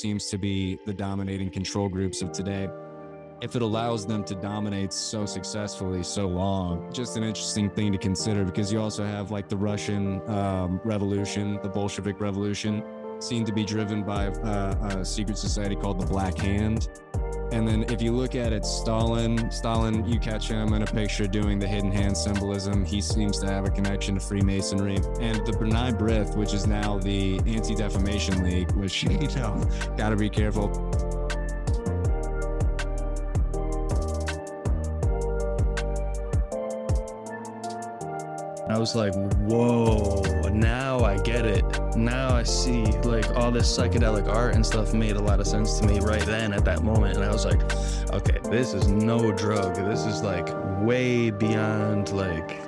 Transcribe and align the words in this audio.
Seems 0.00 0.26
to 0.26 0.38
be 0.38 0.78
the 0.86 0.94
dominating 0.94 1.50
control 1.50 1.88
groups 1.88 2.22
of 2.22 2.32
today. 2.32 2.68
If 3.42 3.56
it 3.56 3.62
allows 3.62 4.06
them 4.06 4.22
to 4.24 4.34
dominate 4.34 4.92
so 4.92 5.24
successfully 5.24 6.02
so 6.02 6.26
long, 6.26 6.92
just 6.92 7.16
an 7.16 7.22
interesting 7.22 7.70
thing 7.70 7.92
to 7.92 7.98
consider 7.98 8.44
because 8.44 8.72
you 8.72 8.80
also 8.80 9.04
have 9.04 9.30
like 9.30 9.48
the 9.48 9.56
Russian 9.56 10.20
um, 10.28 10.80
Revolution, 10.84 11.58
the 11.62 11.68
Bolshevik 11.68 12.20
Revolution, 12.20 12.82
seemed 13.18 13.46
to 13.46 13.52
be 13.52 13.64
driven 13.64 14.02
by 14.02 14.28
uh, 14.28 14.98
a 14.98 15.04
secret 15.04 15.38
society 15.38 15.76
called 15.76 16.00
the 16.00 16.06
Black 16.06 16.36
Hand. 16.38 16.88
And 17.52 17.66
then 17.66 17.84
if 17.88 18.00
you 18.00 18.12
look 18.12 18.34
at 18.36 18.52
it, 18.52 18.64
Stalin, 18.64 19.50
Stalin, 19.50 20.06
you 20.06 20.20
catch 20.20 20.48
him 20.48 20.72
in 20.72 20.82
a 20.82 20.86
picture 20.86 21.26
doing 21.26 21.58
the 21.58 21.66
hidden 21.66 21.90
hand 21.90 22.16
symbolism. 22.16 22.84
He 22.84 23.00
seems 23.00 23.38
to 23.40 23.46
have 23.46 23.64
a 23.64 23.70
connection 23.70 24.14
to 24.14 24.20
Freemasonry. 24.20 24.96
And 25.20 25.44
the 25.44 25.52
B'nai 25.52 25.98
B'rith, 25.98 26.36
which 26.36 26.54
is 26.54 26.66
now 26.66 26.98
the 26.98 27.38
Anti-Defamation 27.46 28.44
League, 28.44 28.70
which, 28.72 29.02
you 29.04 29.28
know, 29.36 29.68
gotta 29.96 30.16
be 30.16 30.30
careful. 30.30 30.70
I 38.70 38.78
was 38.78 38.94
like, 38.94 39.12
whoa, 39.14 40.22
now 40.52 41.00
I 41.00 41.18
get 41.18 41.44
it. 41.44 41.59
Now 41.96 42.34
I 42.34 42.42
see 42.44 42.84
like 43.02 43.28
all 43.36 43.50
this 43.50 43.76
psychedelic 43.76 44.28
art 44.28 44.54
and 44.54 44.64
stuff 44.64 44.94
made 44.94 45.16
a 45.16 45.20
lot 45.20 45.40
of 45.40 45.46
sense 45.46 45.78
to 45.80 45.86
me 45.86 46.00
right 46.00 46.22
then 46.22 46.52
at 46.52 46.64
that 46.64 46.82
moment. 46.82 47.16
And 47.16 47.24
I 47.24 47.32
was 47.32 47.44
like, 47.44 47.60
okay, 48.12 48.38
this 48.50 48.74
is 48.74 48.88
no 48.88 49.32
drug. 49.32 49.74
This 49.74 50.06
is 50.06 50.22
like 50.22 50.48
way 50.82 51.30
beyond 51.30 52.12
like, 52.12 52.60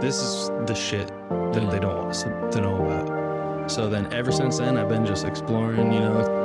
this 0.00 0.16
is 0.16 0.48
the 0.66 0.74
shit 0.74 1.08
that 1.08 1.70
they 1.70 1.76
hmm. 1.76 1.82
don't 1.82 1.96
want 1.96 2.10
us 2.10 2.22
to 2.22 2.60
know 2.60 2.84
about. 2.84 3.70
So 3.70 3.88
then 3.88 4.12
ever 4.12 4.32
since 4.32 4.58
then, 4.58 4.76
I've 4.76 4.88
been 4.88 5.06
just 5.06 5.24
exploring, 5.24 5.92
you 5.92 6.00
know, 6.00 6.39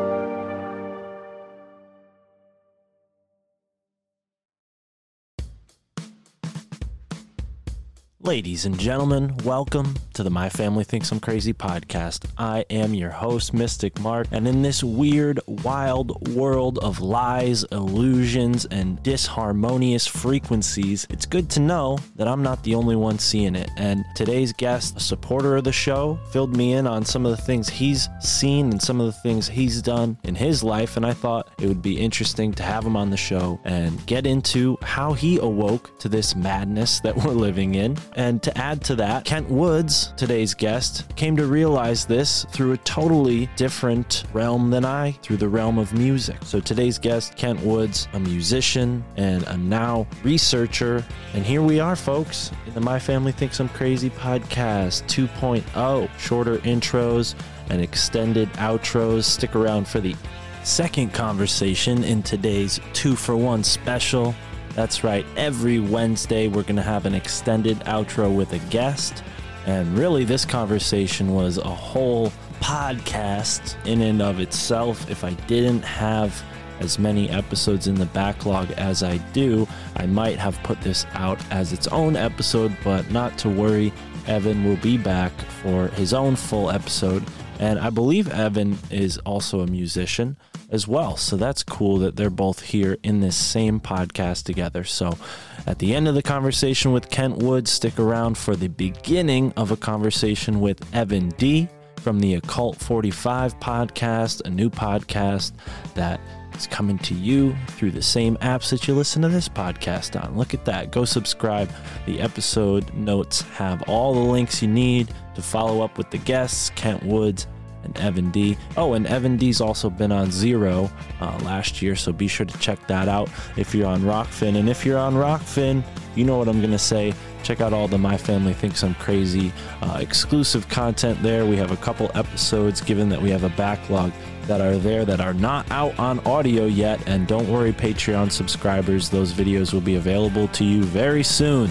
Ladies 8.26 8.66
and 8.66 8.80
gentlemen, 8.80 9.38
welcome 9.44 9.94
to 10.16 10.24
the 10.24 10.32
My 10.32 10.50
Family 10.50 10.84
Thinks 10.84 11.12
I'm 11.12 11.20
Crazy 11.20 11.54
podcast. 11.54 12.26
I 12.40 12.66
am 12.72 12.96
your 12.96 13.12
host, 13.12 13.54
Mystic 13.54 14.00
Mark, 14.00 14.26
and 14.32 14.48
in 14.48 14.64
this 14.64 14.84
weird, 14.84 15.40
wild 15.46 16.30
world 16.30 16.80
of 16.80 17.02
lies, 17.02 17.66
illusions, 17.66 18.66
and 18.66 18.98
disharmonious 19.04 20.10
frequencies, 20.10 21.06
it's 21.12 21.28
good 21.28 21.52
to 21.52 21.60
know 21.60 22.00
that 22.16 22.28
I'm 22.28 22.42
not 22.42 22.64
the 22.64 22.74
only 22.74 22.96
one 22.96 23.20
seeing 23.20 23.54
it. 23.54 23.70
And 23.78 24.04
today's 24.16 24.54
guest, 24.54 24.98
a 24.98 25.02
supporter 25.02 25.58
of 25.58 25.64
the 25.64 25.72
show, 25.72 26.18
filled 26.32 26.58
me 26.58 26.74
in 26.74 26.88
on 26.88 27.06
some 27.06 27.28
of 27.28 27.38
the 27.38 27.44
things 27.44 27.70
he's 27.70 28.10
seen 28.22 28.72
and 28.72 28.82
some 28.82 29.00
of 29.00 29.06
the 29.06 29.20
things 29.22 29.48
he's 29.48 29.84
done 29.84 30.18
in 30.24 30.34
his 30.34 30.64
life, 30.64 30.98
and 30.98 31.06
I 31.06 31.14
thought 31.14 31.52
it 31.60 31.68
would 31.68 31.84
be 31.84 32.00
interesting 32.00 32.54
to 32.54 32.64
have 32.64 32.84
him 32.84 32.98
on 32.98 33.12
the 33.12 33.18
show 33.18 33.60
and 33.66 34.04
get 34.08 34.26
into 34.26 34.80
how 34.82 35.14
he 35.14 35.38
awoke 35.38 36.00
to 36.00 36.10
this 36.10 36.36
madness 36.36 37.02
that 37.02 37.16
we're 37.16 37.32
living 37.32 37.76
in. 37.76 37.96
And 38.16 38.42
to 38.44 38.58
add 38.58 38.82
to 38.86 38.96
that, 38.96 39.26
Kent 39.26 39.50
Woods, 39.50 40.14
today's 40.16 40.54
guest, 40.54 41.06
came 41.18 41.36
to 41.36 41.46
realize 41.46 42.06
this 42.06 42.46
through 42.50 42.72
a 42.72 42.78
totally 42.78 43.50
different 43.58 44.24
realm 44.32 44.70
than 44.72 44.86
I, 44.86 45.12
through 45.22 45.38
the 45.38 45.50
realm 45.50 45.78
of 45.78 45.94
music. 45.94 46.38
So 46.44 46.62
today's 46.62 46.98
guest, 46.98 47.36
Kent 47.36 47.60
Woods, 47.60 48.08
a 48.14 48.20
musician 48.20 49.04
and 49.18 49.44
a 49.44 49.58
now 49.58 50.08
researcher. 50.24 51.04
And 51.34 51.46
here 51.46 51.62
we 51.62 51.82
are, 51.82 51.98
folks, 51.98 52.52
in 52.66 52.74
the 52.74 52.82
My 52.82 53.00
Family 53.00 53.34
Thinks 53.34 53.60
I'm 53.60 53.68
Crazy 53.70 54.10
podcast 54.10 55.04
2.0. 55.08 56.10
Shorter 56.18 56.58
intros 56.60 57.36
and 57.70 57.82
extended 57.82 58.48
outros. 58.54 59.26
Stick 59.26 59.56
around 59.56 59.90
for 59.90 60.00
the 60.00 60.16
second 60.64 61.14
conversation 61.14 62.04
in 62.04 62.24
today's 62.24 62.80
two 62.94 63.16
for 63.16 63.36
one 63.36 63.64
special. 63.64 64.34
That's 64.76 65.06
right, 65.06 65.26
every 65.38 65.80
Wednesday 65.80 66.50
we're 66.50 66.64
going 66.64 66.76
to 66.76 66.82
have 66.82 67.06
an 67.06 67.16
extended 67.16 67.80
outro 67.86 68.36
with 68.36 68.52
a 68.52 68.60
guest. 68.70 69.24
And 69.66 69.98
really, 69.98 70.26
this 70.26 70.44
conversation 70.44 71.34
was 71.34 71.58
a 71.58 71.64
whole 71.64 72.34
podcast 72.60 73.78
in 73.86 74.02
and 74.02 74.22
of 74.22 74.42
itself. 74.42 75.10
If 75.10 75.24
I 75.24 75.32
didn't 75.48 75.82
have 75.84 76.44
as 76.82 77.00
many 77.00 77.30
episodes 77.30 77.88
in 77.88 77.96
the 77.96 78.06
backlog 78.08 78.70
as 78.72 79.02
I 79.02 79.16
do, 79.32 79.66
I 79.96 80.08
might 80.08 80.38
have 80.38 80.62
put 80.64 80.82
this 80.82 81.06
out 81.14 81.40
as 81.52 81.72
its 81.72 81.88
own 81.88 82.18
episode, 82.18 82.76
but 82.84 83.10
not 83.12 83.38
to 83.40 83.50
worry. 83.50 83.94
Evan 84.28 84.66
will 84.66 84.78
be 84.78 84.98
back 84.98 85.32
for 85.64 85.88
his 85.90 86.14
own 86.14 86.36
full 86.36 86.70
episode. 86.70 87.24
And 87.60 87.80
I 87.80 87.90
believe 87.90 88.28
Evan 88.30 88.78
is 88.92 89.18
also 89.20 89.62
a 89.62 89.68
musician 89.68 90.36
as 90.76 90.88
well. 90.88 91.18
So 91.18 91.38
that's 91.38 91.64
cool 91.64 91.98
that 92.00 92.16
they're 92.16 92.30
both 92.30 92.62
here 92.62 92.98
in 93.02 93.22
this 93.22 93.36
same 93.36 93.80
podcast 93.80 94.44
together. 94.44 94.84
So 94.84 95.18
at 95.66 95.80
the 95.80 95.96
end 95.96 96.08
of 96.08 96.14
the 96.14 96.22
conversation 96.22 96.92
with 96.92 97.10
Kent 97.10 97.38
Wood, 97.38 97.68
stick 97.68 97.98
around 97.98 98.38
for 98.38 98.56
the 98.56 98.68
beginning 98.68 99.54
of 99.58 99.72
a 99.72 99.78
conversation 99.78 100.62
with 100.62 100.86
Evan 100.94 101.30
D 101.30 101.68
from 101.96 102.20
the 102.20 102.36
Occult 102.36 102.78
45 102.78 103.60
podcast, 103.60 104.46
a 104.46 104.50
new 104.52 104.70
podcast 104.70 105.54
that 105.96 106.20
is 106.54 106.68
coming 106.68 107.00
to 107.00 107.16
you 107.16 107.56
through 107.70 107.92
the 107.92 108.02
same 108.02 108.38
apps 108.38 108.70
that 108.70 108.88
you 108.88 108.94
listen 108.94 109.24
to 109.24 109.30
this 109.30 109.50
podcast 109.50 110.22
on. 110.22 110.38
Look 110.38 110.54
at 110.54 110.66
that. 110.66 110.92
Go 110.92 111.06
subscribe. 111.06 111.72
The 112.06 112.22
episode 112.22 112.94
notes 112.94 113.42
have 113.42 113.82
all 113.84 114.14
the 114.14 114.20
links 114.20 114.62
you 114.62 114.68
need 114.68 115.12
to 115.34 115.42
follow 115.42 115.82
up 115.82 115.98
with 115.98 116.12
the 116.12 116.20
guests, 116.20 116.70
Kent 116.72 117.04
Woods 117.04 117.48
and 117.86 117.98
Evan 117.98 118.32
D. 118.32 118.58
Oh, 118.76 118.94
and 118.94 119.08
Evan 119.08 119.38
D's 119.38 119.62
also 119.62 119.90
been 119.90 120.12
on 120.12 120.32
Zero 120.32 120.92
uh, 121.22 121.38
last 121.44 121.82
year, 121.82 121.96
so 121.96 122.12
be 122.12 122.28
sure 122.28 122.46
to 122.46 122.58
check 122.58 122.86
that 122.88 123.08
out 123.08 123.30
if 123.56 123.74
you're 123.74 123.88
on 123.88 124.02
Rokfin. 124.02 124.58
And 124.58 124.68
if 124.68 124.86
you're 124.86 124.98
on 124.98 125.14
Rokfin, 125.14 125.84
you 126.16 126.26
know 126.26 126.38
what 126.38 126.48
I'm 126.48 126.60
going 126.60 126.72
to 126.72 126.80
say. 126.80 127.14
Check 127.44 127.62
out 127.62 127.74
all 127.74 127.88
the 127.88 127.98
My 127.98 128.18
Family 128.18 128.54
Thinks 128.54 128.84
I'm 128.84 128.96
Crazy 128.96 129.54
uh, 129.82 130.00
exclusive 130.02 130.68
content 130.68 131.22
there. 131.22 131.46
We 131.46 131.58
have 131.58 131.72
a 131.72 131.78
couple 131.78 132.10
episodes, 132.16 132.82
given 132.82 133.08
that 133.10 133.22
we 133.22 133.30
have 133.30 133.44
a 133.44 133.50
backlog 133.50 134.12
that 134.48 134.62
are 134.62 134.78
there 134.78 135.06
that 135.06 135.22
are 135.22 135.34
not 135.34 135.70
out 135.72 135.98
on 136.00 136.20
audio 136.22 136.66
yet. 136.66 137.08
And 137.08 137.28
don't 137.28 137.48
worry, 137.48 137.72
Patreon 137.72 138.32
subscribers, 138.32 139.10
those 139.10 139.32
videos 139.32 139.74
will 139.74 139.82
be 139.82 139.96
available 139.96 140.48
to 140.50 140.64
you 140.64 140.84
very 140.84 141.24
soon 141.24 141.70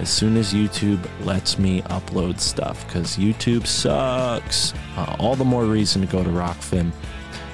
as 0.00 0.08
soon 0.08 0.38
as 0.38 0.54
YouTube 0.54 1.06
lets 1.26 1.58
me 1.58 1.82
upload 1.82 2.40
stuff 2.40 2.86
because 2.86 3.18
YouTube 3.18 3.66
sucks. 3.66 4.72
Uh, 4.96 5.16
all 5.18 5.36
the 5.36 5.44
more 5.44 5.66
reason 5.66 6.00
to 6.00 6.08
go 6.08 6.24
to 6.24 6.30
Rokfin. 6.30 6.90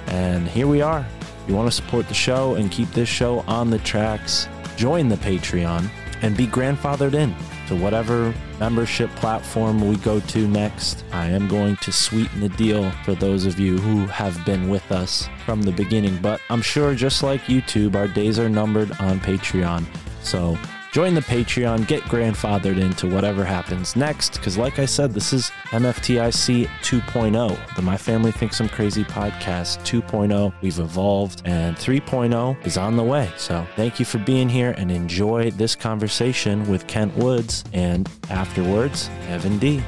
And 0.07 0.47
here 0.47 0.69
we 0.69 0.81
are. 0.81 1.05
If 1.21 1.49
you 1.49 1.57
want 1.57 1.67
to 1.67 1.75
support 1.75 2.07
the 2.07 2.15
show 2.15 2.55
and 2.55 2.71
keep 2.71 2.89
this 2.93 3.09
show 3.09 3.41
on 3.41 3.71
the 3.71 3.79
tracks, 3.81 4.49
join 4.77 5.09
the 5.09 5.17
Patreon 5.17 5.91
and 6.23 6.37
be 6.37 6.47
grandfathered 6.47 7.15
in 7.15 7.35
to 7.67 7.75
whatever 7.75 8.33
membership 8.61 9.11
platform 9.17 9.87
we 9.89 9.97
go 9.97 10.21
to 10.21 10.47
next. 10.47 11.05
I 11.11 11.27
am 11.27 11.49
going 11.49 11.77
to 11.79 11.91
sweeten 11.91 12.41
the 12.41 12.49
deal 12.51 12.93
for 13.05 13.17
those 13.17 13.45
of 13.45 13.59
you 13.59 13.77
who 13.77 14.07
have 14.07 14.45
been 14.47 14.69
with 14.69 14.93
us 14.93 15.29
from 15.45 15.63
the 15.63 15.73
beginning, 15.73 16.17
but 16.23 16.41
I'm 16.49 16.63
sure 16.63 16.95
just 16.95 17.25
like 17.25 17.43
YouTube, 17.43 17.97
our 17.97 18.07
days 18.07 18.39
are 18.39 18.49
numbered 18.49 18.93
on 19.01 19.19
Patreon. 19.19 19.85
So 20.23 20.57
join 20.93 21.15
the 21.15 21.21
Patreon, 21.21 21.87
get 21.87 22.03
grandfathered 22.05 22.81
into 22.81 23.09
whatever 23.09 23.45
happens 23.45 23.97
next. 23.97 24.35
Because, 24.35 24.57
like 24.57 24.79
I 24.79 24.87
said, 24.87 25.13
this 25.13 25.33
is 25.33 25.51
MFTIC 25.71 26.67
2.0, 26.83 27.75
the 27.77 27.83
My 27.83 27.97
Family 27.97 28.33
Thinks 28.33 28.61
I'm 28.61 28.69
Crazy 28.69 29.05
podcast 29.05 29.79
2.0. 29.85 30.53
We've 30.63 30.79
evolved, 30.79 31.43
and 31.45 31.77
3.0 31.77 32.67
is 32.67 32.77
on 32.77 32.97
the 32.97 33.05
way. 33.05 33.31
So, 33.37 33.67
thank 33.77 33.99
you 33.99 34.05
for 34.05 34.19
being 34.19 34.49
here 34.49 34.73
and 34.73 34.91
enjoy 34.91 35.51
this 35.53 35.75
conversation 35.75 36.67
with 36.69 36.87
Kent 36.87 37.17
Woods. 37.17 37.65
And 37.73 38.09
afterwards, 38.31 39.11
Evan 39.29 39.59
D. 39.59 39.83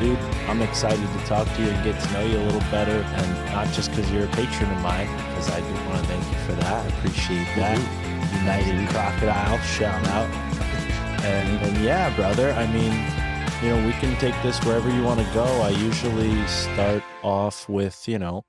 Dude, 0.00 0.18
I'm 0.48 0.62
excited 0.62 1.06
to 1.06 1.18
talk 1.26 1.46
to 1.46 1.62
you 1.62 1.68
and 1.68 1.84
get 1.84 2.00
to 2.02 2.12
know 2.14 2.24
you 2.24 2.38
a 2.38 2.44
little 2.44 2.70
better, 2.70 3.02
and 3.02 3.52
not 3.52 3.68
just 3.74 3.90
because 3.90 4.10
you're 4.10 4.24
a 4.24 4.28
patron 4.28 4.70
of 4.70 4.80
mine, 4.80 5.06
because 5.28 5.50
I 5.50 5.60
do 5.60 5.74
want 5.86 6.00
to 6.00 6.06
thank 6.06 6.24
you 6.24 6.38
for 6.46 6.52
that. 6.52 6.86
I 6.86 6.88
appreciate 6.96 7.44
that. 7.56 8.40
United 8.40 8.88
Crocodile, 8.88 9.58
shout 9.58 10.06
out. 10.08 10.30
And, 11.22 11.66
and 11.66 11.84
yeah, 11.84 12.16
brother, 12.16 12.52
I 12.52 12.66
mean, 12.72 12.92
you 13.62 13.68
know, 13.68 13.86
we 13.86 13.92
can 14.00 14.18
take 14.18 14.34
this 14.42 14.58
wherever 14.64 14.88
you 14.88 15.02
want 15.02 15.20
to 15.20 15.34
go. 15.34 15.44
I 15.44 15.68
usually 15.68 16.46
start 16.46 17.02
off 17.22 17.68
with, 17.68 18.08
you 18.08 18.18
know, 18.18 18.46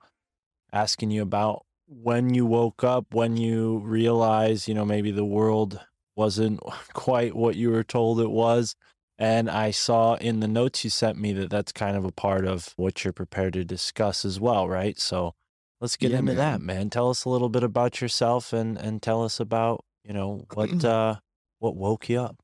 asking 0.72 1.12
you 1.12 1.22
about 1.22 1.66
when 1.86 2.34
you 2.34 2.46
woke 2.46 2.86
up, 2.86 3.14
when 3.14 3.36
you 3.36 3.80
realize, 3.80 4.70
you 4.70 4.74
know, 4.74 4.86
maybe 4.86 5.12
the 5.12 5.26
world 5.26 5.82
wasn't 6.16 6.62
quite 6.94 7.36
what 7.36 7.58
you 7.58 7.72
were 7.72 7.84
told 7.84 8.22
it 8.22 8.32
was. 8.32 8.74
And 9.22 9.50
I 9.52 9.70
saw 9.72 10.16
in 10.16 10.40
the 10.40 10.48
notes 10.48 10.84
you 10.84 10.90
sent 10.90 11.18
me 11.18 11.32
that 11.34 11.50
that's 11.52 11.72
kind 11.72 11.96
of 11.96 12.04
a 12.06 12.12
part 12.12 12.46
of 12.46 12.74
what 12.76 13.04
you're 13.04 13.14
prepared 13.14 13.54
to 13.54 13.64
discuss 13.64 14.26
as 14.26 14.40
well, 14.40 14.68
right? 14.68 15.00
So 15.00 15.36
let's 15.80 15.96
get 15.96 16.12
Yeah, 16.12 16.20
into 16.20 16.34
that, 16.34 16.62
man. 16.62 16.66
man. 16.78 16.90
Tell 16.90 17.10
us 17.12 17.24
a 17.24 17.30
little 17.30 17.50
bit 17.50 17.64
about 17.64 18.02
yourself 18.02 18.52
and 18.52 18.78
and 18.78 19.02
tell 19.02 19.24
us 19.24 19.40
about, 19.40 19.86
you 20.04 20.14
know, 20.14 20.46
what 20.54 20.84
uh 20.86 21.18
what 21.60 21.76
woke 21.76 22.10
you 22.10 22.20
up. 22.20 22.42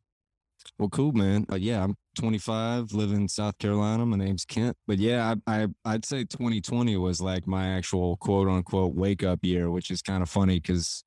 Well, 0.78 0.90
cool, 0.90 1.12
man. 1.14 1.46
Uh, 1.52 1.56
yeah, 1.56 1.84
I'm 1.84 1.96
25, 2.18 2.92
live 2.94 3.12
in 3.12 3.28
South 3.28 3.58
Carolina. 3.58 4.06
My 4.06 4.18
name's 4.18 4.46
Kent. 4.46 4.76
But 4.86 4.98
yeah, 5.00 5.36
I, 5.48 5.64
I 5.64 5.68
I'd 5.86 6.06
say 6.06 6.26
2020 6.26 6.98
was 6.98 7.22
like 7.22 7.48
my 7.48 7.70
actual 7.70 8.18
quote 8.18 8.48
unquote 8.48 8.94
wake 8.96 9.24
up 9.24 9.40
year, 9.44 9.72
which 9.72 9.90
is 9.92 10.02
kind 10.02 10.22
of 10.22 10.30
funny 10.30 10.60
because 10.60 11.04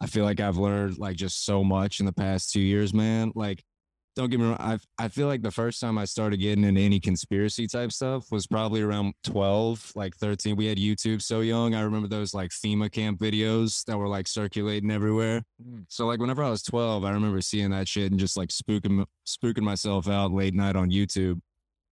I 0.00 0.06
feel 0.06 0.24
like 0.24 0.40
I've 0.40 0.56
learned 0.56 0.98
like 0.98 1.16
just 1.16 1.44
so 1.44 1.62
much 1.62 2.00
in 2.00 2.06
the 2.06 2.12
past 2.12 2.52
two 2.52 2.60
years, 2.60 2.92
man. 2.94 3.32
Like, 3.34 3.62
don't 4.14 4.30
get 4.30 4.40
me 4.40 4.46
wrong. 4.46 4.56
I 4.60 4.78
I 4.98 5.08
feel 5.08 5.26
like 5.26 5.42
the 5.42 5.50
first 5.50 5.80
time 5.80 5.96
I 5.96 6.04
started 6.04 6.38
getting 6.38 6.64
into 6.64 6.80
any 6.80 7.00
conspiracy 7.00 7.66
type 7.66 7.92
stuff 7.92 8.30
was 8.30 8.46
probably 8.46 8.82
around 8.82 9.14
12, 9.24 9.92
like 9.94 10.16
13. 10.16 10.56
We 10.56 10.66
had 10.66 10.78
YouTube 10.78 11.22
so 11.22 11.40
young. 11.40 11.74
I 11.74 11.82
remember 11.82 12.08
those 12.08 12.34
like 12.34 12.50
FEMA 12.50 12.90
camp 12.92 13.18
videos 13.18 13.84
that 13.86 13.96
were 13.96 14.08
like 14.08 14.28
circulating 14.28 14.90
everywhere. 14.90 15.42
Mm. 15.62 15.84
So 15.88 16.06
like 16.06 16.20
whenever 16.20 16.42
I 16.42 16.50
was 16.50 16.62
12, 16.62 17.04
I 17.04 17.10
remember 17.10 17.40
seeing 17.40 17.70
that 17.70 17.88
shit 17.88 18.10
and 18.10 18.20
just 18.20 18.36
like 18.36 18.50
spooking 18.50 19.06
spooking 19.26 19.62
myself 19.62 20.08
out 20.08 20.32
late 20.32 20.54
night 20.54 20.76
on 20.76 20.90
YouTube. 20.90 21.40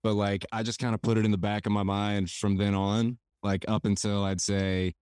But 0.02 0.14
like 0.14 0.44
I 0.52 0.62
just 0.62 0.78
kind 0.78 0.94
of 0.94 1.02
put 1.02 1.18
it 1.18 1.24
in 1.24 1.30
the 1.30 1.38
back 1.38 1.66
of 1.66 1.72
my 1.72 1.82
mind 1.82 2.30
from 2.30 2.56
then 2.56 2.74
on, 2.74 3.18
like 3.42 3.64
up 3.68 3.84
until 3.86 4.24
I'd 4.24 4.40
say 4.40 4.94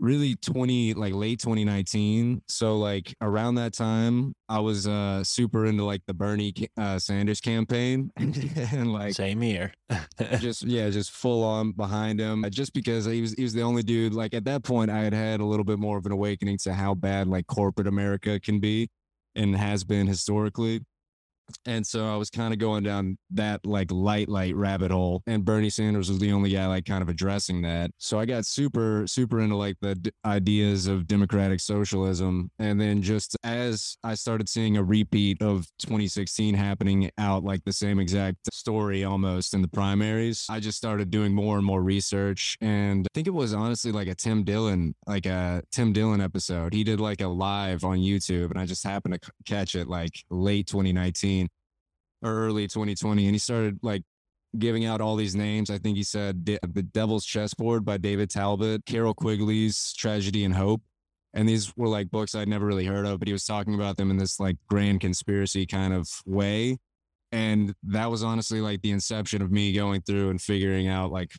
really 0.00 0.34
20 0.36 0.94
like 0.94 1.14
late 1.14 1.38
2019 1.38 2.42
so 2.48 2.76
like 2.76 3.14
around 3.20 3.54
that 3.54 3.72
time 3.72 4.34
i 4.48 4.58
was 4.58 4.88
uh 4.88 5.22
super 5.22 5.66
into 5.66 5.84
like 5.84 6.02
the 6.08 6.12
bernie 6.14 6.52
uh, 6.76 6.98
sanders 6.98 7.40
campaign 7.40 8.10
and 8.16 8.92
like 8.92 9.14
Same 9.14 9.40
here. 9.40 9.72
just 10.38 10.62
yeah, 10.66 10.90
just 10.90 11.12
full 11.12 11.44
on 11.44 11.72
behind 11.72 12.18
him. 12.20 12.44
uh, 12.44 12.50
Just 12.50 12.72
because 12.74 13.04
he 13.04 13.20
was 13.20 13.34
he 13.34 13.42
was 13.44 13.52
the 13.52 13.62
only 13.62 13.82
dude. 13.82 14.14
Like 14.14 14.34
at 14.34 14.44
that 14.46 14.64
point, 14.64 14.90
I 14.90 14.98
had 14.98 15.12
had 15.14 15.40
a 15.40 15.44
little 15.44 15.64
bit 15.64 15.78
more 15.78 15.96
of 15.98 16.06
an 16.06 16.12
awakening 16.12 16.58
to 16.64 16.74
how 16.74 16.94
bad 16.94 17.28
like 17.28 17.46
corporate 17.46 17.86
America 17.86 18.40
can 18.40 18.58
be, 18.60 18.88
and 19.36 19.54
has 19.56 19.84
been 19.84 20.06
historically. 20.06 20.80
And 21.66 21.86
so 21.86 22.12
I 22.12 22.16
was 22.16 22.30
kind 22.30 22.52
of 22.52 22.58
going 22.58 22.82
down 22.82 23.18
that 23.30 23.64
like 23.64 23.90
light, 23.90 24.28
light 24.28 24.54
rabbit 24.54 24.90
hole. 24.90 25.22
And 25.26 25.44
Bernie 25.44 25.70
Sanders 25.70 26.08
was 26.08 26.18
the 26.18 26.32
only 26.32 26.50
guy 26.50 26.66
like 26.66 26.84
kind 26.84 27.02
of 27.02 27.08
addressing 27.08 27.62
that. 27.62 27.90
So 27.98 28.18
I 28.18 28.26
got 28.26 28.46
super, 28.46 29.06
super 29.06 29.40
into 29.40 29.56
like 29.56 29.76
the 29.80 29.94
d- 29.94 30.10
ideas 30.24 30.86
of 30.86 31.06
democratic 31.06 31.60
socialism. 31.60 32.50
And 32.58 32.80
then 32.80 33.02
just 33.02 33.36
as 33.44 33.96
I 34.04 34.14
started 34.14 34.48
seeing 34.48 34.76
a 34.76 34.82
repeat 34.82 35.42
of 35.42 35.66
2016 35.80 36.54
happening 36.54 37.10
out 37.18 37.44
like 37.44 37.64
the 37.64 37.72
same 37.72 37.98
exact 37.98 38.36
story 38.52 39.04
almost 39.04 39.54
in 39.54 39.62
the 39.62 39.68
primaries, 39.68 40.46
I 40.50 40.60
just 40.60 40.78
started 40.78 41.10
doing 41.10 41.34
more 41.34 41.56
and 41.56 41.66
more 41.66 41.82
research. 41.82 42.56
And 42.60 43.06
I 43.06 43.12
think 43.14 43.26
it 43.26 43.34
was 43.34 43.54
honestly 43.54 43.92
like 43.92 44.08
a 44.08 44.14
Tim 44.14 44.44
Dillon, 44.44 44.94
like 45.06 45.26
a 45.26 45.62
Tim 45.70 45.92
Dillon 45.92 46.20
episode. 46.20 46.72
He 46.72 46.84
did 46.84 47.00
like 47.00 47.20
a 47.20 47.28
live 47.28 47.84
on 47.84 47.98
YouTube 47.98 48.50
and 48.50 48.58
I 48.58 48.66
just 48.66 48.84
happened 48.84 49.14
to 49.14 49.26
c- 49.26 49.32
catch 49.44 49.74
it 49.74 49.88
like 49.88 50.12
late 50.30 50.66
2019 50.66 51.43
or 52.24 52.32
early 52.32 52.66
2020 52.66 53.26
and 53.26 53.34
he 53.34 53.38
started 53.38 53.78
like 53.82 54.02
giving 54.58 54.84
out 54.84 55.00
all 55.00 55.16
these 55.16 55.34
names. 55.34 55.68
I 55.68 55.78
think 55.78 55.96
he 55.96 56.04
said 56.04 56.46
the 56.46 56.82
devil's 56.82 57.24
chessboard 57.24 57.84
by 57.84 57.98
david 57.98 58.30
talbot 58.30 58.84
carroll 58.86 59.14
quigley's 59.14 59.92
tragedy 59.94 60.44
and 60.44 60.54
hope. 60.54 60.82
And 61.34 61.48
these 61.48 61.76
were 61.76 61.88
like 61.88 62.10
books 62.10 62.34
i'd 62.34 62.48
never 62.48 62.66
really 62.66 62.86
heard 62.86 63.06
of 63.06 63.18
but 63.18 63.28
he 63.28 63.32
was 63.32 63.44
talking 63.44 63.74
about 63.74 63.96
them 63.96 64.10
in 64.10 64.16
this 64.16 64.40
like 64.40 64.56
grand 64.68 65.00
conspiracy 65.00 65.66
kind 65.66 65.92
of 65.92 66.08
way. 66.26 66.78
And 67.32 67.74
that 67.84 68.10
was 68.10 68.22
honestly 68.22 68.60
like 68.60 68.80
the 68.82 68.92
inception 68.92 69.42
of 69.42 69.50
me 69.50 69.72
going 69.72 70.02
through 70.02 70.30
and 70.30 70.40
figuring 70.40 70.86
out 70.86 71.10
like 71.10 71.32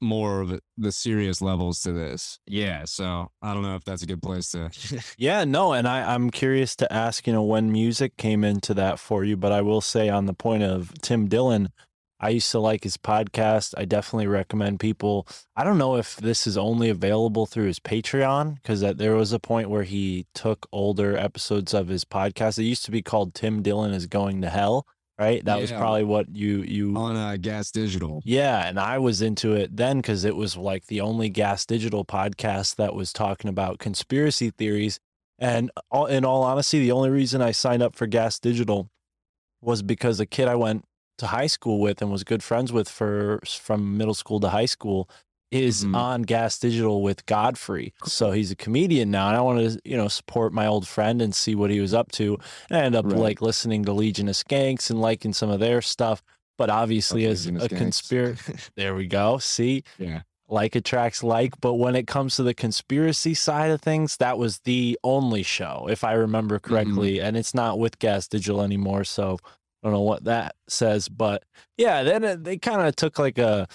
more 0.00 0.40
of 0.40 0.60
the 0.78 0.92
serious 0.92 1.42
levels 1.42 1.80
to 1.80 1.92
this 1.92 2.38
yeah 2.46 2.84
so 2.84 3.30
i 3.42 3.52
don't 3.52 3.62
know 3.62 3.76
if 3.76 3.84
that's 3.84 4.02
a 4.02 4.06
good 4.06 4.22
place 4.22 4.50
to 4.50 4.70
Yeah, 5.18 5.44
no, 5.44 5.72
and 5.72 5.86
I, 5.86 6.14
I'm 6.14 6.30
curious 6.30 6.76
to 6.76 6.92
ask, 6.92 7.26
you 7.26 7.32
know, 7.32 7.42
when 7.42 7.72
music 7.72 8.16
came 8.16 8.44
into 8.44 8.74
that 8.74 8.98
for 8.98 9.24
you, 9.24 9.36
but 9.36 9.52
I 9.52 9.60
will 9.60 9.80
say 9.80 10.08
on 10.08 10.26
the 10.26 10.34
point 10.34 10.62
of 10.62 10.92
Tim 11.02 11.28
Dillon, 11.28 11.70
I 12.18 12.30
used 12.30 12.50
to 12.50 12.58
like 12.58 12.84
his 12.84 12.96
podcast. 12.96 13.74
I 13.78 13.86
definitely 13.86 14.26
recommend 14.26 14.78
people. 14.80 15.26
I 15.56 15.64
don't 15.64 15.78
know 15.78 15.96
if 15.96 16.16
this 16.16 16.46
is 16.46 16.58
only 16.58 16.90
available 16.90 17.46
through 17.46 17.66
his 17.66 17.80
Patreon 17.80 18.56
because 18.56 18.80
there 18.80 19.14
was 19.16 19.32
a 19.32 19.38
point 19.38 19.70
where 19.70 19.84
he 19.84 20.26
took 20.34 20.66
older 20.70 21.16
episodes 21.16 21.72
of 21.72 21.88
his 21.88 22.04
podcast. 22.04 22.58
It 22.58 22.64
used 22.64 22.84
to 22.84 22.90
be 22.90 23.02
called 23.02 23.34
Tim 23.34 23.62
Dillon 23.62 23.92
is 23.92 24.06
Going 24.06 24.42
to 24.42 24.50
Hell, 24.50 24.86
right? 25.20 25.44
That 25.44 25.60
was 25.60 25.70
probably 25.70 26.04
what 26.04 26.34
you 26.34 26.62
you 26.62 26.96
on 26.96 27.16
uh, 27.16 27.36
gas 27.40 27.70
digital 27.70 28.22
yeah, 28.24 28.66
and 28.66 28.80
I 28.80 28.98
was 28.98 29.22
into 29.22 29.52
it 29.52 29.76
then 29.76 29.98
because 29.98 30.24
it 30.24 30.34
was 30.34 30.56
like 30.56 30.86
the 30.86 31.00
only 31.00 31.28
Gas 31.28 31.66
Digital 31.66 32.04
podcast 32.04 32.76
that 32.76 32.94
was 32.94 33.12
talking 33.12 33.48
about 33.48 33.78
conspiracy 33.78 34.50
theories. 34.50 34.98
And 35.38 35.70
all, 35.90 36.06
in 36.06 36.24
all 36.24 36.42
honesty, 36.42 36.80
the 36.80 36.92
only 36.92 37.08
reason 37.10 37.40
I 37.40 37.52
signed 37.52 37.82
up 37.82 37.94
for 37.94 38.06
Gas 38.06 38.38
Digital 38.38 38.90
was 39.62 39.82
because 39.82 40.20
a 40.20 40.26
kid 40.26 40.48
I 40.48 40.54
went 40.54 40.84
to 41.18 41.28
high 41.28 41.46
school 41.46 41.80
with 41.80 42.00
and 42.00 42.10
was 42.10 42.24
good 42.24 42.42
friends 42.42 42.72
with 42.72 42.88
for 42.88 43.40
from 43.46 43.96
middle 43.96 44.14
school 44.14 44.40
to 44.40 44.48
high 44.48 44.66
school 44.66 45.08
is 45.50 45.84
Mhm. 45.84 45.96
on 45.96 46.22
Gas 46.22 46.58
Digital 46.58 47.02
with 47.02 47.26
Godfrey. 47.26 47.92
So 48.04 48.30
he's 48.30 48.50
a 48.50 48.56
comedian 48.56 49.10
now, 49.10 49.28
and 49.28 49.36
I 49.36 49.40
wanted 49.40 49.72
to, 49.72 49.80
you 49.84 49.96
know, 49.96 50.08
support 50.08 50.52
my 50.52 50.66
old 50.66 50.86
friend 50.86 51.20
and 51.20 51.34
see 51.34 51.54
what 51.54 51.70
he 51.70 51.80
was 51.80 51.92
up 51.92 52.12
to. 52.12 52.38
And 52.68 52.78
I 52.78 52.84
ended 52.84 52.98
up 53.04 53.12
Right. 53.12 53.20
like 53.20 53.42
listening 53.42 53.84
to 53.86 53.92
Legion 53.92 54.28
of 54.28 54.36
Skanks 54.36 54.90
and 54.90 55.00
liking 55.00 55.32
some 55.32 55.50
of 55.50 55.58
their 55.60 55.82
stuff. 55.82 56.22
But 56.56 56.70
obviously, 56.70 57.24
as 57.26 57.46
a 57.46 57.68
conspiracy, 57.68 58.54
there 58.76 58.94
we 58.94 59.06
go. 59.06 59.38
See, 59.38 59.82
yeah 59.98 60.22
like 60.52 60.74
attracts 60.74 61.22
like. 61.22 61.52
But 61.60 61.74
when 61.74 61.94
it 61.94 62.08
comes 62.08 62.34
to 62.34 62.42
the 62.42 62.54
conspiracy 62.54 63.34
side 63.34 63.70
of 63.70 63.80
things, 63.80 64.16
that 64.16 64.36
was 64.36 64.58
the 64.64 64.98
only 65.04 65.44
show, 65.44 65.86
if 65.88 66.02
I 66.02 66.12
remember 66.14 66.58
Mm-hmm. 66.58 66.68
correctly. 66.74 67.20
And 67.20 67.36
it's 67.36 67.54
not 67.54 67.78
with 67.78 68.00
Gas 68.00 68.26
Digital 68.26 68.60
anymore. 68.60 69.04
So 69.04 69.38
I 69.44 69.86
don't 69.86 69.92
know 69.92 70.00
what 70.00 70.24
that 70.24 70.56
says. 70.68 71.08
But 71.08 71.44
yeah, 71.78 72.02
then 72.02 72.24
it, 72.24 72.42
they 72.42 72.58
kind 72.58 72.82
of 72.86 72.96
took 72.96 73.16
like 73.16 73.38
a, 73.38 73.68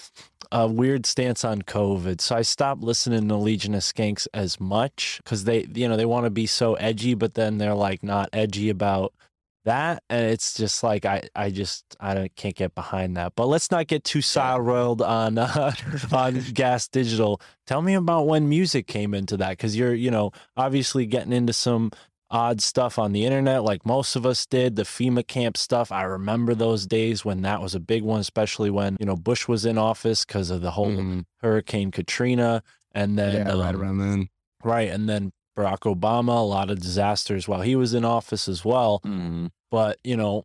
a 0.56 0.68
weird 0.68 1.06
stance 1.06 1.44
on 1.44 1.62
COVID. 1.64 2.22
So 2.22 2.34
I 2.34 2.42
stopped 2.42 2.82
listening 2.82 3.28
to 3.28 3.36
Legion 3.36 3.76
of 3.76 3.82
Skanks 3.82 4.26
as 4.34 4.58
much 4.58 5.20
because 5.22 5.44
they, 5.44 5.68
you 5.74 5.90
know, 5.90 5.98
they 5.98 6.06
want 6.06 6.26
to 6.26 6.30
be 6.30 6.46
so 6.46 6.76
edgy, 6.76 7.14
but 7.14 7.34
then 7.34 7.58
they're 7.58 7.76
like 7.76 8.04
not 8.04 8.30
edgy 8.32 8.70
about 8.70 9.14
that 9.66 10.04
and 10.12 10.28
it's 10.28 10.54
just 10.54 10.84
like 10.84 11.06
i 11.06 11.24
i 11.36 11.50
just 11.50 11.96
i 12.00 12.30
can't 12.36 12.56
get 12.56 12.76
behind 12.76 13.18
that 13.18 13.34
but 13.36 13.48
let's 13.48 13.72
not 13.72 13.88
get 13.88 14.04
too 14.04 14.20
sideroiled 14.20 15.02
on 15.02 15.40
uh, 15.40 15.72
on 16.14 16.40
gas 16.54 16.88
digital 16.88 17.42
tell 17.66 17.82
me 17.82 17.96
about 17.96 18.28
when 18.28 18.48
music 18.48 18.86
came 18.86 19.16
into 19.16 19.36
that 19.36 19.50
because 19.50 19.76
you're 19.76 19.96
you 19.96 20.12
know 20.12 20.32
obviously 20.56 21.08
getting 21.08 21.34
into 21.34 21.52
some 21.52 21.90
odd 22.32 22.60
stuff 22.62 22.98
on 22.98 23.12
the 23.12 23.24
internet 23.24 23.64
like 23.64 23.86
most 23.86 24.16
of 24.16 24.26
us 24.26 24.46
did 24.48 24.76
the 24.76 24.84
fema 24.84 25.26
camp 25.26 25.56
stuff 25.56 25.92
i 25.92 26.02
remember 26.02 26.56
those 26.56 26.88
days 26.88 27.24
when 27.24 27.42
that 27.44 27.62
was 27.62 27.76
a 27.76 27.80
big 27.80 28.02
one 28.04 28.20
especially 28.20 28.70
when 28.72 28.98
you 29.00 29.06
know 29.06 29.16
bush 29.16 29.48
was 29.48 29.64
in 29.64 29.78
office 29.78 30.26
because 30.26 30.50
of 30.50 30.62
the 30.62 30.72
whole 30.72 30.88
Mhm. 30.90 31.26
hurricane 31.42 31.92
katrina 31.92 32.64
and 32.94 33.18
then 33.20 33.46
yeah, 33.48 33.54
right 33.54 33.76
um, 33.76 33.82
around 33.82 33.98
then. 34.00 34.30
right, 34.64 34.90
and 34.90 35.08
then 35.08 35.32
Barack 35.58 35.82
Obama, 35.82 36.38
a 36.40 36.42
lot 36.42 36.70
of 36.72 36.82
disasters 36.82 37.48
while 37.48 37.62
he 37.62 37.76
was 37.78 37.94
in 37.94 38.04
office 38.04 38.48
as 38.50 38.66
well. 38.66 39.00
Mhm. 39.06 39.52
But 39.72 40.00
you 40.04 40.18
know, 40.18 40.44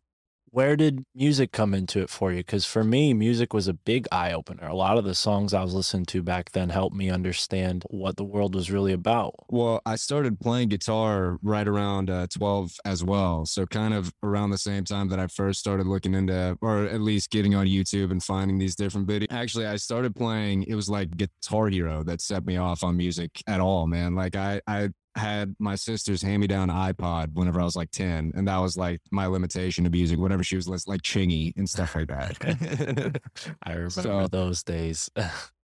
where 0.51 0.75
did 0.75 1.05
music 1.15 1.53
come 1.53 1.73
into 1.73 2.01
it 2.01 2.09
for 2.09 2.31
you? 2.31 2.39
Because 2.39 2.65
for 2.65 2.83
me, 2.83 3.13
music 3.13 3.53
was 3.53 3.69
a 3.69 3.73
big 3.73 4.05
eye 4.11 4.33
opener. 4.33 4.67
A 4.67 4.75
lot 4.75 4.97
of 4.97 5.05
the 5.05 5.15
songs 5.15 5.53
I 5.53 5.61
was 5.61 5.73
listening 5.73 6.05
to 6.07 6.21
back 6.21 6.51
then 6.51 6.69
helped 6.69 6.95
me 6.95 7.09
understand 7.09 7.85
what 7.89 8.17
the 8.17 8.25
world 8.25 8.53
was 8.53 8.69
really 8.69 8.91
about. 8.91 9.33
Well, 9.49 9.81
I 9.85 9.95
started 9.95 10.41
playing 10.41 10.67
guitar 10.67 11.37
right 11.41 11.67
around 11.67 12.09
uh, 12.09 12.27
12 12.27 12.73
as 12.83 13.01
well. 13.01 13.45
So, 13.45 13.65
kind 13.65 13.93
of 13.93 14.13
around 14.23 14.49
the 14.49 14.57
same 14.57 14.83
time 14.83 15.07
that 15.09 15.19
I 15.19 15.27
first 15.27 15.61
started 15.61 15.87
looking 15.87 16.13
into, 16.13 16.57
or 16.61 16.83
at 16.85 16.99
least 16.99 17.31
getting 17.31 17.55
on 17.55 17.65
YouTube 17.65 18.11
and 18.11 18.21
finding 18.21 18.57
these 18.57 18.75
different 18.75 19.07
videos. 19.07 19.27
Actually, 19.31 19.67
I 19.67 19.77
started 19.77 20.15
playing, 20.15 20.63
it 20.63 20.75
was 20.75 20.89
like 20.89 21.15
Guitar 21.15 21.69
Hero 21.69 22.03
that 22.03 22.19
set 22.19 22.45
me 22.45 22.57
off 22.57 22.83
on 22.83 22.97
music 22.97 23.41
at 23.47 23.61
all, 23.61 23.87
man. 23.87 24.15
Like, 24.15 24.35
I, 24.35 24.59
I, 24.67 24.89
had 25.15 25.55
my 25.59 25.75
sister's 25.75 26.21
hand 26.21 26.41
me 26.41 26.47
down 26.47 26.69
iPod 26.69 27.33
whenever 27.33 27.59
I 27.59 27.63
was 27.63 27.75
like 27.75 27.91
10, 27.91 28.31
and 28.35 28.47
that 28.47 28.57
was 28.57 28.77
like 28.77 29.01
my 29.11 29.25
limitation 29.27 29.83
to 29.83 29.89
music, 29.89 30.17
whenever 30.19 30.43
she 30.43 30.55
was 30.55 30.67
like 30.67 31.01
Chingy 31.01 31.53
and 31.57 31.69
stuff 31.69 31.95
like 31.95 32.07
that. 32.07 33.19
I 33.63 33.71
remember 33.73 33.89
So- 33.89 34.27
those 34.27 34.63
days. 34.63 35.09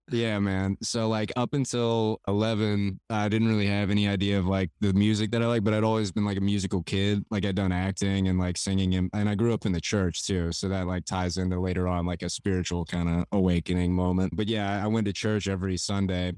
Yeah, 0.10 0.40
man. 0.40 0.78
So 0.82 1.10
like 1.10 1.34
up 1.36 1.54
until 1.54 2.22
11, 2.30 2.98
I 3.10 3.28
didn't 3.28 3.50
really 3.50 3.68
have 3.68 3.90
any 3.90 4.08
idea 4.08 4.40
of 4.40 4.46
like 4.48 4.70
the 4.80 4.94
music 4.94 5.32
that 5.32 5.44
I 5.44 5.48
like, 5.48 5.66
but 5.66 5.74
I'd 5.74 5.84
always 5.84 6.14
been 6.14 6.24
like 6.24 6.38
a 6.38 6.42
musical 6.42 6.82
kid. 6.82 7.26
Like 7.30 7.44
I'd 7.46 7.56
done 7.56 7.74
acting 7.74 8.30
and 8.30 8.40
like 8.40 8.56
singing 8.56 8.96
and, 8.96 9.10
and 9.14 9.28
I 9.28 9.36
grew 9.36 9.54
up 9.54 9.66
in 9.66 9.74
the 9.74 9.82
church 9.82 10.26
too. 10.26 10.54
So 10.54 10.70
that 10.70 10.88
like 10.88 11.04
ties 11.04 11.36
into 11.36 11.60
later 11.60 11.90
on 11.90 12.06
like 12.06 12.22
a 12.22 12.30
spiritual 12.30 12.86
kind 12.86 13.10
of 13.10 13.26
awakening 13.34 13.94
moment. 13.94 14.34
But 14.34 14.48
yeah, 14.48 14.82
I 14.82 14.88
went 14.88 15.08
to 15.08 15.12
church 15.14 15.50
every 15.50 15.76
Sunday 15.76 16.32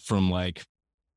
from 0.00 0.30
like 0.30 0.62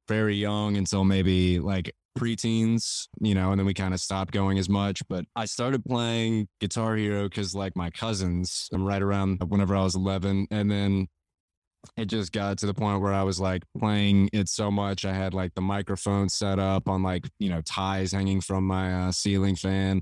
very 0.09 0.35
young 0.35 0.75
until 0.75 1.05
maybe 1.05 1.59
like 1.59 1.93
preteens, 2.17 3.07
you 3.21 3.33
know, 3.33 3.51
and 3.51 3.59
then 3.59 3.65
we 3.65 3.73
kind 3.73 3.93
of 3.93 4.01
stopped 4.01 4.33
going 4.33 4.57
as 4.59 4.67
much. 4.67 5.01
But 5.07 5.25
I 5.35 5.45
started 5.45 5.85
playing 5.85 6.49
Guitar 6.59 6.95
Hero 6.97 7.29
because 7.29 7.55
like 7.55 7.75
my 7.75 7.89
cousins, 7.91 8.67
I'm 8.73 8.83
right 8.83 9.01
around 9.01 9.41
whenever 9.47 9.75
I 9.75 9.83
was 9.83 9.95
11. 9.95 10.47
And 10.51 10.69
then 10.69 11.07
it 11.95 12.05
just 12.05 12.33
got 12.33 12.57
to 12.57 12.65
the 12.65 12.73
point 12.73 13.01
where 13.01 13.13
I 13.13 13.23
was 13.23 13.39
like 13.39 13.63
playing 13.77 14.29
it 14.33 14.49
so 14.49 14.69
much. 14.69 15.05
I 15.05 15.13
had 15.13 15.33
like 15.33 15.53
the 15.53 15.61
microphone 15.61 16.27
set 16.27 16.59
up 16.59 16.89
on 16.89 17.03
like, 17.03 17.29
you 17.39 17.49
know, 17.49 17.61
ties 17.61 18.11
hanging 18.11 18.41
from 18.41 18.65
my 18.67 19.07
uh, 19.07 19.11
ceiling 19.11 19.55
fan 19.55 20.01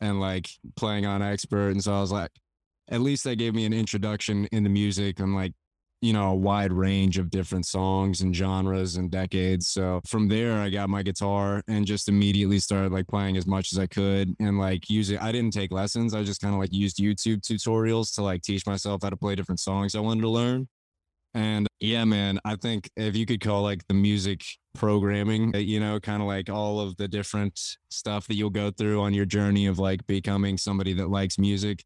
and 0.00 0.20
like 0.20 0.48
playing 0.76 1.06
on 1.06 1.22
expert. 1.22 1.70
And 1.70 1.82
so 1.82 1.94
I 1.94 2.00
was 2.00 2.12
like, 2.12 2.30
at 2.90 3.00
least 3.00 3.24
they 3.24 3.36
gave 3.36 3.54
me 3.54 3.64
an 3.64 3.72
introduction 3.72 4.46
into 4.52 4.68
music 4.68 5.18
and 5.18 5.34
like, 5.34 5.52
you 6.04 6.12
know, 6.12 6.32
a 6.32 6.34
wide 6.34 6.70
range 6.70 7.16
of 7.16 7.30
different 7.30 7.64
songs 7.64 8.20
and 8.20 8.36
genres 8.36 8.96
and 8.96 9.10
decades. 9.10 9.68
So 9.68 10.02
from 10.06 10.28
there, 10.28 10.58
I 10.58 10.68
got 10.68 10.90
my 10.90 11.02
guitar 11.02 11.62
and 11.66 11.86
just 11.86 12.10
immediately 12.10 12.58
started 12.58 12.92
like 12.92 13.08
playing 13.08 13.38
as 13.38 13.46
much 13.46 13.72
as 13.72 13.78
I 13.78 13.86
could 13.86 14.36
and 14.38 14.58
like 14.58 14.90
using, 14.90 15.16
I 15.18 15.32
didn't 15.32 15.54
take 15.54 15.72
lessons. 15.72 16.12
I 16.12 16.22
just 16.22 16.42
kind 16.42 16.52
of 16.52 16.60
like 16.60 16.74
used 16.74 16.98
YouTube 16.98 17.40
tutorials 17.40 18.14
to 18.16 18.22
like 18.22 18.42
teach 18.42 18.66
myself 18.66 19.02
how 19.02 19.08
to 19.08 19.16
play 19.16 19.34
different 19.34 19.60
songs 19.60 19.94
I 19.94 20.00
wanted 20.00 20.20
to 20.20 20.28
learn. 20.28 20.68
And 21.32 21.66
yeah, 21.80 22.04
man, 22.04 22.38
I 22.44 22.56
think 22.56 22.90
if 22.96 23.16
you 23.16 23.24
could 23.24 23.40
call 23.40 23.62
like 23.62 23.86
the 23.88 23.94
music 23.94 24.44
programming, 24.74 25.56
uh, 25.56 25.58
you 25.58 25.80
know, 25.80 25.98
kind 26.00 26.20
of 26.20 26.28
like 26.28 26.50
all 26.50 26.80
of 26.80 26.98
the 26.98 27.08
different 27.08 27.58
stuff 27.88 28.26
that 28.26 28.34
you'll 28.34 28.50
go 28.50 28.70
through 28.70 29.00
on 29.00 29.14
your 29.14 29.24
journey 29.24 29.66
of 29.66 29.78
like 29.78 30.06
becoming 30.06 30.58
somebody 30.58 30.92
that 30.92 31.08
likes 31.08 31.38
music, 31.38 31.82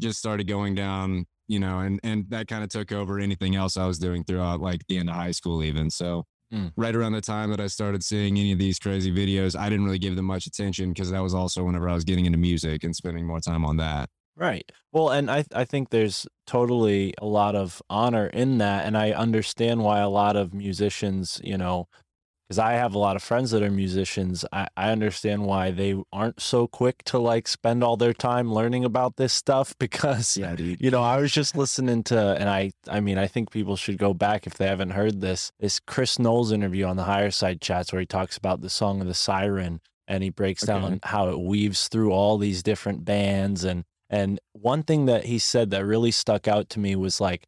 just 0.00 0.18
started 0.18 0.46
going 0.48 0.74
down, 0.74 1.26
you 1.48 1.58
know, 1.60 1.80
and 1.80 2.00
and 2.02 2.28
that 2.30 2.48
kind 2.48 2.64
of 2.64 2.70
took 2.70 2.92
over 2.92 3.18
anything 3.18 3.56
else 3.56 3.76
I 3.76 3.86
was 3.86 3.98
doing 3.98 4.24
throughout 4.24 4.60
like 4.60 4.82
the 4.88 4.98
end 4.98 5.08
of 5.10 5.16
high 5.16 5.32
school, 5.32 5.62
even. 5.62 5.90
So 5.90 6.24
Mm. 6.50 6.68
right 6.76 6.94
around 6.94 7.12
the 7.12 7.20
time 7.20 7.50
that 7.50 7.60
I 7.60 7.66
started 7.66 8.04
seeing 8.04 8.38
any 8.38 8.52
of 8.52 8.58
these 8.58 8.78
crazy 8.78 9.12
videos, 9.12 9.58
I 9.58 9.68
didn't 9.68 9.84
really 9.86 9.98
give 9.98 10.16
them 10.16 10.26
much 10.26 10.46
attention 10.46 10.90
because 10.90 11.10
that 11.10 11.20
was 11.20 11.34
also 11.34 11.64
whenever 11.64 11.88
I 11.88 11.94
was 11.94 12.04
getting 12.04 12.26
into 12.26 12.38
music 12.38 12.84
and 12.84 12.94
spending 12.96 13.26
more 13.26 13.40
time 13.40 13.64
on 13.64 13.76
that. 13.78 14.08
Right. 14.36 14.70
Well, 14.92 15.10
and 15.10 15.30
I 15.30 15.44
I 15.52 15.64
think 15.64 15.90
there's 15.90 16.26
totally 16.46 17.12
a 17.18 17.26
lot 17.26 17.56
of 17.56 17.82
honor 17.90 18.28
in 18.28 18.58
that, 18.58 18.86
and 18.86 18.96
I 18.96 19.10
understand 19.10 19.82
why 19.82 19.98
a 19.98 20.08
lot 20.08 20.36
of 20.36 20.54
musicians, 20.54 21.40
you 21.42 21.58
know, 21.58 21.88
because 22.48 22.58
I 22.58 22.72
have 22.72 22.94
a 22.94 22.98
lot 22.98 23.14
of 23.14 23.22
friends 23.22 23.50
that 23.50 23.62
are 23.62 23.70
musicians. 23.70 24.44
I, 24.52 24.68
I 24.76 24.90
understand 24.90 25.44
why 25.44 25.70
they 25.70 25.94
aren't 26.12 26.40
so 26.40 26.66
quick 26.66 27.02
to 27.04 27.18
like 27.18 27.46
spend 27.46 27.84
all 27.84 27.98
their 27.98 28.14
time 28.14 28.50
learning 28.52 28.84
about 28.86 29.16
this 29.16 29.34
stuff 29.34 29.74
because 29.78 30.36
Yeah, 30.36 30.56
dude. 30.56 30.80
you 30.80 30.90
know, 30.90 31.02
I 31.02 31.20
was 31.20 31.30
just 31.30 31.56
listening 31.56 32.02
to, 32.04 32.18
and 32.18 32.48
I, 32.48 32.72
I 32.88 33.00
mean, 33.00 33.18
I 33.18 33.26
think 33.26 33.50
people 33.50 33.76
should 33.76 33.98
go 33.98 34.14
back 34.14 34.46
if 34.46 34.54
they 34.54 34.66
haven't 34.66 34.90
heard 34.90 35.20
this. 35.20 35.52
This 35.60 35.78
Chris 35.78 36.18
Knowles 36.18 36.50
interview 36.52 36.86
on 36.86 36.96
the 36.96 37.04
Higher 37.04 37.30
Side 37.30 37.60
Chats 37.60 37.92
where 37.92 38.00
he 38.00 38.06
talks 38.06 38.36
about 38.38 38.62
the 38.62 38.70
song 38.70 39.00
of 39.02 39.06
the 39.06 39.14
Siren, 39.14 39.80
and 40.06 40.22
he 40.22 40.30
breaks 40.30 40.62
Okay. 40.66 40.72
down 40.72 41.00
how 41.02 41.28
it 41.28 41.38
weaves 41.38 41.88
through 41.88 42.12
all 42.12 42.38
these 42.38 42.62
different 42.62 43.04
bands, 43.04 43.62
and 43.64 43.84
and 44.08 44.40
one 44.54 44.82
thing 44.84 45.04
that 45.04 45.26
he 45.26 45.38
said 45.38 45.68
that 45.70 45.84
really 45.84 46.10
stuck 46.10 46.48
out 46.48 46.70
to 46.70 46.78
me 46.80 46.96
was 46.96 47.20
like, 47.20 47.44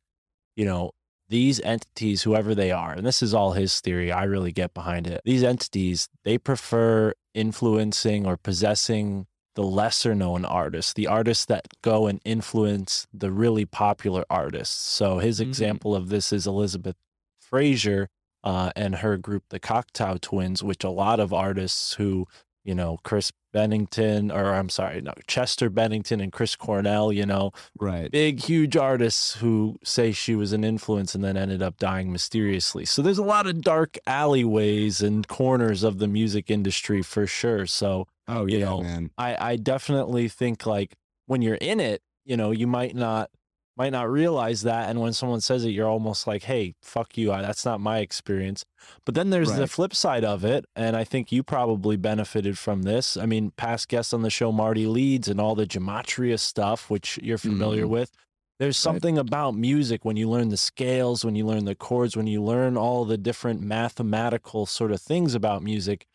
you 0.57 0.67
know, 0.67 0.91
these 1.31 1.61
entities, 1.61 2.23
whoever 2.25 2.55
they 2.55 2.71
are, 2.73 2.93
and 2.93 3.07
this 3.07 3.23
is 3.23 3.33
all 3.33 3.53
his 3.53 3.81
theory. 3.81 4.13
I 4.13 4.25
really 4.25 4.53
get 4.53 4.75
behind 4.75 5.07
it. 5.07 5.23
These 5.25 5.45
entities, 5.45 6.09
they 6.25 6.37
prefer 6.37 7.15
influencing 7.33 8.27
or 8.27 8.37
possessing 8.37 9.27
the 9.55 9.63
lesser 9.63 10.15
known 10.15 10.45
artists, 10.45 10.93
the 10.93 11.07
artists 11.07 11.45
that 11.47 11.69
go 11.83 12.07
and 12.07 12.21
influence 12.25 13.07
the 13.13 13.31
really 13.31 13.65
popular 13.65 14.25
artists. 14.29 14.77
So 14.77 15.19
his 15.19 15.39
Mhm. 15.39 15.47
example 15.47 15.95
of 15.95 16.09
this 16.09 16.33
is 16.33 16.47
Elizabeth 16.47 16.97
Fraser 17.41 18.09
uh, 18.43 18.73
and 18.75 18.97
her 18.97 19.19
group, 19.19 19.45
the 19.51 19.61
Cocteau 19.61 20.19
Twins, 20.19 20.63
which 20.63 20.83
a 20.83 20.89
lot 20.91 21.21
of 21.21 21.31
artists 21.33 21.95
who, 21.95 22.27
you 22.65 22.75
know, 22.75 22.99
Chris 23.03 23.33
Bennington, 23.53 24.31
or 24.31 24.55
I'm 24.55 24.69
sorry, 24.69 25.01
no, 25.01 25.13
Chester 25.27 25.69
Bennington 25.71 26.21
and 26.21 26.31
Chris 26.33 26.55
Cornell, 26.57 27.13
you 27.13 27.27
know, 27.27 27.51
Right. 27.79 28.11
big, 28.11 28.41
huge 28.41 28.77
artists 28.77 29.35
who 29.37 29.77
say 29.83 30.13
she 30.13 30.35
was 30.35 30.53
an 30.53 30.63
influence 30.63 31.15
and 31.15 31.25
then 31.25 31.37
ended 31.37 31.63
up 31.63 31.79
dying 31.79 32.13
mysteriously. 32.13 32.85
So 32.85 33.03
there's 33.03 33.19
a 33.19 33.25
lot 33.25 33.47
of 33.47 33.61
dark 33.63 33.99
alleyways 34.07 35.01
and 35.03 35.27
corners 35.27 35.83
of 35.83 35.99
the 35.99 36.09
music 36.09 36.51
industry 36.51 37.03
for 37.03 37.27
sure. 37.27 37.67
So 37.67 38.07
Oh, 38.29 38.47
you 38.47 38.59
yeah, 38.59 38.65
know, 38.67 38.83
man. 38.83 39.11
I, 39.19 39.53
I 39.53 39.57
definitely 39.57 40.29
think 40.29 40.65
like 40.65 40.95
when 41.27 41.43
you're 41.43 41.57
in 41.57 41.81
it, 41.81 42.03
you 42.25 42.37
know, 42.37 42.53
you 42.53 42.67
might 42.69 42.95
not 42.95 43.31
might 43.81 43.93
not 43.93 44.11
realize 44.11 44.61
that. 44.63 44.91
And 44.91 45.01
when 45.01 45.15
someone 45.15 45.41
says 45.41 45.65
it, 45.65 45.71
you're 45.71 45.89
almost 45.89 46.27
like, 46.27 46.43
hey, 46.43 46.75
fuck 46.83 47.17
you. 47.17 47.33
I, 47.33 47.41
that's 47.41 47.65
not 47.65 47.81
my 47.81 48.01
experience. 48.01 48.63
But 49.07 49.15
then 49.15 49.31
there's 49.31 49.55
the 49.55 49.67
flip 49.67 49.95
side 49.95 50.23
of 50.23 50.45
it. 50.45 50.67
And 50.77 50.95
I 50.95 51.05
think 51.05 51.33
you 51.33 51.43
probably 51.43 51.97
benefited 51.97 52.59
from 52.59 52.83
this. 52.83 53.17
I 53.17 53.25
mean, 53.25 53.53
past 53.57 53.89
guests 53.89 54.13
on 54.13 54.21
the 54.21 54.29
show, 54.29 54.53
Marty 54.53 54.87
Leeds 54.87 55.29
and 55.29 55.41
all 55.41 55.55
the 55.55 55.67
gematria 55.67 56.39
stuff, 56.39 56.91
which 56.91 57.19
you're 57.23 57.39
familiar 57.39 57.87
Mhm. 57.87 57.89
with. 57.89 58.11
There's 58.59 58.77
Right. 58.77 58.93
something 58.93 59.17
about 59.17 59.55
music 59.55 60.05
when 60.05 60.19
you 60.19 60.29
learn 60.29 60.51
the 60.51 60.59
scales, 60.59 61.25
when 61.25 61.35
you 61.35 61.47
learn 61.47 61.65
the 61.65 61.75
chords, 61.75 62.15
when 62.15 62.27
you 62.27 62.43
learn 62.43 62.77
all 62.77 63.07
the 63.07 63.17
different 63.17 63.63
mathematical 63.63 64.67
sort 64.67 64.93
of 64.93 65.01
things 65.01 65.35
about 65.35 65.63
music 65.63 66.07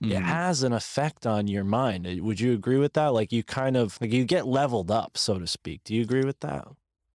it 0.00 0.10
Mhm. 0.10 0.22
has 0.22 0.62
an 0.62 0.72
effect 0.72 1.26
on 1.26 1.48
your 1.48 1.64
mind. 1.64 2.06
Would 2.20 2.38
you 2.38 2.52
agree 2.52 2.78
with 2.78 2.92
that? 2.92 3.08
Like 3.08 3.32
you 3.32 3.42
kind 3.42 3.76
of 3.76 3.98
like 4.00 4.12
you 4.12 4.24
get 4.24 4.46
leveled 4.46 4.92
up, 4.92 5.18
so 5.18 5.40
to 5.40 5.46
speak. 5.48 5.82
Do 5.82 5.92
you 5.92 6.02
agree 6.02 6.22
with 6.24 6.38
that? 6.38 6.68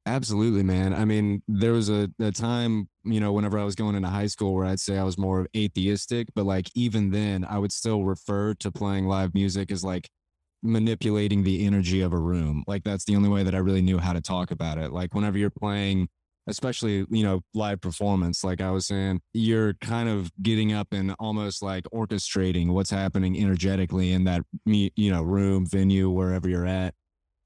Absolutely, 0.05 0.63
man. 0.63 0.93
I 0.93 1.05
mean, 1.05 1.41
there 1.47 1.71
was 1.71 1.89
a, 1.89 2.09
a 2.19 2.31
time, 2.31 2.89
you 3.05 3.21
know, 3.21 3.31
whenever 3.31 3.57
I 3.57 3.63
was 3.63 3.75
going 3.75 3.95
into 3.95 4.09
high 4.09 4.27
school 4.27 4.53
where 4.53 4.65
I'd 4.65 4.81
say 4.81 4.97
I 4.97 5.03
was 5.03 5.17
more 5.17 5.39
of 5.41 5.47
atheistic, 5.55 6.27
but 6.35 6.45
like 6.45 6.67
even 6.75 7.11
then, 7.11 7.45
I 7.45 7.57
would 7.57 7.71
still 7.71 8.03
refer 8.03 8.53
to 8.55 8.71
playing 8.71 9.07
live 9.07 9.33
music 9.33 9.71
as 9.71 9.81
like 9.83 10.09
manipulating 10.61 11.43
the 11.43 11.65
energy 11.65 12.01
of 12.01 12.11
a 12.11 12.17
room. 12.19 12.63
Like 12.67 12.83
that's 12.83 13.05
the 13.05 13.15
only 13.15 13.29
way 13.29 13.43
that 13.43 13.55
I 13.55 13.59
really 13.59 13.81
knew 13.81 13.97
how 13.97 14.11
to 14.11 14.19
talk 14.21 14.51
about 14.51 14.77
it. 14.77 14.91
Like 14.91 15.13
whenever 15.13 15.37
you're 15.37 15.49
playing, 15.49 16.09
especially, 16.47 17.05
you 17.09 17.23
know, 17.23 17.39
live 17.53 17.79
performance, 17.79 18.43
like 18.43 18.59
I 18.59 18.71
was 18.71 18.87
saying, 18.87 19.21
you're 19.33 19.73
kind 19.75 20.09
of 20.09 20.29
getting 20.41 20.73
up 20.73 20.89
and 20.91 21.15
almost 21.17 21.63
like 21.63 21.85
orchestrating 21.93 22.69
what's 22.73 22.89
happening 22.89 23.37
energetically 23.41 24.11
in 24.11 24.25
that, 24.25 24.41
you 24.65 25.11
know, 25.11 25.21
room, 25.23 25.65
venue, 25.65 26.09
wherever 26.09 26.49
you're 26.49 26.67
at 26.67 26.93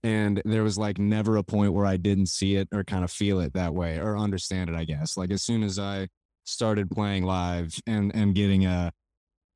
and 0.04 0.42
there 0.46 0.64
was 0.64 0.78
like 0.78 0.98
never 0.98 1.38
a 1.38 1.44
point 1.44 1.74
where 1.74 1.86
I 1.86 1.98
didn't 1.98 2.28
see 2.28 2.56
it 2.56 2.68
or 2.74 2.84
kind 2.84 3.04
of 3.04 3.12
feel 3.12 3.40
it 3.40 3.54
that 3.54 3.74
way 3.74 3.98
or 3.98 4.18
understand 4.18 4.70
it, 4.70 4.76
I 4.76 4.86
guess. 4.86 5.18
Like 5.18 5.32
as 5.32 5.44
soon 5.44 5.64
as 5.64 5.80
I 5.80 6.08
started 6.44 6.90
playing 6.90 7.24
live 7.24 7.76
and 7.88 8.14
and 8.16 8.34
getting 8.34 8.66
a 8.66 8.92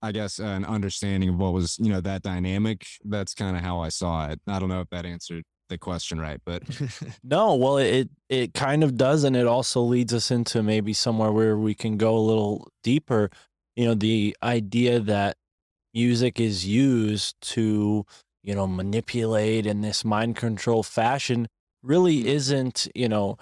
I 0.01 0.11
guess 0.11 0.39
an 0.39 0.65
understanding 0.65 1.29
of 1.29 1.37
what 1.37 1.53
was, 1.53 1.77
you 1.79 1.89
know, 1.89 2.01
that 2.01 2.23
dynamic, 2.23 2.85
that's 3.05 3.35
kind 3.35 3.55
of 3.55 3.61
how 3.61 3.81
I 3.81 3.89
saw 3.89 4.29
it. 4.29 4.41
I 4.47 4.57
don't 4.57 4.69
know 4.69 4.81
if 4.81 4.89
that 4.89 5.05
answered 5.05 5.43
the 5.69 5.77
question 5.77 6.19
right, 6.19 6.41
but 6.45 6.63
No, 7.23 7.55
well 7.55 7.77
it 7.77 8.09
it 8.29 8.53
kind 8.53 8.83
of 8.83 8.97
does 8.97 9.23
and 9.23 9.35
it 9.35 9.47
also 9.47 9.81
leads 9.81 10.13
us 10.13 10.31
into 10.31 10.63
maybe 10.63 10.93
somewhere 10.93 11.31
where 11.31 11.57
we 11.57 11.73
can 11.75 11.97
go 11.97 12.15
a 12.15 12.19
little 12.19 12.67
deeper. 12.83 13.29
You 13.75 13.85
know, 13.85 13.93
the 13.93 14.35
idea 14.43 14.99
that 14.99 15.37
music 15.93 16.39
is 16.39 16.65
used 16.65 17.35
to, 17.41 18.05
you 18.43 18.55
know, 18.55 18.67
manipulate 18.67 19.65
in 19.65 19.81
this 19.81 20.03
mind 20.03 20.35
control 20.35 20.83
fashion 20.83 21.47
really 21.83 22.19
mm-hmm. 22.19 22.29
isn't, 22.29 22.87
you 22.95 23.09
know, 23.09 23.37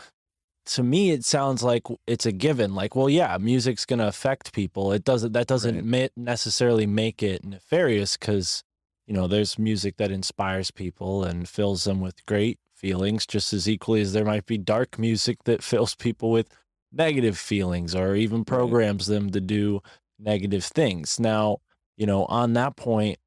to 0.66 0.84
me 0.84 1.10
it 1.12 1.26
sounds 1.26 1.64
like 1.64 1.84
it's 2.06 2.28
a 2.28 2.32
given 2.32 2.76
like 2.76 2.96
well 2.96 3.10
yeah 3.10 3.38
music's 3.40 3.86
going 3.86 4.00
to 4.00 4.08
affect 4.08 4.54
people. 4.54 4.92
It 4.92 5.04
doesn't 5.04 5.34
that 5.34 5.48
doesn't 5.48 5.76
Right. 5.76 6.12
ma- 6.16 6.24
necessarily 6.24 6.86
make 6.86 7.24
it 7.24 7.44
nefarious 7.44 8.16
cuz 8.18 8.64
you 9.08 9.14
know 9.16 9.26
there's 9.28 9.58
music 9.58 9.98
that 9.98 10.12
inspires 10.12 10.70
people 10.70 11.24
and 11.24 11.50
fills 11.50 11.86
them 11.86 12.00
with 12.02 12.24
great 12.28 12.60
feelings 12.76 13.26
just 13.26 13.52
as 13.52 13.68
equally 13.68 14.02
as 14.02 14.14
there 14.14 14.26
might 14.26 14.46
be 14.46 14.58
dark 14.58 15.00
music 15.00 15.44
that 15.46 15.64
fills 15.64 15.96
people 15.96 16.30
with 16.30 16.50
negative 16.92 17.38
feelings 17.38 17.96
or 17.96 18.16
even 18.16 18.46
programs 18.46 19.08
them 19.08 19.32
to 19.32 19.42
do 19.42 19.82
negative 20.20 20.64
things. 20.64 21.20
Now 21.20 21.62
you 21.98 22.06
know 22.06 22.26
on 22.26 22.54
that 22.54 22.76
point 22.76 23.18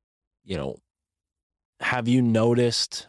you 0.45 0.57
know 0.57 0.77
have 1.83 2.09
you 2.09 2.23
noticed 2.23 3.09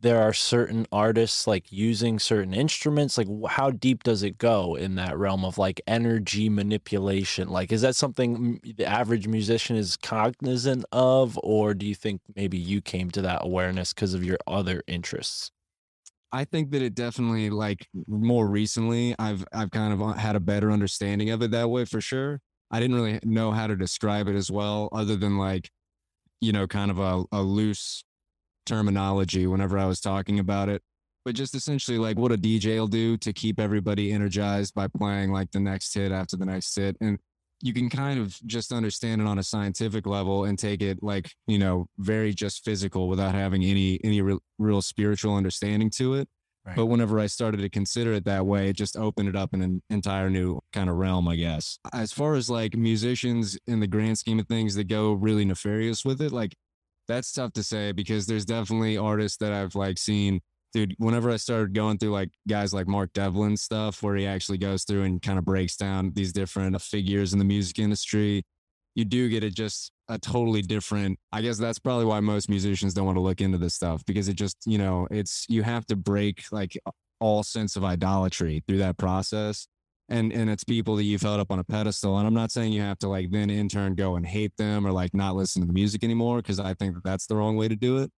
there 0.00 0.20
are 0.20 0.34
certain 0.34 0.86
artists 0.92 1.46
like 1.46 1.70
using 1.72 2.18
certain 2.18 2.52
instruments? 2.52 3.16
Like 3.16 3.28
how 3.48 3.70
deep 3.70 4.02
does 4.02 4.22
it 4.22 4.36
go 4.36 4.74
in 4.74 4.96
that 4.96 5.16
realm 5.16 5.44
of 5.44 5.56
like 5.56 5.80
energy 5.86 6.48
manipulation? 6.48 7.48
Like 7.48 7.72
is 7.72 7.82
that 7.82 7.96
something 7.96 8.60
the 8.76 8.84
average 8.84 9.26
musician 9.26 9.76
is 9.76 9.96
cognizant 9.96 10.84
of 10.92 11.38
or 11.42 11.74
do 11.74 11.86
you 11.86 11.94
think 11.94 12.20
maybe 12.36 12.58
you 12.58 12.80
came 12.80 13.10
to 13.12 13.22
that 13.22 13.44
awareness 13.44 13.94
because 13.94 14.14
of 14.14 14.24
your 14.24 14.38
other 14.46 14.82
interests? 14.86 15.50
I 16.32 16.44
think 16.44 16.70
that 16.72 16.82
it 16.82 16.94
definitely 16.94 17.48
like 17.48 17.88
more 18.06 18.46
recently 18.46 19.14
I've 19.18 19.44
I've 19.52 19.70
kind 19.70 19.92
of 19.92 20.02
uh, 20.02 20.12
had 20.14 20.36
a 20.36 20.40
better 20.40 20.70
understanding 20.72 21.30
of 21.30 21.42
it 21.42 21.52
that 21.52 21.70
way 21.70 21.84
for 21.84 22.00
sure. 22.00 22.40
I 22.70 22.80
didn't 22.80 22.96
really 22.96 23.20
know 23.22 23.52
how 23.52 23.68
to 23.68 23.76
describe 23.76 24.28
it 24.28 24.34
as 24.34 24.50
well 24.50 24.88
other 24.92 25.16
than 25.16 25.38
like 25.38 25.70
you 26.40 26.52
know 26.52 26.66
kind 26.66 26.90
of 26.90 26.98
a, 26.98 27.24
a 27.32 27.40
loose 27.40 28.02
terminology 28.64 29.46
whenever 29.46 29.78
I 29.78 29.86
was 29.86 30.00
talking 30.00 30.38
about 30.38 30.68
it. 30.68 30.82
But 31.24 31.34
just 31.34 31.54
essentially 31.54 31.98
like 31.98 32.18
what 32.18 32.32
a 32.32 32.36
DJ 32.36 32.78
will 32.78 32.86
do 32.86 33.16
to 33.18 33.32
keep 33.32 33.58
everybody 33.58 34.12
energized 34.12 34.74
by 34.74 34.88
playing 34.88 35.32
like 35.32 35.50
the 35.52 35.60
next 35.60 35.94
hit 35.94 36.12
after 36.12 36.36
the 36.36 36.44
next 36.44 36.74
hit 36.76 36.96
and 37.00 37.18
you 37.62 37.72
can 37.72 37.88
kind 37.88 38.20
of 38.20 38.38
just 38.44 38.72
understand 38.72 39.22
it 39.22 39.26
on 39.26 39.38
a 39.38 39.42
scientific 39.42 40.06
level 40.06 40.44
and 40.44 40.58
take 40.58 40.82
it 40.82 41.02
like 41.02 41.30
you 41.46 41.58
know 41.58 41.86
very 41.98 42.34
just 42.34 42.62
physical 42.64 43.08
without 43.08 43.34
having 43.34 43.64
any 43.64 43.98
any 44.04 44.20
real, 44.20 44.40
real 44.58 44.82
spiritual 44.82 45.34
understanding 45.34 45.88
to 45.90 46.14
it 46.14 46.28
Right. 46.66 46.76
but 46.76 46.86
whenever 46.86 47.20
i 47.20 47.26
started 47.26 47.58
to 47.58 47.68
consider 47.68 48.12
it 48.14 48.24
that 48.24 48.46
way 48.46 48.70
it 48.70 48.76
just 48.76 48.96
opened 48.96 49.28
it 49.28 49.36
up 49.36 49.52
in 49.52 49.60
an 49.60 49.82
entire 49.90 50.30
new 50.30 50.60
kind 50.72 50.88
of 50.88 50.96
realm 50.96 51.28
i 51.28 51.36
guess 51.36 51.78
as 51.92 52.10
far 52.10 52.34
as 52.36 52.48
like 52.48 52.74
musicians 52.74 53.58
in 53.66 53.80
the 53.80 53.86
grand 53.86 54.16
scheme 54.18 54.38
of 54.40 54.48
things 54.48 54.74
that 54.74 54.88
go 54.88 55.12
really 55.12 55.44
nefarious 55.44 56.04
with 56.06 56.22
it 56.22 56.32
like 56.32 56.54
that's 57.08 57.32
tough 57.32 57.52
to 57.52 57.62
say 57.62 57.92
because 57.92 58.26
there's 58.26 58.44
definitely 58.44 58.96
artists 58.96 59.38
that 59.38 59.52
i've 59.52 59.74
like 59.74 59.98
seen 59.98 60.40
dude, 60.74 60.94
whenever 60.98 61.30
I 61.30 61.36
started 61.36 61.72
going 61.72 61.98
through 61.98 62.10
like 62.10 62.30
guys 62.48 62.74
like 62.74 62.88
Mark 62.88 63.12
Devlin 63.14 63.56
stuff, 63.56 64.02
where 64.02 64.16
he 64.16 64.26
actually 64.26 64.58
goes 64.58 64.82
through 64.82 65.04
and 65.04 65.22
kind 65.22 65.38
of 65.38 65.44
breaks 65.44 65.76
down 65.76 66.12
these 66.14 66.32
different 66.32 66.78
figures 66.82 67.32
in 67.32 67.38
the 67.38 67.44
music 67.44 67.78
industry, 67.78 68.42
you 68.96 69.04
do 69.04 69.28
get 69.28 69.44
it 69.44 69.54
just 69.54 69.92
a 70.08 70.18
totally 70.18 70.62
different. 70.62 71.18
I 71.32 71.42
guess 71.42 71.58
that's 71.58 71.78
probably 71.78 72.04
why 72.04 72.20
most 72.20 72.50
musicians 72.50 72.92
don't 72.92 73.06
want 73.06 73.16
to 73.16 73.22
look 73.22 73.40
into 73.40 73.56
this 73.56 73.74
stuff 73.74 74.04
because 74.04 74.28
it 74.28 74.34
just, 74.34 74.56
you 74.66 74.78
know, 74.78 75.06
it's 75.10 75.46
you 75.48 75.62
have 75.62 75.86
to 75.86 75.96
break 75.96 76.44
like 76.50 76.76
all 77.20 77.44
sense 77.44 77.76
of 77.76 77.84
idolatry 77.84 78.62
through 78.66 78.78
that 78.78 78.98
process. 78.98 79.68
And 80.08 80.32
and 80.32 80.50
it's 80.50 80.64
people 80.64 80.96
that 80.96 81.04
you've 81.04 81.22
held 81.22 81.40
up 81.40 81.50
on 81.50 81.58
a 81.58 81.64
pedestal. 81.64 82.18
And 82.18 82.26
I'm 82.26 82.34
not 82.34 82.50
saying 82.50 82.72
you 82.72 82.82
have 82.82 82.98
to 82.98 83.08
like 83.08 83.30
then 83.30 83.48
in 83.48 83.68
turn 83.68 83.94
go 83.94 84.16
and 84.16 84.26
hate 84.26 84.56
them 84.58 84.86
or 84.86 84.92
like 84.92 85.14
not 85.14 85.34
listen 85.34 85.62
to 85.62 85.66
the 85.66 85.72
music 85.72 86.04
anymore 86.04 86.38
because 86.38 86.60
I 86.60 86.74
think 86.74 86.94
that 86.94 87.04
that's 87.04 87.26
the 87.26 87.36
wrong 87.36 87.56
way 87.56 87.68
to 87.68 87.76
do 87.76 87.98
it 87.98 88.10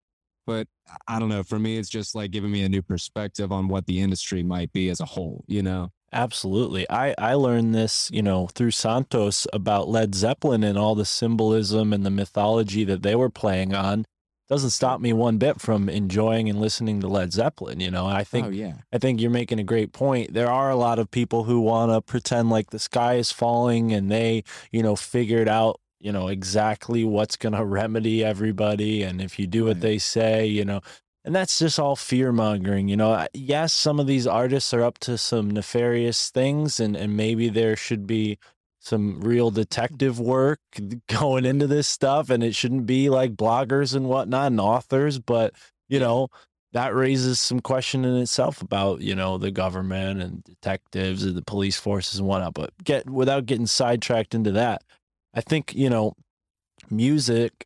but 0.47 0.65
I 1.07 1.19
don't 1.19 1.29
know. 1.29 1.43
For 1.43 1.59
me, 1.59 1.77
it's 1.77 1.89
just 1.89 2.15
like 2.15 2.31
giving 2.31 2.49
me 2.49 2.63
a 2.63 2.69
new 2.69 2.81
perspective 2.81 3.51
on 3.51 3.67
what 3.67 3.85
the 3.85 3.99
industry 3.99 4.41
might 4.41 4.71
be 4.71 4.89
as 4.89 5.01
a 5.01 5.05
whole, 5.05 5.43
you 5.45 5.61
know? 5.61 5.91
Absolutely. 6.13 6.89
I, 6.89 7.13
I 7.17 7.33
learned 7.33 7.75
this, 7.75 8.09
you 8.13 8.21
know, 8.21 8.47
through 8.47 8.71
Santos 8.71 9.45
about 9.51 9.89
Led 9.89 10.15
Zeppelin 10.15 10.63
and 10.63 10.77
all 10.77 10.95
the 10.95 11.05
symbolism 11.05 11.91
and 11.91 12.05
the 12.05 12.09
mythology 12.09 12.85
that 12.85 13.03
they 13.03 13.13
were 13.13 13.29
playing 13.29 13.75
on. 13.75 14.05
Doesn't 14.49 14.69
stop 14.69 15.01
me 15.01 15.11
one 15.11 15.37
bit 15.37 15.59
from 15.59 15.89
enjoying 15.89 16.49
and 16.49 16.61
listening 16.61 17.01
to 17.01 17.07
Led 17.07 17.33
Zeppelin. 17.33 17.79
You 17.81 17.91
know, 17.91 18.05
I 18.05 18.23
think 18.23 18.47
oh, 18.47 18.49
yeah. 18.49 18.75
I 18.93 18.97
think 18.97 19.19
you're 19.19 19.29
making 19.29 19.59
a 19.59 19.63
great 19.63 19.91
point. 19.91 20.33
There 20.33 20.49
are 20.49 20.69
a 20.69 20.75
lot 20.75 20.99
of 20.99 21.11
people 21.11 21.43
who 21.43 21.59
want 21.59 21.91
to 21.91 22.01
pretend 22.01 22.49
like 22.49 22.69
the 22.69 22.79
sky 22.79 23.15
is 23.15 23.31
falling 23.31 23.91
and 23.91 24.09
they, 24.09 24.43
you 24.71 24.81
know, 24.81 24.95
figured 24.95 25.49
out, 25.49 25.81
you 25.99 26.13
know, 26.13 26.29
exactly 26.29 27.03
what's 27.03 27.35
going 27.35 27.53
to 27.57 27.65
remedy 27.65 28.23
everybody. 28.23 29.03
And 29.03 29.21
if 29.21 29.37
you 29.37 29.47
do 29.47 29.65
what 29.65 29.75
Right. 29.77 29.81
they 29.81 29.97
say, 29.97 30.45
you 30.45 30.63
know, 30.63 30.79
and 31.25 31.35
that's 31.35 31.59
just 31.59 31.77
all 31.77 31.97
fear 31.97 32.31
mongering. 32.31 32.87
You 32.87 32.95
know, 32.95 33.27
yes, 33.33 33.73
some 33.73 33.99
of 33.99 34.07
these 34.07 34.25
artists 34.25 34.73
are 34.73 34.81
up 34.81 34.97
to 34.99 35.17
some 35.17 35.51
nefarious 35.51 36.29
things 36.29 36.79
and, 36.79 36.95
and 36.95 37.17
maybe 37.17 37.49
there 37.49 37.75
should 37.75 38.07
be 38.07 38.37
some 38.87 39.19
real 39.21 39.51
detective 39.51 40.19
work 40.19 40.59
going 41.07 41.45
into 41.45 41.67
this 41.67 41.87
stuff 41.87 42.29
and 42.29 42.43
it 42.43 42.55
shouldn't 42.55 42.85
be 42.85 43.09
like 43.09 43.35
bloggers 43.35 43.95
and 43.95 44.07
whatnot 44.07 44.47
and 44.47 44.59
authors, 44.61 45.19
but 45.19 45.53
you 45.89 45.99
know, 45.99 46.29
that 46.73 46.93
raises 46.95 47.39
some 47.39 47.59
question 47.59 48.05
in 48.05 48.15
itself 48.17 48.61
about 48.61 49.01
you 49.01 49.15
know 49.15 49.37
the 49.37 49.51
government 49.51 50.21
and 50.21 50.43
detectives 50.43 51.23
and 51.23 51.35
the 51.35 51.41
police 51.41 51.77
forces 51.77 52.19
and 52.19 52.27
whatnot. 52.27 52.53
But 52.53 52.71
get 52.83 53.09
without 53.09 53.45
getting 53.45 53.67
sidetracked 53.67 54.35
into 54.35 54.51
that, 54.53 54.83
I 55.33 55.41
think 55.41 55.73
you 55.75 55.89
know 55.89 56.13
music, 56.89 57.65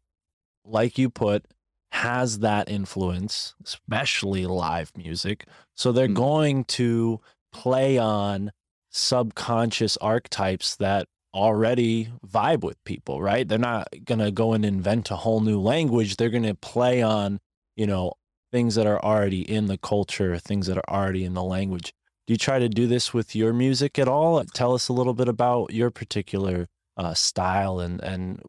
like 0.66 0.98
you 0.98 1.10
put, 1.10 1.46
has 1.92 2.40
that 2.40 2.70
influence, 2.70 3.56
especially 3.66 4.46
live 4.46 4.92
music. 4.96 5.46
So 5.76 5.92
they're 5.92 6.08
Mm. 6.08 6.16
going 6.16 6.64
to 6.66 7.20
play 7.52 7.98
on 7.98 8.52
subconscious 8.92 9.98
archetypes 9.98 10.76
that 10.78 11.08
already 11.34 12.10
vibe 12.28 12.62
with 12.64 12.84
people, 12.84 13.22
right? 13.22 13.48
They're 13.48 13.58
not 13.58 13.88
going 14.06 14.20
to 14.20 14.32
go 14.32 14.54
and 14.54 14.66
invent 14.66 15.12
a 15.12 15.16
whole 15.18 15.42
new 15.42 15.60
language. 15.60 16.18
They're 16.18 16.30
going 16.30 16.44
to 16.44 16.56
play 16.56 17.02
on, 17.02 17.40
you 17.76 17.88
know, 17.88 18.14
things 18.52 18.76
that 18.76 18.86
are 18.88 19.04
already 19.04 19.42
in 19.50 19.68
the 19.68 19.78
culture, 19.78 20.38
things 20.38 20.68
that 20.68 20.78
are 20.78 20.90
already 20.90 21.24
in 21.24 21.34
the 21.34 21.44
language. 21.44 21.94
Do 22.28 22.34
you 22.34 22.38
try 22.38 22.60
to 22.60 22.70
do 22.70 22.86
this 22.86 23.14
with 23.14 23.36
your 23.36 23.54
music 23.54 23.98
at 23.98 24.08
all? 24.08 24.44
Tell 24.54 24.74
us 24.74 24.90
a 24.90 24.94
little 24.94 25.14
bit 25.14 25.28
about 25.28 25.74
your 25.74 25.90
particular 25.90 26.68
uh, 26.98 27.14
style 27.14 27.80
and 27.80 28.02
and 28.04 28.42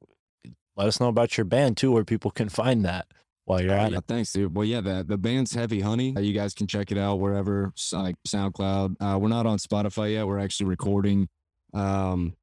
let 0.76 0.88
us 0.88 0.98
know 1.00 1.08
about 1.08 1.36
your 1.36 1.44
band 1.44 1.76
too, 1.76 1.92
where 1.92 2.04
people 2.04 2.30
can 2.30 2.48
find 2.48 2.84
that 2.84 3.06
while 3.44 3.60
you're 3.60 3.72
at 3.74 3.92
Yeah, 3.92 3.98
it. 3.98 4.04
thanks, 4.08 4.32
dude. 4.32 4.54
Well, 4.56 4.64
yeah, 4.64 4.80
the, 4.80 5.04
the 5.06 5.18
band's 5.18 5.54
Heavy 5.54 5.80
Honey. 5.80 6.14
Uh, 6.16 6.20
You 6.20 6.32
guys 6.32 6.54
can 6.54 6.66
check 6.66 6.90
it 6.90 6.98
out 6.98 7.16
wherever, 7.20 7.72
like 7.92 8.16
SoundCloud. 8.26 8.96
Uh, 9.00 9.18
we're 9.18 9.28
not 9.28 9.46
on 9.46 9.58
Spotify 9.58 10.12
yet. 10.14 10.26
We're 10.26 10.38
actually 10.38 10.66
recording 10.66 11.28
um, 11.74 12.34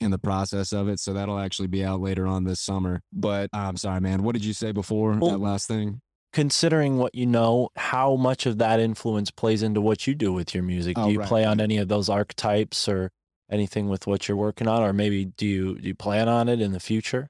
in 0.00 0.10
the 0.10 0.18
process 0.18 0.72
of 0.72 0.88
it. 0.88 0.98
So 0.98 1.12
that'll 1.12 1.38
actually 1.38 1.68
be 1.68 1.84
out 1.84 2.00
later 2.00 2.26
on 2.26 2.44
this 2.44 2.60
summer. 2.60 3.02
But 3.12 3.50
I'm 3.52 3.76
sorry, 3.76 4.00
man. 4.00 4.22
What 4.22 4.32
did 4.32 4.44
you 4.44 4.52
say 4.54 4.72
before 4.72 5.16
Well- 5.18 5.32
that 5.32 5.38
last 5.38 5.68
thing? 5.68 6.00
Considering 6.32 6.96
what 6.96 7.12
you 7.12 7.26
know, 7.26 7.70
how 7.74 8.14
much 8.14 8.46
of 8.46 8.58
that 8.58 8.78
influence 8.78 9.32
plays 9.32 9.64
into 9.64 9.80
what 9.80 10.06
you 10.06 10.14
do 10.14 10.32
with 10.32 10.54
your 10.54 10.62
music? 10.62 10.96
Oh, 10.96 11.06
do 11.06 11.12
you 11.12 11.18
right, 11.18 11.26
play 11.28 11.44
on 11.44 11.60
any 11.60 11.76
of 11.78 11.88
those 11.88 12.08
archetypes 12.08 12.88
or 12.88 13.10
anything 13.50 13.88
with 13.88 14.06
what 14.06 14.28
you're 14.28 14.36
working 14.36 14.68
on, 14.68 14.80
or 14.80 14.92
maybe 14.92 15.24
do 15.24 15.44
you 15.44 15.76
do 15.80 15.88
you 15.88 15.94
plan 15.96 16.28
on 16.28 16.48
it 16.48 16.60
in 16.60 16.70
the 16.70 16.78
future? 16.78 17.26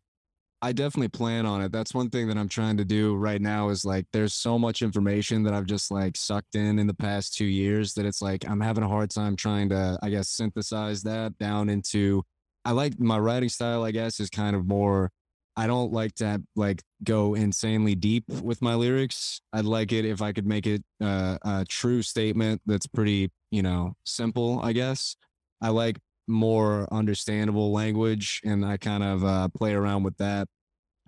I 0.61 0.73
definitely 0.73 1.09
plan 1.09 1.47
on 1.47 1.63
it. 1.63 1.73
That's 1.73 1.95
one 1.95 2.11
thing 2.11 2.29
that 2.29 2.37
I'm 2.37 2.51
trying 2.51 2.77
to 2.77 2.85
do 2.85 3.17
right 3.17 3.41
now 3.41 3.71
is 3.71 3.87
like 3.87 4.05
there's 4.13 4.35
so 4.35 4.59
much 4.59 4.83
information 4.83 5.45
that 5.45 5.55
I've 5.55 5.65
just 5.65 5.91
like 5.91 6.19
sucked 6.19 6.55
in 6.55 6.79
in 6.79 6.87
the 6.87 6.93
past 6.93 7.35
2 7.39 7.47
years 7.47 7.95
that 7.95 8.05
it's 8.05 8.21
like 8.21 8.47
I'm 8.47 8.61
having 8.61 8.85
a 8.85 8.89
hard 8.89 9.09
time 9.09 9.35
trying 9.35 9.71
to 9.71 9.99
I 10.03 10.11
guess 10.11 10.29
synthesize 10.29 11.05
that 11.05 11.39
down 11.39 11.71
into 11.71 12.23
I 12.65 12.73
like 12.73 12.99
my 13.01 13.19
writing 13.19 13.49
style 13.49 13.85
I 13.85 13.91
guess 13.91 14.21
is 14.21 14.31
kind 14.31 14.55
of 14.55 14.67
more 14.67 15.11
I 15.57 15.67
don't 15.67 15.93
like 15.93 16.15
to 16.17 16.43
like 16.57 16.83
go 17.05 17.35
insanely 17.35 17.95
deep 17.95 18.25
with 18.29 18.63
my 18.63 18.75
lyrics. 18.75 19.41
I'd 19.53 19.65
like 19.65 19.93
it 19.93 20.05
if 20.05 20.23
I 20.23 20.33
could 20.33 20.47
make 20.47 20.67
it 20.67 20.83
uh, 21.03 21.39
a 21.43 21.67
true 21.69 22.03
statement 22.03 22.63
that's 22.67 22.87
pretty, 22.87 23.31
you 23.51 23.63
know, 23.63 23.95
simple, 24.07 24.61
I 24.63 24.73
guess. 24.73 25.17
I 25.61 25.69
like 25.69 25.99
more 26.27 26.89
understandable 26.93 27.73
language 27.73 28.41
and 28.45 28.65
I 28.65 28.77
kind 28.77 29.03
of 29.03 29.25
uh, 29.25 29.49
play 29.49 29.75
around 29.75 30.05
with 30.05 30.17
that. 30.19 30.49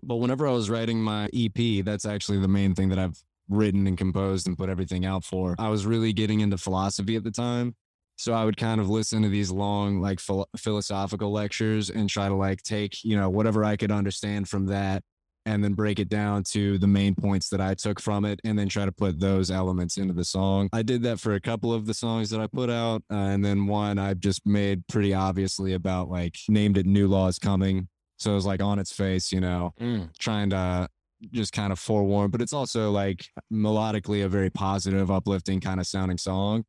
But 0.02 0.16
whenever 0.16 0.46
I 0.46 0.50
was 0.50 0.68
writing 0.68 1.00
my 1.00 1.30
EP, 1.32 1.84
that's 1.84 2.04
actually 2.04 2.40
the 2.40 2.48
main 2.48 2.74
thing 2.74 2.88
that 2.88 2.98
I've 2.98 3.22
written 3.48 3.86
and 3.86 3.96
composed 3.96 4.48
and 4.48 4.58
put 4.58 4.68
everything 4.68 5.06
out 5.06 5.24
for. 5.24 5.54
I 5.58 5.68
was 5.68 5.86
really 5.86 6.12
getting 6.12 6.40
into 6.40 6.58
philosophy 6.58 7.16
at 7.16 7.24
the 7.24 7.30
time. 7.30 7.76
So 8.22 8.32
I 8.32 8.44
would 8.44 8.56
kind 8.56 8.80
of 8.80 8.88
listen 8.88 9.22
to 9.22 9.28
these 9.28 9.50
long, 9.50 10.00
like 10.00 10.20
phil- 10.20 10.48
philosophical 10.56 11.32
lectures 11.32 11.90
and 11.90 12.08
try 12.08 12.28
to 12.28 12.36
like 12.36 12.62
take, 12.62 13.02
you 13.02 13.16
know, 13.16 13.28
whatever 13.28 13.64
I 13.64 13.74
could 13.76 13.90
understand 13.90 14.48
from 14.48 14.66
that 14.66 15.02
and 15.44 15.64
then 15.64 15.72
break 15.72 15.98
it 15.98 16.08
down 16.08 16.44
to 16.44 16.78
the 16.78 16.86
main 16.86 17.16
points 17.16 17.48
that 17.48 17.60
I 17.60 17.74
took 17.74 17.98
from 17.98 18.24
it 18.24 18.38
and 18.44 18.56
then 18.56 18.68
try 18.68 18.84
to 18.84 18.92
put 18.92 19.18
those 19.18 19.50
elements 19.50 19.96
into 19.96 20.14
the 20.14 20.24
song. 20.24 20.68
I 20.72 20.82
did 20.82 21.02
that 21.02 21.18
for 21.18 21.34
a 21.34 21.40
couple 21.40 21.72
of 21.72 21.84
the 21.84 21.94
songs 21.94 22.30
that 22.30 22.38
I 22.40 22.46
put 22.46 22.70
out. 22.70 23.02
Uh, 23.10 23.16
and 23.16 23.44
then 23.44 23.66
one 23.66 23.98
I 23.98 24.14
just 24.14 24.46
made 24.46 24.86
pretty 24.86 25.12
obviously 25.12 25.72
about 25.72 26.08
like 26.08 26.36
named 26.48 26.78
it 26.78 26.86
New 26.86 27.08
Laws 27.08 27.40
Coming. 27.40 27.88
So 28.18 28.30
it 28.30 28.34
was 28.36 28.46
like 28.46 28.62
on 28.62 28.78
its 28.78 28.92
face, 28.92 29.32
you 29.32 29.40
know, 29.40 29.74
trying 30.20 30.50
to 30.50 30.86
just 31.32 31.52
kind 31.52 31.72
of 31.72 31.80
forewarn, 31.80 32.30
but 32.30 32.40
it's 32.40 32.52
also 32.52 32.92
like 32.92 33.26
melodically 33.52 34.24
a 34.24 34.28
very 34.28 34.50
positive, 34.50 35.10
uplifting 35.10 35.58
kind 35.58 35.80
of 35.80 35.88
sounding 35.88 36.18
song. 36.18 36.62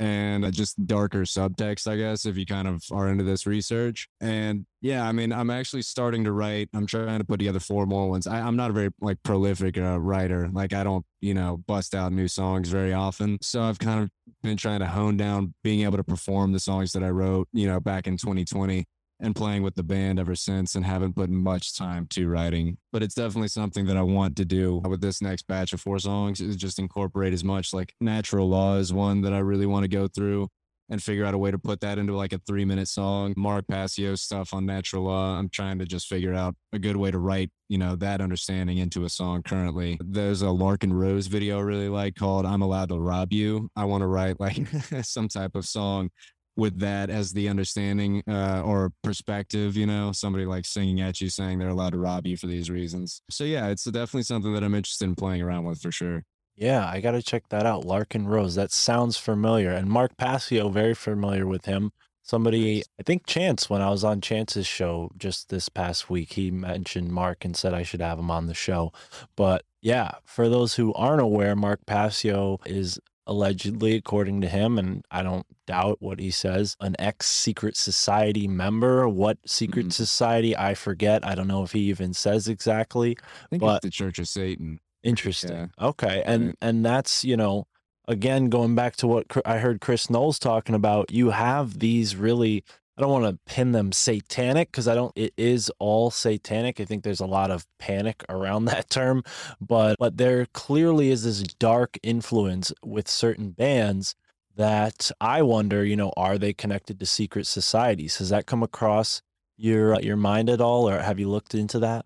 And 0.00 0.44
uh, 0.44 0.50
just 0.50 0.84
darker 0.86 1.22
subtext, 1.22 1.86
I 1.86 1.96
guess, 1.96 2.26
if 2.26 2.36
you 2.36 2.46
kind 2.46 2.66
of 2.66 2.82
are 2.90 3.08
into 3.08 3.24
this 3.24 3.46
research. 3.46 4.08
And 4.20 4.66
yeah, 4.80 5.06
I 5.06 5.12
mean, 5.12 5.32
I'm 5.32 5.50
actually 5.50 5.82
starting 5.82 6.24
to 6.24 6.32
write. 6.32 6.68
I'm 6.74 6.86
trying 6.86 7.18
to 7.18 7.24
put 7.24 7.38
together 7.38 7.60
four 7.60 7.86
more 7.86 8.08
ones. 8.08 8.26
I, 8.26 8.40
I'm 8.40 8.56
not 8.56 8.70
a 8.70 8.72
very 8.72 8.90
like 9.00 9.22
prolific 9.22 9.78
uh, 9.78 10.00
writer. 10.00 10.48
Like 10.52 10.72
I 10.72 10.82
don't, 10.82 11.04
you 11.20 11.34
know, 11.34 11.62
bust 11.66 11.94
out 11.94 12.12
new 12.12 12.28
songs 12.28 12.68
very 12.68 12.92
often. 12.92 13.38
So 13.42 13.62
I've 13.62 13.78
kind 13.78 14.02
of 14.02 14.10
been 14.42 14.56
trying 14.56 14.80
to 14.80 14.86
hone 14.86 15.16
down 15.16 15.54
being 15.62 15.82
able 15.82 15.98
to 15.98 16.04
perform 16.04 16.52
the 16.52 16.60
songs 16.60 16.92
that 16.92 17.02
I 17.02 17.10
wrote, 17.10 17.48
you 17.52 17.66
know, 17.66 17.80
back 17.80 18.06
in 18.06 18.16
2020 18.16 18.84
and 19.22 19.36
playing 19.36 19.62
with 19.62 19.76
the 19.76 19.82
band 19.84 20.18
ever 20.18 20.34
since 20.34 20.74
and 20.74 20.84
haven't 20.84 21.14
put 21.14 21.30
much 21.30 21.76
time 21.76 22.06
to 22.08 22.28
writing. 22.28 22.76
But 22.92 23.02
it's 23.02 23.14
definitely 23.14 23.48
something 23.48 23.86
that 23.86 23.96
I 23.96 24.02
want 24.02 24.36
to 24.36 24.44
do 24.44 24.82
with 24.84 25.00
this 25.00 25.22
next 25.22 25.46
batch 25.46 25.72
of 25.72 25.80
four 25.80 26.00
songs 26.00 26.40
is 26.40 26.56
just 26.56 26.80
incorporate 26.80 27.32
as 27.32 27.44
much 27.44 27.72
like 27.72 27.94
natural 28.00 28.48
law 28.48 28.76
is 28.76 28.92
one 28.92 29.22
that 29.22 29.32
I 29.32 29.38
really 29.38 29.66
want 29.66 29.84
to 29.84 29.88
go 29.88 30.08
through 30.08 30.48
and 30.92 31.02
figure 31.02 31.24
out 31.24 31.32
a 31.32 31.38
way 31.38 31.50
to 31.50 31.58
put 31.58 31.80
that 31.80 31.98
into 31.98 32.14
like 32.14 32.32
a 32.32 32.38
three 32.46 32.64
minute 32.64 32.88
song. 32.88 33.32
Mark 33.36 33.64
Passio 33.66 34.14
stuff 34.14 34.52
on 34.52 34.66
natural 34.66 35.04
law. 35.04 35.38
I'm 35.38 35.48
trying 35.48 35.78
to 35.78 35.86
just 35.86 36.06
figure 36.06 36.34
out 36.34 36.54
a 36.72 36.78
good 36.78 36.96
way 36.96 37.10
to 37.10 37.18
write, 37.18 37.50
you 37.68 37.78
know, 37.78 37.96
that 37.96 38.20
understanding 38.20 38.78
into 38.78 39.04
a 39.04 39.08
song 39.08 39.42
currently. 39.42 39.98
There's 40.04 40.42
a 40.42 40.46
Larken 40.46 40.92
Rose 40.92 41.28
video 41.28 41.58
I 41.58 41.62
really 41.62 41.88
like 41.88 42.16
called 42.16 42.44
I'm 42.44 42.60
Allowed 42.60 42.90
to 42.90 42.98
Rob 42.98 43.32
You. 43.32 43.70
I 43.74 43.84
want 43.84 44.02
to 44.02 44.06
write 44.06 44.38
like 44.38 44.66
some 45.02 45.28
type 45.28 45.54
of 45.54 45.64
song 45.64 46.10
with 46.56 46.80
that 46.80 47.10
as 47.10 47.32
the 47.32 47.48
understanding 47.48 48.22
uh, 48.28 48.62
or 48.64 48.92
perspective, 49.02 49.76
you 49.76 49.86
know, 49.86 50.12
somebody 50.12 50.44
like 50.44 50.64
singing 50.64 51.00
at 51.00 51.20
you 51.20 51.28
saying 51.28 51.58
they're 51.58 51.68
allowed 51.68 51.92
to 51.92 51.98
rob 51.98 52.26
you 52.26 52.36
for 52.36 52.46
these 52.46 52.70
reasons. 52.70 53.22
So 53.30 53.44
yeah, 53.44 53.68
it's 53.68 53.84
definitely 53.84 54.24
something 54.24 54.52
that 54.52 54.62
I'm 54.62 54.74
interested 54.74 55.04
in 55.04 55.14
playing 55.14 55.42
around 55.42 55.64
with 55.64 55.80
for 55.80 55.90
sure. 55.92 56.24
Yeah, 56.54 56.86
I 56.86 57.00
got 57.00 57.12
to 57.12 57.22
check 57.22 57.48
that 57.48 57.64
out. 57.64 57.84
Larken 57.84 58.26
Rose. 58.26 58.54
That 58.54 58.70
sounds 58.72 59.16
familiar. 59.16 59.70
And 59.70 59.88
Mark 59.88 60.16
Passio, 60.16 60.68
very 60.68 60.94
familiar 60.94 61.46
with 61.46 61.64
him. 61.64 61.92
Somebody, 62.24 62.84
I 63.00 63.02
think 63.02 63.26
Chance, 63.26 63.68
when 63.68 63.82
I 63.82 63.90
was 63.90 64.04
on 64.04 64.20
Chance's 64.20 64.66
show 64.66 65.10
just 65.16 65.48
this 65.48 65.68
past 65.68 66.08
week, 66.08 66.34
he 66.34 66.50
mentioned 66.52 67.10
Mark 67.10 67.44
and 67.44 67.56
said 67.56 67.74
I 67.74 67.82
should 67.82 68.00
have 68.00 68.18
him 68.18 68.30
on 68.30 68.46
the 68.46 68.54
show. 68.54 68.92
But 69.34 69.64
yeah, 69.80 70.12
for 70.24 70.48
those 70.48 70.74
who 70.74 70.94
aren't 70.94 71.20
aware, 71.20 71.56
Mark 71.56 71.80
Passio 71.84 72.60
is 72.64 73.00
allegedly, 73.26 73.94
according 73.94 74.40
to 74.40 74.48
him, 74.48 74.78
and 74.78 75.04
I 75.10 75.22
don't 75.22 75.46
doubt 75.66 75.98
what 76.00 76.18
he 76.18 76.30
says, 76.30 76.76
an 76.80 76.96
ex 76.98 77.26
secret 77.28 77.76
society 77.76 78.48
member. 78.48 79.08
What 79.08 79.38
secret 79.46 79.86
Mhm. 79.86 79.92
society? 79.92 80.56
I 80.56 80.74
forget. 80.74 81.26
I 81.26 81.34
don't 81.34 81.48
know 81.48 81.62
if 81.62 81.72
he 81.72 81.80
even 81.90 82.14
says 82.14 82.48
exactly. 82.48 83.16
I 83.44 83.46
think 83.50 83.60
But- 83.60 83.76
it's 83.76 83.84
the 83.84 83.90
Church 83.90 84.18
of 84.18 84.28
Satan. 84.28 84.80
Interesting. 85.02 85.50
Yeah. 85.50 85.66
Okay. 85.88 86.22
And 86.24 86.46
Right. 86.46 86.56
and 86.62 86.84
that's, 86.84 87.24
you 87.24 87.36
know, 87.36 87.66
again 88.08 88.48
going 88.48 88.74
back 88.74 88.96
to 88.96 89.06
what 89.06 89.26
I 89.46 89.58
heard 89.58 89.80
Chris 89.80 90.10
Knowles 90.10 90.38
talking 90.38 90.74
about, 90.74 91.10
you 91.12 91.30
have 91.30 91.78
these 91.78 92.16
really 92.16 92.64
I 92.96 93.00
don't 93.00 93.10
want 93.10 93.24
to 93.24 93.52
pin 93.52 93.72
them 93.72 93.90
satanic 93.90 94.70
because 94.70 94.86
I 94.86 94.94
don't 94.94 95.12
it 95.16 95.32
is 95.36 95.70
all 95.78 96.10
satanic. 96.10 96.78
I 96.78 96.84
think 96.84 97.04
there's 97.04 97.20
a 97.20 97.26
lot 97.26 97.50
of 97.50 97.66
panic 97.78 98.24
around 98.28 98.64
that 98.66 98.90
term, 98.90 99.22
but 99.60 99.96
but 99.98 100.16
there 100.16 100.46
clearly 100.46 101.10
is 101.10 101.24
this 101.24 101.42
dark 101.42 101.98
influence 102.02 102.72
with 102.84 103.08
certain 103.08 103.50
bands 103.50 104.14
that 104.56 105.10
I 105.20 105.42
wonder, 105.42 105.84
you 105.84 105.96
know, 105.96 106.12
are 106.16 106.36
they 106.36 106.52
connected 106.52 107.00
to 107.00 107.06
secret 107.06 107.46
societies? 107.46 108.18
Has 108.18 108.28
that 108.28 108.46
come 108.46 108.62
across 108.62 109.22
your 109.56 109.94
uh, 109.94 110.00
your 110.00 110.16
mind 110.16 110.50
at 110.50 110.60
all 110.60 110.88
or 110.88 111.00
have 111.00 111.18
you 111.18 111.28
looked 111.28 111.54
into 111.54 111.78
that? 111.80 112.04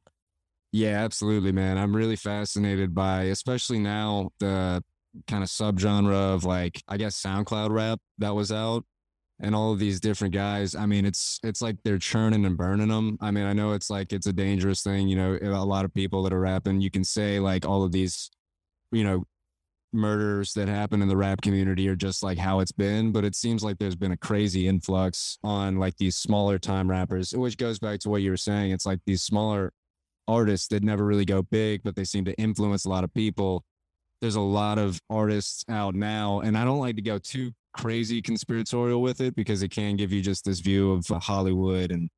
Yeah, 0.72 1.02
absolutely, 1.02 1.52
man. 1.52 1.78
I'm 1.78 1.96
really 1.96 2.16
fascinated 2.16 2.94
by, 2.94 3.24
especially 3.24 3.78
now, 3.78 4.30
the 4.40 4.84
kind 5.26 5.42
of 5.42 5.48
subgenre 5.48 6.34
of 6.34 6.44
like, 6.44 6.82
I 6.86 6.98
guess 6.98 7.20
SoundCloud 7.20 7.70
rap 7.70 7.98
that 8.18 8.34
was 8.34 8.52
out 8.52 8.84
and 9.40 9.54
all 9.54 9.72
of 9.72 9.78
these 9.78 10.00
different 10.00 10.32
guys. 10.34 10.74
I 10.74 10.86
mean, 10.86 11.04
it's 11.04 11.38
it's 11.42 11.60
like 11.60 11.76
they're 11.84 11.98
churning 11.98 12.44
and 12.46 12.56
burning 12.56 12.88
them. 12.88 13.18
I 13.20 13.30
mean, 13.30 13.44
I 13.44 13.52
know 13.52 13.72
it's 13.72 13.90
like 13.90 14.12
it's 14.12 14.26
a 14.26 14.32
dangerous 14.32 14.82
thing, 14.82 15.08
you 15.08 15.16
know, 15.16 15.38
a 15.42 15.64
lot 15.64 15.84
of 15.84 15.92
people 15.92 16.22
that 16.22 16.32
are 16.32 16.40
rapping, 16.40 16.80
you 16.80 16.90
can 16.90 17.04
say 17.04 17.38
like 17.38 17.66
all 17.66 17.84
of 17.84 17.92
these, 17.92 18.30
you 18.92 19.04
know, 19.04 19.24
murders 19.92 20.52
that 20.54 20.68
happen 20.68 21.02
in 21.02 21.08
the 21.08 21.16
rap 21.16 21.40
community 21.40 21.88
are 21.88 21.96
just 21.96 22.22
like 22.22 22.38
how 22.38 22.60
it's 22.60 22.72
been, 22.72 23.12
but 23.12 23.24
it 23.24 23.34
seems 23.34 23.62
like 23.62 23.78
there's 23.78 23.96
been 23.96 24.12
a 24.12 24.16
crazy 24.16 24.68
influx 24.68 25.38
on 25.42 25.78
like 25.78 25.96
these 25.96 26.16
smaller 26.16 26.58
time 26.58 26.88
rappers, 26.90 27.32
which 27.32 27.56
goes 27.56 27.78
back 27.78 28.00
to 28.00 28.10
what 28.10 28.22
you 28.22 28.30
were 28.30 28.36
saying. 28.36 28.70
It's 28.70 28.86
like 28.86 29.00
these 29.06 29.22
smaller 29.22 29.72
artists 30.28 30.68
that 30.68 30.82
never 30.82 31.04
really 31.04 31.24
go 31.24 31.42
big, 31.42 31.82
but 31.82 31.94
they 31.94 32.04
seem 32.04 32.24
to 32.24 32.34
influence 32.34 32.84
a 32.84 32.88
lot 32.88 33.04
of 33.04 33.12
people. 33.14 33.64
There's 34.20 34.34
a 34.36 34.40
lot 34.40 34.78
of 34.78 35.00
artists 35.10 35.64
out 35.68 35.94
now, 35.94 36.40
and 36.40 36.56
I 36.56 36.64
don't 36.64 36.80
like 36.80 36.96
to 36.96 37.02
go 37.02 37.18
too 37.18 37.52
crazy 37.76 38.22
conspiratorial 38.22 39.02
with 39.02 39.20
it 39.20 39.34
because 39.36 39.62
it 39.62 39.70
can 39.70 39.96
give 39.96 40.12
you 40.12 40.22
just 40.22 40.44
this 40.44 40.60
view 40.60 40.92
of 40.92 41.10
uh, 41.10 41.18
Hollywood 41.18 41.90
and 41.90 42.08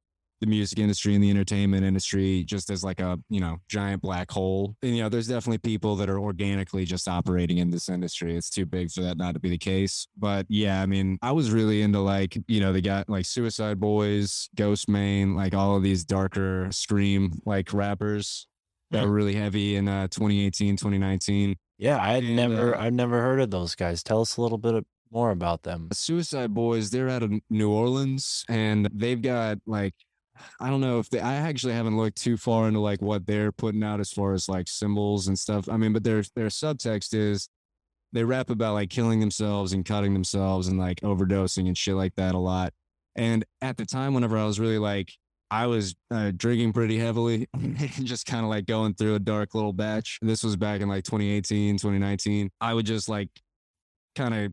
the 0.41 0.47
music 0.47 0.79
industry 0.79 1.15
and 1.15 1.23
the 1.25 1.31
entertainment 1.31 1.85
industry 1.85 2.45
just 2.45 2.71
as 2.71 2.85
like 2.85 3.01
a 3.01 3.19
you 3.29 3.41
know 3.41 3.59
giant 3.69 4.01
black 4.03 4.31
hole. 4.31 4.77
And 4.83 4.97
you 4.97 5.03
know 5.03 5.09
there's 5.09 5.27
definitely 5.27 5.59
people 5.59 5.97
that 5.97 6.09
are 6.09 6.19
organically 6.21 6.85
just 6.85 7.09
operating 7.09 7.59
in 7.59 7.71
this 7.71 7.89
industry. 7.89 8.37
It's 8.37 8.51
too 8.51 8.67
big 8.67 8.91
for 8.91 9.01
that 9.03 9.17
not 9.17 9.35
to 9.35 9.41
be 9.41 9.51
the 9.51 9.59
case. 9.59 10.07
But 10.17 10.47
yeah 10.49 10.83
i 10.83 10.87
mean 10.87 11.19
i 11.23 11.33
was 11.33 11.51
really 11.51 11.83
into 11.83 12.01
like 12.01 12.37
you 12.47 12.61
know 12.61 12.73
they 12.73 12.81
got 12.81 13.09
like 13.09 13.25
suicide 13.25 13.81
boys 13.81 14.49
Ghostemane 14.57 15.35
like 15.35 15.55
all 15.55 15.77
of 15.77 15.83
these 15.83 16.05
darker 16.05 16.69
scream 16.71 17.41
like 17.45 17.73
rappers 17.73 18.47
that 18.91 19.05
were 19.05 19.13
really 19.13 19.35
heavy 19.35 19.77
in 19.77 19.89
uh 19.89 20.07
2018 20.09 20.77
2019 20.77 21.57
Yeah, 21.79 21.99
I 22.01 22.13
had 22.15 22.25
never 22.25 22.77
uh, 22.77 22.83
I've 22.83 22.93
never 22.93 23.21
heard 23.23 23.41
of 23.41 23.51
those 23.51 23.75
guys. 23.75 24.03
Tell 24.03 24.21
us 24.21 24.37
a 24.37 24.43
little 24.43 24.59
bit 24.59 24.85
more 25.13 25.31
about 25.31 25.63
them. 25.63 25.89
Suicide 25.93 26.55
Boys, 26.55 26.91
they're 26.91 27.09
out 27.09 27.23
of 27.23 27.33
New 27.51 27.71
Orleans 27.71 28.45
and 28.49 28.89
they've 28.93 29.21
got 29.21 29.59
like 29.67 29.95
I 30.61 30.71
don't 30.71 30.81
know 30.81 30.99
if 30.99 31.11
they 31.11 31.21
I 31.21 31.35
actually 31.35 31.73
haven't 31.73 31.97
looked 31.97 32.21
too 32.21 32.37
far 32.37 32.69
into 32.69 32.81
like 32.81 33.03
what 33.03 33.27
they're 33.27 33.53
putting 33.53 33.83
out 33.83 34.01
as 34.01 34.13
far 34.13 34.35
as 34.35 34.49
like 34.49 34.69
symbols 34.69 35.29
and 35.29 35.39
stuff. 35.39 35.69
I 35.69 35.77
mean, 35.77 35.93
but 35.93 36.05
their 36.05 36.23
their 36.37 36.49
subtext 36.49 37.15
is 37.15 37.49
they 38.13 38.25
rap 38.25 38.51
about 38.51 38.75
like 38.75 38.91
killing 38.91 39.21
themselves 39.21 39.73
and 39.73 39.85
cutting 39.85 40.15
themselves 40.15 40.69
and 40.69 40.79
like 40.79 41.01
overdosing 41.01 41.67
and 41.67 41.77
shit 41.77 41.95
like 41.95 42.15
that 42.17 42.35
a 42.35 42.39
lot. 42.39 42.73
And 43.17 43.45
at 43.61 43.77
the 43.77 43.85
time 43.85 44.15
whenever 44.15 44.39
I 44.39 44.45
was 44.45 44.61
really 44.61 44.79
like 44.79 45.13
I 45.51 45.67
was 45.67 45.95
uh, 46.11 46.33
drinking 46.37 46.75
pretty 46.75 46.99
heavily 46.99 47.49
and 47.55 48.05
just 48.05 48.27
kind 48.27 48.45
of 48.45 48.51
like 48.51 48.67
going 48.67 48.95
through 48.95 49.15
a 49.15 49.19
dark 49.19 49.55
little 49.55 49.73
batch. 49.73 50.19
This 50.21 50.45
was 50.45 50.57
back 50.57 50.81
in 50.81 50.89
like 50.89 51.05
2018, 51.05 51.77
2019. 51.77 52.51
I 52.61 52.75
would 52.75 52.87
just 52.87 53.09
like 53.09 53.31
kind 54.15 54.35
of 54.35 54.53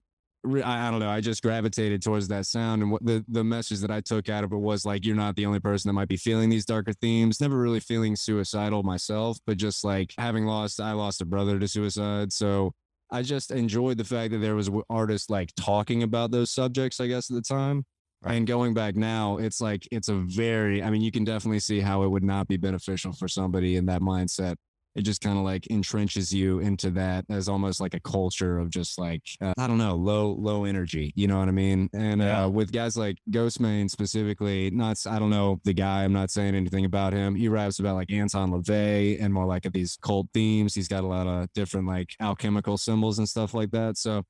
I, 0.63 0.87
I 0.87 0.91
don't 0.91 0.99
know. 0.99 1.09
I 1.09 1.21
just 1.21 1.41
gravitated 1.41 2.01
towards 2.01 2.27
that 2.29 2.45
sound, 2.45 2.81
and 2.81 2.91
what 2.91 3.05
the 3.05 3.23
the 3.27 3.43
message 3.43 3.79
that 3.79 3.91
I 3.91 4.01
took 4.01 4.29
out 4.29 4.43
of 4.43 4.51
it 4.51 4.57
was 4.57 4.85
like, 4.85 5.05
you're 5.05 5.15
not 5.15 5.35
the 5.35 5.45
only 5.45 5.59
person 5.59 5.89
that 5.89 5.93
might 5.93 6.07
be 6.07 6.17
feeling 6.17 6.49
these 6.49 6.65
darker 6.65 6.93
themes. 6.93 7.41
Never 7.41 7.57
really 7.57 7.79
feeling 7.79 8.15
suicidal 8.15 8.83
myself, 8.83 9.37
but 9.45 9.57
just 9.57 9.83
like 9.83 10.13
having 10.17 10.45
lost, 10.45 10.79
I 10.79 10.91
lost 10.93 11.21
a 11.21 11.25
brother 11.25 11.59
to 11.59 11.67
suicide, 11.67 12.31
so 12.31 12.73
I 13.11 13.21
just 13.21 13.51
enjoyed 13.51 13.97
the 13.97 14.03
fact 14.03 14.31
that 14.31 14.39
there 14.39 14.55
was 14.55 14.69
artists 14.89 15.29
like 15.29 15.51
talking 15.55 16.03
about 16.03 16.31
those 16.31 16.51
subjects. 16.51 16.99
I 16.99 17.07
guess 17.07 17.29
at 17.29 17.35
the 17.35 17.41
time. 17.41 17.85
And 18.27 18.47
going 18.47 18.73
back 18.73 18.95
now, 18.95 19.37
it's 19.37 19.61
like 19.61 19.87
it's 19.91 20.07
a 20.07 20.15
very. 20.15 20.81
I 20.81 20.89
mean, 20.89 21.01
you 21.01 21.11
can 21.11 21.23
definitely 21.23 21.59
see 21.59 21.79
how 21.79 22.03
it 22.03 22.07
would 22.09 22.23
not 22.23 22.47
be 22.47 22.57
beneficial 22.57 23.13
for 23.13 23.27
somebody 23.27 23.75
in 23.75 23.85
that 23.85 24.01
mindset 24.01 24.55
it 24.95 25.01
just 25.01 25.21
kind 25.21 25.37
of 25.37 25.43
like 25.43 25.63
entrenches 25.71 26.31
you 26.33 26.59
into 26.59 26.89
that 26.91 27.25
as 27.29 27.47
almost 27.49 27.79
like 27.81 27.93
a 27.93 27.99
culture 27.99 28.59
of 28.59 28.69
just 28.69 28.97
like 28.97 29.21
uh, 29.41 29.53
I 29.57 29.67
don't 29.67 29.77
know 29.77 29.95
low 29.95 30.31
low 30.39 30.65
energy 30.65 31.11
you 31.15 31.27
know 31.27 31.39
what 31.39 31.47
I 31.47 31.51
mean 31.51 31.89
and 31.93 32.21
Yeah. 32.21 32.45
uh, 32.45 32.49
with 32.49 32.71
guys 32.71 32.95
like 32.97 33.17
Ghostemane 33.29 33.89
specifically 33.89 34.69
not 34.71 34.97
I 35.07 35.19
don't 35.19 35.29
know 35.29 35.59
the 35.63 35.73
guy 35.73 36.03
I'm 36.03 36.13
not 36.13 36.31
saying 36.31 36.55
anything 36.55 36.85
about 36.85 37.13
him 37.13 37.35
he 37.35 37.47
raps 37.49 37.79
about 37.79 37.95
like 37.95 38.11
Anton 38.11 38.51
LaVey 38.51 39.21
and 39.21 39.33
more 39.33 39.45
like 39.45 39.63
these 39.73 39.97
cult 40.01 40.27
themes 40.33 40.73
he's 40.73 40.87
got 40.87 41.03
a 41.03 41.07
lot 41.07 41.27
of 41.27 41.51
different 41.53 41.87
like 41.87 42.09
alchemical 42.21 42.77
symbols 42.77 43.19
and 43.19 43.27
stuff 43.27 43.53
like 43.53 43.71
that 43.71 43.97
so 43.97 44.23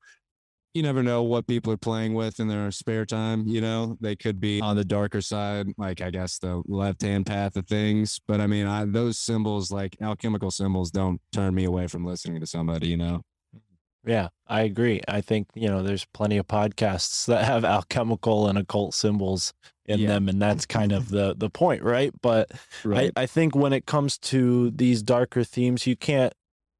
you 0.76 0.82
never 0.82 1.02
know 1.02 1.22
what 1.22 1.46
people 1.46 1.72
are 1.72 1.76
playing 1.78 2.14
with 2.14 2.38
in 2.38 2.48
their 2.48 2.70
spare 2.70 3.04
time. 3.06 3.46
You 3.48 3.60
know, 3.60 3.96
they 4.00 4.14
could 4.14 4.38
be 4.38 4.60
on 4.60 4.76
the 4.76 4.84
darker 4.84 5.20
side, 5.20 5.68
like 5.78 6.00
I 6.00 6.10
guess 6.10 6.38
the 6.38 6.62
left 6.66 7.02
hand 7.02 7.26
path 7.26 7.56
of 7.56 7.66
things. 7.66 8.20
But 8.28 8.40
I 8.40 8.46
mean, 8.46 8.66
I, 8.66 8.84
those 8.84 9.18
symbols, 9.18 9.70
like 9.72 9.96
alchemical 10.00 10.50
symbols, 10.50 10.90
don't 10.90 11.20
turn 11.32 11.54
me 11.54 11.64
away 11.64 11.86
from 11.86 12.04
listening 12.04 12.40
to 12.40 12.46
somebody. 12.46 12.88
You 12.88 12.98
know, 12.98 13.22
Yeah, 14.04 14.28
I 14.46 14.60
agree. 14.62 15.00
I 15.08 15.20
think, 15.20 15.48
you 15.54 15.68
know, 15.68 15.82
there's 15.82 16.04
plenty 16.12 16.36
of 16.36 16.46
podcasts 16.46 17.26
that 17.26 17.44
have 17.44 17.64
alchemical 17.64 18.46
and 18.46 18.56
occult 18.58 18.94
symbols 18.94 19.52
in 19.86 20.00
Yeah. 20.00 20.08
them 20.08 20.28
and 20.28 20.40
that's 20.42 20.66
kind 20.66 20.92
of 20.92 21.08
the 21.08 21.34
the 21.36 21.48
point, 21.50 21.82
right? 21.82 22.12
But 22.20 22.50
I, 22.84 23.10
I 23.16 23.26
think 23.26 23.54
when 23.56 23.72
it 23.72 23.86
comes 23.86 24.18
to 24.18 24.70
these 24.72 25.02
darker 25.02 25.42
themes, 25.44 25.86
you 25.86 25.96
can't 25.96 26.32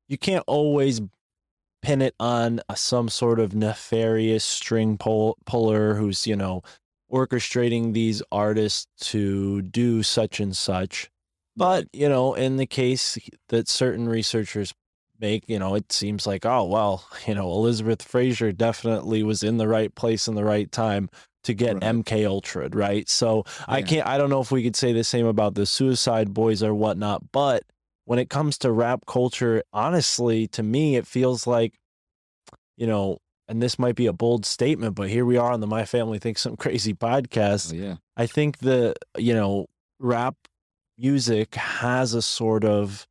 you 0.09 0.19
can't 0.19 0.45
always 0.47 1.01
pin 1.87 2.03
it 2.03 2.17
on 2.19 2.61
a, 2.69 2.75
some 2.75 3.09
sort 3.09 3.39
of 3.39 3.55
nefarious 3.55 4.43
string 4.43 4.99
pull, 4.99 5.39
puller 5.47 5.95
who's, 5.95 6.27
you 6.27 6.35
know, 6.35 6.61
orchestrating 7.13 7.93
these 7.93 8.21
artists 8.33 8.89
to 8.99 9.63
do 9.63 10.03
such 10.03 10.41
and 10.41 10.57
such. 10.57 11.09
But, 11.57 11.87
you 11.93 12.09
know, 12.09 12.35
in 12.35 12.57
the 12.57 12.67
case 12.67 13.17
that 13.51 13.69
certain 13.69 14.09
researchers 14.09 14.75
make, 15.21 15.49
you 15.49 15.61
know, 15.61 15.77
it 15.77 15.93
seems 15.93 16.27
like, 16.27 16.45
oh, 16.45 16.65
well, 16.65 17.07
you 17.27 17.37
know, 17.37 17.49
Elizabeth 17.53 18.03
Fraser 18.03 18.51
definitely 18.51 19.23
was 19.23 19.45
in 19.45 19.59
the 19.59 19.69
right 19.69 19.95
place 19.95 20.27
in 20.27 20.35
the 20.35 20.45
right 20.45 20.71
time 20.73 21.09
to 21.45 21.55
get 21.55 21.75
Right. 21.75 21.83
MK 21.85 22.27
Ultra, 22.27 22.69
right? 22.71 23.09
So 23.09 23.45
I 23.69 23.83
can't, 23.83 24.09
I 24.09 24.19
don't 24.19 24.31
know 24.31 24.41
if 24.41 24.51
we 24.51 24.65
could 24.65 24.75
say 24.75 24.93
the 24.93 25.05
same 25.05 25.27
about 25.27 25.55
the 25.55 25.67
Suicide 25.67 26.35
Boys 26.35 26.65
or 26.65 26.75
whatnot, 26.75 27.31
but 27.31 27.63
when 28.07 28.19
it 28.19 28.31
comes 28.31 28.57
to 28.59 28.73
rap 28.73 29.05
culture, 29.07 29.63
honestly, 29.73 30.47
to 30.49 30.63
me, 30.63 30.97
it 30.97 31.07
feels 31.07 31.47
like, 31.47 31.75
you 32.77 32.87
know, 32.87 33.19
and 33.49 33.63
this 33.63 33.79
might 33.79 33.95
be 33.97 34.07
a 34.07 34.13
bold 34.13 34.47
statement, 34.47 34.95
but 34.95 35.11
here 35.11 35.25
we 35.25 35.37
are 35.37 35.53
on 35.53 35.61
the 35.61 35.67
My 35.67 35.85
Family 35.85 36.19
Thinks 36.19 36.47
I'm 36.47 36.57
Crazy 36.57 36.95
podcast. 36.95 37.73
Oh, 37.73 37.77
yeah. 37.77 37.97
I 38.17 38.27
think 38.27 38.59
the 38.59 38.95
you 39.19 39.35
know 39.35 39.67
rap 39.99 40.37
music 40.99 41.55
has 41.57 42.15
a 42.15 42.23
sort 42.23 42.65
of 42.65 43.07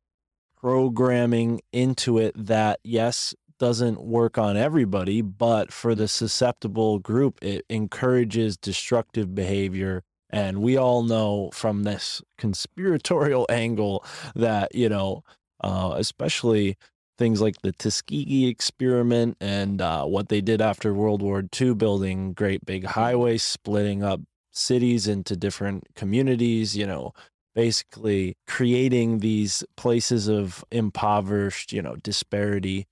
programming 0.56 1.60
into 1.72 2.18
it 2.18 2.34
that 2.36 2.80
yes 2.82 3.34
doesn't 3.58 4.02
work 4.02 4.36
on 4.36 4.56
everybody 4.56 5.22
but 5.22 5.72
for 5.72 5.94
the 5.94 6.08
susceptible 6.08 6.98
group 6.98 7.38
it 7.42 7.64
encourages 7.70 8.56
destructive 8.56 9.34
behavior 9.34 10.02
and 10.30 10.62
we 10.62 10.76
all 10.76 11.02
know 11.02 11.50
from 11.52 11.82
this 11.84 12.22
conspiratorial 12.38 13.46
angle 13.50 14.04
that 14.34 14.74
you 14.74 14.88
know 14.88 15.22
uh, 15.60 15.94
especially 15.96 16.76
things 17.18 17.40
like 17.40 17.60
the 17.62 17.72
Tuskegee 17.72 18.48
experiment 18.48 19.36
and 19.40 19.80
uh, 19.80 20.04
what 20.04 20.28
they 20.28 20.40
did 20.40 20.60
after 20.60 20.92
World 20.92 21.22
War 21.22 21.42
II, 21.58 21.74
building 21.74 22.32
great 22.32 22.64
big 22.66 22.84
highways, 22.84 23.42
splitting 23.42 24.02
up 24.02 24.20
cities 24.52 25.06
into 25.06 25.36
different 25.36 25.84
communities, 25.94 26.76
you 26.76 26.86
know, 26.86 27.12
basically 27.54 28.36
creating 28.46 29.20
these 29.20 29.64
places 29.76 30.28
of 30.28 30.64
impoverished, 30.70 31.72
you 31.72 31.82
know, 31.82 31.96
disparity. 31.96 32.86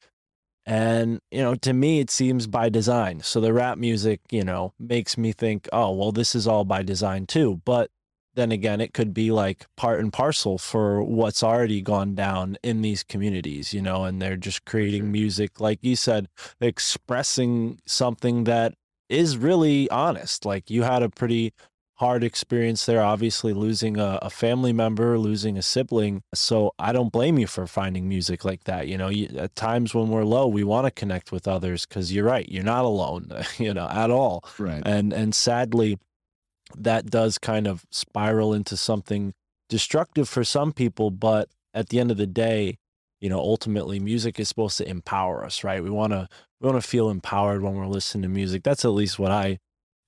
And, 0.66 1.20
you 1.30 1.42
know, 1.42 1.54
to 1.56 1.72
me, 1.72 2.00
it 2.00 2.10
seems 2.10 2.46
by 2.46 2.68
design. 2.68 3.20
So 3.20 3.40
the 3.40 3.52
rap 3.52 3.76
music, 3.76 4.20
you 4.30 4.44
know, 4.44 4.72
makes 4.78 5.18
me 5.18 5.32
think, 5.32 5.68
oh, 5.72 5.92
well, 5.92 6.12
this 6.12 6.34
is 6.34 6.46
all 6.46 6.64
by 6.64 6.82
design 6.82 7.26
too. 7.26 7.60
But 7.64 7.90
then 8.34 8.50
again, 8.50 8.80
it 8.80 8.94
could 8.94 9.14
be 9.14 9.30
like 9.30 9.66
part 9.76 10.00
and 10.00 10.12
parcel 10.12 10.58
for 10.58 11.02
what's 11.02 11.42
already 11.42 11.80
gone 11.80 12.14
down 12.14 12.56
in 12.62 12.82
these 12.82 13.02
communities, 13.02 13.72
you 13.72 13.82
know, 13.82 14.04
and 14.04 14.20
they're 14.20 14.36
just 14.36 14.64
creating 14.64 15.12
music, 15.12 15.60
like 15.60 15.78
you 15.82 15.96
said, 15.96 16.28
expressing 16.60 17.78
something 17.86 18.44
that 18.44 18.74
is 19.08 19.36
really 19.36 19.88
honest. 19.90 20.44
Like 20.44 20.70
you 20.70 20.82
had 20.82 21.02
a 21.02 21.10
pretty 21.10 21.52
hard 21.98 22.24
experience 22.24 22.86
there, 22.86 23.00
obviously 23.02 23.52
losing 23.52 23.98
a, 23.98 24.18
a 24.20 24.30
family 24.30 24.72
member, 24.72 25.18
losing 25.18 25.56
a 25.56 25.62
sibling. 25.62 26.22
So 26.34 26.72
I 26.78 26.92
don't 26.92 27.12
blame 27.12 27.38
you 27.38 27.46
for 27.46 27.66
finding 27.66 28.08
music 28.08 28.44
like 28.44 28.64
that. 28.64 28.88
You 28.88 28.98
know, 28.98 29.08
you, 29.08 29.28
at 29.38 29.54
times 29.54 29.94
when 29.94 30.08
we're 30.08 30.24
low, 30.24 30.48
we 30.48 30.64
want 30.64 30.86
to 30.86 30.90
connect 30.90 31.30
with 31.30 31.46
others 31.46 31.86
because 31.86 32.12
you're 32.12 32.24
right, 32.24 32.48
you're 32.48 32.64
not 32.64 32.84
alone, 32.84 33.30
you 33.58 33.72
know, 33.72 33.88
at 33.88 34.10
all 34.10 34.44
Right. 34.58 34.82
and 34.84 35.12
and 35.12 35.34
sadly 35.34 35.98
that 36.76 37.06
does 37.10 37.38
kind 37.38 37.66
of 37.66 37.84
spiral 37.90 38.52
into 38.52 38.76
something 38.76 39.32
destructive 39.68 40.28
for 40.28 40.42
some 40.44 40.72
people 40.72 41.10
but 41.10 41.48
at 41.72 41.88
the 41.90 42.00
end 42.00 42.10
of 42.10 42.16
the 42.16 42.26
day 42.26 42.76
you 43.20 43.28
know 43.28 43.38
ultimately 43.38 44.00
music 44.00 44.40
is 44.40 44.48
supposed 44.48 44.78
to 44.78 44.88
empower 44.88 45.44
us 45.44 45.62
right 45.62 45.82
we 45.82 45.90
want 45.90 46.12
to 46.12 46.28
we 46.60 46.68
want 46.68 46.80
to 46.80 46.86
feel 46.86 47.10
empowered 47.10 47.62
when 47.62 47.74
we're 47.74 47.86
listening 47.86 48.22
to 48.22 48.28
music 48.28 48.62
that's 48.62 48.84
at 48.84 48.88
least 48.88 49.18
what 49.18 49.30
i 49.30 49.58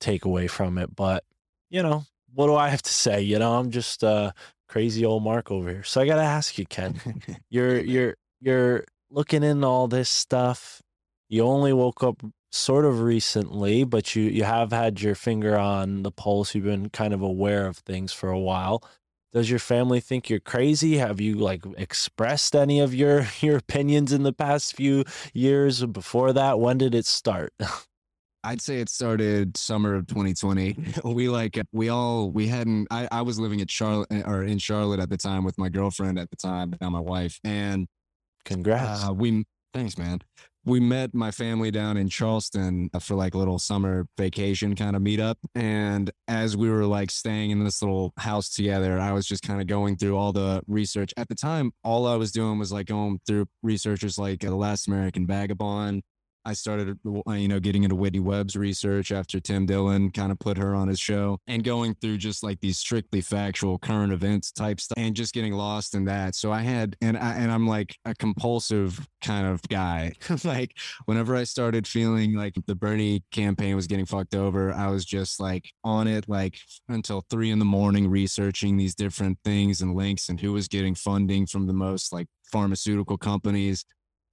take 0.01 0.25
away 0.25 0.47
from 0.47 0.77
it 0.79 0.95
but 0.97 1.25
you 1.71 1.83
know 1.83 2.05
what 2.35 2.47
do 2.47 2.55
i 2.55 2.69
have 2.69 2.83
to 2.83 2.91
say? 2.93 3.23
You 3.23 3.39
know 3.39 3.55
i'm 3.55 3.71
just 3.71 4.05
uh 4.05 4.33
crazy 4.69 5.05
old 5.05 5.23
mark 5.23 5.51
over 5.51 5.71
here. 5.71 5.83
So 5.85 6.01
i 6.01 6.07
gotta 6.07 6.23
ask 6.23 6.59
you 6.59 6.67
ken 6.67 7.01
you're 7.51 7.79
you're 7.81 8.15
you're 8.41 8.85
looking 9.11 9.43
into 9.43 9.67
all 9.67 9.89
this 9.89 10.09
stuff. 10.11 10.83
You 11.29 11.43
only 11.43 11.73
woke 11.73 12.03
up 12.03 12.23
sort 12.53 12.85
of 12.85 13.01
recently 13.01 13.85
but 13.85 14.15
you 14.17 14.23
you 14.25 14.45
have 14.45 14.73
had 14.73 15.01
your 15.01 15.15
finger 15.15 15.57
on 15.59 16.03
the 16.03 16.13
pulse. 16.13 16.55
You've 16.55 16.65
been 16.65 16.91
kind 16.91 17.15
of 17.15 17.23
aware 17.23 17.67
of 17.67 17.79
things 17.79 18.13
for 18.13 18.31
a 18.31 18.39
while. 18.39 18.83
Does 19.33 19.51
your 19.51 19.59
family 19.59 20.01
think 20.01 20.31
you're 20.31 20.41
crazy? 20.41 20.97
Have 20.97 21.21
you 21.21 21.35
like 21.35 21.63
expressed 21.77 22.57
any 22.57 22.81
of 22.81 22.95
your 22.95 23.27
your 23.41 23.59
opinions 23.59 24.13
in 24.13 24.23
the 24.23 24.33
past 24.33 24.75
few 24.75 25.05
years 25.35 25.85
before 25.85 26.33
that? 26.33 26.59
When 26.59 26.79
did 26.79 26.95
it 26.95 27.07
start 27.07 27.53
I'd 28.47 28.61
say 28.61 28.79
it 28.79 28.89
started 28.89 29.57
summer 29.57 29.97
of 29.97 30.07
2020. 30.07 30.77
We 31.05 31.29
like 31.29 31.61
we 31.73 31.89
all 31.89 32.31
we 32.31 32.47
hadn't. 32.47 32.87
I 32.91 33.09
I 33.11 33.23
was 33.23 33.41
living 33.41 33.61
at 33.61 33.71
Charlotte 33.71 34.09
or 34.25 34.45
in 34.45 34.59
Charlotte 34.59 35.01
at 35.01 35.11
the 35.11 35.17
time 35.17 35.45
with 35.45 35.59
my 35.59 35.69
girlfriend 35.69 36.19
at 36.19 36.31
the 36.31 36.37
time, 36.37 36.75
now 36.81 36.91
my 36.91 37.01
wife, 37.01 37.41
and 37.43 37.87
congrats 38.45 39.05
uh, 39.05 39.13
we 39.13 39.45
thanks 39.75 39.99
man. 39.99 40.21
We 40.65 40.81
met 40.81 41.15
my 41.15 41.31
family 41.31 41.71
down 41.71 41.97
in 41.97 42.09
Charleston 42.09 42.91
for 43.01 43.15
like 43.15 43.35
a 43.35 43.39
little 43.39 43.59
summer 43.59 44.07
vacation 44.19 44.75
kind 44.75 44.95
of 44.97 45.03
meetup, 45.03 45.37
and 45.55 46.11
as 46.29 46.57
we 46.57 46.71
were 46.71 46.85
like 46.85 47.11
staying 47.11 47.51
in 47.51 47.65
this 47.65 47.83
little 47.83 48.13
house 48.19 48.51
together, 48.51 48.99
I 48.99 49.13
was 49.13 49.27
just 49.27 49.43
kind 49.43 49.61
of 49.61 49.67
going 49.67 49.97
through 49.97 50.17
all 50.17 50.33
the 50.33 50.63
research. 50.67 51.13
At 51.17 51.29
the 51.29 51.35
time, 51.35 51.73
all 51.83 52.07
I 52.07 52.17
was 52.17 52.31
doing 52.31 52.59
was 52.59 52.73
like 52.73 52.87
going 52.87 53.21
through 53.27 53.47
researchers 53.63 54.19
like 54.19 54.45
uh, 54.45 54.51
the 54.51 54.57
Last 54.57 54.87
American 54.87 55.27
Vagabond. 55.27 56.03
I 56.47 56.53
started, 56.53 56.97
uh, 57.05 57.33
you 57.33 57.49
know, 57.49 57.59
getting 57.59 57.83
into 57.83 57.97
Whitney 57.97 58.21
Webb's 58.21 58.55
research 58.55 59.11
after 59.11 59.41
Tim 59.41 59.67
Dillon 59.67 60.11
kind 60.13 60.31
of 60.31 60.39
put 60.39 60.57
her 60.59 60.77
on 60.77 60.87
his 60.87 61.01
show 61.01 61.39
and 61.49 61.65
going 61.65 61.95
through 61.95 62.19
just 62.19 62.45
like 62.45 62.61
these 62.61 62.79
strictly 62.79 63.21
factual 63.21 63.79
current 63.79 64.13
events 64.13 64.53
type 64.53 64.79
stuff 64.81 64.97
and 64.97 65.17
just 65.17 65.35
getting 65.35 65.55
lost 65.55 65.97
in 65.97 66.05
that. 66.05 66.37
So 66.37 66.53
I 66.53 66.61
had, 66.61 66.97
and 67.03 67.19
I, 67.19 67.35
and 67.35 67.51
I'm 67.51 67.67
like 67.67 67.97
a 68.05 68.15
compulsive 68.15 69.05
kind 69.23 69.45
of 69.45 69.61
guy. 69.63 70.13
like 70.45 70.71
whenever 71.07 71.35
I 71.35 71.43
started 71.43 71.85
feeling 71.85 72.35
like 72.35 72.55
the 72.67 72.77
Bernie 72.77 73.25
campaign 73.33 73.75
was 73.75 73.89
getting 73.89 74.07
fucked 74.07 74.37
over, 74.37 74.73
I 74.73 74.89
was 74.89 75.05
just 75.05 75.41
like 75.41 75.69
on 75.83 76.07
it, 76.07 76.29
like 76.29 76.59
until 76.89 77.25
three 77.29 77.51
in 77.51 77.59
the 77.59 77.65
morning, 77.65 78.09
researching 78.09 78.77
these 78.77 78.95
different 78.95 79.39
things 79.45 79.81
and 79.81 79.97
links 79.97 80.29
and 80.29 80.41
who 80.41 80.53
was 80.53 80.69
getting 80.69 80.95
funding 80.95 81.47
from 81.47 81.67
the 81.67 81.73
most 81.73 82.13
like 82.13 82.29
pharmaceutical 82.53 83.19
companies 83.19 83.85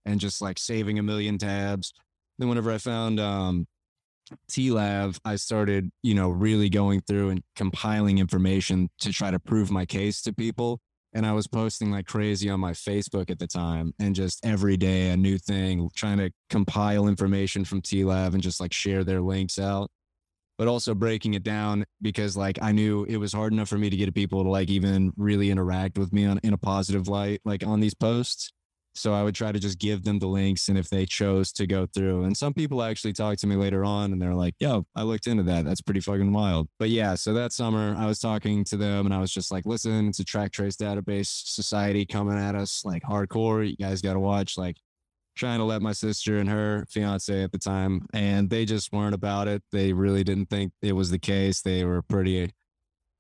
and 0.05 0.19
just 0.19 0.41
like 0.41 0.59
saving 0.59 0.99
a 0.99 1.03
million 1.03 1.37
tabs. 1.37 1.93
Then 2.37 2.49
whenever 2.49 2.71
I 2.71 2.77
found 2.77 3.19
um 3.19 3.67
TLAV, 4.49 5.19
I 5.25 5.35
started, 5.35 5.91
you 6.01 6.13
know, 6.15 6.29
really 6.29 6.69
going 6.69 7.01
through 7.01 7.29
and 7.29 7.43
compiling 7.55 8.17
information 8.17 8.89
to 8.99 9.11
try 9.11 9.31
to 9.31 9.39
prove 9.39 9.71
my 9.71 9.85
case 9.85 10.21
to 10.23 10.33
people. 10.33 10.79
And 11.15 11.25
I 11.25 11.33
was 11.33 11.47
posting 11.47 11.91
like 11.91 12.07
crazy 12.07 12.49
on 12.49 12.59
my 12.59 12.71
Facebook 12.71 13.29
at 13.29 13.37
the 13.37 13.45
time 13.45 13.93
and 13.99 14.15
just 14.15 14.43
every 14.43 14.77
day 14.77 15.09
a 15.09 15.17
new 15.17 15.37
thing, 15.37 15.89
trying 15.95 16.17
to 16.17 16.31
compile 16.49 17.07
information 17.07 17.65
from 17.65 17.81
TLAV 17.81 18.33
and 18.33 18.41
just 18.41 18.59
like 18.59 18.73
share 18.73 19.03
their 19.03 19.21
links 19.21 19.59
out. 19.59 19.91
But 20.57 20.67
also 20.67 20.93
breaking 20.93 21.33
it 21.33 21.43
down 21.43 21.85
because 22.01 22.37
like 22.37 22.59
I 22.61 22.71
knew 22.71 23.05
it 23.05 23.17
was 23.17 23.33
hard 23.33 23.53
enough 23.53 23.69
for 23.69 23.77
me 23.77 23.89
to 23.89 23.97
get 23.97 24.13
people 24.13 24.43
to 24.43 24.49
like 24.49 24.69
even 24.69 25.11
really 25.17 25.51
interact 25.51 25.97
with 25.97 26.13
me 26.13 26.25
on 26.25 26.39
in 26.43 26.53
a 26.53 26.57
positive 26.57 27.07
light, 27.07 27.41
like 27.43 27.65
on 27.65 27.79
these 27.79 27.95
posts. 27.95 28.51
So 28.95 29.13
I 29.13 29.23
would 29.23 29.35
try 29.35 29.51
to 29.51 29.59
just 29.59 29.79
give 29.79 30.03
them 30.03 30.19
the 30.19 30.27
links 30.27 30.69
and 30.69 30.77
if 30.77 30.89
they 30.89 31.05
chose 31.05 31.51
to 31.53 31.65
go 31.65 31.87
through. 31.87 32.23
And 32.23 32.37
some 32.37 32.53
people 32.53 32.83
actually 32.83 33.13
talked 33.13 33.39
to 33.41 33.47
me 33.47 33.55
later 33.55 33.83
on 33.83 34.13
and 34.13 34.21
they're 34.21 34.35
like, 34.35 34.55
yo, 34.59 34.85
I 34.95 35.03
looked 35.03 35.27
into 35.27 35.43
that. 35.43 35.65
That's 35.65 35.81
pretty 35.81 35.99
fucking 35.99 36.31
wild. 36.31 36.69
But 36.77 36.89
yeah, 36.89 37.15
so 37.15 37.33
that 37.33 37.53
summer 37.53 37.95
I 37.97 38.05
was 38.05 38.19
talking 38.19 38.63
to 38.65 38.77
them 38.77 39.05
and 39.05 39.13
I 39.13 39.19
was 39.19 39.31
just 39.31 39.51
like, 39.51 39.65
listen, 39.65 40.09
it's 40.09 40.19
a 40.19 40.23
track 40.23 40.51
trace 40.51 40.75
database 40.75 41.27
society 41.45 42.05
coming 42.05 42.37
at 42.37 42.55
us 42.55 42.83
like 42.85 43.03
hardcore. 43.03 43.67
You 43.67 43.77
guys 43.77 44.01
got 44.01 44.13
to 44.13 44.19
watch. 44.19 44.57
Like, 44.57 44.77
trying 45.35 45.57
to 45.57 45.65
let 45.65 45.81
my 45.81 45.91
sister 45.91 46.37
and 46.37 46.47
her 46.47 46.85
fiance 46.89 47.43
at 47.43 47.51
the 47.51 47.57
time 47.57 48.05
and 48.13 48.51
they 48.51 48.65
just 48.65 48.93
weren't 48.93 49.15
about 49.15 49.47
it 49.47 49.63
they 49.71 49.91
really 49.91 50.23
didn't 50.23 50.45
think 50.45 50.71
it 50.83 50.93
was 50.93 51.09
the 51.09 51.17
case 51.17 51.61
they 51.61 51.83
were 51.83 52.03
pretty 52.03 52.51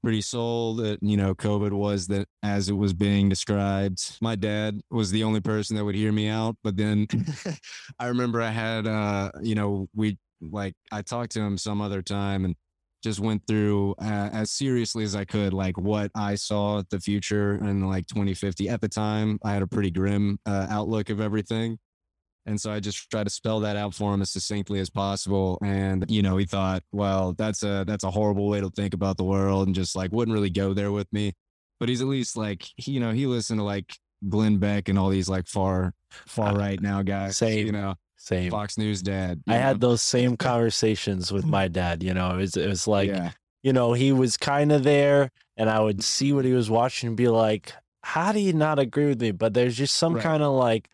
pretty 0.03 0.21
sold 0.21 0.79
that 0.79 0.99
you 1.01 1.15
know 1.15 1.33
covid 1.33 1.71
was 1.71 2.07
that 2.07 2.27
as 2.43 2.67
it 2.67 2.73
was 2.73 2.93
being 2.93 3.29
described. 3.29 4.17
My 4.21 4.35
dad 4.35 4.81
was 4.91 5.11
the 5.11 5.23
only 5.23 5.39
person 5.39 5.77
that 5.77 5.85
would 5.85 5.95
hear 5.95 6.11
me 6.11 6.27
out 6.27 6.57
but 6.63 6.75
then 6.75 7.07
i 7.99 8.07
remember 8.07 8.41
i 8.41 8.49
had 8.49 8.85
uh 8.85 9.31
you 9.41 9.55
know 9.55 9.87
we 9.95 10.17
like 10.41 10.75
i 10.91 11.01
talked 11.01 11.31
to 11.33 11.39
him 11.41 11.57
some 11.57 11.81
other 11.81 12.01
time 12.01 12.43
and 12.45 12.55
just 13.01 13.19
went 13.19 13.45
through 13.47 13.95
uh, 14.01 14.29
as 14.33 14.51
seriously 14.51 15.03
as 15.03 15.15
i 15.15 15.23
could 15.23 15.53
like 15.53 15.77
what 15.77 16.11
i 16.15 16.35
saw 16.35 16.81
the 16.89 16.99
future 16.99 17.55
in 17.55 17.87
like 17.87 18.05
2050 18.07 18.69
at 18.69 18.81
the 18.81 18.89
time 18.89 19.39
i 19.43 19.53
had 19.53 19.61
a 19.61 19.67
pretty 19.67 19.91
grim 19.91 20.37
uh, 20.45 20.67
outlook 20.69 21.09
of 21.09 21.21
everything 21.21 21.77
and 22.45 22.59
so 22.59 22.71
I 22.71 22.79
just 22.79 23.09
tried 23.09 23.23
to 23.25 23.29
spell 23.29 23.59
that 23.61 23.75
out 23.77 23.93
for 23.93 24.13
him 24.13 24.21
as 24.21 24.31
succinctly 24.31 24.79
as 24.79 24.89
possible. 24.89 25.57
And, 25.63 26.05
you 26.09 26.21
know, 26.21 26.37
he 26.37 26.45
thought, 26.45 26.83
well, 26.91 27.33
that's 27.33 27.63
a 27.63 27.85
that's 27.87 28.03
a 28.03 28.11
horrible 28.11 28.49
way 28.49 28.59
to 28.59 28.69
think 28.69 28.93
about 28.93 29.17
the 29.17 29.23
world 29.23 29.67
and 29.67 29.75
just 29.75 29.95
like 29.95 30.11
wouldn't 30.11 30.33
really 30.35 30.49
go 30.49 30.73
there 30.73 30.91
with 30.91 31.11
me. 31.13 31.33
But 31.79 31.89
he's 31.89 32.01
at 32.01 32.07
least 32.07 32.35
like, 32.35 32.65
he, 32.75 32.91
you 32.93 32.99
know, 32.99 33.11
he 33.11 33.25
listened 33.25 33.59
to 33.59 33.63
like 33.63 33.95
Glenn 34.27 34.57
Beck 34.57 34.89
and 34.89 34.99
all 34.99 35.09
these 35.09 35.29
like 35.29 35.47
far 35.47 35.93
far 36.09 36.49
uh, 36.49 36.55
right 36.55 36.81
now 36.81 37.01
guys. 37.01 37.37
Same. 37.37 37.65
You 37.65 37.71
know, 37.71 37.95
same 38.17 38.51
Fox 38.51 38.77
News 38.77 39.01
dad. 39.01 39.41
i 39.47 39.55
you 39.55 39.59
had 39.59 39.81
those 39.81 40.01
same 40.01 40.37
conversations 40.37 41.31
with 41.31 41.45
my 41.45 41.67
dad 41.67 42.01
you 42.01 42.13
know 42.13 42.31
it 42.31 42.37
was, 42.37 42.55
it 42.55 42.69
was 42.69 42.87
like 42.87 43.09
yeah. 43.09 43.31
you 43.63 43.73
know, 43.73 43.93
he 43.93 44.11
was 44.13 44.37
kind 44.37 44.71
of 44.71 44.83
there 44.83 45.29
and 45.57 45.69
I 45.69 45.79
would 45.79 46.03
see 46.03 46.33
what 46.33 46.45
he 46.45 46.53
was 46.53 46.69
watching 46.69 47.07
and 47.07 47.17
be 47.17 47.27
like, 47.27 47.73
how 48.01 48.31
do 48.31 48.39
you 48.39 48.53
not 48.53 48.79
agree 48.79 49.07
with 49.07 49.21
me? 49.21 49.31
But 49.31 49.53
there's 49.53 49.77
just 49.77 49.95
some 49.95 50.15
Right. 50.15 50.23
kind 50.23 50.43
of 50.43 50.53
like 50.53 50.89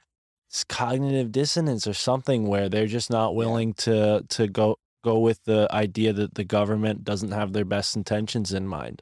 cognitive 0.68 1.32
dissonance 1.32 1.88
or 1.88 1.94
something 1.94 2.48
where 2.48 2.70
they're 2.70 2.88
just 2.88 3.10
not 3.10 3.36
willing 3.36 3.74
to 3.74 4.26
to 4.30 4.48
go 4.48 4.78
go 5.04 5.20
with 5.20 5.44
the 5.46 5.68
idea 5.72 6.12
that 6.14 6.36
the 6.36 6.44
government 6.44 7.04
doesn't 7.04 7.32
have 7.32 7.54
their 7.54 7.66
best 7.66 7.96
intentions 7.96 8.54
in 8.54 8.68
mind. 8.68 9.02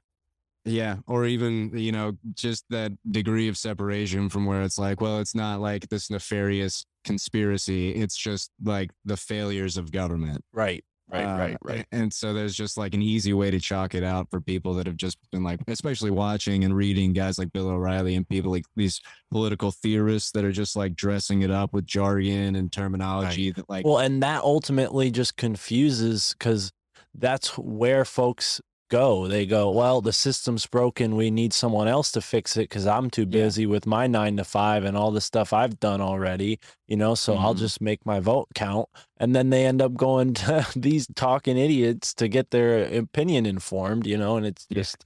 Yeah, 0.66 0.98
or 1.08 1.26
even 1.26 1.72
you 1.78 1.94
know 1.94 2.18
just 2.34 2.66
that 2.70 2.92
degree 3.10 3.48
of 3.48 3.58
separation 3.58 4.30
from 4.30 4.46
where 4.46 4.64
it's 4.64 4.78
like, 4.78 5.00
well, 5.00 5.20
it's 5.20 5.36
not 5.36 5.62
like 5.62 5.88
this 5.88 6.10
nefarious 6.10 6.86
conspiracy. 7.06 7.92
It's 7.92 8.18
just 8.18 8.52
like 8.64 8.92
the 9.06 9.18
failures 9.18 9.78
of 9.78 9.92
government. 9.92 10.44
Right. 10.52 10.84
Right, 11.10 11.24
Uh, 11.24 11.38
right, 11.38 11.58
right. 11.64 11.86
And 11.92 12.12
so 12.12 12.34
there's 12.34 12.56
just 12.56 12.78
like 12.78 12.94
an 12.94 13.02
easy 13.02 13.34
way 13.34 13.50
to 13.50 13.60
chalk 13.60 13.96
it 13.96 14.04
out 14.04 14.30
for 14.30 14.42
people 14.42 14.74
that 14.74 14.88
have 14.88 14.98
just 14.98 15.18
been 15.32 15.44
like, 15.44 15.62
especially 15.68 16.12
watching 16.12 16.66
and 16.66 16.76
reading 16.76 17.14
guys 17.14 17.38
like 17.40 17.54
Bill 17.54 17.70
O'Reilly 17.70 18.16
and 18.16 18.28
people 18.28 18.52
like 18.52 18.66
these 18.76 19.00
political 19.32 19.72
theorists 19.72 20.32
that 20.32 20.44
are 20.44 20.52
just 20.52 20.76
like 20.76 20.96
dressing 20.96 21.44
it 21.44 21.52
up 21.52 21.74
with 21.74 21.86
jargon 21.86 22.56
and 22.56 22.72
terminology 22.72 23.52
that 23.52 23.70
like, 23.70 23.86
Well, 23.86 24.00
and 24.00 24.22
that 24.22 24.44
ultimately 24.44 25.10
just 25.10 25.38
confuses 25.38 26.36
because 26.38 26.72
that's 27.16 27.58
where 27.58 28.04
folks 28.04 28.60
go. 28.90 29.28
They 29.28 29.46
go, 29.46 29.70
well, 29.72 30.02
the 30.02 30.14
system's 30.14 30.66
broken. 30.66 31.16
We 31.16 31.32
need 31.32 31.54
someone 31.54 31.88
else 31.88 32.12
to 32.14 32.22
fix 32.22 32.58
it 32.58 32.70
because 32.70 32.88
I'm 32.88 33.10
too 33.10 33.24
Yeah. 33.24 33.44
busy 33.44 33.66
with 33.66 33.86
my 33.86 34.08
nine 34.08 34.38
to 34.38 34.44
five 34.44 34.84
and 34.84 34.98
all 34.98 35.12
the 35.12 35.22
stuff 35.22 35.54
I've 35.54 35.80
done 35.80 36.02
already, 36.02 36.60
you 36.88 36.98
know, 36.98 37.16
so 37.16 37.36
I'll 37.36 37.54
Mhm. 37.54 37.60
just 37.60 37.82
make 37.82 38.06
my 38.06 38.20
vote 38.20 38.48
count. 38.56 38.90
And 39.18 39.36
then 39.36 39.50
they 39.50 39.66
end 39.66 39.82
up 39.82 39.94
going 39.96 40.34
to 40.36 40.66
these 40.76 41.08
talking 41.16 41.58
idiots 41.58 42.14
to 42.16 42.28
get 42.28 42.52
their 42.52 42.86
opinion 42.98 43.46
informed, 43.46 44.08
you 44.08 44.18
know, 44.18 44.38
and 44.38 44.46
it's 44.46 44.66
just, 44.72 45.04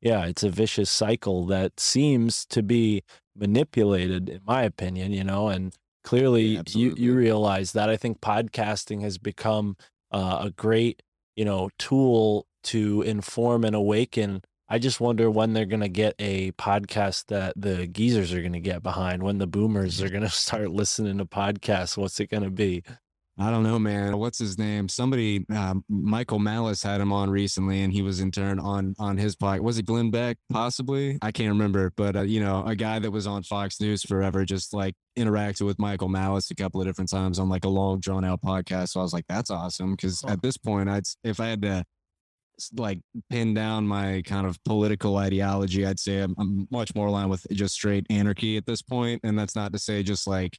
yeah, 0.00 0.24
it's 0.26 0.42
a 0.42 0.50
vicious 0.50 0.90
cycle 0.90 1.46
that 1.46 1.80
seems 1.80 2.44
to 2.46 2.62
be 2.62 3.02
manipulated, 3.36 4.28
in 4.28 4.40
my 4.46 4.62
opinion, 4.62 5.12
you 5.12 5.24
know, 5.24 5.48
and 5.48 5.74
clearly 6.04 6.56
Yeah, 6.56 6.62
you, 6.68 6.94
you 6.96 7.14
realize 7.14 7.72
that. 7.72 7.88
I 7.88 7.96
think 7.96 8.20
podcasting 8.20 9.00
has 9.02 9.18
become 9.18 9.76
uh, 10.10 10.42
a 10.44 10.50
great, 10.50 11.02
you 11.36 11.44
know, 11.44 11.70
tool 11.78 12.46
to 12.64 13.02
inform 13.02 13.64
and 13.64 13.74
awaken. 13.74 14.42
I 14.68 14.78
just 14.78 15.00
wonder 15.00 15.30
when 15.30 15.52
they're 15.52 15.66
going 15.66 15.80
to 15.80 15.88
get 15.88 16.14
a 16.18 16.52
podcast 16.52 17.26
that 17.26 17.52
the 17.56 17.86
geezers 17.86 18.32
are 18.32 18.40
going 18.40 18.54
to 18.54 18.60
get 18.60 18.82
behind, 18.82 19.22
when 19.22 19.38
the 19.38 19.46
boomers 19.46 20.02
are 20.02 20.08
going 20.10 20.22
to 20.24 20.30
start 20.30 20.70
listening 20.70 21.18
to 21.18 21.24
podcasts. 21.24 21.96
What's 21.96 22.20
it 22.20 22.30
going 22.30 22.42
to 22.42 22.50
be? 22.50 22.82
I 23.36 23.50
don't 23.50 23.64
know, 23.64 23.80
man. 23.80 24.16
What's 24.18 24.38
his 24.38 24.58
name? 24.58 24.88
Somebody, 24.88 25.44
uh, 25.52 25.74
Michael 25.88 26.38
Malice 26.38 26.84
had 26.84 27.00
him 27.00 27.12
on 27.12 27.30
recently, 27.30 27.82
and 27.82 27.92
he 27.92 28.00
was 28.00 28.20
in 28.20 28.30
turn 28.30 28.60
on 28.60 28.94
on 28.96 29.16
his 29.16 29.34
podcast. 29.34 29.60
Was 29.60 29.76
it 29.76 29.86
Glenn 29.86 30.12
Beck? 30.12 30.36
Possibly, 30.52 31.18
I 31.20 31.32
can't 31.32 31.48
remember. 31.48 31.92
But 31.96 32.14
uh, 32.14 32.22
you 32.22 32.38
know, 32.38 32.64
a 32.64 32.76
guy 32.76 33.00
that 33.00 33.10
was 33.10 33.26
on 33.26 33.42
Fox 33.42 33.80
News 33.80 34.04
forever, 34.04 34.44
just 34.44 34.72
like 34.72 34.94
interacted 35.18 35.66
with 35.66 35.80
Michael 35.80 36.08
Malice 36.08 36.52
a 36.52 36.54
couple 36.54 36.80
of 36.80 36.86
different 36.86 37.10
times 37.10 37.40
on 37.40 37.48
like 37.48 37.64
a 37.64 37.68
long 37.68 37.98
drawn 37.98 38.24
out 38.24 38.40
podcast. 38.40 38.90
So 38.90 39.00
I 39.00 39.02
was 39.02 39.12
like, 39.12 39.26
that's 39.28 39.50
awesome. 39.50 39.92
Because 39.92 40.22
at 40.28 40.40
this 40.40 40.56
point, 40.56 40.88
I'd 40.88 41.02
if 41.24 41.40
I 41.40 41.48
had 41.48 41.62
to 41.62 41.84
like 42.76 43.00
pin 43.30 43.54
down 43.54 43.86
my 43.86 44.22
kind 44.24 44.46
of 44.46 44.62
political 44.64 45.16
ideology, 45.16 45.86
I'd 45.86 46.00
say 46.00 46.20
I'm, 46.20 46.34
I'm 46.38 46.68
much 46.70 46.94
more 46.94 47.08
aligned 47.08 47.30
with 47.30 47.46
just 47.52 47.74
straight 47.74 48.06
anarchy 48.10 48.56
at 48.56 48.66
this 48.66 48.82
point. 48.82 49.20
And 49.24 49.38
that's 49.38 49.56
not 49.56 49.72
to 49.72 49.78
say 49.78 50.02
just 50.02 50.26
like 50.26 50.58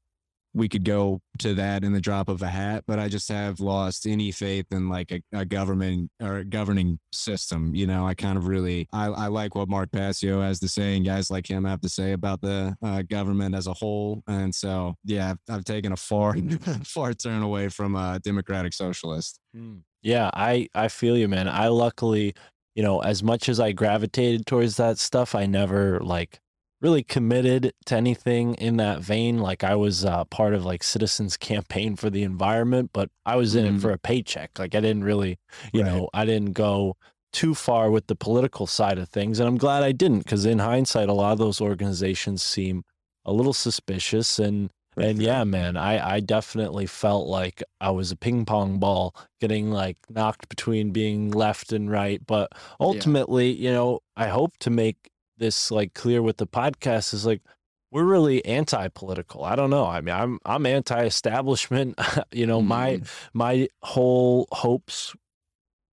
we 0.55 0.69
could 0.69 0.85
go 0.85 1.19
to 1.37 1.53
that 1.53 1.83
in 1.83 1.91
the 1.91 1.99
drop 1.99 2.29
of 2.29 2.41
a 2.41 2.47
hat, 2.47 2.85
but 2.87 2.97
I 2.97 3.09
just 3.09 3.27
have 3.27 3.59
lost 3.59 4.07
any 4.07 4.31
faith 4.31 4.65
in 4.71 4.87
like 4.87 5.11
a, 5.11 5.21
a 5.33 5.43
government 5.43 6.09
or 6.21 6.37
a 6.37 6.45
governing 6.45 6.97
system. 7.11 7.75
You 7.75 7.85
know, 7.85 8.07
I 8.07 8.13
kind 8.13 8.37
of 8.37 8.47
really 8.47 8.87
I, 8.93 9.07
I 9.07 9.27
like 9.27 9.53
what 9.53 9.67
Mark 9.67 9.91
Passio 9.91 10.41
has 10.41 10.59
to 10.61 10.69
say 10.69 10.95
and 10.95 11.05
guys 11.05 11.29
like 11.29 11.45
him 11.45 11.65
have 11.65 11.81
to 11.81 11.89
say 11.89 12.13
about 12.13 12.39
the 12.39 12.73
uh, 12.81 13.01
government 13.01 13.53
as 13.53 13.67
a 13.67 13.73
whole. 13.73 14.23
And 14.27 14.55
so, 14.55 14.95
yeah, 15.03 15.31
I've, 15.31 15.55
I've 15.55 15.65
taken 15.65 15.91
a 15.91 15.97
far 15.97 16.35
far 16.85 17.13
turn 17.13 17.43
away 17.43 17.67
from 17.67 17.95
a 17.95 18.21
democratic 18.23 18.73
socialist. 18.73 19.41
Yeah, 20.05 20.29
I 20.35 20.69
I 20.75 20.87
feel 20.87 21.17
you, 21.17 21.27
man. 21.27 21.47
I 21.49 21.67
luckily, 21.69 22.35
you 22.75 22.83
know, 22.83 22.99
as 23.01 23.23
much 23.23 23.49
as 23.49 23.59
I 23.59 23.71
gravitated 23.71 24.45
towards 24.45 24.77
that 24.77 24.99
stuff, 24.99 25.33
I 25.33 25.47
never 25.47 25.99
like 25.99 26.39
really 26.79 27.03
committed 27.03 27.73
to 27.87 27.95
anything 27.95 28.53
in 28.55 28.77
that 28.77 29.01
vein. 29.01 29.39
Like 29.39 29.63
I 29.63 29.73
was 29.75 30.05
uh, 30.05 30.23
part 30.25 30.53
of 30.53 30.63
like 30.63 30.83
Citizens 30.83 31.37
Campaign 31.51 31.95
for 31.95 32.11
the 32.11 32.21
Environment, 32.23 32.91
but 32.93 33.09
I 33.25 33.35
was 33.35 33.55
in 33.55 33.65
it 33.65 33.73
Mhm. 33.75 33.81
for 33.81 33.91
a 33.91 33.97
paycheck. 33.97 34.59
Like 34.59 34.75
I 34.75 34.79
didn't 34.79 35.03
really, 35.05 35.39
you 35.73 35.81
Right. 35.81 35.91
know, 35.91 36.09
I 36.13 36.25
didn't 36.25 36.53
go 36.53 36.97
too 37.33 37.55
far 37.55 37.89
with 37.91 38.07
the 38.07 38.15
political 38.15 38.67
side 38.67 38.99
of 38.99 39.09
things, 39.09 39.39
and 39.39 39.47
I'm 39.49 39.57
glad 39.57 39.83
I 39.83 39.91
didn't 39.91 40.19
because 40.19 40.45
in 40.45 40.59
hindsight, 40.59 41.09
a 41.09 41.13
lot 41.13 41.33
of 41.33 41.39
those 41.39 41.59
organizations 41.61 42.43
seem 42.43 42.83
a 43.25 43.33
little 43.33 43.53
suspicious 43.53 44.37
and 44.39 44.69
and 44.97 45.21
yeah, 45.21 45.43
man, 45.43 45.77
I, 45.77 46.15
I 46.15 46.19
definitely 46.19 46.85
felt 46.85 47.27
like 47.27 47.61
I 47.81 47.91
was 47.91 48.11
a 48.11 48.15
ping 48.15 48.45
pong 48.45 48.79
ball 48.79 49.15
getting 49.41 49.71
like 49.71 49.97
knocked 50.09 50.49
between 50.49 50.91
being 50.91 51.31
left 51.31 51.71
and 51.73 51.89
right. 51.89 52.21
But 52.25 52.51
ultimately, 52.79 53.51
you 53.51 53.71
know, 53.71 53.99
I 54.15 54.27
hope 54.27 54.57
to 54.59 54.69
make 54.69 55.09
this 55.37 55.69
like 55.71 55.93
clear 55.93 56.21
with 56.21 56.37
the 56.37 56.47
podcast 56.47 57.13
is 57.13 57.25
like 57.25 57.41
we're 57.91 58.03
really 58.03 58.43
anti-political. 58.45 59.43
I 59.43 59.55
don't 59.55 59.69
know. 59.69 59.85
I 59.85 60.01
mean, 60.01 60.15
I'm 60.15 60.39
I'm 60.45 60.65
anti-establishment. 60.65 61.99
you 62.31 62.45
know, 62.45 62.61
my 62.61 62.97
Mhm. 62.97 63.07
my 63.33 63.67
whole 63.83 64.47
hopes 64.51 65.13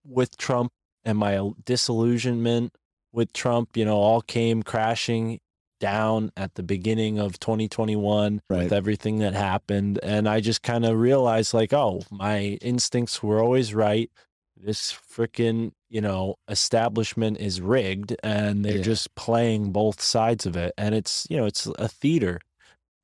with 0.05 0.37
Trump 0.37 0.73
and 1.05 1.19
my 1.19 1.51
disillusionment 1.65 2.75
with 3.13 3.33
Trump, 3.33 3.77
you 3.77 3.85
know, 3.85 3.97
all 3.97 4.21
came 4.21 4.63
crashing 4.63 5.39
down 5.83 6.31
at 6.37 6.55
the 6.55 6.63
beginning 6.63 7.19
of 7.19 7.41
2021 7.41 8.41
Right. 8.49 8.63
with 8.63 8.73
everything 8.73 9.19
that 9.19 9.35
happened. 9.35 9.99
And 10.03 10.29
I 10.29 10.39
just 10.41 10.63
kind 10.63 10.85
of 10.87 10.97
realized, 10.97 11.53
like, 11.53 11.73
oh, 11.73 12.03
my 12.11 12.57
instincts 12.63 13.21
were 13.23 13.43
always 13.43 13.75
right. 13.75 14.09
This 14.57 14.93
freaking, 14.93 15.73
you 15.91 16.01
know, 16.01 16.37
establishment 16.49 17.39
is 17.39 17.61
rigged 17.61 18.15
and 18.23 18.65
they're 18.65 18.77
Yeah. 18.77 18.83
just 18.85 19.13
playing 19.17 19.73
both 19.73 20.01
sides 20.01 20.47
of 20.47 20.55
it. 20.57 20.73
And 20.79 20.95
it's, 20.95 21.27
you 21.29 21.37
know, 21.37 21.47
it's 21.47 21.67
a 21.67 21.89
theater. 21.89 22.39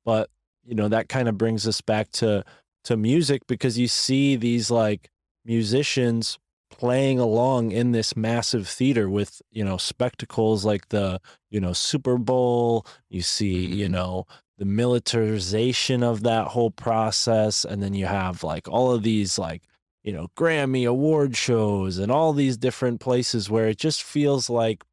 But, 0.05 0.29
you 0.65 0.73
know, 0.73 0.87
that 0.87 1.09
kind 1.09 1.27
of 1.27 1.37
brings 1.37 1.67
us 1.67 1.81
back 1.81 2.11
to 2.13 2.43
to 2.85 2.95
music 2.95 3.41
because 3.45 3.77
you 3.77 3.89
see 3.89 4.37
these 4.37 4.71
like 4.71 5.09
musicians 5.43 6.39
playing 6.69 7.19
along 7.19 7.71
in 7.71 7.91
this 7.91 8.15
massive 8.15 8.67
theater 8.67 9.09
with 9.09 9.41
you 9.51 9.63
know 9.63 9.77
spectacles 9.77 10.65
like 10.65 10.89
the 10.89 11.19
you 11.49 11.59
know 11.59 11.73
Super 11.73 12.17
Bowl 12.17 12.85
you 13.09 13.21
see 13.21 13.65
you 13.65 13.87
Mhm. 13.87 13.91
know 13.91 14.25
the 14.57 14.65
militarization 14.65 16.03
of 16.03 16.23
that 16.23 16.47
whole 16.47 16.71
process 16.71 17.65
and 17.65 17.81
then 17.81 17.93
you 17.93 18.05
have 18.05 18.43
like 18.43 18.67
all 18.67 18.91
of 18.91 19.03
these 19.03 19.39
like 19.39 19.63
you 20.03 20.11
know 20.13 20.27
Grammy 20.37 20.87
award 20.87 21.35
shows 21.35 21.97
and 21.97 22.11
all 22.11 22.33
these 22.33 22.57
different 22.57 22.99
places 22.99 23.49
where 23.49 23.67
it 23.67 23.77
just 23.77 24.03
feels 24.03 24.49
like 24.49 24.83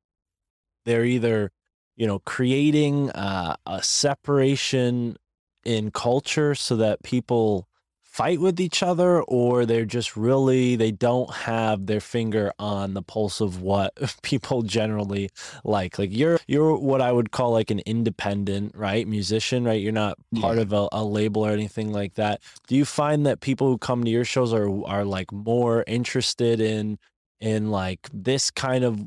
they're 0.85 1.05
either 1.05 1.51
you 1.97 2.07
know 2.07 2.19
creating 2.21 3.11
uh, 3.11 3.57
a 3.67 3.83
separation 3.83 5.17
in 5.65 5.91
culture 5.91 6.55
so 6.55 6.77
that 6.77 7.03
people 7.03 7.69
fight 8.17 8.41
with 8.41 8.59
each 8.59 8.83
other 8.83 9.21
or 9.23 9.67
they're 9.67 9.85
just 9.85 10.17
really 10.17 10.75
they 10.77 10.91
don't 10.91 11.31
have 11.33 11.87
their 11.87 12.01
finger 12.01 12.51
on 12.59 12.95
the 12.95 13.03
pulse 13.03 13.41
of 13.41 13.61
what 13.61 13.93
people 14.23 14.63
generally 14.63 15.29
like. 15.65 15.99
Like 15.99 16.11
you're 16.13 16.39
you're 16.47 16.77
what 16.77 17.01
i 17.03 17.13
would 17.13 17.31
call 17.31 17.51
like 17.53 17.71
an 17.71 17.81
independent 17.81 18.75
right 18.75 19.07
musician 19.07 19.65
right? 19.65 19.81
You're 19.81 19.93
not 19.93 20.17
part 20.41 20.57
Yeah. 20.57 20.63
of 20.63 20.73
a, 20.73 20.89
a 20.93 21.05
label 21.05 21.45
or 21.47 21.51
anything 21.51 21.93
like 21.93 22.15
that. 22.15 22.41
Do 22.69 22.75
you 22.77 22.85
find 22.85 23.27
that 23.27 23.41
people 23.41 23.69
who 23.69 23.79
come 23.79 24.05
to 24.05 24.11
your 24.11 24.25
shows 24.25 24.53
are 24.53 24.69
are 24.87 25.05
like 25.05 25.31
more 25.33 25.85
interested 25.87 26.61
in 26.61 26.99
in 27.41 27.71
like 27.71 28.09
this 28.15 28.51
kind 28.51 28.83
of 28.83 29.01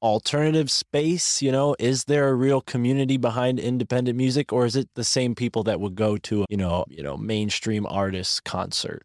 alternative 0.00 0.70
space 0.70 1.42
you 1.42 1.50
know 1.50 1.74
is 1.78 2.04
there 2.04 2.28
a 2.28 2.34
real 2.34 2.60
community 2.60 3.16
behind 3.16 3.58
independent 3.58 4.16
music 4.16 4.52
or 4.52 4.64
is 4.64 4.76
it 4.76 4.88
the 4.94 5.02
same 5.02 5.34
people 5.34 5.64
that 5.64 5.80
would 5.80 5.96
go 5.96 6.16
to 6.16 6.44
you 6.48 6.56
know 6.56 6.84
you 6.88 7.02
know 7.02 7.16
mainstream 7.16 7.84
artist 7.86 8.44
concert 8.44 9.04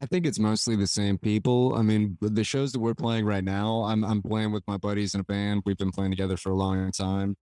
I 0.00 0.06
think 0.06 0.26
it's 0.26 0.38
mostly 0.38 0.76
the 0.76 0.86
same 0.86 1.18
people. 1.18 1.74
I 1.74 1.82
mean, 1.82 2.16
the 2.20 2.44
shows 2.44 2.72
that 2.72 2.78
we're 2.78 2.94
playing 2.94 3.26
right 3.26 3.42
now, 3.42 3.82
I'm 3.82 4.04
I'm 4.04 4.22
playing 4.22 4.52
with 4.52 4.62
my 4.68 4.76
buddies 4.76 5.14
in 5.14 5.20
a 5.20 5.24
band. 5.24 5.62
We've 5.66 5.76
been 5.76 5.90
playing 5.90 6.12
together 6.12 6.36
for 6.36 6.50
a 6.50 6.54
long 6.54 6.92
time, 6.92 7.36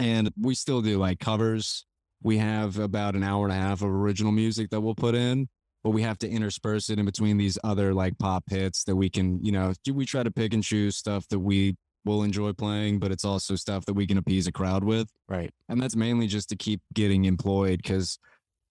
and 0.00 0.32
we 0.40 0.54
still 0.54 0.82
do 0.82 0.98
like 0.98 1.20
covers. 1.20 1.86
We 2.22 2.38
have 2.38 2.78
about 2.78 3.14
an 3.14 3.22
hour 3.22 3.46
and 3.46 3.52
a 3.52 3.56
half 3.56 3.82
of 3.82 3.90
original 3.90 4.32
music 4.32 4.70
that 4.70 4.80
we'll 4.80 4.94
put 4.94 5.14
in, 5.14 5.48
but 5.84 5.90
we 5.90 6.02
have 6.02 6.18
to 6.18 6.28
intersperse 6.28 6.88
it 6.88 6.98
in 6.98 7.04
between 7.04 7.36
these 7.36 7.58
other 7.62 7.92
like 7.92 8.18
pop 8.18 8.42
hits 8.48 8.84
that 8.84 8.96
we 8.96 9.10
can, 9.10 9.38
you 9.44 9.52
know, 9.52 9.74
we 9.92 10.06
try 10.06 10.22
to 10.22 10.30
pick 10.30 10.54
and 10.54 10.64
choose 10.64 10.96
stuff 10.96 11.28
that 11.28 11.38
we 11.38 11.76
will 12.06 12.22
enjoy 12.22 12.54
playing, 12.54 12.98
but 12.98 13.12
it's 13.12 13.24
also 13.24 13.54
stuff 13.54 13.84
that 13.84 13.92
we 13.92 14.06
can 14.06 14.16
appease 14.16 14.46
a 14.46 14.52
crowd 14.52 14.82
with? 14.82 15.08
Right. 15.28 15.50
And 15.68 15.80
that's 15.80 15.94
mainly 15.94 16.26
just 16.26 16.48
to 16.48 16.56
keep 16.56 16.80
getting 16.94 17.26
employed 17.26 17.82
because 17.82 18.18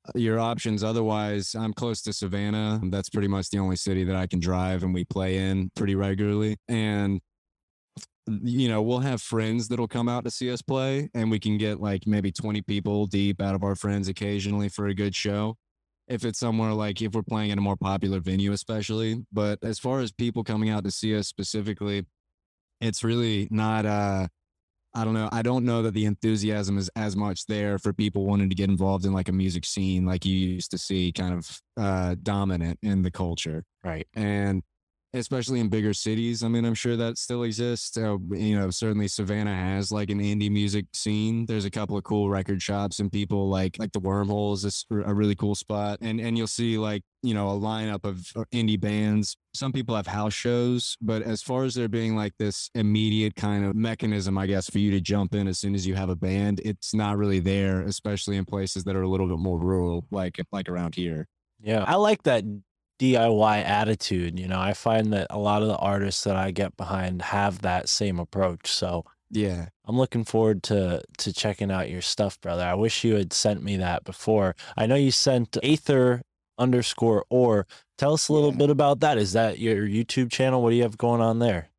uh, 0.08 0.18
your 0.18 0.38
options 0.38 0.84
otherwise 0.84 1.56
i'm 1.56 1.74
close 1.74 2.02
to 2.02 2.12
savannah. 2.14 2.82
That's 2.86 3.10
pretty 3.10 3.28
much 3.28 3.50
the 3.52 3.60
only 3.60 3.76
city 3.76 4.04
that 4.06 4.16
i 4.16 4.26
can 4.26 4.40
drive 4.40 4.84
and 4.84 4.94
we 4.94 5.06
play 5.06 5.38
in 5.38 5.70
pretty 5.76 5.96
regularly. 5.96 6.58
And 6.68 7.22
you 8.42 8.70
know, 8.70 8.82
we'll 8.82 9.00
have 9.00 9.22
friends 9.22 9.68
that'll 9.68 9.88
come 9.88 10.08
out 10.08 10.24
to 10.24 10.32
see 10.32 10.50
us 10.50 10.62
play, 10.62 11.10
and 11.14 11.30
we 11.30 11.40
can 11.40 11.58
get 11.58 11.82
like 11.82 12.08
maybe 12.08 12.32
20 12.32 12.62
people 12.62 13.06
deep 13.06 13.42
out 13.42 13.54
of 13.54 13.64
our 13.64 13.76
friends 13.76 14.08
occasionally 14.08 14.70
for 14.70 14.88
a 14.88 14.94
good 14.94 15.14
show. 15.14 15.58
If 16.08 16.26
it's 16.26 16.40
somewhere 16.40 16.74
like 16.74 17.02
if 17.02 17.14
we're 17.14 17.24
playing 17.24 17.52
in 17.52 17.58
a 17.58 17.62
more 17.62 17.78
popular 17.78 18.20
venue, 18.20 18.52
especially. 18.52 19.26
But 19.32 19.60
as 19.64 19.80
far 19.80 20.00
as 20.02 20.12
people 20.12 20.44
coming 20.44 20.70
out 20.70 20.84
to 20.84 20.92
see 20.92 21.16
us 21.18 21.28
specifically, 21.28 22.06
it's 22.82 23.04
really 23.04 23.48
not 23.52 23.86
uh 23.86 24.28
I 24.96 25.04
don't 25.06 25.16
know. 25.16 25.28
I 25.32 25.42
don't 25.42 25.66
know 25.66 25.82
that 25.82 25.96
the 25.96 26.06
enthusiasm 26.06 26.78
is 26.78 26.90
as 26.96 27.16
much 27.16 27.48
there 27.48 27.80
for 27.80 27.94
people 27.94 28.26
wanting 28.26 28.50
to 28.50 28.56
get 28.56 28.70
involved 28.70 29.06
in 29.06 29.14
like 29.14 29.28
a 29.28 29.32
music 29.32 29.66
scene 29.66 30.06
like 30.06 30.24
you 30.24 30.36
used 30.36 30.70
to 30.72 30.78
see 30.78 31.12
kind 31.12 31.34
of 31.34 31.60
uh 31.78 32.16
dominant 32.22 32.78
in 32.84 33.02
the 33.02 33.10
culture 33.12 33.64
Right. 33.84 34.08
and 34.14 34.62
especially 35.14 35.60
in 35.60 35.70
bigger 35.70 35.94
cities. 35.94 36.44
I 36.44 36.48
mean, 36.48 36.66
I'm 36.66 36.74
sure 36.74 36.96
that 36.98 37.18
still 37.18 37.44
exists. 37.44 37.98
Uh, 37.98 38.18
you 38.32 38.58
know, 38.58 38.70
certainly 38.70 39.08
Savannah 39.08 39.56
has 39.56 39.92
like 39.92 40.10
an 40.10 40.20
indie 40.20 40.52
music 40.52 40.86
scene. 40.94 41.46
There's 41.46 41.66
a 41.66 41.72
couple 41.72 41.98
of 41.98 42.04
cool 42.04 42.30
record 42.30 42.62
shops 42.62 43.00
and 43.00 43.12
people 43.12 43.50
like 43.50 43.78
like 43.80 43.92
the 43.92 44.02
Wormhole 44.02 44.54
is 44.54 44.64
a 44.66 44.68
s- 44.68 44.86
a 44.92 45.14
really 45.14 45.36
cool 45.36 45.56
spot, 45.56 46.00
and 46.02 46.20
and 46.20 46.38
you'll 46.38 46.48
see 46.48 46.78
like 46.78 47.04
you 47.22 47.34
know 47.34 47.50
a 47.50 47.54
lineup 47.60 48.04
of 48.06 48.26
uh, 48.36 48.44
indie 48.54 48.80
bands. 48.80 49.36
Some 49.56 49.72
people 49.72 49.96
have 49.96 50.08
house 50.08 50.34
shows, 50.34 50.98
but 51.00 51.22
as 51.22 51.44
far 51.44 51.64
as 51.64 51.76
there 51.76 51.88
being 51.88 52.16
like 52.16 52.34
this 52.40 52.72
immediate 52.74 53.36
kind 53.36 53.64
of 53.64 53.76
mechanism, 53.76 54.38
I 54.38 54.48
guess, 54.48 54.68
for 54.70 54.80
you 54.80 54.90
to 54.92 55.00
jump 55.00 55.36
in 55.36 55.48
as 55.48 55.60
soon 55.60 55.76
as 55.76 55.86
you 55.86 55.94
have 55.94 56.10
a 56.10 56.16
band, 56.16 56.60
it's 56.66 56.94
not 56.94 57.18
really 57.18 57.40
there, 57.40 57.82
especially 57.84 58.36
in 58.38 58.46
places 58.46 58.84
that 58.86 58.96
are 58.96 59.04
a 59.04 59.08
little 59.08 59.28
bit 59.28 59.38
more 59.38 59.60
rural, 59.60 60.06
like 60.12 60.40
like 60.52 60.70
around 60.70 60.96
here. 60.96 61.28
Yeah. 61.62 61.84
I 61.88 61.96
like 61.96 62.24
that 62.24 62.44
DIY 63.04 63.64
attitude. 63.64 64.40
You 64.40 64.48
know, 64.48 64.60
I 64.60 64.74
find 64.74 65.12
that 65.14 65.28
a 65.30 65.38
lot 65.38 65.62
of 65.62 65.68
the 65.68 65.78
artists 65.78 66.24
that 66.24 66.36
I 66.36 66.52
get 66.52 66.78
behind 66.78 67.22
have 67.22 67.62
that 67.62 67.90
same 67.90 68.20
approach. 68.20 68.68
So 68.68 69.04
Yeah. 69.30 69.68
I'm 69.86 69.98
looking 69.98 70.24
forward 70.24 70.64
to 70.64 71.02
to 71.18 71.34
checking 71.34 71.72
out 71.72 71.90
your 71.90 72.02
stuff, 72.02 72.40
brother. 72.40 72.64
I 72.64 72.76
wish 72.76 73.04
you 73.04 73.16
had 73.16 73.34
sent 73.34 73.64
me 73.64 73.78
that 73.78 74.04
before. 74.06 74.56
I 74.78 74.86
know 74.86 74.96
you 74.96 75.12
sent 75.12 75.58
Aether 75.64 76.22
underscore 76.58 77.26
or. 77.30 77.68
Tell 77.98 78.14
us 78.14 78.28
a 78.28 78.34
little 78.34 78.52
Yeah. 78.52 78.58
bit 78.58 78.70
about 78.72 79.00
that. 79.02 79.18
Is 79.18 79.34
that 79.34 79.60
your 79.60 79.86
YouTube 79.88 80.32
channel? 80.32 80.62
What 80.64 80.72
do 80.72 80.76
you 80.76 80.84
have 80.84 80.98
going 80.98 81.22
on 81.22 81.40
there? 81.40 81.70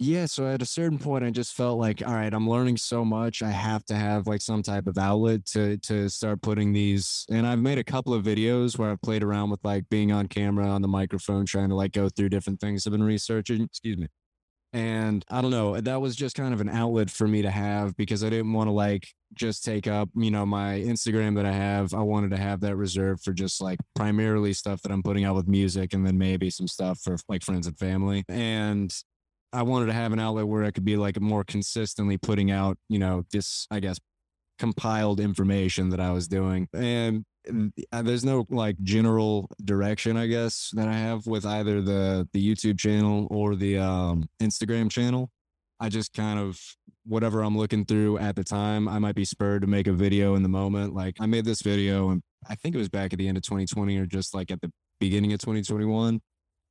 Yeah, 0.00 0.26
so 0.26 0.46
at 0.46 0.62
a 0.62 0.66
certain 0.66 0.98
point, 0.98 1.24
I 1.24 1.30
just 1.30 1.54
felt 1.54 1.76
like, 1.80 2.02
all 2.06 2.14
right, 2.14 2.32
I'm 2.32 2.48
learning 2.48 2.76
so 2.76 3.04
much. 3.04 3.42
I 3.42 3.50
have 3.50 3.84
to 3.86 3.96
have 3.96 4.28
like 4.28 4.40
some 4.40 4.62
type 4.62 4.86
of 4.86 4.96
outlet 4.96 5.44
to 5.46 5.76
to 5.78 6.08
start 6.08 6.40
putting 6.40 6.72
these. 6.72 7.26
And 7.30 7.44
I've 7.44 7.58
made 7.58 7.78
a 7.78 7.84
couple 7.84 8.14
of 8.14 8.24
videos 8.24 8.78
where 8.78 8.90
I've 8.92 9.02
played 9.02 9.24
around 9.24 9.50
with 9.50 9.58
like 9.64 9.88
being 9.88 10.12
on 10.12 10.28
camera 10.28 10.68
on 10.68 10.82
the 10.82 10.88
microphone, 10.88 11.46
trying 11.46 11.68
to 11.70 11.74
like 11.74 11.90
go 11.92 12.08
through 12.08 12.28
different 12.28 12.60
things 12.60 12.86
I've 12.86 12.92
been 12.92 13.02
researching. 13.02 13.62
Excuse 13.62 13.96
me. 13.98 14.06
And 14.72 15.24
I 15.30 15.42
don't 15.42 15.50
know, 15.52 15.80
that 15.80 16.00
was 16.00 16.16
just 16.16 16.36
kind 16.36 16.54
of 16.54 16.60
an 16.60 16.68
outlet 16.68 17.10
for 17.10 17.28
me 17.28 17.42
to 17.42 17.50
have 17.50 17.96
because 17.96 18.24
I 18.24 18.30
didn't 18.30 18.52
want 18.52 18.68
to 18.68 18.72
like 18.72 19.08
just 19.34 19.64
take 19.64 19.86
up, 19.88 20.10
you 20.16 20.30
know, 20.30 20.46
my 20.46 20.80
Instagram 20.80 21.36
that 21.36 21.46
I 21.46 21.52
have. 21.52 21.94
I 21.94 22.02
wanted 22.02 22.30
to 22.32 22.38
have 22.38 22.60
that 22.60 22.76
reserved 22.76 23.22
for 23.24 23.32
just 23.32 23.62
like 23.62 23.78
primarily 23.96 24.52
stuff 24.52 24.82
that 24.82 24.92
I'm 24.92 25.02
putting 25.02 25.24
out 25.24 25.36
with 25.36 25.48
music 25.48 25.94
and 25.94 26.06
then 26.06 26.18
maybe 26.18 26.50
some 26.50 26.68
stuff 26.68 27.00
for 27.02 27.16
like 27.28 27.42
friends 27.44 27.66
and 27.66 27.78
family. 27.78 28.24
And 28.28 28.94
I 29.52 29.62
wanted 29.62 29.86
to 29.86 29.92
have 29.92 30.12
an 30.12 30.20
outlet 30.20 30.46
where 30.46 30.64
I 30.64 30.70
could 30.70 30.84
be 30.84 30.96
like 30.96 31.20
more 31.20 31.44
consistently 31.44 32.18
putting 32.18 32.50
out, 32.50 32.78
you 32.88 32.98
know, 32.98 33.24
this, 33.32 33.66
I 33.70 33.80
guess, 33.80 33.98
compiled 34.58 35.20
information 35.20 35.90
that 35.90 36.00
I 36.00 36.12
was 36.12 36.28
doing. 36.28 36.68
And 36.74 37.24
uh, 37.92 38.02
there's 38.02 38.24
no 38.24 38.46
like 38.50 38.76
general 38.82 39.48
direction, 39.64 40.16
I 40.16 40.26
guess, 40.26 40.70
that 40.74 40.88
I 40.88 40.94
have 40.94 41.26
with 41.26 41.46
either 41.46 41.80
the 41.80 42.28
the 42.32 42.54
YouTube 42.54 42.78
channel 42.78 43.26
or 43.30 43.56
the 43.56 43.78
um, 43.78 44.28
Instagram 44.40 44.90
channel. 44.90 45.30
I 45.80 45.88
just 45.88 46.12
kind 46.12 46.38
of 46.38 46.60
whatever 47.06 47.42
I'm 47.42 47.56
looking 47.56 47.84
through 47.84 48.18
at 48.18 48.36
the 48.36 48.44
time, 48.44 48.88
I 48.88 48.98
might 48.98 49.14
be 49.14 49.24
spurred 49.24 49.62
to 49.62 49.68
make 49.68 49.86
a 49.86 49.92
video 49.92 50.34
in 50.34 50.42
the 50.42 50.48
moment. 50.48 50.94
Like 50.94 51.16
I 51.20 51.26
made 51.26 51.44
this 51.44 51.62
video 51.62 52.10
and 52.10 52.22
I 52.48 52.54
think 52.54 52.74
it 52.74 52.78
was 52.78 52.88
back 52.88 53.12
at 53.12 53.18
the 53.18 53.28
end 53.28 53.38
of 53.38 53.44
2020 53.44 53.96
or 53.96 54.04
just 54.04 54.34
like 54.34 54.50
at 54.50 54.60
the 54.60 54.70
beginning 55.00 55.32
of 55.32 55.38
2021 55.38 56.20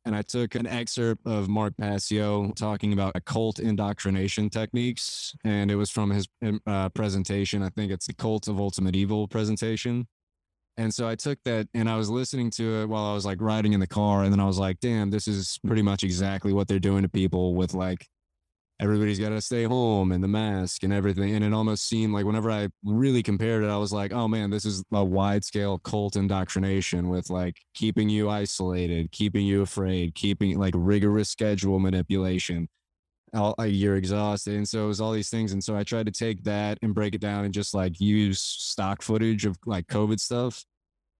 and 0.08 0.16
I 0.16 0.22
took 0.22 0.55
an 0.55 0.66
excerpt 0.66 1.28
of 1.28 1.49
Mark 1.49 1.74
Passio 1.78 2.53
talking 2.53 2.93
about 2.93 3.12
occult 3.16 3.60
indoctrination 3.60 4.49
techniques, 4.49 5.36
and 5.43 5.70
it 5.70 5.76
was 5.76 5.91
from 5.91 6.12
his 6.12 6.28
uh, 6.66 6.88
presentation. 6.89 7.62
I 7.62 7.70
think 7.70 7.91
it's 7.91 8.08
the 8.08 8.14
Cult 8.14 8.47
of 8.47 8.58
Ultimate 8.58 8.95
Evil 8.95 9.28
presentation. 9.28 10.08
And 10.78 10.93
so 10.93 11.10
I 11.10 11.16
took 11.16 11.39
that 11.43 11.68
and 11.74 11.89
I 11.89 11.97
was 11.97 12.10
listening 12.10 12.51
to 12.51 12.82
it 12.82 12.86
while 12.89 13.03
I 13.03 13.14
was 13.14 13.26
like 13.26 13.41
riding 13.41 13.74
in 13.74 13.82
the 13.82 13.88
car, 13.88 14.24
and 14.24 14.32
then 14.32 14.39
I 14.39 14.45
was 14.45 14.58
like, 14.58 14.80
"Damn, 14.80 15.10
this 15.10 15.28
is 15.28 15.60
pretty 15.68 15.82
much 15.82 16.03
exactly 16.03 16.53
what 16.53 16.68
they're 16.70 16.80
doing 16.80 17.03
to 17.03 17.10
people 17.10 17.53
with 17.53 17.74
like." 17.74 18.08
Everybody's 18.80 19.17
got 19.17 19.30
to 19.30 19.41
stay 19.41 19.63
home 19.63 20.11
and 20.11 20.23
the 20.23 20.28
mask 20.28 20.84
and 20.84 20.93
everything. 20.93 21.36
And 21.36 21.43
it 21.43 21.51
almost 21.51 21.88
seemed 21.88 22.13
like 22.13 22.25
whenever 22.25 22.51
I 22.51 22.67
really 22.84 23.23
compared 23.23 23.63
it, 23.63 23.69
I 23.69 23.78
was 23.78 23.91
like, 23.91 24.13
oh 24.13 24.28
man, 24.28 24.51
this 24.51 24.65
is 24.65 24.84
a 24.91 25.03
wide 25.03 25.43
scale 25.43 25.80
cult 25.80 26.15
indoctrination 26.15 27.09
with 27.09 27.32
like 27.32 27.57
keeping 27.73 28.07
you 28.07 28.30
isolated, 28.30 29.11
keeping 29.11 29.47
you 29.47 29.63
afraid, 29.63 30.13
keeping 30.13 30.59
like 30.59 30.75
rigorous 30.78 31.30
schedule 31.30 31.80
manipulation. 31.80 32.69
All, 33.34 33.55
you're 33.65 33.97
exhausted. 33.97 34.53
And 34.53 34.67
so 34.67 34.86
it 34.86 34.88
was 34.88 35.01
all 35.01 35.11
these 35.11 35.30
things. 35.30 35.53
And 35.53 35.63
so 35.63 35.75
I 35.75 35.84
tried 35.84 36.05
to 36.05 36.11
take 36.11 36.43
that 36.43 36.78
and 36.84 36.93
break 36.93 37.15
it 37.15 37.21
down 37.21 37.45
and 37.45 37.53
just 37.53 37.73
like 37.73 37.99
use 37.99 38.39
stock 38.39 39.01
footage 39.01 39.45
of 39.45 39.57
like 39.65 39.88
COVID 39.88 40.19
stuff 40.19 40.63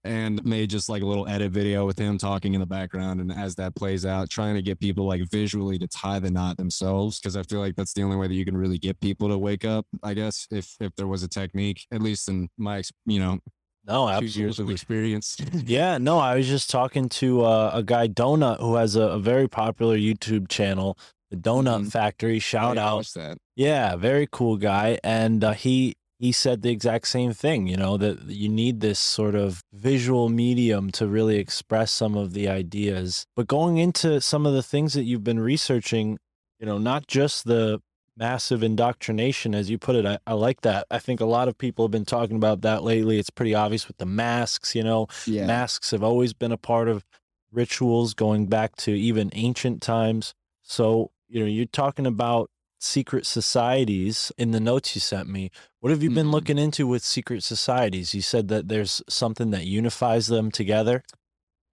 and 0.04 0.44
made 0.46 0.70
just 0.70 0.88
like 0.90 1.02
a 1.02 1.06
little 1.06 1.28
edit 1.28 1.52
video 1.52 1.86
with 1.86 1.98
him 2.00 2.18
talking 2.18 2.54
in 2.54 2.60
the 2.60 2.66
background. 2.66 3.20
And 3.20 3.32
as 3.32 3.56
that 3.56 3.76
plays 3.76 4.06
out, 4.06 4.30
trying 4.30 4.56
to 4.56 4.62
get 4.62 4.80
people 4.80 5.06
like 5.06 5.22
visually 5.30 5.78
to 5.80 5.88
tie 5.88 6.20
the 6.20 6.32
knot 6.32 6.58
themselves. 6.58 7.20
Cause 7.20 7.36
I 7.36 7.44
feel 7.44 7.60
like 7.60 7.76
that's 7.76 7.94
the 7.94 8.04
only 8.04 8.16
way 8.16 8.28
that 8.28 8.34
you 8.34 8.46
can 8.46 8.56
really 8.56 8.78
get 8.78 9.00
people 9.02 9.28
to 9.30 9.38
wake 9.38 9.66
up, 9.66 9.86
I 10.04 10.14
guess, 10.14 10.48
if, 10.52 10.76
if 10.80 10.96
there 10.96 11.08
was 11.08 11.24
a 11.24 11.28
technique, 11.28 11.86
at 11.92 12.02
least 12.02 12.30
in 12.30 12.48
my, 12.58 12.84
you 13.06 13.20
know, 13.20 13.40
No, 13.86 14.20
two 14.20 14.26
years 14.28 14.60
of 14.60 14.70
experience. 14.70 15.38
Yeah, 15.66 15.98
no, 15.98 16.20
I 16.20 16.36
was 16.36 16.48
just 16.48 16.70
talking 16.70 17.10
to 17.10 17.44
uh, 17.44 17.72
a 17.74 17.84
guy, 17.84 18.08
Donut, 18.08 18.60
who 18.60 18.76
has 18.76 18.96
a, 18.96 19.02
a 19.02 19.20
very 19.20 19.48
popular 19.48 19.98
YouTube 19.98 20.48
channel, 20.48 20.98
the 21.32 21.38
Donut 21.38 21.84
Mhm. 21.86 21.92
Factory. 21.92 22.40
Shout 22.40 22.78
I 22.78 22.84
out. 22.84 23.14
Yeah, 23.56 23.96
very 23.98 24.28
cool 24.32 24.56
guy. 24.58 25.00
And 25.04 25.44
uh, 25.44 25.52
he 25.54 25.96
he 26.20 26.32
said 26.32 26.62
the 26.62 26.72
exact 26.72 27.08
same 27.08 27.34
thing, 27.34 27.68
you 27.68 27.78
know, 27.78 27.96
that 27.98 28.24
you 28.24 28.50
need 28.50 28.80
this 28.80 29.00
sort 29.00 29.36
of 29.36 29.64
visual 29.72 30.30
medium 30.30 30.92
to 30.92 31.08
really 31.08 31.38
express 31.38 31.92
some 31.92 32.16
of 32.16 32.34
the 32.34 32.48
ideas. 32.48 33.26
But 33.36 33.48
going 33.48 33.78
into 33.78 34.20
some 34.22 34.46
of 34.46 34.54
the 34.54 34.64
things 34.64 34.94
that 34.94 35.04
you've 35.04 35.24
been 35.24 35.40
researching, 35.40 36.18
you 36.60 36.66
know, 36.66 36.80
not 36.80 37.08
just 37.08 37.46
the 37.46 37.80
massive 38.16 38.64
indoctrination, 38.64 39.54
as 39.54 39.70
you 39.70 39.78
put 39.78 39.96
it, 39.96 40.06
I, 40.08 40.18
I 40.26 40.34
like 40.34 40.62
that. 40.62 40.88
I 40.90 40.98
think 40.98 41.20
a 41.22 41.26
lot 41.26 41.48
of 41.48 41.58
people 41.58 41.86
have 41.86 41.92
been 41.92 42.06
talking 42.06 42.36
about 42.36 42.62
that 42.62 42.84
lately. 42.84 43.20
It's 43.20 43.30
pretty 43.30 43.54
obvious 43.54 43.88
with 43.88 43.98
the 43.98 44.08
masks, 44.08 44.74
you 44.74 44.84
know, 44.84 45.08
Yeah. 45.28 45.46
Masks 45.46 45.92
have 45.92 46.04
always 46.04 46.34
been 46.34 46.52
a 46.52 46.58
part 46.58 46.88
of 46.88 47.06
rituals 47.52 48.16
going 48.16 48.48
back 48.48 48.76
to 48.78 48.92
even 48.92 49.30
ancient 49.34 49.84
times. 49.84 50.34
So, 50.64 51.12
you 51.28 51.42
know, 51.42 51.46
you're 51.46 51.66
talking 51.68 52.08
about 52.08 52.50
secret 52.80 53.26
societies 53.26 54.32
in 54.38 54.52
the 54.52 54.60
notes 54.60 54.96
you 54.96 55.02
sent 55.02 55.30
me. 55.30 55.52
What 55.80 55.92
have 55.92 56.04
you 56.04 56.12
been 56.12 56.28
Mhm. 56.28 56.32
looking 56.32 56.58
into 56.58 56.88
with 56.88 57.04
secret 57.04 57.44
societies? 57.44 58.14
You 58.14 58.22
said 58.22 58.48
that 58.50 58.68
there's 58.68 59.02
something 59.10 59.52
that 59.52 59.66
unifies 59.66 60.28
them 60.28 60.52
together. 60.52 61.04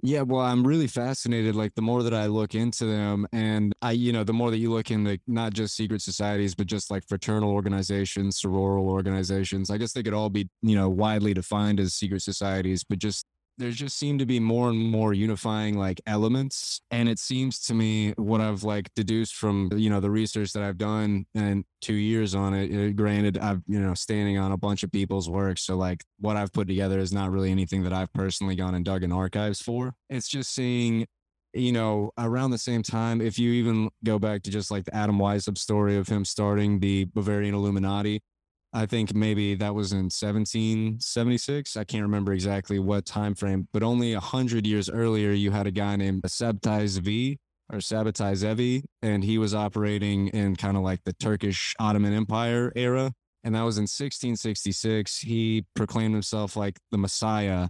Yeah, 0.02 0.20
well, 0.22 0.42
I'm 0.42 0.66
really 0.66 0.86
fascinated. 0.86 1.54
Like 1.56 1.74
the 1.76 1.82
more 1.82 2.02
that 2.02 2.12
I 2.12 2.26
look 2.26 2.54
into 2.54 2.84
them, 2.84 3.26
and 3.32 3.72
I, 3.80 3.92
you 3.92 4.12
know, 4.12 4.22
the 4.22 4.34
more 4.34 4.50
that 4.50 4.58
you 4.58 4.70
look 4.70 4.90
into 4.90 5.18
not 5.26 5.54
just 5.54 5.74
secret 5.76 6.02
societies, 6.02 6.54
but 6.54 6.66
just 6.66 6.90
like 6.90 7.04
fraternal 7.08 7.50
organizations, 7.50 8.38
sororal 8.38 8.82
organizations. 8.84 9.70
I 9.70 9.78
guess 9.78 9.92
they 9.94 10.02
could 10.02 10.12
all 10.12 10.28
be, 10.28 10.50
you 10.60 10.76
know, 10.76 10.90
widely 10.90 11.32
defined 11.32 11.80
as 11.80 11.94
secret 11.94 12.20
societies, 12.20 12.84
but 12.84 12.98
just 12.98 13.24
there 13.58 13.70
just 13.70 13.98
seem 13.98 14.18
to 14.18 14.26
be 14.26 14.40
more 14.40 14.68
and 14.68 14.78
more 14.78 15.12
unifying 15.12 15.78
like 15.78 16.00
elements. 16.06 16.80
And 16.90 17.08
it 17.08 17.18
seems 17.18 17.60
to 17.66 17.74
me 17.74 18.12
what 18.16 18.40
I've 18.40 18.64
like 18.64 18.92
deduced 18.94 19.34
from, 19.36 19.70
you 19.76 19.90
know, 19.90 20.00
the 20.00 20.10
research 20.10 20.52
that 20.52 20.62
I've 20.62 20.78
done 20.78 21.26
and 21.34 21.64
two 21.80 21.94
years 21.94 22.34
on 22.34 22.54
it. 22.54 22.74
uh, 22.74 22.92
Granted, 22.92 23.38
I've, 23.38 23.62
you 23.66 23.78
know, 23.78 23.94
standing 23.94 24.38
on 24.38 24.52
a 24.52 24.56
bunch 24.56 24.82
of 24.82 24.90
people's 24.90 25.30
work. 25.30 25.58
So 25.58 25.76
like 25.76 26.04
what 26.18 26.36
I've 26.36 26.52
put 26.52 26.66
together 26.66 26.98
is 26.98 27.12
not 27.12 27.30
really 27.30 27.50
anything 27.50 27.84
that 27.84 27.92
I've 27.92 28.12
personally 28.12 28.56
gone 28.56 28.74
and 28.74 28.84
dug 28.84 29.02
in 29.02 29.12
archives 29.12 29.62
for. 29.62 29.94
It's 30.10 30.28
just 30.28 30.52
seeing, 30.52 31.06
you 31.52 31.70
know, 31.70 32.10
around 32.18 32.50
the 32.50 32.58
same 32.58 32.82
time, 32.82 33.20
if 33.20 33.38
you 33.38 33.52
even 33.52 33.90
go 34.02 34.18
back 34.18 34.42
to 34.42 34.50
just 34.50 34.70
like 34.72 34.84
the 34.84 34.96
Adam 34.96 35.18
Weishaupt 35.18 35.58
story 35.58 35.96
of 35.96 36.08
him 36.08 36.24
starting 36.24 36.80
the 36.80 37.04
Bavarian 37.04 37.54
Illuminati, 37.54 38.22
I 38.76 38.86
think 38.86 39.14
maybe 39.14 39.54
that 39.54 39.72
was 39.72 39.92
in 39.92 40.10
1776. 40.10 41.76
I 41.76 41.84
can't 41.84 42.02
remember 42.02 42.32
exactly 42.32 42.80
what 42.80 43.06
time 43.06 43.36
frame, 43.36 43.68
but 43.72 43.84
only 43.84 44.14
a 44.14 44.20
hundred 44.20 44.66
years 44.66 44.90
earlier, 44.90 45.30
you 45.30 45.52
had 45.52 45.68
a 45.68 45.70
guy 45.70 45.94
named 45.94 46.24
Sabtai 46.24 46.82
Zvi 46.86 47.36
or 47.72 47.78
Sabbatai 47.78 48.34
Zevi, 48.34 48.82
and 49.00 49.22
he 49.22 49.38
was 49.38 49.54
operating 49.54 50.26
in 50.28 50.56
kind 50.56 50.76
of 50.76 50.82
like 50.82 51.04
the 51.04 51.12
Turkish 51.12 51.76
Ottoman 51.78 52.12
Empire 52.12 52.72
era. 52.74 53.12
And 53.44 53.54
that 53.54 53.62
was 53.62 53.78
in 53.78 53.82
1666. 53.82 55.18
He 55.18 55.64
proclaimed 55.76 56.14
himself 56.14 56.56
like 56.56 56.76
the 56.90 56.98
Messiah 56.98 57.68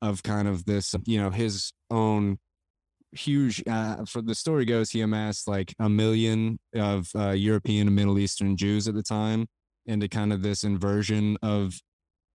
of 0.00 0.22
kind 0.22 0.48
of 0.48 0.64
this, 0.64 0.94
you 1.04 1.20
know, 1.20 1.28
his 1.28 1.70
own 1.90 2.38
huge. 3.12 3.62
Uh, 3.68 4.06
for 4.06 4.22
the 4.22 4.34
story 4.34 4.64
goes, 4.64 4.90
he 4.90 5.02
amassed 5.02 5.48
like 5.48 5.74
a 5.78 5.90
million 5.90 6.58
of 6.74 7.10
uh, 7.14 7.30
European 7.30 7.88
and 7.88 7.96
Middle 7.96 8.18
Eastern 8.18 8.56
Jews 8.56 8.88
at 8.88 8.94
the 8.94 9.02
time 9.02 9.48
into 9.86 10.08
kind 10.08 10.32
of 10.32 10.42
this 10.42 10.64
inversion 10.64 11.36
of 11.42 11.80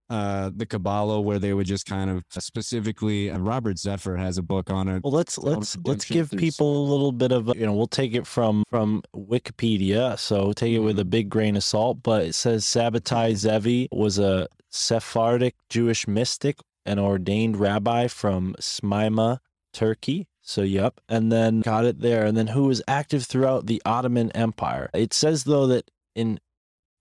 uh, 0.09 0.51
the 0.53 0.65
Kabbalah, 0.65 1.21
where 1.21 1.39
they 1.39 1.53
would 1.53 1.67
just 1.67 1.85
kind 1.85 2.09
of 2.09 2.23
specifically. 2.29 3.29
Uh, 3.31 3.39
Robert 3.39 3.77
Zephyr 3.79 4.17
has 4.17 4.37
a 4.37 4.41
book 4.41 4.69
on 4.69 4.89
it. 4.89 5.03
Well, 5.03 5.13
let's 5.13 5.37
let's 5.37 5.77
let's 5.85 6.03
give 6.03 6.31
people 6.31 6.85
a 6.85 6.87
little 6.91 7.13
bit 7.13 7.31
of 7.31 7.47
a- 7.47 7.53
you 7.57 7.65
know 7.65 7.73
we'll 7.73 7.87
take 7.87 8.13
it 8.13 8.27
from 8.27 8.63
from 8.69 9.03
Wikipedia, 9.15 10.19
so 10.19 10.51
take 10.53 10.73
it 10.73 10.79
with 10.79 10.95
Mm-hmm. 10.95 11.01
a 11.01 11.05
big 11.05 11.29
grain 11.29 11.55
of 11.55 11.63
salt. 11.63 12.03
But 12.03 12.23
it 12.23 12.35
says 12.35 12.65
Sabbatai 12.65 13.35
Zevi 13.35 13.87
was 13.91 14.19
a 14.19 14.47
Sephardic 14.69 15.55
Jewish 15.69 16.07
mystic 16.07 16.57
and 16.85 16.99
ordained 16.99 17.55
rabbi 17.57 18.07
from 18.07 18.55
Smyrna, 18.59 19.39
Turkey. 19.73 20.27
So 20.41 20.63
yep, 20.63 20.99
and 21.07 21.31
then 21.31 21.61
got 21.61 21.85
it 21.85 21.99
there, 22.01 22.25
and 22.25 22.35
then 22.35 22.47
who 22.47 22.65
was 22.65 22.81
active 22.87 23.23
throughout 23.23 23.67
the 23.67 23.81
Ottoman 23.85 24.31
Empire. 24.31 24.89
It 24.93 25.13
says 25.13 25.43
though 25.45 25.67
that 25.67 25.89
in 26.15 26.39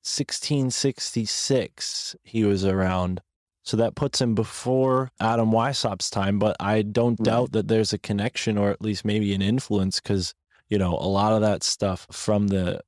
1666 0.03 2.17
he 2.23 2.45
was 2.45 2.65
around. 2.65 3.21
So 3.63 3.77
that 3.77 3.95
puts 3.95 4.21
him 4.21 4.35
before 4.35 5.11
Adam 5.21 5.51
Weishaupt's 5.51 6.11
time, 6.11 6.39
but 6.39 6.57
I 6.59 6.83
don't 6.83 7.21
Right. 7.21 7.27
doubt 7.27 7.53
that 7.53 7.69
there's 7.69 7.93
a 7.93 7.99
connection 7.99 8.57
or 8.57 8.71
at 8.71 8.81
least 8.81 9.05
maybe 9.05 9.35
an 9.35 9.43
influence 9.43 10.01
because, 10.01 10.35
you 10.69 10.79
know, 10.79 10.95
a 10.95 11.07
lot 11.07 11.35
of 11.35 11.43
that 11.43 11.63
stuff 11.63 12.07
from 12.11 12.49
the, 12.49 12.81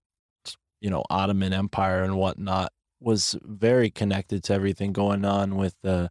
you 0.81 0.91
know, 0.91 1.05
Ottoman 1.11 1.53
Empire 1.53 2.03
and 2.03 2.17
whatnot 2.17 2.73
was 3.01 3.37
very 3.43 3.91
connected 3.91 4.43
to 4.45 4.55
everything 4.55 4.93
going 4.93 5.25
on 5.25 5.57
with 5.57 5.75
the 5.83 6.11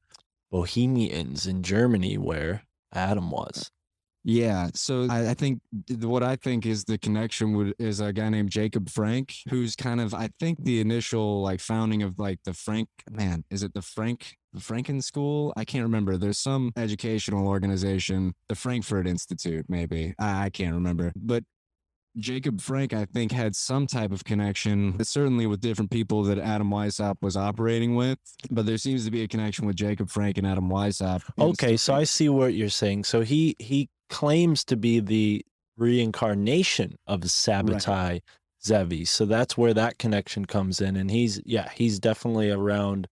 Bohemians 0.52 1.47
in 1.47 1.64
Germany 1.64 2.18
where 2.18 2.64
Adam 2.93 3.32
was. 3.32 3.72
Yeah, 4.24 4.69
so 4.76 5.07
I, 5.09 5.30
I 5.30 5.34
think 5.34 5.61
th- 5.88 5.99
what 6.01 6.22
I 6.22 6.36
think 6.36 6.67
is 6.67 6.84
the 6.84 6.99
connection 6.99 7.55
would 7.57 7.74
is 7.80 7.99
a 7.99 8.13
guy 8.13 8.30
named 8.30 8.51
Jacob 8.51 8.88
Frank, 8.89 9.34
who's 9.49 9.76
kind 9.76 9.99
of 9.99 10.13
I 10.13 10.30
think 10.39 10.63
the 10.63 10.80
initial 10.80 11.41
like 11.41 11.59
founding 11.59 12.03
of 12.03 12.19
like 12.19 12.39
the 12.45 12.53
Frank 12.53 12.88
man 13.09 13.43
is 13.49 13.63
it 13.63 13.74
the 13.74 13.82
Frank 13.82 14.36
the 14.53 14.59
Franken 14.59 15.03
School? 15.03 15.53
I 15.57 15.65
can't 15.65 15.84
remember. 15.84 16.17
There's 16.17 16.38
some 16.38 16.72
educational 16.78 17.47
organization, 17.47 18.34
the 18.47 18.55
Frankfurt 18.55 19.07
Institute, 19.07 19.65
maybe 19.69 20.13
I, 20.19 20.45
I 20.45 20.49
can't 20.49 20.76
remember, 20.76 21.11
but. 21.15 21.43
Jacob 22.18 22.59
Frank, 22.62 22.93
I 22.93 23.05
think, 23.05 23.32
had 23.32 23.55
some 23.55 23.88
type 23.88 24.12
of 24.12 24.24
connection, 24.24 25.03
certainly 25.03 25.47
with 25.47 25.62
different 25.62 25.91
people 25.91 26.24
that 26.24 26.38
Adam 26.38 26.70
Weishaupt 26.70 27.22
was 27.22 27.38
operating 27.38 27.95
with. 27.95 28.20
But 28.49 28.66
there 28.66 28.78
seems 28.78 29.05
to 29.05 29.12
be 29.12 29.24
a 29.24 29.28
connection 29.28 29.66
with 29.66 29.76
Jacob 29.76 30.09
Frank 30.09 30.38
and 30.38 30.45
Adam 30.45 30.70
Weishaupt. 30.70 31.24
Okay, 31.39 31.78
so 31.78 31.93
I 31.93 32.03
see 32.03 32.30
what 32.30 32.53
you're 32.53 32.70
saying. 32.70 33.05
So 33.05 33.22
he 33.22 33.55
he 33.59 33.89
claims 34.09 34.66
to 34.66 34.76
be 34.76 34.99
the 34.99 35.45
reincarnation 35.78 36.95
of 37.07 37.22
Sabbatai 37.22 38.22
Zevi. 38.64 39.05
So 39.05 39.26
that's 39.26 39.57
where 39.57 39.74
that 39.74 39.97
connection 39.97 40.45
comes 40.45 40.82
in. 40.82 40.95
And 40.95 41.09
he's 41.09 41.41
yeah, 41.45 41.70
he's 41.74 41.99
definitely 41.99 42.51
around 42.51 43.07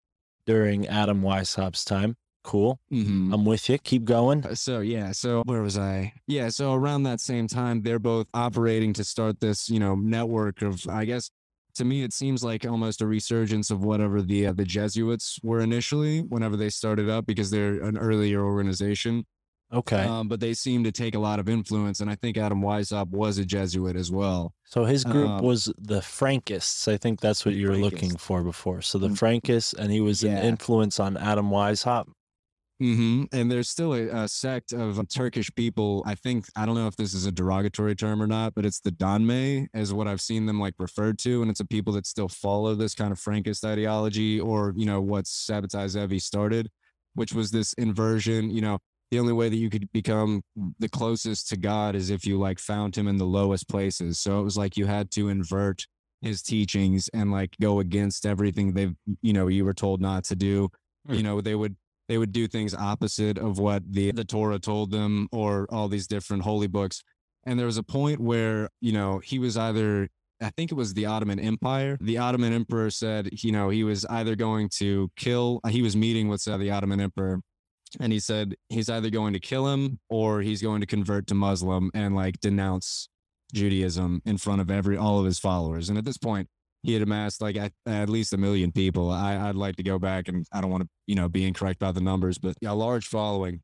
during 0.46 0.86
Adam 0.86 1.22
Weishaupt's 1.22 1.84
time. 1.84 2.16
Cool. 2.44 2.78
Mhm. 2.92 3.32
I'm 3.34 3.44
with 3.44 3.68
you. 3.68 3.78
Keep 3.78 4.04
going. 4.04 4.44
Uh, 4.46 4.54
So 4.54 4.80
yeah, 4.80 5.12
so 5.12 5.42
where 5.44 5.60
was 5.62 5.76
I? 5.76 6.12
Yeah, 6.26 6.48
so 6.48 6.72
around 6.72 7.02
that 7.02 7.20
same 7.20 7.46
time, 7.46 7.82
they're 7.82 7.98
both 7.98 8.26
operating 8.32 8.92
to 8.94 9.04
start 9.04 9.40
this, 9.40 9.68
you 9.68 9.78
know, 9.80 9.94
network 9.96 10.62
of. 10.62 10.86
I 10.88 11.04
guess 11.04 11.30
to 11.74 11.84
me, 11.84 12.02
it 12.02 12.12
seems 12.12 12.42
like 12.42 12.64
almost 12.64 13.02
a 13.02 13.06
resurgence 13.06 13.70
of 13.70 13.84
whatever 13.84 14.22
the 14.22 14.46
uh, 14.46 14.52
the 14.52 14.64
Jesuits 14.64 15.38
were 15.42 15.60
initially, 15.60 16.20
whenever 16.20 16.56
they 16.56 16.70
started 16.70 17.08
up, 17.10 17.26
because 17.26 17.50
they're 17.50 17.82
an 17.82 17.98
earlier 17.98 18.42
organization. 18.44 19.24
Okay. 19.70 20.02
Um, 20.02 20.28
but 20.28 20.40
they 20.40 20.54
seem 20.54 20.82
to 20.84 20.90
take 20.92 21.14
a 21.14 21.18
lot 21.18 21.38
of 21.38 21.46
influence, 21.46 22.00
and 22.00 22.10
I 22.10 22.14
think 22.14 22.38
Adam 22.38 22.62
Weishaupt 22.62 23.10
was 23.10 23.36
a 23.36 23.44
Jesuit 23.44 23.96
as 23.96 24.10
well. 24.10 24.54
so 24.64 24.84
his 24.86 25.04
group 25.04 25.28
um, 25.28 25.44
was 25.44 25.70
the 25.78 26.00
Frankists. 26.00 26.88
I 26.90 26.96
think 26.96 27.20
that's 27.20 27.44
what 27.44 27.54
you 27.54 27.68
were 27.68 27.76
looking 27.76 28.16
for 28.16 28.42
before. 28.42 28.80
So 28.80 28.98
the 28.98 29.08
Mm. 29.08 29.18
Frankists, 29.18 29.74
and 29.74 29.90
he 29.92 30.00
was 30.00 30.22
an 30.24 30.38
influence 30.38 30.98
on 30.98 31.18
Adam 31.18 31.50
Weishaupt. 31.50 32.06
Hmm 32.80 33.24
And 33.32 33.50
there's 33.50 33.68
still 33.68 33.92
a, 33.92 34.06
a 34.24 34.28
sect 34.28 34.72
of 34.72 35.00
Turkish 35.08 35.52
people. 35.54 36.02
I 36.06 36.14
think 36.14 36.46
I 36.56 36.64
don't 36.64 36.76
know 36.76 36.86
if 36.86 36.96
this 36.96 37.12
is 37.12 37.26
a 37.26 37.32
derogatory 37.32 37.96
term 37.96 38.22
or 38.22 38.28
not, 38.28 38.54
but 38.54 38.64
it's 38.64 38.80
the 38.80 38.92
Donme, 38.92 39.66
is 39.74 39.92
what 39.92 40.06
I've 40.06 40.20
seen 40.20 40.46
them 40.46 40.60
like 40.60 40.74
referred 40.78 41.18
to, 41.20 41.42
and 41.42 41.50
it's 41.50 41.60
a 41.60 41.64
people 41.64 41.92
that 41.94 42.06
still 42.06 42.28
follow 42.28 42.74
this 42.74 42.94
kind 42.94 43.10
of 43.10 43.18
Frankist 43.18 43.64
ideology, 43.64 44.40
or 44.40 44.72
you 44.76 44.86
know 44.86 45.00
what 45.00 45.24
Sabbatai 45.24 45.88
Zevi 45.88 46.20
started, 46.20 46.70
which 47.14 47.32
was 47.32 47.50
this 47.50 47.72
inversion. 47.74 48.50
You 48.50 48.60
know, 48.60 48.78
the 49.10 49.18
only 49.18 49.32
way 49.32 49.48
that 49.48 49.56
you 49.56 49.70
could 49.70 49.90
become 49.92 50.42
the 50.78 50.88
closest 50.88 51.48
to 51.48 51.56
God 51.56 51.96
is 51.96 52.10
if 52.10 52.24
you 52.24 52.38
like 52.38 52.60
found 52.60 52.94
Him 52.96 53.08
in 53.08 53.16
the 53.16 53.26
lowest 53.26 53.68
places. 53.68 54.20
So 54.20 54.38
it 54.40 54.44
was 54.44 54.56
like 54.56 54.76
you 54.76 54.86
had 54.86 55.10
to 55.12 55.28
invert 55.28 55.84
His 56.22 56.42
teachings 56.42 57.08
and 57.12 57.32
like 57.32 57.56
go 57.60 57.80
against 57.80 58.24
everything 58.24 58.74
they've 58.74 58.94
you 59.20 59.32
know 59.32 59.48
you 59.48 59.64
were 59.64 59.74
told 59.74 60.00
not 60.00 60.22
to 60.24 60.36
do. 60.36 60.68
Hmm. 61.08 61.14
You 61.14 61.22
know, 61.24 61.40
they 61.40 61.56
would 61.56 61.76
they 62.08 62.18
would 62.18 62.32
do 62.32 62.48
things 62.48 62.74
opposite 62.74 63.38
of 63.38 63.58
what 63.58 63.82
the 63.90 64.10
the 64.12 64.24
Torah 64.24 64.58
told 64.58 64.90
them 64.90 65.28
or 65.32 65.66
all 65.70 65.88
these 65.88 66.06
different 66.06 66.42
holy 66.42 66.66
books. 66.66 67.02
And 67.44 67.58
there 67.58 67.66
was 67.66 67.78
a 67.78 67.82
point 67.82 68.20
where, 68.20 68.68
you 68.80 68.92
know, 68.92 69.20
he 69.20 69.38
was 69.38 69.56
either 69.56 70.08
I 70.40 70.50
think 70.50 70.70
it 70.70 70.76
was 70.76 70.94
the 70.94 71.06
Ottoman 71.06 71.40
Empire. 71.40 71.98
The 72.00 72.18
Ottoman 72.18 72.52
Emperor 72.52 72.90
said, 72.90 73.42
you 73.42 73.50
know, 73.50 73.70
he 73.70 73.82
was 73.82 74.04
either 74.06 74.36
going 74.36 74.68
to 74.78 75.10
kill 75.16 75.60
he 75.68 75.82
was 75.82 75.96
meeting 75.96 76.28
with 76.28 76.46
uh, 76.48 76.56
the 76.56 76.70
Ottoman 76.70 77.00
Emperor 77.00 77.40
and 78.00 78.12
he 78.12 78.20
said 78.20 78.54
he's 78.68 78.90
either 78.90 79.10
going 79.10 79.32
to 79.32 79.40
kill 79.40 79.68
him 79.68 79.98
or 80.08 80.42
he's 80.42 80.62
going 80.62 80.80
to 80.80 80.86
convert 80.86 81.26
to 81.28 81.34
Muslim 81.34 81.90
and 81.94 82.14
like 82.14 82.40
denounce 82.40 83.08
Judaism 83.52 84.20
in 84.24 84.36
front 84.36 84.60
of 84.60 84.70
every 84.70 84.96
all 84.96 85.18
of 85.18 85.24
his 85.24 85.38
followers. 85.38 85.88
And 85.88 85.96
at 85.96 86.04
this 86.04 86.18
point, 86.18 86.48
he 86.82 86.92
had 86.92 87.02
amassed 87.02 87.42
like 87.42 87.56
at, 87.56 87.72
at 87.86 88.08
least 88.08 88.32
a 88.32 88.36
million 88.36 88.72
people. 88.72 89.10
I, 89.10 89.48
I'd 89.48 89.56
like 89.56 89.76
to 89.76 89.82
go 89.82 89.98
back 89.98 90.28
and 90.28 90.46
I 90.52 90.60
don't 90.60 90.70
want 90.70 90.84
to, 90.84 90.88
you 91.06 91.14
know, 91.14 91.28
be 91.28 91.46
incorrect 91.46 91.82
about 91.82 91.94
the 91.94 92.00
numbers, 92.00 92.38
but 92.38 92.56
a 92.64 92.74
large 92.74 93.06
following. 93.06 93.62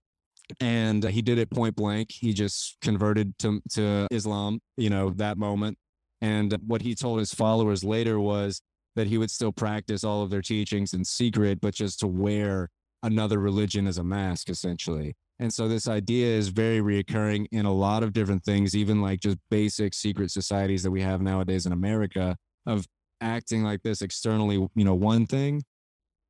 And 0.60 1.02
he 1.04 1.22
did 1.22 1.38
it 1.38 1.50
point 1.50 1.74
blank. 1.74 2.10
He 2.10 2.32
just 2.32 2.76
converted 2.82 3.38
to 3.38 3.60
to 3.72 4.06
Islam, 4.10 4.60
you 4.76 4.90
know, 4.90 5.10
that 5.10 5.38
moment. 5.38 5.78
And 6.20 6.56
what 6.66 6.82
he 6.82 6.94
told 6.94 7.18
his 7.18 7.32
followers 7.32 7.82
later 7.84 8.20
was 8.20 8.60
that 8.96 9.06
he 9.06 9.18
would 9.18 9.30
still 9.30 9.52
practice 9.52 10.04
all 10.04 10.22
of 10.22 10.30
their 10.30 10.42
teachings 10.42 10.92
in 10.92 11.04
secret, 11.04 11.60
but 11.60 11.74
just 11.74 12.00
to 12.00 12.06
wear 12.06 12.70
another 13.02 13.38
religion 13.38 13.86
as 13.86 13.98
a 13.98 14.04
mask, 14.04 14.48
essentially. 14.48 15.14
And 15.38 15.52
so 15.52 15.66
this 15.66 15.88
idea 15.88 16.26
is 16.26 16.48
very 16.48 16.78
reoccurring 16.80 17.46
in 17.50 17.66
a 17.66 17.72
lot 17.72 18.02
of 18.02 18.12
different 18.12 18.44
things, 18.44 18.76
even 18.76 19.02
like 19.02 19.20
just 19.20 19.38
basic 19.50 19.92
secret 19.92 20.30
societies 20.30 20.82
that 20.84 20.90
we 20.90 21.02
have 21.02 21.20
nowadays 21.20 21.66
in 21.66 21.72
America 21.72 22.36
of 22.66 22.86
acting 23.20 23.62
like 23.62 23.82
this 23.82 24.02
externally, 24.02 24.56
you 24.74 24.84
know, 24.84 24.94
one 24.94 25.26
thing, 25.26 25.62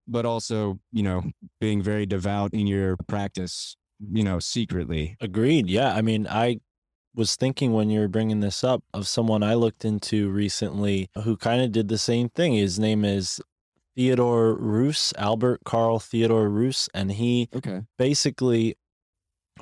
but 0.07 0.27
also, 0.27 0.79
you 0.93 1.03
know, 1.03 1.23
being 1.61 1.83
very 1.83 2.07
devout 2.07 2.53
in 2.55 2.67
your 2.67 2.97
practice, 3.07 3.77
you 4.13 4.23
know, 4.23 4.39
secretly. 4.39 5.17
Agreed. 5.21 5.69
Yeah. 5.69 5.95
I 5.95 6.03
mean, 6.03 6.27
I 6.29 6.61
was 7.15 7.37
thinking 7.37 7.73
when 7.73 7.91
you 7.91 8.01
were 8.01 8.09
bringing 8.09 8.41
this 8.41 8.65
up 8.65 8.83
of 8.93 9.07
someone 9.07 9.43
I 9.43 9.55
looked 9.55 9.85
into 9.85 10.31
recently 10.31 11.09
who 11.23 11.37
kind 11.37 11.63
of 11.63 11.73
did 11.73 11.89
the 11.89 11.99
same 11.99 12.29
thing. 12.29 12.55
His 12.55 12.79
name 12.79 13.05
is 13.05 13.41
Theodore 13.97 14.55
Roos, 14.55 15.13
Albert 15.17 15.61
Carl 15.65 16.01
Theodore 16.01 16.49
Roos, 16.49 16.89
and 16.93 17.13
he 17.13 17.49
Okay. 17.55 17.83
basically 17.97 18.77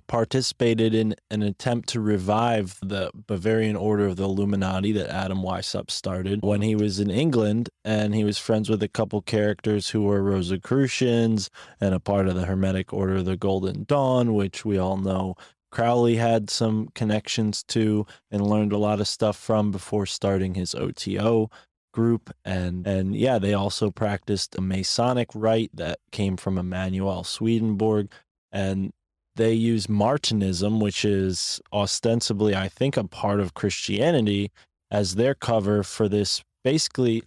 participated 0.07 0.95
in 0.95 1.15
an 1.31 1.43
attempt 1.43 1.89
to 1.91 2.01
revive 2.01 2.79
the 2.83 3.11
Bavarian 3.15 3.77
Order 3.77 4.07
of 4.07 4.17
the 4.17 4.25
Illuminati 4.25 4.93
that 4.93 5.11
Adam 5.11 5.43
Weishaupt 5.43 5.91
started 5.91 6.41
when 6.43 6.63
he 6.63 6.75
was 6.75 7.01
in 7.01 7.11
England, 7.11 7.69
and 7.85 8.15
he 8.15 8.25
was 8.25 8.39
friends 8.39 8.69
with 8.69 8.83
a 8.83 8.89
couple 8.89 9.23
characters 9.23 9.91
who 9.91 10.03
were 10.03 10.23
Rosicrucians 10.23 11.51
and 11.81 11.95
a 11.95 12.01
part 12.01 12.29
of 12.29 12.35
the 12.35 12.47
Hermetic 12.47 12.93
Order 12.93 13.17
of 13.17 13.25
the 13.25 13.37
Golden 13.37 13.85
Dawn, 13.85 14.35
which 14.35 14.65
we 14.65 14.79
all 14.79 14.97
know 14.97 15.35
Crowley 15.71 16.17
had 16.17 16.51
some 16.51 16.89
connections 16.95 17.63
to 17.65 18.07
and 18.31 18.47
learned 18.47 18.73
a 18.73 18.79
lot 18.79 19.01
of 19.01 19.09
stuff 19.09 19.37
from 19.37 19.71
before 19.73 20.07
starting 20.07 20.55
his 20.55 20.75
OTO 20.75 21.51
group 21.93 22.31
and 22.45 22.87
and 22.87 23.15
yeah 23.15 23.39
they 23.39 23.53
also 23.53 23.91
practiced 23.91 24.57
a 24.57 24.61
masonic 24.63 25.29
rite 25.35 25.71
that 25.75 25.99
came 26.11 26.37
from 26.37 26.57
Emanuel 26.57 27.23
Swedenborg 27.23 28.11
and 28.51 28.93
they 29.37 29.53
use 29.53 29.87
Martinism, 29.87 30.81
which 30.81 31.05
is 31.05 31.61
ostensibly, 31.73 32.55
I 32.55 32.69
think, 32.69 32.97
a 32.97 33.05
part 33.05 33.41
of 33.41 33.55
Christianity, 33.55 34.51
as 34.91 35.15
their 35.15 35.35
cover 35.35 35.83
for 35.83 36.09
this 36.09 36.43
basically 36.65 37.23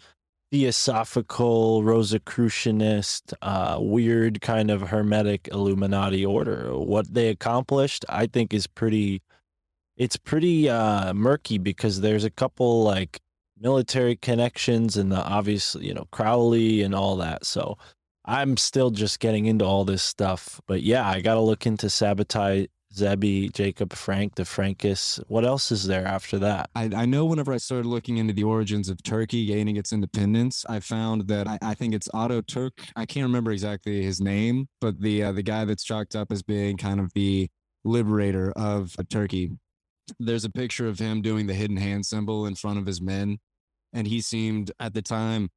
theosophical, 0.52 1.84
Rosicrucianist, 1.84 3.34
uh, 3.42 3.78
weird 3.80 4.42
kind 4.42 4.70
of 4.70 4.82
Hermetic 4.82 5.50
Illuminati 5.52 6.26
order. 6.26 6.78
What 6.78 7.14
they 7.14 7.30
accomplished, 7.30 8.06
I 8.10 8.28
think, 8.28 8.54
is 8.54 8.68
pretty. 8.68 9.22
It's 9.98 10.18
pretty 10.18 10.70
uh, 10.70 11.14
murky 11.14 11.58
because 11.58 12.02
there's 12.02 12.26
a 12.26 12.30
couple 12.30 12.84
like 12.84 13.22
military 13.58 14.18
connections 14.18 14.98
and 14.98 15.10
the 15.10 15.24
obvious, 15.24 15.76
you 15.80 15.94
know, 15.94 16.06
Crowley 16.12 16.82
and 16.82 16.94
all 16.94 17.16
that. 17.16 17.46
So 17.46 17.78
I'm 18.26 18.58
still 18.58 18.90
just 18.90 19.20
getting 19.20 19.46
into 19.46 19.66
all 19.66 19.86
this 19.86 20.04
stuff. 20.04 20.60
But 20.68 20.82
yeah, 20.82 21.08
I 21.08 21.22
got 21.22 21.36
to 21.36 21.42
look 21.42 21.66
into 21.66 21.88
Sabbatai 21.88 22.68
Zevi, 22.96 23.50
Jacob, 23.50 23.94
Frank, 23.94 24.36
the 24.36 24.44
Frankists. 24.44 25.22
What 25.28 25.44
else 25.44 25.72
is 25.72 25.86
there 25.86 26.08
after 26.08 26.40
that? 26.40 26.70
I, 26.76 26.90
I 26.96 27.06
know 27.06 27.26
whenever 27.26 27.52
I 27.52 27.58
started 27.58 27.88
looking 27.88 28.18
into 28.18 28.34
the 28.34 28.46
origins 28.46 28.88
of 28.88 29.04
Turkey 29.04 29.46
gaining 29.46 29.76
its 29.76 29.92
independence, 29.92 30.66
I 30.70 30.80
found 30.80 31.28
that 31.28 31.48
I, 31.48 31.60
I 31.62 31.74
think 31.74 31.94
it's 31.94 32.08
Otto 32.14 32.42
Turk. 32.42 32.74
I 32.96 33.06
can't 33.06 33.26
remember 33.26 33.52
exactly 33.52 34.02
his 34.02 34.22
name, 34.22 34.70
but 34.80 35.02
the 35.02 35.24
uh, 35.24 35.32
the 35.34 35.44
guy 35.44 35.66
that's 35.66 35.84
chalked 35.84 36.16
up 36.16 36.32
as 36.32 36.42
being 36.42 36.78
kind 36.78 37.02
of 37.02 37.12
the 37.14 37.50
liberator 37.84 38.54
of 38.56 38.96
uh, 38.98 39.04
Turkey. 39.10 39.52
There's 40.20 40.46
a 40.46 40.50
picture 40.50 40.88
of 40.88 40.98
him 40.98 41.22
doing 41.22 41.48
the 41.48 41.54
hidden 41.54 41.78
hand 41.78 42.06
symbol 42.06 42.46
in 42.46 42.56
front 42.56 42.80
of 42.80 42.86
his 42.86 43.02
men, 43.02 43.40
and 43.92 44.08
he 44.08 44.22
seemed 44.22 44.72
at 44.80 44.94
the 44.94 45.02
time. 45.02 45.50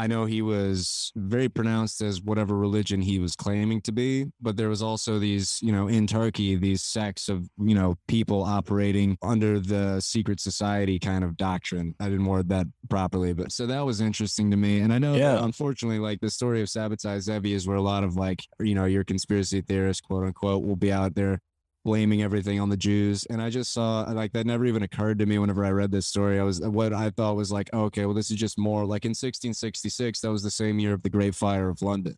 I 0.00 0.06
know 0.06 0.24
he 0.24 0.40
was 0.40 1.12
very 1.14 1.50
pronounced 1.50 2.00
as 2.00 2.22
whatever 2.22 2.56
religion 2.56 3.02
he 3.02 3.18
was 3.18 3.36
claiming 3.36 3.82
to 3.82 3.92
be, 3.92 4.32
but 4.40 4.56
there 4.56 4.70
was 4.70 4.80
also 4.82 5.18
these, 5.18 5.58
you 5.60 5.72
know, 5.72 5.88
in 5.88 6.06
Turkey, 6.06 6.56
these 6.56 6.82
sects 6.82 7.28
of, 7.28 7.46
you 7.58 7.74
know, 7.74 7.96
people 8.08 8.42
operating 8.42 9.18
under 9.20 9.60
the 9.60 10.00
secret 10.00 10.40
society 10.40 10.98
kind 10.98 11.22
of 11.22 11.36
doctrine. 11.36 11.94
I 12.00 12.04
didn't 12.08 12.24
word 12.24 12.48
that 12.48 12.66
properly, 12.88 13.34
but 13.34 13.52
so 13.52 13.66
that 13.66 13.84
was 13.84 14.00
interesting 14.00 14.50
to 14.52 14.56
me. 14.56 14.80
And 14.80 14.90
I 14.90 14.98
know 14.98 15.16
Yeah. 15.16 15.34
that 15.34 15.44
unfortunately, 15.44 15.98
like 15.98 16.20
the 16.20 16.30
story 16.30 16.62
of 16.62 16.68
Sabbatai 16.68 17.20
Zevi 17.20 17.52
is 17.52 17.66
where 17.66 17.76
a 17.76 17.82
lot 17.82 18.02
of 18.02 18.16
like, 18.16 18.42
you 18.58 18.74
know, 18.74 18.86
your 18.86 19.04
conspiracy 19.04 19.60
theorists, 19.60 20.00
quote 20.00 20.24
unquote, 20.24 20.64
will 20.64 20.76
be 20.76 20.90
out 20.90 21.14
there 21.14 21.42
blaming 21.84 22.22
everything 22.22 22.60
on 22.60 22.68
the 22.68 22.76
Jews. 22.76 23.24
And 23.30 23.40
I 23.40 23.50
just 23.50 23.72
saw 23.72 24.02
like 24.02 24.32
that 24.32 24.46
never 24.46 24.66
even 24.66 24.82
occurred 24.82 25.18
to 25.20 25.26
me 25.26 25.38
whenever 25.38 25.64
I 25.64 25.70
read 25.70 25.90
this 25.90 26.06
story. 26.06 26.38
I 26.38 26.42
was 26.42 26.60
what 26.60 26.92
I 26.92 27.10
thought 27.10 27.36
was 27.36 27.52
like, 27.52 27.70
oh, 27.72 27.84
okay, 27.84 28.04
well, 28.04 28.14
this 28.14 28.30
is 28.30 28.36
just 28.36 28.58
more 28.58 28.84
like 28.84 29.04
in 29.04 29.10
1666, 29.10 30.20
that 30.20 30.30
was 30.30 30.42
the 30.42 30.50
same 30.50 30.78
year 30.78 30.92
of 30.92 31.02
the 31.02 31.10
Great 31.10 31.34
Fire 31.34 31.68
of 31.68 31.82
London. 31.82 32.16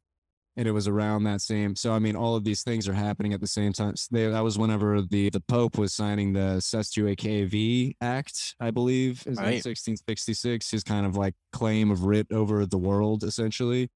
And 0.55 0.69
it 0.69 0.73
was 0.73 0.87
around 0.87 1.25
that 1.25 1.41
same. 1.41 1.75
So 1.77 1.93
I 1.95 1.99
mean, 1.99 2.15
all 2.15 2.37
of 2.37 2.45
these 2.45 2.63
things 2.63 2.87
are 2.87 2.93
happening 2.93 3.33
at 3.33 3.41
the 3.41 3.47
same 3.47 3.73
time. 3.73 3.97
So 3.97 4.09
they, 4.11 4.29
that 4.29 4.45
was 4.45 4.59
whenever 4.59 5.01
the 5.01 5.31
the 5.31 5.41
Pope 5.41 5.79
was 5.79 5.95
signing 5.95 6.33
the 6.33 6.59
Sestuae 6.59 7.95
Act, 8.01 8.55
I 8.61 8.71
believe, 8.71 9.21
is 9.27 9.39
Right. 9.39 9.65
1666. 9.65 10.71
His 10.71 10.85
kind 10.85 11.07
of 11.07 11.17
like 11.17 11.35
claim 11.53 11.91
of 11.91 12.05
writ 12.05 12.27
over 12.31 12.67
the 12.67 12.79
world, 12.79 13.25
essentially. 13.25 13.91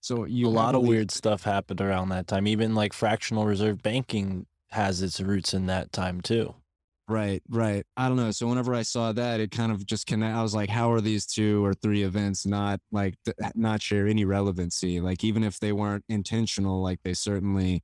So 0.00 0.26
you 0.26 0.46
a 0.46 0.50
lot 0.50 0.74
of 0.74 0.82
weird 0.82 1.10
stuff 1.10 1.44
happened 1.44 1.80
around 1.80 2.10
that 2.10 2.26
time. 2.26 2.46
Even 2.46 2.74
like 2.74 2.92
fractional 2.92 3.46
reserve 3.46 3.82
banking 3.82 4.46
has 4.74 5.02
its 5.02 5.20
roots 5.20 5.54
in 5.54 5.66
that 5.66 5.92
time 5.92 6.20
too. 6.20 6.54
Right, 7.06 7.42
right. 7.50 7.84
I 7.98 8.08
don't 8.08 8.16
know. 8.16 8.30
So 8.30 8.46
whenever 8.46 8.74
I 8.74 8.80
saw 8.82 9.12
that, 9.12 9.38
it 9.38 9.50
kind 9.50 9.70
of 9.70 9.84
just 9.84 10.06
connect. 10.06 10.34
I 10.34 10.42
was 10.42 10.54
like, 10.54 10.70
how 10.70 10.90
are 10.90 11.02
these 11.02 11.26
two 11.26 11.62
or 11.62 11.74
three 11.74 12.02
events 12.02 12.46
not 12.46 12.80
like 12.92 13.14
th- 13.26 13.36
not 13.54 13.82
share 13.82 14.06
any 14.06 14.24
relevancy? 14.24 15.00
Like 15.00 15.22
even 15.22 15.44
if 15.44 15.60
they 15.60 15.72
weren't 15.72 16.04
intentional, 16.08 16.82
like 16.82 17.00
they 17.04 17.12
certainly 17.12 17.82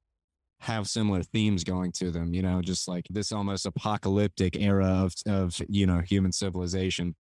have 0.61 0.89
similar 0.89 1.23
themes 1.23 1.65
going 1.65 1.93
to 1.93 2.11
them. 2.11 2.33
You 2.33 2.41
know, 2.41 2.63
just 2.63 2.89
like 2.89 3.07
this 3.11 3.31
almost 3.31 3.67
apocalyptic 3.67 4.57
era 4.59 4.87
of 4.87 5.13
of 5.27 5.61
you 5.69 5.87
know 5.87 6.01
human 6.01 6.33
civilization. 6.33 7.15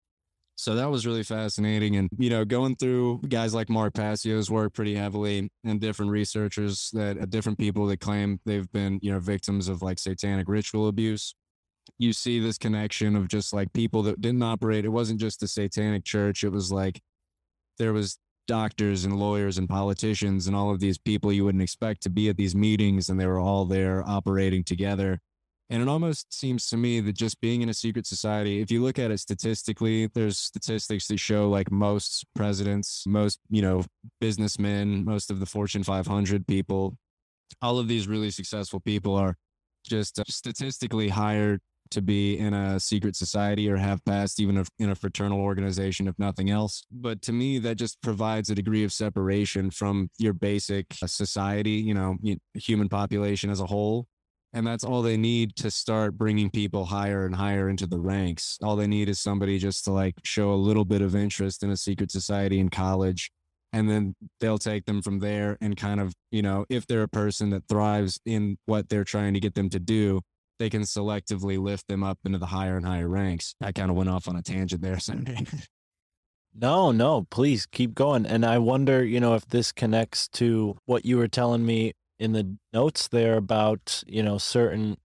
So 0.58 0.74
that 0.74 0.90
was 0.90 1.06
really 1.06 1.22
fascinating. 1.22 1.98
And, 1.98 2.10
you 2.18 2.32
know, 2.32 2.44
going 2.44 2.76
through 2.78 3.22
guys 3.30 3.54
like 3.54 3.70
Mark 3.70 3.94
Passio's 3.94 4.50
work 4.50 4.74
pretty 4.74 4.96
heavily 4.96 5.52
and 5.64 5.80
different 5.80 6.12
researchers 6.12 6.90
that 6.94 7.16
uh, 7.22 7.26
different 7.26 7.60
people 7.60 7.86
that 7.86 8.00
claim 8.00 8.40
they've 8.44 8.70
been, 8.72 8.98
you 9.04 9.12
know, 9.12 9.20
victims 9.20 9.68
of 9.68 9.84
like 9.84 10.00
satanic 10.00 10.50
ritual 10.50 10.88
abuse. 10.88 11.36
You 12.00 12.12
see 12.12 12.40
this 12.40 12.58
connection 12.58 13.16
of 13.16 13.28
just 13.28 13.54
like 13.54 13.72
people 13.72 14.02
that 14.04 14.20
didn't 14.20 14.42
operate. 14.42 14.84
It 14.84 14.90
wasn't 14.90 15.20
just 15.20 15.42
the 15.42 15.48
satanic 15.48 16.04
church. 16.04 16.44
It 16.44 16.50
was 16.50 16.72
like 16.72 17.02
there 17.78 17.94
was 17.94 18.18
doctors 18.48 19.06
and 19.06 19.20
lawyers 19.20 19.60
and 19.60 19.70
politicians 19.70 20.48
and 20.48 20.56
all 20.56 20.72
of 20.72 20.80
these 20.80 20.98
people 20.98 21.32
you 21.32 21.46
wouldn't 21.46 21.62
expect 21.62 22.02
to 22.02 22.10
be 22.10 22.30
at 22.30 22.38
these 22.38 22.56
meetings 22.56 23.10
and 23.10 23.20
they 23.20 23.28
were 23.28 23.40
all 23.40 23.66
there 23.66 24.04
operating 24.08 24.64
together 24.64 25.20
and 25.70 25.82
it 25.82 25.88
almost 25.88 26.34
seems 26.34 26.68
to 26.68 26.78
me 26.78 27.00
that 27.02 27.14
just 27.14 27.42
being 27.42 27.62
in 27.62 27.70
a 27.70 27.74
secret 27.74 28.08
society, 28.08 28.62
if 28.62 28.72
you 28.72 28.82
look 28.82 28.98
at 28.98 29.12
it 29.12 29.20
statistically, 29.20 30.08
there's 30.14 30.38
statistics 30.38 31.08
that 31.08 31.20
show 31.20 31.50
like 31.50 31.72
most 31.72 32.26
presidents, 32.36 33.04
most, 33.06 33.40
you 33.50 33.62
know, 33.62 33.84
businessmen, 34.22 35.04
most 35.04 35.30
of 35.30 35.40
the 35.40 35.46
Fortune 35.46 35.84
500 35.84 36.48
people, 36.48 36.98
all 37.62 37.80
of 37.80 37.88
these 37.88 38.08
really 38.08 38.32
successful 38.32 38.80
people 38.80 39.16
are 39.16 39.36
just 39.86 40.20
uh, 40.20 40.24
statistically 40.28 41.10
hired 41.10 41.60
to 41.92 42.02
be 42.02 42.38
in 42.38 42.54
a 42.54 42.80
secret 42.80 43.16
society 43.16 43.70
or 43.70 43.78
have 43.78 44.04
passed 44.04 44.40
even 44.42 44.64
in 44.80 44.90
a 44.90 44.96
fraternal 44.96 45.40
organization, 45.40 46.08
if 46.08 46.20
nothing 46.20 46.50
else. 46.50 46.84
But 46.92 47.22
to 47.24 47.34
me, 47.34 47.60
that 47.60 47.76
just 47.76 48.02
provides 48.02 48.50
a 48.50 48.56
degree 48.56 48.84
of 48.84 48.92
separation 48.92 49.72
from 49.72 50.10
your 50.18 50.34
basic 50.34 50.86
uh, 51.02 51.08
society, 51.08 51.72
you 51.72 51.94
know, 51.94 52.18
human 52.54 52.90
population 52.90 53.50
as 53.50 53.62
a 53.62 53.66
whole. 53.66 54.08
And 54.54 54.66
that's 54.66 54.84
all 54.84 55.02
they 55.02 55.18
need 55.18 55.56
to 55.58 55.70
start 55.70 56.18
bringing 56.18 56.50
people 56.50 56.86
higher 56.86 57.26
and 57.26 57.36
higher 57.36 57.70
into 57.70 57.86
the 57.86 58.00
ranks. 58.00 58.58
All 58.64 58.76
they 58.76 58.88
need 58.88 59.10
is 59.10 59.20
somebody 59.20 59.60
just 59.60 59.84
to 59.86 59.92
like 59.92 60.16
show 60.24 60.52
a 60.52 60.56
little 60.56 60.86
bit 60.86 61.02
of 61.02 61.16
interest 61.16 61.64
in 61.64 61.70
a 61.70 61.78
secret 61.78 62.12
society 62.12 62.60
in 62.60 62.70
college. 62.70 63.30
And 63.74 63.90
then 63.90 64.16
they'll 64.40 64.58
take 64.58 64.86
them 64.86 65.02
from 65.02 65.20
there 65.20 65.58
and 65.60 65.76
kind 65.76 66.00
of, 66.00 66.14
you 66.32 66.42
know, 66.42 66.66
if 66.70 66.88
they're 66.88 67.04
a 67.04 67.10
person 67.10 67.50
that 67.50 67.68
thrives 67.68 68.20
in 68.26 68.58
what 68.66 68.88
they're 68.88 69.04
trying 69.04 69.34
to 69.34 69.40
get 69.42 69.56
them 69.56 69.70
to 69.70 69.80
do, 69.80 70.22
they 70.60 70.70
can 70.70 70.84
selectively 70.84 71.60
lift 71.60 71.88
them 71.88 72.04
up 72.04 72.18
into 72.26 72.40
the 72.40 72.48
higher 72.48 72.78
and 72.78 72.86
higher 72.86 73.08
ranks. 73.08 73.54
I 73.62 73.74
kind 73.74 73.92
of 73.92 73.98
went 73.98 74.10
off 74.10 74.28
on 74.28 74.36
a 74.36 74.42
tangent 74.42 74.82
there. 74.82 75.00
Sorry. 75.00 75.46
No, 76.60 76.92
no, 76.92 77.28
please 77.30 77.68
keep 77.68 77.94
going. 77.94 78.26
And 78.26 78.44
I 78.44 78.58
wonder, 78.58 79.04
you 79.04 79.20
know, 79.20 79.36
if 79.36 79.46
this 79.48 79.72
connects 79.72 80.28
to 80.30 80.78
what 80.86 81.06
you 81.06 81.18
were 81.18 81.28
telling 81.28 81.66
me 81.66 81.94
in 82.20 82.32
the 82.34 82.58
notes 82.74 83.08
there 83.08 83.38
about, 83.38 84.04
you 84.08 84.24
know, 84.24 84.38
certain, 84.38 84.98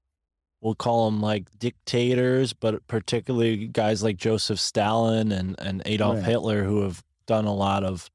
we'll 0.61 0.75
call 0.75 1.11
them 1.11 1.21
like 1.21 1.49
dictators, 1.59 2.53
but 2.53 2.87
particularly 2.87 3.67
guys 3.69 4.03
like 4.03 4.17
Joseph 4.17 4.61
Stalin 4.61 5.33
and, 5.33 5.55
and 5.59 5.83
Adolf 5.87 6.17
Right. 6.17 6.25
Hitler 6.25 6.65
who 6.65 6.83
have 6.83 7.03
done 7.27 7.45
a 7.45 7.55
lot 7.55 7.85
of 7.85 8.11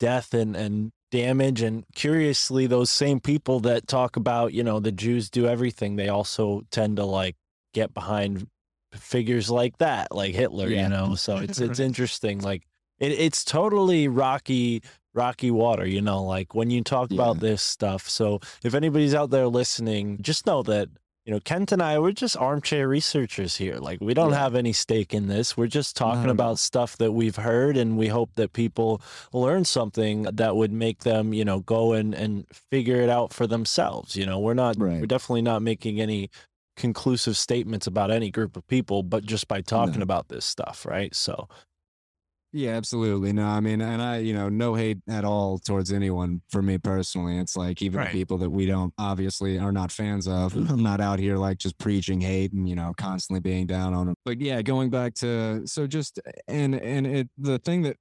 death 0.00 0.34
and, 0.34 0.56
and 0.56 0.92
damage. 1.10 1.62
And 1.62 1.84
curiously, 1.94 2.66
those 2.66 2.90
same 2.90 3.20
people 3.20 3.60
that 3.60 3.86
talk 3.86 4.16
about, 4.16 4.52
you 4.52 4.64
know, 4.64 4.80
the 4.80 4.92
Jews 4.92 5.30
do 5.30 5.46
everything, 5.46 5.96
they 5.96 6.08
also 6.08 6.62
tend 6.70 6.96
to 6.96 7.04
like 7.04 7.36
get 7.72 7.94
behind 7.94 8.48
figures 8.94 9.50
like 9.50 9.78
that, 9.78 10.14
like 10.14 10.34
Hitler, 10.34 10.68
Yeah. 10.68 10.84
you 10.84 10.88
know. 10.88 11.14
So 11.14 11.36
it's 11.38 11.60
it's 11.60 11.80
interesting. 11.80 12.40
Like 12.40 12.62
it, 12.98 13.12
it's 13.12 13.44
totally 13.44 14.08
rocky 14.08 14.82
rocky 15.14 15.50
water, 15.50 15.86
you 15.86 16.02
know, 16.02 16.22
like 16.22 16.54
when 16.54 16.70
you 16.70 16.82
talk 16.82 17.10
about 17.10 17.40
this 17.40 17.62
stuff. 17.62 18.08
So 18.08 18.40
if 18.62 18.74
anybody's 18.74 19.14
out 19.14 19.30
there 19.30 19.46
listening, 19.46 20.18
just 20.20 20.46
know 20.46 20.62
that 20.64 20.88
you 21.26 21.32
know, 21.32 21.40
Kent 21.40 21.72
and 21.72 21.80
I, 21.82 21.98
we're 21.98 22.12
just 22.12 22.36
armchair 22.36 22.86
researchers 22.86 23.56
here. 23.56 23.76
Like, 23.78 23.98
we 24.02 24.12
don't 24.12 24.32
Yeah. 24.32 24.40
have 24.40 24.54
any 24.54 24.74
stake 24.74 25.14
in 25.14 25.26
this. 25.26 25.56
We're 25.56 25.68
just 25.68 25.96
talking 25.96 26.24
at 26.24 26.28
about 26.28 26.46
all. 26.48 26.56
stuff 26.56 26.98
that 26.98 27.12
we've 27.12 27.36
heard, 27.36 27.78
and 27.78 27.96
we 27.96 28.08
hope 28.08 28.32
that 28.34 28.52
people 28.52 29.00
learn 29.32 29.64
something 29.64 30.24
that 30.24 30.54
would 30.54 30.70
make 30.70 30.98
them, 30.98 31.32
you 31.32 31.42
know, 31.42 31.60
go 31.60 31.94
and, 31.94 32.12
and 32.14 32.44
figure 32.70 33.00
it 33.00 33.08
out 33.08 33.32
for 33.32 33.46
themselves. 33.46 34.16
You 34.16 34.26
know, 34.26 34.38
we're 34.38 34.52
not, 34.52 34.76
Right. 34.78 35.00
we're 35.00 35.06
definitely 35.06 35.40
not 35.40 35.62
making 35.62 35.98
any 35.98 36.28
conclusive 36.76 37.38
statements 37.38 37.86
about 37.86 38.10
any 38.10 38.30
group 38.30 38.54
of 38.54 38.66
people, 38.66 39.02
but 39.02 39.24
just 39.24 39.48
by 39.48 39.62
talking 39.62 40.00
No. 40.00 40.02
about 40.02 40.28
this 40.28 40.44
stuff, 40.44 40.84
right? 40.84 41.14
So, 41.14 41.48
Yeah, 42.56 42.70
absolutely. 42.70 43.32
No, 43.32 43.46
I 43.46 43.58
mean, 43.58 43.80
and 43.80 44.00
I, 44.00 44.18
you 44.18 44.32
know, 44.32 44.48
no 44.48 44.76
hate 44.76 44.98
at 45.08 45.24
all 45.24 45.58
towards 45.58 45.92
anyone 45.92 46.40
for 46.50 46.62
me 46.62 46.78
personally. 46.78 47.36
It's 47.36 47.56
like 47.56 47.82
even 47.82 47.98
Right. 47.98 48.12
the 48.12 48.16
people 48.16 48.38
that 48.38 48.50
we 48.50 48.64
don't 48.64 48.94
obviously 48.96 49.58
are 49.58 49.72
not 49.72 49.90
fans 49.90 50.28
of. 50.28 50.54
I'm 50.70 50.80
not 50.82 51.00
out 51.00 51.18
here 51.18 51.36
like 51.36 51.58
just 51.58 51.76
preaching 51.78 52.20
hate 52.20 52.52
and, 52.52 52.68
you 52.68 52.76
know, 52.76 52.94
constantly 52.96 53.40
being 53.40 53.66
down 53.66 53.92
on 53.92 54.06
them. 54.06 54.14
But 54.24 54.40
yeah, 54.40 54.62
going 54.62 54.88
back 54.88 55.14
to 55.14 55.66
so 55.66 55.88
just 55.88 56.20
and 56.46 56.76
and 56.76 57.08
it 57.08 57.28
the 57.36 57.58
thing 57.58 57.82
that 57.82 57.96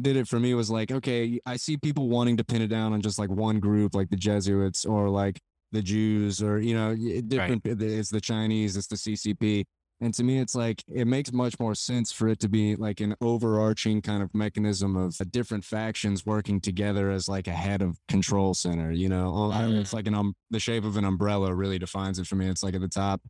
did 0.00 0.16
it 0.16 0.26
for 0.26 0.40
me 0.40 0.54
was 0.54 0.70
like, 0.70 0.90
okay, 0.90 1.38
I 1.44 1.56
see 1.56 1.76
people 1.76 2.08
wanting 2.08 2.38
to 2.38 2.44
pin 2.44 2.62
it 2.62 2.68
down 2.68 2.94
on 2.94 3.02
just 3.02 3.18
like 3.18 3.28
one 3.28 3.60
group, 3.60 3.94
like 3.94 4.08
the 4.08 4.16
Jesuits 4.16 4.86
or 4.86 5.10
like 5.10 5.38
the 5.72 5.82
Jews 5.82 6.42
or, 6.42 6.58
you 6.58 6.74
know, 6.74 6.94
different 7.26 7.62
it's 7.66 8.08
the 8.08 8.22
Chinese, 8.22 8.74
it's 8.78 8.86
the 8.86 8.96
CCP. 8.96 9.66
And 10.00 10.14
to 10.14 10.22
me, 10.22 10.38
it's 10.38 10.54
like 10.54 10.84
it 10.86 11.06
makes 11.06 11.32
much 11.32 11.58
more 11.58 11.74
sense 11.74 12.12
for 12.12 12.28
it 12.28 12.38
to 12.40 12.48
be 12.48 12.76
like 12.76 13.00
an 13.00 13.16
overarching 13.20 14.00
kind 14.00 14.22
of 14.22 14.32
mechanism 14.32 14.96
of 14.96 15.16
uh, 15.20 15.24
different 15.30 15.64
factions 15.64 16.24
working 16.24 16.60
together 16.60 17.10
as 17.10 17.28
like 17.28 17.48
a 17.48 17.52
head 17.52 17.82
of 17.82 17.98
control 18.06 18.54
center. 18.54 18.92
You 18.92 19.08
know, 19.08 19.50
I- 19.50 19.62
it's 19.80 19.92
like 19.92 20.06
an 20.06 20.14
um, 20.14 20.34
the 20.50 20.60
shape 20.60 20.84
of 20.84 20.96
an 20.96 21.04
umbrella 21.04 21.52
really 21.52 21.78
defines 21.80 22.18
it 22.20 22.26
for 22.28 22.36
me. 22.36 22.46
It's 22.48 22.62
like 22.62 22.74
at 22.74 22.80
the 22.80 22.88
top. 22.88 23.20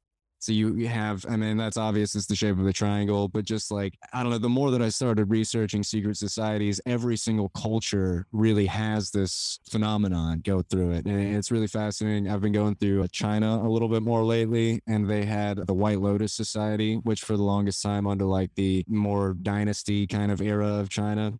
So 0.41 0.53
you, 0.53 0.87
have, 0.87 1.27
I 1.29 1.37
mean, 1.37 1.57
that's 1.57 1.77
obvious. 1.77 2.15
It's 2.15 2.27
the 2.27 2.37
shape 2.37 2.59
of 2.59 2.67
a 2.67 2.73
triangle, 2.73 3.29
but 3.29 3.45
just 3.45 3.73
like, 3.73 3.99
I 4.13 4.23
don't 4.23 4.31
know, 4.31 4.39
the 4.39 4.49
more 4.49 4.71
that 4.71 4.81
I 4.81 4.89
started 4.89 5.31
researching 5.31 5.83
secret 5.83 6.17
societies, 6.17 6.81
every 6.87 7.17
single 7.17 7.49
culture 7.51 8.27
really 8.31 8.67
has 8.67 9.11
this 9.11 9.59
phenomenon 9.69 10.41
go 10.45 10.63
through 10.63 10.93
it. 10.93 11.07
And 11.07 11.37
it's 11.37 11.51
really 11.51 11.67
fascinating. 11.67 12.29
I've 12.29 12.41
been 12.41 12.53
going 12.53 12.77
through 12.77 13.03
uh, 13.03 13.09
China 13.11 13.57
a 13.57 13.69
little 13.69 13.89
bit 13.89 14.03
more 14.03 14.25
lately, 14.25 14.81
and 14.87 15.09
they 15.09 15.25
had 15.25 15.67
the 15.67 15.75
White 15.75 16.01
Lotus 16.01 16.33
Society, 16.33 16.95
which 16.97 17.23
for 17.23 17.37
the 17.37 17.43
longest 17.43 17.83
time 17.83 18.07
under 18.07 18.25
like 18.25 18.55
the 18.55 18.85
more 18.87 19.35
dynasty 19.35 20.07
kind 20.07 20.31
of 20.31 20.41
era 20.41 20.75
of 20.75 20.89
China, 20.89 21.33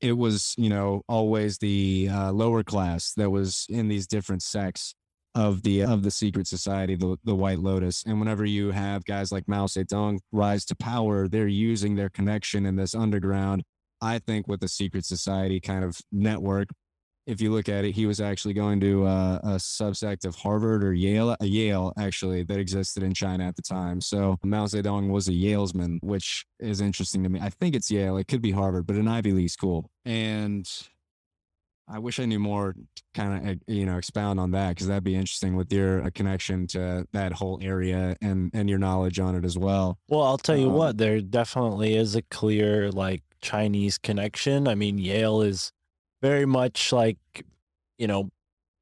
it 0.00 0.12
was, 0.12 0.54
you 0.56 0.68
know, 0.68 1.02
always 1.08 1.58
the 1.58 2.08
uh, 2.10 2.32
lower 2.32 2.64
class 2.64 3.12
that 3.14 3.30
was 3.30 3.66
in 3.68 3.88
these 3.88 4.06
different 4.06 4.42
sects 4.42 4.94
of 5.34 5.62
the 5.62 5.82
of 5.82 6.02
the 6.02 6.10
secret 6.10 6.46
society, 6.46 6.94
the 6.94 7.16
the 7.24 7.34
White 7.34 7.58
Lotus. 7.58 8.04
And 8.04 8.18
whenever 8.18 8.44
you 8.44 8.70
have 8.70 9.04
guys 9.04 9.32
like 9.32 9.48
Mao 9.48 9.66
Zedong 9.66 10.18
rise 10.30 10.64
to 10.66 10.76
power, 10.76 11.28
they're 11.28 11.46
using 11.48 11.96
their 11.96 12.10
connection 12.10 12.66
in 12.66 12.76
this 12.76 12.94
underground. 12.94 13.62
I 14.00 14.18
think 14.18 14.48
with 14.48 14.60
the 14.60 14.68
secret 14.68 15.04
society 15.04 15.60
kind 15.60 15.84
of 15.84 16.00
network. 16.10 16.68
If 17.24 17.40
you 17.40 17.52
look 17.52 17.68
at 17.68 17.84
it, 17.84 17.92
he 17.92 18.04
was 18.04 18.20
actually 18.20 18.54
going 18.54 18.80
to 18.80 19.06
uh, 19.06 19.38
a 19.44 19.50
subsect 19.50 20.24
of 20.24 20.34
Harvard 20.34 20.82
or 20.82 20.92
Yale, 20.92 21.36
a 21.38 21.46
Yale 21.46 21.92
actually 21.96 22.42
that 22.42 22.58
existed 22.58 23.04
in 23.04 23.14
China 23.14 23.46
at 23.46 23.54
the 23.54 23.62
time. 23.62 24.00
So 24.00 24.38
Mao 24.42 24.66
Zedong 24.66 25.08
was 25.08 25.28
a 25.28 25.32
Yalesman, 25.32 26.02
which 26.02 26.44
is 26.58 26.80
interesting 26.80 27.22
to 27.22 27.28
me. 27.28 27.38
I 27.40 27.50
think 27.50 27.76
it's 27.76 27.92
Yale. 27.92 28.16
It 28.16 28.26
could 28.26 28.42
be 28.42 28.50
Harvard, 28.50 28.88
but 28.88 28.96
an 28.96 29.06
Ivy 29.06 29.30
League 29.30 29.50
school. 29.50 29.88
And 30.04 30.68
I 31.88 31.98
wish 31.98 32.20
I 32.20 32.24
knew 32.24 32.38
more 32.38 32.74
kind 33.14 33.48
of 33.50 33.58
you 33.66 33.84
know 33.84 33.98
expound 33.98 34.40
on 34.40 34.52
that 34.52 34.70
because 34.70 34.86
that'd 34.86 35.04
be 35.04 35.14
interesting 35.14 35.56
with 35.56 35.72
your 35.72 36.02
uh, 36.04 36.10
connection 36.14 36.66
to 36.68 37.06
that 37.12 37.32
whole 37.32 37.58
area 37.62 38.16
and 38.22 38.50
and 38.54 38.68
your 38.68 38.78
knowledge 38.78 39.18
on 39.18 39.34
it 39.34 39.44
as 39.44 39.58
well. 39.58 39.98
Well, 40.08 40.22
I'll 40.22 40.38
tell 40.38 40.56
you 40.56 40.68
Um, 40.68 40.74
what, 40.74 40.98
there 40.98 41.20
definitely 41.20 41.96
is 41.96 42.14
a 42.14 42.22
clear 42.22 42.90
like 42.90 43.22
Chinese 43.40 43.98
connection. 43.98 44.68
I 44.68 44.74
mean, 44.74 44.98
Yale 44.98 45.42
is 45.42 45.72
very 46.22 46.46
much 46.46 46.92
like, 46.92 47.18
you 47.98 48.06
know, 48.06 48.30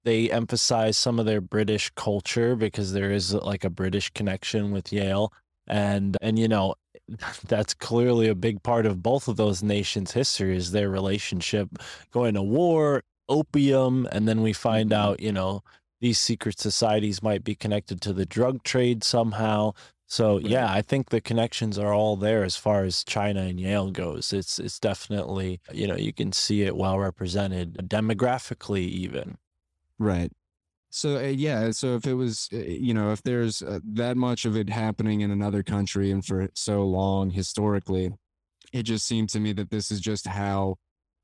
they 0.05 0.31
emphasize 0.31 0.97
some 0.97 1.19
of 1.19 1.27
their 1.27 1.41
British 1.41 1.91
culture 1.97 2.55
because 2.55 2.93
there 2.93 3.11
is 3.11 3.35
like 3.35 3.65
a 3.65 3.71
British 3.71 4.11
connection 4.11 4.71
with 4.71 4.93
Yale. 4.93 5.33
And 5.67 6.17
and 6.21 6.39
you 6.39 6.49
know, 6.49 6.75
that's 7.47 7.75
clearly 7.75 8.29
a 8.29 8.35
big 8.35 8.63
part 8.63 8.87
of 8.87 9.03
both 9.03 9.29
of 9.29 9.37
those 9.37 9.63
nations' 9.63 10.13
history 10.13 10.57
is 10.57 10.73
their 10.73 10.89
relationship 10.89 11.69
going 12.13 12.35
to 12.35 12.43
war, 12.43 13.03
opium, 13.29 14.09
and 14.13 14.27
then 14.29 14.43
we 14.43 14.53
find 14.53 14.91
Mhm. 14.91 14.97
out, 14.97 15.21
you 15.21 15.33
know, 15.33 15.63
these 16.01 16.19
secret 16.19 16.59
societies 16.59 17.23
might 17.23 17.45
be 17.45 17.55
connected 17.55 18.01
to 18.03 18.13
the 18.13 18.27
drug 18.27 18.63
trade 18.63 19.05
somehow. 19.05 19.73
So 20.07 20.39
Right. 20.43 20.51
yeah, 20.51 20.73
I 20.73 20.83
think 20.83 21.11
the 21.11 21.21
connections 21.21 21.79
are 21.79 21.93
all 21.95 22.17
there 22.17 22.43
as 22.43 22.57
far 22.57 22.85
as 22.85 23.05
China 23.05 23.43
and 23.43 23.61
Yale 23.61 23.91
goes. 23.93 24.33
It's 24.33 24.59
it's 24.59 24.81
definitely 24.81 25.61
you 25.73 25.87
know 25.87 25.97
you 25.97 26.13
can 26.13 26.33
see 26.33 26.63
it 26.63 26.77
well 26.77 26.99
represented 26.99 27.75
demographically 27.89 28.81
even. 28.89 29.39
Right. 29.99 30.33
So 30.91 31.17
uh, 31.19 31.21
yeah, 31.21 31.71
so 31.71 31.95
if 31.95 32.07
it 32.07 32.15
was, 32.15 32.49
uh, 32.53 32.57
you 32.59 32.93
know, 32.93 33.13
if 33.13 33.23
there's 33.23 33.63
uh, 33.63 33.79
that 33.93 34.17
much 34.17 34.45
of 34.45 34.57
it 34.57 34.69
happening 34.69 35.21
in 35.21 35.31
another 35.31 35.63
country 35.63 36.11
and 36.11 36.25
for 36.25 36.49
so 36.55 36.83
long 36.83 37.31
historically, 37.31 38.11
it 38.73 38.83
just 38.83 39.07
seemed 39.07 39.29
to 39.31 39.41
me 39.41 39.53
that 39.53 39.71
this 39.71 39.93
is 39.93 40.01
just 40.01 40.27
how 40.27 40.77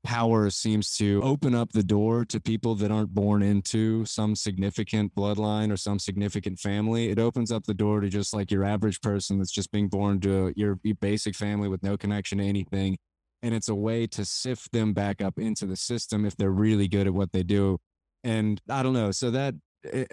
power 0.05 0.49
seems 0.49 0.95
to 0.95 1.21
open 1.21 1.53
up 1.53 1.73
the 1.73 1.83
door 1.83 2.23
to 2.23 2.39
people 2.39 2.75
that 2.75 2.91
aren't 2.91 3.13
born 3.13 3.43
into 3.43 4.05
some 4.05 4.37
significant 4.37 5.13
bloodline 5.13 5.69
or 5.69 5.75
some 5.75 5.99
significant 5.99 6.59
family. 6.59 7.09
It 7.09 7.19
opens 7.19 7.51
up 7.51 7.65
the 7.65 7.73
door 7.73 7.99
to 7.99 8.07
just 8.07 8.33
like 8.33 8.49
your 8.49 8.63
average 8.63 9.01
person 9.01 9.37
that's 9.37 9.51
just 9.51 9.69
being 9.69 9.89
born 9.89 10.21
to 10.21 10.53
your, 10.55 10.79
your 10.81 10.95
basic 10.95 11.35
family 11.35 11.67
with 11.67 11.83
no 11.83 11.97
connection 11.97 12.37
to 12.37 12.45
anything. 12.45 12.97
And 13.41 13.53
it's 13.53 13.67
a 13.67 13.75
way 13.75 14.07
to 14.07 14.23
sift 14.23 14.71
them 14.71 14.93
back 14.93 15.21
up 15.21 15.37
into 15.37 15.65
the 15.65 15.75
system 15.75 16.25
if 16.25 16.37
they're 16.37 16.51
really 16.51 16.87
good 16.87 17.07
at 17.07 17.13
what 17.13 17.33
they 17.33 17.43
do 17.43 17.79
and 18.27 18.61
I 18.69 18.83
don't 18.83 18.93
know. 18.93 19.11
So 19.11 19.31
that 19.31 19.55
uh, 19.93 20.03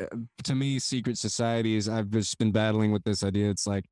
to 0.44 0.54
me, 0.54 0.78
secret 0.78 1.18
societies. 1.18 1.88
I've 1.88 2.10
just 2.10 2.38
been 2.38 2.52
battling 2.52 2.92
with 2.92 3.02
this 3.04 3.24
idea. 3.24 3.50
It's 3.50 3.66
like, 3.66 3.84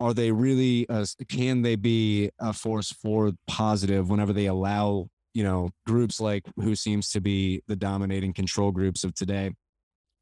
are 0.00 0.12
they 0.12 0.32
really? 0.32 0.88
Uh, 0.88 1.06
can 1.28 1.62
they 1.62 1.76
be 1.76 2.30
a 2.40 2.52
force 2.52 2.92
for 2.92 3.32
positive 3.46 4.10
whenever 4.10 4.32
they 4.32 4.46
allow 4.46 5.08
you 5.34 5.44
know 5.44 5.70
groups 5.86 6.20
like 6.20 6.44
who 6.56 6.74
seems 6.74 7.10
to 7.10 7.20
be 7.20 7.62
the 7.68 7.76
dominating 7.76 8.32
control 8.32 8.72
groups 8.72 9.04
of 9.04 9.14
today? 9.14 9.52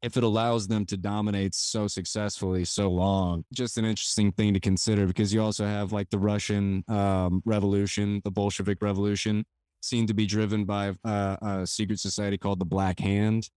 If 0.03 0.15
it 0.15 0.23
allows 0.23 0.67
them 0.67 0.85
to 0.87 0.97
dominate 0.97 1.55
so 1.55 1.87
successfully 1.87 2.65
so 2.65 2.91
long, 2.91 3.43
just 3.51 3.79
an 3.79 3.85
interesting 3.85 4.31
thing 4.31 4.53
to 4.53 4.59
consider 4.59 5.07
because 5.07 5.33
you 5.33 5.41
also 5.41 5.65
have 5.65 5.91
like 5.91 6.11
the 6.11 6.19
Russian 6.19 6.83
um, 6.87 7.41
Revolution, 7.45 8.21
the 8.23 8.29
Bolshevik 8.29 8.77
Revolution, 8.81 9.43
seemed 9.81 10.07
to 10.07 10.13
be 10.13 10.25
driven 10.25 10.65
by 10.65 10.95
uh, 11.03 11.37
a 11.41 11.67
secret 11.67 11.99
society 11.99 12.37
called 12.37 12.59
the 12.59 12.65
Black 12.65 12.99
Hand. 12.99 13.49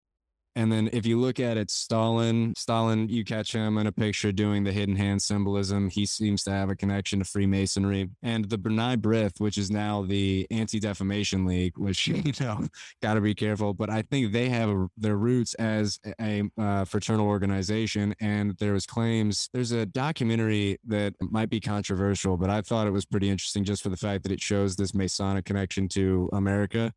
And 0.57 0.73
then 0.73 0.91
if 0.93 1.07
you 1.07 1.19
look 1.19 1.39
at 1.39 1.57
it, 1.57 1.71
Stalin, 1.71 2.55
Stalin, 2.57 3.09
you 3.09 3.25
catch 3.25 3.53
him 3.53 3.79
in 3.79 3.87
a 3.87 3.93
picture 3.93 4.33
doing 4.33 4.65
the 4.65 4.73
hidden 4.73 4.97
hand 4.97 5.23
symbolism. 5.23 5.89
He 5.89 6.07
seems 6.07 6.43
to 6.45 6.51
have 6.51 6.71
a 6.71 6.77
connection 6.77 7.21
to 7.21 7.25
Freemasonry. 7.25 8.11
And 8.23 8.47
the 8.47 8.59
B'nai 8.59 8.97
B'rith, 8.97 9.41
which 9.41 9.59
is 9.59 9.71
now 9.71 10.03
the 10.03 10.47
Anti-Defamation 10.51 11.45
League, 11.47 11.79
which, 11.79 12.09
you 12.09 12.33
know, 12.41 12.67
got 13.01 13.15
to 13.15 13.21
be 13.21 13.35
careful. 13.35 13.75
But 13.75 13.91
I 13.91 14.03
think 14.03 14.33
they 14.33 14.49
have 14.49 14.89
their 14.97 15.17
roots 15.17 15.55
as 15.55 16.01
a 16.21 16.43
uh, 16.59 16.85
fraternal 16.85 17.27
organization. 17.27 18.15
And 18.21 18.57
there 18.59 18.73
was 18.73 18.87
claims, 18.87 19.49
there's 19.53 19.73
a 19.73 19.87
documentary 19.87 20.79
that 20.89 21.15
might 21.21 21.51
be 21.51 21.61
controversial, 21.61 22.37
but 22.37 22.51
I 22.51 22.61
thought 22.61 22.89
it 22.89 22.93
was 22.93 23.07
pretty 23.07 23.31
interesting 23.31 23.65
just 23.65 23.83
for 23.83 23.89
the 23.89 23.97
fact 23.97 24.25
that 24.25 24.33
it 24.33 24.41
shows 24.41 24.75
this 24.75 24.95
Masonic 24.95 25.45
connection 25.45 25.89
to 25.89 26.29
America 26.33 26.93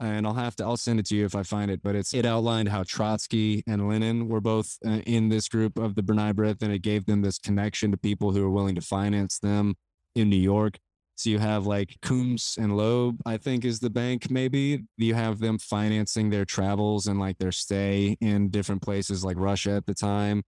and 0.00 0.26
I'll 0.26 0.34
have 0.34 0.56
to 0.56 0.64
I'll 0.64 0.76
send 0.76 1.00
it 1.00 1.06
to 1.06 1.16
you 1.16 1.24
if 1.24 1.34
I 1.34 1.42
find 1.42 1.70
it. 1.70 1.82
But 1.82 1.94
it's 1.94 2.14
it 2.14 2.26
outlined 2.26 2.68
how 2.68 2.82
Trotsky 2.82 3.62
and 3.66 3.88
Lenin 3.88 4.28
were 4.28 4.40
both 4.40 4.76
uh, 4.86 5.00
in 5.06 5.28
this 5.28 5.48
group 5.48 5.78
of 5.78 5.94
the 5.94 6.02
B'nai 6.02 6.32
B'rith, 6.32 6.62
and 6.62 6.72
it 6.72 6.80
gave 6.82 7.06
them 7.06 7.22
this 7.22 7.38
connection 7.38 7.90
to 7.90 7.96
people 7.96 8.32
who 8.32 8.42
were 8.42 8.50
willing 8.50 8.74
to 8.74 8.80
finance 8.80 9.38
them 9.38 9.74
in 10.14 10.28
New 10.28 10.36
York. 10.36 10.78
So 11.16 11.30
you 11.30 11.38
have 11.38 11.66
like 11.66 11.96
Coombs 12.02 12.58
and 12.60 12.76
Loeb, 12.76 13.20
I 13.24 13.38
think 13.38 13.64
is 13.64 13.80
the 13.80 13.88
bank. 13.88 14.30
Maybe 14.30 14.84
you 14.98 15.14
have 15.14 15.38
them 15.38 15.58
financing 15.58 16.28
their 16.28 16.44
travels 16.44 17.06
and 17.06 17.18
like 17.18 17.38
their 17.38 17.52
stay 17.52 18.18
in 18.20 18.50
different 18.50 18.82
places 18.82 19.24
like 19.24 19.38
Russia 19.38 19.70
at 19.70 19.86
the 19.86 19.94
time. 19.94 20.42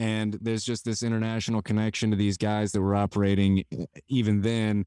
And 0.00 0.36
there's 0.40 0.64
just 0.64 0.84
this 0.84 1.04
international 1.04 1.62
connection 1.62 2.10
to 2.10 2.16
these 2.16 2.38
guys 2.38 2.72
that 2.72 2.80
were 2.80 2.96
operating 2.96 3.64
uh, 3.72 3.84
even 4.08 4.40
then 4.40 4.84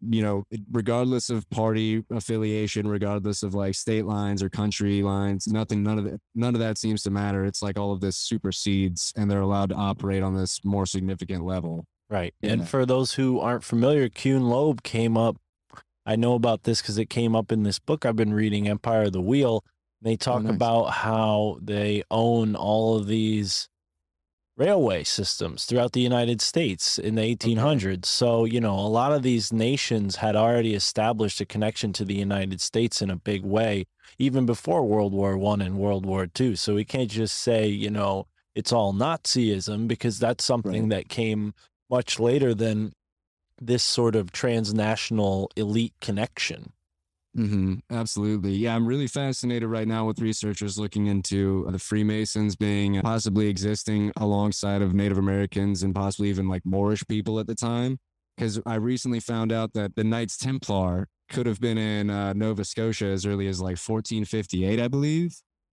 you 0.00 0.22
know, 0.22 0.44
regardless 0.70 1.30
of 1.30 1.48
party 1.50 2.04
affiliation, 2.10 2.86
regardless 2.86 3.42
of 3.42 3.54
like 3.54 3.74
state 3.74 4.04
lines 4.04 4.42
or 4.42 4.48
country 4.48 5.02
lines, 5.02 5.46
nothing, 5.46 5.82
none 5.82 5.98
of 5.98 6.04
that, 6.04 6.20
none 6.34 6.54
of 6.54 6.60
that 6.60 6.78
seems 6.78 7.02
to 7.04 7.10
matter. 7.10 7.44
It's 7.44 7.62
like 7.62 7.78
all 7.78 7.92
of 7.92 8.00
this 8.00 8.16
supersedes 8.16 9.12
and 9.16 9.30
they're 9.30 9.40
allowed 9.40 9.70
to 9.70 9.74
operate 9.74 10.22
on 10.22 10.36
this 10.36 10.60
more 10.64 10.86
significant 10.86 11.44
level. 11.44 11.84
Right. 12.08 12.34
Yeah. 12.40 12.52
And 12.52 12.68
for 12.68 12.86
those 12.86 13.14
who 13.14 13.40
aren't 13.40 13.64
familiar, 13.64 14.08
Kuhn 14.08 14.48
Loeb 14.48 14.82
came 14.82 15.16
up. 15.16 15.36
I 16.04 16.14
know 16.14 16.34
about 16.34 16.62
this 16.62 16.80
because 16.80 16.98
it 16.98 17.10
came 17.10 17.34
up 17.34 17.50
in 17.50 17.64
this 17.64 17.78
book 17.78 18.04
I've 18.06 18.16
been 18.16 18.34
reading, 18.34 18.68
Empire 18.68 19.04
of 19.04 19.12
the 19.12 19.20
Wheel. 19.20 19.64
They 20.02 20.16
talk 20.16 20.40
oh, 20.40 20.42
nice. 20.42 20.54
about 20.54 20.90
how 20.90 21.58
they 21.60 22.02
own 22.10 22.54
all 22.54 22.96
of 22.96 23.06
these 23.06 23.68
railway 24.56 25.04
systems 25.04 25.64
throughout 25.64 25.92
the 25.92 26.00
United 26.00 26.40
States 26.40 26.98
in 26.98 27.14
the 27.14 27.22
1800s. 27.36 28.06
So, 28.06 28.44
you 28.44 28.60
know, 28.60 28.74
a 28.74 28.88
lot 28.88 29.12
of 29.12 29.22
these 29.22 29.52
nations 29.52 30.16
had 30.16 30.34
already 30.34 30.74
established 30.74 31.40
a 31.40 31.46
connection 31.46 31.92
to 31.94 32.04
the 32.04 32.14
United 32.14 32.60
States 32.60 33.02
in 33.02 33.10
a 33.10 33.16
big 33.16 33.44
way, 33.44 33.84
even 34.18 34.46
before 34.46 34.86
World 34.86 35.12
War 35.12 35.36
One 35.36 35.60
and 35.60 35.78
World 35.78 36.06
War 36.06 36.26
Two. 36.26 36.56
So 36.56 36.74
we 36.74 36.84
can't 36.84 37.10
just 37.10 37.36
say, 37.36 37.66
you 37.66 37.90
know, 37.90 38.26
it's 38.54 38.72
all 38.72 38.94
Nazism 38.94 39.86
because 39.86 40.18
that's 40.18 40.44
something 40.44 40.88
Right. 40.88 41.02
that 41.04 41.08
came 41.08 41.52
much 41.90 42.18
later 42.18 42.54
than 42.54 42.92
this 43.60 43.82
sort 43.82 44.16
of 44.16 44.32
transnational 44.32 45.50
elite 45.56 45.94
connection. 46.00 46.72
Mm-hmm. 47.36 47.74
Absolutely. 47.90 48.52
Yeah, 48.52 48.74
I'm 48.74 48.86
really 48.86 49.06
fascinated 49.06 49.68
right 49.68 49.86
now 49.86 50.06
with 50.06 50.20
researchers 50.20 50.78
looking 50.78 51.06
into 51.06 51.66
the 51.70 51.78
Freemasons 51.78 52.56
being 52.56 53.00
possibly 53.02 53.48
existing 53.48 54.10
alongside 54.16 54.80
of 54.80 54.94
Native 54.94 55.18
Americans 55.18 55.82
and 55.82 55.94
possibly 55.94 56.30
even 56.30 56.48
like 56.48 56.62
Moorish 56.64 57.06
people 57.08 57.38
at 57.38 57.46
the 57.46 57.54
time. 57.54 57.98
Because 58.36 58.60
I 58.66 58.76
recently 58.76 59.20
found 59.20 59.52
out 59.52 59.72
that 59.74 59.96
the 59.96 60.04
Knights 60.04 60.36
Templar 60.38 61.08
could 61.30 61.46
have 61.46 61.60
been 61.60 61.78
in 61.78 62.08
uh, 62.10 62.32
Nova 62.32 62.64
Scotia 62.64 63.06
as 63.06 63.26
early 63.26 63.48
as 63.48 63.60
like 63.60 63.76
1458, 63.78 64.80
I 64.80 64.88
believe. 64.88 65.36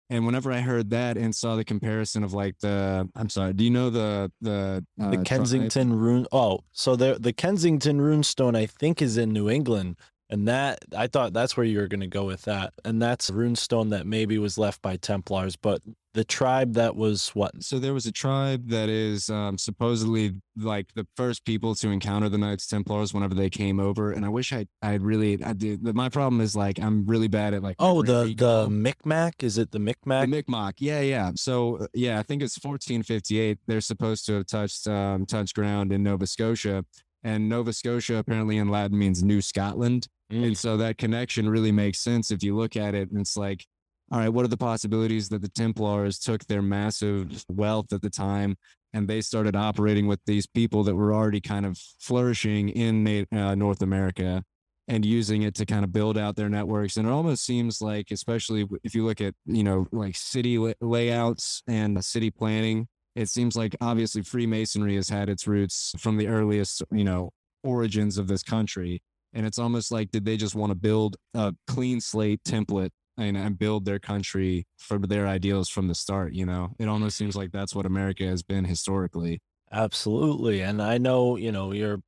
And 0.10 0.26
whenever 0.26 0.51
I 0.51 0.62
heard 0.62 0.89
that 0.89 1.18
and 1.18 1.36
saw 1.36 1.55
the 1.55 1.64
comparison 1.64 2.24
of 2.24 2.34
like 2.34 2.57
the, 2.60 3.07
I'm 3.16 3.30
sorry, 3.30 3.53
do 3.53 3.64
you 3.64 3.70
know 3.70 3.89
the 3.89 4.32
the 4.41 4.86
uh, 4.99 5.10
The 5.10 5.18
tribe? 5.18 5.26
Kensington 5.26 5.93
rune. 5.93 6.26
Oh, 6.32 6.62
so 6.72 6.95
the 6.95 7.18
the 7.20 7.32
Kensington 7.34 7.99
runestone, 7.99 8.57
I 8.57 8.66
think, 8.66 9.01
is 9.01 9.18
in 9.18 9.32
New 9.32 9.49
England, 9.49 9.97
and 10.30 10.47
that 10.47 10.80
I 10.95 11.07
thought 11.07 11.34
that's 11.34 11.57
where 11.57 11.65
you 11.65 11.80
were 11.80 11.88
going 11.88 12.01
to 12.01 12.07
go 12.07 12.25
with 12.25 12.43
that, 12.43 12.73
and 12.86 13.01
that's 13.01 13.30
runestone 13.32 13.89
that 13.91 14.05
maybe 14.05 14.38
was 14.38 14.57
left 14.57 14.82
by 14.82 14.95
Templars, 14.97 15.55
but 15.55 15.82
the 16.15 16.23
tribe 16.23 16.73
that 16.73 16.95
was 16.95 17.30
what? 17.30 17.63
So 17.63 17.77
there 17.77 17.93
was 17.93 18.07
a 18.07 18.11
tribe 18.11 18.69
that 18.69 18.89
is 18.89 19.30
um, 19.30 19.59
supposedly 19.59 20.34
like 20.57 20.88
the 20.95 21.05
first 21.15 21.45
people 21.45 21.75
to 21.75 21.89
encounter 21.89 22.30
the 22.30 22.38
Knights 22.38 22.65
Templars 22.65 23.13
whenever 23.13 23.36
they 23.36 23.49
came 23.49 23.80
over, 23.80 24.11
and 24.11 24.25
I 24.25 24.30
wish 24.30 24.51
I 24.51 24.65
I 24.82 24.95
really 24.95 25.41
I 25.43 25.53
did. 25.53 25.84
but 25.84 25.95
My 25.95 26.09
problem 26.09 26.41
is 26.41 26.55
like 26.55 26.80
I'm 26.80 27.05
really 27.05 27.27
bad 27.27 27.53
at 27.53 27.61
like 27.63 27.75
Oh, 27.80 28.01
the 28.01 28.34
the. 28.36 28.67
Micmac. 28.69 29.43
Is 29.43 29.57
it 29.57 29.71
the 29.71 29.77
The 29.80 30.27
Micmac? 30.27 30.75
Yeah, 30.80 31.01
yeah. 31.01 31.32
So 31.36 31.77
uh, 31.77 31.88
yeah, 31.93 32.19
I 32.19 32.23
think 32.23 32.41
it's 32.41 32.57
1458. 32.63 33.59
They're 33.67 33.82
supposed 33.82 34.25
to 34.25 34.34
have 34.34 34.47
touched 34.47 34.88
um, 34.88 35.25
touched 35.25 35.55
ground 35.55 35.91
in 35.93 36.01
Nova 36.03 36.25
Scotia, 36.25 36.84
and 37.23 37.47
Nova 37.47 37.71
Scotia 37.71 38.17
apparently 38.17 38.57
in 38.57 38.69
Latin 38.69 38.97
means 38.97 39.23
New 39.23 39.41
Scotland. 39.41 40.07
Mm. 40.32 40.47
And 40.47 40.57
so 40.57 40.77
that 40.77 40.97
connection 40.97 41.49
really 41.49 41.71
makes 41.71 41.99
sense 41.99 42.32
if 42.32 42.43
you 42.43 42.55
look 42.55 42.75
at 42.75 42.95
it. 42.95 43.09
And 43.11 43.19
it's 43.19 43.38
like 43.38 43.65
all 44.11 44.19
right, 44.19 44.30
what 44.30 44.43
are 44.43 44.49
the 44.49 44.57
possibilities 44.57 45.30
that 45.30 45.41
the 45.41 45.49
Templars 45.49 46.17
took 46.17 46.45
their 46.45 46.61
massive 46.61 47.45
wealth 47.47 47.93
at 47.93 48.01
the 48.01 48.09
time 48.09 48.55
and 48.93 49.07
they 49.07 49.21
started 49.21 49.55
operating 49.55 50.07
with 50.07 50.19
these 50.25 50.47
people 50.47 50.84
that 50.84 50.95
were 50.95 51.13
already 51.13 51.41
kind 51.41 51.65
of 51.65 51.77
flourishing 51.99 52.69
in 52.69 53.27
uh, 53.32 53.53
North 53.53 53.84
America 53.84 54.43
and 54.88 55.05
using 55.05 55.43
it 55.43 55.53
to 55.53 55.65
kind 55.67 55.84
of 55.84 55.93
build 55.93 56.17
out 56.17 56.36
their 56.36 56.49
networks. 56.49 56.97
And 56.97 57.07
it 57.07 57.11
almost 57.11 57.45
seems 57.45 57.82
like, 57.82 58.09
especially 58.09 58.65
if 58.84 58.95
you 58.95 59.05
look 59.05 59.21
at, 59.21 59.36
you 59.45 59.63
know, 59.63 59.88
like 59.91 60.15
city 60.15 60.57
la- 60.57 60.73
layouts 60.82 61.61
and 61.67 62.03
city 62.03 62.32
planning, 62.32 62.88
it 63.15 63.30
seems 63.30 63.55
like 63.55 63.75
obviously 63.80 64.23
Freemasonry 64.23 64.95
has 64.95 65.09
had 65.09 65.30
its 65.30 65.45
roots 65.45 65.93
from 65.99 66.17
the 66.17 66.27
earliest, 66.27 66.82
you 66.91 67.03
know, 67.03 67.30
origins 67.63 68.17
of 68.17 68.27
this 68.27 68.41
country. 68.41 69.03
And 69.34 69.45
it's 69.45 69.59
almost 69.59 69.91
like, 69.91 70.11
did 70.11 70.25
they 70.25 70.38
just 70.38 70.55
want 70.55 70.71
to 70.71 70.75
build 70.75 71.17
a 71.34 71.53
clean 71.67 72.01
slate 72.01 72.43
template 72.43 72.89
and, 73.17 73.38
and 73.38 73.57
build 73.59 73.86
their 73.86 73.99
country 73.99 74.65
for 74.77 74.97
their 74.99 75.27
ideals 75.27 75.69
from 75.69 75.88
the 75.88 75.95
start? 75.95 76.34
You 76.34 76.45
know, 76.45 76.75
it 76.80 76.88
almost 76.88 77.17
seems 77.17 77.36
like 77.36 77.51
that's 77.51 77.75
what 77.75 77.86
America 77.86 78.23
has 78.25 78.43
been 78.43 78.65
historically. 78.65 79.41
Absolutely. 79.71 80.61
And 80.61 80.82
I 80.82 80.97
know, 80.97 81.36
you 81.38 81.51
know, 81.51 81.71
you're 81.73 82.01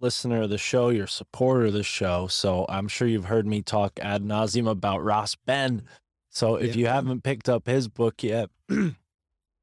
listener 0.00 0.42
of 0.42 0.50
the 0.50 0.58
show, 0.58 0.90
you're 0.90 1.06
supporter 1.06 1.66
of 1.66 1.72
the 1.72 1.82
show. 1.82 2.26
So 2.28 2.66
I'm 2.68 2.88
sure 2.88 3.08
you've 3.08 3.24
heard 3.26 3.46
me 3.46 3.62
talk 3.62 3.98
ad 4.00 4.22
nauseum 4.22 4.68
about 4.68 5.02
Ross 5.02 5.34
Ben. 5.34 5.82
So 6.30 6.56
if 6.56 6.74
Yeah. 6.74 6.80
you 6.80 6.86
haven't 6.86 7.22
picked 7.24 7.48
up 7.48 7.66
his 7.66 7.88
book 7.88 8.22
yet, 8.22 8.50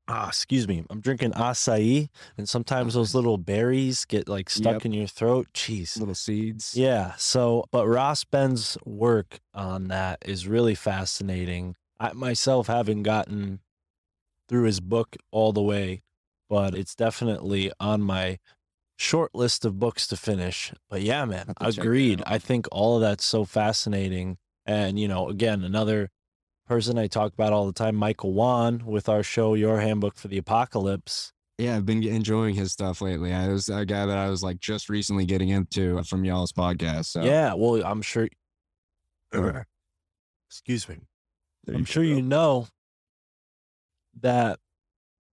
ah, 0.07 0.27
excuse 0.27 0.67
me, 0.67 0.83
I'm 0.89 0.99
drinking 1.01 1.31
acai, 1.31 2.09
and 2.37 2.47
sometimes 2.47 2.93
those 2.93 3.15
little 3.15 3.37
berries 3.37 4.05
get 4.05 4.27
like 4.29 4.49
stuck 4.49 4.73
Yep. 4.73 4.85
in 4.85 4.93
your 4.93 5.07
throat. 5.07 5.47
Jeez. 5.53 5.97
Little 5.99 6.15
seeds. 6.15 6.75
Yeah. 6.75 7.13
So, 7.17 7.65
but 7.71 7.87
Ross 7.87 8.23
Ben's 8.23 8.77
work 8.85 9.39
on 9.53 9.87
that 9.87 10.19
is 10.25 10.47
really 10.47 10.75
fascinating. 10.75 11.75
I 11.99 12.13
myself 12.13 12.67
haven't 12.67 13.03
gotten 13.03 13.59
through 14.47 14.63
his 14.63 14.79
book 14.79 15.15
all 15.31 15.53
the 15.53 15.61
way, 15.61 16.01
but 16.49 16.75
it's 16.75 16.93
definitely 16.95 17.71
on 17.79 18.01
my 18.01 18.37
short 18.97 19.33
list 19.33 19.65
of 19.65 19.79
books 19.79 20.05
to 20.07 20.15
finish. 20.17 20.71
But 20.89 21.01
yeah, 21.01 21.25
man, 21.25 21.47
Have 21.47 21.55
to 21.57 21.63
check 21.65 21.75
that 21.75 21.81
agreed. 21.81 22.23
I 22.25 22.37
think 22.37 22.67
all 22.71 22.95
of 22.95 23.01
that's 23.01 23.25
so 23.25 23.43
fascinating. 23.45 24.37
And, 24.65 24.99
you 24.99 25.07
know, 25.07 25.29
again, 25.29 25.63
another 25.63 26.09
person 26.65 26.97
I 26.97 27.07
talk 27.07 27.33
about 27.33 27.53
all 27.53 27.65
the 27.65 27.73
time, 27.73 27.95
Michael 27.95 28.33
Wan, 28.33 28.83
with 28.85 29.07
our 29.07 29.23
show, 29.23 29.53
Your 29.53 29.79
Handbook 29.79 30.15
for 30.17 30.27
the 30.27 30.37
Apocalypse. 30.37 31.31
Yeah, 31.57 31.77
I've 31.77 31.85
been 31.85 32.03
enjoying 32.03 32.55
his 32.55 32.73
stuff 32.73 33.01
lately. 33.01 33.33
I 33.33 33.47
was 33.47 33.69
a 33.69 33.85
guy 33.85 34.05
that 34.05 34.17
I 34.17 34.29
was 34.29 34.43
like 34.43 34.59
just 34.59 34.89
recently 34.89 35.25
getting 35.25 35.49
into 35.49 35.97
uh, 35.97 36.03
from 36.03 36.25
y'all's 36.25 36.51
podcast. 36.51 37.05
So 37.05 37.23
Yeah. 37.23 37.53
Well, 37.53 37.81
I'm 37.85 38.01
sure. 38.01 38.27
Excuse 40.49 40.89
me. 40.89 40.97
there 41.63 41.75
I'm 41.75 41.85
sure 41.85 42.03
go. 42.03 42.09
you 42.09 42.21
know 42.21 42.67
that 44.21 44.59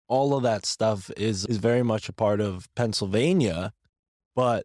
all 0.08 0.36
of 0.36 0.42
that 0.42 0.64
stuff 0.64 1.10
is 1.16 1.44
is 1.46 1.58
very 1.58 1.82
much 1.82 2.08
a 2.08 2.12
part 2.12 2.40
of 2.40 2.68
Pennsylvania, 2.74 3.72
but 4.34 4.64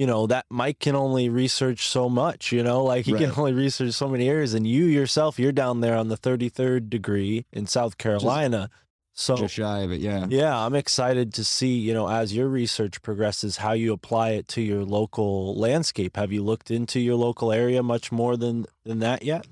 you 0.00 0.06
know 0.06 0.26
that 0.28 0.46
Mike 0.48 0.78
can 0.78 0.96
only 0.96 1.28
research 1.28 1.86
so 1.86 2.08
much. 2.08 2.52
You 2.52 2.62
know, 2.62 2.82
like 2.84 3.04
he 3.04 3.12
can 3.12 3.32
only 3.36 3.52
research 3.52 3.92
so 3.92 4.08
many 4.08 4.30
areas, 4.30 4.54
and 4.54 4.66
you 4.66 4.86
yourself, 4.86 5.38
you're 5.38 5.52
down 5.52 5.82
there 5.82 5.94
on 5.94 6.08
the 6.08 6.16
33rd 6.16 6.88
degree 6.88 7.44
in 7.52 7.66
South 7.66 7.98
Carolina. 7.98 8.70
so 9.12 9.36
just 9.36 9.52
shy 9.52 9.80
of 9.80 9.92
it. 9.92 10.00
Yeah. 10.00 10.26
yeah, 10.30 10.56
I'm 10.56 10.74
excited 10.74 11.34
to 11.34 11.44
see, 11.44 11.76
you 11.76 11.92
know, 11.92 12.08
as 12.08 12.34
your 12.34 12.48
research 12.48 13.02
progresses, 13.02 13.58
how 13.58 13.72
you 13.72 13.92
apply 13.92 14.30
it 14.30 14.48
to 14.48 14.62
your 14.62 14.86
local 14.86 15.54
landscape. 15.54 16.16
Have 16.16 16.32
you 16.32 16.42
looked 16.42 16.70
into 16.70 16.98
your 16.98 17.16
local 17.16 17.52
area 17.52 17.82
much 17.82 18.10
more 18.10 18.38
than 18.38 18.64
than 18.84 19.00
that 19.00 19.22
yet? 19.22 19.46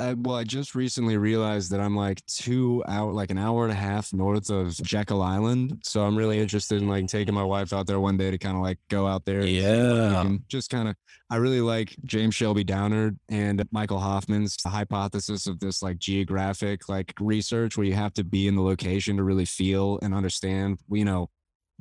I, 0.00 0.14
well, 0.14 0.36
I 0.36 0.44
just 0.44 0.74
recently 0.74 1.18
realized 1.18 1.70
that 1.72 1.80
I'm 1.80 1.94
like 1.94 2.24
two 2.26 2.82
hour, 2.88 3.12
like 3.12 3.30
an 3.30 3.38
hour 3.38 3.64
and 3.64 3.72
a 3.72 3.76
half 3.76 4.12
north 4.12 4.48
of 4.48 4.74
Jekyll 4.82 5.22
Island. 5.22 5.82
So 5.84 6.02
I'm 6.02 6.16
really 6.16 6.38
interested 6.38 6.80
in 6.80 6.88
like 6.88 7.06
taking 7.08 7.34
my 7.34 7.44
wife 7.44 7.72
out 7.72 7.86
there 7.86 8.00
one 8.00 8.16
day 8.16 8.30
to 8.30 8.38
kind 8.38 8.56
of 8.56 8.62
like 8.62 8.78
go 8.88 9.06
out 9.06 9.24
there. 9.26 9.40
and 9.40 9.48
see 9.48 9.60
what 9.60 9.62
we 9.62 9.68
Yeah. 9.70 10.36
Just 10.48 10.70
kind 10.70 10.88
of, 10.88 10.96
I 11.28 11.36
really 11.36 11.60
like 11.60 11.94
James 12.04 12.34
Shelby 12.34 12.64
Downard 12.64 13.18
and 13.28 13.62
Michael 13.70 13.98
Hoffman's 13.98 14.56
hypothesis 14.64 15.46
of 15.46 15.60
this 15.60 15.82
like 15.82 15.98
geographic 15.98 16.88
like 16.88 17.12
research 17.20 17.76
where 17.76 17.86
you 17.86 17.94
have 17.94 18.14
to 18.14 18.24
be 18.24 18.48
in 18.48 18.54
the 18.54 18.62
location 18.62 19.18
to 19.18 19.22
really 19.22 19.44
feel 19.44 19.98
and 20.02 20.14
understand, 20.14 20.78
you 20.90 21.04
know, 21.04 21.28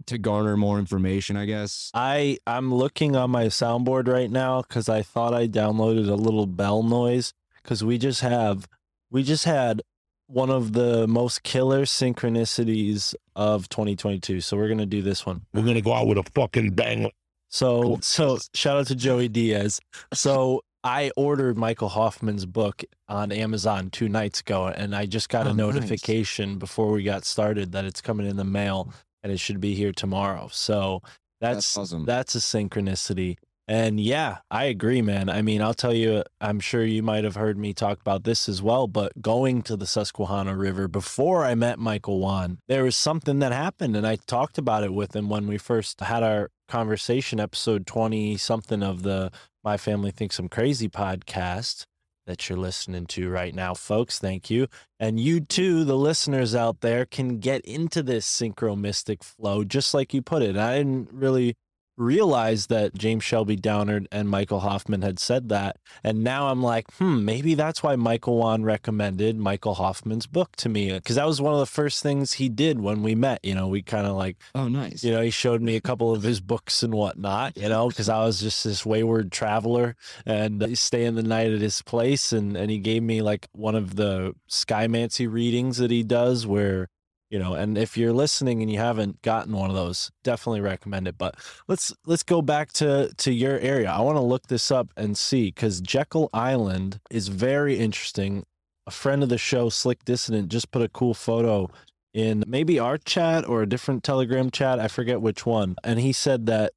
to 0.08 0.18
garner 0.18 0.58
more 0.58 0.80
information, 0.80 1.38
I 1.38 1.46
guess. 1.46 1.92
I 1.94 2.38
I'm 2.48 2.74
looking 2.74 3.16
on 3.16 3.30
my 3.30 3.46
soundboard 3.46 4.08
right 4.08 4.30
now 4.30 4.62
because 4.62 4.90
I 4.90 5.02
thought 5.02 5.34
I 5.34 5.48
downloaded 5.48 6.10
a 6.10 6.16
little 6.16 6.48
bell 6.48 6.84
noise 6.84 7.34
because 7.64 7.84
we 7.84 7.98
just 7.98 8.22
have 8.22 8.68
we 9.10 9.24
just 9.24 9.46
had 9.46 9.82
one 10.28 10.50
of 10.50 10.72
the 10.74 11.08
most 11.08 11.44
killer 11.44 11.84
synchronicities 11.84 13.14
of 13.36 13.68
2022. 13.70 14.42
So 14.42 14.58
we're 14.58 14.70
gonna 14.70 14.86
do 14.86 15.02
this 15.02 15.26
one. 15.26 15.42
We're 15.54 15.64
gonna 15.64 15.82
go 15.82 15.94
out 15.94 16.08
with 16.08 16.18
a 16.18 16.24
fucking 16.36 16.72
bang. 16.72 17.12
So 17.50 18.00
so 18.02 18.40
shout 18.54 18.78
out 18.78 18.88
to 18.88 18.96
Joey 18.96 19.28
Diaz. 19.28 19.80
So 20.14 20.62
I 20.84 21.12
ordered 21.16 21.58
Michael 21.58 21.90
Hoffman's 21.90 22.46
book 22.46 22.84
on 23.08 23.32
Amazon 23.32 23.90
two 23.92 24.10
nights 24.10 24.40
ago, 24.40 24.68
and 24.68 24.96
I 24.96 25.06
just 25.06 25.30
got 25.30 25.46
a 25.46 25.50
Oh, 25.50 25.54
nice. 25.54 25.58
notification 25.76 26.58
before 26.58 26.92
we 26.92 27.04
got 27.04 27.26
started 27.26 27.74
that 27.74 27.86
it's 27.86 28.02
coming 28.02 28.26
in 28.26 28.38
the 28.38 28.44
mail 28.46 28.92
and 29.22 29.32
it 29.32 29.38
should 29.40 29.60
be 29.60 29.76
here 29.76 29.92
tomorrow. 29.92 30.48
So 30.52 31.02
that's 31.40 31.56
That's 31.58 31.78
awesome. 31.78 32.06
that's 32.06 32.36
a 32.36 32.40
synchronicity. 32.40 33.38
And 33.68 34.00
yeah, 34.00 34.40
I 34.50 34.66
agree, 34.66 35.02
man. 35.02 35.30
I 35.30 35.42
mean, 35.42 35.62
I'll 35.62 35.74
tell 35.74 35.94
you, 35.94 36.24
I'm 36.42 36.60
sure 36.60 36.84
you 36.84 37.04
might 37.04 37.24
have 37.24 37.36
heard 37.36 37.58
me 37.58 37.74
talk 37.74 38.02
about 38.02 38.24
this 38.24 38.50
as 38.50 38.62
well, 38.62 38.88
but 38.88 39.22
going 39.22 39.62
to 39.64 39.78
the 39.78 39.88
Susquehanna 39.88 40.58
River 40.58 40.88
before 40.88 41.46
I 41.46 41.56
met 41.56 41.80
Michael 41.80 42.20
Wan, 42.20 42.58
there 42.68 42.84
was 42.84 42.98
something 42.98 43.40
that 43.40 43.54
happened. 43.54 43.96
And 43.96 44.06
I 44.06 44.18
talked 44.18 44.58
about 44.58 44.84
it 44.84 44.94
with 44.94 45.16
him 45.16 45.30
when 45.30 45.48
we 45.48 45.58
first 45.58 46.02
had 46.02 46.24
our 46.24 46.50
conversation, 46.68 47.40
episode 47.40 47.86
20 47.86 48.36
something 48.38 48.84
of 48.84 49.04
the 49.04 49.32
My 49.64 49.78
Family 49.78 50.12
Thinks 50.12 50.40
I'm 50.40 50.50
Crazy 50.50 50.90
podcast 50.90 51.86
that 52.28 52.50
you're 52.50 52.58
listening 52.58 53.06
to 53.08 53.30
right 53.30 53.54
now, 53.54 53.74
folks. 53.74 54.20
Thank 54.20 54.50
you. 54.50 54.68
And 55.00 55.20
you 55.20 55.40
too, 55.40 55.84
the 55.84 55.98
listeners 55.98 56.56
out 56.56 56.82
there, 56.82 57.06
can 57.06 57.40
get 57.40 57.62
into 57.66 58.04
this 58.04 58.28
synchro 58.28 58.78
mystic 58.78 59.24
flow, 59.24 59.64
just 59.64 59.94
like 59.94 60.14
you 60.14 60.22
put 60.22 60.42
it. 60.42 60.58
I 60.58 60.78
didn't 60.78 61.10
really 61.12 61.56
realize 62.02 62.68
that 62.68 62.96
James 62.96 63.24
Shelby 63.24 63.56
Downard 63.56 64.08
and 64.12 64.28
Michael 64.28 64.62
Hoffman 64.62 65.04
had 65.04 65.20
said 65.20 65.50
that. 65.50 65.78
And 66.04 66.24
now 66.24 66.48
I'm 66.48 66.62
like, 66.64 66.92
hmm, 66.96 67.24
maybe 67.24 67.54
that's 67.54 67.84
why 67.84 67.96
Michael 67.96 68.38
Wan 68.38 68.64
recommended 68.64 69.38
Michael 69.38 69.76
Hoffman's 69.76 70.26
book 70.26 70.56
to 70.58 70.70
me. 70.70 71.00
Cause 71.02 71.16
that 71.16 71.28
was 71.28 71.40
one 71.40 71.54
of 71.54 71.60
the 71.60 71.66
first 71.66 72.02
things 72.02 72.34
he 72.34 72.50
did 72.50 72.80
when 72.80 73.04
we 73.04 73.16
met. 73.16 73.40
You 73.44 73.56
know, 73.56 73.68
we 73.68 73.82
kind 73.82 74.08
of 74.08 74.16
like, 74.16 74.38
oh, 74.56 74.68
nice. 74.68 75.04
you 75.04 75.12
know, 75.12 75.22
he 75.22 75.30
showed 75.30 75.62
me 75.62 75.76
a 75.76 75.82
couple 75.82 76.12
of 76.12 76.24
his 76.24 76.42
books 76.42 76.84
and 76.84 76.94
whatnot, 76.94 77.56
you 77.58 77.70
know, 77.70 77.88
because 77.88 78.10
I 78.10 78.24
was 78.24 78.40
just 78.40 78.64
this 78.64 78.86
wayward 78.86 79.32
traveler 79.32 79.96
and 80.26 80.64
uh, 80.64 80.76
staying 80.76 81.16
the 81.16 81.24
night 81.24 81.52
at 81.52 81.62
his 81.62 81.82
place. 81.84 82.34
And, 82.34 82.58
and 82.58 82.72
he 82.72 82.80
gave 82.80 83.04
me 83.04 83.22
like 83.22 83.48
one 83.54 83.76
of 83.76 83.96
the 83.96 84.34
Skymancy 84.50 85.32
readings 85.32 85.78
that 85.78 85.92
he 85.92 86.04
does 86.04 86.48
where, 86.48 86.90
you 87.32 87.40
know, 87.40 87.54
and 87.54 87.78
if 87.78 87.98
you're 87.98 88.12
listening 88.14 88.62
and 88.62 88.70
you 88.70 88.78
haven't 88.78 89.22
gotten 89.22 89.54
one 89.56 89.70
of 89.70 89.76
those, 89.76 90.12
definitely 90.24 90.60
recommend 90.62 91.08
it. 91.08 91.18
But 91.18 91.36
let's 91.68 91.94
let's 92.06 92.24
go 92.24 92.42
back 92.42 92.74
to 92.74 93.12
to 93.18 93.32
your 93.32 93.58
area. 93.60 93.90
I 93.90 94.02
want 94.02 94.18
to 94.18 94.22
look 94.22 94.48
this 94.48 94.70
up 94.70 94.92
and 94.98 95.18
see 95.18 95.46
because 95.48 95.80
Jekyll 95.82 96.30
Island 96.34 97.00
is 97.10 97.30
very 97.30 97.80
interesting. 97.80 98.44
A 98.86 98.92
friend 98.92 99.24
of 99.24 99.30
the 99.30 99.38
show, 99.38 99.70
Slick 99.70 100.04
Dissident, 100.04 100.50
just 100.50 100.72
put 100.72 100.82
a 100.82 100.90
cool 100.90 101.14
photo 101.14 101.70
in 102.14 102.44
maybe 102.46 102.78
our 102.78 102.98
chat 102.98 103.48
or 103.48 103.62
a 103.62 103.70
different 103.70 104.04
Telegram 104.04 104.52
chat. 104.52 104.80
I 104.80 104.90
forget 104.90 105.22
which 105.22 105.46
one. 105.46 105.76
And 105.84 106.00
he 106.00 106.12
said 106.12 106.48
that 106.48 106.74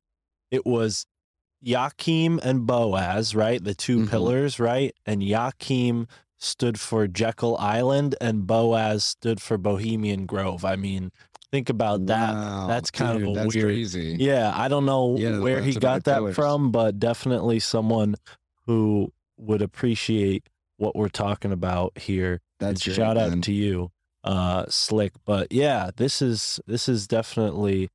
it 0.52 0.64
was 0.64 1.04
Yakim 1.64 2.38
and 2.44 2.66
Boaz, 2.66 3.34
right? 3.34 3.62
The 3.62 3.74
2 3.74 4.00
Mhm. 4.00 4.10
pillars, 4.10 4.60
right? 4.60 4.94
And 5.06 5.22
Yakim 5.22 6.06
stood 6.44 6.78
for 6.78 7.06
Jekyll 7.08 7.56
Island 7.58 8.14
and 8.20 8.46
Boaz 8.46 9.04
stood 9.04 9.40
for 9.40 9.58
Bohemian 9.58 10.26
Grove. 10.26 10.64
I 10.64 10.76
mean, 10.76 11.10
think 11.50 11.68
about 11.70 12.06
that. 12.06 12.66
That's 12.68 12.90
kind 12.90 13.18
dude, 13.18 13.36
of 13.36 13.44
a 13.44 13.48
weird. 13.48 13.64
crazy. 13.66 14.16
Yeah, 14.18 14.52
I 14.54 14.68
don't 14.68 14.84
know 14.86 15.16
Yeah, 15.16 15.38
where 15.38 15.60
he 15.62 15.74
got 15.74 16.04
that 16.04 16.16
pillars. 16.16 16.34
from, 16.36 16.70
but 16.70 16.98
definitely 16.98 17.60
someone 17.60 18.14
who 18.66 19.12
would 19.36 19.62
appreciate 19.62 20.48
what 20.76 20.94
we're 20.96 21.08
talking 21.08 21.52
about 21.52 21.96
here. 21.98 22.40
That's 22.60 22.84
great, 22.84 22.96
shout 22.96 23.16
out 23.16 23.30
man. 23.30 23.42
to 23.42 23.52
you, 23.52 23.90
uh, 24.24 24.66
Slick. 24.68 25.12
But 25.24 25.52
yeah, 25.52 25.90
this 25.96 26.20
is 26.22 26.60
this 26.66 26.88
is 26.88 27.06
definitely, 27.06 27.90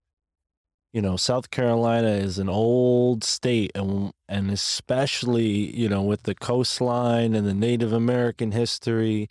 you 0.93 1.01
know, 1.01 1.15
South 1.17 1.51
Carolina 1.51 2.09
is 2.09 2.39
an 2.39 2.49
old 2.49 3.23
state, 3.23 3.71
and 3.75 4.11
and 4.27 4.49
especially 4.51 5.75
you 5.77 5.87
know 5.89 6.01
with 6.01 6.23
the 6.23 6.35
coastline 6.35 7.33
and 7.35 7.45
the 7.47 7.53
Native 7.53 7.93
American 7.93 8.51
history. 8.51 9.29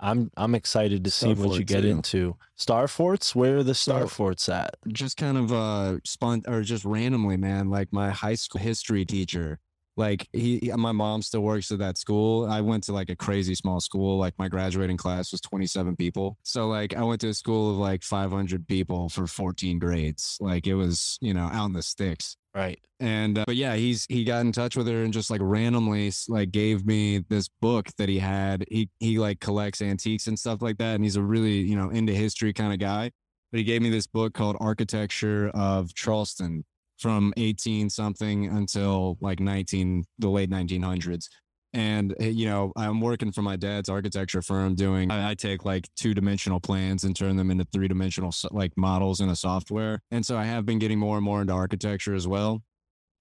I'm 0.00 0.30
I'm 0.36 0.54
excited 0.54 1.04
to 1.04 1.10
see 1.10 1.34
Star 1.34 1.46
what 1.46 1.58
you 1.58 1.64
get 1.64 1.82
too. 1.82 1.88
into. 1.88 2.36
Star 2.56 2.88
forts, 2.88 3.34
where 3.34 3.58
are 3.58 3.62
the 3.62 3.74
star 3.74 4.00
Star- 4.00 4.08
forts 4.08 4.48
at? 4.48 4.76
just 4.88 5.16
kind 5.16 5.38
of 5.38 5.52
uh 5.52 5.98
spun 6.04 6.42
or 6.46 6.62
just 6.62 6.84
randomly 6.84 7.36
man 7.36 7.70
like 7.70 7.92
my 7.92 8.10
high 8.10 8.34
school 8.34 8.60
history 8.60 9.04
teacher 9.04 9.58
like 9.96 10.28
he, 10.32 10.58
he- 10.58 10.72
my 10.72 10.92
mom 10.92 11.22
still 11.22 11.42
works 11.42 11.70
at 11.70 11.78
that 11.78 11.98
school. 11.98 12.46
I 12.46 12.60
went 12.60 12.84
to 12.84 12.92
like 12.92 13.10
a 13.10 13.16
crazy 13.16 13.54
small 13.54 13.80
school. 13.80 14.18
Like 14.18 14.34
my 14.38 14.48
graduating 14.48 14.96
class 14.96 15.32
was 15.32 15.40
27 15.40 15.96
people. 15.96 16.36
So 16.42 16.68
like 16.68 16.94
I 16.94 17.02
went 17.02 17.20
to 17.22 17.28
a 17.28 17.34
school 17.34 17.70
of 17.70 17.76
like 17.76 18.02
500 18.02 18.66
people 18.66 19.08
for 19.08 19.26
14 19.26 19.78
grades. 19.78 20.36
Like 20.40 20.66
it 20.66 20.74
was, 20.74 21.18
you 21.20 21.34
know, 21.34 21.48
out 21.52 21.66
in 21.66 21.72
the 21.72 21.82
sticks. 21.82 22.36
Right. 22.54 22.78
And 23.00 23.38
uh, 23.38 23.44
but 23.46 23.56
yeah, 23.56 23.74
he's 23.74 24.06
he 24.08 24.22
got 24.22 24.42
in 24.42 24.52
touch 24.52 24.76
with 24.76 24.86
her 24.86 25.02
and 25.02 25.12
just 25.12 25.28
like 25.28 25.40
randomly 25.42 26.12
like 26.28 26.52
gave 26.52 26.86
me 26.86 27.18
this 27.28 27.48
book 27.60 27.88
that 27.98 28.08
he 28.08 28.20
had. 28.20 28.64
He 28.70 28.90
he 29.00 29.18
like 29.18 29.40
collects 29.40 29.82
antiques 29.82 30.28
and 30.28 30.38
stuff 30.38 30.62
like 30.62 30.78
that, 30.78 30.94
and 30.94 31.02
he's 31.02 31.16
a 31.16 31.22
really 31.22 31.58
you 31.58 31.74
know 31.76 31.90
into 31.90 32.12
history 32.12 32.52
kind 32.52 32.72
of 32.72 32.78
guy. 32.78 33.10
But 33.50 33.58
he 33.58 33.64
gave 33.64 33.82
me 33.82 33.90
this 33.90 34.06
book 34.06 34.34
called 34.34 34.56
Architecture 34.60 35.50
of 35.52 35.94
Charleston 35.94 36.64
from 36.98 37.32
18 37.36 37.90
something 37.90 38.46
until 38.46 39.18
like 39.20 39.40
19 39.40 40.04
the 40.18 40.28
late 40.28 40.50
1900s. 40.50 41.26
And 41.72 42.14
uh, 42.20 42.26
you 42.26 42.46
know, 42.46 42.72
I'm 42.76 43.00
working 43.00 43.32
for 43.32 43.42
my 43.42 43.56
dad's 43.56 43.88
architecture 43.88 44.42
firm. 44.42 44.76
Doing 44.76 45.10
I 45.10 45.34
take 45.34 45.64
like 45.64 45.88
two 45.96 46.14
dimensional 46.14 46.60
plans 46.60 47.02
and 47.04 47.16
turn 47.16 47.36
them 47.36 47.50
into 47.50 47.66
three 47.72 47.88
dimensional 47.88 48.32
like 48.52 48.72
models 48.76 49.20
in 49.20 49.28
a 49.28 49.36
software. 49.36 50.00
And 50.12 50.24
so 50.24 50.36
I 50.36 50.44
have 50.44 50.64
been 50.64 50.78
getting 50.78 50.98
more 51.00 51.16
and 51.16 51.24
more 51.24 51.40
into 51.40 51.52
architecture 51.52 52.14
as 52.14 52.28
well 52.28 52.62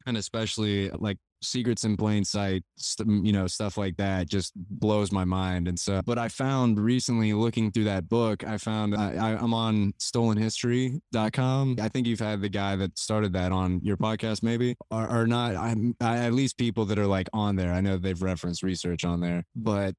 and 0.06 0.18
especially 0.18 0.90
like 0.90 1.18
secrets 1.44 1.84
in 1.84 1.98
plain 1.98 2.24
sight 2.24 2.64
st- 2.76 3.26
you 3.26 3.32
know 3.32 3.48
stuff 3.48 3.78
like 3.78 3.96
that 3.98 4.30
just 4.30 4.54
blows 4.56 5.12
my 5.12 5.24
mind 5.24 5.68
and 5.68 5.78
so 5.78 6.02
but 6.06 6.18
i 6.18 6.28
found 6.28 6.80
recently 6.80 7.34
looking 7.34 7.72
through 7.72 7.84
that 7.84 8.08
book 8.10 8.44
i 8.46 8.58
found 8.58 8.96
I, 8.96 9.14
I, 9.16 9.30
i'm 9.38 9.54
on 9.54 9.94
stolenhistory.com 10.00 11.76
i 11.82 11.90
think 11.90 12.08
you've 12.08 12.20
had 12.20 12.42
the 12.42 12.50
guy 12.50 12.76
that 12.76 12.98
started 12.98 13.34
that 13.34 13.52
on 13.52 13.80
your 13.84 13.98
podcast 13.98 14.44
maybe 14.44 14.76
or, 14.92 15.10
or 15.10 15.28
not 15.28 15.56
i'm 15.56 15.96
I, 16.00 16.18
at 16.18 16.34
least 16.34 16.58
people 16.58 16.86
that 16.86 17.00
are 17.00 17.08
like 17.08 17.30
on 17.34 17.56
there 17.56 17.74
i 17.74 17.82
know 17.82 17.98
they've 17.98 18.22
referenced 18.22 18.64
research 18.64 19.06
on 19.06 19.22
there 19.22 19.44
but 19.56 19.96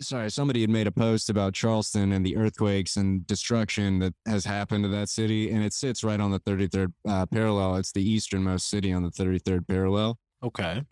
sorry, 0.00 0.30
somebody 0.30 0.60
had 0.60 0.70
made 0.70 0.86
a 0.86 0.92
post 0.92 1.30
about 1.30 1.54
Charleston 1.54 2.12
and 2.12 2.24
the 2.24 2.36
earthquakes 2.36 2.96
and 2.96 3.26
destruction 3.26 3.98
that 4.00 4.14
has 4.26 4.44
happened 4.44 4.84
to 4.84 4.88
that 4.90 5.08
city, 5.08 5.50
and 5.50 5.64
it 5.64 5.72
sits 5.72 6.04
right 6.04 6.20
on 6.20 6.30
the 6.30 6.40
33rd 6.40 6.92
uh, 7.08 7.26
parallel. 7.26 7.76
It's 7.76 7.92
the 7.92 8.08
easternmost 8.08 8.68
city 8.68 8.92
on 8.92 9.02
the 9.02 9.10
33rd 9.10 9.66
parallel. 9.66 10.18
Okay. 10.42 10.82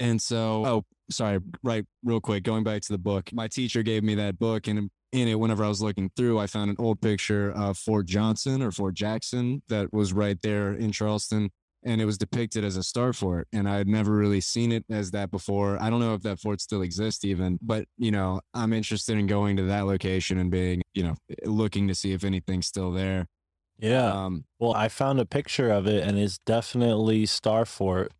And 0.00 0.20
so, 0.20 0.66
oh, 0.66 0.84
sorry, 1.10 1.40
right, 1.62 1.84
real 2.02 2.20
quick, 2.20 2.42
going 2.42 2.64
back 2.64 2.82
to 2.82 2.92
the 2.92 2.98
book, 2.98 3.30
my 3.32 3.48
teacher 3.48 3.82
gave 3.82 4.02
me 4.02 4.14
that 4.16 4.38
book, 4.38 4.66
and 4.66 4.90
in 5.12 5.28
it, 5.28 5.38
whenever 5.38 5.64
I 5.64 5.68
was 5.68 5.82
looking 5.82 6.10
through, 6.16 6.38
I 6.38 6.46
found 6.46 6.70
an 6.70 6.76
old 6.78 7.00
picture 7.00 7.52
of 7.52 7.76
Fort 7.76 8.06
Johnson 8.06 8.62
or 8.62 8.70
Fort 8.70 8.94
Jackson 8.94 9.62
that 9.68 9.92
was 9.92 10.12
right 10.12 10.40
there 10.42 10.72
in 10.72 10.90
Charleston. 10.90 11.50
And 11.84 12.00
it 12.00 12.04
was 12.04 12.16
depicted 12.16 12.64
as 12.64 12.76
a 12.76 12.82
star 12.82 13.12
fort. 13.12 13.48
And 13.52 13.68
I 13.68 13.76
had 13.76 13.88
never 13.88 14.12
really 14.12 14.40
seen 14.40 14.70
it 14.70 14.84
as 14.88 15.10
that 15.10 15.32
before. 15.32 15.82
I 15.82 15.90
don't 15.90 15.98
know 15.98 16.14
if 16.14 16.22
that 16.22 16.38
fort 16.38 16.60
still 16.60 16.80
exists 16.80 17.24
even, 17.24 17.58
but 17.60 17.86
you 17.98 18.12
know, 18.12 18.40
I'm 18.54 18.72
interested 18.72 19.18
in 19.18 19.26
going 19.26 19.56
to 19.56 19.64
that 19.64 19.86
location 19.86 20.38
and 20.38 20.48
being, 20.48 20.82
you 20.94 21.02
know, 21.02 21.16
looking 21.44 21.88
to 21.88 21.94
see 21.96 22.12
if 22.12 22.22
anything's 22.22 22.68
still 22.68 22.92
there. 22.92 23.26
Yeah. 23.80 24.12
Um, 24.12 24.44
well, 24.60 24.74
I 24.74 24.86
found 24.88 25.18
a 25.18 25.26
picture 25.26 25.70
of 25.70 25.88
it 25.88 26.06
and 26.06 26.20
it's 26.20 26.38
definitely 26.46 27.26
Star 27.26 27.64
Fort. 27.64 28.12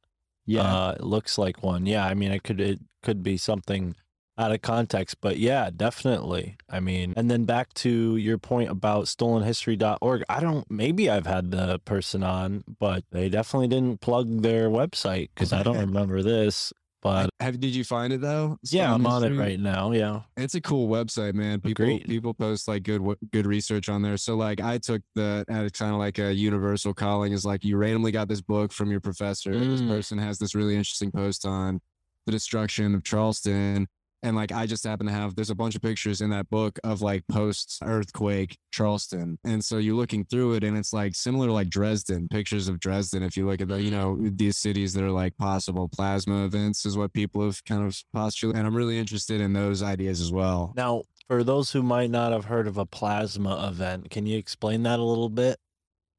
Yeah. 0.46 0.62
Uh, 0.62 0.96
it 0.98 1.04
looks 1.04 1.38
like 1.38 1.62
one. 1.62 1.86
Yeah. 1.86 2.06
I 2.06 2.14
mean, 2.14 2.32
it 2.32 2.42
could, 2.42 2.60
it 2.60 2.80
could 3.02 3.22
be 3.22 3.36
something 3.36 3.94
out 4.38 4.52
of 4.52 4.62
context, 4.62 5.20
but 5.20 5.38
yeah, 5.38 5.70
definitely. 5.74 6.56
I 6.68 6.80
mean, 6.80 7.12
and 7.16 7.30
then 7.30 7.44
back 7.44 7.74
to 7.74 8.16
your 8.16 8.38
point 8.38 8.70
about 8.70 9.04
stolenhistory.org. 9.04 10.24
I 10.28 10.40
don't, 10.40 10.68
maybe 10.70 11.10
I've 11.10 11.26
had 11.26 11.50
the 11.50 11.78
person 11.80 12.22
on, 12.22 12.64
but 12.80 13.04
they 13.10 13.28
definitely 13.28 13.68
didn't 13.68 14.00
plug 14.00 14.42
their 14.42 14.70
website 14.70 15.28
because 15.34 15.52
I 15.52 15.62
don't 15.62 15.78
remember 15.86 16.22
this. 16.22 16.72
But 17.02 17.30
have 17.40 17.58
did 17.58 17.74
you 17.74 17.82
find 17.84 18.12
it 18.12 18.20
though? 18.20 18.58
yeah, 18.70 18.94
I'm 18.94 19.04
on 19.06 19.24
it 19.24 19.36
right 19.36 19.58
now. 19.58 19.90
Yeah. 19.90 20.20
It's 20.36 20.54
a 20.54 20.60
cool 20.60 20.88
website, 20.88 21.34
man. 21.34 21.60
People 21.60 21.84
Agreed. 21.84 22.06
people 22.06 22.32
post 22.32 22.68
like 22.68 22.84
good 22.84 23.02
good 23.32 23.44
research 23.46 23.88
on 23.88 24.02
there. 24.02 24.16
So 24.16 24.36
like 24.36 24.60
I 24.60 24.78
took 24.78 25.02
the 25.16 25.44
it's 25.48 25.78
kind 25.78 25.92
of 25.92 25.98
like 25.98 26.18
a 26.20 26.32
universal 26.32 26.94
calling 26.94 27.32
is 27.32 27.44
like 27.44 27.64
you 27.64 27.76
randomly 27.76 28.12
got 28.12 28.28
this 28.28 28.40
book 28.40 28.72
from 28.72 28.90
your 28.90 29.00
professor. 29.00 29.52
This 29.58 29.82
Mm. 29.82 29.88
person 29.88 30.18
has 30.18 30.38
this 30.38 30.54
really 30.54 30.76
interesting 30.76 31.10
post 31.10 31.44
on 31.44 31.80
the 32.26 32.32
destruction 32.32 32.94
of 32.94 33.02
Charleston. 33.02 33.88
And 34.22 34.36
like 34.36 34.52
I 34.52 34.66
just 34.66 34.84
happen 34.84 35.06
to 35.06 35.12
have 35.12 35.34
there's 35.34 35.50
a 35.50 35.54
bunch 35.54 35.74
of 35.74 35.82
pictures 35.82 36.20
in 36.20 36.30
that 36.30 36.48
book 36.50 36.78
of 36.84 37.02
like 37.02 37.26
post 37.28 37.78
earthquake 37.82 38.56
Charleston. 38.72 39.38
And 39.44 39.64
so 39.64 39.78
you're 39.78 39.96
looking 39.96 40.24
through 40.24 40.54
it 40.54 40.64
and 40.64 40.76
it's 40.76 40.92
like 40.92 41.14
similar 41.14 41.48
to 41.48 41.52
like 41.52 41.68
Dresden, 41.68 42.28
pictures 42.28 42.68
of 42.68 42.80
Dresden. 42.80 43.22
If 43.22 43.36
you 43.36 43.46
look 43.46 43.60
at 43.60 43.68
the, 43.68 43.82
you 43.82 43.90
know, 43.90 44.16
mm. 44.16 44.36
these 44.36 44.56
cities 44.58 44.94
that 44.94 45.04
are 45.04 45.10
like 45.10 45.36
possible 45.36 45.88
plasma 45.88 46.44
events 46.44 46.86
is 46.86 46.96
what 46.96 47.12
people 47.12 47.44
have 47.44 47.64
kind 47.64 47.86
of 47.86 47.96
postulated. 48.12 48.58
And 48.58 48.66
I'm 48.66 48.76
really 48.76 48.98
interested 48.98 49.40
in 49.40 49.52
those 49.52 49.82
ideas 49.82 50.20
as 50.20 50.32
well. 50.32 50.72
Now, 50.76 51.02
for 51.28 51.42
those 51.44 51.72
who 51.72 51.82
might 51.82 52.10
not 52.10 52.32
have 52.32 52.44
heard 52.44 52.66
of 52.66 52.78
a 52.78 52.86
plasma 52.86 53.68
event, 53.68 54.10
can 54.10 54.26
you 54.26 54.38
explain 54.38 54.82
that 54.84 54.98
a 54.98 55.04
little 55.04 55.28
bit? 55.28 55.58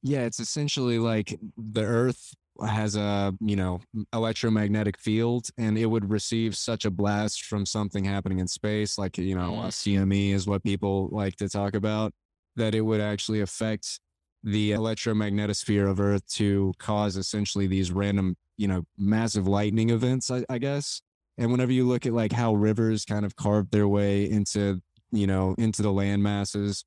Yeah, 0.01 0.25
it's 0.25 0.39
essentially 0.39 0.99
like 0.99 1.39
the 1.57 1.83
Earth 1.83 2.33
has 2.61 2.95
a 2.95 3.33
you 3.39 3.55
know 3.55 3.81
electromagnetic 4.13 4.97
field, 4.97 5.47
and 5.57 5.77
it 5.77 5.85
would 5.85 6.09
receive 6.09 6.55
such 6.55 6.85
a 6.85 6.91
blast 6.91 7.45
from 7.45 7.65
something 7.65 8.03
happening 8.03 8.39
in 8.39 8.47
space, 8.47 8.97
like 8.97 9.17
you 9.17 9.35
know 9.35 9.55
a 9.55 9.67
mm-hmm. 9.67 10.11
CME 10.11 10.33
is 10.33 10.47
what 10.47 10.63
people 10.63 11.09
like 11.11 11.35
to 11.37 11.49
talk 11.49 11.73
about, 11.73 12.13
that 12.55 12.75
it 12.75 12.81
would 12.81 13.01
actually 13.01 13.41
affect 13.41 13.99
the 14.43 14.71
electromagnetosphere 14.71 15.89
of 15.89 15.99
Earth 15.99 16.27
to 16.27 16.73
cause 16.77 17.15
essentially 17.15 17.65
these 17.65 17.91
random 17.91 18.35
you 18.57 18.67
know 18.67 18.83
massive 18.97 19.47
lightning 19.47 19.89
events. 19.89 20.29
I, 20.29 20.45
I 20.49 20.59
guess, 20.59 21.01
and 21.37 21.51
whenever 21.51 21.71
you 21.71 21.87
look 21.87 22.05
at 22.05 22.13
like 22.13 22.31
how 22.31 22.53
rivers 22.53 23.05
kind 23.05 23.25
of 23.25 23.35
carve 23.35 23.71
their 23.71 23.87
way 23.87 24.29
into 24.29 24.81
you 25.11 25.27
know 25.27 25.55
into 25.57 25.81
the 25.81 25.91
land 25.91 26.21
masses, 26.21 26.85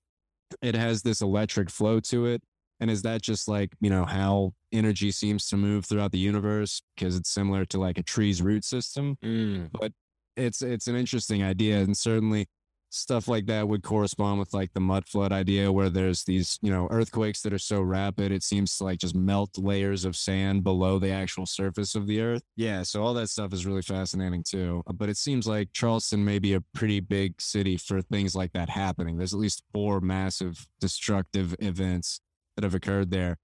it 0.62 0.76
has 0.76 1.02
this 1.02 1.20
electric 1.20 1.70
flow 1.70 1.98
to 2.00 2.26
it 2.26 2.42
and 2.80 2.90
is 2.90 3.02
that 3.02 3.22
just 3.22 3.48
like, 3.48 3.72
you 3.80 3.90
know, 3.90 4.04
how 4.04 4.52
energy 4.72 5.10
seems 5.10 5.48
to 5.48 5.56
move 5.56 5.84
throughout 5.84 6.12
the 6.12 6.18
universe? 6.18 6.82
Because 6.96 7.16
it's 7.16 7.30
similar 7.30 7.64
to 7.66 7.78
like 7.78 7.98
a 7.98 8.02
tree's 8.02 8.42
root 8.42 8.64
system. 8.64 9.16
Mm. 9.24 9.92
It's 10.36 10.60
it's 10.60 10.86
an 10.86 10.96
interesting 10.96 11.42
idea. 11.42 11.78
And 11.78 11.96
certainly 11.96 12.46
stuff 12.90 13.28
like 13.28 13.46
that 13.46 13.66
would 13.68 13.82
correspond 13.82 14.38
with 14.38 14.54
like 14.54 14.72
the 14.72 14.80
mud 14.80 15.06
flood 15.06 15.32
idea 15.32 15.70
where 15.72 15.90
there's 15.90 16.24
these, 16.24 16.58
you 16.62 16.70
know, 16.70 16.86
earthquakes 16.90 17.42
that 17.42 17.52
are 17.52 17.58
so 17.58 17.80
rapid 17.80 18.32
it 18.32 18.42
seems 18.42 18.76
to 18.76 18.84
like 18.84 18.98
just 18.98 19.14
melt 19.14 19.56
layers 19.58 20.04
of 20.04 20.16
sand 20.16 20.62
below 20.62 20.98
the 20.98 21.10
actual 21.10 21.46
surface 21.46 21.94
of 21.94 22.06
the 22.06 22.20
earth. 22.20 22.42
Yeah, 22.56 22.82
so 22.82 23.02
all 23.02 23.14
that 23.14 23.28
stuff 23.28 23.52
is 23.52 23.66
really 23.66 23.82
fascinating 23.82 24.44
too. 24.46 24.82
But 24.94 25.08
it 25.08 25.16
seems 25.16 25.46
like 25.46 25.72
Charleston 25.72 26.24
may 26.24 26.38
be 26.38 26.54
a 26.54 26.60
pretty 26.74 27.00
big 27.00 27.40
city 27.40 27.76
for 27.76 28.02
things 28.02 28.34
like 28.34 28.52
that 28.52 28.68
happening. 28.68 29.16
There's 29.16 29.34
at 29.34 29.40
least 29.40 29.62
four 29.72 30.00
massive 30.00 30.66
destructive 30.80 31.56
events 31.58 32.20
that 32.56 32.64
have 32.64 32.74
occurred 32.74 33.10
there. 33.10 33.38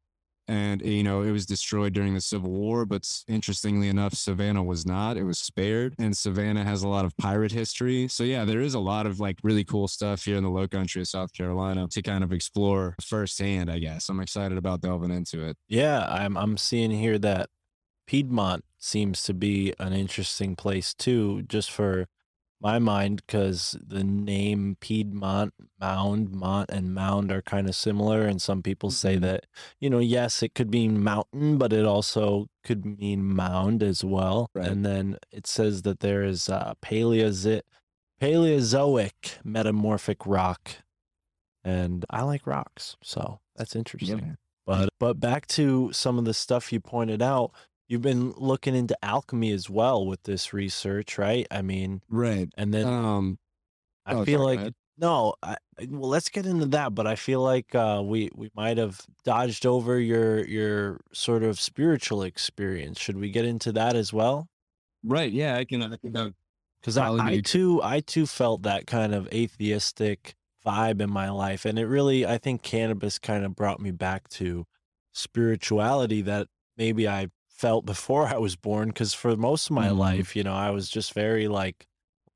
And, 0.48 0.82
eh, 0.82 0.86
you 0.86 1.02
know, 1.02 1.22
it 1.22 1.30
was 1.30 1.46
destroyed 1.46 1.92
during 1.92 2.14
the 2.14 2.20
Civil 2.20 2.50
War, 2.50 2.84
but 2.84 3.08
interestingly 3.28 3.88
enough, 3.88 4.14
Savannah 4.14 4.62
was 4.62 4.84
not. 4.84 5.16
It 5.16 5.24
was 5.24 5.38
spared. 5.38 5.94
And 5.98 6.16
Savannah 6.16 6.64
has 6.64 6.82
a 6.82 6.88
lot 6.88 7.04
of 7.04 7.16
pirate 7.16 7.52
history. 7.52 8.08
So, 8.08 8.24
yeah, 8.24 8.44
there 8.44 8.60
is 8.60 8.74
a 8.74 8.80
lot 8.80 9.06
of 9.06 9.20
like 9.20 9.38
really 9.42 9.64
cool 9.64 9.86
stuff 9.86 10.24
here 10.24 10.36
in 10.36 10.42
the 10.42 10.50
low 10.50 10.66
country 10.66 11.02
of 11.02 11.08
South 11.08 11.32
Carolina 11.32 11.86
to 11.88 12.02
kind 12.02 12.24
of 12.24 12.32
explore 12.32 12.96
firsthand, 13.00 13.70
I 13.70 13.78
guess. 13.78 14.08
I'm 14.08 14.20
excited 14.20 14.58
about 14.58 14.80
delving 14.80 15.12
into 15.12 15.46
it. 15.46 15.56
Yeah, 15.68 16.06
I'm 16.08 16.36
I'm 16.36 16.56
seeing 16.56 16.90
here 16.90 17.18
that 17.20 17.48
Piedmont 18.06 18.64
seems 18.78 19.22
to 19.24 19.34
be 19.34 19.74
an 19.78 19.92
interesting 19.92 20.56
place 20.56 20.92
too, 20.92 21.42
just 21.42 21.70
for 21.70 22.08
my 22.62 22.78
mind, 22.78 23.22
because 23.26 23.76
the 23.84 24.04
name 24.04 24.76
Piedmont, 24.80 25.52
Mound, 25.80 26.30
Mont, 26.32 26.70
and 26.70 26.94
Mound 26.94 27.32
are 27.32 27.42
kind 27.42 27.68
of 27.68 27.74
similar, 27.74 28.22
and 28.22 28.40
some 28.40 28.62
people 28.62 28.90
say 28.90 29.16
Mhm. 29.16 29.20
that 29.22 29.46
you 29.80 29.90
know, 29.90 29.98
yes, 29.98 30.42
it 30.42 30.54
could 30.54 30.70
mean 30.70 31.02
mountain, 31.02 31.58
but 31.58 31.72
it 31.72 31.84
also 31.84 32.46
could 32.64 32.84
mean 32.86 33.24
mound 33.24 33.82
as 33.82 34.04
well. 34.04 34.48
Right. 34.54 34.68
And 34.68 34.84
then 34.86 35.16
it 35.32 35.46
says 35.46 35.82
that 35.82 36.00
there 36.00 36.22
is 36.22 36.48
uh, 36.48 36.74
Paleozoic, 36.82 37.62
Paleozoic 38.20 39.38
metamorphic 39.44 40.26
rock, 40.26 40.70
and 41.64 42.04
I 42.10 42.22
like 42.22 42.46
rocks, 42.46 42.96
so 43.02 43.40
that's 43.56 43.76
interesting. 43.76 44.36
But 44.66 44.90
but 45.00 45.18
back 45.18 45.46
to 45.48 45.92
some 45.92 46.18
of 46.18 46.24
the 46.24 46.34
stuff 46.34 46.72
you 46.72 46.80
pointed 46.80 47.20
out. 47.22 47.52
You've 47.92 48.02
been 48.02 48.32
looking 48.32 48.74
into 48.74 48.96
alchemy 49.04 49.52
as 49.52 49.68
well 49.70 50.06
with 50.06 50.22
this 50.24 50.54
research, 50.54 51.18
right? 51.18 51.46
I 51.50 51.62
mean, 51.62 52.02
Right. 52.08 52.52
and 52.56 52.74
then 52.74 52.86
Um, 52.86 53.38
I 54.06 54.14
oh, 54.14 54.24
feel 54.24 54.40
sorry, 54.44 54.44
like 54.44 54.72
no, 54.98 55.34
I, 55.42 55.56
well, 55.88 56.10
let's 56.10 56.28
get 56.28 56.46
into 56.46 56.66
that. 56.66 56.94
But 56.94 57.06
I 57.06 57.16
feel 57.16 57.40
like 57.42 57.74
uh, 57.74 58.02
we 58.04 58.30
we 58.34 58.50
might 58.54 58.78
have 58.78 59.00
dodged 59.24 59.66
over 59.66 59.98
your 59.98 60.44
your 60.46 61.00
sort 61.12 61.42
of 61.42 61.58
spiritual 61.60 62.22
experience. 62.22 63.00
Should 63.00 63.16
we 63.18 63.30
get 63.30 63.44
into 63.44 63.72
that 63.72 63.96
as 63.96 64.12
well? 64.12 64.48
right. 65.04 65.32
Yeah, 65.32 65.56
I 65.56 65.64
can. 65.64 65.82
I 65.82 65.96
can 65.96 66.34
Because 66.80 66.96
I, 66.98 67.10
I 67.18 67.36
too 67.38 67.80
I 67.82 68.00
too 68.00 68.26
felt 68.26 68.62
that 68.62 68.86
kind 68.86 69.14
of 69.14 69.32
atheistic 69.32 70.34
vibe 70.64 71.00
in 71.00 71.10
my 71.10 71.30
life, 71.30 71.64
and 71.64 71.78
it 71.78 71.86
really 71.86 72.26
I 72.26 72.38
think 72.38 72.62
cannabis 72.62 73.18
kind 73.18 73.44
of 73.44 73.54
brought 73.54 73.80
me 73.80 73.90
back 73.92 74.28
to 74.30 74.64
spirituality 75.12 76.22
that 76.22 76.48
maybe 76.76 77.06
I 77.08 77.28
felt 77.62 77.86
before 77.86 78.26
I 78.26 78.38
was 78.38 78.56
born 78.56 78.88
because 78.88 79.14
for 79.14 79.36
most 79.36 79.70
of 79.70 79.76
my 79.76 79.90
Mhm. 79.90 79.98
life, 79.98 80.36
you 80.36 80.42
know, 80.44 80.54
I 80.54 80.70
was 80.70 80.90
just 80.90 81.14
very 81.14 81.48
like 81.48 81.86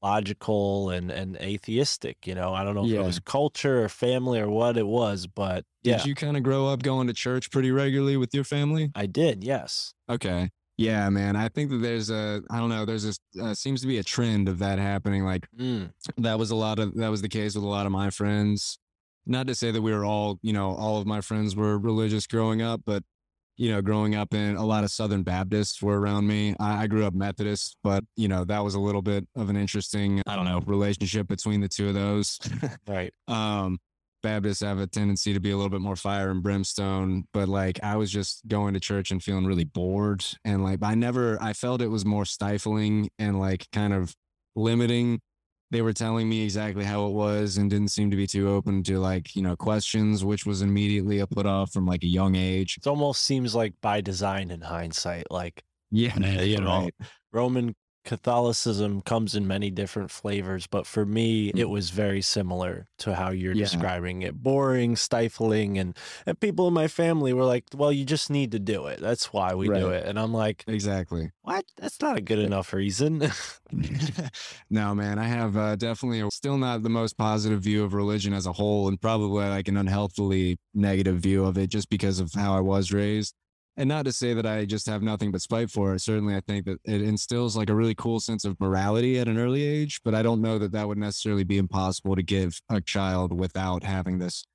logical 0.03 0.91
and 0.91 1.11
and 1.11 1.37
atheistic. 1.39 2.27
You 2.29 2.35
know, 2.35 2.55
I 2.55 2.65
don't 2.65 2.75
know 2.77 2.85
if 2.87 2.91
Yeah. 2.93 3.01
it 3.03 3.07
was 3.07 3.19
culture 3.21 3.85
or 3.85 3.89
family 3.89 4.39
or 4.41 4.49
what 4.51 4.77
it 4.77 4.87
was, 4.87 5.27
but 5.27 5.65
Did 5.83 6.05
you 6.05 6.15
kind 6.15 6.37
of 6.37 6.43
grow 6.43 6.67
up 6.69 6.83
going 6.83 7.07
to 7.09 7.13
church 7.15 7.51
pretty 7.51 7.71
regularly 7.71 8.17
with 8.17 8.35
your 8.35 8.45
family? 8.45 8.91
I 8.95 9.07
did. 9.07 9.45
Yes. 9.45 9.95
Okay. 10.09 10.51
Yeah, 10.79 11.09
man. 11.11 11.37
I 11.37 11.49
think 11.49 11.71
that 11.71 11.79
there's 11.79 12.11
a, 12.11 12.43
I 12.51 12.59
don't 12.59 12.69
know, 12.69 12.85
there's 12.85 13.07
a, 13.07 13.15
uh, 13.43 13.55
seems 13.55 13.81
to 13.81 13.87
be 13.87 13.99
a 13.99 14.03
trend 14.05 14.49
of 14.49 14.59
that 14.59 14.79
happening. 14.79 15.25
Like 15.25 15.49
Mm, 15.57 15.91
that 16.19 16.39
was 16.39 16.51
a 16.51 16.57
lot 16.57 16.79
of, 16.79 16.95
that 16.97 17.09
was 17.09 17.23
the 17.23 17.29
case 17.29 17.55
with 17.55 17.65
a 17.65 17.69
lot 17.69 17.87
of 17.87 17.93
my 17.93 18.11
friends. 18.11 18.79
Not 19.27 19.47
to 19.49 19.55
say 19.55 19.71
that 19.73 19.83
we 19.83 19.93
were 19.93 20.05
all, 20.05 20.39
you 20.43 20.53
know, 20.53 20.73
all 20.75 20.99
of 21.01 21.07
my 21.07 21.21
friends 21.21 21.57
were 21.57 21.79
religious 21.79 22.27
growing 22.27 22.63
up, 22.63 22.83
but, 22.87 23.03
you 23.57 23.71
know, 23.71 23.81
growing 23.81 24.15
up 24.15 24.35
in 24.35 24.57
a 24.57 24.65
lot 24.65 24.85
of 24.85 24.91
Southern 24.91 25.23
Baptists 25.23 25.83
were 25.83 25.99
around 25.99 26.27
me. 26.27 26.55
I, 26.61 26.85
I 26.85 26.87
grew 26.87 27.05
up 27.07 27.15
Methodist, 27.15 27.77
but, 27.83 28.05
you 28.17 28.29
know, 28.29 28.45
that 28.45 28.63
was 28.63 28.75
a 28.75 28.81
little 28.81 29.03
bit 29.03 29.27
of 29.35 29.49
an 29.49 29.57
interesting, 29.57 30.23
I 30.27 30.37
don't 30.37 30.45
know, 30.45 30.61
relationship 30.67 31.27
between 31.29 31.61
the 31.61 31.69
two 31.69 31.89
of 31.89 31.95
those. 31.95 32.39
right. 32.87 33.13
um 33.29 33.79
baptists 34.23 34.61
have 34.61 34.81
a 34.81 34.87
tendency 34.89 35.33
to 35.33 35.39
be 35.39 35.53
a 35.53 35.57
little 35.57 35.71
bit 35.71 35.81
more 35.81 35.95
fire 35.95 36.31
and 36.31 36.43
brimstone 36.43 37.25
but 37.33 37.49
like 37.49 37.79
i 37.85 37.95
was 37.95 38.11
just 38.11 38.41
going 38.49 38.75
to 38.75 38.81
church 38.81 39.13
and 39.13 39.23
feeling 39.23 39.45
really 39.45 39.63
bored 39.63 40.25
and 40.45 40.65
like 40.65 40.81
i 40.83 40.95
never 40.97 41.41
i 41.41 41.53
felt 41.53 41.81
it 41.81 41.87
was 41.87 42.05
more 42.05 42.25
stifling 42.25 43.09
and 43.21 43.39
like 43.39 43.69
kind 43.73 43.93
of 43.93 44.17
limiting 44.57 45.21
they 45.71 45.83
were 45.83 45.93
telling 45.93 46.29
me 46.29 46.43
exactly 46.45 46.85
how 46.85 47.07
it 47.07 47.13
was 47.13 47.57
and 47.57 47.71
didn't 47.71 47.91
seem 47.91 48.11
to 48.11 48.17
be 48.17 48.27
too 48.27 48.49
open 48.49 48.83
to 48.85 48.99
like 48.99 49.35
you 49.35 49.43
know 49.43 49.57
questions 49.57 50.25
which 50.25 50.47
was 50.47 50.63
immediately 50.63 51.19
a 51.19 51.27
put 51.27 51.47
off 51.47 51.73
from 51.73 51.87
like 51.87 52.03
a 52.05 52.09
young 52.09 52.37
age 52.37 52.79
It 52.79 52.87
almost 52.87 53.23
seems 53.23 53.55
like 53.55 53.75
by 53.81 54.01
design 54.01 54.51
in 54.51 54.61
hindsight, 54.61 55.31
like 55.31 55.63
yeah 55.91 56.17
you 56.43 56.59
know, 56.61 56.83
right. 56.83 56.95
Roman 57.33 57.75
Catholicism 58.07 59.03
comes 59.03 59.35
in 59.35 59.47
many 59.47 59.71
different 59.71 60.11
flavors, 60.11 60.67
but 60.67 60.87
for 60.87 61.05
me, 61.05 61.49
it 61.51 61.67
Mm. 61.67 61.71
was 61.71 61.91
very 61.91 62.23
similar 62.23 62.87
to 62.99 63.15
how 63.17 63.31
you're 63.31 63.53
Yeah. 63.53 63.65
describing 63.65 64.23
it. 64.23 64.43
Boring, 64.43 64.97
stifling, 64.97 65.77
and 65.77 65.95
and 66.25 66.39
people 66.41 66.69
in 66.69 66.73
my 66.75 66.89
family 66.89 67.33
were 67.33 67.45
like, 67.45 67.65
"Well, 67.75 67.93
you 67.93 68.05
just 68.05 68.31
need 68.31 68.53
to 68.53 68.59
do 68.59 68.87
it. 68.87 69.01
That's 69.01 69.33
why 69.33 69.55
we 69.55 69.67
do 69.69 69.91
it." 69.91 70.07
And 70.07 70.19
I'm 70.19 70.33
like, 70.33 70.65
exactly 70.69 71.33
"What? 71.43 71.65
That's 71.77 72.01
not 72.01 72.17
a 72.17 72.21
good 72.21 72.39
enough 72.39 72.73
reason." 72.73 73.21
no, 74.71 74.95
man, 74.95 75.19
I 75.19 75.25
have 75.27 75.57
uh, 75.57 75.77
definitely 75.77 76.23
still 76.31 76.57
not 76.59 76.83
the 76.83 76.89
most 76.89 77.19
positive 77.19 77.61
view 77.63 77.85
of 77.85 77.93
religion 77.95 78.33
as 78.33 78.47
a 78.47 78.53
whole, 78.53 78.89
and 78.89 79.01
probably 79.01 79.45
like 79.49 79.69
an 79.69 79.77
unhealthily 79.77 80.59
negative 80.75 81.19
view 81.19 81.45
of 81.45 81.59
it 81.59 81.69
just 81.71 81.91
because 81.91 82.21
of 82.21 82.33
how 82.35 82.57
I 82.57 82.61
was 82.61 82.93
raised. 82.93 83.35
And 83.79 83.89
not 83.91 84.07
to 84.07 84.13
say 84.13 84.33
that 84.33 84.47
I 84.47 84.65
just 84.65 84.87
have 84.87 85.03
nothing 85.03 85.31
but 85.31 85.43
spite 85.43 85.71
for 85.71 85.95
it. 85.95 86.01
Certainly, 86.01 86.35
I 86.35 86.41
think 86.41 86.65
that 86.65 86.81
it 86.85 87.03
instills 87.03 87.57
like 87.57 87.69
a 87.69 87.75
really 87.75 87.95
cool 87.95 88.21
sense 88.21 88.47
of 88.47 88.59
morality 88.59 89.19
at 89.19 89.29
an 89.29 89.39
early 89.39 89.63
age, 89.65 90.01
but 90.03 90.15
I 90.15 90.23
don't 90.23 90.41
know 90.41 90.59
that 90.59 90.73
that 90.73 90.89
would 90.89 90.97
necessarily 90.97 91.45
be 91.45 91.59
impossible 91.59 92.17
to 92.17 92.23
give 92.23 92.59
a 92.71 92.81
child 92.81 93.39
without 93.39 93.85
having 93.85 94.19
this 94.19 94.47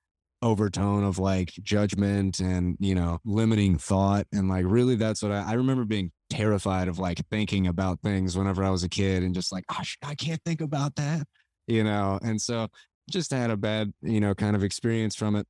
overtone 0.42 1.04
of 1.04 1.20
like 1.20 1.52
judgment 1.62 2.40
and 2.40 2.76
you 2.80 2.96
know 2.96 3.20
limiting 3.24 3.78
thought 3.78 4.26
and 4.34 4.50
like 4.50 4.66
really 4.68 4.96
that's 4.96 5.22
what 5.22 5.32
I, 5.32 5.52
I 5.52 5.54
remember 5.54 5.86
being 5.86 6.12
terrified 6.32 6.88
of 6.88 6.98
like 6.98 7.22
thinking 7.30 7.68
about 7.68 8.00
things 8.02 8.36
whenever 8.36 8.64
I 8.64 8.72
was 8.72 8.84
a 8.84 8.90
kid 8.90 9.22
and 9.22 9.36
just 9.36 9.52
like 9.52 9.66
oh, 9.72 9.84
I 10.04 10.16
can't 10.16 10.42
think 10.44 10.62
about 10.62 10.96
that 10.96 11.28
you 11.68 11.84
know 11.84 12.18
and 12.24 12.42
so 12.42 12.70
just 13.10 13.32
had 13.32 13.52
a 13.52 13.58
bad 13.58 13.94
you 14.02 14.20
know 14.20 14.34
kind 14.34 14.56
of 14.56 14.64
experience 14.64 15.16
from 15.16 15.36
it 15.36 15.46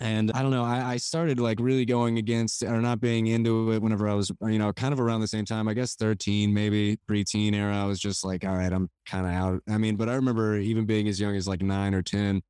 and 0.00 0.32
I 0.32 0.40
don't 0.42 0.50
know 0.50 0.64
I, 0.64 0.92
I 0.92 0.96
started 0.96 1.38
like 1.38 1.60
really 1.60 1.84
going 1.84 2.16
against 2.18 2.62
or 2.62 2.80
not 2.80 3.00
being 3.00 3.26
into 3.26 3.72
it 3.72 3.82
whenever 3.82 4.08
I 4.08 4.14
was 4.14 4.32
you 4.42 4.58
know 4.58 4.72
kind 4.72 4.92
of 4.92 5.00
around 5.00 5.20
the 5.20 5.28
same 5.28 5.44
time 5.44 5.68
I 5.68 5.74
guess 5.74 5.94
13 5.94 6.54
maybe 6.54 6.98
preteen 7.08 7.54
era 7.54 7.76
I 7.76 7.84
was 7.84 8.00
just 8.00 8.24
like 8.24 8.44
all 8.44 8.56
right 8.56 8.72
I'm 8.72 8.88
kind 9.06 9.26
of 9.26 9.32
out 9.32 9.62
I 9.68 9.76
mean 9.76 9.96
but 9.96 10.08
I 10.08 10.14
remember 10.14 10.56
even 10.56 10.86
being 10.86 11.06
as 11.06 11.20
young 11.20 11.36
as 11.36 11.46
like 11.46 11.62
nine 11.62 11.92
or 11.94 12.02
10 12.02 12.40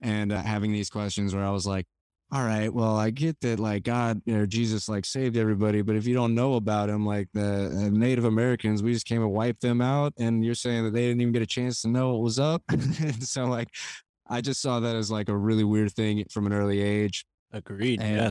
and 0.00 0.32
uh, 0.32 0.42
having 0.42 0.72
these 0.72 0.90
questions 0.90 1.34
where 1.34 1.44
I 1.44 1.50
was 1.50 1.66
like, 1.66 1.86
all 2.30 2.44
right, 2.44 2.72
well, 2.72 2.96
I 2.96 3.08
get 3.08 3.40
that 3.40 3.58
like 3.58 3.84
God 3.84 4.20
or 4.28 4.46
Jesus 4.46 4.88
like 4.88 5.06
saved 5.06 5.36
everybody, 5.36 5.80
but 5.80 5.96
if 5.96 6.06
you 6.06 6.14
don't 6.14 6.34
know 6.34 6.54
about 6.54 6.90
him, 6.90 7.06
like 7.06 7.28
the 7.32 7.66
uh, 7.66 7.88
Native 7.90 8.24
Americans, 8.24 8.82
we 8.82 8.92
just 8.92 9.06
came 9.06 9.22
and 9.22 9.32
wiped 9.32 9.62
them 9.62 9.80
out, 9.80 10.12
and 10.18 10.44
you're 10.44 10.54
saying 10.54 10.84
that 10.84 10.92
they 10.92 11.06
didn't 11.06 11.22
even 11.22 11.32
get 11.32 11.40
a 11.40 11.46
chance 11.46 11.80
to 11.82 11.88
know 11.88 12.12
what 12.12 12.22
was 12.22 12.38
up. 12.38 12.62
and 12.68 13.22
so 13.24 13.46
like, 13.46 13.68
I 14.28 14.40
just 14.40 14.60
saw 14.60 14.80
that 14.80 14.96
as 14.96 15.10
like 15.10 15.28
a 15.28 15.36
really 15.36 15.64
weird 15.64 15.92
thing 15.92 16.24
from 16.30 16.46
an 16.46 16.52
early 16.52 16.80
age, 16.80 17.24
Agreed. 17.52 18.00
and 18.00 18.16
Yeah. 18.16 18.28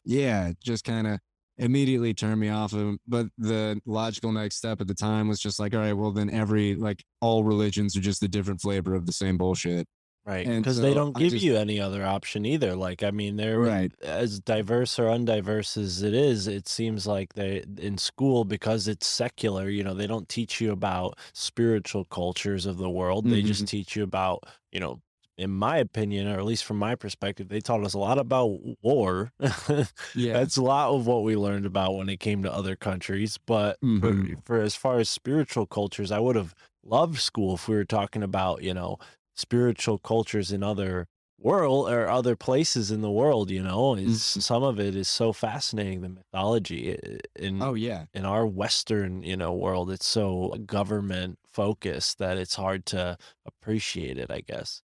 yeah, 0.48 0.52
just 0.64 0.84
kind 0.84 1.08
of 1.08 1.20
immediately 1.58 2.14
turned 2.14 2.40
me 2.40 2.50
off 2.50 2.74
of 2.74 2.80
him. 2.80 3.00
But 3.08 3.28
the 3.38 3.82
logical 3.86 4.32
next 4.32 4.58
step 4.58 4.80
at 4.80 4.88
the 4.88 4.94
time 4.94 5.28
was 5.28 5.40
just 5.40 5.60
like, 5.60 5.74
all 5.74 5.80
right, 5.82 5.94
well 5.94 6.12
then 6.12 6.30
every 6.30 6.76
like 6.76 7.04
all 7.20 7.44
religions 7.44 7.98
are 7.98 8.02
just 8.02 8.22
a 8.24 8.28
different 8.28 8.62
flavor 8.62 8.94
of 8.94 9.06
the 9.06 9.12
same 9.14 9.38
bullshit. 9.38 9.88
Right. 10.26 10.46
and 10.46 10.62
Because 10.62 10.82
they 10.82 10.94
don't 10.94 11.16
give 11.16 11.32
just- 11.32 11.46
you 11.46 11.56
any 11.56 11.80
other 11.80 12.06
option 12.06 12.46
either. 12.46 12.76
Like, 12.76 13.02
I 13.02 13.12
mean, 13.12 13.38
they're 13.38 13.62
Right. 13.62 13.94
as 14.04 14.42
diverse 14.42 15.00
or 15.00 15.06
undiverse 15.06 15.78
as 15.78 16.02
it 16.04 16.14
is, 16.14 16.48
it 16.48 16.68
seems 16.68 17.08
like 17.08 17.32
they 17.34 17.64
in 17.78 17.98
school 17.98 18.44
because 18.44 18.90
it's 18.90 19.08
secular, 19.08 19.70
you 19.70 19.86
know, 19.86 19.94
they 19.94 20.06
don't 20.06 20.28
teach 20.28 20.60
you 20.60 20.74
about 20.74 21.18
spiritual 21.32 22.04
cultures 22.04 22.66
of 22.66 22.78
the 22.78 22.90
world. 22.90 23.24
They 23.24 23.38
Mm-hmm. 23.40 23.48
just 23.48 23.68
teach 23.70 23.96
you 23.96 24.04
about, 24.04 24.44
you 24.74 24.82
know, 24.82 25.00
in 25.38 25.52
my 25.52 25.78
opinion, 25.78 26.28
or 26.28 26.38
at 26.40 26.46
least 26.46 26.66
from 26.66 26.78
my 26.78 26.96
perspective, 26.96 27.48
they 27.50 27.62
taught 27.62 27.84
us 27.84 27.94
a 27.94 28.00
lot 28.00 28.18
about 28.18 28.60
war. 28.82 29.32
Yeah. 30.14 30.34
That's 30.34 30.58
a 30.58 30.64
lot 30.64 30.90
of 30.90 31.06
what 31.08 31.24
we 31.24 31.36
learned 31.36 31.66
about 31.66 31.96
when 31.96 32.10
it 32.10 32.20
came 32.20 32.44
to 32.44 32.52
other 32.54 32.76
countries. 32.76 33.38
But 33.38 33.78
for, 34.00 34.14
Mhm. 34.14 34.44
for 34.44 34.60
as 34.62 34.76
far 34.76 35.00
as 35.00 35.10
spiritual 35.10 35.66
cultures, 35.68 36.12
I 36.12 36.20
would 36.20 36.36
have 36.36 36.54
loved 36.84 37.20
school 37.20 37.56
if 37.56 37.68
we 37.68 37.76
were 37.76 37.86
talking 37.86 38.24
about, 38.24 38.64
you 38.64 38.74
know, 38.74 38.98
spiritual 39.36 40.00
cultures 40.00 40.52
in 40.52 40.64
other 40.64 41.08
world 41.40 41.90
or 41.92 42.08
other 42.10 42.36
places 42.36 42.90
in 42.90 43.02
the 43.02 43.12
world, 43.12 43.52
you 43.52 43.62
know, 43.62 43.96
is 43.96 44.24
Mhm. 44.24 44.42
some 44.42 44.64
of 44.64 44.80
it 44.80 44.96
is 44.96 45.08
so 45.08 45.32
fascinating, 45.34 46.02
the 46.02 46.10
mythology 46.10 46.98
in 47.36 47.62
Oh 47.62 47.74
yeah. 47.76 48.08
in 48.14 48.26
our 48.26 48.46
Western, 48.48 49.22
you 49.22 49.38
know, 49.38 49.54
world. 49.54 49.92
It's 49.92 50.06
so 50.08 50.50
government 50.66 51.38
focused 51.46 52.18
that 52.18 52.38
it's 52.38 52.56
hard 52.56 52.86
to 52.88 53.18
appreciate 53.46 54.18
it, 54.18 54.32
I 54.32 54.42
guess. 54.42 54.82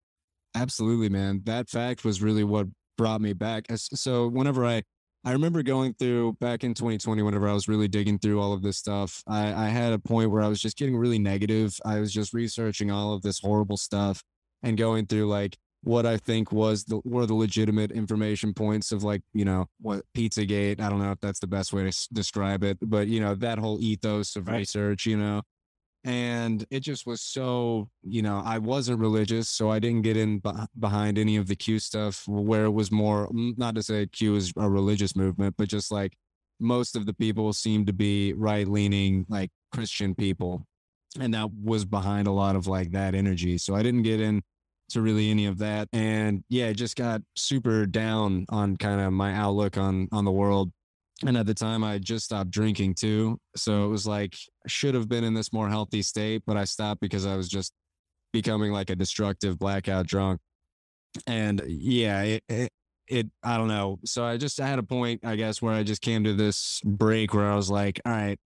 Absolutely, 0.56 1.10
man. 1.10 1.42
That 1.46 1.70
fact 1.70 2.04
was 2.04 2.22
really 2.22 2.44
what 2.44 2.68
brought 2.98 3.22
me 3.22 3.34
back. 3.34 3.66
So 3.76 4.28
whenever 4.28 4.66
I, 4.66 4.84
I 5.24 5.32
remember 5.32 5.64
going 5.64 5.94
through 5.94 6.34
back 6.42 6.64
in 6.64 6.74
2020, 6.74 7.22
whenever 7.22 7.48
I 7.48 7.54
was 7.54 7.68
really 7.68 7.88
digging 7.88 8.20
through 8.20 8.42
all 8.42 8.54
of 8.54 8.62
this 8.62 8.78
stuff, 8.78 9.24
I, 9.28 9.54
I 9.54 9.68
had 9.70 9.94
a 9.94 10.00
point 10.00 10.32
where 10.32 10.42
I 10.42 10.48
was 10.48 10.60
just 10.60 10.78
getting 10.78 10.98
really 10.98 11.20
negative. 11.20 11.78
I 11.86 12.00
was 12.00 12.12
just 12.12 12.34
researching 12.34 12.92
all 12.92 13.14
of 13.14 13.22
this 13.22 13.40
horrible 13.40 13.78
stuff 13.78 14.24
and 14.64 14.78
going 14.78 15.06
through 15.06 15.28
like 15.28 15.58
what 15.84 16.06
I 16.06 16.18
think 16.18 16.52
was 16.52 16.84
the 16.84 17.02
were 17.04 17.26
the 17.26 17.34
legitimate 17.34 17.92
information 17.92 18.54
points 18.54 18.92
of 18.92 19.04
like 19.04 19.22
you 19.34 19.46
know 19.46 19.66
what 19.80 20.04
Pizzagate. 20.16 20.80
I 20.80 20.90
don't 20.90 21.02
know 21.02 21.12
if 21.12 21.20
that's 21.22 21.40
the 21.40 21.48
best 21.48 21.74
way 21.74 21.84
to 21.84 21.88
s- 21.88 22.08
describe 22.14 22.64
it, 22.64 22.78
but 22.82 23.08
you 23.08 23.20
know 23.20 23.34
that 23.36 23.58
whole 23.58 23.80
ethos 23.82 24.36
of 24.36 24.48
Right. 24.48 24.58
research. 24.60 25.08
You 25.08 25.18
know, 25.18 25.42
and 26.04 26.66
it 26.72 26.80
just 26.80 27.06
was 27.06 27.22
so 27.22 27.88
you 28.02 28.22
know 28.22 28.42
i 28.44 28.58
wasn't 28.58 28.98
religious 28.98 29.48
so 29.50 29.70
i 29.70 29.78
didn't 29.78 30.02
get 30.02 30.18
in 30.18 30.42
beh 30.42 30.66
behind 30.80 31.18
any 31.18 31.36
of 31.36 31.48
the 31.48 31.56
q 31.56 31.78
stuff 31.78 32.24
where 32.28 32.66
it 32.66 32.72
was 32.72 32.92
more 32.92 33.28
mm, 33.30 33.56
not 33.58 33.76
to 33.76 33.84
say 33.84 34.08
q 34.08 34.36
is 34.36 34.52
a 34.58 34.70
religious 34.70 35.16
movement 35.16 35.54
but 35.58 35.68
just 35.68 35.92
like 35.92 36.14
most 36.60 36.96
of 36.96 37.06
the 37.06 37.14
people 37.14 37.54
seemed 37.54 37.86
to 37.86 37.94
be 37.94 38.34
right 38.34 38.68
leaning 38.68 39.26
like 39.30 39.52
christian 39.72 40.16
people 40.16 40.66
and 41.20 41.34
that 41.34 41.50
was 41.64 41.86
behind 41.86 42.28
a 42.28 42.32
lot 42.32 42.56
of 42.56 42.66
like 42.66 42.92
that 42.92 43.14
energy 43.14 43.58
so 43.58 43.76
i 43.76 43.84
didn't 43.84 44.04
get 44.04 44.20
in 44.20 44.42
to 44.90 45.02
really 45.02 45.30
any 45.30 45.46
of 45.46 45.60
that 45.60 45.88
and 45.94 46.44
yeah 46.50 46.66
it 46.66 46.74
just 46.74 46.96
got 46.96 47.22
super 47.36 47.86
down 47.86 48.46
on 48.50 48.76
kind 48.76 49.00
of 49.00 49.14
my 49.14 49.34
outlook 49.34 49.78
on 49.78 50.08
on 50.12 50.26
the 50.26 50.32
world 50.32 50.72
and 51.26 51.38
at 51.38 51.46
the 51.46 51.54
time, 51.54 51.84
I 51.84 52.00
just 52.00 52.26
stopped 52.26 52.52
drinking 52.52 52.96
too. 52.96 53.38
So 53.56 53.86
it 53.86 53.88
was 53.88 54.08
like, 54.08 54.36
I 54.66 54.68
should 54.68 54.96
have 54.96 55.08
been 55.08 55.24
in 55.24 55.34
this 55.34 55.54
more 55.54 55.70
healthy 55.70 56.02
state, 56.02 56.44
but 56.46 56.58
I 56.58 56.64
stopped 56.64 57.02
because 57.02 57.26
I 57.26 57.36
was 57.36 57.48
just 57.48 57.74
becoming 58.34 58.72
like 58.72 58.90
a 58.90 58.96
destructive 58.96 59.60
blackout 59.60 60.08
drunk. 60.08 60.40
And 61.28 61.62
uh, 61.62 61.66
yeah, 61.68 62.22
it, 62.24 62.44
it, 62.48 62.72
it, 63.08 63.28
I 63.44 63.58
don't 63.58 63.68
know. 63.68 64.00
So 64.06 64.24
I 64.24 64.38
just 64.38 64.60
I 64.60 64.68
had 64.68 64.80
a 64.80 64.84
point, 64.84 65.22
I 65.26 65.36
guess, 65.36 65.62
where 65.62 65.74
I 65.74 65.84
just 65.84 66.02
came 66.02 66.24
to 66.24 66.34
this 66.34 66.82
break 66.86 67.34
where 67.34 67.52
I 67.52 67.56
was 67.56 67.70
like, 67.70 68.00
all 68.06 68.12
right, 68.12 68.40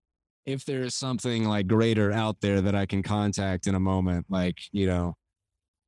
if 0.46 0.64
there 0.64 0.82
is 0.82 0.94
something 0.94 1.44
like 1.44 1.66
greater 1.66 2.10
out 2.10 2.40
there 2.40 2.60
that 2.60 2.74
I 2.74 2.86
can 2.86 3.02
contact 3.02 3.66
in 3.66 3.74
a 3.74 3.80
moment, 3.80 4.26
like, 4.28 4.58
you 4.72 4.86
know, 4.86 5.14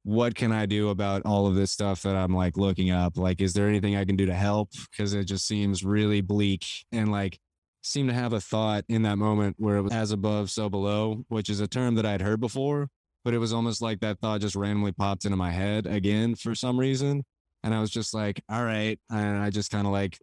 what 0.06 0.36
can 0.36 0.52
I 0.52 0.66
do 0.66 0.90
about 0.90 1.22
all 1.24 1.48
of 1.48 1.56
this 1.56 1.72
stuff 1.72 2.02
that 2.02 2.14
I'm 2.14 2.32
like 2.32 2.56
looking 2.56 2.92
up? 2.92 3.18
Like, 3.18 3.40
is 3.40 3.54
there 3.54 3.66
anything 3.66 3.96
I 3.96 4.04
can 4.04 4.14
do 4.14 4.26
to 4.26 4.34
help? 4.34 4.70
Because 4.92 5.14
it 5.14 5.24
just 5.24 5.48
seems 5.48 5.84
really 5.84 6.20
bleak 6.20 6.64
and 6.92 7.10
like 7.10 7.40
seem 7.82 8.06
to 8.06 8.12
have 8.12 8.32
a 8.32 8.40
thought 8.40 8.84
in 8.88 9.02
that 9.02 9.18
moment 9.18 9.56
where 9.58 9.78
it 9.78 9.82
was 9.82 9.92
as 9.92 10.12
above, 10.12 10.48
so 10.48 10.68
below, 10.68 11.24
which 11.26 11.50
is 11.50 11.58
a 11.58 11.66
term 11.66 11.96
that 11.96 12.06
I'd 12.06 12.20
heard 12.20 12.38
before, 12.38 12.86
but 13.24 13.34
it 13.34 13.38
was 13.38 13.52
almost 13.52 13.82
like 13.82 13.98
that 13.98 14.20
thought 14.20 14.42
just 14.42 14.54
randomly 14.54 14.92
popped 14.92 15.24
into 15.24 15.36
my 15.36 15.50
head 15.50 15.86
again 15.88 16.36
for 16.36 16.54
some 16.54 16.78
reason. 16.78 17.24
And 17.64 17.74
I 17.74 17.80
was 17.80 17.90
just 17.90 18.14
like, 18.14 18.40
all 18.48 18.62
right. 18.62 19.00
And 19.10 19.38
I 19.38 19.50
just 19.50 19.72
kind 19.72 19.88
of 19.88 19.92
like 19.92 20.20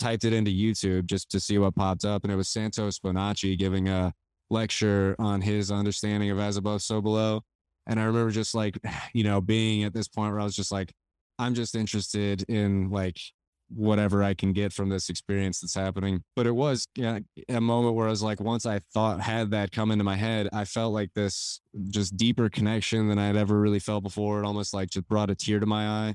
typed 0.00 0.24
it 0.24 0.32
into 0.32 0.50
YouTube 0.50 1.06
just 1.06 1.30
to 1.30 1.38
see 1.38 1.58
what 1.58 1.76
popped 1.76 2.04
up, 2.04 2.24
and 2.24 2.32
it 2.32 2.36
was 2.36 2.48
Santos 2.48 2.98
Bonacci 2.98 3.56
giving 3.56 3.88
a 3.88 4.12
lecture 4.50 5.14
on 5.20 5.40
his 5.40 5.70
understanding 5.70 6.30
of 6.30 6.40
as 6.40 6.56
above, 6.56 6.82
so 6.82 7.00
below. 7.00 7.42
And 7.86 7.98
I 7.98 8.04
remember 8.04 8.30
just 8.30 8.54
like, 8.54 8.78
you 9.12 9.24
know, 9.24 9.40
being 9.40 9.84
at 9.84 9.94
this 9.94 10.08
point 10.08 10.32
where 10.32 10.40
I 10.40 10.44
was 10.44 10.56
just 10.56 10.72
like, 10.72 10.92
I'm 11.38 11.54
just 11.54 11.74
interested 11.74 12.44
in 12.48 12.90
like 12.90 13.18
whatever 13.74 14.22
I 14.22 14.34
can 14.34 14.52
get 14.52 14.72
from 14.72 14.88
this 14.88 15.08
experience 15.08 15.60
that's 15.60 15.74
happening. 15.74 16.22
But 16.36 16.46
it 16.46 16.54
was 16.54 16.86
yeah, 16.94 17.20
a 17.48 17.60
moment 17.60 17.94
where 17.94 18.06
I 18.06 18.10
was 18.10 18.22
like, 18.22 18.40
once 18.40 18.66
I 18.66 18.80
thought 18.92 19.20
had 19.20 19.50
that 19.52 19.72
come 19.72 19.90
into 19.90 20.04
my 20.04 20.16
head, 20.16 20.48
I 20.52 20.64
felt 20.64 20.92
like 20.92 21.10
this 21.14 21.60
just 21.88 22.16
deeper 22.16 22.48
connection 22.48 23.08
than 23.08 23.18
I'd 23.18 23.36
ever 23.36 23.58
really 23.58 23.78
felt 23.78 24.02
before. 24.02 24.40
It 24.42 24.46
almost 24.46 24.74
like 24.74 24.90
just 24.90 25.08
brought 25.08 25.30
a 25.30 25.34
tear 25.34 25.60
to 25.60 25.66
my 25.66 25.86
eye. 25.86 26.14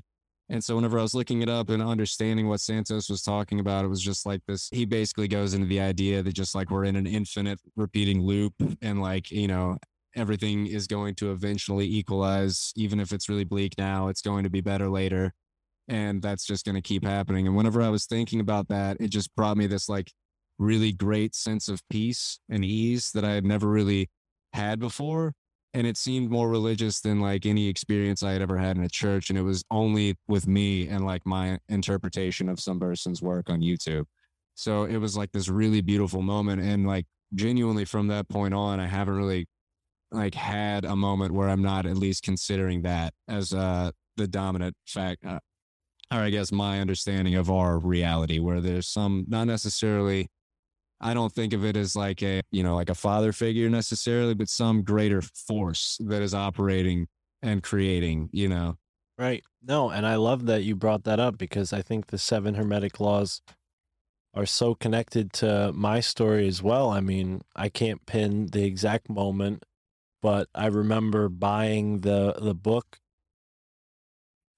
And 0.50 0.64
so 0.64 0.76
whenever 0.76 0.98
I 0.98 1.02
was 1.02 1.14
looking 1.14 1.42
it 1.42 1.50
up 1.50 1.68
and 1.68 1.82
understanding 1.82 2.48
what 2.48 2.60
Santos 2.60 3.10
was 3.10 3.22
talking 3.22 3.60
about, 3.60 3.84
it 3.84 3.88
was 3.88 4.00
just 4.00 4.24
like 4.24 4.40
this. 4.48 4.68
He 4.72 4.86
basically 4.86 5.28
goes 5.28 5.52
into 5.52 5.66
the 5.66 5.80
idea 5.80 6.22
that 6.22 6.32
just 6.32 6.54
like 6.54 6.70
we're 6.70 6.84
in 6.84 6.96
an 6.96 7.06
infinite 7.06 7.60
repeating 7.76 8.22
loop 8.22 8.54
and 8.80 9.02
like, 9.02 9.30
you 9.30 9.46
know, 9.46 9.76
everything 10.18 10.66
is 10.66 10.86
going 10.86 11.14
to 11.16 11.32
eventually 11.32 11.86
equalize. 11.86 12.72
Even 12.76 13.00
if 13.00 13.12
it's 13.12 13.28
really 13.28 13.44
bleak 13.44 13.74
now, 13.78 14.08
it's 14.08 14.22
going 14.22 14.44
to 14.44 14.50
be 14.50 14.60
better 14.60 14.88
later. 14.88 15.32
And 15.88 16.20
that's 16.20 16.44
just 16.44 16.66
going 16.66 16.74
to 16.74 16.82
keep 16.82 17.04
happening. 17.04 17.46
And 17.46 17.56
whenever 17.56 17.80
I 17.80 17.88
was 17.88 18.06
thinking 18.06 18.40
about 18.40 18.68
that, 18.68 18.98
it 19.00 19.08
just 19.08 19.34
brought 19.34 19.56
me 19.56 19.66
this 19.66 19.88
like 19.88 20.12
really 20.58 20.92
great 20.92 21.34
sense 21.34 21.68
of 21.68 21.80
peace 21.88 22.40
and 22.50 22.64
ease 22.64 23.10
that 23.12 23.24
I 23.24 23.32
had 23.32 23.44
never 23.44 23.68
really 23.68 24.10
had 24.52 24.80
before 24.80 25.32
and 25.74 25.86
it 25.86 25.96
seemed 25.96 26.30
more 26.30 26.48
religious 26.48 27.00
than 27.00 27.20
like 27.20 27.44
any 27.44 27.68
experience 27.68 28.22
I 28.22 28.32
had 28.32 28.42
ever 28.42 28.56
had 28.56 28.76
in 28.76 28.84
a 28.84 28.88
church. 28.88 29.30
And 29.30 29.38
it 29.38 29.42
was 29.42 29.62
only 29.70 30.16
with 30.26 30.46
me 30.46 30.88
and 30.88 31.04
like 31.04 31.26
my 31.26 31.58
interpretation 31.68 32.48
of 32.48 32.58
some 32.58 32.80
person's 32.80 33.20
work 33.20 33.50
on 33.50 33.60
YouTube. 33.60 34.04
So 34.54 34.84
it 34.84 34.96
was 34.96 35.16
like 35.16 35.30
this 35.32 35.48
really 35.48 35.80
beautiful 35.82 36.22
moment. 36.22 36.62
And 36.62 36.86
like 36.86 37.06
genuinely 37.34 37.84
from 37.84 38.08
that 38.08 38.28
point 38.28 38.54
on, 38.54 38.80
I 38.80 38.86
haven't 38.86 39.16
really 39.16 39.46
like 40.10 40.34
had 40.34 40.84
a 40.84 40.96
moment 40.96 41.32
where 41.32 41.48
I'm 41.48 41.62
not 41.62 41.86
at 41.86 41.96
least 41.96 42.22
considering 42.22 42.82
that 42.82 43.12
as 43.28 43.52
uh 43.52 43.90
the 44.16 44.28
dominant 44.28 44.74
fact. 44.86 45.24
Uh, 45.24 45.40
or 46.10 46.20
I 46.20 46.30
guess 46.30 46.50
my 46.50 46.80
understanding 46.80 47.34
of 47.34 47.50
our 47.50 47.78
reality, 47.78 48.38
where 48.38 48.60
there's 48.60 48.88
some 48.88 49.26
not 49.28 49.44
necessarily 49.44 50.28
I 51.00 51.14
don't 51.14 51.32
think 51.32 51.52
of 51.52 51.64
it 51.64 51.76
as 51.76 51.94
like 51.94 52.22
a, 52.22 52.42
you 52.50 52.62
know, 52.62 52.74
like 52.74 52.90
a 52.90 52.94
father 52.94 53.32
figure 53.32 53.68
necessarily, 53.68 54.34
but 54.34 54.48
some 54.48 54.82
greater 54.82 55.22
force 55.22 55.96
that 56.00 56.22
is 56.22 56.34
operating 56.34 57.06
and 57.42 57.62
creating, 57.62 58.30
you 58.32 58.48
know. 58.48 58.76
Right. 59.16 59.44
No, 59.62 59.90
and 59.90 60.06
I 60.06 60.16
love 60.16 60.46
that 60.46 60.62
you 60.64 60.74
brought 60.74 61.04
that 61.04 61.20
up 61.20 61.38
because 61.38 61.72
I 61.72 61.82
think 61.82 62.08
the 62.08 62.18
seven 62.18 62.54
hermetic 62.54 63.00
laws 63.00 63.42
are 64.34 64.46
so 64.46 64.74
connected 64.74 65.32
to 65.34 65.72
my 65.72 66.00
story 66.00 66.46
as 66.46 66.62
well. 66.62 66.90
I 66.90 67.00
mean, 67.00 67.42
I 67.56 67.68
can't 67.68 68.04
pin 68.06 68.46
the 68.46 68.64
exact 68.64 69.08
moment, 69.08 69.64
but 70.20 70.48
I 70.54 70.66
remember 70.66 71.28
buying 71.28 72.00
the 72.00 72.34
the 72.40 72.54
book 72.54 72.98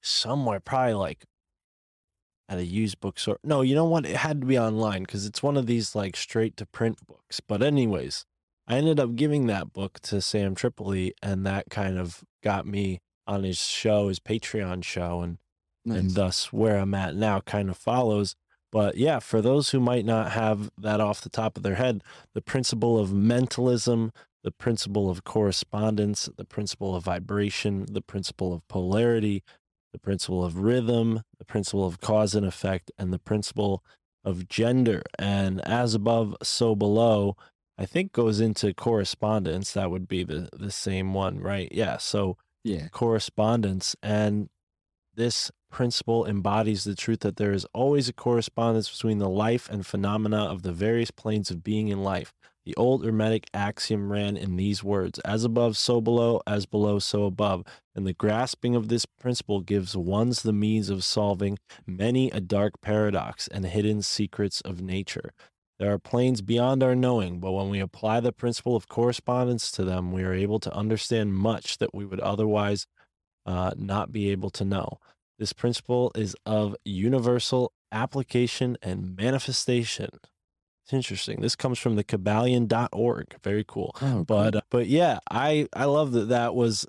somewhere, 0.03 0.61
probably 0.61 0.95
like 0.95 1.25
at 2.49 2.59
a 2.59 2.65
used 2.65 3.01
bookstore. 3.01 3.39
No, 3.45 3.63
you 3.63 3.75
know 3.75 3.85
what? 3.85 4.07
It 4.07 4.17
had 4.17 4.41
to 4.41 4.47
be 4.47 4.59
online 4.59 5.03
because 5.03 5.25
it's 5.25 5.43
one 5.43 5.57
of 5.57 5.67
these 5.67 5.95
like 5.95 6.17
straight 6.17 6.57
to 6.57 6.67
print 6.67 6.99
books. 7.07 7.41
But 7.41 7.63
anyways, 7.63 8.27
I 8.67 8.77
ended 8.77 8.99
up 8.99 9.15
giving 9.15 9.47
that 9.47 9.73
book 9.73 10.01
to 10.01 10.21
Sam 10.21 10.55
Tripoli, 10.55 11.15
and 11.23 11.47
that 11.47 11.71
kind 11.71 11.99
of 11.99 12.25
got 12.43 12.67
me 12.67 13.01
on 13.27 13.45
his 13.45 13.59
show, 13.59 14.09
his 14.09 14.19
Patreon 14.19 14.85
show, 14.85 15.21
and 15.21 15.39
and 15.87 16.11
thus 16.13 16.53
where 16.53 16.77
I'm 16.77 16.95
at 16.95 17.17
now 17.17 17.41
kind 17.41 17.71
of 17.71 17.77
follows. 17.77 18.37
But 18.73 18.97
yeah, 18.97 19.19
for 19.19 19.41
those 19.41 19.71
who 19.71 19.81
might 19.81 20.05
not 20.05 20.33
have 20.33 20.71
that 20.79 21.01
off 21.01 21.23
the 21.23 21.29
top 21.29 21.57
of 21.57 21.63
their 21.63 21.75
head, 21.75 22.03
the 22.35 22.43
principle 22.43 22.99
of 22.99 23.13
mentalism, 23.13 24.13
the 24.43 24.51
principle 24.51 25.11
of 25.11 25.25
correspondence, 25.25 26.29
the 26.37 26.45
principle 26.45 26.95
of 26.97 27.05
vibration, 27.05 27.87
the 27.91 28.03
principle 28.03 28.53
of 28.53 28.67
polarity, 28.69 29.43
the 29.93 29.99
principle 29.99 30.45
of 30.45 30.57
rhythm, 30.59 31.23
the 31.39 31.45
principle 31.45 31.87
of 31.87 32.01
cause 32.01 32.35
and 32.35 32.47
effect, 32.47 32.91
and 32.99 33.13
the 33.13 33.19
principle 33.19 33.85
of 34.25 34.49
gender. 34.49 35.03
And 35.19 35.61
as 35.67 35.95
above, 35.95 36.37
so 36.43 36.75
below, 36.75 37.37
I 37.79 37.87
think 37.87 38.13
goes 38.13 38.41
into 38.41 38.75
correspondence. 38.75 39.73
That 39.73 39.91
would 39.91 40.07
be 40.07 40.25
the, 40.25 40.49
the 40.53 40.71
same 40.71 41.15
one, 41.15 41.41
right? 41.41 41.69
Yeah. 41.73 41.97
So 41.99 42.37
Yeah. 42.63 42.89
correspondence. 42.89 43.97
And 44.03 44.49
this 45.15 45.51
principle 45.71 46.27
embodies 46.27 46.85
the 46.85 46.95
truth 46.95 47.21
that 47.21 47.37
there 47.37 47.53
is 47.53 47.67
always 47.73 48.09
a 48.09 48.13
correspondence 48.13 48.91
between 48.91 49.19
the 49.19 49.29
life 49.29 49.69
and 49.71 49.87
phenomena 49.87 50.45
of 50.45 50.63
the 50.63 50.73
various 50.73 51.11
planes 51.11 51.51
of 51.51 51.63
being 51.65 51.89
in 51.89 52.03
life. 52.03 52.33
The 52.67 52.77
old 52.77 53.05
Hermetic 53.05 53.49
axiom 53.55 54.13
ran 54.13 54.37
in 54.37 54.57
these 54.57 54.85
words 54.85 55.19
as 55.21 55.45
above, 55.45 55.77
so 55.77 56.01
below, 56.01 56.43
as 56.47 56.67
below, 56.67 56.99
so 56.99 57.25
above. 57.25 57.65
And 57.95 58.07
the 58.07 58.13
grasping 58.13 58.77
of 58.77 58.89
this 58.89 59.07
principle 59.07 59.61
gives 59.61 59.97
one's 59.97 60.43
the 60.43 60.53
means 60.53 60.91
of 60.91 61.03
solving 61.03 61.59
many 61.87 62.31
a 62.31 62.41
dark 62.41 62.81
paradox 62.81 63.49
and 63.49 63.65
hidden 63.65 64.03
secrets 64.03 64.61
of 64.61 64.83
nature. 64.83 65.33
There 65.79 65.91
are 65.91 65.99
planes 65.99 66.43
beyond 66.43 66.83
our 66.83 66.95
knowing, 66.95 67.41
but 67.41 67.53
when 67.53 67.71
we 67.71 67.81
apply 67.81 68.21
the 68.21 68.33
principle 68.33 68.77
of 68.77 68.87
correspondence 68.87 69.73
to 69.73 69.83
them, 69.83 70.13
we 70.13 70.23
are 70.23 70.35
able 70.35 70.61
to 70.61 70.75
understand 70.75 71.35
much 71.35 71.79
that 71.79 71.95
we 71.95 72.05
would 72.05 72.21
otherwise 72.21 72.87
uh, 73.47 73.71
not 73.79 74.13
be 74.13 74.31
able 74.31 74.51
to 74.51 74.65
know. 74.67 74.99
This 75.39 75.55
principle 75.55 76.13
is 76.15 76.37
of 76.45 76.77
universal 76.85 77.73
application 77.91 78.77
and 78.83 79.17
manifestation. 79.17 80.11
It's 80.91 80.95
interesting. 80.97 81.41
This 81.41 81.55
comes 81.55 81.79
from 81.79 81.95
the 81.95 82.03
Kybalion.org. 82.03 83.37
Very 83.45 83.65
cool. 83.65 83.95
Oh, 84.03 84.25
But 84.25 84.57
uh, 84.57 84.61
but 84.73 84.89
yeah, 84.89 85.21
I 85.31 85.69
I 85.73 85.85
love 85.85 86.11
that 86.13 86.31
that 86.31 86.57
was 86.57 86.85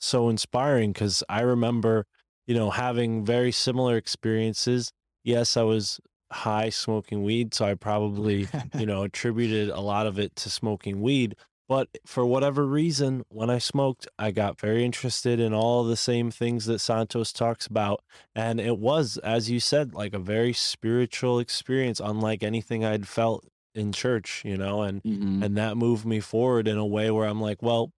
so 0.00 0.28
inspiring 0.28 0.92
because 0.92 1.22
I 1.28 1.42
remember, 1.42 2.06
you 2.48 2.56
know, 2.56 2.70
having 2.70 3.24
very 3.24 3.52
similar 3.52 3.96
experiences. 3.96 4.90
Yes, 5.22 5.56
I 5.56 5.62
was 5.62 6.00
high 6.32 6.70
smoking 6.70 7.22
weed, 7.22 7.54
so 7.54 7.66
I 7.66 7.74
probably 7.74 8.48
you 8.76 8.84
know 8.86 9.04
attributed 9.04 9.68
a 9.68 9.80
lot 9.80 10.08
of 10.08 10.18
it 10.18 10.34
to 10.36 10.50
smoking 10.50 11.00
weed. 11.00 11.36
But 11.68 11.88
for 12.06 12.24
whatever 12.24 12.64
reason, 12.64 13.24
when 13.28 13.50
I 13.50 13.58
smoked, 13.58 14.06
I 14.18 14.30
got 14.30 14.60
very 14.60 14.84
interested 14.84 15.40
in 15.40 15.52
all 15.52 15.82
the 15.82 15.96
same 15.96 16.30
things 16.30 16.66
that 16.66 16.78
Santos 16.78 17.32
talks 17.32 17.66
about. 17.66 18.04
And 18.36 18.60
it 18.60 18.78
was, 18.78 19.18
as 19.18 19.50
you 19.50 19.58
said, 19.58 19.92
like 19.92 20.14
a 20.14 20.18
very 20.20 20.52
spiritual 20.52 21.40
experience, 21.40 21.98
unlike 21.98 22.44
anything 22.44 22.84
I'd 22.84 23.08
felt 23.08 23.44
in 23.74 23.92
church, 23.92 24.42
you 24.44 24.56
know, 24.56 24.82
and 24.82 25.02
Mhm. 25.02 25.44
and 25.44 25.56
that 25.58 25.76
moved 25.76 26.06
me 26.06 26.20
forward 26.20 26.68
in 26.68 26.78
a 26.78 26.86
way 26.86 27.10
where 27.10 27.26
I'm 27.28 27.40
like, 27.40 27.62
well, 27.62 27.90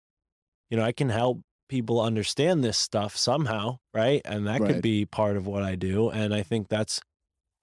you 0.71 0.77
know, 0.77 0.85
I 0.85 0.93
can 0.93 1.09
help 1.11 1.41
people 1.69 2.01
understand 2.01 2.63
this 2.63 2.79
stuff 2.79 3.17
somehow, 3.17 3.79
right? 3.93 4.23
And 4.25 4.47
that 4.47 4.61
Right. 4.61 4.75
could 4.75 4.83
be 4.83 5.05
part 5.05 5.37
of 5.37 5.47
what 5.47 5.65
I 5.65 5.75
do. 5.75 6.09
And 6.09 6.33
I 6.33 6.43
think 6.45 6.69
that's 6.69 7.01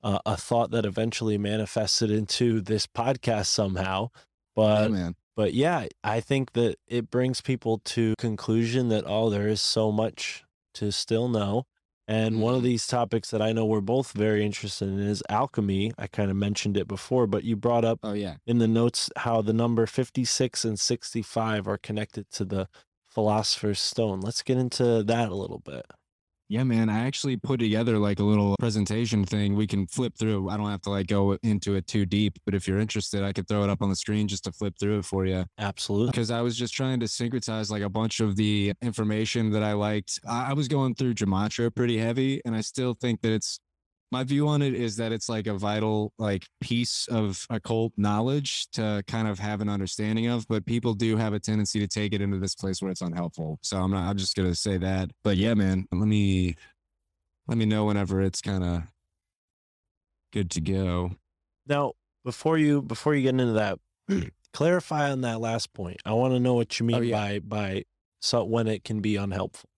uh, 0.04 0.20
a 0.26 0.36
thought 0.36 0.72
that 0.72 0.86
eventually 0.86 1.38
manifested 1.38 2.12
into 2.12 2.60
this 2.60 2.86
podcast 2.86 3.46
somehow. 3.46 4.10
But 4.54 4.92
man. 4.92 5.16
But 5.36 5.54
yeah, 5.54 5.88
I 6.04 6.20
think 6.20 6.54
that 6.54 6.78
it 6.88 7.10
brings 7.12 7.42
people 7.42 7.80
to 7.86 8.14
conclusion 8.18 8.90
that 8.90 9.04
oh, 9.08 9.30
there 9.30 9.48
is 9.48 9.62
so 9.62 9.92
much 9.92 10.44
to 10.76 10.92
still 10.92 11.28
know. 11.30 11.66
And 12.08 12.42
one 12.42 12.54
of 12.54 12.62
Mhm. 12.62 12.66
these 12.66 12.86
topics 12.86 13.32
that 13.32 13.42
I 13.42 13.54
know 13.54 13.66
we're 13.66 13.80
both 13.80 14.12
very 14.12 14.46
interested 14.46 14.90
in 14.90 15.00
is 15.00 15.24
alchemy. 15.30 15.94
I 15.98 16.08
kind 16.08 16.30
of 16.30 16.36
mentioned 16.36 16.76
it 16.76 16.88
before, 16.88 17.28
but 17.28 17.46
you 17.46 17.56
brought 17.56 17.86
up 17.86 18.00
Oh 18.04 18.12
yeah. 18.14 18.36
in 18.46 18.58
the 18.58 18.68
notes 18.68 19.10
how 19.18 19.42
the 19.42 19.54
number 19.54 19.86
56 19.86 20.66
and 20.66 20.78
65 20.78 21.66
are 21.68 21.78
connected 21.78 22.30
to 22.32 22.44
the 22.46 22.68
philosopher's 23.08 23.80
stone. 23.80 24.20
Let's 24.20 24.42
get 24.42 24.58
into 24.58 25.02
that 25.04 25.30
a 25.30 25.36
little 25.36 25.60
bit. 25.60 25.86
Yeah, 26.50 26.64
man. 26.64 26.90
I 26.90 27.06
actually 27.06 27.38
put 27.38 27.60
together 27.60 27.98
like 27.98 28.20
a 28.20 28.24
little 28.24 28.56
presentation 28.60 29.26
thing 29.26 29.56
we 29.56 29.66
can 29.66 29.88
flip 29.88 30.14
through. 30.18 30.50
I 30.50 30.58
don't 30.58 30.70
have 30.70 30.82
to 30.82 30.90
like 30.90 31.08
go 31.08 31.38
into 31.42 31.76
it 31.76 31.88
too 31.88 32.06
deep, 32.06 32.38
but 32.46 32.54
if 32.54 32.68
you're 32.68 32.80
interested, 32.80 33.24
I 33.24 33.34
could 33.34 33.48
throw 33.48 33.64
it 33.64 33.70
up 33.70 33.82
on 33.82 33.90
the 33.90 33.96
screen 33.96 34.28
just 34.28 34.44
to 34.44 34.52
flip 34.52 34.76
through 34.80 35.00
it 35.00 35.06
for 35.06 35.26
you. 35.26 35.46
Absolutely. 35.58 36.12
Because 36.12 36.32
I 36.32 36.42
was 36.42 36.58
just 36.58 36.74
trying 36.74 37.00
to 37.00 37.06
syncretize 37.06 37.72
like 37.72 37.82
a 37.82 37.90
bunch 37.90 38.20
of 38.20 38.36
the 38.36 38.74
information 38.82 39.52
that 39.52 39.64
I 39.64 39.74
liked. 39.74 40.20
I, 40.28 40.52
I 40.52 40.54
was 40.54 40.68
going 40.68 40.96
through 40.96 41.16
Gematria 41.16 41.74
pretty 41.74 41.98
heavy, 41.98 42.42
and 42.46 42.56
I 42.56 42.62
still 42.62 42.94
think 42.94 43.22
that 43.22 43.32
it's 43.32 43.60
my 44.14 44.24
view 44.24 44.48
on 44.48 44.62
it 44.62 44.74
is 44.74 44.96
that 44.96 45.12
it's 45.12 45.28
like 45.28 45.48
a 45.48 45.54
vital 45.54 46.14
like 46.18 46.46
piece 46.62 47.08
of 47.08 47.46
occult 47.50 47.92
knowledge 47.98 48.68
to 48.72 49.04
kind 49.08 49.28
of 49.28 49.40
have 49.40 49.60
an 49.60 49.68
understanding 49.68 50.28
of 50.28 50.48
but 50.48 50.66
people 50.66 50.94
do 50.94 51.18
have 51.18 51.34
a 51.34 51.40
tendency 51.40 51.80
to 51.80 51.88
take 51.88 52.14
it 52.14 52.22
into 52.22 52.38
this 52.38 52.56
place 52.56 52.82
where 52.82 52.92
it's 52.92 53.02
unhelpful 53.02 53.58
so 53.62 53.78
i'm 53.78 53.92
not 53.92 54.08
i'm 54.08 54.18
just 54.18 54.36
gonna 54.36 54.56
say 54.56 54.78
that 54.78 55.10
but 55.24 55.36
yeah 55.36 55.54
man 55.54 55.86
let 55.92 56.08
me 56.08 56.56
let 57.48 57.58
me 57.58 57.66
know 57.66 57.86
whenever 57.86 58.22
it's 58.22 58.40
kind 58.40 58.64
of 58.64 58.84
good 60.32 60.50
to 60.52 60.62
go 60.62 61.12
Now, 61.68 61.94
before 62.24 62.58
you 62.58 62.82
before 62.82 63.16
you 63.16 63.22
get 63.24 63.30
into 63.30 63.54
that, 63.54 63.80
clarify 64.54 65.12
on 65.12 65.22
that 65.22 65.40
last 65.40 65.74
point. 65.74 65.98
I 66.06 66.14
want 66.14 66.34
to 66.34 66.40
know 66.40 66.54
what 66.54 66.80
you 66.80 66.86
oh, 66.86 66.88
mean 66.88 66.98
Oh, 66.98 67.02
yeah. 67.02 67.16
by 67.16 67.40
by 67.40 67.84
so 68.22 68.44
when 68.44 68.68
it 68.68 68.84
can 68.84 69.02
be 69.02 69.16
unhelpful. 69.16 69.70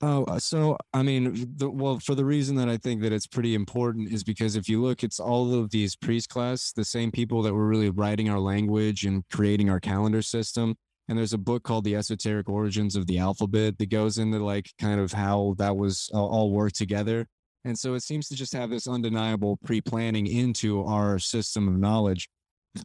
Oh, 0.00 0.24
uh, 0.24 0.38
so 0.38 0.76
I 0.92 1.02
mean, 1.02 1.54
the, 1.56 1.70
well, 1.70 1.98
for 1.98 2.14
the 2.14 2.24
reason 2.24 2.56
that 2.56 2.68
I 2.68 2.76
think 2.76 3.00
that 3.02 3.12
it's 3.12 3.26
pretty 3.26 3.54
important 3.54 4.12
is 4.12 4.24
because 4.24 4.56
if 4.56 4.68
you 4.68 4.82
look, 4.82 5.02
it's 5.02 5.20
all 5.20 5.54
of 5.54 5.70
these 5.70 5.96
priest 5.96 6.28
class, 6.28 6.72
the 6.72 6.84
same 6.84 7.10
people 7.10 7.42
that 7.42 7.54
were 7.54 7.66
really 7.66 7.90
writing 7.90 8.28
our 8.28 8.40
language 8.40 9.04
and 9.04 9.22
creating 9.32 9.70
our 9.70 9.80
calendar 9.80 10.20
system. 10.20 10.74
And 11.08 11.18
there's 11.18 11.32
a 11.32 11.38
book 11.38 11.62
called 11.62 11.84
The 11.84 11.96
Esoteric 11.96 12.48
Origins 12.48 12.96
of 12.96 13.06
the 13.06 13.18
Alphabet 13.18 13.78
that 13.78 13.90
goes 13.90 14.18
into 14.18 14.38
like 14.38 14.70
kind 14.80 15.00
of 15.00 15.12
how 15.12 15.54
that 15.58 15.76
was 15.76 16.10
all, 16.12 16.28
all 16.28 16.50
worked 16.50 16.76
together. 16.76 17.26
And 17.64 17.78
so 17.78 17.94
it 17.94 18.02
seems 18.02 18.28
to 18.28 18.34
just 18.34 18.52
have 18.52 18.70
this 18.70 18.86
undeniable 18.86 19.58
pre 19.64 19.80
planning 19.80 20.26
into 20.26 20.84
our 20.84 21.18
system 21.18 21.68
of 21.68 21.78
knowledge. 21.78 22.28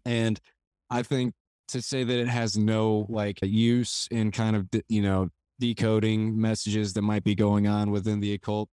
And 0.06 0.40
I 0.90 1.04
think 1.04 1.34
to 1.70 1.82
say 1.82 2.04
that 2.04 2.20
it 2.20 2.28
has 2.28 2.58
no 2.58 3.06
like 3.10 3.40
use 3.42 4.08
in 4.12 4.32
kind 4.32 4.56
of, 4.56 4.68
you 4.88 5.02
know, 5.02 5.30
decoding 5.60 6.40
messages 6.40 6.94
that 6.94 7.02
might 7.02 7.24
be 7.24 7.36
going 7.36 7.68
on 7.68 7.92
within 7.92 8.20
the 8.20 8.34
occult 8.34 8.70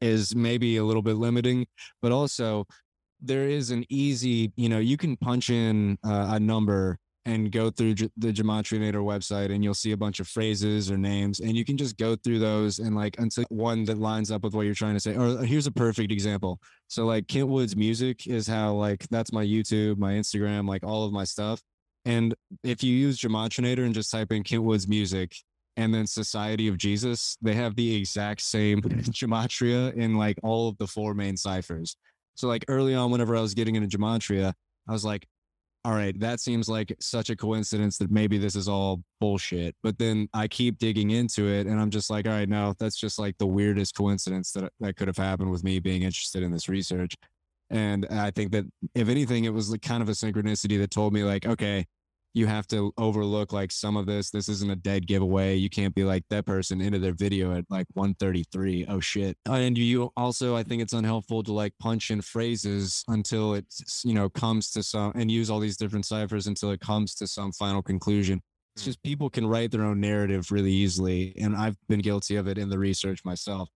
is 0.00 0.34
maybe 0.34 0.76
a 0.76 0.84
little 0.84 1.02
bit 1.02 1.16
limiting, 1.16 1.66
but 2.00 2.12
also 2.12 2.66
there 3.20 3.48
is 3.48 3.70
an 3.70 3.84
easy, 3.88 4.52
you 4.56 4.68
know, 4.68 4.80
you 4.80 4.96
can 4.96 5.16
punch 5.16 5.48
in 5.48 5.96
uh, 6.04 6.28
a 6.30 6.40
number 6.40 6.98
and 7.24 7.52
go 7.52 7.70
through 7.70 7.94
the 7.94 8.32
Gematrinator 8.32 8.94
website 8.94 9.52
and 9.52 9.62
you'll 9.62 9.74
see 9.74 9.92
a 9.92 9.96
bunch 9.96 10.18
of 10.18 10.26
phrases 10.26 10.90
or 10.90 10.98
names 10.98 11.38
and 11.38 11.56
you 11.56 11.64
can 11.64 11.76
just 11.76 11.96
go 11.96 12.16
through 12.16 12.40
those 12.40 12.80
and 12.80 12.96
like 12.96 13.16
until 13.18 13.44
one 13.48 13.84
that 13.84 13.98
lines 13.98 14.32
up 14.32 14.42
with 14.42 14.54
what 14.54 14.62
you're 14.62 14.74
trying 14.74 14.94
to 14.94 15.00
say. 15.00 15.14
Or 15.14 15.26
uh, 15.26 15.36
here's 15.42 15.68
a 15.68 15.72
perfect 15.72 16.10
example. 16.10 16.58
So 16.88 17.06
like 17.06 17.28
Kent 17.28 17.46
Wood's 17.46 17.76
music 17.76 18.26
is 18.26 18.48
how 18.48 18.72
like 18.72 19.06
that's 19.08 19.32
my 19.32 19.44
YouTube, 19.44 19.98
my 19.98 20.14
Instagram, 20.14 20.68
like 20.68 20.82
all 20.84 21.04
of 21.04 21.12
my 21.12 21.22
stuff. 21.22 21.60
And 22.04 22.34
if 22.64 22.82
you 22.82 22.92
use 22.92 23.20
Gematrinator 23.20 23.84
and 23.84 23.94
just 23.94 24.10
type 24.10 24.32
in 24.32 24.42
Kent 24.42 24.64
Wood's 24.64 24.88
music 24.88 25.36
and 25.76 25.94
then 25.94 26.06
Society 26.06 26.68
of 26.68 26.76
Jesus, 26.76 27.36
they 27.40 27.54
have 27.54 27.76
the 27.76 27.96
exact 27.96 28.42
same 28.42 28.82
gematria 28.82 29.94
in 29.94 30.16
like 30.16 30.38
all 30.42 30.68
of 30.68 30.76
the 30.78 30.86
four 30.86 31.14
main 31.14 31.36
ciphers. 31.36 31.96
So 32.34 32.48
like 32.48 32.64
early 32.68 32.94
on, 32.94 33.10
whenever 33.10 33.36
I 33.36 33.40
was 33.40 33.54
getting 33.54 33.76
into 33.76 33.96
gematria, 33.96 34.52
I 34.88 34.92
was 34.92 35.04
like, 35.04 35.26
all 35.84 35.92
right, 35.92 36.18
that 36.20 36.38
seems 36.38 36.68
like 36.68 36.94
such 37.00 37.28
a 37.28 37.36
coincidence 37.36 37.98
that 37.98 38.10
maybe 38.10 38.38
this 38.38 38.54
is 38.54 38.68
all 38.68 39.02
bullshit. 39.20 39.74
But 39.82 39.98
then 39.98 40.28
I 40.32 40.46
keep 40.46 40.78
digging 40.78 41.10
into 41.10 41.48
it 41.48 41.66
and 41.66 41.80
I'm 41.80 41.90
just 41.90 42.08
like, 42.08 42.26
all 42.26 42.32
right, 42.32 42.48
no, 42.48 42.74
that's 42.78 42.96
just 42.96 43.18
like 43.18 43.36
the 43.38 43.46
weirdest 43.46 43.96
coincidence 43.96 44.52
that 44.52 44.72
that 44.78 44.96
could 44.96 45.08
have 45.08 45.16
happened 45.16 45.50
with 45.50 45.64
me 45.64 45.80
being 45.80 46.02
interested 46.02 46.42
in 46.42 46.52
this 46.52 46.68
research. 46.68 47.14
And 47.70 48.06
I 48.10 48.30
think 48.30 48.52
that 48.52 48.66
if 48.94 49.08
anything, 49.08 49.44
it 49.44 49.52
was 49.52 49.70
like 49.70 49.82
kind 49.82 50.02
of 50.02 50.08
a 50.08 50.12
synchronicity 50.12 50.78
that 50.78 50.90
told 50.90 51.12
me 51.12 51.24
like, 51.24 51.46
okay, 51.46 51.86
you 52.34 52.46
have 52.46 52.66
to 52.68 52.92
overlook 52.96 53.52
like 53.52 53.70
some 53.70 53.96
of 53.96 54.06
this. 54.06 54.30
This 54.30 54.48
isn't 54.48 54.70
a 54.70 54.76
dead 54.76 55.06
giveaway. 55.06 55.56
You 55.56 55.68
can't 55.68 55.94
be 55.94 56.04
like 56.04 56.24
that 56.30 56.46
person 56.46 56.80
into 56.80 56.98
their 56.98 57.12
video 57.12 57.54
at 57.54 57.64
like 57.68 57.86
133. 57.94 58.86
Oh 58.88 59.00
shit. 59.00 59.36
And 59.46 59.76
you 59.76 60.10
also, 60.16 60.56
I 60.56 60.62
think 60.62 60.82
it's 60.82 60.94
unhelpful 60.94 61.42
to 61.44 61.52
like 61.52 61.74
punch 61.78 62.10
in 62.10 62.22
phrases 62.22 63.04
until 63.08 63.54
it's, 63.54 64.02
you 64.04 64.14
know, 64.14 64.28
comes 64.30 64.70
to 64.72 64.82
some 64.82 65.12
and 65.14 65.30
use 65.30 65.50
all 65.50 65.60
these 65.60 65.76
different 65.76 66.06
ciphers 66.06 66.46
until 66.46 66.70
it 66.70 66.80
comes 66.80 67.14
to 67.16 67.26
some 67.26 67.52
final 67.52 67.82
conclusion. 67.82 68.40
It's 68.76 68.84
just 68.86 69.02
people 69.02 69.28
can 69.28 69.46
write 69.46 69.70
their 69.70 69.82
own 69.82 70.00
narrative 70.00 70.50
really 70.50 70.72
easily. 70.72 71.34
And 71.38 71.54
I've 71.54 71.76
been 71.88 72.00
guilty 72.00 72.36
of 72.36 72.48
it 72.48 72.56
in 72.56 72.70
the 72.70 72.78
research 72.78 73.24
myself. 73.24 73.68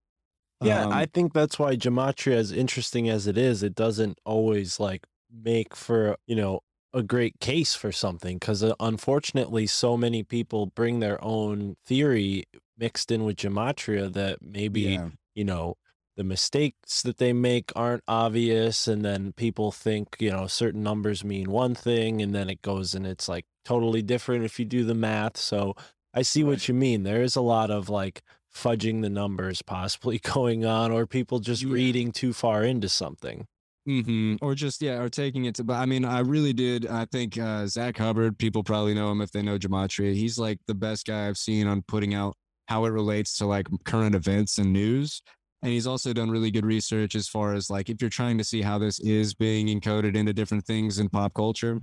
Yeah, 0.62 0.86
Um, 0.86 0.92
I 0.92 1.04
think 1.04 1.34
that's 1.34 1.58
why 1.58 1.76
gematria, 1.76 2.36
as 2.36 2.50
interesting 2.50 3.10
as 3.10 3.26
it 3.26 3.36
is, 3.36 3.62
it 3.62 3.74
doesn't 3.74 4.18
always 4.24 4.80
like 4.80 5.06
make 5.30 5.74
for 5.76 6.16
you 6.26 6.34
know 6.36 6.60
a 6.96 7.02
great 7.02 7.38
case 7.40 7.74
for 7.74 7.92
something 7.92 8.38
because 8.38 8.64
uh, 8.64 8.74
unfortunately, 8.80 9.66
so 9.66 9.96
many 9.96 10.22
people 10.22 10.66
bring 10.66 11.00
their 11.00 11.22
own 11.22 11.76
theory 11.84 12.44
mixed 12.78 13.10
in 13.12 13.24
with 13.24 13.36
gematria 13.36 14.12
that 14.12 14.38
maybe 14.40 14.80
yeah. 14.82 15.08
you 15.34 15.44
know 15.44 15.76
the 16.16 16.24
mistakes 16.24 17.02
that 17.02 17.18
they 17.18 17.32
make 17.32 17.70
aren't 17.76 18.02
obvious 18.08 18.88
and 18.88 19.04
then 19.04 19.32
people 19.32 19.70
think 19.70 20.16
you 20.18 20.30
know 20.30 20.46
certain 20.46 20.82
numbers 20.82 21.22
mean 21.24 21.50
one 21.50 21.74
thing 21.74 22.22
and 22.22 22.34
then 22.34 22.48
it 22.48 22.62
goes 22.62 22.94
and 22.94 23.06
it's 23.06 23.28
like 23.28 23.44
totally 23.64 24.02
different 24.02 24.44
if 24.44 24.58
you 24.58 24.64
do 24.64 24.84
the 24.84 24.94
math 24.94 25.36
so 25.36 25.74
i 26.14 26.22
see 26.22 26.42
what 26.44 26.68
you 26.68 26.74
mean 26.74 27.02
there 27.02 27.22
is 27.22 27.36
a 27.36 27.40
lot 27.40 27.70
of 27.70 27.88
like 27.88 28.22
fudging 28.54 29.02
the 29.02 29.10
numbers 29.10 29.60
possibly 29.62 30.18
going 30.34 30.64
on 30.64 30.90
or 30.90 31.06
people 31.06 31.38
just 31.38 31.62
Yeah. 31.62 31.72
reading 31.72 32.12
too 32.12 32.32
far 32.32 32.62
into 32.64 32.88
something 32.88 33.46
hmm 33.86 34.34
Or 34.42 34.54
just 34.54 34.82
yeah, 34.82 35.00
or 35.00 35.08
taking 35.08 35.44
it 35.44 35.54
to. 35.56 35.64
But 35.64 35.74
I 35.74 35.86
mean, 35.86 36.04
I 36.04 36.20
really 36.20 36.52
did. 36.52 36.86
I 36.86 37.04
think 37.06 37.38
uh, 37.38 37.66
Zach 37.66 37.96
Hubbard. 37.96 38.36
People 38.38 38.64
probably 38.64 38.94
know 38.94 39.10
him 39.12 39.20
if 39.20 39.30
they 39.30 39.42
know 39.42 39.58
gematria. 39.58 40.12
He's 40.14 40.38
like 40.38 40.58
the 40.66 40.74
best 40.74 41.06
guy 41.06 41.28
I've 41.28 41.38
seen 41.38 41.68
on 41.68 41.82
putting 41.82 42.12
out 42.14 42.34
how 42.66 42.84
it 42.86 42.90
relates 42.90 43.36
to 43.38 43.46
like 43.46 43.68
current 43.84 44.16
events 44.16 44.58
and 44.58 44.72
news. 44.72 45.22
And 45.62 45.72
he's 45.72 45.86
also 45.86 46.12
done 46.12 46.30
really 46.30 46.50
good 46.50 46.66
research 46.66 47.14
as 47.14 47.28
far 47.28 47.54
as 47.54 47.70
like 47.70 47.88
if 47.88 48.00
you're 48.00 48.10
trying 48.10 48.38
to 48.38 48.44
see 48.44 48.60
how 48.60 48.78
this 48.78 48.98
is 49.00 49.34
being 49.34 49.68
encoded 49.68 50.16
into 50.16 50.32
different 50.32 50.64
things 50.66 50.98
in 50.98 51.08
pop 51.08 51.34
culture. 51.34 51.80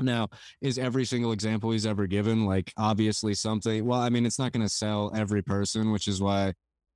Now, 0.00 0.28
is 0.60 0.76
every 0.76 1.04
single 1.04 1.30
example 1.30 1.70
he's 1.70 1.86
ever 1.86 2.08
given 2.08 2.46
like 2.46 2.72
obviously 2.76 3.32
something? 3.34 3.84
Well, 3.84 4.00
I 4.00 4.08
mean, 4.08 4.26
it's 4.26 4.40
not 4.40 4.50
going 4.50 4.66
to 4.66 4.68
sell 4.72 5.12
every 5.14 5.42
person, 5.42 5.92
which 5.92 6.08
is 6.08 6.20
why, 6.20 6.52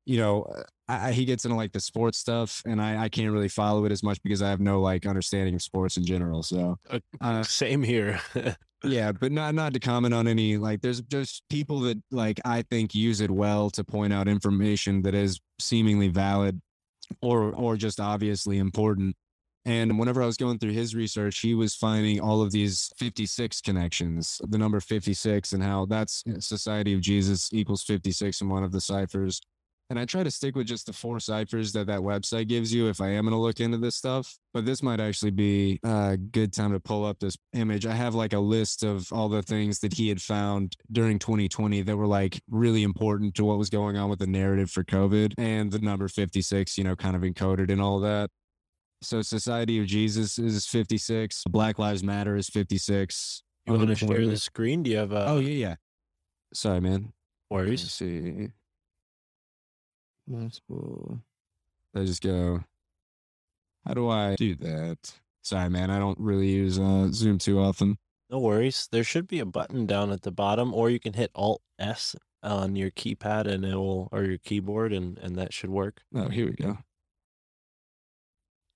you 0.09 0.17
know, 0.17 0.51
I, 0.89 1.09
I- 1.09 1.13
he 1.13 1.25
gets 1.27 1.45
into 1.45 1.57
like 1.57 1.73
the 1.73 1.81
sports 1.81 2.19
stuff, 2.19 2.63
and 2.65 2.81
I, 2.81 3.05
I 3.05 3.09
can't 3.09 3.31
really 3.31 3.49
follow 3.49 3.85
it 3.85 3.93
as 3.93 4.03
much 4.03 4.21
because 4.23 4.41
I 4.43 4.49
have 4.49 4.61
no 4.61 4.81
like 4.81 5.07
understanding 5.07 5.55
of 5.55 5.63
sports 5.63 5.97
in 5.99 6.05
general. 6.05 6.43
So, 6.43 6.79
uh, 7.21 7.43
same 7.43 7.83
here 7.83 8.19
yeah, 8.85 9.13
but 9.13 9.33
not 9.33 9.55
not 9.55 9.75
to 9.75 9.81
comment 9.81 10.15
on 10.15 10.27
any 10.27 10.57
like. 10.57 10.81
There's 10.81 11.03
just 11.03 11.43
people 11.51 11.81
that 11.81 12.03
like 12.11 12.41
I 12.45 12.63
think 12.63 12.95
use 12.95 13.21
it 13.21 13.31
well 13.31 13.69
to 13.71 13.85
point 13.85 14.13
out 14.13 14.29
information 14.29 15.03
that 15.03 15.15
is 15.15 15.41
seemingly 15.61 16.09
valid, 16.09 16.61
or 17.21 17.53
or 17.55 17.77
just 17.77 18.01
obviously 18.01 18.59
important. 18.59 19.15
And 19.65 19.99
whenever 19.99 20.23
I 20.23 20.27
was 20.27 20.39
going 20.39 20.59
through 20.59 20.73
his 20.73 20.95
research, 20.95 21.41
he 21.41 21.55
was 21.55 21.75
finding 21.75 22.21
all 22.21 22.41
of 22.41 22.53
these 22.53 22.91
56 22.97 23.61
connections, 23.61 24.41
the 24.49 24.57
number 24.57 24.81
56, 24.81 25.53
and 25.53 25.63
how 25.63 25.85
that's 25.85 26.23
uh, 26.27 26.41
Society 26.41 26.95
of 26.95 27.03
Jesus 27.03 27.51
equals 27.53 27.83
56 27.83 28.41
in 28.41 28.49
one 28.49 28.65
of 28.65 28.73
the 28.73 28.81
ciphers. 28.81 29.43
And 29.91 29.99
I 29.99 30.05
try 30.05 30.23
to 30.23 30.31
stick 30.31 30.55
with 30.55 30.67
just 30.67 30.85
the 30.85 30.93
four 30.93 31.19
ciphers 31.19 31.73
that 31.73 31.87
that 31.87 32.01
website 32.01 32.47
gives 32.49 32.75
you 32.75 32.89
if 32.89 33.01
I 33.01 33.09
am 33.09 33.25
going 33.25 33.33
to 33.33 33.39
look 33.39 33.59
into 33.59 33.79
this 33.79 33.97
stuff. 33.97 34.39
But 34.53 34.67
this 34.67 34.83
might 34.83 35.01
actually 35.01 35.31
be 35.31 35.81
a 35.83 36.19
good 36.19 36.53
time 36.53 36.73
to 36.73 36.81
pull 36.81 37.07
up 37.07 37.19
this 37.21 37.39
image. 37.55 37.87
I 37.87 37.95
have 37.95 38.15
like 38.15 38.35
a 38.35 38.39
list 38.39 38.83
of 38.83 39.11
all 39.13 39.31
the 39.31 39.43
things 39.43 39.79
that 39.81 39.95
he 39.95 40.11
had 40.11 40.21
found 40.21 40.77
during 40.93 41.19
2020 41.19 41.81
that 41.83 41.97
were 41.97 42.07
like 42.07 42.39
really 42.51 42.83
important 42.83 43.35
to 43.37 43.45
what 43.47 43.57
was 43.57 43.71
going 43.71 43.97
on 43.97 44.11
with 44.11 44.19
the 44.19 44.27
narrative 44.27 44.71
for 44.71 44.85
COVID 44.85 45.33
and 45.39 45.71
the 45.71 45.79
number 45.79 46.07
56, 46.07 46.77
you 46.77 46.85
know, 46.85 46.95
kind 46.95 47.17
of 47.17 47.23
encoded 47.23 47.71
in 47.71 47.81
all 47.81 48.01
that. 48.01 48.29
So 49.01 49.23
Society 49.23 49.81
of 49.81 49.87
Jesus 49.87 50.39
is 50.39 50.67
56. 50.67 51.45
Black 51.49 51.79
Lives 51.79 52.03
Matter 52.03 52.37
is 52.37 52.49
56. 52.49 53.43
you 53.67 53.73
want 53.73 53.89
to 53.89 53.95
share 53.95 54.27
the 54.27 54.37
screen 54.37 54.83
do 54.83 54.91
you 54.91 54.99
have 54.99 55.13
uh 55.15 55.27
Oh, 55.29 55.39
yeah, 55.39 55.69
yeah. 55.69 55.75
Sorry, 56.53 56.81
man. 56.81 57.13
Worries 57.51 57.91
see. 57.91 58.49
Multiple. 60.29 61.23
I 61.95 62.05
just 62.05 62.23
go. 62.23 62.63
How 63.87 63.95
do 63.95 64.09
I 64.11 64.37
do 64.37 64.55
that? 64.57 64.99
Sorry, 65.43 65.71
man. 65.71 65.91
I 65.91 65.99
don't 65.99 66.19
really 66.21 66.49
use 66.49 66.79
uh, 66.79 67.09
Zoom 67.11 67.39
too 67.39 67.59
often. 67.59 67.97
no 68.31 68.39
worries 68.39 68.89
there 68.93 69.05
should 69.05 69.27
be 69.27 69.41
a 69.41 69.47
button 69.47 69.87
down 69.87 70.11
at 70.13 70.21
the 70.23 70.31
bottom 70.31 70.75
or 70.75 70.91
you 70.91 71.01
can 71.01 71.15
hit 71.15 71.31
alt 71.35 71.63
s 71.79 72.15
on 72.43 72.77
your 72.77 72.91
keypad 72.91 73.47
and 73.47 73.65
it 73.65 73.75
will 73.75 74.09
or 74.13 74.23
your 74.25 74.37
keyboard 74.39 74.93
and 74.93 75.17
and 75.19 75.37
that 75.37 75.53
should 75.55 75.71
work 75.71 76.03
Oh, 76.15 76.29
here 76.29 76.45
we 76.47 76.53
go. 76.53 76.77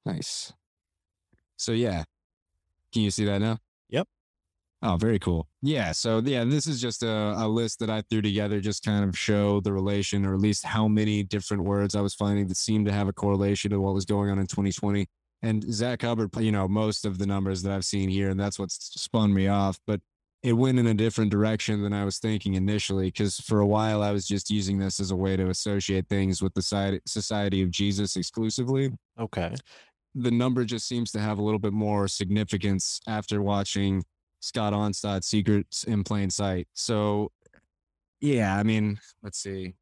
Nice. 0.07 0.53
So 1.57 1.73
yeah, 1.73 2.05
can 2.93 3.03
you 3.03 3.11
see 3.11 3.27
that 3.27 3.39
now? 3.41 3.59
Oh, 4.84 4.96
very 4.96 5.20
cool. 5.20 5.46
Yeah. 5.62 5.92
So 5.92 6.20
yeah, 6.24 6.44
this 6.44 6.66
is 6.66 6.80
just 6.80 7.04
a, 7.04 7.34
a 7.36 7.46
list 7.46 7.78
that 7.78 7.88
I 7.88 8.02
threw 8.10 8.20
together, 8.20 8.60
just 8.60 8.84
kind 8.84 9.04
of 9.09 9.16
show 9.16 9.60
the 9.60 9.72
relation, 9.72 10.26
or 10.26 10.34
at 10.34 10.40
least 10.40 10.64
how 10.64 10.88
many 10.88 11.22
different 11.22 11.62
words 11.62 11.94
I 11.94 12.00
was 12.00 12.14
finding 12.14 12.48
that 12.48 12.56
seemed 12.56 12.86
to 12.86 12.92
have 12.92 13.06
a 13.06 13.12
correlation 13.12 13.70
to 13.70 13.80
what 13.80 13.94
was 13.94 14.04
going 14.04 14.30
on 14.30 14.40
in 14.40 14.46
2020. 14.46 15.06
And 15.42 15.62
Zach 15.72 16.02
Hubbard, 16.02 16.30
you 16.38 16.50
know, 16.50 16.66
most 16.66 17.04
of 17.04 17.18
the 17.18 17.26
numbers 17.26 17.62
that 17.62 17.72
I've 17.72 17.84
seen 17.84 18.09
here, 18.09 18.30
and 18.30 18.38
that's 18.38 18.59
what's 18.59 19.00
spun 19.00 19.32
me 19.32 19.46
off. 19.46 19.78
But 19.86 20.00
it 20.42 20.54
went 20.54 20.80
in 20.80 20.88
a 20.88 20.94
different 20.94 21.30
direction 21.30 21.82
than 21.82 21.92
I 21.92 22.04
was 22.04 22.18
thinking 22.18 22.54
initially, 22.54 23.06
because 23.06 23.38
for 23.38 23.60
a 23.60 23.66
while 23.66 24.02
I 24.02 24.10
was 24.10 24.26
just 24.26 24.50
using 24.50 24.78
this 24.78 24.98
as 24.98 25.12
a 25.12 25.16
way 25.16 25.36
to 25.36 25.48
associate 25.48 26.09
things 26.09 26.42
with 26.42 26.54
the 26.54 27.00
Society 27.06 27.62
of 27.62 27.70
Jesus 27.70 28.16
exclusively 28.16 28.90
okay 29.18 29.54
the 30.14 30.30
number 30.30 30.64
just 30.64 30.86
seems 30.86 31.10
to 31.12 31.18
have 31.18 31.38
a 31.38 31.42
little 31.42 31.59
bit 31.59 31.72
more 31.72 32.06
significance 32.09 33.00
after 33.06 33.40
watching 33.40 34.02
Scott 34.43 34.73
Onstott 34.73 35.24
Secrets 35.24 35.85
in 35.85 36.05
Plain 36.05 36.31
Sight. 36.31 36.69
So, 36.74 37.31
yeah, 38.20 38.56
I 38.56 38.62
mean, 38.62 38.98
let's 39.23 39.39
see. 39.39 39.74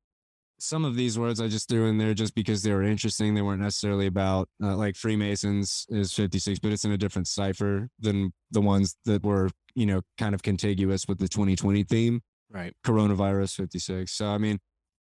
Some 0.59 0.85
of 0.85 0.95
these 0.95 1.19
words 1.19 1.41
I 1.41 1.49
just 1.49 1.69
threw 1.69 1.87
in 1.87 1.97
there 1.97 2.13
just 2.13 2.35
because 2.35 2.63
they 2.63 2.73
were 2.73 2.83
interesting. 2.83 3.35
They 3.35 3.43
weren't 3.43 3.63
necessarily 3.63 4.07
about, 4.07 4.49
uh, 4.63 4.77
like 4.77 4.95
Freemasons 4.95 5.87
is 5.89 6.13
56, 6.13 6.59
but 6.59 6.71
it's 6.71 6.85
in 6.85 6.93
a 6.93 6.99
different 6.99 7.29
cipher 7.29 7.89
than 7.99 8.33
the 8.51 8.61
ones 8.61 8.97
that 9.07 9.25
were, 9.25 9.49
you 9.75 9.87
know, 9.87 10.03
kind 10.19 10.35
of 10.35 10.43
contiguous 10.43 11.09
with 11.09 11.19
the 11.19 11.29
2020 11.29 11.85
theme 11.85 12.21
right 12.53 12.75
coronavirus 12.85 13.55
56 13.55 14.11
so 14.11 14.27
i 14.27 14.37
mean 14.37 14.59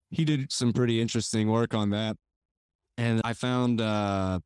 he 0.10 0.26
did 0.26 0.52
some 0.52 0.74
pretty 0.74 1.02
interesting 1.02 1.50
work 1.50 1.74
on 1.74 1.90
that. 1.92 2.16
And 2.98 3.22
I 3.24 3.34
found, 3.34 3.82
uh, 3.82 4.40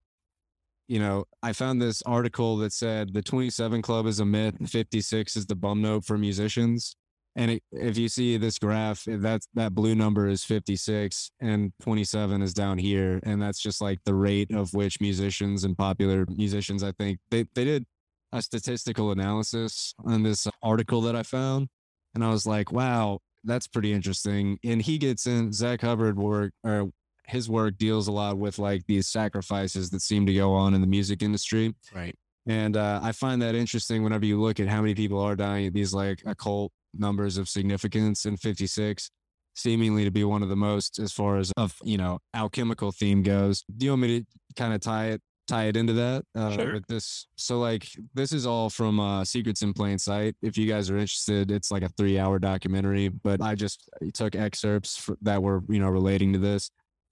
you 0.92 1.00
know, 1.00 1.24
I 1.42 1.54
found 1.54 1.82
this 1.82 2.02
article 2.06 2.58
that 2.58 2.74
said 2.74 3.14
the 3.14 3.22
27 3.22 3.82
Club 3.82 4.06
is 4.08 4.20
a 4.20 4.26
myth, 4.26 4.56
56 4.70 5.38
is 5.38 5.46
the 5.46 5.56
bum 5.56 5.82
note 5.82 6.04
for 6.04 6.18
musicians. 6.18 6.98
And 7.38 7.52
it, 7.52 7.64
if 7.72 7.98
you 7.98 8.10
see 8.10 8.36
this 8.36 8.60
graph, 8.60 9.06
that 9.08 9.40
that 9.54 9.74
blue 9.74 9.96
number 9.96 10.28
is 10.28 10.44
56 10.44 11.32
and 11.40 11.72
27 11.82 12.42
is 12.42 12.54
down 12.54 12.78
here. 12.78 13.22
And 13.24 13.42
that's 13.42 13.62
just 13.62 13.80
like 13.80 14.00
the 14.04 14.14
rate 14.14 14.54
of 14.54 14.74
which 14.74 15.00
musicians 15.00 15.64
and 15.64 15.78
popular 15.78 16.26
musicians, 16.28 16.84
I 16.84 16.92
think 16.92 17.20
they, 17.30 17.46
they 17.56 17.64
did 17.64 17.86
a 18.34 18.42
statistical 18.42 19.12
analysis 19.12 19.94
on 20.04 20.24
this 20.24 20.46
article 20.62 21.00
that 21.04 21.16
I 21.16 21.24
found. 21.24 21.70
And 22.16 22.22
I 22.22 22.32
was 22.32 22.46
like, 22.46 22.74
wow, 22.74 23.20
that's 23.46 23.68
pretty 23.68 23.94
interesting. 23.94 24.60
And 24.66 24.82
he 24.82 24.98
gets 24.98 25.26
in 25.26 25.54
Zach 25.54 25.80
Hubbard 25.80 26.18
work 26.18 26.52
or 26.66 26.90
his 27.32 27.50
work 27.50 27.78
deals 27.78 28.08
a 28.08 28.12
lot 28.12 28.38
with 28.38 28.60
like 28.60 28.86
these 28.88 29.08
sacrifices 29.08 29.90
that 29.90 30.02
seem 30.02 30.26
to 30.26 30.34
go 30.34 30.54
on 30.54 30.74
in 30.74 30.82
the 30.82 30.88
music 30.88 31.24
industry. 31.24 31.74
Right. 31.96 32.16
And 32.48 32.76
uh, 32.76 33.00
I 33.02 33.12
find 33.12 33.42
that 33.42 33.56
interesting 33.56 34.04
whenever 34.04 34.26
you 34.26 34.40
look 34.40 34.60
at 34.60 34.68
how 34.68 34.82
many 34.82 34.96
people 34.96 35.20
are 35.20 35.36
dying 35.36 35.68
at 35.68 35.74
these 35.74 35.94
like 35.94 36.22
occult 36.26 36.72
numbers 36.94 37.38
of 37.38 37.48
significance 37.48 38.26
in 38.26 38.36
56, 38.38 39.10
seemingly 39.56 40.04
to 40.06 40.12
be 40.12 40.24
one 40.24 40.44
of 40.44 40.50
the 40.50 40.56
most 40.56 41.00
as 41.00 41.12
far 41.12 41.38
as 41.38 41.52
of 41.58 41.76
you 41.84 41.98
know 41.98 42.20
alchemical 42.34 42.92
theme 42.92 43.24
goes. 43.24 43.64
Do 43.78 43.86
you 43.86 43.92
want 43.92 44.02
me 44.02 44.20
to 44.20 44.26
kind 44.56 44.74
of 44.74 44.82
tie 44.82 45.08
it 45.08 45.22
tie 45.48 45.66
it 45.66 45.76
into 45.76 45.94
that 45.94 46.24
uh, 46.36 46.52
Sure. 46.52 46.74
with 46.74 46.88
this? 46.88 47.28
So 47.36 47.60
like 47.60 47.88
this 48.14 48.32
is 48.34 48.46
all 48.48 48.70
from 48.70 49.00
uh, 49.00 49.24
Secrets 49.24 49.62
in 49.62 49.74
Plain 49.74 50.00
Sight. 50.00 50.36
If 50.42 50.58
you 50.58 50.68
guys 50.68 50.90
are 50.90 50.98
interested, 50.98 51.52
it's 51.52 51.70
like 51.72 51.84
a 51.84 51.90
three 51.90 52.18
hour 52.18 52.40
documentary, 52.40 53.10
but 53.10 53.42
I 53.42 53.56
just 53.56 53.88
took 54.14 54.36
excerpts 54.36 54.98
for, 54.98 55.18
that 55.22 55.42
were 55.44 55.62
you 55.70 55.80
know 55.80 55.90
relating 55.90 56.34
to 56.34 56.40
this. 56.40 56.72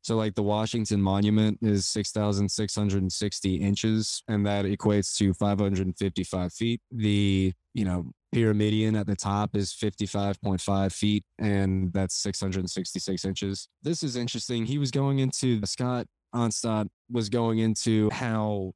So 0.10 0.15
like 0.15 0.34
the 0.34 0.41
Washington 0.41 1.03
Monument 1.03 1.60
is 1.61 1.86
6,660 1.86 3.56
inches 3.57 4.23
and 4.27 4.44
that 4.44 4.65
equates 4.65 5.15
to 5.18 5.36
555 5.36 6.52
feet. 6.52 6.81
The, 6.90 7.53
you 7.76 7.86
know, 7.86 8.10
Pyramidion 8.34 8.99
at 8.99 9.06
the 9.06 9.15
top 9.15 9.56
is 9.56 9.72
55.5 9.72 10.91
feet 10.94 11.23
and 11.38 11.94
that's 11.94 12.15
666 12.15 13.23
inches. 13.23 13.68
This 13.84 14.02
is 14.02 14.15
interesting. 14.15 14.65
He 14.65 14.80
was 14.80 14.90
going 14.90 15.19
into 15.19 15.64
Scott 15.68 16.07
Onstott 16.34 16.88
was 17.11 17.30
going 17.30 17.60
into 17.60 18.10
how 18.11 18.73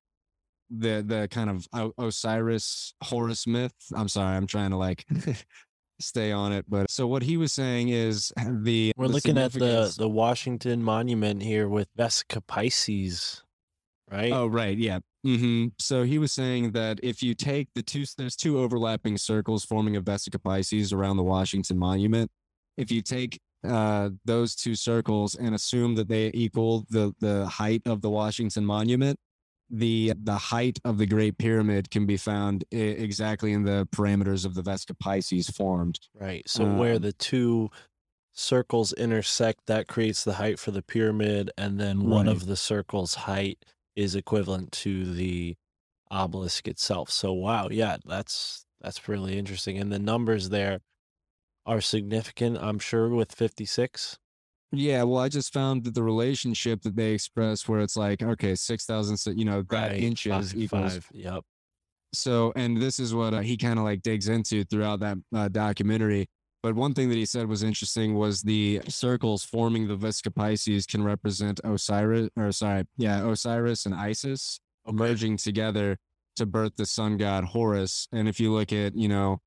the 0.69 1.03
the 1.03 1.27
kind 1.31 1.49
of 1.49 1.67
Osiris 1.97 2.93
Horus 3.01 3.47
myth. 3.47 3.73
I'm 3.95 4.07
sorry, 4.07 4.37
I'm 4.37 4.45
trying 4.45 4.69
to 4.69 4.77
like 4.77 5.03
stay 6.03 6.31
on 6.31 6.51
it, 6.51 6.65
but 6.67 6.89
so 6.89 7.07
what 7.07 7.23
he 7.23 7.37
was 7.37 7.53
saying 7.53 7.89
is 7.89 8.31
the 8.61 8.91
We're 8.97 9.07
the 9.07 9.13
looking 9.13 9.37
at 9.37 9.53
the 9.53 9.93
the 9.97 10.09
Washington 10.09 10.83
Monument 10.83 11.41
here 11.41 11.67
with 11.67 11.87
Vesica 11.97 12.41
Pisces, 12.45 13.43
right? 14.11 14.31
Oh, 14.31 14.47
right. 14.47 14.77
Yeah. 14.77 14.99
hmm 15.23 15.67
So 15.79 16.03
he 16.03 16.19
was 16.19 16.31
saying 16.31 16.71
that 16.71 16.99
if 17.03 17.23
you 17.23 17.33
take 17.33 17.69
the 17.75 17.83
two, 17.83 18.05
there's 18.17 18.35
two 18.35 18.59
overlapping 18.59 19.17
circles 19.17 19.63
forming 19.63 19.95
a 19.95 20.01
Vesica 20.01 20.41
Pisces 20.41 20.93
around 20.93 21.17
the 21.17 21.23
Washington 21.23 21.77
Monument. 21.77 22.29
If 22.77 22.91
you 22.91 23.01
take 23.01 23.39
uh, 23.63 24.09
those 24.25 24.55
two 24.55 24.75
circles 24.75 25.35
and 25.35 25.55
assume 25.55 25.95
that 25.95 26.07
they 26.09 26.31
equal 26.33 26.85
the 26.89 27.13
the 27.19 27.45
height 27.45 27.81
of 27.85 28.01
the 28.01 28.09
Washington 28.09 28.65
Monument, 28.65 29.17
the 29.75 30.13
the 30.21 30.37
height 30.37 30.79
of 30.85 30.97
the 30.99 31.07
Great 31.07 31.37
Pyramid 31.39 31.89
can 31.89 32.05
be 32.05 32.15
found 32.17 32.63
I- 32.71 32.75
exactly 32.75 33.51
in 33.53 33.63
the 33.63 33.87
parameters 33.91 34.45
of 34.45 34.53
the 34.53 34.61
Vesica 34.61 34.97
Pisces 34.97 35.49
formed. 35.49 35.99
Right. 36.13 36.47
So 36.47 36.63
where 36.65 36.95
Um, 36.95 37.01
the 37.01 37.13
two 37.13 37.69
circles 38.33 38.93
intersect, 38.93 39.61
that 39.67 39.87
creates 39.87 40.23
the 40.23 40.35
height 40.35 40.59
for 40.59 40.71
the 40.71 40.81
pyramid, 40.83 41.51
and 41.57 41.79
then 41.79 42.05
one 42.09 42.27
of 42.27 42.45
the 42.45 42.55
circles' 42.55 43.15
height 43.15 43.65
is 43.95 44.15
equivalent 44.15 44.71
to 44.71 45.11
the 45.13 45.55
obelisk 46.11 46.67
itself. 46.67 47.09
So 47.09 47.33
wow, 47.33 47.69
yeah, 47.71 47.97
that's 48.05 48.65
that's 48.81 49.07
really 49.07 49.37
interesting. 49.37 49.77
And 49.79 49.91
the 49.91 49.99
numbers 49.99 50.49
there 50.49 50.81
are 51.65 51.81
significant, 51.81 52.57
I'm 52.57 52.79
sure, 52.79 53.09
with 53.09 53.33
56. 53.33 54.19
Yeah, 54.75 55.03
well, 55.03 55.21
I 55.21 55.29
just 55.29 55.53
found 55.53 55.83
that 55.83 55.93
the 55.93 56.01
relationship 56.03 56.81
that 56.81 56.95
they 56.95 57.11
express, 57.13 57.67
where 57.67 57.79
it's 57.81 57.95
like, 57.95 58.23
okay, 58.23 58.55
six 58.55 58.85
thousand, 58.85 59.37
you 59.37 59.45
know, 59.45 59.61
that 59.69 59.91
Right, 59.91 60.01
inches 60.01 60.51
five- 60.51 60.57
equals 60.59 60.93
five, 60.93 61.09
Yep. 61.13 61.43
So, 62.15 62.53
and 62.55 62.81
this 62.81 62.99
is 62.99 63.13
what 63.13 63.33
uh, 63.33 63.39
he 63.39 63.55
kind 63.57 63.79
of 63.79 63.85
like 63.85 64.01
digs 64.01 64.27
into 64.27 64.63
throughout 64.65 64.99
that 64.99 65.17
uh, 65.35 65.47
documentary. 65.47 66.27
But 66.61 66.75
one 66.75 66.93
thing 66.93 67.09
that 67.09 67.15
he 67.17 67.25
said 67.25 67.47
was 67.47 67.61
interesting 67.63 68.13
was 68.15 68.41
the 68.41 68.81
circles 68.87 69.43
forming 69.43 69.87
the 69.87 69.97
Vesica 69.97 70.33
Pisces 70.33 70.85
can 70.85 71.03
represent 71.03 71.59
Osiris, 71.63 72.29
or 72.35 72.51
sorry, 72.51 72.85
yeah, 72.97 73.27
Osiris 73.29 73.85
and 73.85 73.93
Isis 73.95 74.59
merging 74.91 75.37
together 75.37 75.97
to 76.35 76.45
birth 76.45 76.75
the 76.77 76.85
sun 76.85 77.17
god 77.17 77.43
Horus. 77.43 78.07
And 78.11 78.27
if 78.27 78.39
you 78.39 78.51
look 78.53 78.71
at, 78.71 78.95
you 78.95 79.07
know, 79.07 79.39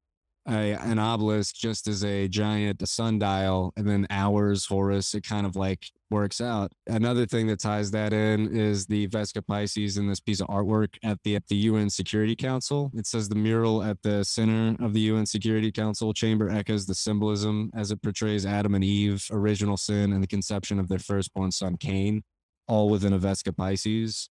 a, 0.49 0.73
an 0.75 0.99
obelisk 0.99 1.55
just 1.55 1.89
as 1.89 2.05
a 2.05 2.29
giant 2.29 2.87
sundial 2.87 3.73
and 3.77 3.89
then 3.89 4.07
hours 4.11 4.67
Horus, 4.67 5.15
it 5.15 5.25
kind 5.25 5.47
of 5.47 5.57
like 5.57 5.91
works 6.11 6.41
out. 6.41 6.73
Another 6.87 7.27
thing 7.27 7.47
that 7.49 7.61
ties 7.61 7.91
that 7.91 8.13
in 8.13 8.57
is 8.57 8.87
the 8.87 9.09
Vesica 9.09 9.45
Pisces 9.45 9.97
in 9.97 10.07
this 10.07 10.21
piece 10.21 10.41
of 10.41 10.47
artwork 10.49 10.97
at 11.03 11.19
the 11.25 11.37
at 11.37 11.47
the 11.49 11.57
UN 11.57 11.91
Security 11.91 12.37
Council. 12.37 12.91
It 12.95 13.07
says 13.07 13.29
the 13.29 13.35
mural 13.35 13.83
at 13.83 14.03
the 14.03 14.25
center 14.25 14.77
of 14.85 14.93
the 14.93 15.01
UN 15.01 15.27
Security 15.27 15.73
Council 15.73 16.13
chamber 16.13 16.49
echoes 16.49 16.87
the 16.87 16.95
symbolism 16.95 17.71
as 17.75 17.91
it 17.91 18.03
portrays 18.03 18.47
Adam 18.47 18.75
and 18.75 18.85
Eve, 18.85 19.27
original 19.33 19.77
sin, 19.77 20.13
and 20.13 20.23
the 20.23 20.29
conception 20.29 20.79
of 20.79 20.89
their 20.89 20.99
firstborn 20.99 21.51
son 21.51 21.77
Cain, 21.77 22.23
all 22.69 22.89
within 22.89 23.13
a 23.13 23.19
Vesica 23.19 23.57
Pisces. 23.57 24.31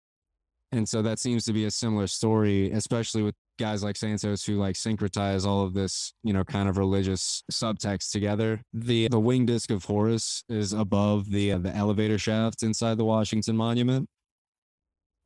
And 0.73 0.87
so 0.87 1.01
that 1.01 1.19
seems 1.19 1.43
to 1.45 1.53
be 1.53 1.65
a 1.65 1.71
similar 1.71 2.07
story, 2.07 2.71
especially 2.71 3.23
with 3.23 3.35
guys 3.59 3.83
like 3.83 3.97
Santos 3.97 4.45
who 4.45 4.55
like 4.55 4.75
syncretize 4.75 5.45
all 5.45 5.65
of 5.65 5.73
this, 5.73 6.13
you 6.23 6.31
know, 6.31 6.43
kind 6.45 6.69
of 6.69 6.77
religious 6.77 7.43
subtext 7.51 8.11
together. 8.11 8.61
The 8.73 9.09
the 9.09 9.19
wing 9.19 9.45
disc 9.45 9.69
of 9.69 9.83
Horus 9.83 10.43
is 10.47 10.71
above 10.71 11.29
the 11.29 11.53
uh, 11.53 11.57
the 11.57 11.75
elevator 11.75 12.17
shaft 12.17 12.63
inside 12.63 12.97
the 12.97 13.05
Washington 13.05 13.57
Monument, 13.57 14.07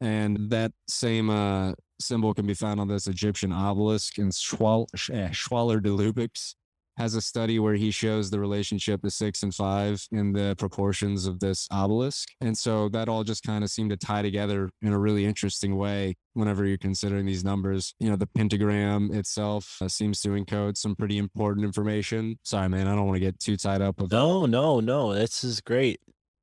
and 0.01 0.49
that 0.49 0.71
same 0.87 1.29
uh, 1.29 1.73
symbol 1.99 2.33
can 2.33 2.47
be 2.47 2.53
found 2.53 2.79
on 2.79 2.87
this 2.87 3.07
Egyptian 3.07 3.51
obelisk 3.51 4.17
in 4.17 4.27
eh, 4.27 4.31
Schwaller 4.31 5.81
de 5.81 5.89
Lubicz. 5.89 6.55
Has 6.97 7.13
a 7.13 7.21
study 7.21 7.59
where 7.59 7.75
he 7.75 7.91
shows 7.91 8.29
the 8.29 8.39
relationship 8.39 9.03
of 9.03 9.11
six 9.11 9.43
and 9.43 9.53
five 9.53 10.07
in 10.11 10.31
the 10.31 10.55
proportions 10.57 11.25
of 11.25 11.39
this 11.41 11.67
obelisk. 11.69 12.29
And 12.39 12.57
so 12.57 12.87
that 12.89 13.09
all 13.09 13.23
just 13.23 13.43
kind 13.43 13.63
of 13.65 13.69
seemed 13.69 13.89
to 13.89 13.97
tie 13.97 14.21
together 14.21 14.69
in 14.81 14.93
a 14.93 14.99
really 14.99 15.25
interesting 15.25 15.75
way 15.75 16.15
whenever 16.33 16.65
you're 16.65 16.77
considering 16.77 17.25
these 17.25 17.43
numbers. 17.43 17.93
You 17.99 18.09
know, 18.09 18.15
the 18.15 18.27
pentagram 18.27 19.11
itself 19.13 19.77
uh, 19.81 19.89
seems 19.89 20.21
to 20.21 20.29
encode 20.29 20.77
some 20.77 20.95
pretty 20.95 21.17
important 21.17 21.65
information. 21.65 22.39
Sorry, 22.43 22.69
man, 22.69 22.87
I 22.87 22.95
don't 22.95 23.05
want 23.05 23.17
to 23.17 23.25
get 23.25 23.39
too 23.39 23.57
tied 23.57 23.81
up 23.81 23.99
with 23.99 24.11
No, 24.11 24.45
no, 24.45 24.79
no. 24.79 25.13
This 25.13 25.43
is 25.43 25.59
great. 25.61 25.99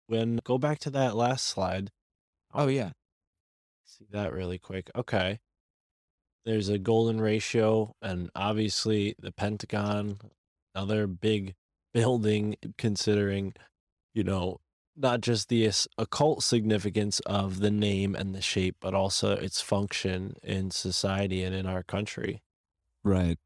When 0.06 0.40
go 0.44 0.58
back 0.58 0.78
to 0.80 0.90
that 0.90 1.16
last 1.16 1.46
slide. 1.46 1.90
Oh, 2.52 2.66
yeah. 2.66 2.90
See 3.84 4.04
that 4.10 4.32
really 4.32 4.58
quick. 4.58 4.90
Okay. 4.94 5.38
There's 6.44 6.68
a 6.68 6.78
golden 6.78 7.20
ratio, 7.20 7.94
and 8.02 8.28
obviously 8.34 9.14
the 9.18 9.30
Pentagon, 9.30 10.18
another 10.74 11.06
big 11.06 11.54
building, 11.92 12.56
considering, 12.78 13.54
you 14.14 14.24
know, 14.24 14.58
not 14.96 15.20
just 15.20 15.48
the 15.48 15.70
occult 15.96 16.42
significance 16.42 17.20
of 17.20 17.60
the 17.60 17.70
name 17.70 18.14
and 18.14 18.34
the 18.34 18.42
shape, 18.42 18.76
but 18.80 18.94
also 18.94 19.32
its 19.32 19.60
function 19.60 20.34
in 20.42 20.70
society 20.70 21.42
and 21.42 21.54
in 21.54 21.66
our 21.66 21.82
country. 21.82 22.42
Right. 23.04 23.38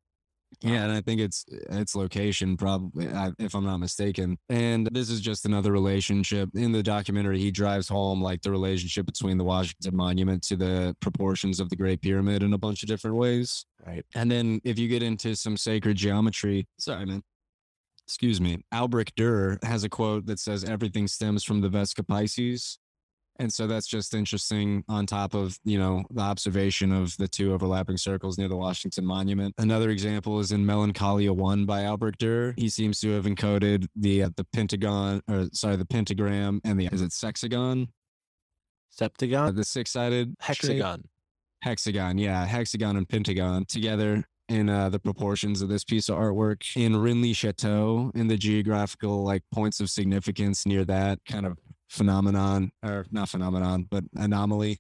Yeah, 0.62 0.84
um, 0.84 0.90
and 0.90 0.92
I 0.92 1.00
think 1.00 1.20
it's 1.20 1.44
eh, 1.52 1.80
its 1.80 1.94
location, 1.94 2.56
probably, 2.56 3.08
eh, 3.08 3.30
if 3.38 3.54
I'm 3.54 3.64
not 3.64 3.78
mistaken. 3.78 4.38
And 4.48 4.88
this 4.92 5.10
is 5.10 5.20
just 5.20 5.44
another 5.44 5.72
relationship 5.72 6.48
in 6.54 6.72
the 6.72 6.82
documentary. 6.82 7.38
He 7.38 7.50
drives 7.50 7.88
home 7.88 8.22
like 8.22 8.42
the 8.42 8.50
relationship 8.50 9.06
between 9.06 9.38
the 9.38 9.44
Washington 9.44 9.96
Monument 9.96 10.42
to 10.44 10.56
the 10.56 10.96
proportions 11.00 11.60
of 11.60 11.68
the 11.68 11.76
Great 11.76 12.00
Pyramid 12.00 12.42
in 12.42 12.52
a 12.52 12.58
bunch 12.58 12.82
of 12.82 12.88
different 12.88 13.16
ways. 13.16 13.66
Right. 13.86 14.04
And 14.14 14.30
then 14.30 14.60
if 14.64 14.78
you 14.78 14.88
get 14.88 15.02
into 15.02 15.36
some 15.36 15.56
sacred 15.56 15.96
geometry, 15.96 16.66
sorry, 16.78 17.06
man. 17.06 17.22
Excuse 18.06 18.40
me. 18.40 18.62
Albrecht 18.72 19.16
Dürer 19.16 19.62
has 19.64 19.82
a 19.82 19.88
quote 19.88 20.26
that 20.26 20.38
says 20.38 20.62
everything 20.62 21.08
stems 21.08 21.42
from 21.42 21.60
the 21.60 21.68
Vesica 21.68 22.06
Pisces. 22.06 22.78
And 23.38 23.52
so 23.52 23.66
that's 23.66 23.86
just 23.86 24.14
interesting 24.14 24.84
on 24.88 25.06
top 25.06 25.34
of, 25.34 25.58
you 25.64 25.78
know, 25.78 26.04
the 26.10 26.22
observation 26.22 26.92
of 26.92 27.16
the 27.16 27.28
two 27.28 27.52
overlapping 27.52 27.96
circles 27.96 28.38
near 28.38 28.48
the 28.48 28.56
Washington 28.56 29.04
Monument. 29.04 29.54
Another 29.58 29.90
example 29.90 30.40
is 30.40 30.52
in 30.52 30.64
Melancholia 30.64 31.32
1 31.32 31.66
by 31.66 31.84
Albrecht 31.84 32.20
Dürer. 32.20 32.58
He 32.58 32.68
seems 32.68 33.00
to 33.00 33.10
have 33.10 33.24
encoded 33.24 33.86
the 33.94 34.24
uh, 34.24 34.30
the 34.36 34.44
pentagon 34.44 35.22
or 35.28 35.46
sorry, 35.52 35.76
the 35.76 35.84
pentagram 35.84 36.60
and 36.64 36.80
the 36.80 36.86
is 36.86 37.02
it 37.02 37.12
sexagon? 37.12 37.88
Uh, 39.00 39.04
Septagon? 39.04 39.54
the 39.54 39.64
six-sided 39.64 40.28
shape? 40.28 40.38
Hexagon. 40.40 41.08
Hexagon, 41.62 42.18
yeah, 42.18 42.44
hexagon 42.46 42.96
and 42.96 43.08
pentagon 43.08 43.64
together 43.66 44.24
in 44.48 44.68
uh, 44.68 44.88
the 44.88 44.98
proportions 44.98 45.60
of 45.60 45.68
this 45.68 45.84
piece 45.84 46.08
of 46.08 46.16
artwork 46.16 46.62
in 46.76 46.96
Rennes-le-Château 46.96 48.14
in 48.14 48.28
the 48.28 48.36
geographical 48.36 49.24
like 49.24 49.42
points 49.52 49.80
of 49.80 49.90
significance 49.90 50.66
near 50.66 50.84
that 50.84 51.18
kind 51.28 51.46
of 51.46 51.58
phenomenon 51.88 52.70
or 52.84 53.06
not 53.10 53.28
phenomenon 53.28 53.86
but 53.90 54.04
anomaly 54.14 54.78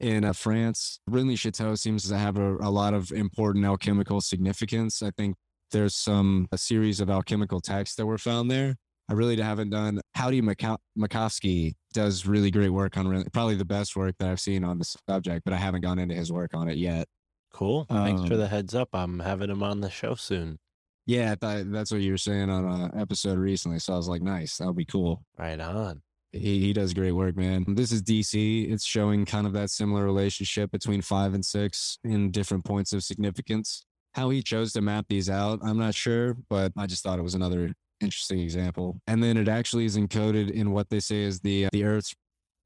in 0.00 0.24
uh, 0.24 0.32
France. 0.32 0.98
Rennes-le-Château 1.06 1.78
seems 1.78 2.08
to 2.08 2.16
have 2.18 2.36
a, 2.36 2.56
a 2.56 2.70
lot 2.70 2.94
of 2.94 3.12
important 3.12 3.64
alchemical 3.64 4.20
significance. 4.20 5.02
I 5.02 5.10
think 5.16 5.36
there's 5.70 5.94
some 5.94 6.48
a 6.52 6.58
series 6.58 7.00
of 7.00 7.08
alchemical 7.10 7.60
texts 7.60 7.96
that 7.96 8.06
were 8.06 8.18
found 8.18 8.50
there. 8.50 8.76
I 9.08 9.12
really 9.12 9.36
haven't 9.40 9.70
done. 9.70 10.00
Howdy 10.14 10.40
Maka- 10.40 10.78
Makovsky 10.98 11.74
does 11.92 12.26
really 12.26 12.50
great 12.50 12.70
work 12.70 12.96
on 12.96 13.06
Rinley, 13.06 13.32
probably 13.32 13.54
the 13.54 13.64
best 13.64 13.96
work 13.96 14.14
that 14.18 14.28
I've 14.30 14.40
seen 14.40 14.64
on 14.64 14.78
the 14.78 14.94
subject, 15.08 15.44
but 15.44 15.52
I 15.52 15.58
haven't 15.58 15.82
gone 15.82 15.98
into 15.98 16.14
his 16.14 16.32
work 16.32 16.54
on 16.54 16.68
it 16.68 16.78
yet. 16.78 17.06
Cool. 17.52 17.86
Thanks 17.88 18.22
for 18.26 18.34
Um, 18.34 18.40
the 18.40 18.48
heads 18.48 18.74
up. 18.74 18.88
I'm 18.94 19.20
having 19.20 19.50
him 19.50 19.62
on 19.62 19.80
the 19.80 19.90
show 19.90 20.14
soon. 20.14 20.58
Yeah, 21.06 21.32
I 21.32 21.34
thought 21.34 21.70
that's 21.70 21.92
what 21.92 22.00
you 22.00 22.12
were 22.12 22.18
saying 22.18 22.48
on 22.50 22.64
an 22.64 22.98
episode 22.98 23.38
recently. 23.38 23.78
So 23.78 23.92
I 23.92 23.96
was 23.96 24.08
like, 24.08 24.22
nice, 24.22 24.56
that'll 24.56 24.72
be 24.72 24.86
cool. 24.86 25.22
Right 25.38 25.60
on. 25.60 26.00
He 26.34 26.60
he 26.60 26.72
does 26.72 26.92
great 26.92 27.12
work, 27.12 27.36
man. 27.36 27.64
This 27.68 27.92
is 27.92 28.02
DC. 28.02 28.70
It's 28.70 28.84
showing 28.84 29.24
kind 29.24 29.46
of 29.46 29.52
that 29.52 29.70
similar 29.70 30.04
relationship 30.04 30.70
between 30.72 31.00
five 31.00 31.32
and 31.32 31.44
six 31.44 31.98
in 32.02 32.30
different 32.30 32.64
points 32.64 32.92
of 32.92 33.04
significance. 33.04 33.84
How 34.14 34.30
he 34.30 34.42
chose 34.42 34.72
to 34.72 34.80
map 34.80 35.06
these 35.08 35.30
out, 35.30 35.60
I'm 35.64 35.78
not 35.78 35.94
sure, 35.94 36.36
but 36.48 36.72
I 36.76 36.86
just 36.86 37.02
thought 37.02 37.18
it 37.18 37.22
was 37.22 37.34
another 37.34 37.72
interesting 38.00 38.40
example. 38.40 39.00
And 39.06 39.22
then 39.22 39.36
it 39.36 39.48
actually 39.48 39.84
is 39.84 39.96
encoded 39.96 40.50
in 40.50 40.72
what 40.72 40.90
they 40.90 41.00
say 41.00 41.22
is 41.22 41.40
the 41.40 41.66
uh, 41.66 41.68
the 41.72 41.84
Earth's 41.84 42.14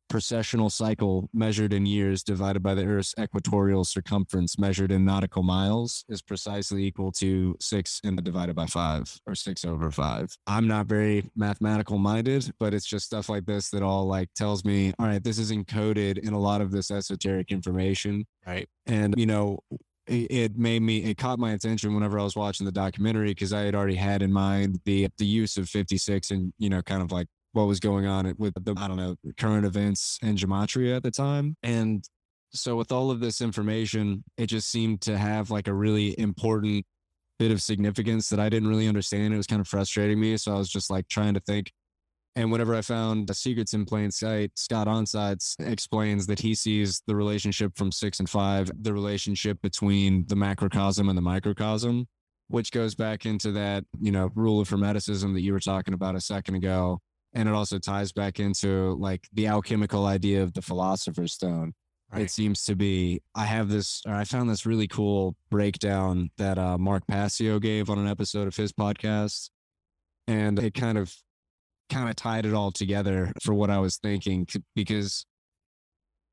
precessional 0.09 0.71
cycle 0.71 1.29
measured 1.33 1.73
in 1.73 1.87
years 1.87 2.23
divided 2.23 2.63
by 2.63 2.75
the 2.75 2.85
Earth's 2.85 3.15
equatorial 3.19 3.85
circumference 3.85 4.59
measured 4.59 4.91
in 4.91 5.05
nautical 5.05 5.43
miles 5.43 6.05
is 6.09 6.23
precisely 6.23 6.85
equal 6.85 7.13
to 7.13 7.57
six 7.61 8.01
and 8.05 8.23
divided 8.23 8.57
by 8.57 8.67
five 8.67 9.21
or 9.27 9.35
six 9.35 9.65
over 9.65 9.91
five. 9.91 10.37
I'm 10.47 10.67
not 10.67 10.87
very 10.87 11.31
mathematical 11.37 11.99
minded, 11.99 12.53
but 12.59 12.75
it's 12.75 12.87
just 12.87 13.07
stuff 13.07 13.29
like 13.29 13.47
this 13.47 13.71
that 13.71 13.83
all 13.83 14.07
like 14.07 14.29
tells 14.35 14.65
me, 14.65 14.93
all 14.99 15.07
right, 15.07 15.23
this 15.23 15.39
is 15.39 15.53
encoded 15.53 16.19
in 16.19 16.33
a 16.33 16.41
lot 16.41 16.61
of 16.61 16.71
this 16.71 16.91
esoteric 16.91 17.51
information. 17.51 18.27
Right. 18.47 18.69
And, 18.87 19.15
you 19.17 19.27
know, 19.27 19.59
it, 20.07 20.31
it 20.31 20.59
made 20.59 20.83
me, 20.83 21.05
it 21.05 21.19
caught 21.19 21.39
my 21.39 21.53
attention 21.53 21.95
whenever 21.95 22.19
I 22.19 22.25
was 22.25 22.37
watching 22.37 22.65
the 22.67 22.73
documentary 22.73 23.29
because 23.29 23.53
I 23.53 23.61
had 23.61 23.75
already 23.75 23.97
had 23.97 24.23
in 24.23 24.33
mind 24.33 24.81
the, 24.85 25.09
the 25.19 25.27
use 25.27 25.57
of 25.57 25.69
56 25.69 26.31
and, 26.31 26.53
you 26.59 26.71
know, 26.71 26.83
kind 26.83 27.03
of 27.03 27.13
like 27.13 27.27
what 27.53 27.67
was 27.67 27.81
going 27.81 28.07
on 28.07 28.33
with 28.39 28.55
the 28.55 28.75
I 28.77 28.89
don't 28.89 28.97
know 28.97 29.17
current 29.37 29.67
events 29.67 30.19
and 30.23 30.37
gematria 30.37 30.97
at 30.97 31.03
the 31.03 31.11
time. 31.11 31.57
And 31.63 32.05
so 32.51 32.77
with 32.77 32.93
all 32.93 33.11
of 33.11 33.21
this 33.21 33.41
information, 33.41 34.25
it 34.37 34.47
just 34.47 34.71
seemed 34.71 35.01
to 35.03 35.19
have 35.19 35.51
like 35.51 35.69
a 35.69 35.75
really 35.75 36.19
important 36.19 36.85
bit 37.39 37.51
of 37.51 37.63
significance 37.63 38.29
that 38.31 38.41
I 38.41 38.49
didn't 38.49 38.69
really 38.69 38.89
understand. 38.89 39.33
It 39.33 39.37
was 39.37 39.47
kind 39.47 39.61
of 39.61 39.69
frustrating 39.69 40.19
me. 40.19 40.37
So 40.37 40.55
I 40.55 40.59
was 40.59 40.69
just 40.69 40.91
like 40.91 41.09
trying 41.09 41.35
to 41.35 41.41
think. 41.41 41.73
And 42.37 42.53
whenever 42.53 42.75
I 42.75 42.83
found 42.83 43.27
the 43.27 43.35
secrets 43.35 43.75
in 43.75 43.85
plain 43.85 44.11
sight, 44.11 44.53
Scott 44.55 44.87
Onstott 44.87 45.43
explains 45.59 46.27
that 46.27 46.39
he 46.39 46.55
sees 46.55 47.03
the 47.07 47.17
relationship 47.17 47.73
from 47.77 47.91
six 47.91 48.21
and 48.21 48.31
five, 48.31 48.71
the 48.81 48.93
relationship 48.93 49.61
between 49.61 50.25
the 50.29 50.37
macrocosm 50.37 51.09
and 51.09 51.19
the 51.19 51.23
microcosm, 51.23 52.07
which 52.49 52.71
goes 52.71 52.95
back 52.95 53.27
into 53.27 53.51
that, 53.53 53.85
you 54.01 54.13
know, 54.13 54.31
rule 54.35 54.61
of 54.61 54.69
hermeticism 54.69 55.35
that 55.35 55.41
you 55.41 55.53
were 55.53 55.61
talking 55.61 55.95
about 55.95 56.15
a 56.15 56.21
second 56.21 56.55
ago 56.55 57.01
and 57.39 57.49
it 57.49 57.55
also 57.55 57.79
ties 57.79 58.11
back 58.13 58.41
into 58.41 58.95
like 58.99 59.29
the 59.33 59.47
alchemical 59.47 60.07
idea 60.07 60.43
of 60.43 60.53
the 60.55 60.63
philosopher's 60.63 61.33
stone 61.33 61.73
Right. 62.11 62.23
it 62.23 62.31
seems 62.31 62.65
to 62.65 62.75
be 62.75 63.21
i 63.35 63.45
have 63.45 63.69
this 63.69 64.03
or 64.07 64.15
i 64.15 64.25
found 64.25 64.49
this 64.49 64.65
really 64.65 64.89
cool 64.89 65.37
breakdown 65.51 66.31
that 66.39 66.57
uh, 66.59 66.79
mark 66.79 67.07
passio 67.07 67.59
gave 67.59 67.91
on 67.91 67.99
an 67.99 68.09
episode 68.09 68.49
of 68.49 68.57
his 68.57 68.73
podcast 68.73 69.51
and 70.27 70.59
it 70.59 70.73
kind 70.73 70.97
of 70.97 71.15
kind 71.91 72.09
of 72.09 72.17
tied 72.17 72.47
it 72.47 72.55
all 72.55 72.73
together 72.73 73.31
for 73.43 73.53
what 73.53 73.69
i 73.69 73.79
was 73.79 73.99
thinking 73.99 74.47
because 74.75 75.27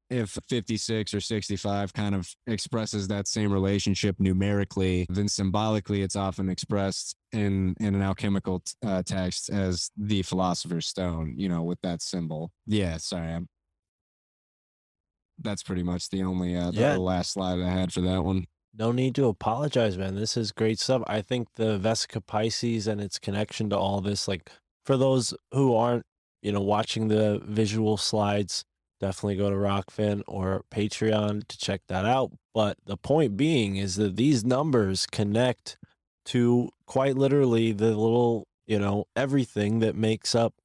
if 0.09 0.37
56 0.49 1.13
or 1.13 1.19
65 1.19 1.93
kind 1.93 2.13
of 2.15 2.29
expresses 2.47 3.07
that 3.07 3.27
same 3.27 3.51
relationship 3.51 4.15
numerically, 4.19 5.05
then 5.09 5.27
symbolically 5.27 6.01
it's 6.03 6.15
often 6.15 6.49
expressed 6.49 7.15
in 7.31 7.75
in 7.79 7.95
an 7.95 8.01
alchemical 8.01 8.59
t- 8.59 8.73
uh, 8.85 9.01
text 9.03 9.49
as 9.49 9.89
the 9.97 10.21
philosopher's 10.21 10.87
stone, 10.87 11.33
you 11.37 11.49
know, 11.49 11.63
with 11.63 11.79
that 11.81 12.01
symbol. 12.01 12.51
Yeah, 12.67 12.97
sorry, 12.97 13.33
I'm. 13.33 13.47
That's 15.39 15.63
pretty 15.63 15.83
much 15.83 16.09
the 16.09 16.23
only 16.23 16.55
uh, 16.55 16.71
the 16.71 16.79
Yeah. 16.81 16.97
last 16.97 17.31
slide 17.33 17.59
I 17.59 17.69
had 17.69 17.91
for 17.91 18.01
that 18.01 18.23
one. 18.23 18.45
No 18.77 18.91
need 18.91 19.15
to 19.15 19.25
apologize, 19.27 19.97
man. 19.97 20.15
This 20.15 20.35
is 20.37 20.51
great 20.51 20.79
stuff. 20.79 21.01
I 21.07 21.21
think 21.21 21.47
the 21.55 21.79
Vesica 21.79 22.25
Pisces 22.25 22.87
and 22.87 22.99
its 23.01 23.17
connection 23.19 23.69
to 23.69 23.77
all 23.77 24.01
this, 24.01 24.27
like 24.27 24.49
for 24.85 24.97
those 24.97 25.33
who 25.51 25.73
aren't, 25.75 26.05
you 26.41 26.51
know, 26.51 26.61
watching 26.61 27.07
the 27.07 27.39
visual 27.43 27.97
slides, 27.97 28.63
definitely 29.05 29.35
go 29.35 29.49
to 29.49 29.55
Rokfin 29.55 30.23
or 30.27 30.63
Patreon 30.71 31.47
to 31.47 31.57
check 31.57 31.81
that 31.87 32.05
out. 32.05 32.31
But 32.53 32.77
the 32.85 32.97
point 32.97 33.37
being 33.37 33.75
is 33.75 33.95
that 33.97 34.15
these 34.15 34.43
numbers 34.43 35.05
connect 35.05 35.77
to 36.25 36.69
quite 36.87 37.15
literally 37.15 37.71
the 37.71 37.95
little, 37.95 38.47
you 38.65 38.79
know, 38.79 39.05
everything 39.15 39.79
that 39.79 39.95
makes 39.95 40.33
up 40.33 40.55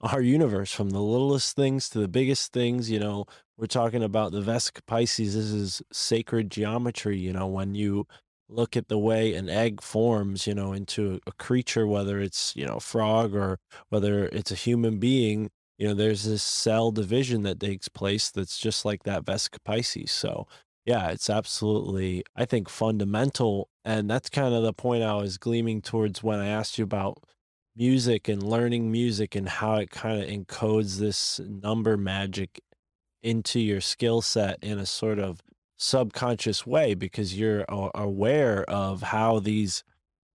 our 0.00 0.22
universe 0.22 0.72
from 0.72 0.90
the 0.90 1.00
littlest 1.00 1.54
things 1.54 1.90
to 1.90 1.98
the 1.98 2.08
biggest 2.08 2.54
things, 2.54 2.90
you 2.90 2.98
know, 2.98 3.26
we're 3.58 3.66
talking 3.66 4.02
about 4.02 4.32
the 4.32 4.40
Vesica 4.40 4.80
Pisces. 4.86 5.34
This 5.34 5.50
is 5.50 5.82
sacred 5.92 6.50
geometry. 6.50 7.18
You 7.18 7.34
know, 7.34 7.46
when 7.46 7.74
you 7.74 8.06
look 8.48 8.78
at 8.78 8.88
the 8.88 8.98
way 8.98 9.34
an 9.34 9.50
egg 9.50 9.82
forms, 9.82 10.46
you 10.46 10.54
know, 10.54 10.72
into 10.72 11.20
a 11.26 11.32
creature, 11.32 11.86
whether 11.86 12.18
it's, 12.18 12.56
you 12.56 12.64
know, 12.64 12.80
frog 12.80 13.34
or 13.34 13.58
whether 13.90 14.24
it's 14.28 14.50
a 14.50 14.54
human 14.54 14.98
being, 14.98 15.50
you 15.80 15.88
know, 15.88 15.94
there's 15.94 16.24
this 16.24 16.42
cell 16.42 16.92
division 16.92 17.42
that 17.44 17.58
takes 17.58 17.88
place 17.88 18.30
that's 18.30 18.58
just 18.58 18.84
like 18.84 19.04
that 19.04 19.24
Vesica 19.24 19.56
Pisces. 19.64 20.12
So, 20.12 20.46
yeah, 20.84 21.08
it's 21.08 21.30
absolutely, 21.30 22.22
I 22.36 22.44
think, 22.44 22.68
fundamental. 22.68 23.70
And 23.82 24.10
that's 24.10 24.28
kind 24.28 24.52
of 24.52 24.62
the 24.62 24.74
point 24.74 25.02
I 25.02 25.14
was 25.14 25.38
gleaming 25.38 25.80
towards 25.80 26.22
when 26.22 26.38
I 26.38 26.48
asked 26.48 26.76
you 26.76 26.84
about 26.84 27.24
music 27.74 28.28
and 28.28 28.42
learning 28.42 28.92
music 28.92 29.34
and 29.34 29.48
how 29.48 29.76
it 29.76 29.90
kind 29.90 30.22
of 30.22 30.28
encodes 30.28 30.98
this 30.98 31.40
number 31.48 31.96
magic 31.96 32.60
into 33.22 33.58
your 33.58 33.80
skill 33.80 34.20
set 34.20 34.58
in 34.60 34.78
a 34.78 34.84
sort 34.84 35.18
of 35.18 35.40
subconscious 35.78 36.66
way 36.66 36.92
because 36.92 37.38
you're 37.38 37.64
aware 37.94 38.68
of 38.68 39.00
how 39.00 39.38
these 39.38 39.82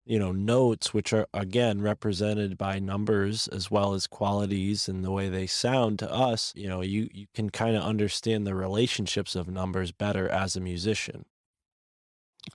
you 0.05 0.19
know 0.19 0.31
notes 0.31 0.93
which 0.93 1.11
are 1.13 1.27
again 1.33 1.81
represented 1.81 2.57
by 2.57 2.79
numbers 2.79 3.47
as 3.47 3.71
well 3.71 3.93
as 3.93 4.07
qualities 4.07 4.87
and 4.87 5.03
the 5.03 5.11
way 5.11 5.29
they 5.29 5.47
sound 5.47 5.99
to 5.99 6.11
us 6.11 6.53
you 6.55 6.67
know 6.67 6.81
you 6.81 7.09
you 7.11 7.25
can 7.33 7.49
kind 7.49 7.75
of 7.75 7.83
understand 7.83 8.45
the 8.45 8.55
relationships 8.55 9.35
of 9.35 9.47
numbers 9.47 9.91
better 9.91 10.29
as 10.29 10.55
a 10.55 10.61
musician 10.61 11.25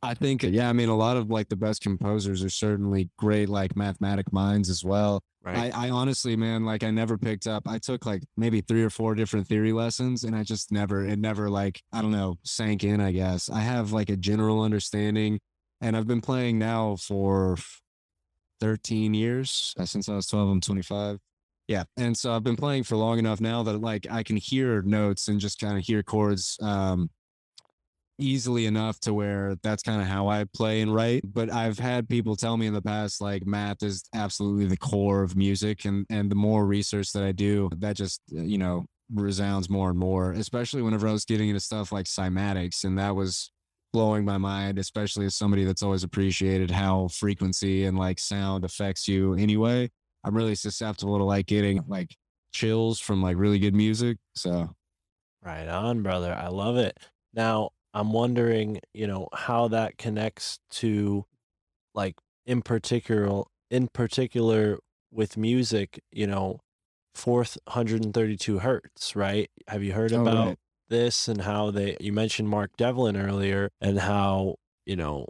I 0.02 0.14
think, 0.14 0.44
uh, 0.44 0.48
yeah, 0.48 0.68
I 0.68 0.72
mean, 0.72 0.89
a 0.89 0.97
lot 0.97 1.16
of 1.16 1.31
like 1.31 1.48
the 1.48 1.56
best 1.56 1.82
composers 1.82 2.44
are 2.44 2.51
certainly 2.51 3.10
great, 3.18 3.48
like 3.48 3.77
mathematic 3.77 4.32
minds 4.32 4.70
as 4.70 4.85
well. 4.85 5.20
I, 5.44 5.70
I 5.70 5.90
honestly, 5.90 6.36
man, 6.36 6.64
like 6.64 6.85
I 6.85 6.90
never 6.90 7.16
picked 7.16 7.47
up. 7.47 7.66
I 7.66 7.78
took 7.78 8.05
like 8.05 8.22
maybe 8.36 8.60
three 8.60 8.85
or 8.85 8.90
four 8.90 9.14
different 9.14 9.48
theory 9.48 9.72
lessons, 9.72 10.24
and 10.24 10.36
I 10.36 10.43
just 10.43 10.70
never, 10.70 11.05
it 11.06 11.18
never 11.18 11.48
like 11.48 11.82
I 11.93 12.02
don't 12.02 12.12
know, 12.12 12.39
sank 12.44 12.85
in. 12.85 13.01
I 13.01 13.10
guess 13.12 13.48
I 13.48 13.60
have 13.60 13.93
like 13.93 14.10
a 14.10 14.16
general 14.16 14.62
understanding, 14.62 15.40
and 15.81 15.97
I've 15.97 16.07
been 16.07 16.20
playing 16.20 16.59
now 16.59 16.97
for 16.97 17.57
thirteen 18.61 19.15
years 19.15 19.74
uh, 19.78 19.85
since 19.85 20.09
I 20.09 20.15
was 20.15 20.27
twelve. 20.27 20.48
I'm 20.48 20.61
twenty 20.61 20.82
five. 20.82 21.19
Yeah, 21.69 21.85
and 21.97 22.16
so 22.16 22.35
I've 22.35 22.43
been 22.43 22.57
playing 22.57 22.82
for 22.82 22.97
long 22.97 23.19
enough 23.19 23.40
now 23.40 23.62
that 23.62 23.81
like 23.81 24.07
I 24.11 24.23
can 24.23 24.36
hear 24.36 24.82
notes 24.82 25.28
and 25.28 25.39
just 25.39 25.61
kind 25.61 25.78
of 25.78 25.85
hear 25.85 26.02
chords. 26.02 26.59
Um, 26.61 27.11
easily 28.20 28.66
enough 28.66 29.01
to 29.01 29.15
where 29.15 29.57
that's 29.62 29.82
kind 29.82 30.01
of 30.01 30.07
how 30.07 30.28
I 30.28 30.44
play 30.55 30.82
and 30.82 30.94
write. 30.94 31.23
But 31.24 31.51
I've 31.51 31.78
had 31.78 32.09
people 32.09 32.36
tell 32.36 32.57
me 32.57 32.66
in 32.66 32.74
the 32.74 32.82
past 32.82 33.20
like 33.20 33.47
math 33.47 33.82
is 33.82 34.05
absolutely 34.15 34.66
the 34.66 34.77
core 34.77 35.23
of 35.23 35.36
music, 35.36 35.85
and 35.85 36.07
and 36.11 36.31
the 36.31 36.36
more 36.36 36.66
research 36.66 37.12
that 37.12 37.23
I 37.23 37.32
do, 37.32 37.70
that 37.78 37.97
just 37.97 38.20
uh, 38.36 38.43
you 38.43 38.59
know 38.59 38.85
resounds 39.12 39.69
more 39.69 39.90
and 39.90 39.98
more. 39.98 40.32
Especially 40.32 40.82
whenever 40.82 41.09
I 41.09 41.12
was 41.12 41.24
getting 41.24 41.48
into 41.48 41.61
stuff 41.61 41.93
like 41.93 42.07
cymatics, 42.07 42.85
and 42.85 42.98
that 42.98 43.15
was 43.15 43.51
blowing 43.93 44.25
my 44.25 44.39
mind, 44.39 44.79
especially 44.79 45.27
as 45.27 45.35
somebody 45.37 45.65
that's 45.65 45.83
always 45.83 46.05
appreciated 46.05 46.71
how 46.71 47.09
frequency 47.09 47.85
and 47.85 47.99
like 47.99 48.19
sound 48.19 48.65
affects 48.65 49.09
you 49.09 49.35
anyway. 49.35 49.91
I'm 50.25 50.37
really 50.37 50.55
susceptible 50.55 51.19
to 51.19 51.25
like 51.25 51.47
getting 51.47 51.83
like 51.89 52.17
chills 52.53 53.01
from 53.01 53.23
like 53.23 53.37
really 53.37 53.59
good 53.59 53.75
music. 53.75 54.19
So 54.35 54.75
Right 55.43 55.69
on, 55.69 56.03
brother. 56.03 56.35
I 56.35 56.49
love 56.49 56.77
it. 56.77 56.99
Now, 57.33 57.71
I'm 57.95 58.12
wondering, 58.12 58.81
you 58.93 59.07
know, 59.07 59.29
how 59.33 59.69
that 59.69 59.99
connects 59.99 60.61
to 60.71 61.25
like 61.95 62.17
in 62.47 62.62
particular 62.62 63.45
in 63.71 63.89
particular 63.89 64.79
with 65.12 65.37
music, 65.37 66.03
you 66.12 66.27
know, 66.27 66.61
fourth 67.15 67.59
132 67.67 68.61
hertz, 68.61 69.17
right? 69.17 69.51
Have 69.69 69.83
you 69.85 69.95
heard 69.95 70.12
Oh, 70.12 70.25
about 70.27 70.49
right. 70.49 70.59
This 70.91 71.29
and 71.29 71.43
how 71.43 71.71
they 71.71 71.97
you 72.01 72.12
mentioned 72.12 72.49
Mark 72.51 72.77
Devlin 72.77 73.17
earlier 73.17 73.71
and 73.81 74.01
how, 74.01 74.57
you 74.85 74.97
know, 74.97 75.27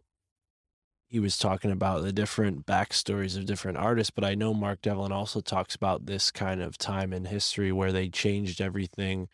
he 1.07 1.20
was 1.20 1.37
talking 1.39 1.70
about 1.70 2.03
the 2.03 2.12
different 2.12 2.66
backstories 2.66 3.37
of 3.37 3.47
different 3.47 3.78
artists, 3.78 4.11
but 4.11 4.24
I 4.24 4.35
know 4.35 4.55
Mark 4.55 4.81
Devlin 4.82 5.12
also 5.12 5.41
talks 5.41 5.74
about 5.74 6.07
this 6.07 6.31
kind 6.31 6.62
of 6.62 6.78
time 6.78 7.12
in 7.12 7.24
history 7.27 7.73
where 7.73 7.93
they 7.93 8.09
changed 8.09 8.61
everything 8.61 9.28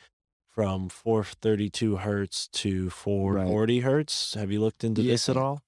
from 0.50 0.88
432 0.88 1.96
hertz 1.98 2.48
to 2.48 2.88
440 2.90 3.80
hertz. 3.80 4.34
Have 4.34 4.50
you 4.50 4.60
looked 4.60 4.84
into 4.84 5.02
this 5.02 5.28
at 5.28 5.36
all? 5.36 5.62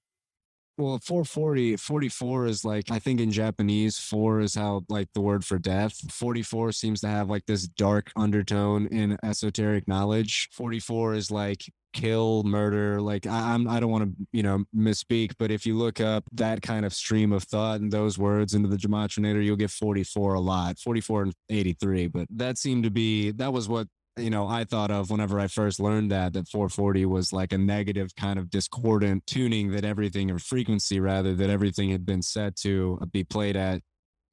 Well, 0.79 1.01
440, 1.03 1.77
44 1.77 2.47
is 2.47 2.65
like, 2.65 2.89
I 2.89 3.01
think 3.01 3.21
in 3.21 3.33
Japanese, 3.33 3.99
four 3.99 4.39
is 4.39 4.55
how 4.55 4.83
like 4.89 5.09
the 5.13 5.21
word 5.21 5.45
for 5.45 5.59
death. 5.59 5.93
44 6.13 6.71
seems 6.71 7.01
to 7.01 7.09
have 7.09 7.29
like 7.29 7.47
this 7.47 7.67
dark 7.67 8.13
undertone 8.15 8.87
in 8.87 9.19
esoteric 9.25 9.89
knowledge. 9.89 10.49
44 10.53 11.15
is 11.15 11.33
like 11.33 11.65
kill, 11.93 12.45
murder. 12.45 13.01
Like 13.01 13.27
I, 13.27 13.55
I'm, 13.55 13.67
I 13.67 13.81
don't 13.81 13.91
want 13.91 14.05
to, 14.05 14.27
you 14.33 14.45
know, 14.45 14.67
misspeak, 14.73 15.33
but 15.37 15.51
if 15.51 15.67
you 15.67 15.77
look 15.77 16.01
up 16.01 16.23
that 16.35 16.63
kind 16.63 16.87
of 16.87 16.95
stream 16.95 17.33
of 17.33 17.43
thought 17.43 17.81
and 17.81 17.91
those 17.91 18.17
words 18.17 18.55
into 18.55 18.69
the 18.69 18.77
Gematrinator, 18.77 19.45
you'll 19.45 19.57
get 19.57 19.73
44 19.73 20.35
a 20.35 20.41
lot, 20.41 20.79
44 20.79 21.23
and 21.23 21.35
83. 21.49 22.07
But 22.07 22.29
that 22.31 22.57
seemed 22.57 22.85
to 22.85 22.91
be, 22.91 23.33
that 23.33 23.53
was 23.53 23.69
what 23.69 23.89
you 24.19 24.31
know, 24.31 24.47
I 24.47 24.65
thought 24.65 24.91
of 24.91 25.11
whenever 25.11 25.39
I 25.39 25.47
first 25.47 25.81
learned 25.81 26.11
that 26.11 26.33
that 26.35 26.49
440 26.49 27.07
was 27.07 27.33
like 27.33 27.53
a 27.53 27.59
negative 27.59 28.15
kind 28.17 28.39
of 28.39 28.51
discordant 28.51 29.27
tuning 29.27 29.71
that 29.73 29.85
everything 29.85 30.31
or 30.31 30.39
frequency 30.39 31.01
rather 31.01 31.35
that 31.35 31.51
everything 31.51 31.91
had 31.91 32.05
been 32.05 32.23
set 32.23 32.57
to 32.57 32.99
uh, 33.01 33.07
be 33.07 33.25
played 33.25 33.57
at. 33.57 33.83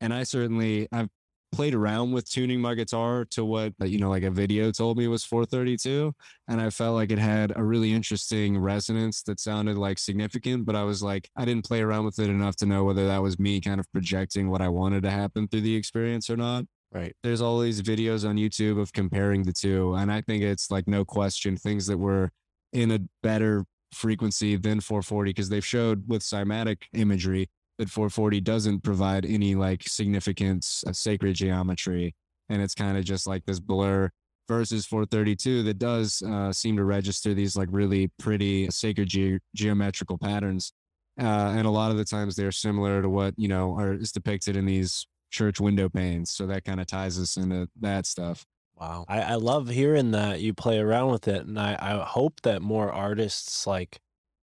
And 0.02 0.14
I 0.14 0.24
certainly 0.24 0.88
I've 0.92 1.10
played 1.52 1.74
around 1.74 2.12
with 2.12 2.30
tuning 2.30 2.60
my 2.60 2.74
guitar 2.74 3.26
to 3.32 3.46
what 3.46 3.74
uh, 3.82 3.86
you 3.86 3.98
know 3.98 4.10
like 4.10 4.24
a 4.24 4.30
video 4.30 4.72
told 4.72 4.98
me 4.98 5.08
was 5.08 5.24
432 5.24 6.14
and 6.50 6.60
I 6.60 6.70
felt 6.70 6.96
like 6.96 7.12
it 7.12 7.20
had 7.20 7.54
a 7.56 7.64
really 7.64 7.94
interesting 7.94 8.58
resonance 8.58 9.24
that 9.24 9.40
sounded 9.40 9.78
like 9.78 9.98
significant 9.98 10.66
but 10.66 10.76
I 10.76 10.84
was 10.84 11.02
like 11.02 11.30
I 11.38 11.46
didn't 11.46 11.66
play 11.66 11.82
around 11.82 12.04
with 12.04 12.20
it 12.20 12.30
enough 12.30 12.58
to 12.58 12.66
know 12.66 12.84
whether 12.84 13.08
that 13.08 13.22
was 13.22 13.40
me 13.40 13.62
kind 13.62 13.80
of 13.80 13.90
projecting 13.94 14.50
what 14.50 14.62
I 14.62 14.68
wanted 14.68 15.04
to 15.04 15.12
happen 15.12 15.48
through 15.48 15.62
the 15.62 15.76
experience 15.76 16.30
or 16.30 16.36
not 16.36 16.66
Right. 16.92 17.14
there's 17.24 17.42
all 17.42 17.60
these 17.60 17.82
videos 17.82 18.28
on 18.28 18.38
YouTube 18.38 18.80
of 18.80 18.94
comparing 18.94 19.44
the 19.44 19.52
two. 19.52 19.96
And 19.96 20.10
I 20.10 20.22
think 20.22 20.44
it's 20.44 20.72
like 20.72 20.88
no 20.88 21.04
question 21.04 21.58
things 21.58 21.88
that 21.88 21.98
were 21.98 22.32
in 22.72 22.92
a 22.92 23.00
better 23.22 23.66
frequency 23.92 24.56
than 24.56 24.80
440 24.80 25.30
because 25.30 25.50
they've 25.50 25.66
showed 25.66 26.08
with 26.08 26.22
cymatic 26.22 26.84
imagery 26.94 27.50
that 27.80 27.90
440 27.90 28.42
doesn't 28.42 28.84
provide 28.84 29.26
any 29.26 29.56
like 29.56 29.84
significant 29.84 30.66
uh, 30.88 30.94
sacred 30.94 31.36
geometry. 31.36 32.16
And 32.50 32.62
it's 32.62 32.76
kind 32.76 32.98
of 32.98 33.04
just 33.04 33.28
like 33.28 33.46
this 33.46 33.60
blur 33.60 34.10
versus 34.48 34.86
432 34.86 35.64
that 35.64 35.80
does 35.80 36.22
uh, 36.22 36.52
seem 36.54 36.78
to 36.78 36.84
register 36.84 37.34
these 37.34 37.56
like 37.56 37.70
really 37.72 38.12
pretty 38.20 38.70
sacred 38.70 39.10
ge- 39.10 39.40
geometrical 39.56 40.18
patterns. 40.18 40.74
Uh, 41.20 41.54
and 41.56 41.66
a 41.66 41.72
lot 41.72 41.92
of 41.92 41.98
the 41.98 42.06
times 42.06 42.36
they're 42.36 42.52
similar 42.52 43.02
to 43.02 43.10
what, 43.10 43.34
you 43.38 43.48
know, 43.48 43.78
are 43.78 43.94
is 43.94 44.12
depicted 44.12 44.56
in 44.56 44.66
these 44.66 45.08
church 45.36 45.60
window 45.60 45.90
panes. 45.90 46.32
So 46.32 46.48
that 46.48 46.66
kind 46.66 46.82
of 46.82 46.88
ties 46.88 47.20
us 47.20 47.38
into 47.38 47.70
that 47.78 48.06
stuff. 48.08 48.46
Wow. 48.76 49.06
I, 49.08 49.22
I 49.22 49.36
love 49.36 49.70
hearing 49.70 50.12
that 50.12 50.42
you 50.42 50.54
play 50.54 50.80
around 50.80 51.12
with 51.12 51.28
it. 51.28 51.46
And 51.46 51.60
I, 51.60 51.78
I 51.80 52.04
hope 52.06 52.42
that 52.42 52.62
more 52.62 52.92
artists 52.92 53.66
like 53.66 54.00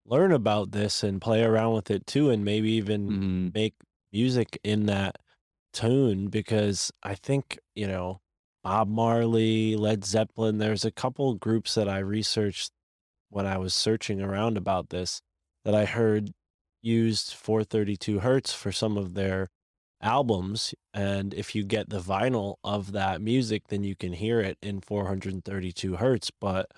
learn 0.05 0.33
about 0.33 0.71
this 0.73 1.03
and 1.03 1.21
play 1.21 1.43
around 1.43 1.75
with 1.75 1.91
it 1.91 2.07
too. 2.07 2.31
And 2.31 2.45
maybe 2.45 2.71
even 2.73 3.17
Mhm. 3.17 3.53
make 3.53 3.75
music 4.13 4.59
in 4.63 4.87
that 4.87 5.17
tune 5.73 6.29
because 6.29 6.93
I 7.03 7.15
think, 7.15 7.59
you 7.75 7.87
know, 7.89 8.21
Bob 8.63 8.89
Marley, 8.89 9.77
Led 9.77 10.05
Zeppelin, 10.05 10.59
there's 10.59 10.85
a 10.85 10.93
couple 10.93 11.35
groups 11.35 11.75
that 11.75 11.89
I 11.89 11.99
researched 11.99 12.73
when 13.29 13.47
I 13.47 13.59
was 13.59 13.75
searching 13.75 14.21
around 14.21 14.57
about 14.57 14.91
this 14.91 15.23
that 15.65 15.75
I 15.75 15.85
heard 15.87 16.33
used 16.83 17.33
432 17.35 18.21
hertz 18.21 18.53
for 18.53 18.73
some 18.73 18.97
of 18.97 19.15
their 19.15 19.49
albums. 20.01 20.75
And 20.93 21.35
if 21.35 21.55
you 21.55 21.65
get 21.65 21.91
the 21.91 22.01
vinyl 22.01 22.57
of 22.65 22.93
that 22.93 23.21
music, 23.21 23.69
then 23.69 23.85
you 23.85 23.95
can 23.95 24.13
hear 24.13 24.41
it 24.41 24.59
in 24.63 24.81
432 24.81 25.97
hertz. 25.97 26.31
But 26.31 26.71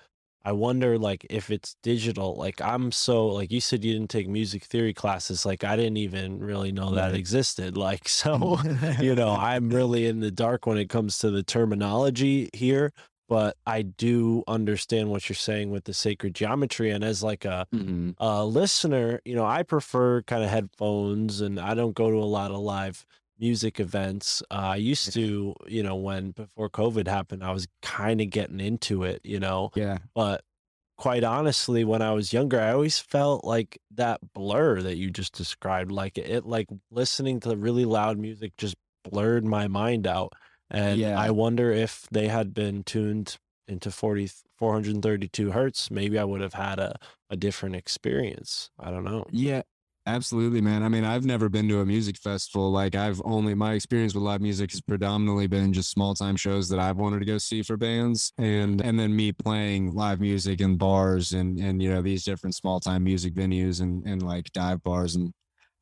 I 0.45 0.51
wonder, 0.51 0.99
like, 0.99 1.25
if 1.29 1.49
it's 1.49 1.75
digital, 1.83 2.35
like, 2.35 2.61
I'm 2.61 2.91
so, 2.91 3.27
like, 3.27 3.49
you 3.49 3.61
said 3.61 3.83
you 3.83 3.93
didn't 3.93 4.09
take 4.09 4.27
music 4.27 4.63
theory 4.63 4.93
classes. 4.93 5.45
Like, 5.45 5.63
I 5.63 5.77
didn't 5.77 5.97
even 5.97 6.39
really 6.39 6.71
know 6.71 6.93
that 6.95 7.15
existed. 7.15 7.77
Like, 7.83 8.09
so, 8.09 8.59
you 8.99 9.15
know, 9.15 9.31
I'm 9.31 9.69
really 9.69 10.05
in 10.05 10.19
the 10.19 10.31
dark 10.31 10.65
when 10.65 10.77
it 10.77 10.89
comes 10.89 11.17
to 11.19 11.31
the 11.31 11.43
terminology 11.43 12.49
here. 12.53 12.91
But 13.33 13.57
I 13.65 13.81
do 13.81 14.43
understand 14.47 15.09
what 15.09 15.27
you're 15.27 15.35
saying 15.49 15.71
with 15.71 15.85
the 15.85 15.93
sacred 15.93 16.35
geometry. 16.35 16.91
And 16.91 17.03
as 17.03 17.23
like 17.23 17.45
a, 17.45 17.65
Mhm. 17.73 18.13
a 18.19 18.45
listener, 18.45 19.21
you 19.25 19.33
know, 19.35 19.43
I 19.45 19.63
prefer 19.63 20.21
kind 20.21 20.43
of 20.43 20.51
headphones 20.51 21.41
and 21.41 21.59
I 21.59 21.73
don't 21.73 21.95
go 21.95 22.11
to 22.11 22.17
a 22.17 22.29
lot 22.39 22.51
of 22.51 22.59
live 22.59 23.07
music 23.39 23.79
events. 23.79 24.43
Uh, 24.51 24.73
I 24.73 24.75
used 24.75 25.13
to, 25.13 25.55
you 25.67 25.81
know, 25.81 25.95
when 25.95 26.29
before 26.31 26.69
COVID 26.69 27.07
happened, 27.07 27.43
I 27.43 27.51
was 27.51 27.65
kind 27.81 28.21
of 28.21 28.29
getting 28.29 28.59
into 28.59 29.03
it, 29.03 29.21
you 29.23 29.39
know, 29.39 29.71
Yeah. 29.75 29.97
but 30.13 30.43
quite 30.97 31.23
honestly, 31.23 31.83
when 31.83 32.03
I 32.03 32.11
was 32.11 32.33
younger, 32.33 32.59
I 32.61 32.71
always 32.71 32.99
felt 32.99 33.43
like 33.43 33.79
that 33.95 34.19
blur 34.35 34.81
that 34.83 34.97
you 34.97 35.09
just 35.09 35.33
described, 35.33 35.91
like 35.91 36.19
it, 36.19 36.45
like 36.45 36.67
listening 36.91 37.39
to 37.41 37.55
really 37.57 37.85
loud 37.85 38.19
music 38.19 38.55
just 38.57 38.75
blurred 39.03 39.43
my 39.43 39.67
mind 39.67 40.05
out. 40.05 40.33
And 40.69 40.99
Yeah. 40.99 41.19
I 41.19 41.31
wonder 41.31 41.71
if 41.71 42.07
they 42.11 42.27
had 42.27 42.53
been 42.53 42.83
tuned 42.83 43.37
into 43.67 43.91
40, 43.91 44.29
432 44.57 45.51
hertz, 45.51 45.89
maybe 45.91 46.19
I 46.19 46.23
would 46.23 46.41
have 46.41 46.53
had 46.53 46.79
a, 46.79 46.95
a 47.29 47.35
different 47.37 47.75
experience. 47.75 48.69
I 48.79 48.91
don't 48.91 49.03
know. 49.03 49.25
Yeah. 49.31 49.61
Absolutely, 50.05 50.59
man. 50.59 50.83
I 50.83 50.89
mean, 50.89 51.05
I've 51.05 51.23
never 51.23 51.47
been 51.47 51.69
to 51.69 51.79
a 51.79 51.85
music 51.85 52.17
festival. 52.17 52.69
Like, 52.73 52.93
I've 52.93 53.21
only, 53.23 53.53
my 53.55 53.71
experience 53.71 54.13
with 54.13 54.23
live 54.23 54.41
music 54.41 54.71
has 54.71 54.81
predominantly 54.81 55.47
been 55.47 55.71
just 55.71 55.91
small 55.91 56.13
time 56.13 56.35
shows 56.35 56.67
that 56.69 56.79
I've 56.79 56.97
wanted 56.97 57.19
to 57.19 57.25
go 57.25 57.37
see 57.37 57.61
for 57.63 57.77
bands. 57.77 58.33
And, 58.37 58.81
and 58.81 58.99
then 58.99 59.15
me 59.15 59.31
playing 59.31 59.93
live 59.93 60.19
music 60.19 60.59
in 60.59 60.75
bars 60.75 61.31
and, 61.31 61.57
and, 61.57 61.81
you 61.81 61.89
know, 61.89 62.01
these 62.01 62.25
different 62.25 62.53
small 62.53 62.81
time 62.81 63.05
music 63.05 63.33
venues 63.33 63.79
and, 63.79 64.05
and 64.05 64.21
like 64.21 64.51
dive 64.51 64.83
bars 64.83 65.15
and 65.15 65.31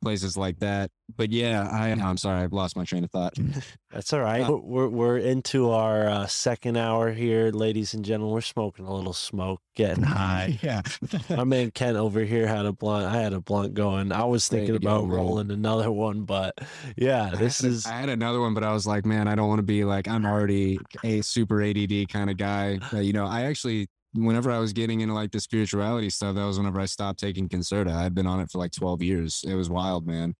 places 0.01 0.37
like 0.37 0.59
that. 0.59 0.91
But 1.15 1.31
yeah, 1.31 1.67
I, 1.69 1.89
I'm 1.89 2.17
sorry, 2.17 2.41
I've 2.41 2.53
lost 2.53 2.75
my 2.75 2.85
train 2.85 3.03
of 3.03 3.11
thought. 3.11 3.33
That's 3.91 4.13
all 4.13 4.21
right. 4.21 4.47
Uh, 4.47 4.57
we're, 4.57 4.87
we're 4.87 5.17
into 5.17 5.71
our 5.71 6.07
uh, 6.07 6.27
second 6.27 6.77
hour 6.77 7.11
here, 7.11 7.51
ladies 7.51 7.93
and 7.93 8.05
gentlemen. 8.05 8.33
We're 8.33 8.41
smoking 8.41 8.85
a 8.85 8.93
little 8.93 9.13
smoke, 9.13 9.61
getting 9.75 10.03
high. 10.03 10.59
yeah. 10.63 10.81
My 11.29 11.43
man 11.43 11.71
Kent 11.71 11.97
over 11.97 12.21
here 12.21 12.47
had 12.47 12.65
a 12.65 12.71
blunt. 12.71 13.05
I 13.05 13.21
had 13.21 13.33
a 13.33 13.41
blunt 13.41 13.73
going. 13.73 14.11
I 14.11 14.23
was 14.23 14.47
thinking 14.47 14.75
about 14.75 15.07
rolling 15.07 15.51
another 15.51 15.91
one, 15.91 16.23
but 16.23 16.53
yeah, 16.95 17.31
this 17.37 17.63
is 17.63 17.85
I 17.85 17.93
had 17.93 18.09
another 18.09 18.39
one, 18.39 18.53
but 18.53 18.63
I 18.63 18.71
was 18.71 18.87
like, 18.87 19.05
man, 19.05 19.27
I 19.27 19.35
don't 19.35 19.49
want 19.49 19.59
to 19.59 19.63
be 19.63 19.83
like 19.83 20.07
I'm 20.07 20.25
already 20.25 20.79
a 21.03 21.21
super 21.21 21.61
ADD 21.61 22.09
kind 22.09 22.29
of 22.29 22.37
guy. 22.37 22.79
Uh, 22.93 22.99
you 22.99 23.13
know, 23.13 23.25
I 23.25 23.43
actually, 23.43 23.87
whenever 24.13 24.51
I 24.51 24.59
was 24.59 24.73
getting 24.73 25.01
into 25.01 25.13
like 25.13 25.31
the 25.31 25.39
spirituality 25.39 26.09
stuff, 26.09 26.35
that 26.35 26.45
was 26.45 26.57
whenever 26.57 26.79
I 26.79 26.85
stopped 26.85 27.19
taking 27.19 27.47
Concerta. 27.47 27.93
I'd 27.93 28.15
been 28.15 28.27
on 28.27 28.39
it 28.39 28.49
for 28.51 28.57
like 28.57 28.71
12 28.71 29.01
years. 29.01 29.43
It 29.47 29.55
was 29.55 29.69
wild, 29.69 30.05
man. 30.05 30.35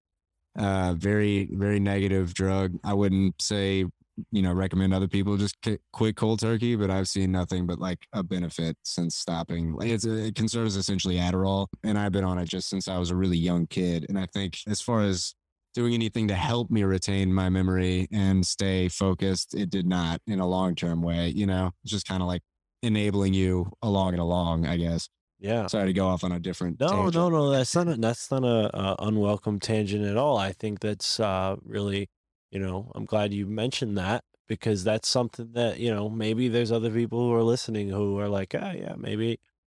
Uh, 0.58 0.94
very, 0.94 1.48
very 1.52 1.80
negative 1.80 2.34
drug. 2.34 2.78
I 2.84 2.92
wouldn't 2.92 3.40
say, 3.40 3.86
you 4.30 4.42
know, 4.42 4.52
recommend 4.52 4.92
other 4.92 5.08
people 5.08 5.38
just 5.38 5.58
ki- 5.62 5.78
quit 5.92 6.16
cold 6.16 6.40
turkey, 6.40 6.76
but 6.76 6.90
I've 6.90 7.08
seen 7.08 7.32
nothing 7.32 7.66
but 7.66 7.78
like 7.78 8.06
a 8.12 8.22
benefit 8.22 8.76
since 8.82 9.16
stopping. 9.16 9.74
It's 9.80 10.04
a, 10.04 10.30
Concerta 10.32 10.66
is 10.66 10.76
essentially 10.76 11.16
Adderall, 11.16 11.68
and 11.82 11.98
I've 11.98 12.12
been 12.12 12.24
on 12.24 12.38
it 12.38 12.48
just 12.48 12.68
since 12.68 12.86
I 12.88 12.98
was 12.98 13.10
a 13.10 13.16
really 13.16 13.38
young 13.38 13.66
kid. 13.66 14.06
And 14.10 14.18
I 14.18 14.26
think 14.26 14.58
as 14.68 14.82
far 14.82 15.00
as 15.02 15.34
doing 15.74 15.94
anything 15.94 16.28
to 16.28 16.34
help 16.34 16.70
me 16.70 16.82
retain 16.84 17.32
my 17.32 17.48
memory 17.48 18.06
and 18.12 18.46
stay 18.46 18.88
focused, 18.88 19.54
it 19.54 19.70
did 19.70 19.86
not 19.86 20.20
in 20.26 20.40
a 20.40 20.46
long 20.46 20.74
term 20.74 21.00
way. 21.00 21.28
You 21.28 21.46
know, 21.46 21.70
just 21.86 22.06
kind 22.06 22.20
of 22.20 22.28
like 22.28 22.42
enabling 22.82 23.34
you 23.34 23.72
along 23.82 24.14
and 24.14 24.20
along, 24.20 24.66
I 24.66 24.76
guess. 24.76 25.08
yeah. 25.38 25.66
Sorry 25.66 25.86
to 25.86 25.92
go 25.92 26.06
off 26.06 26.24
on 26.24 26.32
a 26.32 26.40
different. 26.40 26.80
No, 26.80 26.88
tangent. 26.88 27.14
no, 27.14 27.28
no. 27.28 27.50
That's 27.50 27.74
not 27.74 27.88
a, 27.88 27.96
that's 27.96 28.30
not 28.30 28.44
a, 28.44 28.76
a 28.76 28.96
unwelcome 29.00 29.60
tangent 29.60 30.04
at 30.04 30.16
all. 30.16 30.36
I 30.36 30.52
think 30.52 30.80
that's 30.80 31.20
uh, 31.20 31.56
really, 31.64 32.08
you 32.50 32.58
know, 32.58 32.90
I'm 32.94 33.04
glad 33.04 33.32
you 33.32 33.46
mentioned 33.46 33.96
that 33.98 34.24
because 34.48 34.84
that's 34.84 35.08
something 35.08 35.52
that 35.52 35.78
you 35.78 35.94
know 35.94 36.10
maybe 36.10 36.48
there's 36.48 36.72
other 36.72 36.90
people 36.90 37.18
who 37.20 37.32
are 37.34 37.42
listening 37.42 37.88
who 37.88 38.18
are 38.18 38.28
like, 38.28 38.54
ah, 38.58 38.72
yeah, 38.72 38.94
maybe, 38.96 39.38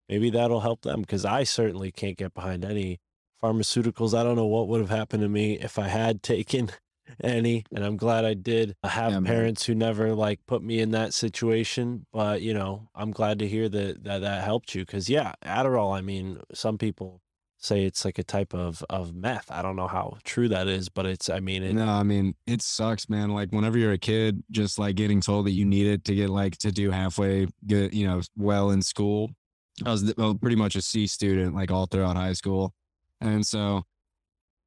maybe 0.08 0.30
that'll 0.30 0.60
help 0.60 0.82
them 0.82 1.00
because 1.02 1.24
I 1.24 1.44
certainly 1.44 1.90
can't 1.92 2.16
get 2.16 2.34
behind 2.34 2.64
any 2.64 3.00
pharmaceuticals. 3.42 4.18
I 4.18 4.22
don't 4.22 4.36
know 4.36 4.46
what 4.46 4.68
would 4.68 4.80
have 4.80 4.90
happened 4.90 5.22
to 5.22 5.28
me 5.28 5.58
if 5.58 5.78
I 5.78 5.88
had 5.88 6.22
taken 6.34 6.70
any, 7.22 7.64
and 7.74 7.84
I'm 7.84 7.96
glad 7.96 8.24
I 8.24 8.34
did. 8.34 8.76
I 8.82 8.88
have 8.88 9.12
Yeah, 9.12 9.20
parents 9.20 9.64
who 9.66 9.74
never 9.74 10.14
like 10.14 10.40
put 10.46 10.62
me 10.62 10.80
in 10.80 10.90
that 10.92 11.14
situation, 11.14 12.06
but 12.12 12.42
you 12.42 12.54
know, 12.54 12.88
I'm 12.94 13.10
glad 13.10 13.38
to 13.40 13.48
hear 13.48 13.68
that 13.68 14.04
that, 14.04 14.20
that 14.22 14.44
helped 14.44 14.74
you 14.74 14.84
because 14.84 15.08
yeah, 15.08 15.34
Adderall. 15.44 15.96
I 15.96 16.00
mean, 16.00 16.40
some 16.54 16.78
people 16.78 17.20
say 17.58 17.84
it's 17.84 18.04
like 18.04 18.18
a 18.18 18.24
type 18.24 18.54
of 18.54 18.82
of 18.90 19.14
meth. 19.14 19.50
I 19.50 19.62
don't 19.62 19.76
know 19.76 19.88
how 19.88 20.18
true 20.24 20.48
that 20.48 20.68
is, 20.68 20.88
but 20.88 21.06
it's. 21.06 21.28
I 21.30 21.40
mean, 21.40 21.62
it, 21.62 21.76
No, 21.76 21.86
I 21.88 22.02
mean 22.02 22.34
it 22.46 22.60
sucks, 22.62 23.08
man. 23.08 23.30
Like 23.30 23.50
whenever 23.52 23.78
you're 23.78 23.92
a 23.92 23.98
kid, 23.98 24.42
just 24.50 24.78
like 24.78 24.96
getting 24.96 25.20
told 25.20 25.46
that 25.46 25.52
you 25.52 25.64
need 25.64 25.86
it 25.86 26.04
to 26.04 26.14
get 26.14 26.28
like 26.30 26.58
to 26.58 26.72
do 26.72 26.90
halfway 26.90 27.46
good, 27.66 27.94
you 27.94 28.06
know, 28.06 28.20
well 28.36 28.70
in 28.70 28.82
school. 28.82 29.30
I 29.84 29.90
was 29.90 30.12
pretty 30.40 30.56
much 30.56 30.76
a 30.76 30.82
C 30.82 31.06
student, 31.06 31.54
like 31.54 31.70
all 31.70 31.86
throughout 31.86 32.16
high 32.16 32.34
school, 32.34 32.74
and 33.20 33.46
so 33.46 33.84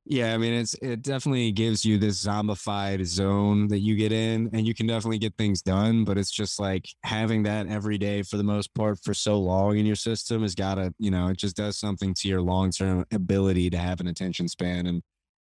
Yeah, 0.07 0.35
I 0.35 0.37
mean 0.37 0.53
it's 0.53 0.75
it 0.83 1.01
definitely 1.01 1.51
gives 1.51 1.83
you 1.83 1.97
this 1.97 2.23
zombified 2.23 3.03
zone 3.05 3.67
that 3.69 3.79
you 3.79 3.95
get 3.95 4.11
in 4.11 4.51
and 4.53 4.67
you 4.67 4.75
can 4.75 4.85
definitely 4.85 5.17
get 5.17 5.35
things 5.35 5.63
done, 5.63 6.03
but 6.03 6.15
it's 6.17 6.29
just 6.29 6.59
like 6.59 6.87
having 7.03 7.41
that 7.43 7.65
every 7.67 7.97
day 7.97 8.21
for 8.21 8.37
the 8.37 8.43
most 8.43 8.71
part 8.75 8.99
for 9.03 9.15
so 9.15 9.39
long 9.39 9.77
in 9.79 9.85
your 9.85 9.95
system 9.95 10.43
has 10.43 10.53
got 10.53 10.75
to, 10.75 10.93
you 10.99 11.09
know, 11.09 11.29
it 11.29 11.37
just 11.37 11.55
does 11.55 11.77
something 11.79 12.13
to 12.15 12.27
your 12.27 12.41
long-term 12.41 13.05
ability 13.11 13.71
to 13.71 13.77
have 13.79 13.99
an 13.99 14.05
attention 14.07 14.47
span 14.47 14.85
and 14.85 15.01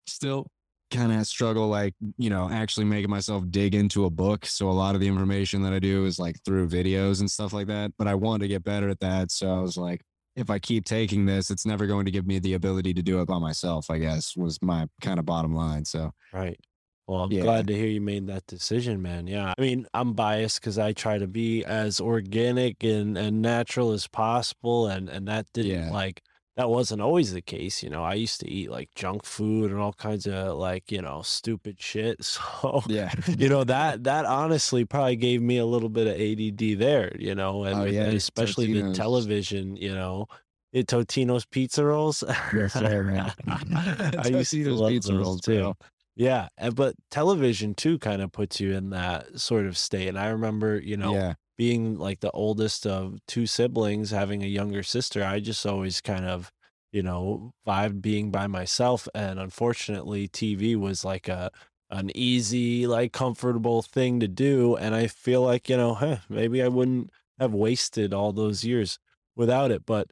still 0.07 0.47
kind 0.91 1.13
of 1.13 1.25
struggle 1.25 1.69
like, 1.69 1.93
you 2.17 2.29
know, 2.29 2.49
actually 2.51 2.85
making 2.85 3.09
myself 3.09 3.43
dig 3.51 3.75
into 3.75 4.03
a 4.05 4.09
book. 4.09 4.45
So 4.45 4.69
a 4.69 4.71
lot 4.73 4.93
of 4.93 4.99
the 4.99 5.07
information 5.07 5.61
that 5.61 5.71
I 5.73 5.79
do 5.79 6.05
is 6.05 6.19
like 6.19 6.35
through 6.43 6.67
videos 6.67 7.21
and 7.21 7.31
stuff 7.31 7.53
like 7.53 7.67
that, 7.67 7.93
but 7.97 8.07
I 8.07 8.15
wanted 8.15 8.39
to 8.43 8.47
get 8.49 8.65
better 8.65 8.89
at 8.89 8.99
that, 8.99 9.31
so 9.31 9.53
I 9.57 9.61
was 9.61 9.77
like 9.77 10.01
if 10.39 10.49
I 10.49 10.59
keep 10.59 10.85
taking 10.85 11.25
this, 11.25 11.49
it's 11.51 11.65
never 11.65 11.85
going 11.87 12.05
to 12.05 12.11
give 12.11 12.25
me 12.25 12.39
the 12.39 12.53
ability 12.53 12.93
to 12.95 13.01
do 13.01 13.21
it 13.21 13.27
by 13.27 13.39
myself, 13.39 13.89
I 13.89 13.99
guess, 13.99 14.35
was 14.35 14.61
my 14.61 14.87
kind 15.01 15.19
of 15.19 15.25
bottom 15.25 15.53
line. 15.53 15.85
So, 15.85 16.11
Right. 16.33 16.59
Well, 17.07 17.21
I'm 17.23 17.31
Yeah. 17.31 17.41
glad 17.41 17.67
to 17.67 17.73
hear 17.75 17.87
you 17.87 18.01
made 18.01 18.27
that 18.27 18.45
decision, 18.45 19.01
man. 19.01 19.25
Yeah. 19.27 19.53
I 19.57 19.61
mean, 19.61 19.87
I'm 19.95 20.13
biased 20.13 20.61
because 20.61 20.77
I 20.77 20.93
try 20.93 21.17
to 21.17 21.27
be 21.27 21.65
as 21.65 21.99
organic 21.99 22.83
and, 22.83 23.17
and 23.17 23.41
natural 23.41 23.91
as 23.93 24.07
possible. 24.07 24.87
And, 24.87 25.09
and 25.09 25.27
that 25.27 25.47
didn't 25.53 25.71
Yeah. 25.71 25.89
like, 25.89 26.21
that 26.59 26.69
wasn't 26.69 27.01
always 27.01 27.31
the 27.31 27.41
case. 27.41 27.81
You 27.81 27.89
know, 27.89 28.03
I 28.03 28.15
used 28.15 28.41
to 28.41 28.51
eat 28.51 28.69
like 28.69 28.93
junk 28.93 29.23
food 29.23 29.71
and 29.71 29.79
all 29.79 29.93
kinds 29.93 30.27
of 30.27 30.57
like, 30.57 30.91
you 30.91 31.01
know, 31.01 31.21
stupid 31.21 31.79
shit. 31.79 32.17
So, 32.61 32.83
yeah. 32.87 33.13
you 33.27 33.47
know, 33.47 33.63
that, 33.63 34.03
that 34.03 34.25
honestly 34.25 34.83
probably 34.83 35.15
gave 35.15 35.41
me 35.41 35.57
a 35.57 35.65
little 35.65 35.87
bit 35.87 36.07
of 36.07 36.15
ADD 36.15 36.77
there, 36.77 37.15
you 37.17 37.33
know, 37.33 37.63
and, 37.63 37.79
Oh, 37.79 37.85
yeah, 37.85 38.03
and 38.03 38.17
especially 38.17 38.81
the 38.81 38.93
television, 38.93 39.77
you 39.77 39.93
know, 39.93 40.27
it 40.73 40.87
Totino's 40.87 41.45
pizza 41.45 41.85
rolls. 41.85 42.23
Yes, 42.53 42.73
sir, 42.73 43.03
man. 43.05 43.31
I 43.47 44.27
used 44.27 44.51
to 44.51 44.57
Totino's 44.57 44.79
love 44.79 44.89
pizza 44.89 45.15
rolls, 45.15 45.41
too. 45.41 45.59
bro. 45.59 45.77
Yeah, 46.19 46.49
and- 46.57 46.75
but 46.75 46.95
television 47.09 47.73
too 47.73 47.97
kind 47.97 48.21
of 48.21 48.33
puts 48.33 48.59
you 48.59 48.73
in 48.73 48.89
that 48.89 49.39
sort 49.39 49.65
of 49.65 49.77
state. 49.77 50.09
And 50.09 50.19
I 50.19 50.27
remember, 50.27 50.77
you 50.77 50.97
know, 50.97 51.13
Yeah. 51.15 51.35
being 51.57 51.97
like 51.97 52.19
the 52.19 52.31
oldest 52.31 52.85
of 52.85 53.19
two 53.25 53.45
siblings, 53.47 54.11
having 54.11 54.43
a 54.43 54.47
younger 54.47 54.83
sister, 54.83 55.23
I 55.23 55.39
just 55.39 55.65
always 55.65 56.01
kind 56.01 56.25
of, 56.25 56.51
you 56.91 57.01
know, 57.03 57.53
vibed 57.65 58.01
being 58.01 58.31
by 58.31 58.47
myself. 58.47 59.07
And 59.15 59.39
unfortunately, 59.39 60.27
TV 60.27 60.75
was 60.75 61.05
like 61.05 61.27
a 61.29 61.51
an 61.91 62.11
easy, 62.15 62.85
like 62.85 63.13
comfortable 63.13 63.81
thing 63.81 64.19
to 64.19 64.27
do. 64.27 64.75
And 64.75 64.93
I 64.93 65.07
feel 65.07 65.41
like, 65.41 65.69
you 65.69 65.77
know, 65.77 65.95
huh, 65.95 66.17
maybe 66.29 66.61
I 66.61 66.67
wouldn't 66.67 67.09
have 67.39 67.53
wasted 67.53 68.13
all 68.13 68.31
those 68.33 68.63
years 68.63 68.99
without 69.35 69.71
it. 69.71 69.85
But 69.87 70.11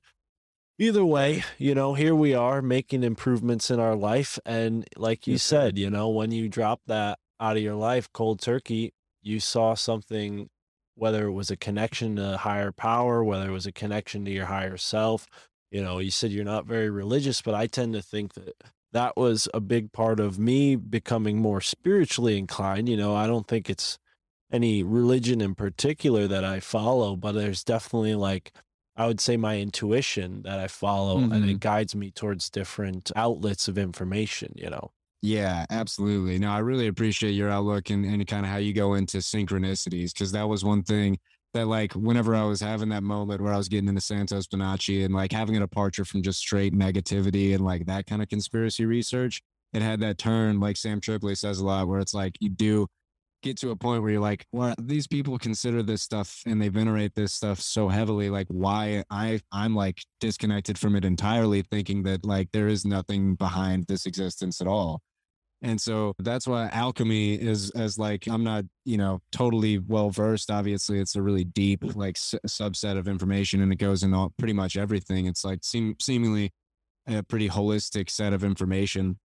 either 0.77 1.05
way, 1.05 1.43
you 1.57 1.75
know, 1.75 1.93
here 1.93 2.15
we 2.15 2.33
are 2.33 2.61
making 2.61 3.03
improvements 3.03 3.71
in 3.71 3.79
our 3.79 3.95
life. 3.95 4.39
And 4.45 4.87
like 4.97 5.27
you 5.27 5.33
Yes, 5.33 5.43
sir. 5.43 5.65
said, 5.65 5.77
you 5.77 5.89
know, 5.89 6.09
when 6.09 6.31
you 6.31 6.49
drop 6.49 6.81
that 6.87 7.19
out 7.39 7.57
of 7.57 7.63
your 7.63 7.75
life 7.75 8.11
cold 8.13 8.41
turkey, 8.41 8.93
you 9.21 9.39
saw 9.39 9.73
something, 9.73 10.49
whether 10.95 11.27
it 11.27 11.33
was 11.33 11.51
a 11.51 11.57
connection 11.57 12.15
to 12.17 12.37
higher 12.37 12.71
power, 12.71 13.23
whether 13.23 13.49
it 13.49 13.53
was 13.53 13.65
a 13.65 13.71
connection 13.71 14.25
to 14.25 14.31
your 14.31 14.45
higher 14.45 14.77
self. 14.77 15.27
You 15.71 15.83
know, 15.83 15.99
you 15.99 16.11
said 16.11 16.31
you're 16.31 16.45
not 16.45 16.65
very 16.65 16.89
religious, 16.89 17.41
but 17.41 17.53
I 17.53 17.67
tend 17.67 17.93
to 17.93 18.01
think 18.01 18.33
that 18.35 18.53
that 18.93 19.17
was 19.17 19.49
a 19.53 19.59
big 19.59 19.91
part 19.91 20.19
of 20.19 20.39
me 20.39 20.75
becoming 20.75 21.39
more 21.39 21.61
spiritually 21.61 22.37
inclined. 22.37 22.87
You 22.87 22.97
know, 22.97 23.15
I 23.15 23.27
don't 23.27 23.47
think 23.47 23.69
it's 23.69 23.97
any 24.51 24.81
religion 24.81 25.41
in 25.41 25.55
particular 25.55 26.27
that 26.27 26.45
I 26.45 26.61
follow, 26.61 27.15
but 27.15 27.33
there's 27.33 27.63
definitely 27.63 28.15
like 28.15 28.53
I 28.97 29.07
would 29.07 29.19
say 29.21 29.37
my 29.37 29.59
intuition 29.59 30.41
that 30.43 30.59
I 30.59 30.67
follow 30.67 31.27
and 31.31 31.45
Mhm. 31.45 31.49
it 31.49 31.59
guides 31.59 31.95
me 31.95 32.11
towards 32.11 32.49
different 32.49 33.11
outlets 33.15 33.67
of 33.67 33.77
information, 33.77 34.53
you 34.55 34.69
know. 34.69 34.91
Yeah, 35.21 35.65
absolutely. 35.69 36.37
No, 36.39 36.51
I 36.51 36.59
really 36.59 36.87
appreciate 36.87 37.31
your 37.31 37.49
outlook 37.49 37.89
and, 37.89 38.05
and 38.05 38.25
kind 38.27 38.45
of 38.45 38.51
how 38.51 38.57
you 38.57 38.73
go 38.73 38.93
into 38.93 39.17
synchronicities 39.17 40.13
because 40.13 40.31
that 40.33 40.43
was 40.47 40.63
one 40.63 40.83
thing 40.83 41.17
that, 41.53 41.65
like, 41.65 41.93
whenever 41.93 42.35
I 42.35 42.43
was 42.43 42.61
having 42.61 42.89
that 42.89 43.01
moment 43.03 43.41
where 43.41 43.53
I 43.53 43.57
was 43.57 43.67
getting 43.67 43.89
into 43.89 44.01
Santos 44.01 44.47
Bonacci 44.47 45.03
and 45.03 45.13
like 45.13 45.31
having 45.31 45.55
a 45.57 45.59
departure 45.59 46.05
from 46.05 46.21
just 46.21 46.39
straight 46.39 46.73
negativity 46.73 47.55
and 47.55 47.65
like 47.65 47.87
that 47.87 48.05
kind 48.05 48.21
of 48.21 48.29
conspiracy 48.29 48.85
research, 48.85 49.41
it 49.73 49.81
had 49.81 49.99
that 50.01 50.17
turn, 50.19 50.59
like 50.59 50.77
Sam 50.77 51.01
Tripoli 51.01 51.35
says 51.35 51.59
a 51.59 51.65
lot, 51.65 51.87
where 51.87 51.99
it's 51.99 52.13
like 52.13 52.37
you 52.39 52.49
do 52.49 52.87
get 53.43 53.57
to 53.59 53.71
a 53.71 53.75
point 53.75 54.01
where 54.01 54.11
you're 54.11 54.21
like, 54.21 54.45
well, 54.51 54.75
these 54.79 55.07
people 55.07 55.37
consider 55.37 55.83
this 55.83 56.01
stuff 56.01 56.41
and 56.45 56.61
they 56.61 56.69
venerate 56.69 57.15
this 57.15 57.33
stuff 57.33 57.59
so 57.59 57.89
heavily. 57.89 58.29
Like, 58.29 58.47
why 58.49 59.03
I 59.09 59.39
I'm 59.51 59.75
like 59.75 60.01
disconnected 60.19 60.77
from 60.77 60.95
it 60.95 61.05
entirely, 61.05 61.61
thinking 61.61 62.03
that 62.03 62.25
like 62.25 62.49
there 62.53 62.67
is 62.67 62.85
nothing 62.85 63.35
behind 63.35 63.85
this 63.87 64.05
existence 64.05 64.61
at 64.61 64.67
all. 64.67 65.01
And 65.61 65.81
so 65.81 66.13
that's 66.19 66.47
why 66.47 66.67
alchemy 66.71 67.33
is 67.35 67.71
as 67.71 67.97
like 67.97 68.27
I'm 68.27 68.43
not, 68.43 68.65
you 68.85 68.97
know, 68.97 69.21
totally 69.31 69.79
well 69.79 70.09
versed. 70.11 70.51
Obviously, 70.51 70.99
it's 70.99 71.15
a 71.15 71.21
really 71.21 71.45
deep 71.45 71.83
like 71.95 72.17
s- 72.17 72.35
subset 72.47 72.97
of 72.97 73.07
information, 73.07 73.61
and 73.61 73.71
it 73.73 73.77
goes 73.77 74.03
in 74.03 74.13
all, 74.13 74.33
pretty 74.37 74.53
much 74.53 74.77
everything. 74.77 75.25
It's 75.25 75.43
like 75.43 75.63
seem, 75.63 75.95
seemingly 75.99 76.51
a 77.07 77.23
pretty 77.23 77.49
holistic 77.49 78.09
set 78.09 78.33
of 78.33 78.43
information, 78.43 79.17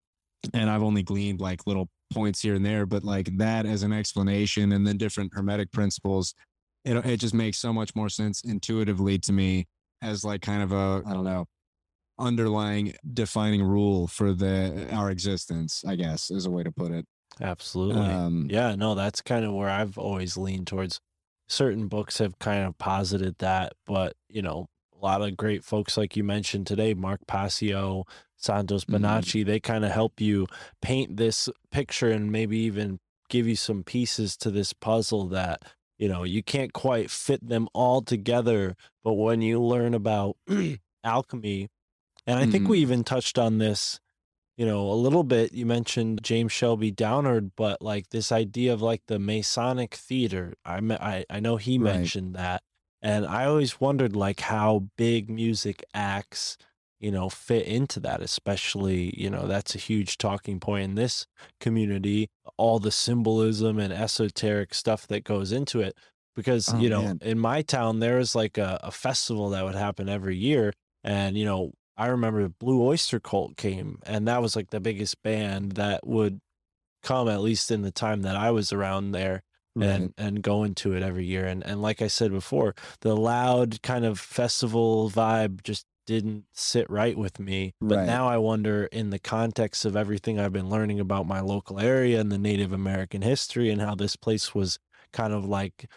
and 0.54 0.70
I've 0.70 0.82
only 0.82 1.02
gleaned 1.02 1.40
like 1.40 1.66
little 1.66 1.90
points 2.12 2.40
here 2.40 2.54
and 2.54 2.64
there, 2.64 2.86
but 2.86 3.04
like 3.04 3.36
that 3.38 3.66
as 3.66 3.82
an 3.82 3.92
explanation, 3.92 4.72
and 4.72 4.86
then 4.86 4.96
different 4.96 5.32
hermetic 5.34 5.72
principles, 5.72 6.34
it 6.84 6.96
it 7.06 7.18
just 7.18 7.34
makes 7.34 7.58
so 7.58 7.72
much 7.72 7.94
more 7.94 8.08
sense 8.08 8.42
intuitively 8.42 9.18
to 9.20 9.32
me 9.32 9.66
as 10.02 10.24
like 10.24 10.42
kind 10.42 10.62
of 10.62 10.72
a 10.72 11.02
I 11.06 11.12
don't 11.12 11.24
know 11.24 11.46
underlying 12.18 12.92
defining 13.14 13.62
rule 13.62 14.06
for 14.06 14.34
the 14.34 14.86
our 14.92 15.10
existence 15.10 15.82
i 15.88 15.96
guess 15.96 16.30
is 16.30 16.44
a 16.44 16.50
way 16.50 16.62
to 16.62 16.70
put 16.70 16.92
it 16.92 17.06
Absolutely. 17.40 18.02
um 18.02 18.46
yeah, 18.50 18.74
no, 18.74 18.94
that's 18.94 19.22
kind 19.22 19.44
of 19.44 19.54
where 19.54 19.70
I've 19.70 19.98
always 19.98 20.36
leaned 20.36 20.66
towards. 20.66 21.00
Certain 21.48 21.88
books 21.88 22.18
have 22.18 22.38
kind 22.38 22.64
of 22.64 22.78
posited 22.78 23.36
that, 23.38 23.72
but 23.86 24.14
you 24.28 24.42
know, 24.42 24.66
a 24.94 25.04
lot 25.04 25.22
of 25.22 25.36
great 25.36 25.64
folks 25.64 25.96
like 25.96 26.16
you 26.16 26.24
mentioned 26.24 26.66
today, 26.66 26.94
Mark 26.94 27.20
Passio, 27.26 28.04
Santos 28.42 28.84
Mhm. 28.84 29.44
They 29.44 29.60
kind 29.60 29.84
of 29.84 29.92
help 29.92 30.20
you 30.20 30.46
paint 30.80 31.16
this 31.16 31.48
picture 31.70 32.10
and 32.10 32.30
maybe 32.32 32.58
even 32.58 32.98
give 33.28 33.46
you 33.46 33.56
some 33.56 33.82
pieces 33.84 34.36
to 34.38 34.50
this 34.50 34.72
puzzle 34.72 35.26
that 35.28 35.62
you 35.98 36.08
know 36.08 36.24
you 36.24 36.42
can't 36.42 36.72
quite 36.72 37.10
fit 37.10 37.46
them 37.46 37.68
all 37.74 38.02
together. 38.02 38.76
But 39.04 39.14
when 39.14 39.42
you 39.42 39.60
learn 39.60 39.94
about 39.94 40.36
alchemy, 41.04 41.68
and 42.26 42.38
I 42.38 42.46
think 42.46 42.64
Mhm. 42.64 42.68
we 42.70 42.78
even 42.80 43.04
touched 43.04 43.38
on 43.38 43.58
this 43.58 44.00
you 44.56 44.66
know, 44.66 44.90
a 44.90 44.94
little 44.94 45.24
bit. 45.24 45.52
You 45.52 45.64
mentioned 45.66 46.22
James 46.22 46.52
Shelby 46.52 46.90
Downard, 46.90 47.52
but 47.56 47.80
like 47.80 48.10
this 48.10 48.30
idea 48.30 48.72
of 48.74 48.82
like 48.82 49.02
the 49.06 49.18
Masonic 49.18 49.94
theater. 49.94 50.54
I 50.64 50.78
I, 51.00 51.24
I 51.30 51.40
know 51.40 51.56
he 51.56 51.78
Right. 51.78 51.94
mentioned 51.94 52.34
that, 52.36 52.62
and 53.00 53.24
I 53.26 53.46
always 53.46 53.80
wondered 53.80 54.14
like 54.14 54.40
how 54.40 54.88
big 54.96 55.30
music 55.30 55.82
acts, 55.94 56.58
you 57.02 57.10
know, 57.10 57.28
fit 57.28 57.66
into 57.66 58.00
that. 58.00 58.22
Especially, 58.22 59.12
you 59.20 59.28
know, 59.28 59.46
that's 59.46 59.74
a 59.74 59.78
huge 59.78 60.16
talking 60.18 60.60
point 60.60 60.84
in 60.84 60.94
this 60.94 61.26
community. 61.60 62.30
All 62.56 62.78
the 62.78 62.90
symbolism 62.92 63.78
and 63.78 63.92
esoteric 63.92 64.72
stuff 64.72 65.06
that 65.08 65.24
goes 65.24 65.52
into 65.52 65.80
it. 65.80 65.96
Because 66.34 66.72
Oh, 66.72 66.78
you 66.78 66.88
know, 66.88 67.02
man. 67.02 67.18
in 67.20 67.38
my 67.38 67.60
town, 67.60 68.00
there 68.00 68.16
was 68.16 68.34
like 68.34 68.56
a, 68.56 68.80
a 68.82 68.90
festival 68.90 69.50
that 69.50 69.64
would 69.64 69.74
happen 69.74 70.08
every 70.08 70.36
year, 70.36 70.72
and 71.04 71.36
you 71.36 71.44
know, 71.44 71.72
I 71.98 72.06
remember 72.06 72.42
the 72.44 72.48
Blue 72.48 72.82
Oyster 72.82 73.20
Cult 73.20 73.58
came, 73.58 73.98
and 74.06 74.26
that 74.28 74.40
was 74.40 74.56
like 74.56 74.70
the 74.70 74.80
biggest 74.80 75.22
band 75.22 75.72
that 75.72 76.06
would 76.06 76.40
come 77.02 77.28
at 77.28 77.40
least 77.42 77.70
in 77.70 77.82
the 77.82 77.90
time 77.90 78.22
that 78.22 78.36
I 78.36 78.50
was 78.50 78.72
around 78.72 79.10
there 79.12 79.42
and 79.80 80.14
and 80.16 80.42
go 80.42 80.64
into 80.64 80.92
it 80.94 81.02
every 81.02 81.26
year. 81.26 81.46
And 81.46 81.64
and 81.66 81.82
like 81.82 82.00
I 82.00 82.06
said 82.06 82.30
before, 82.30 82.74
the 83.00 83.14
loud 83.16 83.82
kind 83.82 84.04
of 84.04 84.18
festival 84.20 85.10
vibe 85.10 85.62
just 85.64 85.84
didn't 86.06 86.44
sit 86.52 86.88
right 86.90 87.16
with 87.16 87.38
me. 87.38 87.74
But 87.80 87.98
Right. 87.98 88.06
now 88.06 88.28
I 88.28 88.38
wonder 88.38 88.86
in 88.86 89.10
the 89.10 89.18
context 89.18 89.84
of 89.84 89.96
everything 89.96 90.38
I've 90.38 90.52
been 90.52 90.70
learning 90.70 91.00
about 91.00 91.26
my 91.26 91.40
local 91.40 91.78
area 91.78 92.20
and 92.20 92.30
the 92.30 92.38
Native 92.38 92.72
American 92.72 93.22
history 93.22 93.70
and 93.70 93.80
how 93.80 93.94
this 93.94 94.16
place 94.16 94.54
was 94.54 94.78
kind 95.12 95.32
of 95.32 95.44
like 95.44 95.88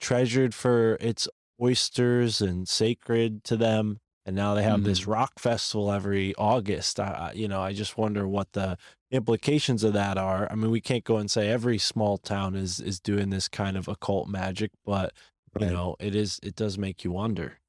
treasured 0.00 0.54
for 0.54 0.96
its 1.00 1.28
oysters 1.60 2.40
and 2.40 2.68
sacred 2.68 3.44
to 3.44 3.56
them 3.56 4.00
and 4.26 4.34
now 4.34 4.54
they 4.54 4.64
have 4.64 4.82
this 4.82 5.02
mm-hmm. 5.02 5.12
rock 5.12 5.38
festival 5.38 5.92
every 5.92 6.34
August. 6.34 6.98
I, 6.98 7.30
you 7.36 7.46
know, 7.46 7.62
I 7.62 7.72
just 7.72 7.96
wonder 7.96 8.26
what 8.26 8.52
the 8.54 8.76
implications 9.12 9.84
of 9.84 9.92
that 9.92 10.18
are. 10.18 10.48
I 10.50 10.56
mean, 10.56 10.72
we 10.72 10.80
can't 10.80 11.04
go 11.04 11.16
and 11.16 11.30
say 11.30 11.48
every 11.48 11.78
small 11.78 12.18
town 12.18 12.56
is 12.56 12.80
is 12.80 12.98
doing 12.98 13.30
this 13.30 13.46
kind 13.46 13.76
of 13.76 13.86
occult 13.86 14.28
magic, 14.28 14.72
but 14.84 15.12
you 15.60 15.66
know, 15.66 15.96
it 16.00 16.16
is 16.16 16.40
it 16.42 16.56
does 16.56 16.76
make 16.76 17.04
you 17.04 17.12
wonder. 17.12 17.60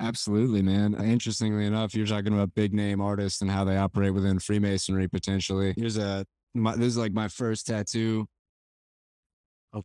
Absolutely 0.00 0.62
man. 0.62 0.94
Uh, 0.94 1.02
interestingly 1.02 1.66
enough 1.66 1.94
you're 1.94 2.06
talking 2.06 2.32
about 2.32 2.54
big 2.54 2.72
name 2.74 3.00
artists 3.00 3.40
and 3.42 3.50
how 3.50 3.64
they 3.64 3.76
operate 3.76 4.14
within 4.14 4.38
freemasonry 4.38 5.08
potentially. 5.08 5.74
Here's 5.76 5.96
a 5.96 6.24
my, 6.54 6.74
this 6.74 6.86
is 6.86 6.96
like 6.96 7.12
my 7.12 7.28
first 7.28 7.66
tattoo. 7.66 8.26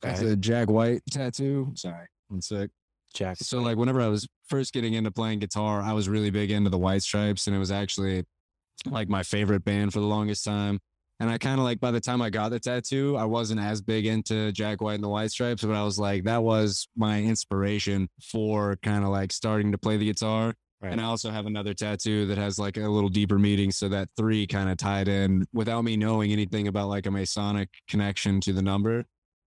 It's 0.04 0.22
Okay, 0.22 0.32
a 0.32 0.36
jack 0.36 0.70
white 0.70 1.02
tattoo. 1.10 1.72
Sorry 1.76 2.08
one 2.32 2.42
sec. 2.42 2.70
Jack. 3.14 3.38
So 3.38 3.60
like 3.60 3.78
whenever 3.78 4.00
I 4.00 4.08
was 4.08 4.26
first 4.48 4.74
getting 4.74 4.94
into 4.94 5.12
playing 5.12 5.40
guitar, 5.40 5.82
I 5.82 5.92
was 5.92 6.08
really 6.08 6.30
big 6.30 6.50
into 6.50 6.70
the 6.70 6.78
white 6.78 7.04
stripes 7.04 7.48
and 7.48 7.56
it 7.56 7.60
was 7.60 7.72
actually 7.72 8.24
like 8.86 9.10
my 9.10 9.22
favorite 9.22 9.66
band 9.66 9.92
for 9.92 10.00
the 10.00 10.06
longest 10.06 10.46
time. 10.46 10.80
And 11.22 11.30
I 11.30 11.38
kind 11.38 11.60
of 11.60 11.66
like 11.66 11.80
by 11.80 11.92
the 11.92 12.00
time 12.00 12.20
I 12.20 12.32
got 12.32 12.50
the 12.50 12.60
tattoo, 12.60 13.16
I 13.16 13.26
wasn't 13.26 13.62
as 13.62 13.80
big 13.80 14.08
into 14.08 14.52
Jack 14.54 14.82
White 14.82 14.96
and 14.96 15.04
the 15.04 15.08
White 15.08 15.30
Stripes, 15.30 15.64
but 15.64 15.76
I 15.76 15.84
was 15.84 16.00
like, 16.00 16.24
that 16.24 16.42
was 16.42 16.88
my 16.98 17.22
inspiration 17.22 18.10
for 18.32 18.76
kind 18.82 19.04
of 19.04 19.12
like 19.12 19.32
starting 19.32 19.72
to 19.72 19.78
play 19.78 19.98
the 19.98 20.08
guitar. 20.08 20.56
Right. 20.82 20.92
And 20.92 21.00
I 21.00 21.04
also 21.04 21.30
have 21.30 21.46
another 21.46 21.76
tattoo 21.76 22.26
that 22.26 22.40
has 22.40 22.58
like 22.58 22.78
a 22.78 22.90
little 22.90 23.08
deeper 23.08 23.38
meaning. 23.38 23.70
So 23.70 23.88
that 23.90 24.10
three 24.18 24.48
kind 24.48 24.68
of 24.68 24.78
tied 24.78 25.08
in 25.08 25.46
without 25.54 25.84
me 25.84 25.96
knowing 25.96 26.32
anything 26.32 26.68
about 26.68 26.88
like 26.88 27.06
a 27.06 27.12
Masonic 27.12 27.70
connection 27.88 28.42
to 28.42 28.52
the 28.52 28.64
number. 28.64 29.06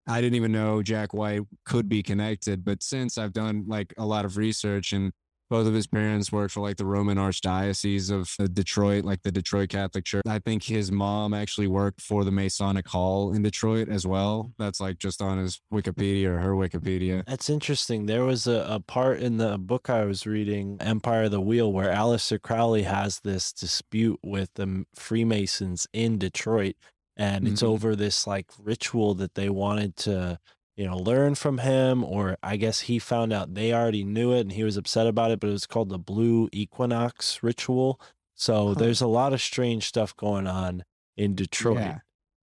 I 0.07 0.20
didn't 0.20 0.36
even 0.36 0.53
know 0.53 0.82
Jack 0.82 1.15
White 1.15 1.40
could 1.65 1.89
be 1.89 2.03
connected. 2.03 2.66
But 2.66 2.82
since 2.82 3.16
I've 3.16 3.32
done 3.32 3.65
like 3.66 3.94
a 3.97 4.05
lot 4.05 4.27
of 4.27 4.36
research 4.36 4.93
and 4.93 5.11
both 5.53 5.66
of 5.66 5.74
his 5.74 5.87
parents 5.87 6.33
worked 6.33 6.55
for 6.55 6.61
like 6.61 6.79
the 6.79 6.87
Roman 6.87 7.19
Archdiocese 7.19 8.11
of 8.11 8.35
uh, 8.41 8.49
Detroit, 8.51 9.05
like 9.05 9.20
the 9.23 9.31
Detroit 9.31 9.69
Catholic 9.69 10.07
Church. 10.07 10.23
I 10.27 10.39
think 10.39 10.62
his 10.62 10.91
mom 10.91 11.35
actually 11.35 11.66
worked 11.66 12.01
for 12.01 12.24
the 12.24 12.31
Masonic 12.31 12.89
Hall 12.89 13.35
in 13.35 13.43
Detroit 13.43 13.91
as 13.91 14.07
well. 14.07 14.53
That's 14.59 14.81
like 14.81 14.97
just 14.99 15.20
on 15.20 15.37
his 15.37 15.61
Wikipedia 15.70 16.29
or 16.29 16.39
her 16.39 16.53
Wikipedia. 16.53 17.23
That's 17.27 17.51
interesting. 17.51 18.07
There 18.07 18.24
was 18.24 18.47
a, 18.47 18.65
a 18.66 18.81
part 18.81 19.20
in 19.20 19.37
the 19.37 19.59
book 19.59 19.91
I 19.91 20.05
was 20.05 20.27
reading, 20.27 20.79
Empire 20.81 21.24
of 21.24 21.33
the 21.33 21.41
Wheel, 21.43 21.70
where 21.70 21.93
Aleister 21.93 22.41
Crowley 22.41 22.85
has 22.85 23.20
this 23.20 23.53
dispute 23.53 24.20
with 24.23 24.49
the 24.55 24.87
Freemasons 24.95 25.87
in 25.93 26.16
Detroit. 26.16 26.77
And 27.15 27.47
it's 27.47 27.61
Mhm. 27.62 27.66
over 27.69 27.95
this 27.95 28.27
like 28.27 28.47
ritual 28.59 29.15
that 29.16 29.35
they 29.35 29.51
wanted 29.51 29.97
to, 29.97 30.39
you 30.83 30.89
know, 30.89 30.99
learn 30.99 31.37
from 31.37 31.59
him. 31.59 32.03
Or 32.03 32.37
I 32.43 32.57
guess 32.57 32.81
he 32.81 32.99
found 32.99 33.33
out 33.33 33.55
they 33.55 33.73
already 33.73 34.03
knew 34.03 34.33
it 34.33 34.41
and 34.41 34.51
he 34.53 34.65
was 34.65 34.77
upset 34.77 35.07
about 35.07 35.31
it, 35.31 35.39
but 35.39 35.47
it 35.49 35.53
was 35.53 35.65
called 35.67 35.91
the 35.91 35.99
Blue 35.99 36.49
Equinox 36.51 37.41
ritual. 37.41 38.01
So 38.35 38.69
Huh. 38.71 38.75
there's 38.75 39.01
a 39.01 39.07
lot 39.07 39.33
of 39.33 39.41
strange 39.41 39.87
stuff 39.87 40.17
going 40.17 40.49
on 40.49 40.83
in 41.17 41.37
Detroit. 41.37 41.77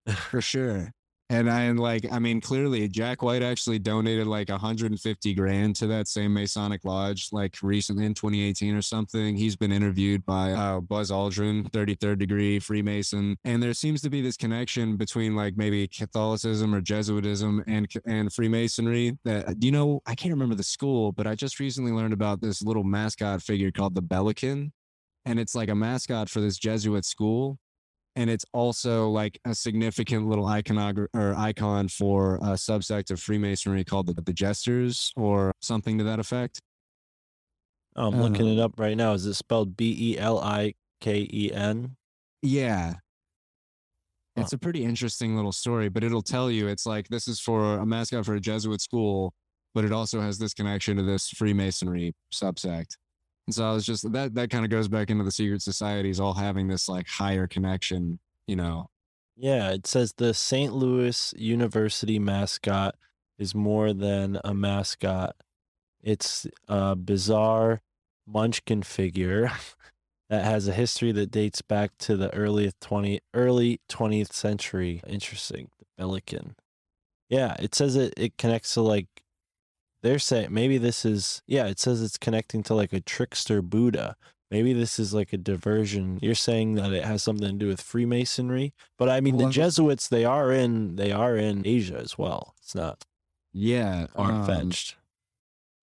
Yeah, 0.07 0.15
for 0.15 0.41
sure. 0.41 0.95
And 1.31 1.51
I 1.51 1.63
and 1.65 1.79
like, 1.79 2.07
I 2.11 2.19
mean, 2.19 2.41
clearly 2.41 2.89
Jack 2.89 3.23
White 3.23 3.43
actually 3.43 3.79
donated 3.79 4.27
like 4.27 4.49
150 4.49 5.35
grand 5.35 5.77
to 5.77 5.87
that 5.89 6.09
same 6.09 6.33
Masonic 6.33 6.87
Lodge, 6.87 7.29
like 7.33 7.57
recently 7.63 8.07
in 8.07 8.15
2018 8.15 8.75
or 8.75 8.81
something. 8.81 9.37
He's 9.37 9.55
been 9.55 9.71
interviewed 9.71 10.25
by 10.25 10.53
uh, 10.53 10.81
Buzz 10.81 11.11
Aldrin, 11.11 11.71
33rd 11.71 12.19
degree 12.19 12.59
Freemason, 12.59 13.37
and 13.45 13.63
there 13.63 13.75
seems 13.75 14.01
to 14.03 14.11
be 14.11 14.23
this 14.23 14.39
connection 14.39 14.97
between 14.97 15.37
like 15.37 15.55
maybe 15.59 15.87
Catholicism 15.89 16.75
or 16.75 16.81
Jesuitism 16.81 17.63
and 17.67 17.87
and 18.07 18.33
Freemasonry. 18.33 19.19
That 19.25 19.63
you 19.63 19.71
know, 19.71 20.01
I 20.07 20.15
can't 20.15 20.33
remember 20.33 20.55
the 20.55 20.63
school, 20.63 21.13
but 21.13 21.27
I 21.27 21.35
just 21.35 21.61
recently 21.61 21.93
learned 21.93 22.15
about 22.15 22.41
this 22.41 22.63
little 22.63 22.85
mascot 22.85 23.43
figure 23.43 23.71
called 23.71 23.95
the 23.95 24.03
Billiken, 24.03 24.73
and 25.27 25.39
it's 25.39 25.55
like 25.55 25.69
a 25.69 25.75
mascot 25.75 26.31
for 26.31 26.41
this 26.41 26.57
Jesuit 26.57 27.05
school 27.05 27.59
and 28.19 28.29
it's 28.29 28.45
also 28.53 29.09
like 29.09 29.39
a 29.47 29.55
significant 29.55 30.27
little 30.27 30.45
iconog 30.45 31.07
or 31.15 31.35
icon 31.37 31.87
for 31.87 32.35
a 32.37 32.57
subsect 32.57 33.13
of 33.13 33.21
Freemasonry 33.21 33.85
called 33.85 34.09
the, 34.09 34.21
the 34.21 34.33
Jesters 34.33 35.13
or 35.17 35.53
something 35.63 35.97
to 35.99 36.05
that 36.05 36.19
effect. 36.19 36.59
I'm 37.95 38.21
looking 38.21 38.49
it 38.49 38.59
Uh, 38.59 38.65
up 38.65 38.73
right 38.79 38.97
now. 38.97 39.13
Is 39.13 39.25
it 39.25 39.35
spelled 39.35 39.77
B 39.77 39.97
E 40.15 40.19
L 40.19 40.41
I 40.41 40.75
K 41.01 41.29
E 41.33 41.53
N? 41.53 41.97
Yeah. 42.43 42.95
Huh. 44.37 44.43
It's 44.43 44.53
a 44.53 44.59
pretty 44.59 44.85
interesting 44.85 45.37
little 45.37 45.53
story, 45.53 45.89
but 45.89 46.03
it'll 46.03 46.21
tell 46.21 46.51
you 46.51 46.67
it's 46.67 46.87
like 46.87 47.07
this 47.09 47.29
is 47.29 47.41
for 47.41 47.79
a 47.79 47.87
mascot 47.87 48.27
for 48.27 48.35
a 48.35 48.41
Jesuit 48.41 48.81
school, 48.81 49.33
but 49.75 49.85
it 49.85 49.93
also 49.93 50.21
has 50.21 50.39
this 50.39 50.55
connection 50.55 50.97
to 50.97 51.05
this 51.05 51.29
Freemasonry 51.29 52.15
subsect. 52.35 52.97
And 53.49 53.55
so 53.55 53.65
I 53.67 53.73
was 53.73 53.87
just 53.87 54.13
that 54.13 54.35
that 54.35 54.51
kind 54.51 54.67
of 54.67 54.71
goes 54.71 54.89
back 54.89 55.09
into 55.09 55.25
the 55.25 55.33
secret 55.33 55.63
societies 55.63 56.21
all 56.21 56.35
having 56.35 56.69
this 56.69 56.87
like 56.87 57.09
higher 57.09 57.47
connection, 57.47 58.19
you 58.47 58.57
know. 58.57 58.91
Yeah, 59.39 59.71
it 59.71 59.87
says 59.87 60.13
the 60.13 60.35
St. 60.35 60.75
Louis 60.75 61.33
University 61.35 62.19
mascot 62.19 62.95
is 63.39 63.55
more 63.55 63.95
than 63.95 64.39
a 64.45 64.53
mascot. 64.53 65.35
It's 66.03 66.47
a 66.69 66.95
bizarre 66.95 67.81
munchkin 68.27 68.83
figure 68.83 69.51
that 70.29 70.45
has 70.45 70.69
a 70.69 70.75
history 70.75 71.13
that 71.13 71.31
dates 71.31 71.63
back 71.63 71.93
to 72.01 72.19
the 72.19 72.29
early 72.35 72.71
20 72.83 73.19
early 73.33 73.81
20th 73.89 74.35
century. 74.35 75.01
Interesting. 75.07 75.71
The 75.79 75.87
Billiken. 75.97 76.55
Yeah, 77.31 77.57
it 77.59 77.75
says 77.75 77.97
it 77.97 78.13
it 78.19 78.37
connects 78.37 78.75
to 78.75 78.83
like 78.83 79.07
they're 80.03 80.19
saying 80.19 80.49
maybe 80.53 80.79
this 80.79 81.05
is 81.05 81.43
yeah, 81.47 81.67
it 81.67 81.79
says 81.79 82.03
it's 82.03 82.19
connecting 82.19 82.63
to 82.65 82.75
like 82.75 82.93
a 82.93 83.01
trickster 83.01 83.63
Buddha. 83.63 84.17
Maybe 84.51 84.73
this 84.73 84.99
is 84.99 85.13
like 85.13 85.33
a 85.35 85.37
diversion. 85.37 86.19
You're 86.23 86.35
saying 86.35 86.75
that 86.77 86.93
it 86.95 87.05
has 87.05 87.23
something 87.23 87.49
to 87.49 87.53
do 87.65 87.67
with 87.69 87.83
Freemasonry, 87.83 88.73
but 88.99 89.09
I 89.11 89.21
mean 89.21 89.37
the 89.37 89.51
Jesuits 89.51 90.09
they 90.09 90.25
are 90.25 90.53
in 90.53 90.97
they 90.97 91.13
are 91.13 91.37
in 91.37 91.67
Asia 91.67 91.99
as 91.99 92.17
well. 92.17 92.55
It's 92.63 92.75
not 92.75 93.05
Yeah. 93.53 94.07
um, 94.17 94.47
fetched. 94.47 94.97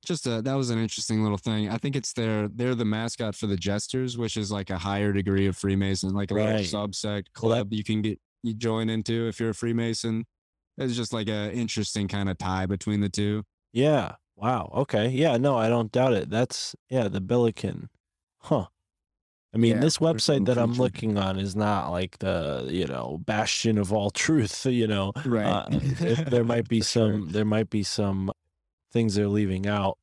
just 0.06 0.26
a, 0.28 0.42
that 0.42 0.54
was 0.54 0.70
an 0.70 0.80
interesting 0.80 1.22
little 1.24 1.38
thing. 1.38 1.70
I 1.70 1.78
think 1.78 1.96
it's 1.96 2.14
their 2.14 2.48
they're 2.48 2.76
the 2.76 2.86
mascot 2.86 3.36
for 3.36 3.48
the 3.48 3.58
Jesters, 3.58 4.18
which 4.18 4.38
is 4.38 4.52
like 4.52 4.70
a 4.70 4.78
higher 4.78 5.12
degree 5.14 5.48
of 5.48 5.58
Freemason, 5.58 6.14
like 6.14 6.32
a 6.32 6.36
Right. 6.36 6.66
subsect 6.66 7.04
Well, 7.42 7.50
that- 7.52 7.58
club 7.60 7.74
you 7.74 7.84
can 7.84 8.02
get 8.02 8.20
you 8.44 8.54
join 8.54 8.90
into 8.90 9.28
if 9.28 9.40
you're 9.40 9.50
a 9.50 9.56
Freemason. 9.56 10.26
It's 10.78 10.96
just 10.96 11.14
like 11.14 11.28
a 11.30 11.52
interesting 11.54 12.08
kind 12.08 12.30
of 12.30 12.38
tie 12.38 12.66
between 12.66 13.00
the 13.02 13.10
two. 13.10 13.44
Yeah. 13.76 14.16
Wow. 14.38 14.72
Okay. 14.74 15.10
Yeah. 15.10 15.38
No, 15.38 15.58
I 15.58 15.70
don't 15.70 15.92
doubt 15.92 16.14
it. 16.14 16.30
That's 16.30 16.76
yeah, 16.90 17.08
the 17.10 17.22
Billiken. 17.22 17.90
Huh. 18.40 18.68
I 19.54 19.58
mean, 19.58 19.76
Yeah, 19.76 19.80
this 19.80 19.98
there's 20.00 20.24
some 20.24 20.44
website 20.44 20.46
that 20.48 20.58
I'm 20.58 20.74
looking 20.74 21.18
on 21.18 21.40
is 21.40 21.56
not 21.56 21.90
like 21.92 22.20
the 22.20 22.68
you 22.70 22.88
know 22.88 23.20
bastion 23.26 23.78
of 23.78 23.94
all 23.94 24.10
truth. 24.26 24.66
You 24.66 24.88
know, 24.88 25.14
Right. 25.26 25.46
Uh, 25.46 25.68
if 25.72 26.26
there 26.26 26.44
might 26.54 26.68
be 26.70 26.82
For 26.82 26.88
sure. 26.88 27.12
some 27.14 27.30
there 27.30 27.46
might 27.46 27.70
be 27.70 27.84
some 27.84 28.32
things 28.92 29.16
they're 29.16 29.28
leaving 29.28 29.68
out 29.68 29.98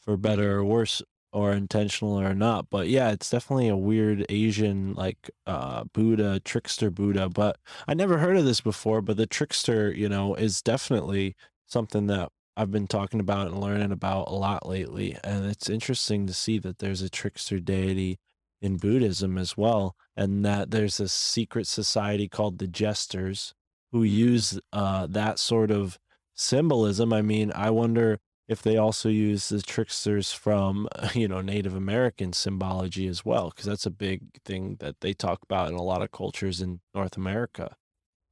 for 0.00 0.16
better 0.16 0.58
or 0.58 0.64
worse 0.64 1.02
or 1.32 1.52
intentional 1.52 2.18
or 2.18 2.34
not 2.34 2.70
but 2.70 2.88
yeah 2.88 3.10
it's 3.10 3.28
definitely 3.28 3.68
a 3.68 3.76
weird 3.76 4.24
asian 4.30 4.94
like 4.94 5.30
uh 5.46 5.84
buddha 5.92 6.40
trickster 6.40 6.90
buddha 6.90 7.28
but 7.28 7.58
i 7.86 7.92
never 7.92 8.18
heard 8.18 8.38
of 8.38 8.46
this 8.46 8.62
before 8.62 9.02
but 9.02 9.18
the 9.18 9.26
trickster 9.26 9.92
you 9.92 10.08
know 10.08 10.34
is 10.34 10.62
definitely 10.62 11.36
something 11.66 12.06
that 12.06 12.30
i've 12.58 12.70
been 12.70 12.86
talking 12.86 13.20
about 13.20 13.48
and 13.48 13.60
learning 13.60 13.92
about 13.92 14.28
a 14.28 14.34
lot 14.34 14.66
lately 14.66 15.16
and 15.24 15.46
it's 15.46 15.70
interesting 15.70 16.26
to 16.26 16.34
see 16.34 16.58
that 16.58 16.78
there's 16.78 17.02
a 17.02 17.08
trickster 17.10 17.58
deity 17.58 18.18
in 18.60 18.76
buddhism 18.76 19.38
as 19.38 19.56
well 19.56 19.94
and 20.16 20.44
that 20.44 20.70
there's 20.70 21.00
a 21.00 21.08
secret 21.08 21.66
society 21.66 22.28
called 22.28 22.58
the 22.58 22.66
jesters 22.66 23.54
who 23.92 24.02
use 24.02 24.58
uh 24.72 25.06
that 25.08 25.38
sort 25.38 25.70
of 25.70 25.98
symbolism 26.34 27.12
i 27.12 27.22
mean 27.22 27.52
i 27.54 27.70
wonder 27.70 28.18
if 28.48 28.62
they 28.62 28.78
also 28.78 29.10
use 29.10 29.50
the 29.50 29.60
tricksters 29.62 30.32
from 30.32 30.88
you 31.14 31.28
know 31.28 31.40
Native 31.40 31.74
American 31.74 32.32
symbology 32.32 33.06
as 33.06 33.24
well, 33.24 33.50
because 33.50 33.66
that's 33.66 33.86
a 33.86 33.90
big 33.90 34.42
thing 34.44 34.76
that 34.80 35.00
they 35.00 35.12
talk 35.12 35.42
about 35.42 35.68
in 35.68 35.74
a 35.74 35.82
lot 35.82 36.02
of 36.02 36.10
cultures 36.10 36.60
in 36.60 36.80
North 36.94 37.16
America. 37.16 37.76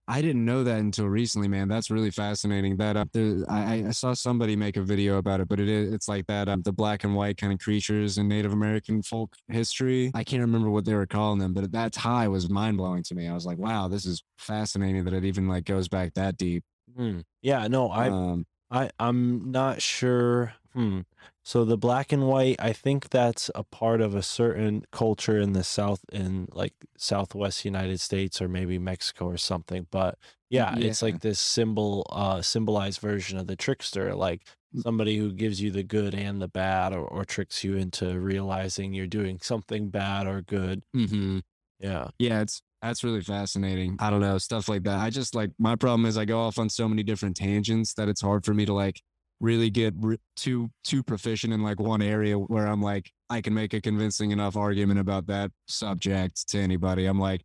I 0.08 0.22
didn't 0.22 0.44
know 0.44 0.62
that 0.62 0.78
until 0.78 1.06
recently, 1.08 1.48
man. 1.48 1.66
That's 1.68 1.90
really 1.90 2.12
fascinating. 2.12 2.76
That 2.76 2.96
uh, 2.96 3.06
there, 3.12 3.44
I, 3.48 3.86
I 3.88 3.90
saw 3.90 4.12
somebody 4.14 4.54
make 4.54 4.76
a 4.76 4.82
video 4.82 5.18
about 5.18 5.40
it, 5.40 5.48
but 5.48 5.58
it 5.58 5.68
is 5.68 5.92
it's 5.92 6.08
like 6.08 6.26
that 6.26 6.48
uh, 6.48 6.56
the 6.62 6.72
black 6.72 7.02
and 7.02 7.14
white 7.14 7.38
kind 7.38 7.52
of 7.52 7.58
creatures 7.58 8.16
in 8.16 8.28
Native 8.28 8.52
American 8.52 9.02
folk 9.02 9.34
history. 9.48 10.12
I 10.14 10.22
can't 10.22 10.42
remember 10.42 10.70
what 10.70 10.84
they 10.84 10.94
were 10.94 11.06
calling 11.06 11.40
them, 11.40 11.54
but 11.54 11.72
that 11.72 11.92
tie 11.92 12.28
was 12.28 12.48
mind 12.48 12.76
blowing 12.76 13.02
to 13.04 13.14
me. 13.14 13.26
I 13.26 13.34
was 13.34 13.46
like, 13.46 13.58
wow, 13.58 13.88
this 13.88 14.06
is 14.06 14.22
fascinating 14.38 15.04
that 15.04 15.14
it 15.14 15.24
even 15.24 15.48
like 15.48 15.64
goes 15.64 15.88
back 15.88 16.14
that 16.14 16.36
deep. 16.36 16.62
Hmm. 16.96 17.20
Yeah, 17.42 17.66
no, 17.66 17.90
I 17.90 18.08
um, 18.08 18.46
I 18.70 18.90
I'm 19.00 19.50
not 19.50 19.82
sure. 19.82 20.54
Hmm. 20.76 21.00
So 21.42 21.64
the 21.64 21.78
black 21.78 22.12
and 22.12 22.28
white, 22.28 22.56
I 22.58 22.74
think 22.74 23.08
that's 23.08 23.50
a 23.54 23.64
part 23.64 24.02
of 24.02 24.14
a 24.14 24.22
certain 24.22 24.84
culture 24.92 25.38
in 25.38 25.54
the 25.54 25.64
south 25.64 26.04
in 26.12 26.48
like 26.52 26.74
southwest 26.98 27.64
United 27.64 27.98
States 27.98 28.42
or 28.42 28.48
maybe 28.48 28.78
Mexico 28.78 29.26
or 29.26 29.38
something. 29.38 29.86
But 29.90 30.18
yeah, 30.50 30.76
it's 30.76 31.00
like 31.00 31.20
this 31.20 31.40
symbol 31.40 32.06
uh 32.10 32.42
symbolized 32.42 33.00
version 33.00 33.38
of 33.38 33.46
the 33.46 33.56
trickster, 33.56 34.14
like 34.14 34.42
somebody 34.82 35.16
who 35.16 35.32
gives 35.32 35.62
you 35.62 35.70
the 35.70 35.82
good 35.82 36.14
and 36.14 36.42
the 36.42 36.48
bad 36.48 36.92
or, 36.92 37.06
or 37.06 37.24
tricks 37.24 37.64
you 37.64 37.76
into 37.76 38.20
realizing 38.20 38.92
you're 38.92 39.06
doing 39.06 39.38
something 39.40 39.88
bad 39.88 40.26
or 40.26 40.42
good. 40.42 40.84
Mm-hmm. 40.94 41.38
Yeah. 41.80 42.08
Yeah, 42.18 42.42
it's 42.42 42.60
that's 42.82 43.02
really 43.02 43.22
fascinating. 43.22 43.96
I 43.98 44.10
don't 44.10 44.20
know, 44.20 44.36
stuff 44.36 44.68
like 44.68 44.82
that. 44.82 44.98
I 44.98 45.08
just 45.08 45.34
like 45.34 45.52
my 45.58 45.74
problem 45.74 46.04
is 46.04 46.18
I 46.18 46.26
go 46.26 46.40
off 46.40 46.58
on 46.58 46.68
so 46.68 46.86
many 46.86 47.02
different 47.02 47.36
tangents 47.36 47.94
that 47.94 48.10
it's 48.10 48.20
hard 48.20 48.44
for 48.44 48.52
me 48.52 48.66
to 48.66 48.74
like 48.74 49.00
really 49.40 49.70
get 49.70 49.94
re- 49.98 50.18
too 50.36 50.70
too 50.84 51.02
proficient 51.02 51.52
in 51.52 51.62
like 51.62 51.80
one 51.80 52.02
area 52.02 52.38
where 52.38 52.66
I'm 52.66 52.82
like 52.82 53.10
I 53.30 53.40
can 53.40 53.54
make 53.54 53.74
a 53.74 53.80
convincing 53.80 54.30
enough 54.30 54.56
argument 54.56 55.00
about 55.00 55.26
that 55.28 55.50
subject 55.68 56.48
to 56.48 56.58
anybody. 56.58 57.06
I'm 57.06 57.20
like 57.20 57.42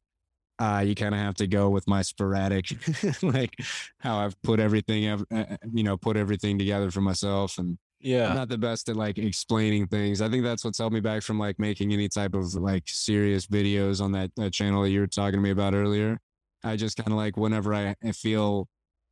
uh, 0.59 0.83
you 0.85 0.93
kind 0.95 1.15
of 1.15 1.21
have 1.21 1.33
to 1.35 1.47
go 1.47 1.69
with 1.69 1.87
my 1.87 2.01
sporadic, 2.03 2.67
like 3.23 3.55
how 3.99 4.19
I've 4.19 4.39
put 4.43 4.59
everything, 4.59 5.07
uh, 5.07 5.17
uh, 5.33 5.57
you 5.73 5.83
know, 5.83 5.97
put 5.97 6.17
everything 6.17 6.59
together 6.59 6.91
for 6.91 7.01
myself, 7.01 7.57
and 7.57 7.77
Yeah. 7.99 8.29
I'm 8.29 8.35
not 8.35 8.49
the 8.49 8.57
best 8.59 8.87
at 8.89 8.95
like 8.95 9.17
explaining 9.17 9.87
things. 9.87 10.21
I 10.21 10.29
think 10.29 10.43
that's 10.43 10.63
what's 10.63 10.77
held 10.77 10.93
me 10.93 10.99
back 10.99 11.23
from 11.23 11.39
like 11.39 11.57
making 11.59 11.93
any 11.93 12.09
type 12.09 12.35
of 12.35 12.53
like 12.55 12.83
serious 12.87 13.47
videos 13.47 14.01
on 14.01 14.11
that, 14.11 14.31
that 14.35 14.53
channel 14.53 14.83
that 14.83 14.89
you 14.91 14.99
were 14.99 15.07
talking 15.07 15.39
to 15.39 15.43
me 15.43 15.49
about 15.51 15.73
earlier. 15.73 16.19
I 16.63 16.75
just 16.75 16.97
kind 16.97 17.09
of 17.09 17.15
like 17.15 17.37
whenever 17.37 17.73
I 17.73 17.95
feel 18.13 18.67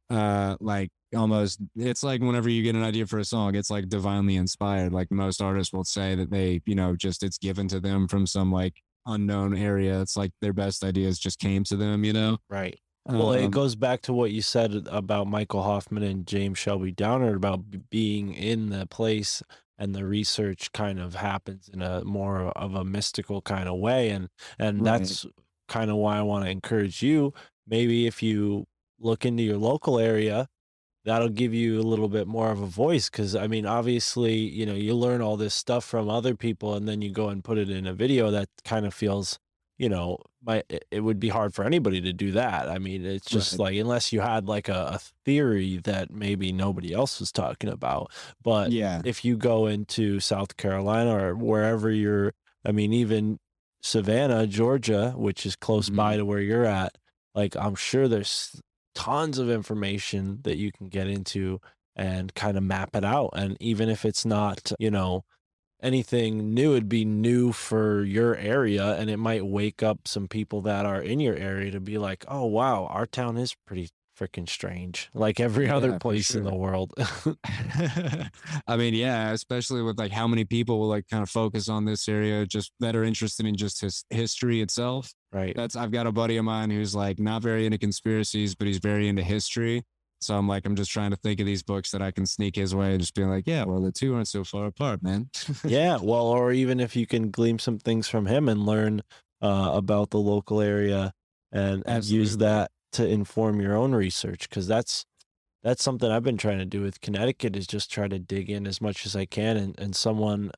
uh 0.09 0.57
like 0.59 0.89
almost 1.15 1.59
it's 1.75 2.03
like 2.03 2.21
whenever 2.21 2.49
you 2.49 2.63
get 2.63 2.75
an 2.75 2.83
idea 2.83 3.05
for 3.07 3.19
a 3.19 3.25
song, 3.25 3.55
it's 3.55 3.69
like 3.69 3.89
divinely 3.89 4.35
inspired. 4.35 4.93
Like 4.93 5.11
most 5.11 5.41
artists 5.41 5.73
will 5.73 5.83
say 5.85 6.15
that 6.15 6.31
they, 6.31 6.61
you 6.65 6.75
know, 6.75 6.95
just 6.95 7.23
it's 7.23 7.37
given 7.37 7.67
to 7.69 7.79
them 7.79 8.07
from 8.07 8.27
some 8.27 8.51
like 8.51 8.81
unknown 9.05 9.55
area. 9.57 10.01
It's 10.01 10.17
like 10.17 10.31
their 10.41 10.53
best 10.53 10.83
ideas 10.83 11.19
just 11.19 11.39
came 11.39 11.63
to 11.65 11.75
them, 11.77 12.03
you 12.03 12.13
know? 12.13 12.37
Right. 12.49 12.79
Well, 13.11 13.31
it 13.33 13.49
Um, 13.49 13.51
goes 13.51 13.75
back 13.75 14.01
to 14.03 14.13
what 14.13 14.31
you 14.31 14.41
said 14.41 14.87
about 14.87 15.27
Michael 15.27 15.63
Hoffman 15.63 16.03
and 16.03 16.27
James 16.27 16.57
Shelby 16.59 16.91
Downard 16.91 17.35
about 17.35 17.89
being 17.89 18.33
in 18.33 18.69
the 18.69 18.85
place 18.87 19.41
and 19.77 19.95
the 19.95 20.05
research 20.05 20.71
kind 20.73 20.99
of 20.99 21.15
happens 21.15 21.69
in 21.69 21.81
a 21.81 22.03
more 22.03 22.49
of 22.49 22.75
a 22.75 22.83
mystical 22.83 23.41
kind 23.41 23.67
of 23.69 23.79
way 23.79 24.09
and 24.09 24.29
and 24.59 24.85
Right. 24.85 24.85
that's 24.85 25.25
kind 25.67 25.89
of 25.89 25.97
why 25.97 26.17
I 26.17 26.21
want 26.21 26.45
to 26.45 26.51
encourage 26.51 27.01
you 27.01 27.33
maybe 27.65 28.05
if 28.07 28.21
you 28.21 28.65
look 28.99 29.25
into 29.25 29.43
your 29.43 29.57
local 29.57 29.99
area 29.99 30.47
that'll 31.05 31.29
give 31.29 31.53
you 31.53 31.79
a 31.79 31.83
little 31.83 32.09
bit 32.09 32.27
more 32.27 32.51
of 32.51 32.61
a 32.61 32.67
voice 32.67 33.09
because 33.09 33.35
i 33.35 33.47
mean 33.47 33.65
obviously 33.65 34.35
you 34.35 34.65
know 34.65 34.73
you 34.73 34.93
learn 34.93 35.21
all 35.21 35.37
this 35.37 35.53
stuff 35.53 35.85
from 35.85 36.09
other 36.09 36.35
people 36.35 36.75
and 36.75 36.87
then 36.87 37.01
you 37.01 37.11
go 37.11 37.29
and 37.29 37.43
put 37.43 37.57
it 37.57 37.69
in 37.69 37.87
a 37.87 37.93
video 37.93 38.31
that 38.31 38.49
kind 38.63 38.85
of 38.85 38.93
feels 38.93 39.39
you 39.77 39.89
know 39.89 40.17
my 40.43 40.63
it, 40.69 41.01
would 41.01 41.19
be 41.19 41.29
hard 41.29 41.53
for 41.53 41.63
anybody 41.65 42.01
to 42.01 42.13
do 42.13 42.31
that 42.31 42.69
i 42.69 42.77
mean 42.77 43.05
it's 43.05 43.27
just 43.27 43.53
Right. 43.53 43.59
like 43.59 43.75
unless 43.77 44.13
you 44.13 44.19
had 44.19 44.47
like 44.47 44.67
a, 44.67 44.91
a 44.93 44.99
theory 45.25 45.79
that 45.83 46.11
maybe 46.11 46.51
nobody 46.51 46.93
else 46.93 47.19
was 47.19 47.31
talking 47.31 47.69
about 47.69 48.11
but 48.43 48.71
yeah. 48.71 49.01
if 49.05 49.23
you 49.25 49.37
go 49.37 49.67
into 49.67 50.19
south 50.19 50.57
carolina 50.57 51.17
or 51.17 51.33
wherever 51.33 51.89
you're 51.89 52.33
i 52.65 52.71
mean 52.71 52.93
even 52.93 53.39
savannah 53.81 54.45
georgia 54.45 55.13
which 55.15 55.45
is 55.45 55.55
close 55.55 55.87
mm-hmm. 55.87 55.95
by 55.95 56.17
to 56.17 56.25
where 56.25 56.41
you're 56.41 56.65
at 56.65 56.97
like 57.33 57.55
i'm 57.55 57.75
sure 57.75 58.07
there's 58.09 58.61
tons 58.99 59.37
of 59.39 59.49
information 59.49 60.41
that 60.43 60.57
you 60.57 60.71
can 60.73 60.89
get 60.89 61.07
into 61.07 61.59
and 61.95 62.33
kind 62.35 62.57
of 62.57 62.63
map 62.63 62.95
it 62.95 63.05
out 63.05 63.29
and 63.33 63.55
even 63.61 63.89
if 63.89 64.03
it's 64.05 64.25
not 64.25 64.73
you 64.77 64.91
know 64.91 65.23
anything 65.81 66.53
new 66.53 66.73
it'd 66.73 66.89
be 66.89 67.05
new 67.05 67.51
for 67.53 68.03
your 68.03 68.35
area 68.37 68.95
and 68.95 69.09
it 69.09 69.17
might 69.17 69.45
wake 69.45 69.83
up 69.83 70.07
some 70.07 70.27
people 70.27 70.61
that 70.61 70.85
are 70.85 71.01
in 71.01 71.19
your 71.19 71.35
area 71.35 71.71
to 71.71 71.79
be 71.79 71.97
like 71.97 72.25
oh 72.27 72.45
wow 72.45 72.85
our 72.87 73.05
town 73.05 73.37
is 73.37 73.55
pretty 73.67 73.89
freaking 74.17 74.49
strange 74.49 75.09
like 75.13 75.39
every 75.39 75.69
Yeah, 75.69 75.69
other 75.69 75.93
place 75.93 76.35
in 76.35 76.43
the 76.43 76.55
world 76.55 76.93
I 78.67 78.77
mean, 78.77 78.93
yeah, 78.93 79.31
especially 79.31 79.81
with 79.81 79.97
like 79.97 80.11
how 80.11 80.27
many 80.27 80.45
people 80.45 80.79
will 80.79 80.87
like 80.89 81.07
kind 81.07 81.23
of 81.23 81.29
focus 81.29 81.69
on 81.69 81.85
this 81.85 82.07
area 82.09 82.45
just 82.45 82.73
that 82.79 82.95
are 82.95 83.03
interested 83.03 83.45
in 83.45 83.55
just 83.55 83.81
his 83.81 84.03
history 84.09 84.61
itself. 84.61 85.13
Right 85.31 85.55
That's 85.55 85.75
I've 85.75 85.91
got 85.91 86.07
a 86.07 86.11
buddy 86.11 86.37
of 86.37 86.45
mine 86.45 86.69
who's 86.69 86.95
like 86.95 87.19
not 87.19 87.41
very 87.41 87.65
into 87.65 87.77
conspiracies, 87.77 88.55
but 88.55 88.67
he's 88.67 88.79
very 88.79 89.07
into 89.07 89.23
history. 89.23 89.83
So 90.21 90.35
I'm 90.35 90.47
like, 90.47 90.65
I'm 90.65 90.75
just 90.75 90.91
trying 90.91 91.11
to 91.11 91.15
think 91.15 91.39
of 91.39 91.45
these 91.45 91.63
books 91.63 91.91
that 91.91 92.01
I 92.01 92.11
can 92.11 92.25
sneak 92.25 92.57
his 92.57 92.75
way 92.75 92.91
and 92.91 92.99
just 92.99 93.15
be 93.15 93.23
like, 93.23 93.47
yeah, 93.47 93.63
well, 93.63 93.81
the 93.81 93.91
two 93.91 94.15
aren't 94.15 94.27
so 94.27 94.43
far 94.43 94.65
apart, 94.65 95.01
man. 95.01 95.29
yeah 95.63 95.97
well 96.01 96.27
or 96.27 96.51
even 96.51 96.79
if 96.79 96.95
you 96.95 97.07
can 97.07 97.31
glean 97.31 97.59
some 97.59 97.77
things 97.77 98.07
from 98.07 98.25
him 98.25 98.49
and 98.49 98.65
learn 98.65 99.01
uh, 99.41 99.71
about 99.73 100.09
the 100.09 100.19
local 100.19 100.61
area 100.61 101.13
and, 101.51 101.83
and 101.85 102.03
use 102.05 102.37
that 102.37 102.71
to 102.91 103.07
inform 103.07 103.61
your 103.61 103.75
own 103.75 103.93
research 103.93 104.49
because 104.49 104.67
that's 104.67 105.05
that's 105.63 105.83
something 105.83 106.11
i've 106.11 106.23
been 106.23 106.37
trying 106.37 106.57
to 106.57 106.65
do 106.65 106.81
with 106.81 107.01
connecticut 107.01 107.55
is 107.55 107.67
just 107.67 107.91
try 107.91 108.07
to 108.07 108.19
dig 108.19 108.49
in 108.49 108.65
as 108.67 108.81
much 108.81 109.05
as 109.05 109.15
i 109.15 109.25
can 109.25 109.57
and, 109.57 109.79
and 109.79 109.95
someone 109.95 110.51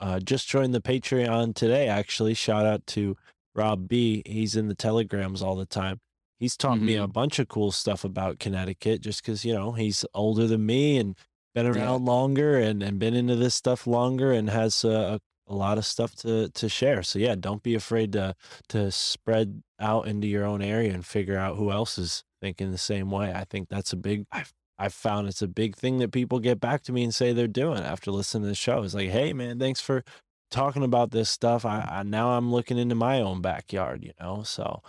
uh, 0.00 0.18
just 0.20 0.48
joined 0.48 0.74
the 0.74 0.80
patreon 0.80 1.54
today 1.54 1.88
actually 1.88 2.34
shout 2.34 2.64
out 2.64 2.86
to 2.86 3.16
rob 3.58 3.88
b 3.88 4.22
he's 4.26 4.54
in 4.56 4.68
the 4.68 4.74
telegrams 4.74 5.42
all 5.42 5.56
the 5.56 5.66
time 5.66 5.98
he's 6.38 6.56
taught 6.56 6.80
me 6.80 6.94
a 6.96 7.08
bunch 7.08 7.38
of 7.38 7.48
cool 7.48 7.72
stuff 7.72 8.04
about 8.04 8.38
connecticut 8.38 9.00
just 9.00 9.22
because 9.22 9.44
you 9.44 9.52
know 9.52 9.72
he's 9.72 10.04
older 10.14 10.46
than 10.46 10.64
me 10.64 10.96
and 10.98 11.16
been 11.54 11.66
Yeah. 11.66 11.72
around 11.72 12.04
longer 12.04 12.58
and, 12.58 12.82
and 12.82 12.98
been 12.98 13.14
into 13.14 13.34
this 13.36 13.54
stuff 13.54 13.86
longer 13.86 14.30
and 14.32 14.48
has 14.50 14.84
uh, 14.84 15.18
a, 15.48 15.52
a 15.52 15.54
lot 15.54 15.78
of 15.78 15.84
stuff 15.86 16.14
to 16.16 16.48
to 16.50 16.68
share 16.68 17.02
so 17.02 17.18
yeah 17.18 17.34
don't 17.34 17.62
be 17.62 17.74
afraid 17.74 18.12
to 18.12 18.34
to 18.68 18.90
spread 18.92 19.62
out 19.80 20.06
into 20.06 20.26
your 20.28 20.44
own 20.44 20.62
area 20.62 20.92
and 20.94 21.04
figure 21.06 21.38
out 21.38 21.56
who 21.56 21.70
else 21.72 21.98
is 21.98 22.22
thinking 22.40 22.70
the 22.70 22.78
same 22.78 23.10
way 23.10 23.32
i 23.34 23.44
think 23.44 23.68
that's 23.68 23.92
a 23.92 23.96
big 23.96 24.24
i've 24.32 24.52
I've 24.80 24.94
found 24.94 25.26
it's 25.26 25.42
a 25.42 25.48
big 25.48 25.74
thing 25.74 25.98
that 25.98 26.12
people 26.12 26.38
get 26.38 26.60
back 26.60 26.82
to 26.84 26.92
me 26.92 27.02
and 27.02 27.12
say 27.12 27.32
they're 27.32 27.48
doing 27.48 27.82
after 27.82 28.12
listening 28.12 28.44
to 28.44 28.48
the 28.48 28.54
show. 28.54 28.84
It's 28.84 28.94
like, 28.94 29.10
hey 29.10 29.32
man, 29.32 29.58
thanks 29.58 29.80
for 29.80 30.04
talking 30.50 30.82
about 30.82 31.10
this 31.10 31.30
stuff. 31.30 31.64
I, 31.64 31.80
I 31.80 32.02
now 32.02 32.30
I'm 32.30 32.50
looking 32.50 32.78
into 32.78 32.94
my 32.94 33.20
own 33.20 33.40
backyard, 33.40 34.02
you 34.02 34.12
know. 34.20 34.42
So 34.42 34.82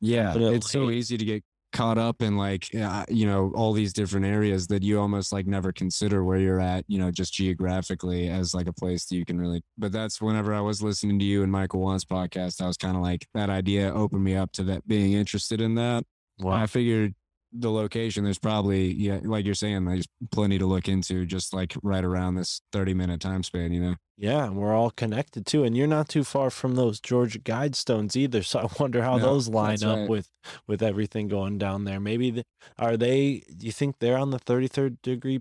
Yeah, 0.00 0.34
it's 0.36 0.70
so 0.70 0.90
easy 0.90 1.16
to 1.16 1.24
get 1.24 1.44
caught 1.72 1.98
up 1.98 2.22
in 2.22 2.36
like 2.36 2.66
uh, 2.74 3.04
you 3.08 3.26
know 3.26 3.52
all 3.54 3.72
these 3.72 3.92
different 3.92 4.24
areas 4.24 4.66
that 4.68 4.82
you 4.82 4.98
almost 4.98 5.32
like 5.32 5.46
never 5.46 5.70
consider 5.70 6.24
where 6.24 6.38
you're 6.38 6.60
at 6.60 6.84
you 6.88 6.98
know 6.98 7.10
just 7.10 7.34
geographically 7.34 8.28
as 8.28 8.54
like 8.54 8.66
a 8.66 8.72
place 8.72 9.04
that 9.04 9.16
you 9.16 9.24
can 9.24 9.38
really 9.38 9.62
but 9.76 9.92
that's 9.92 10.20
whenever 10.20 10.54
i 10.54 10.60
was 10.60 10.82
listening 10.82 11.18
to 11.18 11.26
you 11.26 11.42
and 11.42 11.52
michael 11.52 11.80
Wan's 11.80 12.06
podcast 12.06 12.62
i 12.62 12.66
was 12.66 12.78
kind 12.78 12.96
of 12.96 13.02
like 13.02 13.26
that 13.34 13.50
idea 13.50 13.92
opened 13.92 14.24
me 14.24 14.34
up 14.34 14.50
to 14.52 14.62
that 14.64 14.88
being 14.88 15.12
interested 15.12 15.60
in 15.60 15.74
that 15.74 16.04
wow. 16.38 16.52
i 16.54 16.66
figured 16.66 17.14
the 17.52 17.70
location 17.70 18.24
there's 18.24 18.38
probably 18.38 18.92
yeah 18.92 19.20
like 19.24 19.44
you're 19.46 19.54
saying 19.54 19.84
there's 19.86 20.06
plenty 20.30 20.58
to 20.58 20.66
look 20.66 20.86
into 20.88 21.24
just 21.24 21.54
like 21.54 21.74
right 21.82 22.04
around 22.04 22.34
this 22.34 22.60
30 22.72 22.92
minute 22.94 23.20
time 23.20 23.42
span 23.42 23.72
you 23.72 23.80
know 23.80 23.94
Yeah, 24.18 24.44
and 24.46 24.56
we're 24.56 24.74
all 24.74 24.90
connected 24.90 25.46
too. 25.46 25.62
And 25.64 25.76
you're 25.76 25.86
not 25.86 26.08
too 26.08 26.24
far 26.24 26.50
from 26.50 26.74
those 26.74 26.98
Georgia 27.00 27.38
Guidestones 27.38 28.16
either. 28.16 28.42
So 28.50 28.58
I 28.60 28.68
wonder 28.80 29.02
how 29.02 29.16
No, 29.16 29.22
those 29.26 29.48
line 29.48 29.82
up 29.84 29.96
right. 30.00 30.08
with 30.08 30.28
with 30.66 30.82
everything 30.82 31.28
going 31.28 31.56
down 31.58 31.84
there. 31.84 32.00
Maybe 32.00 32.30
the, 32.32 32.42
are 32.78 32.96
they? 32.96 33.44
Do 33.56 33.64
you 33.66 33.72
think 33.72 33.98
they're 34.00 34.18
on 34.18 34.30
the 34.30 34.40
33rd 34.40 34.98
degree 35.02 35.40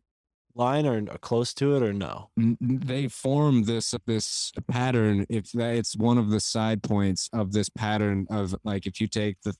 line 0.56 0.86
or, 0.86 0.98
or 1.12 1.18
close 1.18 1.54
to 1.56 1.76
it 1.76 1.84
or 1.84 1.94
no? 1.94 2.30
they 2.62 3.08
form 3.08 3.64
this 3.64 3.94
this 4.06 4.52
pattern 4.68 5.26
if 5.30 5.52
that 5.54 5.76
it's 5.76 5.96
one 5.96 6.18
of 6.18 6.30
the 6.30 6.40
side 6.40 6.82
points 6.84 7.30
of 7.34 7.52
this 7.54 7.70
pattern 7.70 8.26
of 8.30 8.56
like 8.64 8.86
if 8.88 9.00
you 9.02 9.08
take 9.08 9.38
the 9.44 9.54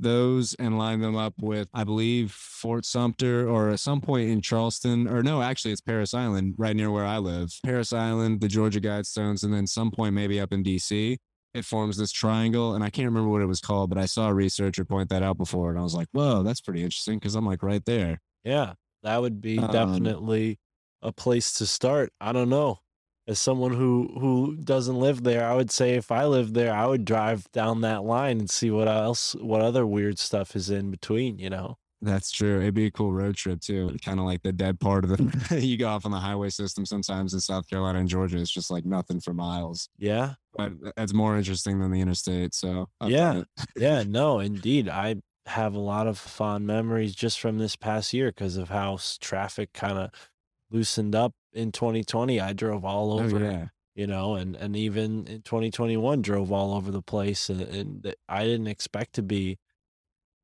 those 0.00 0.54
and 0.54 0.76
line 0.76 1.00
them 1.00 1.16
up 1.16 1.34
with 1.40 1.68
i 1.72 1.84
believe 1.84 2.32
fort 2.32 2.84
sumter 2.84 3.48
or 3.48 3.70
at 3.70 3.78
some 3.80 4.00
point 4.00 4.28
in 4.28 4.40
charleston 4.40 5.06
or 5.08 5.22
no 5.22 5.40
actually 5.40 5.70
it's 5.72 5.80
Parris 5.80 6.12
Island 6.14 6.54
right 6.58 6.74
near 6.74 6.90
where 6.90 7.04
i 7.06 7.18
live 7.18 7.50
Parris 7.64 7.92
Island 7.92 8.40
the 8.40 8.48
georgia 8.48 8.80
guidestones 8.80 9.44
and 9.44 9.54
then 9.54 9.66
some 9.66 9.90
point 9.90 10.14
maybe 10.14 10.40
up 10.40 10.52
in 10.52 10.64
dc 10.64 11.16
it 11.54 11.64
forms 11.64 11.96
this 11.96 12.10
triangle 12.10 12.74
and 12.74 12.82
i 12.82 12.90
can't 12.90 13.06
remember 13.06 13.28
what 13.30 13.40
it 13.42 13.46
was 13.46 13.60
called 13.60 13.88
but 13.88 13.98
i 13.98 14.06
saw 14.06 14.28
a 14.28 14.34
researcher 14.34 14.84
point 14.84 15.08
that 15.10 15.22
out 15.22 15.38
before 15.38 15.70
and 15.70 15.78
i 15.78 15.82
was 15.82 15.94
like 15.94 16.08
whoa 16.12 16.42
that's 16.42 16.60
pretty 16.60 16.82
interesting 16.82 17.18
because 17.18 17.36
i'm 17.36 17.46
like 17.46 17.62
right 17.62 17.84
there 17.84 18.20
Yeah, 18.44 18.74
that 19.04 19.20
would 19.22 19.40
be 19.40 19.58
Um, 19.58 19.70
definitely 19.70 20.58
a 21.02 21.12
place 21.12 21.52
to 21.54 21.66
start. 21.66 22.12
I 22.20 22.32
don't 22.32 22.48
know. 22.48 22.80
As 23.26 23.38
someone 23.38 23.72
who 23.72 24.10
who 24.20 24.56
doesn't 24.56 24.98
live 24.98 25.22
there, 25.22 25.44
I 25.44 25.54
would 25.54 25.70
say 25.70 25.94
if 25.94 26.12
I 26.12 26.26
lived 26.26 26.54
there, 26.54 26.74
I 26.74 26.86
would 26.86 27.04
drive 27.04 27.50
down 27.52 27.80
that 27.80 28.04
line 28.04 28.38
and 28.38 28.50
see 28.50 28.70
what 28.70 28.88
else, 28.88 29.34
what 29.36 29.62
other 29.62 29.86
weird 29.86 30.18
stuff 30.18 30.54
is 30.54 30.68
in 30.70 30.90
between. 30.90 31.38
You 31.38 31.50
know? 31.50 31.78
That's 32.04 32.30
true. 32.30 32.60
It'd 32.60 32.74
be 32.74 32.86
a 32.86 32.90
cool 32.90 33.12
road 33.12 33.34
trip 33.34 33.60
too. 33.60 33.96
Kind 34.04 34.20
of 34.20 34.26
like 34.26 34.42
the 34.42 34.52
dead 34.52 34.78
part 34.78 35.04
of 35.04 35.10
the. 35.10 35.58
you 35.60 35.78
go 35.78 35.88
off 35.88 36.04
on 36.04 36.10
the 36.10 36.18
highway 36.18 36.50
system 36.50 36.84
sometimes 36.84 37.32
in 37.32 37.40
South 37.40 37.68
Carolina 37.68 37.98
and 37.98 38.08
Georgia. 38.08 38.38
It's 38.38 38.52
just 38.52 38.70
like 38.70 38.84
nothing 38.84 39.20
for 39.20 39.32
miles, 39.32 39.88
Yeah, 39.98 40.34
but 40.54 40.72
that's 40.96 41.14
more 41.14 41.36
interesting 41.38 41.80
than 41.80 41.90
the 41.90 42.00
interstate. 42.00 42.54
So 42.54 42.88
I've 43.00 43.10
Yeah. 43.10 43.44
yeah. 43.76 44.02
No, 44.06 44.38
indeed, 44.38 44.88
I 44.88 45.16
have 45.46 45.74
a 45.74 45.80
lot 45.80 46.06
of 46.06 46.18
fond 46.18 46.66
memories 46.66 47.14
just 47.14 47.40
from 47.40 47.58
this 47.58 47.76
past 47.76 48.12
year 48.12 48.28
because 48.28 48.56
of 48.56 48.68
how 48.68 48.98
traffic 49.20 49.72
kind 49.72 49.98
of 49.98 50.10
loosened 50.74 51.14
up 51.14 51.32
in 51.52 51.72
2020. 51.72 52.40
I 52.40 52.52
drove 52.52 52.84
all 52.84 53.12
Oh 53.18 53.22
over. 53.24 53.38
yeah. 53.38 53.66
you 53.94 54.06
know, 54.06 54.34
and 54.34 54.56
and 54.56 54.76
even 54.76 55.26
in 55.28 55.42
2021 55.42 56.20
drove 56.22 56.50
all 56.52 56.74
over 56.74 56.90
the 56.90 57.02
place, 57.02 57.48
and, 57.48 57.60
and 57.62 58.14
I 58.28 58.44
didn't 58.44 58.66
expect 58.66 59.14
to 59.14 59.22
be 59.22 59.56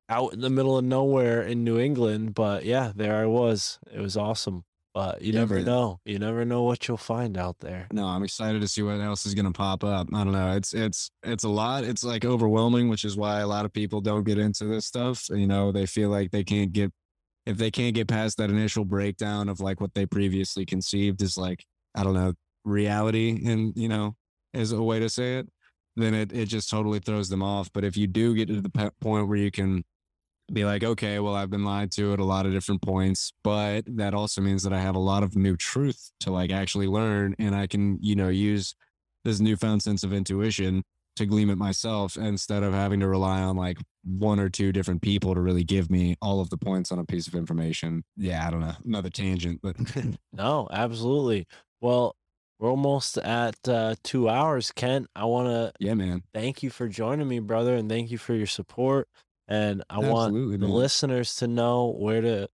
out 0.09 0.33
in 0.33 0.41
the 0.41 0.49
middle 0.49 0.77
of 0.77 0.83
nowhere 0.85 1.41
in 1.41 1.63
New 1.63 1.77
England, 1.79 2.33
but 2.33 2.65
yeah, 2.65 2.91
there 2.95 3.17
I 3.21 3.25
was. 3.25 3.79
It 3.93 3.99
was 3.99 4.17
awesome. 4.17 4.63
But 4.93 5.21
you 5.21 5.31
Yeah, 5.31 5.39
never 5.39 5.61
know. 5.61 6.01
You 6.03 6.19
never 6.19 6.43
know 6.43 6.63
what 6.63 6.85
you'll 6.85 6.97
find 6.97 7.37
out 7.37 7.59
there. 7.61 7.87
No, 7.93 8.05
I'm 8.07 8.23
excited 8.23 8.59
to 8.59 8.67
see 8.67 8.81
what 8.81 8.99
else 8.99 9.25
is 9.25 9.33
gonna 9.33 9.53
pop 9.53 9.85
up. 9.85 10.07
I 10.13 10.23
don't 10.25 10.33
know. 10.33 10.51
It's 10.57 10.73
it's 10.73 11.09
it's 11.23 11.45
a 11.45 11.49
lot. 11.49 11.85
It's 11.85 12.03
like 12.03 12.25
overwhelming, 12.25 12.89
which 12.89 13.05
is 13.05 13.15
why 13.15 13.39
a 13.39 13.47
lot 13.47 13.63
of 13.63 13.71
people 13.71 14.01
don't 14.01 14.25
get 14.25 14.37
into 14.37 14.65
this 14.65 14.85
stuff. 14.85 15.27
You 15.29 15.47
know, 15.47 15.71
they 15.71 15.85
feel 15.85 16.09
like 16.09 16.31
they 16.31 16.43
can't 16.43 16.73
get 16.73 16.91
if 17.45 17.57
they 17.57 17.71
can't 17.71 17.95
get 17.95 18.07
past 18.07 18.37
that 18.37 18.49
initial 18.49 18.85
breakdown 18.85 19.49
of 19.49 19.59
like 19.59 19.81
what 19.81 19.93
they 19.93 20.05
previously 20.05 20.65
conceived 20.65 21.21
is 21.21 21.37
like 21.37 21.65
I 21.95 22.03
don't 22.03 22.13
know 22.13 22.33
reality, 22.63 23.41
and 23.45 23.73
you 23.75 23.89
know, 23.89 24.15
is 24.53 24.71
a 24.71 24.81
way 24.81 24.99
to 24.99 25.09
say 25.09 25.37
it. 25.37 25.47
Then 25.95 26.13
it 26.13 26.31
it 26.31 26.45
just 26.45 26.69
totally 26.69 26.99
throws 26.99 27.29
them 27.29 27.43
off. 27.43 27.71
But 27.73 27.83
if 27.83 27.97
you 27.97 28.07
do 28.07 28.35
get 28.35 28.47
to 28.47 28.61
the 28.61 28.91
point 29.01 29.27
where 29.27 29.37
you 29.37 29.51
can 29.51 29.83
be 30.51 30.65
like, 30.65 30.83
okay, 30.83 31.19
well, 31.19 31.35
I've 31.35 31.49
been 31.49 31.63
lied 31.63 31.91
to 31.93 32.13
at 32.13 32.19
a 32.19 32.25
lot 32.25 32.45
of 32.45 32.51
different 32.51 32.81
points, 32.81 33.31
but 33.43 33.83
that 33.87 34.13
also 34.13 34.41
means 34.41 34.63
that 34.63 34.73
I 34.73 34.81
have 34.81 34.95
a 34.95 34.99
lot 34.99 35.23
of 35.23 35.35
new 35.35 35.55
truth 35.55 36.11
to 36.21 36.31
like 36.31 36.51
actually 36.51 36.87
learn. 36.87 37.35
And 37.39 37.55
I 37.55 37.67
can, 37.67 37.97
you 38.01 38.15
know, 38.15 38.29
use 38.29 38.75
this 39.23 39.39
newfound 39.39 39.81
sense 39.81 40.03
of 40.03 40.13
intuition 40.13 40.83
to 41.15 41.25
gleam 41.25 41.49
it 41.49 41.57
myself 41.57 42.17
instead 42.17 42.63
of 42.63 42.73
having 42.73 42.99
to 43.01 43.07
rely 43.07 43.41
on 43.41 43.55
like 43.55 43.77
one 44.03 44.39
or 44.39 44.49
two 44.49 44.71
different 44.71 45.01
people 45.01 45.35
to 45.35 45.41
really 45.41 45.63
give 45.63 45.89
me 45.89 46.15
all 46.21 46.39
of 46.39 46.49
the 46.49 46.57
points 46.57 46.91
on 46.91 46.99
a 46.99 47.05
piece 47.05 47.27
of 47.27 47.35
information. 47.35 48.03
Yeah, 48.17 48.47
I 48.47 48.51
don't 48.51 48.61
know. 48.61 48.73
Another 48.85 49.09
tangent, 49.09 49.59
but 49.61 49.75
No, 50.33 50.67
absolutely. 50.71 51.47
Well, 51.81 52.15
we're 52.59 52.69
almost 52.69 53.17
at 53.17 53.55
uh, 53.67 53.95
two 54.03 54.29
hours, 54.29 54.71
Kent. 54.71 55.07
I 55.15 55.25
want 55.25 55.47
to 55.47 55.73
yeah, 55.79 55.95
man. 55.95 56.23
thank 56.33 56.61
you 56.61 56.69
for 56.69 56.87
joining 56.87 57.27
me, 57.27 57.39
brother, 57.39 57.75
and 57.75 57.89
thank 57.89 58.11
you 58.11 58.17
for 58.17 58.33
your 58.33 58.47
support. 58.47 59.07
And 59.47 59.83
I 59.89 59.97
want 59.97 60.29
Absolutely, 60.29 60.57
the 60.57 60.67
man. 60.67 60.75
listeners 60.75 61.35
to 61.37 61.47
know 61.47 61.87
where 61.97 62.21
to 62.21 62.47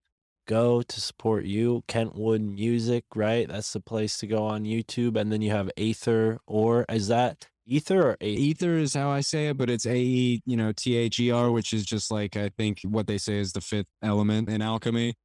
go 0.47 0.81
to 0.81 1.01
support 1.01 1.43
you. 1.43 1.83
Kentwood 1.87 2.41
Music, 2.41 3.03
right? 3.13 3.47
That's 3.47 3.73
the 3.73 3.81
place 3.81 4.17
to 4.19 4.27
go 4.27 4.45
on 4.45 4.63
YouTube. 4.63 5.15
And 5.17 5.31
then 5.31 5.41
you 5.41 5.51
have 5.51 5.69
Aether, 5.77 6.39
or 6.47 6.85
is 6.89 7.09
that 7.09 7.47
Ether 7.67 8.11
or 8.11 8.17
Aether? 8.21 8.25
Ether 8.25 8.77
is 8.77 8.93
how 8.93 9.09
I 9.09 9.21
say 9.21 9.47
it, 9.49 9.57
but 9.57 9.69
it's 9.69 9.85
A 9.85 9.95
E, 9.97 10.41
you 10.45 10.57
know, 10.57 10.71
T 10.71 10.95
H 10.95 11.19
E 11.19 11.31
R, 11.31 11.51
which 11.51 11.73
is 11.73 11.85
just 11.85 12.11
like 12.11 12.37
I 12.37 12.49
think 12.57 12.79
what 12.83 13.07
they 13.07 13.17
say 13.17 13.37
is 13.37 13.51
the 13.51 13.61
fifth 13.61 13.87
element 14.01 14.49
in 14.49 14.61
alchemy. 14.61 15.15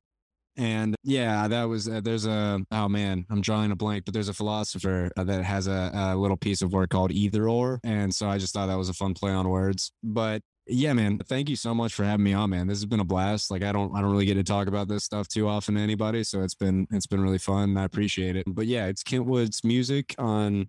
And 0.57 0.95
yeah, 1.03 1.49
that 1.49 1.65
was 1.65 1.89
uh, 1.89 2.01
there's 2.03 2.27
a 2.27 2.61
oh 2.71 2.89
man, 2.89 3.25
I'm 3.31 3.41
drawing 3.41 3.71
a 3.73 3.77
blank, 3.77 4.05
but 4.05 4.13
there's 4.13 4.29
a 4.29 4.35
philosopher 4.35 5.11
uh, 5.17 5.25
that 5.25 5.45
has 5.45 5.67
a, 5.67 5.91
a 5.95 6.17
little 6.17 6.37
piece 6.37 6.61
of 6.63 6.73
work 6.73 6.91
called 6.91 7.11
either 7.13 7.49
or, 7.49 7.81
and 7.85 8.15
so 8.15 8.29
I 8.29 8.39
just 8.39 8.53
thought 8.53 8.67
that 8.67 8.77
was 8.79 8.91
a 8.91 8.95
fun 8.95 9.15
play 9.15 9.33
on 9.33 9.49
words. 9.49 9.93
But 10.03 10.43
yeah, 10.67 10.93
man, 10.93 11.19
thank 11.19 11.49
you 11.49 11.57
so 11.57 11.75
much 11.75 11.95
for 11.95 12.05
having 12.05 12.25
me 12.25 12.35
on, 12.35 12.51
man. 12.51 12.67
This 12.67 12.79
has 12.79 12.87
been 12.87 13.01
a 13.01 13.05
blast. 13.05 13.51
Like 13.51 13.63
I 13.63 13.73
don't 13.73 13.97
I 13.97 14.03
don't 14.03 14.13
really 14.13 14.27
get 14.27 14.35
to 14.35 14.45
talk 14.45 14.69
about 14.69 14.89
this 14.89 15.05
stuff 15.05 15.27
too 15.27 15.49
often 15.49 15.77
to 15.77 15.81
anybody, 15.81 16.23
so 16.23 16.43
it's 16.43 16.55
been 16.55 16.87
it's 16.91 17.07
been 17.07 17.23
really 17.23 17.39
fun. 17.39 17.77
I 17.79 17.85
appreciate 17.85 18.37
it. 18.37 18.45
But 18.47 18.67
yeah, 18.67 18.87
it's 18.87 19.03
Kentwood's 19.03 19.65
music 19.65 20.15
on 20.19 20.69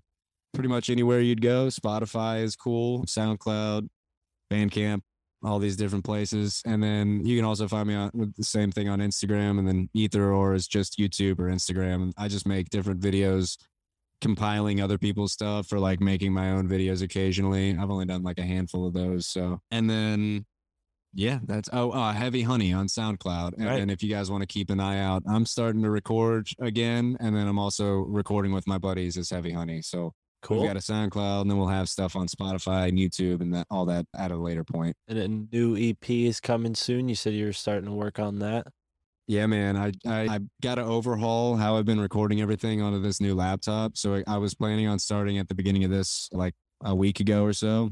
pretty 0.53 0.69
much 0.69 0.89
anywhere 0.89 1.19
you'd 1.19 1.41
go. 1.41 1.67
Spotify 1.67 2.43
is 2.43 2.55
cool, 2.55 3.03
SoundCloud, 3.05 3.87
Bandcamp, 4.51 5.01
all 5.43 5.59
these 5.59 5.75
different 5.75 6.05
places. 6.05 6.61
And 6.65 6.81
then 6.81 7.25
you 7.25 7.37
can 7.37 7.45
also 7.45 7.67
find 7.67 7.87
me 7.87 7.95
on 7.95 8.11
with 8.13 8.35
the 8.35 8.43
same 8.43 8.71
thing 8.71 8.87
on 8.89 8.99
Instagram. 8.99 9.59
And 9.59 9.67
then 9.67 9.89
Ether 9.93 10.31
or 10.31 10.53
is 10.53 10.67
just 10.67 10.97
YouTube 10.97 11.39
or 11.39 11.45
Instagram. 11.45 12.11
I 12.17 12.27
just 12.27 12.47
make 12.47 12.69
different 12.69 13.01
videos 13.01 13.57
compiling 14.21 14.79
other 14.79 14.97
people's 14.97 15.33
stuff 15.33 15.71
or 15.73 15.79
like 15.79 15.99
making 15.99 16.31
my 16.31 16.51
own 16.51 16.67
videos 16.69 17.01
occasionally. 17.01 17.75
I've 17.77 17.91
only 17.91 18.05
done 18.05 18.23
like 18.23 18.39
a 18.39 18.43
handful 18.45 18.87
of 18.87 18.93
those. 18.93 19.27
So, 19.27 19.59
and 19.71 19.89
then 19.89 20.45
yeah, 21.13 21.39
that's 21.45 21.69
oh, 21.73 21.91
uh, 21.91 22.13
Heavy 22.13 22.41
Honey 22.41 22.73
on 22.73 22.87
SoundCloud. 22.87 23.53
And, 23.57 23.65
Right. 23.65 23.81
and 23.81 23.91
if 23.91 24.01
you 24.01 24.09
guys 24.09 24.31
want 24.31 24.41
to 24.41 24.47
keep 24.47 24.69
an 24.69 24.79
eye 24.79 24.99
out, 24.99 25.23
I'm 25.27 25.45
starting 25.45 25.83
to 25.83 25.89
record 25.89 26.47
again. 26.59 27.17
And 27.19 27.35
then 27.35 27.47
I'm 27.47 27.59
also 27.59 27.97
recording 27.97 28.51
with 28.53 28.65
my 28.65 28.77
buddies 28.77 29.17
as 29.17 29.29
Heavy 29.29 29.51
Honey. 29.51 29.81
So 29.81 30.13
Cool. 30.43 30.59
We've 30.59 30.69
got 30.69 30.75
a 30.75 30.79
SoundCloud, 30.79 31.41
and 31.41 31.49
then 31.49 31.57
we'll 31.57 31.67
have 31.67 31.87
stuff 31.87 32.17
on 32.17 32.27
Spotify 32.27 32.89
and 32.89 32.97
YouTube 32.97 33.39
and 33.39 33.53
that 33.55 33.65
all 33.71 33.85
that 33.85 34.05
at 34.13 34.29
a 34.29 34.35
later 34.35 34.63
point. 34.65 34.95
and 35.07 35.17
a 35.17 35.27
new 35.27 35.77
EP 35.77 36.09
is 36.09 36.39
coming 36.41 36.75
soon. 36.75 37.07
You 37.07 37.15
said 37.15 37.33
you 37.33 37.45
were 37.45 37.53
starting 37.53 37.85
to 37.85 37.95
work 37.95 38.19
on 38.19 38.39
that. 38.39 38.67
Yeah, 39.25 39.45
man. 39.45 39.77
I 39.77 39.93
I, 40.05 40.35
I 40.35 40.39
got 40.61 40.75
to 40.75 40.83
overhaul 40.83 41.55
how 41.55 41.77
I've 41.77 41.85
been 41.85 42.01
recording 42.01 42.41
everything 42.41 42.81
onto 42.81 42.99
this 42.99 43.21
new 43.21 43.35
laptop. 43.35 43.95
So 43.95 44.15
I, 44.15 44.23
I 44.27 44.37
was 44.37 44.53
planning 44.53 44.85
on 44.85 44.99
starting 44.99 45.37
at 45.37 45.47
the 45.47 45.55
beginning 45.55 45.85
of 45.85 45.91
this 45.91 46.27
like 46.33 46.53
a 46.83 46.93
week 46.93 47.21
ago 47.21 47.45
or 47.45 47.53
so, 47.53 47.91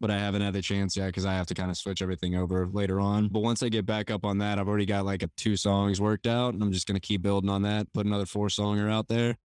but 0.00 0.10
I 0.10 0.18
haven't 0.18 0.40
had 0.40 0.54
the 0.54 0.62
chance 0.62 0.96
yet 0.96 1.08
because 1.08 1.26
I 1.26 1.34
have 1.34 1.46
to 1.48 1.54
kind 1.54 1.70
of 1.70 1.76
switch 1.76 2.00
everything 2.00 2.34
over 2.34 2.66
later 2.66 2.98
on. 2.98 3.28
But 3.28 3.40
once 3.40 3.62
I 3.62 3.68
get 3.68 3.84
back 3.84 4.10
up 4.10 4.24
on 4.24 4.38
that, 4.38 4.58
I've 4.58 4.68
already 4.68 4.86
got 4.86 5.04
like 5.04 5.22
a 5.22 5.28
two 5.36 5.58
songs 5.58 6.00
worked 6.00 6.26
out, 6.26 6.54
and 6.54 6.62
I'm 6.62 6.72
just 6.72 6.86
gonna 6.86 6.98
keep 6.98 7.20
building 7.20 7.50
on 7.50 7.60
that. 7.62 7.92
Put 7.92 8.06
another 8.06 8.24
four 8.24 8.48
songer 8.48 8.90
out 8.90 9.08
there. 9.08 9.36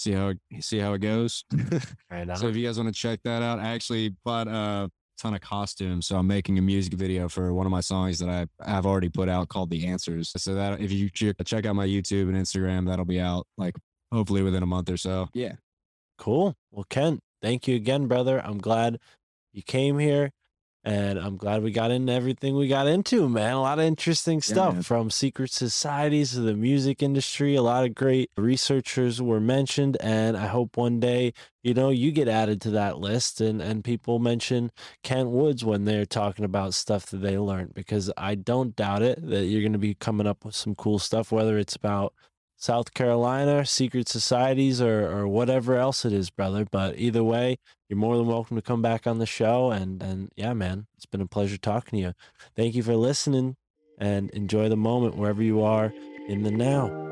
See 0.00 0.12
how 0.12 0.28
it, 0.28 0.38
see 0.60 0.78
how 0.78 0.94
it 0.94 1.00
goes. 1.00 1.44
Right 2.10 2.26
So 2.38 2.48
if 2.48 2.56
you 2.56 2.66
guys 2.66 2.78
want 2.78 2.88
to 2.88 2.98
check 2.98 3.20
that 3.24 3.42
out, 3.42 3.58
I 3.58 3.68
actually 3.68 4.14
bought 4.24 4.48
a 4.48 4.90
ton 5.18 5.34
of 5.34 5.42
costumes. 5.42 6.06
So 6.06 6.16
I'm 6.16 6.26
making 6.26 6.56
a 6.56 6.62
music 6.62 6.94
video 6.94 7.28
for 7.28 7.52
one 7.52 7.66
of 7.66 7.70
my 7.70 7.82
songs 7.82 8.18
that 8.20 8.30
I 8.30 8.46
have 8.64 8.86
already 8.86 9.10
put 9.10 9.28
out 9.28 9.50
called 9.50 9.68
The 9.68 9.86
Answers. 9.86 10.32
So 10.38 10.54
that 10.54 10.80
if 10.80 10.90
you 10.90 11.10
check 11.10 11.36
check 11.44 11.66
out 11.66 11.76
my 11.76 11.86
YouTube 11.86 12.30
and 12.30 12.34
Instagram, 12.34 12.86
that'll 12.86 13.04
be 13.04 13.20
out 13.20 13.46
like 13.58 13.74
hopefully 14.10 14.42
within 14.42 14.62
a 14.62 14.66
month 14.66 14.88
or 14.88 14.96
so. 14.96 15.28
Yeah. 15.34 15.52
Cool. 16.16 16.54
Well, 16.70 16.86
Kent, 16.88 17.20
thank 17.42 17.68
you 17.68 17.76
again, 17.76 18.06
brother. 18.06 18.40
I'm 18.42 18.56
glad 18.56 19.00
you 19.52 19.62
came 19.62 19.98
here 19.98 20.30
and 20.82 21.18
I'm 21.18 21.36
glad 21.36 21.62
we 21.62 21.72
got 21.72 21.90
into 21.90 22.12
everything 22.12 22.56
we 22.56 22.66
got 22.66 22.86
into, 22.86 23.28
man. 23.28 23.52
A 23.52 23.60
lot 23.60 23.78
of 23.78 23.84
interesting 23.84 24.40
stuff 24.40 24.74
man. 24.74 24.82
from 24.82 25.10
secret 25.10 25.50
societies 25.50 26.32
to 26.32 26.40
the 26.40 26.54
music 26.54 27.02
industry. 27.02 27.54
A 27.54 27.62
lot 27.62 27.84
of 27.84 27.94
great 27.94 28.30
researchers 28.36 29.20
were 29.20 29.40
mentioned. 29.40 29.98
And 30.00 30.38
I 30.38 30.46
hope 30.46 30.78
one 30.78 30.98
day, 30.98 31.34
you 31.62 31.74
know, 31.74 31.90
you 31.90 32.12
get 32.12 32.28
added 32.28 32.62
to 32.62 32.70
that 32.70 32.98
list 32.98 33.42
and, 33.42 33.60
and 33.60 33.84
people 33.84 34.18
mention 34.18 34.70
Kent 35.02 35.28
Woods 35.28 35.66
when 35.66 35.84
they're 35.84 36.06
talking 36.06 36.46
about 36.46 36.72
stuff 36.72 37.06
that 37.06 37.18
they 37.18 37.36
learned 37.36 37.74
because 37.74 38.10
I 38.16 38.34
don't 38.34 38.74
doubt 38.74 39.02
it 39.02 39.20
that 39.28 39.44
you're 39.44 39.62
going 39.62 39.74
to 39.74 39.78
be 39.78 39.94
coming 39.94 40.26
up 40.26 40.46
with 40.46 40.54
some 40.54 40.74
cool 40.74 40.98
stuff, 40.98 41.30
whether 41.30 41.58
it's 41.58 41.76
about 41.76 42.14
South 42.60 42.92
Carolina, 42.92 43.64
secret 43.64 44.06
societies, 44.06 44.82
or, 44.82 45.10
or 45.10 45.26
whatever 45.26 45.76
else 45.76 46.04
it 46.04 46.12
is, 46.12 46.28
brother. 46.28 46.66
But 46.70 46.98
either 46.98 47.24
way, 47.24 47.58
you're 47.88 47.98
more 47.98 48.18
than 48.18 48.26
welcome 48.26 48.54
to 48.56 48.62
come 48.62 48.82
back 48.82 49.06
on 49.06 49.18
the 49.18 49.24
show. 49.24 49.70
And, 49.70 50.02
and 50.02 50.30
yeah, 50.36 50.52
man, 50.52 50.86
it's 50.94 51.06
been 51.06 51.22
a 51.22 51.26
pleasure 51.26 51.56
talking 51.56 51.98
to 51.98 52.06
you. 52.08 52.12
Thank 52.54 52.74
you 52.74 52.82
for 52.82 52.96
listening 52.96 53.56
and 53.98 54.28
enjoy 54.30 54.68
the 54.68 54.76
moment 54.76 55.16
wherever 55.16 55.42
you 55.42 55.62
are 55.62 55.92
in 56.28 56.42
the 56.42 56.50
now. 56.50 57.09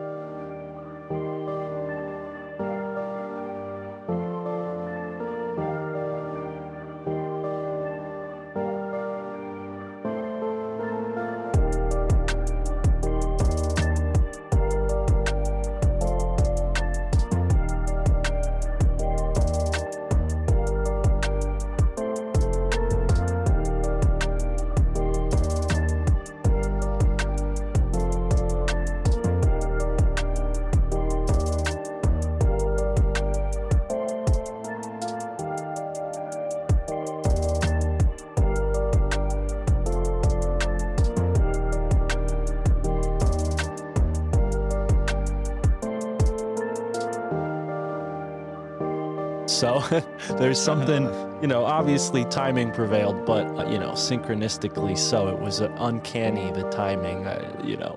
There's 50.59 50.65
something, 50.65 51.05
you 51.41 51.47
know, 51.47 51.65
obviously 51.65 52.25
timing 52.25 52.73
prevailed, 52.73 53.25
but, 53.25 53.47
uh, 53.57 53.71
you 53.71 53.79
know, 53.79 53.93
synchronistically 53.93 54.99
so. 54.99 55.29
It 55.29 55.39
was 55.39 55.61
uh, 55.61 55.73
uncanny, 55.79 56.51
the 56.51 56.69
timing, 56.71 57.27
uh, 57.27 57.63
you 57.65 57.77
know. 57.77 57.97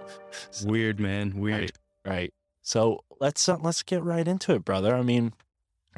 Weird, 0.64 1.00
man. 1.00 1.40
Weird. 1.40 1.72
Right. 2.06 2.32
So 2.62 3.04
let's 3.20 3.50
uh, 3.50 3.58
let's 3.62 3.82
get 3.82 4.04
right 4.04 4.28
into 4.28 4.54
it, 4.54 4.64
brother. 4.64 4.96
I 4.96 5.02
mean, 5.02 5.34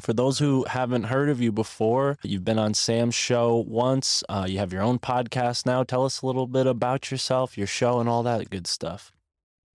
for 0.00 0.14
those 0.14 0.38
who 0.38 0.64
haven't 0.64 1.04
heard 1.04 1.28
of 1.28 1.38
you 1.38 1.52
before, 1.52 2.16
you've 2.22 2.44
been 2.44 2.58
on 2.58 2.72
Sam's 2.72 3.14
show 3.14 3.56
once. 3.56 4.24
Uh, 4.30 4.46
you 4.48 4.58
have 4.58 4.72
your 4.72 4.82
own 4.82 4.98
podcast 4.98 5.66
now. 5.66 5.82
Tell 5.82 6.06
us 6.06 6.22
a 6.22 6.26
little 6.26 6.46
bit 6.46 6.66
about 6.66 7.10
yourself, 7.10 7.58
your 7.58 7.66
show, 7.66 8.00
and 8.00 8.08
all 8.08 8.22
that 8.22 8.48
good 8.48 8.66
stuff. 8.66 9.12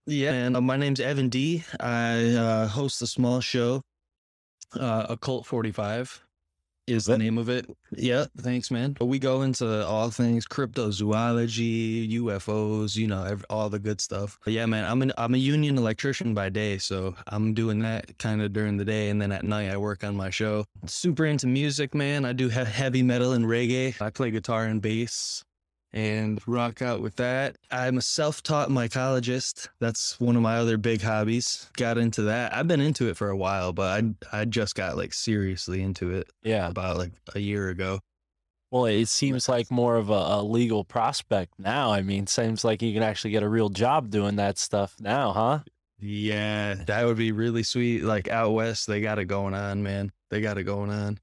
Yeah, 0.07 0.31
and 0.31 0.57
uh, 0.57 0.61
my 0.61 0.75
name's 0.75 0.99
Evan 0.99 1.29
D. 1.29 1.63
I 1.79 2.33
uh, 2.33 2.67
host 2.67 2.99
a 3.03 3.07
small 3.07 3.41
show, 3.41 3.83
uh, 4.73 5.05
Occult 5.09 5.45
45 5.45 6.23
is 6.89 7.05
the 7.05 7.17
name 7.17 7.37
of 7.37 7.49
it. 7.49 7.69
Yeah, 7.91 8.25
thanks, 8.37 8.71
man. 8.71 8.97
We 8.99 9.19
go 9.19 9.41
into 9.41 9.85
all 9.85 10.09
things 10.09 10.45
cryptozoology, 10.45 12.11
UFOs, 12.13 12.95
you 12.95 13.07
know, 13.07 13.23
ev 13.23 13.45
all 13.49 13.69
the 13.69 13.79
good 13.79 14.01
stuff. 14.01 14.37
But 14.43 14.53
yeah, 14.53 14.65
man, 14.65 14.85
I'm 14.85 15.01
an 15.01 15.11
I'm 15.17 15.33
a 15.33 15.37
union 15.37 15.77
electrician 15.77 16.33
by 16.33 16.49
day, 16.49 16.77
so 16.77 17.15
I'm 17.27 17.53
doing 17.53 17.79
that 17.79 18.17
kind 18.17 18.41
of 18.41 18.53
during 18.53 18.77
the 18.77 18.85
day, 18.85 19.09
and 19.09 19.21
then 19.21 19.31
at 19.31 19.43
night 19.43 19.69
I 19.69 19.77
work 19.77 20.03
on 20.03 20.15
my 20.15 20.29
show. 20.29 20.65
Super 20.85 21.25
into 21.25 21.47
music, 21.47 21.93
man. 21.93 22.25
I 22.25 22.33
do 22.33 22.49
he- 22.49 22.63
heavy 22.63 23.03
metal 23.03 23.33
and 23.33 23.45
reggae. 23.45 23.99
I 24.01 24.09
play 24.09 24.31
guitar 24.31 24.65
and 24.65 24.81
bass 24.81 25.43
and 25.91 26.39
rock 26.47 26.81
out 26.81 27.01
with 27.01 27.15
that. 27.15 27.57
I'm 27.71 27.97
a 27.97 28.01
self-taught 28.01 28.69
mycologist. 28.69 29.67
That's 29.79 30.19
one 30.19 30.35
of 30.35 30.41
my 30.41 30.57
other 30.57 30.77
big 30.77 31.01
hobbies. 31.01 31.69
Got 31.77 31.97
into 31.97 32.23
that. 32.23 32.55
I've 32.55 32.67
been 32.67 32.81
into 32.81 33.09
it 33.09 33.17
for 33.17 33.29
a 33.29 33.37
while, 33.37 33.73
but 33.73 34.03
I 34.31 34.41
I 34.41 34.45
just 34.45 34.75
got 34.75 34.97
like 34.97 35.13
seriously 35.13 35.81
into 35.81 36.11
it 36.11 36.29
Yeah. 36.43 36.67
about 36.67 36.97
like 36.97 37.13
a 37.33 37.39
year 37.39 37.69
ago. 37.69 37.99
Well, 38.71 38.85
it 38.85 39.07
seems 39.07 39.49
like 39.49 39.71
more 39.71 39.95
of 39.95 40.11
a, 40.11 40.13
a 40.13 40.43
legal 40.43 40.83
prospect 40.83 41.53
now. 41.57 41.91
I 41.91 42.03
mean, 42.03 42.27
seems 42.27 42.63
like 42.63 42.83
you 42.83 42.93
can 42.93 43.01
actually 43.01 43.31
get 43.31 43.41
a 43.41 43.49
real 43.49 43.69
job 43.69 44.11
doing 44.11 44.35
that 44.35 44.59
stuff 44.59 44.95
now, 44.99 45.31
huh? 45.33 45.59
Yeah, 45.99 46.75
that 46.85 47.05
would 47.05 47.17
be 47.17 47.31
really 47.31 47.63
sweet. 47.63 48.03
Like 48.03 48.27
out 48.29 48.51
west, 48.53 48.85
they 48.85 49.01
got 49.01 49.17
it 49.17 49.25
going 49.25 49.55
on, 49.55 49.81
man. 49.81 50.11
They 50.29 50.39
got 50.39 50.59
it 50.59 50.63
going 50.63 50.91
on. 50.91 51.17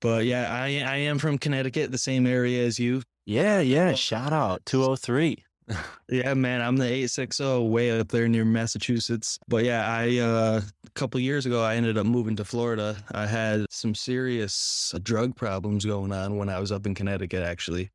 But 0.00 0.24
yeah, 0.24 0.52
I 0.52 0.82
I 0.86 0.96
am 0.96 1.18
from 1.18 1.38
Connecticut, 1.38 1.90
the 1.90 1.98
same 1.98 2.26
area 2.26 2.64
as 2.64 2.78
you. 2.78 3.02
Yeah, 3.24 3.60
yeah. 3.60 3.94
Shout 3.94 4.32
out 4.32 4.64
203. 4.66 5.42
Yeah, 6.08 6.34
man, 6.34 6.62
I'm 6.62 6.76
the 6.76 6.84
860 6.84 7.66
way 7.66 7.98
up 7.98 8.06
there 8.06 8.28
near 8.28 8.44
Massachusetts. 8.44 9.40
But 9.48 9.64
yeah, 9.64 9.84
I 9.84 10.18
uh 10.18 10.60
a 10.86 10.90
couple 10.94 11.18
years 11.18 11.46
ago 11.46 11.64
I 11.64 11.74
ended 11.74 11.98
up 11.98 12.06
moving 12.06 12.36
to 12.36 12.44
Florida. 12.44 12.96
I 13.10 13.26
had 13.26 13.66
some 13.70 13.92
serious 13.96 14.94
drug 15.02 15.34
problems 15.34 15.84
going 15.84 16.12
on 16.12 16.36
when 16.36 16.48
I 16.48 16.60
was 16.60 16.70
up 16.70 16.86
in 16.86 16.94
Connecticut 16.94 17.42
actually. 17.42 17.90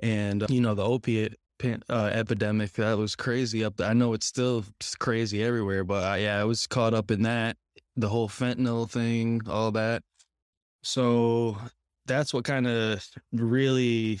And 0.00 0.42
uh, 0.42 0.46
you 0.50 0.60
know, 0.60 0.74
the 0.74 0.84
opiate 0.84 1.36
uh, 1.88 2.10
epidemic 2.12 2.72
that 2.72 2.98
was 2.98 3.16
crazy 3.16 3.64
up 3.64 3.76
there. 3.76 3.88
I 3.88 3.94
know 3.94 4.12
it's 4.12 4.26
still 4.26 4.64
crazy 4.98 5.42
everywhere, 5.42 5.84
but 5.84 6.04
I, 6.04 6.16
yeah, 6.18 6.40
I 6.40 6.44
was 6.44 6.66
caught 6.66 6.94
up 6.94 7.10
in 7.10 7.22
that, 7.22 7.56
the 7.96 8.08
whole 8.08 8.28
fentanyl 8.28 8.90
thing, 8.90 9.40
all 9.48 9.70
that. 9.72 10.02
So 10.84 11.56
that's 12.06 12.32
what 12.34 12.44
kind 12.44 12.66
of 12.66 13.04
really 13.32 14.20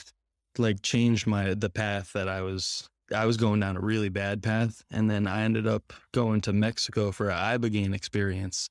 like 0.58 0.82
changed 0.82 1.26
my 1.26 1.54
the 1.54 1.70
path 1.70 2.12
that 2.14 2.28
I 2.28 2.40
was 2.40 2.88
I 3.14 3.26
was 3.26 3.36
going 3.36 3.60
down 3.60 3.76
a 3.76 3.80
really 3.80 4.08
bad 4.08 4.42
path 4.42 4.82
and 4.90 5.10
then 5.10 5.26
I 5.26 5.42
ended 5.42 5.66
up 5.66 5.92
going 6.12 6.40
to 6.42 6.52
Mexico 6.52 7.12
for 7.12 7.30
an 7.30 7.36
ibogaine 7.36 7.94
experience. 7.94 8.68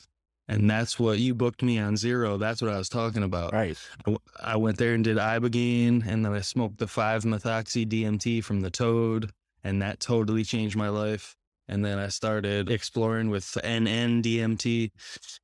And 0.48 0.70
that's 0.70 1.00
what 1.00 1.20
you 1.20 1.34
booked 1.34 1.64
me 1.64 1.80
on 1.80 1.96
zero. 1.96 2.38
That's 2.38 2.62
what 2.62 2.72
I 2.72 2.78
was 2.78 2.90
talking 2.90 3.24
about. 3.24 3.54
Right. 3.54 3.78
I 4.00 4.02
w- 4.02 4.20
I 4.42 4.56
went 4.58 4.78
there 4.78 4.94
and 4.94 5.04
did 5.04 5.16
ibogaine, 5.16 6.06
and 6.06 6.26
then 6.26 6.34
I 6.34 6.42
smoked 6.42 6.80
the 6.80 6.88
five 6.88 7.24
methoxy 7.24 7.88
DMT 7.88 8.44
from 8.44 8.60
the 8.60 8.70
Toad, 8.70 9.32
and 9.64 9.82
that 9.82 10.02
totally 10.02 10.44
changed 10.44 10.76
my 10.76 10.90
life. 10.90 11.38
And 11.70 11.86
then 11.86 11.98
I 11.98 12.10
started 12.10 12.70
exploring 12.70 13.30
with 13.30 13.46
NN 13.64 14.22
DMT, 14.22 14.92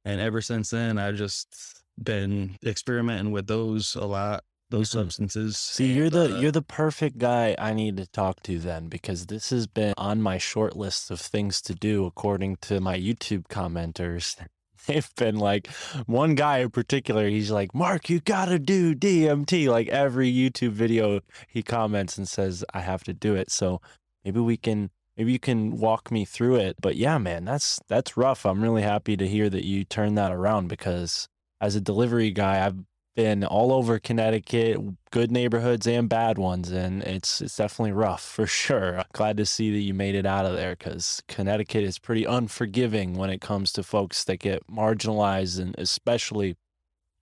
and 0.04 0.20
ever 0.20 0.42
since 0.42 0.70
then, 0.72 0.98
I 0.98 1.14
just 1.14 1.82
been 2.04 2.56
experimenting 2.66 3.32
with 3.32 3.48
those 3.48 3.96
a 3.96 4.06
lot. 4.06 4.44
Those 4.72 4.90
Mhm. 4.90 4.94
substances. 4.94 5.58
See, 5.58 5.92
you're 5.94 6.12
the 6.12 6.36
Uh, 6.36 6.40
you're 6.40 6.52
the 6.52 6.62
perfect 6.62 7.18
guy 7.18 7.56
I 7.58 7.74
need 7.74 7.98
to 7.98 8.06
talk 8.06 8.44
to 8.44 8.60
then 8.60 8.88
because 8.88 9.26
this 9.26 9.50
has 9.50 9.66
been 9.66 9.96
on 9.98 10.22
my 10.22 10.38
short 10.38 10.76
list 10.78 11.10
of 11.10 11.20
things 11.20 11.60
to 11.64 11.74
do 11.74 12.06
according 12.06 12.58
to 12.68 12.80
my 12.80 12.96
YouTube 12.98 13.48
commenters. 13.48 14.36
They've 14.88 15.10
been 15.16 15.38
like 15.38 15.68
one 16.06 16.36
guy 16.36 16.60
in 16.60 16.70
particular, 16.70 17.28
he's 17.30 17.50
like, 17.52 17.74
"Mark, 17.74 18.10
you 18.12 18.20
got 18.20 18.46
to 18.46 18.60
do 18.60 18.94
DMT." 18.94 19.68
Like 19.70 19.88
every 19.88 20.32
YouTube 20.32 20.72
video 20.74 21.22
he 21.48 21.64
comments 21.64 22.18
and 22.20 22.28
says 22.28 22.64
I 22.74 22.82
have 22.82 23.04
to 23.06 23.14
do 23.14 23.34
it. 23.36 23.50
So 23.52 23.82
maybe 24.24 24.40
we 24.40 24.56
can 24.56 24.92
maybe 25.18 25.32
you 25.32 25.40
can 25.40 25.78
walk 25.78 26.12
me 26.12 26.26
through 26.26 26.58
it. 26.58 26.76
But 26.80 26.96
yeah, 26.96 27.18
man, 27.18 27.46
that's 27.46 27.80
that's 27.88 28.16
rough. 28.16 28.46
I'm 28.46 28.62
really 28.62 28.84
happy 28.84 29.18
to 29.18 29.28
hear 29.28 29.50
that 29.50 29.66
you 29.66 29.84
turned 29.84 30.16
that 30.20 30.32
around 30.32 30.68
because 30.70 31.28
as 31.62 31.76
a 31.76 31.82
delivery 31.82 32.32
guy, 32.32 32.66
I've 32.66 32.78
been 33.16 33.44
all 33.44 33.74
over 33.74 34.00
Connecticut, 34.00 34.78
good 35.12 35.32
neighborhoods 35.32 35.86
and 35.88 36.08
bad 36.08 36.38
ones, 36.38 36.72
and 36.72 37.04
it's 37.04 37.42
it's 37.42 37.58
definitely 37.58 37.92
rough 37.92 38.24
for 38.24 38.48
sure. 38.48 39.04
Glad 39.14 39.38
to 39.38 39.46
see 39.46 39.72
that 39.72 39.80
you 39.80 39.94
made 39.94 40.16
it 40.16 40.26
out 40.26 40.46
of 40.46 40.54
there 40.54 40.76
because 40.76 41.22
Connecticut 41.28 41.84
is 41.84 42.00
pretty 42.00 42.24
unforgiving 42.24 43.16
when 43.16 43.30
it 43.30 43.42
comes 43.42 43.74
to 43.74 43.84
folks 43.84 44.24
that 44.24 44.38
get 44.38 44.66
marginalized, 44.68 45.60
and 45.60 45.76
especially 45.78 46.56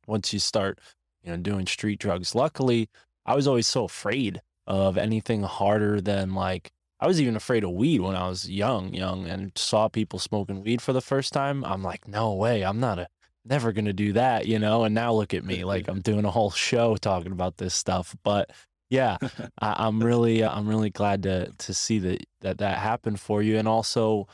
once 0.05 0.31
you 0.33 0.39
start, 0.39 0.79
you 1.23 1.31
know, 1.31 1.37
doing 1.37 1.65
street 1.65 1.99
drugs. 1.99 2.35
Luckily, 2.35 2.89
I 3.25 3.35
was 3.35 3.47
always 3.47 3.67
so 3.67 3.85
afraid 3.85 4.41
of 4.67 4.97
anything 4.97 5.43
harder 5.43 5.99
than 5.99 6.35
like 6.35 6.71
I 6.99 7.07
was 7.07 7.21
even 7.21 7.35
afraid 7.35 7.63
of 7.63 7.71
weed 7.71 8.01
when 8.01 8.15
I 8.15 8.27
was 8.27 8.49
young, 8.49 8.93
young, 8.93 9.27
and 9.27 9.51
saw 9.55 9.87
people 9.87 10.19
smoking 10.19 10.63
weed 10.63 10.81
for 10.81 10.93
the 10.93 11.01
first 11.01 11.33
time. 11.33 11.63
I'm 11.63 11.83
like, 11.83 12.07
no 12.07 12.33
way, 12.33 12.63
I'm 12.63 12.79
not 12.79 12.99
a 12.99 13.07
never 13.49 13.71
gonna 13.71 13.93
do 13.93 14.13
that, 14.13 14.47
you 14.47 14.59
know. 14.59 14.83
And 14.83 14.95
now 14.95 15.13
look 15.13 15.33
at 15.33 15.43
me, 15.43 15.63
like 15.63 15.87
I'm 15.87 16.01
doing 16.01 16.25
a 16.25 16.31
whole 16.31 16.51
show 16.51 16.95
talking 16.95 17.31
about 17.31 17.57
this 17.57 17.73
stuff. 17.73 18.15
But 18.23 18.51
yeah, 18.89 19.17
I, 19.61 19.87
I'm 19.87 20.01
really, 20.01 20.43
I'm 20.43 20.67
really 20.67 20.89
glad 20.89 21.23
to 21.23 21.51
to 21.51 21.73
see 21.73 21.99
that 21.99 22.25
that 22.41 22.57
that 22.59 22.77
happened 22.77 23.19
for 23.19 23.41
you, 23.41 23.57
and 23.57 23.67
also 23.67 24.27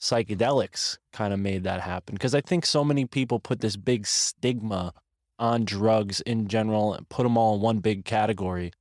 psychedelics 0.00 0.98
kind 1.12 1.32
of 1.32 1.38
made 1.38 1.62
that 1.62 1.80
happen 1.80 2.14
because 2.14 2.34
I 2.34 2.40
think 2.40 2.66
so 2.66 2.82
many 2.82 3.06
people 3.06 3.38
put 3.38 3.60
this 3.60 3.76
big 3.76 4.04
stigma 4.04 4.92
on 5.38 5.64
drugs 5.64 6.20
in 6.22 6.48
general 6.48 6.92
and 6.94 7.08
put 7.08 7.22
them 7.22 7.36
all 7.36 7.54
in 7.54 7.60
one 7.60 7.78
big 7.78 8.04
category. 8.04 8.72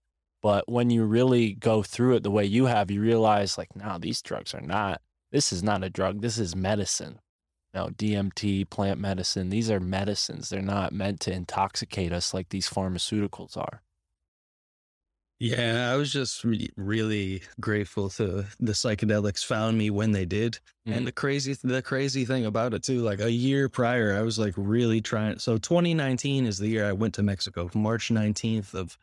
But 0.41 0.67
when 0.67 0.89
you 0.89 1.03
really 1.03 1.53
go 1.53 1.83
through 1.83 2.15
it 2.15 2.23
the 2.23 2.31
way 2.31 2.45
you 2.45 2.65
have, 2.65 2.89
you 2.89 3.01
realize 3.01 3.57
like, 3.57 3.75
no, 3.75 3.97
these 3.99 4.21
drugs 4.21 4.53
are 4.53 4.61
not. 4.61 5.01
This 5.31 5.53
is 5.53 5.63
not 5.63 5.83
a 5.83 5.89
drug. 5.89 6.21
This 6.21 6.37
is 6.37 6.55
medicine. 6.55 7.19
No, 7.73 7.88
DMT, 7.89 8.65
plant 8.65 8.99
medicine, 8.99 9.49
these 9.49 9.69
are 9.72 9.80
medicines. 9.80 10.49
They're 10.49 10.61
not 10.61 10.91
meant 10.91 11.19
to 11.22 11.34
intoxicate 11.34 12.11
us 12.11 12.34
like 12.34 12.49
these 12.49 12.69
pharmaceuticals 12.69 13.56
are. 13.57 13.81
Yeah, 15.39 15.91
I 15.91 15.95
was 15.95 16.11
just 16.14 16.43
re- 16.43 16.69
really 16.77 17.41
grateful 17.60 18.10
to 18.11 18.45
the 18.60 18.73
psychedelics 18.73 19.43
found 19.43 19.76
me 19.76 19.89
when 19.89 20.11
they 20.11 20.26
did. 20.26 20.60
Mhm. 20.88 20.98
And 20.98 21.07
the 21.07 21.11
crazy 21.11 21.56
the 21.64 21.81
crazy 21.81 22.26
thing 22.26 22.45
about 22.45 22.76
it 22.76 22.84
too, 22.84 23.02
like 23.02 23.19
a 23.19 23.31
year 23.31 23.68
prior, 23.68 24.14
I 24.15 24.22
was 24.22 24.38
like 24.38 24.53
really 24.56 25.02
trying. 25.02 25.39
So 25.39 25.57
2019 25.57 26.45
is 26.45 26.60
the 26.60 26.68
year 26.68 26.85
I 26.88 26.91
went 26.93 27.15
to 27.15 27.23
Mexico, 27.23 27.72
March 27.73 28.11
19th 28.11 28.76
of 28.76 28.98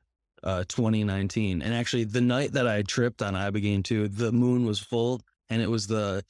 uh 0.44 0.62
2019. 0.68 1.60
And 1.60 1.74
actually 1.74 2.04
the 2.04 2.20
night 2.20 2.52
that 2.52 2.68
I 2.68 2.82
tripped 2.82 3.20
on 3.20 3.34
Ibogaine 3.34 3.82
too, 3.82 4.06
the 4.06 4.30
moon 4.30 4.64
was 4.64 4.78
full 4.78 5.22
and 5.50 5.60
it 5.60 5.70
was 5.70 5.88
the 5.88 6.24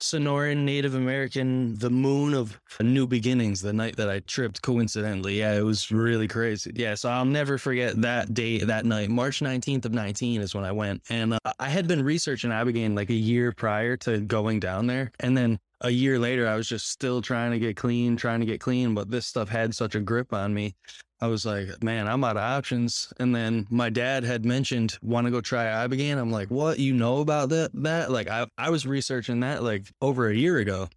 Sonoran 0.00 0.58
Native 0.58 0.94
American, 0.94 1.76
the 1.76 1.90
moon 1.90 2.34
of 2.34 2.60
new 2.80 3.06
beginnings, 3.06 3.60
the 3.60 3.72
night 3.72 3.96
that 3.96 4.08
I 4.08 4.20
tripped 4.20 4.62
coincidentally. 4.62 5.38
Yeah, 5.38 5.54
it 5.54 5.64
was 5.64 5.90
really 5.90 6.28
crazy. 6.28 6.72
Yeah, 6.74 6.94
so 6.94 7.08
I'll 7.08 7.24
never 7.24 7.58
forget 7.58 8.00
that 8.02 8.32
day, 8.32 8.58
that 8.58 8.86
night. 8.86 9.10
March 9.10 9.40
19th 9.40 9.84
of 9.84 9.92
19 9.92 10.40
is 10.40 10.54
when 10.54 10.64
I 10.64 10.72
went. 10.72 11.02
And 11.10 11.34
uh, 11.34 11.38
I 11.58 11.68
had 11.68 11.88
been 11.88 12.02
researching 12.02 12.50
Ibogaine 12.50 12.94
like 12.94 13.10
a 13.10 13.14
year 13.14 13.52
prior 13.52 13.96
to 13.98 14.20
going 14.20 14.60
down 14.60 14.86
there. 14.86 15.10
And 15.20 15.36
then 15.36 15.58
a 15.80 15.90
year 15.90 16.18
later, 16.18 16.46
I 16.46 16.54
was 16.54 16.68
just 16.68 16.90
still 16.90 17.20
trying 17.20 17.50
to 17.52 17.58
get 17.58 17.76
clean, 17.76 18.16
trying 18.16 18.40
to 18.40 18.46
get 18.46 18.60
clean. 18.60 18.94
But 18.94 19.10
this 19.10 19.26
stuff 19.26 19.48
had 19.48 19.74
such 19.74 19.94
a 19.94 20.00
grip 20.00 20.32
on 20.32 20.54
me. 20.54 20.76
I 21.20 21.26
was 21.26 21.44
like, 21.44 21.82
man, 21.82 22.06
I'm 22.06 22.22
out 22.22 22.36
of 22.36 22.42
options. 22.42 23.12
And 23.18 23.34
then 23.34 23.66
my 23.70 23.90
dad 23.90 24.22
had 24.22 24.44
mentioned, 24.44 24.96
want 25.02 25.26
to 25.26 25.32
go 25.32 25.40
try 25.40 25.64
Ibogaine? 25.64 26.16
I'm 26.16 26.30
like, 26.30 26.50
what? 26.50 26.78
You 26.78 26.94
know 26.94 27.20
about 27.20 27.48
that? 27.48 27.70
That 27.74 28.10
like 28.10 28.28
I, 28.28 28.46
I 28.56 28.70
was 28.70 28.86
researching 28.86 29.40
that 29.40 29.62
like 29.62 29.90
over 30.00 30.28
a 30.28 30.34
year 30.34 30.58
ago. 30.58 30.88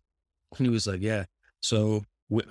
And 0.58 0.68
he 0.68 0.72
was 0.72 0.86
like, 0.86 1.02
yeah. 1.02 1.26
So 1.62 2.04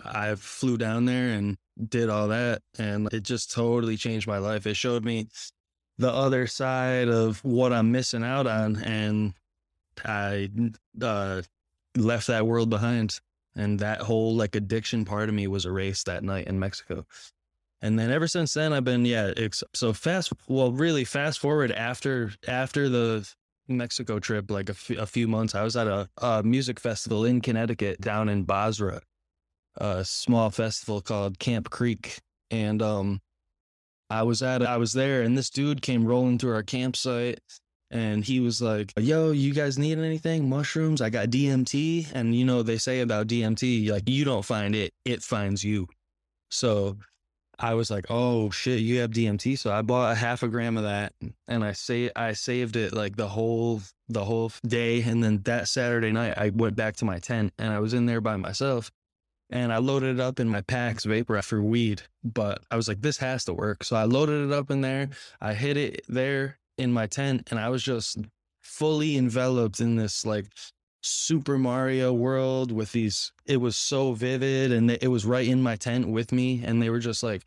I 0.04 0.34
flew 0.34 0.76
down 0.78 1.04
there 1.04 1.28
and 1.28 1.56
did 1.88 2.10
all 2.10 2.28
that. 2.28 2.62
And 2.76 3.12
it 3.12 3.22
just 3.22 3.52
totally 3.52 3.96
changed 3.96 4.26
my 4.26 4.38
life. 4.38 4.66
It 4.66 4.74
showed 4.74 5.04
me 5.04 5.28
the 5.96 6.12
other 6.12 6.48
side 6.48 7.08
of 7.08 7.44
what 7.44 7.72
I'm 7.72 7.92
missing 7.92 8.24
out 8.24 8.48
on. 8.48 8.82
And 8.82 9.34
I 10.04 10.50
uh, 11.00 11.42
left 11.96 12.26
that 12.26 12.46
world 12.46 12.68
behind. 12.68 13.20
And 13.54 13.78
that 13.78 14.00
whole 14.00 14.34
like 14.34 14.56
addiction 14.56 15.04
part 15.04 15.28
of 15.28 15.34
me 15.36 15.46
was 15.46 15.66
erased 15.66 16.06
that 16.06 16.24
night 16.24 16.46
in 16.48 16.58
Mexico. 16.58 17.06
And 17.82 17.98
then 17.98 18.10
ever 18.10 18.28
since 18.28 18.52
then, 18.52 18.72
I've 18.72 18.84
been 18.84 19.04
yeah. 19.04 19.32
So 19.74 19.92
fast, 19.92 20.32
well, 20.48 20.70
really 20.72 21.04
fast 21.04 21.38
forward 21.38 21.72
after 21.72 22.32
after 22.46 22.88
the 22.88 23.28
Mexico 23.68 24.18
trip, 24.18 24.50
like 24.50 24.68
a 24.68 24.72
f- 24.72 24.90
a 24.90 25.06
few 25.06 25.26
months, 25.26 25.54
I 25.54 25.62
was 25.62 25.76
at 25.76 25.86
a, 25.86 26.08
a 26.18 26.42
music 26.42 26.78
festival 26.78 27.24
in 27.24 27.40
Connecticut, 27.40 28.00
down 28.00 28.28
in 28.28 28.44
Bozrah, 28.44 29.00
a 29.76 30.04
small 30.04 30.50
festival 30.50 31.00
called 31.00 31.38
Camp 31.38 31.70
Creek, 31.70 32.18
and 32.50 32.82
um, 32.82 33.20
I 34.10 34.24
was 34.24 34.42
at 34.42 34.62
I 34.62 34.76
was 34.76 34.92
there, 34.92 35.22
and 35.22 35.36
this 35.38 35.50
dude 35.50 35.80
came 35.80 36.04
rolling 36.04 36.38
through 36.38 36.54
our 36.54 36.62
campsite. 36.62 37.40
And 37.92 38.24
he 38.24 38.38
was 38.38 38.62
like, 38.62 38.92
"Yo, 38.96 39.32
you 39.32 39.52
guys 39.52 39.76
need 39.76 39.98
anything? 39.98 40.48
Mushrooms? 40.48 41.00
I 41.00 41.10
got 41.10 41.30
DMT." 41.30 42.12
And 42.14 42.36
you 42.36 42.44
know 42.44 42.62
they 42.62 42.78
say 42.78 43.00
about 43.00 43.26
DMT, 43.26 43.90
like 43.90 44.08
you 44.08 44.24
don't 44.24 44.44
find 44.44 44.76
it, 44.76 44.92
it 45.04 45.22
finds 45.24 45.64
you. 45.64 45.88
So 46.50 46.98
I 47.60 47.74
was 47.74 47.90
like, 47.90 48.06
"Oh 48.08 48.50
shit, 48.50 48.80
you 48.80 49.00
have 49.00 49.10
DMT." 49.10 49.58
So 49.58 49.70
I 49.72 49.82
bought 49.82 50.12
a 50.12 50.14
half 50.14 50.42
a 50.42 50.48
gram 50.48 50.76
of 50.76 50.84
that, 50.84 51.12
and 51.46 51.62
I 51.62 51.72
say 51.72 52.10
I 52.16 52.32
saved 52.32 52.74
it 52.76 52.92
like 52.94 53.16
the 53.16 53.28
whole 53.28 53.82
the 54.08 54.24
whole 54.24 54.50
day. 54.66 55.02
And 55.02 55.22
then 55.22 55.42
that 55.44 55.68
Saturday 55.68 56.10
night, 56.10 56.34
I 56.38 56.50
went 56.50 56.74
back 56.76 56.96
to 56.96 57.04
my 57.04 57.18
tent, 57.18 57.52
and 57.58 57.72
I 57.72 57.78
was 57.80 57.92
in 57.94 58.06
there 58.06 58.22
by 58.22 58.36
myself, 58.36 58.90
and 59.50 59.72
I 59.72 59.78
loaded 59.78 60.16
it 60.16 60.20
up 60.20 60.40
in 60.40 60.48
my 60.48 60.62
Pax 60.62 61.04
Vapor 61.04 61.40
for 61.42 61.62
weed. 61.62 62.02
But 62.24 62.62
I 62.70 62.76
was 62.76 62.88
like, 62.88 63.02
"This 63.02 63.18
has 63.18 63.44
to 63.44 63.52
work." 63.54 63.84
So 63.84 63.94
I 63.96 64.04
loaded 64.04 64.46
it 64.46 64.52
up 64.52 64.70
in 64.70 64.80
there. 64.80 65.10
I 65.40 65.52
hit 65.54 65.76
it 65.76 66.02
there 66.08 66.58
in 66.78 66.92
my 66.92 67.06
tent, 67.06 67.48
and 67.50 67.60
I 67.60 67.68
was 67.68 67.82
just 67.82 68.18
fully 68.62 69.16
enveloped 69.18 69.80
in 69.80 69.96
this 69.96 70.24
like 70.24 70.46
Super 71.02 71.58
Mario 71.58 72.12
world 72.12 72.72
with 72.72 72.92
these. 72.92 73.32
It 73.46 73.58
was 73.58 73.76
so 73.76 74.12
vivid, 74.12 74.72
and 74.72 74.90
it 74.90 75.08
was 75.08 75.24
right 75.24 75.46
in 75.48 75.62
my 75.62 75.76
tent 75.76 76.08
with 76.08 76.32
me. 76.32 76.62
And 76.64 76.82
they 76.82 76.90
were 76.90 76.98
just 76.98 77.22
like, 77.22 77.42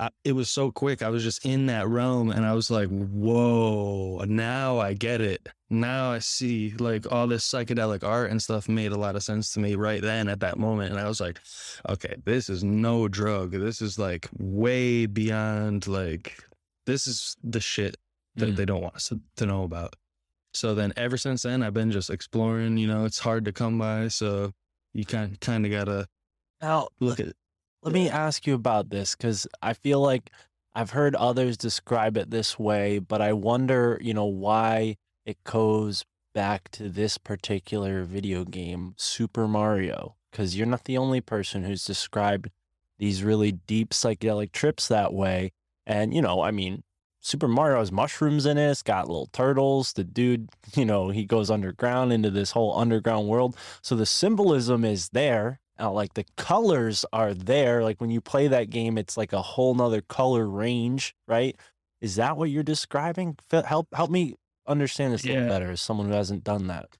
I, 0.00 0.10
it 0.24 0.32
was 0.32 0.50
so 0.50 0.70
quick. 0.70 1.02
I 1.02 1.08
was 1.10 1.22
just 1.22 1.44
in 1.44 1.66
that 1.66 1.86
realm 1.86 2.30
and 2.30 2.46
I 2.46 2.54
was 2.54 2.70
like, 2.70 2.88
whoa, 2.88 4.24
now 4.26 4.78
I 4.78 4.94
get 4.94 5.20
it. 5.20 5.48
Now 5.68 6.10
I 6.12 6.18
see 6.18 6.72
like 6.78 7.10
all 7.12 7.26
this 7.26 7.46
psychedelic 7.46 8.02
art 8.02 8.30
and 8.30 8.42
stuff 8.42 8.68
made 8.68 8.92
a 8.92 8.98
lot 8.98 9.16
of 9.16 9.22
sense 9.22 9.52
to 9.52 9.60
me 9.60 9.74
right 9.74 10.00
then 10.02 10.28
at 10.28 10.40
that 10.40 10.58
moment. 10.58 10.92
And 10.92 10.98
I 11.00 11.08
was 11.08 11.20
like, 11.20 11.40
okay, 11.88 12.16
this 12.24 12.48
is 12.48 12.64
no 12.64 13.06
drug. 13.06 13.52
This 13.52 13.82
is 13.82 13.98
like 13.98 14.28
way 14.38 15.06
beyond 15.06 15.86
like, 15.86 16.42
this 16.86 17.06
is 17.06 17.36
the 17.44 17.60
shit 17.60 17.96
that 18.36 18.50
Mm. 18.50 18.56
they 18.56 18.64
don't 18.64 18.80
want 18.82 18.96
us 18.96 19.08
to, 19.08 19.20
to 19.36 19.46
know 19.46 19.62
about. 19.64 19.94
So 20.54 20.74
then 20.74 20.92
ever 20.96 21.16
since 21.16 21.42
then, 21.42 21.62
I've 21.62 21.74
been 21.74 21.90
just 21.90 22.10
exploring, 22.10 22.76
you 22.76 22.86
know, 22.86 23.04
it's 23.04 23.18
hard 23.20 23.44
to 23.46 23.52
come 23.52 23.78
by. 23.78 24.08
So 24.08 24.52
you 24.94 25.04
kind 25.04 25.40
kind 25.40 25.64
of 25.64 25.72
gotta 25.72 26.06
Now, 26.60 26.88
look 27.00 27.20
at 27.20 27.32
Let 27.82 27.94
me 27.94 28.08
ask 28.08 28.46
you 28.46 28.54
about 28.54 28.90
this 28.90 29.16
because 29.16 29.46
I 29.62 29.72
feel 29.72 30.00
like 30.00 30.30
I've 30.74 30.90
heard 30.90 31.14
others 31.16 31.56
describe 31.56 32.16
it 32.16 32.30
this 32.30 32.58
way, 32.58 32.98
but 32.98 33.20
I 33.20 33.32
wonder, 33.32 33.98
you 34.00 34.14
know, 34.14 34.24
why 34.26 34.96
it 35.26 35.42
goes 35.44 36.04
back 36.34 36.70
to 36.72 36.88
this 36.88 37.18
particular 37.18 38.04
video 38.04 38.44
game, 38.44 38.94
Super 38.96 39.46
Mario, 39.48 40.16
because 40.30 40.56
you're 40.56 40.66
not 40.66 40.84
the 40.84 40.96
only 40.98 41.20
person 41.20 41.64
who's 41.64 41.84
described 41.84 42.50
these 42.98 43.22
really 43.24 43.52
deep 43.52 43.90
psychedelic 43.90 44.52
trips 44.52 44.88
that 44.88 45.12
way. 45.12 45.52
And, 45.86 46.14
you 46.14 46.22
know, 46.22 46.40
I 46.42 46.50
mean, 46.52 46.84
Super 47.22 47.46
Mario 47.48 47.78
has 47.78 47.92
mushrooms 47.92 48.46
in 48.46 48.58
it, 48.58 48.70
it's 48.70 48.82
got 48.82 49.06
little 49.06 49.28
turtles. 49.32 49.92
The 49.92 50.04
dude, 50.04 50.48
you 50.74 50.84
know, 50.84 51.08
he 51.08 51.24
goes 51.24 51.50
underground 51.50 52.12
into 52.12 52.30
this 52.30 52.50
whole 52.50 52.76
underground 52.76 53.28
world. 53.28 53.56
So 53.80 53.96
the 53.96 54.06
symbolism 54.06 54.84
is 54.84 55.08
there. 55.10 55.60
Uh, 55.80 55.90
like 55.90 56.14
the 56.14 56.26
colors 56.36 57.04
are 57.12 57.32
there. 57.32 57.82
Like 57.82 58.00
when 58.00 58.10
you 58.10 58.20
play 58.20 58.46
that 58.48 58.70
game, 58.70 58.98
it's 58.98 59.16
like 59.16 59.32
a 59.32 59.40
whole 59.42 59.74
nother 59.74 60.02
color 60.02 60.46
range, 60.46 61.14
right? 61.26 61.56
Is 62.00 62.16
that 62.16 62.36
what 62.36 62.50
you're 62.50 62.62
describing? 62.62 63.38
Help 63.50 63.88
help 63.94 64.10
me 64.10 64.34
understand 64.66 65.12
this 65.12 65.24
a 65.24 65.28
little 65.28 65.48
better 65.48 65.70
as 65.70 65.80
someone 65.80 66.08
who 66.08 66.12
hasn't 66.12 66.44
done 66.44 66.66
that. 66.66 66.98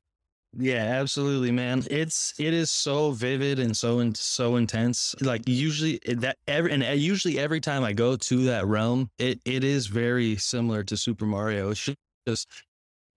Yeah, 0.58 0.84
absolutely, 1.00 1.50
man. 1.50 1.84
It's 1.90 2.34
it 2.38 2.52
is 2.52 2.70
so 2.70 3.12
vivid 3.12 3.58
and 3.58 3.74
so 3.74 4.00
in, 4.00 4.14
so 4.14 4.56
intense. 4.56 5.14
Like 5.22 5.42
usually 5.46 5.98
that 6.06 6.36
every 6.46 6.72
and 6.72 6.84
uh, 6.84 6.88
usually 6.90 7.38
every 7.38 7.60
time 7.60 7.84
I 7.84 7.94
go 7.94 8.16
to 8.16 8.44
that 8.44 8.66
realm, 8.66 9.10
it 9.18 9.40
it 9.46 9.64
is 9.64 9.86
very 9.86 10.36
similar 10.36 10.84
to 10.84 10.96
Super 10.96 11.24
Mario. 11.24 11.70
It's 11.70 11.88
just 12.28 12.48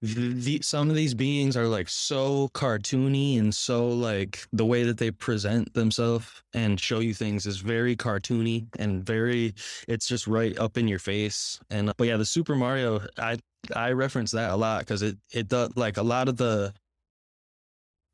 the, 0.01 0.61
some 0.61 0.89
of 0.89 0.95
these 0.95 1.13
beings 1.13 1.57
are 1.57 1.67
like 1.67 1.89
so 1.89 2.49
cartoony 2.49 3.39
and 3.39 3.53
so 3.55 3.87
like 3.89 4.45
the 4.53 4.65
way 4.65 4.83
that 4.83 4.97
they 4.97 5.11
present 5.11 5.73
themselves 5.73 6.43
and 6.53 6.79
show 6.79 6.99
you 6.99 7.13
things 7.13 7.45
is 7.45 7.57
very 7.57 7.95
cartoony 7.95 8.67
and 8.79 9.05
very 9.05 9.53
it's 9.87 10.07
just 10.07 10.27
right 10.27 10.57
up 10.59 10.77
in 10.77 10.87
your 10.87 10.99
face. 10.99 11.59
And 11.69 11.91
but 11.97 12.07
yeah, 12.07 12.17
the 12.17 12.25
Super 12.25 12.55
Mario 12.55 13.01
I 13.17 13.39
I 13.75 13.91
reference 13.91 14.31
that 14.31 14.51
a 14.51 14.55
lot 14.55 14.79
because 14.79 15.01
it 15.01 15.17
it 15.33 15.49
does 15.49 15.71
like 15.75 15.97
a 15.97 16.03
lot 16.03 16.29
of 16.29 16.37
the 16.37 16.73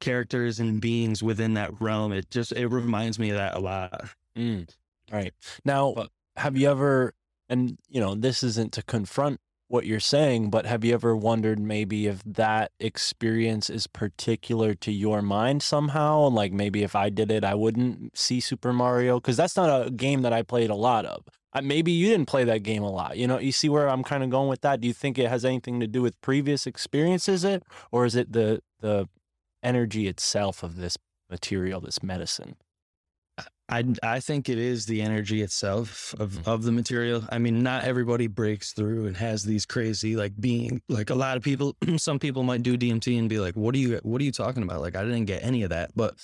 characters 0.01 0.59
and 0.59 0.81
beings 0.81 1.23
within 1.23 1.53
that 1.53 1.79
realm. 1.79 2.11
It 2.11 2.29
just 2.29 2.51
it 2.51 2.67
reminds 2.67 3.17
me 3.17 3.29
of 3.29 3.37
that 3.37 3.55
a 3.55 3.59
lot. 3.59 4.09
Mm. 4.35 4.67
Right. 5.11 5.33
Now, 5.63 5.93
But- 5.95 6.09
have 6.37 6.57
you 6.57 6.69
ever, 6.69 7.13
and 7.49 7.77
you 7.89 8.01
know, 8.01 8.15
this 8.15 8.43
isn't 8.43 8.73
to 8.73 8.83
confront 8.83 9.39
what 9.67 9.85
you're 9.85 10.01
saying, 10.01 10.49
but 10.49 10.65
have 10.65 10.83
you 10.83 10.93
ever 10.93 11.15
wondered 11.15 11.57
maybe 11.59 12.07
if 12.07 12.21
that 12.25 12.71
experience 12.79 13.69
is 13.69 13.87
particular 13.87 14.73
to 14.75 14.91
your 14.91 15.21
mind 15.21 15.63
somehow? 15.63 16.27
And 16.27 16.35
like 16.35 16.51
maybe 16.51 16.83
if 16.83 16.93
I 16.95 17.09
did 17.09 17.31
it, 17.31 17.43
I 17.45 17.55
wouldn't 17.55 18.17
see 18.17 18.41
Super 18.41 18.73
Mario? 18.73 19.19
Because 19.19 19.37
that's 19.37 19.55
not 19.55 19.87
a 19.87 19.89
game 19.89 20.23
that 20.23 20.33
I 20.33 20.41
played 20.43 20.69
a 20.69 20.75
lot 20.75 21.05
of. 21.05 21.23
Uh, 21.53 21.61
maybe 21.61 21.91
you 21.91 22.07
didn't 22.07 22.27
play 22.27 22.43
that 22.45 22.63
game 22.63 22.83
a 22.83 22.89
lot. 22.89 23.17
You 23.17 23.27
know, 23.27 23.37
you 23.37 23.51
see 23.51 23.67
where 23.69 23.89
I'm 23.89 24.03
kind 24.03 24.23
of 24.23 24.29
going 24.29 24.47
with 24.49 24.61
that. 24.61 24.79
Do 24.81 24.87
you 24.87 24.93
think 24.93 25.17
it 25.17 25.27
has 25.29 25.43
anything 25.43 25.79
to 25.81 25.87
do 25.87 26.01
with 26.01 26.19
previous 26.21 26.65
experiences, 26.65 27.43
it, 27.43 27.63
or 27.91 28.05
is 28.05 28.15
it 28.15 28.31
the 28.31 28.61
the 28.79 29.07
energy 29.63 30.07
itself 30.07 30.63
of 30.63 30.75
this 30.75 30.97
material, 31.29 31.81
this 31.81 32.01
medicine? 32.03 32.55
I 33.69 33.85
I 34.03 34.19
think 34.19 34.49
it 34.49 34.57
is 34.57 34.85
the 34.85 35.01
energy 35.01 35.41
itself 35.41 36.13
of 36.19 36.31
Mhm. 36.33 36.47
of 36.47 36.63
the 36.63 36.71
material. 36.73 37.23
I 37.29 37.37
mean, 37.37 37.63
not 37.63 37.85
everybody 37.85 38.27
breaks 38.27 38.73
through 38.73 39.05
and 39.07 39.15
has 39.17 39.43
these 39.43 39.65
crazy 39.65 40.15
like 40.17 40.33
being 40.39 40.81
like 40.89 41.09
a 41.09 41.15
lot 41.15 41.37
of 41.37 41.43
people. 41.43 41.75
some 41.97 42.19
people 42.19 42.43
might 42.43 42.63
do 42.63 42.75
DMT 42.77 43.17
and 43.17 43.29
be 43.29 43.39
like, 43.39 43.55
"What 43.55 43.73
are 43.75 43.77
you 43.77 43.99
What 44.03 44.21
are 44.21 44.25
you 44.25 44.31
talking 44.33 44.63
about?" 44.63 44.81
Like 44.81 44.95
I 44.97 45.03
didn't 45.03 45.25
get 45.25 45.43
any 45.43 45.63
of 45.63 45.69
that, 45.69 45.91
but 45.95 46.15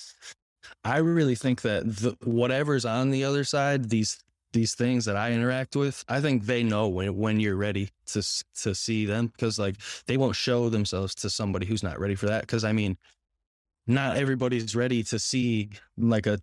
I 0.84 0.98
really 0.98 1.36
think 1.36 1.62
that 1.62 1.84
the, 1.86 2.18
whatever's 2.24 2.86
on 2.86 3.12
the 3.12 3.24
other 3.24 3.44
side, 3.44 3.90
these 3.90 4.20
these 4.54 4.76
things 4.76 5.06
that 5.06 5.16
I 5.16 5.32
interact 5.34 5.76
with, 5.76 6.04
I 6.08 6.22
think 6.22 6.46
they 6.46 6.64
know 6.64 6.88
when 6.90 7.16
when 7.16 7.40
you're 7.40 7.56
ready 7.56 7.90
to 8.08 8.22
to 8.64 8.76
see 8.76 9.06
them 9.06 9.28
because 9.28 9.58
like 9.60 9.76
they 10.06 10.18
won't 10.18 10.36
show 10.36 10.70
themselves 10.70 11.16
to 11.16 11.30
somebody 11.30 11.66
who's 11.66 11.84
not 11.84 12.00
ready 12.00 12.16
for 12.16 12.28
that. 12.28 12.42
Because 12.42 12.64
I 12.66 12.74
mean, 12.74 12.98
not 13.88 14.18
everybody's 14.18 14.76
ready 14.76 15.02
to 15.04 15.18
see 15.20 15.70
like 15.98 16.28
a 16.28 16.40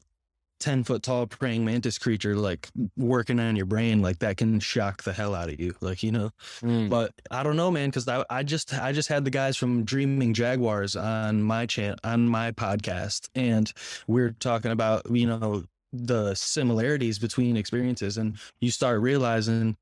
10 0.61 0.85
foot 0.85 1.03
tall 1.03 1.27
praying 1.27 1.65
mantis 1.65 1.99
creature 1.99 2.37
like 2.37 2.69
working 2.97 3.39
on 3.41 3.55
your 3.57 3.67
brain 3.67 4.01
like 4.01 4.21
that 4.21 4.37
can 4.37 4.61
shock 4.61 5.03
the 5.03 5.13
hell 5.13 5.35
out 5.35 5.51
of 5.51 5.61
you 5.61 5.75
like 5.81 6.03
you 6.03 6.11
know 6.13 6.31
Mm. 6.63 6.89
but 6.89 7.13
i 7.31 7.43
don't 7.43 7.57
know 7.57 7.71
man 7.71 7.91
because 7.91 8.09
I, 8.09 8.25
I 8.31 8.45
just 8.45 8.73
i 8.73 8.93
just 8.93 9.09
had 9.09 9.25
the 9.25 9.31
guys 9.31 9.57
from 9.57 9.85
dreaming 9.85 10.33
jaguars 10.33 10.97
on 10.97 11.43
my 11.43 11.67
chan 11.67 11.97
on 12.05 12.29
my 12.29 12.53
podcast 12.53 13.29
and 13.35 13.71
we're 14.07 14.31
talking 14.31 14.71
about 14.71 15.03
you 15.11 15.27
know 15.27 15.65
the 15.93 16.35
similarities 16.35 17.19
between 17.19 17.57
experiences 17.57 18.17
and 18.17 18.37
you 18.61 18.71
start 18.71 19.01
realizing 19.03 19.77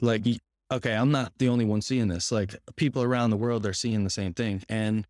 like 0.00 0.24
okay 0.70 0.94
i'm 0.94 1.12
not 1.12 1.32
the 1.38 1.48
only 1.48 1.64
one 1.64 1.80
seeing 1.80 2.08
this 2.08 2.30
like 2.32 2.54
people 2.76 3.02
around 3.02 3.30
the 3.30 3.36
world 3.36 3.64
are 3.64 3.72
seeing 3.72 4.04
the 4.04 4.10
same 4.10 4.34
thing 4.34 4.62
and 4.68 5.06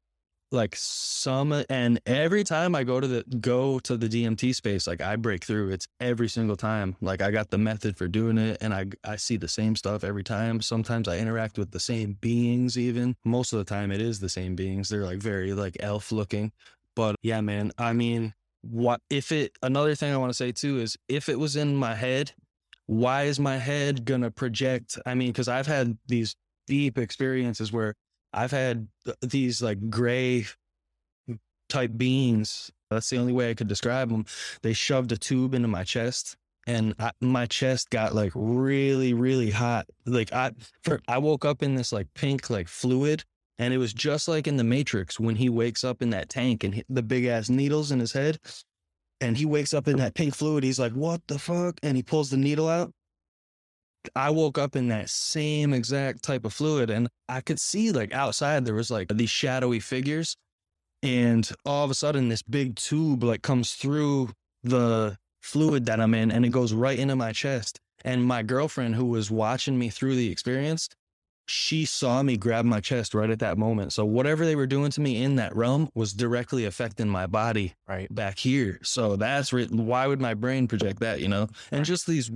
like 0.50 0.74
some 0.76 1.52
uh, 1.52 1.62
and 1.68 2.00
every 2.06 2.42
time 2.42 2.74
i 2.74 2.82
go 2.82 3.00
to 3.00 3.06
the 3.06 3.22
go 3.40 3.78
to 3.78 3.96
the 3.96 4.08
dmt 4.08 4.54
space 4.54 4.86
like 4.86 5.00
i 5.00 5.14
break 5.14 5.44
through 5.44 5.70
it's 5.70 5.86
every 6.00 6.28
single 6.28 6.56
time. 6.56 6.96
Like 7.00 7.22
i 7.22 7.30
got 7.30 7.50
the 7.50 7.58
method 7.58 7.96
for 7.96 8.08
doing 8.08 8.38
it 8.38 8.58
and 8.60 8.72
i 8.72 8.86
i 9.04 9.16
see 9.16 9.36
the 9.36 9.48
same 9.48 9.76
stuff 9.76 10.04
every 10.04 10.24
time. 10.24 10.60
Sometimes 10.60 11.08
i 11.08 11.18
interact 11.18 11.58
with 11.58 11.70
the 11.70 11.80
same 11.80 12.16
beings 12.20 12.78
even. 12.78 13.16
Most 13.24 13.52
of 13.52 13.58
the 13.58 13.64
time 13.64 13.90
it 13.90 14.00
is 14.00 14.20
the 14.20 14.28
same 14.28 14.54
beings. 14.54 14.88
They're 14.88 15.04
like 15.04 15.18
very 15.18 15.52
like 15.52 15.76
elf 15.80 16.12
looking. 16.12 16.52
But 16.96 17.16
yeah 17.22 17.40
man 17.40 17.70
i 17.78 17.92
mean 17.92 18.34
what 18.62 19.00
if 19.08 19.30
it 19.30 19.52
another 19.62 19.94
thing 19.94 20.12
i 20.12 20.16
want 20.16 20.30
to 20.30 20.36
say 20.36 20.50
too 20.50 20.80
is 20.80 20.96
if 21.08 21.28
it 21.28 21.38
was 21.38 21.54
in 21.54 21.76
my 21.76 21.94
head 21.94 22.32
why 22.86 23.22
is 23.22 23.38
my 23.38 23.56
head 23.56 24.04
gonna 24.04 24.30
project 24.30 24.98
i 25.06 25.14
mean 25.14 25.28
because 25.28 25.46
i've 25.46 25.66
had 25.66 25.96
these 26.08 26.34
deep 26.66 26.98
experiences 26.98 27.72
where 27.72 27.94
I've 28.32 28.50
had 28.50 28.88
th- 29.04 29.16
these 29.22 29.62
like 29.62 29.90
gray 29.90 30.46
type 31.68 31.92
beings. 31.96 32.70
That's 32.90 33.10
the 33.10 33.18
only 33.18 33.32
way 33.32 33.50
I 33.50 33.54
could 33.54 33.68
describe 33.68 34.10
them. 34.10 34.24
They 34.62 34.72
shoved 34.72 35.12
a 35.12 35.16
tube 35.16 35.54
into 35.54 35.68
my 35.68 35.84
chest 35.84 36.36
and 36.66 36.94
I, 36.98 37.12
my 37.20 37.46
chest 37.46 37.90
got 37.90 38.14
like 38.14 38.32
really, 38.34 39.14
really 39.14 39.50
hot. 39.50 39.86
Like 40.04 40.32
I, 40.32 40.52
for, 40.82 41.00
I 41.08 41.18
woke 41.18 41.44
up 41.44 41.62
in 41.62 41.74
this 41.74 41.92
like 41.92 42.08
pink 42.14 42.50
like 42.50 42.68
fluid 42.68 43.24
and 43.58 43.74
it 43.74 43.78
was 43.78 43.92
just 43.92 44.28
like 44.28 44.46
in 44.46 44.56
the 44.56 44.64
Matrix 44.64 45.18
when 45.18 45.36
he 45.36 45.48
wakes 45.48 45.82
up 45.82 46.02
in 46.02 46.10
that 46.10 46.28
tank 46.28 46.64
and 46.64 46.74
hit 46.74 46.86
the 46.88 47.02
big 47.02 47.24
ass 47.24 47.48
needles 47.48 47.90
in 47.90 48.00
his 48.00 48.12
head. 48.12 48.38
And 49.20 49.36
he 49.36 49.46
wakes 49.46 49.74
up 49.74 49.88
in 49.88 49.96
that 49.96 50.14
pink 50.14 50.34
fluid. 50.34 50.62
He's 50.62 50.78
like, 50.78 50.92
what 50.92 51.26
the 51.26 51.40
fuck? 51.40 51.80
And 51.82 51.96
he 51.96 52.04
pulls 52.04 52.30
the 52.30 52.36
needle 52.36 52.68
out. 52.68 52.92
I 54.14 54.30
woke 54.30 54.58
up 54.58 54.76
in 54.76 54.88
that 54.88 55.10
same 55.10 55.72
exact 55.72 56.22
type 56.22 56.44
of 56.44 56.52
fluid 56.52 56.90
and 56.90 57.08
I 57.28 57.40
could 57.40 57.60
see 57.60 57.92
like 57.92 58.12
outside 58.12 58.64
there 58.64 58.74
was 58.74 58.90
like 58.90 59.08
these 59.08 59.30
shadowy 59.30 59.80
figures 59.80 60.36
and 61.02 61.48
all 61.64 61.84
of 61.84 61.90
a 61.90 61.94
sudden 61.94 62.28
this 62.28 62.42
big 62.42 62.76
tube 62.76 63.22
like 63.22 63.42
comes 63.42 63.74
through 63.74 64.30
the 64.62 65.16
fluid 65.40 65.86
that 65.86 66.00
I'm 66.00 66.14
in 66.14 66.30
and 66.30 66.44
it 66.44 66.50
goes 66.50 66.72
right 66.72 66.98
into 66.98 67.16
my 67.16 67.32
chest 67.32 67.78
and 68.04 68.24
my 68.24 68.42
girlfriend 68.42 68.94
who 68.94 69.06
was 69.06 69.30
watching 69.30 69.78
me 69.78 69.88
through 69.90 70.16
the 70.16 70.30
experience 70.30 70.88
she 71.50 71.84
saw 71.84 72.22
me 72.22 72.36
grab 72.36 72.64
my 72.64 72.80
chest 72.80 73.14
right 73.14 73.30
at 73.30 73.38
that 73.38 73.56
moment 73.56 73.92
so 73.92 74.04
whatever 74.04 74.44
they 74.44 74.54
were 74.54 74.66
doing 74.66 74.90
to 74.90 75.00
me 75.00 75.22
in 75.22 75.36
that 75.36 75.54
realm 75.56 75.88
was 75.94 76.12
directly 76.12 76.64
affecting 76.64 77.08
my 77.08 77.26
body 77.26 77.74
Right. 77.88 78.12
back 78.14 78.38
here 78.38 78.78
so 78.82 79.16
that's 79.16 79.52
re- 79.52 79.66
why 79.66 80.06
would 80.06 80.20
my 80.20 80.34
brain 80.34 80.68
project 80.68 81.00
that 81.00 81.20
you 81.20 81.28
know 81.28 81.48
and 81.72 81.84
just 81.84 82.06
these 82.06 82.30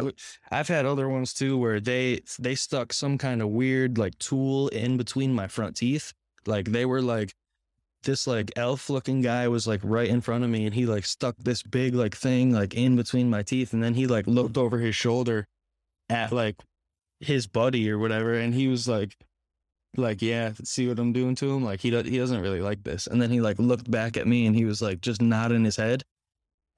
I've 0.50 0.68
had 0.68 0.86
other 0.86 1.08
ones 1.08 1.32
too 1.34 1.58
where 1.58 1.78
they 1.80 2.20
they 2.38 2.54
stuck 2.54 2.92
some 2.92 3.18
kind 3.18 3.42
of 3.42 3.48
weird 3.48 3.98
like 3.98 4.18
tool 4.18 4.68
in 4.68 4.96
between 4.96 5.34
my 5.34 5.46
front 5.46 5.76
teeth. 5.76 6.12
Like 6.46 6.66
they 6.72 6.84
were 6.86 7.02
like 7.02 7.32
this 8.02 8.26
like 8.26 8.50
elf 8.56 8.90
looking 8.90 9.20
guy 9.20 9.46
was 9.48 9.66
like 9.66 9.80
right 9.84 10.08
in 10.08 10.20
front 10.20 10.42
of 10.42 10.50
me 10.50 10.64
and 10.66 10.74
he 10.74 10.86
like 10.86 11.04
stuck 11.04 11.36
this 11.38 11.62
big 11.62 11.94
like 11.94 12.16
thing 12.16 12.52
like 12.52 12.74
in 12.74 12.96
between 12.96 13.30
my 13.30 13.42
teeth 13.42 13.72
and 13.72 13.82
then 13.82 13.94
he 13.94 14.06
like 14.06 14.26
looked 14.26 14.56
over 14.58 14.78
his 14.78 14.96
shoulder 14.96 15.46
at 16.08 16.32
like 16.32 16.56
his 17.22 17.46
buddy 17.46 17.90
or 17.90 17.98
whatever 17.98 18.34
and 18.34 18.54
he 18.54 18.68
was 18.68 18.88
like 18.88 19.16
like 19.96 20.22
yeah 20.22 20.52
see 20.64 20.88
what 20.88 20.98
i'm 20.98 21.12
doing 21.12 21.34
to 21.34 21.50
him 21.52 21.64
like 21.64 21.80
he 21.80 21.90
do- 21.90 22.02
he 22.02 22.18
doesn't 22.18 22.40
really 22.40 22.60
like 22.62 22.82
this 22.84 23.06
and 23.06 23.20
then 23.22 23.30
he 23.30 23.40
like 23.40 23.58
looked 23.58 23.90
back 23.90 24.16
at 24.16 24.26
me 24.26 24.46
and 24.46 24.56
he 24.56 24.64
was 24.64 24.82
like 24.82 25.00
just 25.00 25.22
nodding 25.22 25.64
his 25.64 25.76
head 25.76 26.02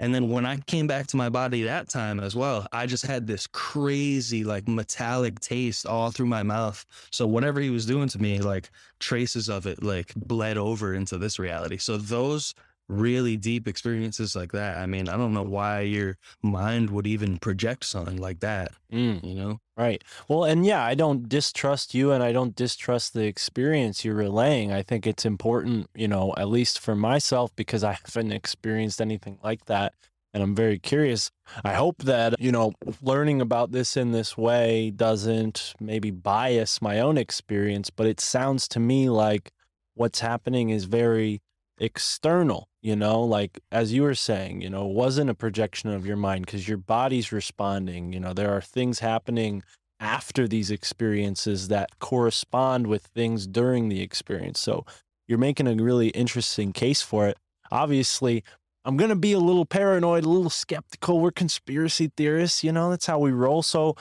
And 0.01 0.15
then 0.15 0.29
when 0.31 0.45
I 0.47 0.57
came 0.59 0.87
back 0.89 1.07
to 1.09 1.16
my 1.16 1.29
body 1.29 1.62
that 1.65 1.89
time 1.89 2.21
as 2.21 2.35
well, 2.35 2.66
I 2.73 2.87
just 2.87 3.07
had 3.07 3.27
this 3.27 3.47
crazy, 3.47 4.45
like 4.45 4.66
metallic 4.69 5.41
taste 5.41 5.87
all 5.87 6.11
through 6.11 6.27
my 6.27 6.43
mouth. 6.43 6.85
So 7.12 7.27
whatever 7.27 7.61
he 7.61 7.71
was 7.71 7.87
doing 7.87 8.09
to 8.11 8.19
me, 8.21 8.41
like 8.41 8.71
traces 8.99 9.49
of 9.49 9.66
it, 9.66 9.83
like 9.83 10.12
bled 10.16 10.59
over 10.59 10.95
into 10.95 11.19
this 11.19 11.39
reality. 11.39 11.79
So 11.79 11.97
those 11.97 12.55
really 12.89 13.36
deep 13.36 13.66
experiences 13.66 14.36
like 14.36 14.52
that, 14.52 14.77
I 14.78 14.86
mean, 14.86 15.09
I 15.09 15.16
don't 15.16 15.32
know 15.32 15.43
why 15.43 15.81
your 15.81 16.19
mind 16.43 16.90
would 16.90 17.06
even 17.06 17.39
project 17.39 17.85
something 17.85 18.19
like 18.19 18.40
that, 18.40 18.73
Mm. 18.93 19.24
you 19.24 19.35
know? 19.35 19.59
Right. 19.77 20.05
Well, 20.28 20.44
and 20.44 20.65
yeah, 20.65 20.85
I 20.85 20.94
don't 20.94 21.28
distrust 21.28 21.94
you 21.94 22.12
and 22.12 22.23
I 22.23 22.31
don't 22.32 22.55
distrust 22.55 23.15
the 23.15 23.24
experience 23.24 24.05
you're 24.05 24.15
relaying. 24.15 24.70
I 24.73 24.82
think 24.82 25.06
it's 25.06 25.24
important, 25.24 25.89
you 25.94 26.06
know, 26.09 26.35
at 26.36 26.48
least 26.48 26.78
for 26.78 26.94
myself, 26.94 27.51
because 27.56 27.82
I 27.82 27.93
haven't 28.05 28.32
experienced 28.32 29.01
anything 29.01 29.39
like 29.43 29.65
that. 29.65 29.94
And 30.32 30.43
I'm 30.43 30.55
very 30.55 30.81
curious. 30.81 31.31
I 31.65 31.74
hope 31.74 31.98
that, 32.02 32.40
you 32.40 32.51
know, 32.51 32.73
learning 33.01 33.40
about 33.40 33.70
this 33.70 33.97
in 33.97 34.11
this 34.11 34.36
way 34.36 34.90
doesn't 34.90 35.74
maybe 35.81 36.11
bias 36.11 36.82
my 36.82 36.98
own 36.98 37.16
experience, 37.16 37.89
but 37.89 38.06
it 38.09 38.20
sounds 38.20 38.66
to 38.69 38.81
me 38.81 39.09
like 39.09 39.52
what's 39.94 40.19
happening 40.20 40.70
is 40.70 40.85
very 40.86 41.40
external, 41.78 42.69
you 42.85 42.94
know, 42.94 43.23
like 43.23 43.61
as 43.73 43.94
you 43.94 44.02
were 44.02 44.15
saying, 44.15 44.61
you 44.61 44.69
know, 44.69 44.85
wasn't 44.85 45.31
a 45.31 45.35
projection 45.35 45.89
of 45.89 46.05
your 46.05 46.19
mind 46.19 46.44
because 46.44 46.69
your 46.69 46.77
body's 46.77 47.32
responding. 47.32 48.12
You 48.12 48.20
know, 48.20 48.35
there 48.35 48.52
are 48.55 48.61
things 48.61 48.98
happening 48.98 49.62
after 49.98 50.47
these 50.47 50.70
experiences 50.70 51.69
that 51.69 51.98
correspond 51.98 52.86
with 52.86 53.06
things 53.06 53.47
during 53.47 53.89
the 53.89 54.02
experience. 54.02 54.61
So 54.61 54.85
you're 55.27 55.39
making 55.39 55.66
a 55.66 55.82
really 55.82 56.09
interesting 56.09 56.74
case 56.74 57.01
for 57.01 57.27
it. 57.27 57.39
Obviously, 57.73 58.44
I'm 58.85 58.98
going 58.98 59.09
to 59.09 59.16
be 59.16 59.32
a 59.32 59.39
little 59.39 59.65
paranoid, 59.65 60.27
a 60.27 60.28
little 60.28 60.51
skeptical. 60.51 61.20
We're 61.20 61.31
conspiracy 61.31 62.12
theorists, 62.15 62.62
you 62.62 62.70
know, 62.70 62.90
that's 62.90 63.06
how 63.06 63.19
we 63.19 63.32
roll. 63.32 63.62
So, 63.62 63.97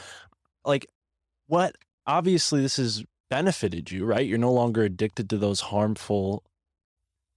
like, 0.66 0.86
what 1.48 1.78
obviously 2.06 2.62
this 2.62 2.76
has 2.76 3.06
benefited 3.30 3.92
you, 3.92 4.04
right? 4.04 4.28
You're 4.28 4.38
no 4.40 4.52
longer 4.52 4.84
addicted 4.84 5.30
to 5.30 5.38
those 5.38 5.62
harmful 5.62 6.44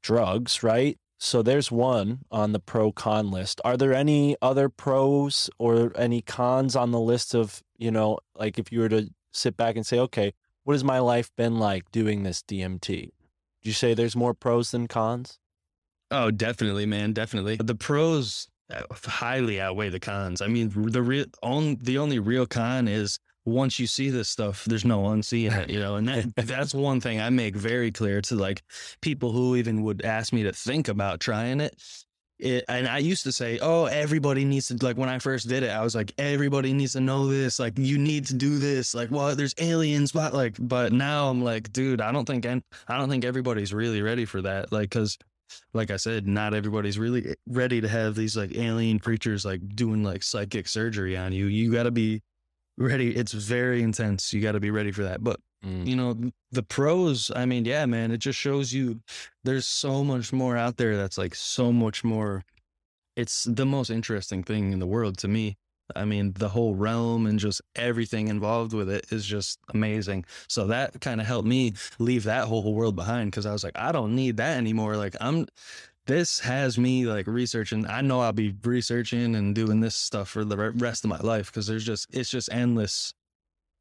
drugs, 0.03 0.65
right? 0.65 0.99
So 1.19 1.43
there's 1.43 1.73
one 1.73 2.21
on 2.31 2.53
the 2.53 2.61
pro 2.61 2.93
con 2.93 3.31
list. 3.31 3.61
Are 3.65 3.77
there 3.77 3.95
any 3.95 4.37
other 4.43 4.69
pros 4.69 5.49
or 5.59 5.93
any 5.97 6.21
cons 6.21 6.77
on 6.77 6.91
the 6.91 7.01
list 7.01 7.35
of, 7.35 7.63
you 7.79 7.91
know, 7.91 8.19
like 8.35 8.59
if 8.59 8.71
you 8.71 8.81
were 8.81 8.89
to 8.91 9.09
sit 9.33 9.57
back 9.57 9.77
and 9.77 9.87
say, 9.87 9.99
okay, 9.99 10.33
what 10.65 10.75
has 10.75 10.85
my 10.85 10.99
life 10.99 11.31
been 11.37 11.59
like 11.59 11.91
doing 11.91 12.23
this 12.23 12.43
DMT? 12.43 13.11
Do 13.63 13.71
you 13.71 13.73
say 13.73 13.95
there's 13.95 14.17
more 14.17 14.35
pros 14.35 14.73
than 14.73 14.89
cons? 14.89 15.39
Oh, 16.11 16.31
definitely, 16.31 16.87
man, 16.87 17.13
definitely. 17.13 17.57
The 17.57 17.75
pros 17.75 18.49
uh, 18.73 18.83
highly 19.05 19.61
outweigh 19.61 19.89
the 19.89 20.01
cons. 20.01 20.41
I 20.43 20.49
mean, 20.49 20.71
the 20.75 21.03
real 21.03 21.27
on 21.43 21.77
the 21.81 21.99
only 21.99 22.19
real 22.19 22.47
con 22.47 22.89
is 22.89 23.19
once 23.47 23.79
you 23.79 23.87
see 23.87 24.11
this 24.11 24.29
stuff, 24.29 24.65
there's 24.65 24.85
no 24.85 25.07
unseeing 25.07 25.53
it, 25.53 25.71
you 25.71 25.79
know. 25.79 25.97
And 25.97 26.09
that 26.09 26.35
that's 26.47 26.75
one 26.75 27.01
thing 27.01 27.21
I 27.21 27.31
make 27.31 27.57
very 27.57 27.91
clear 27.93 28.21
to 28.23 28.35
like 28.35 28.63
people 29.01 29.33
who 29.33 29.57
even 29.57 29.83
would 29.85 30.05
ask 30.05 30.33
me 30.33 30.43
to 30.43 30.53
think 30.53 30.89
about 30.89 31.21
trying 31.21 31.61
it. 31.61 31.81
It, 32.39 32.65
and 32.69 32.87
I 32.87 32.99
used 32.99 33.25
to 33.25 33.33
say, 33.33 33.59
"Oh, 33.63 33.87
everybody 33.87 34.45
needs 34.45 34.69
to 34.69 34.77
like." 34.85 34.99
When 34.99 35.09
I 35.09 35.19
first 35.21 35.49
did 35.49 35.63
it, 35.63 35.71
I 35.71 35.83
was 35.83 35.95
like, 35.95 36.13
"Everybody 36.19 36.75
needs 36.75 36.93
to 36.93 37.01
know 37.01 37.29
this. 37.29 37.59
Like, 37.59 37.79
you 37.79 37.97
need 37.97 38.27
to 38.27 38.35
do 38.35 38.59
this. 38.59 38.95
Like, 38.95 39.11
well, 39.11 39.35
there's 39.35 39.55
aliens, 39.59 40.13
but 40.13 40.35
like." 40.35 40.57
But 40.59 40.93
now 40.93 41.31
I'm 41.31 41.43
like, 41.43 41.73
dude, 41.73 42.03
I 42.03 42.13
don't 42.13 42.27
think 42.27 42.45
an- 42.45 42.65
I 42.89 42.99
don't 42.99 43.09
think 43.09 43.25
everybody's 43.25 43.73
really 43.73 44.03
ready 44.03 44.27
for 44.27 44.43
that. 44.43 44.71
Like, 44.71 44.91
because 44.91 45.17
like 45.73 45.91
I 45.91 45.97
said, 45.97 46.27
not 46.27 46.53
everybody's 46.53 46.99
really 46.99 47.27
eh, 47.31 47.35
ready 47.47 47.81
to 47.81 47.89
have 47.89 48.15
these 48.15 48.37
like 48.37 48.55
alien 48.55 48.99
creatures 48.99 49.45
like 49.45 49.61
doing 49.75 50.03
like 50.03 50.23
psychic 50.23 50.69
surgery 50.69 51.17
on 51.17 51.33
you. 51.33 51.47
You 51.47 51.73
got 51.73 51.85
to 51.85 51.91
be 51.91 52.23
ready. 52.79 53.15
It's 53.15 53.33
very 53.33 53.83
intense. 53.83 54.33
You 54.33 54.41
got 54.41 54.53
to 54.53 54.61
be 54.61 54.71
ready 54.71 54.93
for 54.93 55.03
that. 55.05 55.23
But 55.23 55.41
Mm. 55.65 55.87
you 55.87 55.97
know, 55.97 56.15
the 56.53 56.63
pros, 56.63 57.33
I 57.35 57.47
mean, 57.47 57.65
yeah, 57.65 57.87
man, 57.87 58.13
it 58.13 58.19
just 58.19 58.39
shows 58.39 58.73
you 58.73 59.01
there's 59.43 59.67
so 59.67 60.05
much 60.05 60.33
more 60.33 60.57
out 60.57 60.77
there 60.77 60.97
that's 60.97 61.17
like 61.19 61.35
so 61.35 61.73
much 61.73 62.05
more. 62.05 62.45
It's 63.17 63.45
the 63.45 63.65
most 63.67 63.91
interesting 63.91 64.43
thing 64.45 64.73
in 64.73 64.79
the 64.79 64.87
world 64.87 65.17
to 65.19 65.29
me. 65.29 65.57
I 65.95 66.05
mean, 66.05 66.35
the 66.35 66.51
whole 66.51 66.75
realm 66.75 67.27
and 67.27 67.39
just 67.39 67.63
everything 67.75 68.29
involved 68.29 68.75
with 68.75 68.91
it 68.91 69.07
is 69.11 69.25
just 69.25 69.59
amazing. 69.73 70.25
So 70.49 70.67
that 70.67 71.01
kind 71.01 71.21
of 71.21 71.27
helped 71.27 71.49
me 71.49 71.73
leave 71.99 72.25
that 72.25 72.47
whole 72.49 72.75
world 72.75 72.95
behind 72.95 73.31
because 73.31 73.47
I 73.47 73.53
was 73.53 73.65
like, 73.65 73.79
I 73.79 73.93
don't 73.93 74.15
need 74.15 74.37
that 74.37 74.59
anymore. 74.59 74.97
Like, 74.97 75.17
I'm, 75.21 75.47
this 76.07 76.41
has 76.41 76.79
me 76.79 77.07
like 77.07 77.27
researching. 77.27 77.87
I 77.87 78.01
know 78.01 78.21
I'll 78.21 78.33
be 78.33 78.55
researching 78.65 79.35
and 79.35 79.55
doing 79.55 79.81
this 79.81 79.97
stuff 79.97 80.29
for 80.29 80.45
the 80.45 80.57
rest 80.57 81.05
of 81.05 81.11
my 81.11 81.19
life 81.19 81.51
because 81.51 81.67
there's 81.67 81.85
just, 81.85 82.07
it's 82.13 82.31
just 82.31 82.49
endless, 82.53 83.13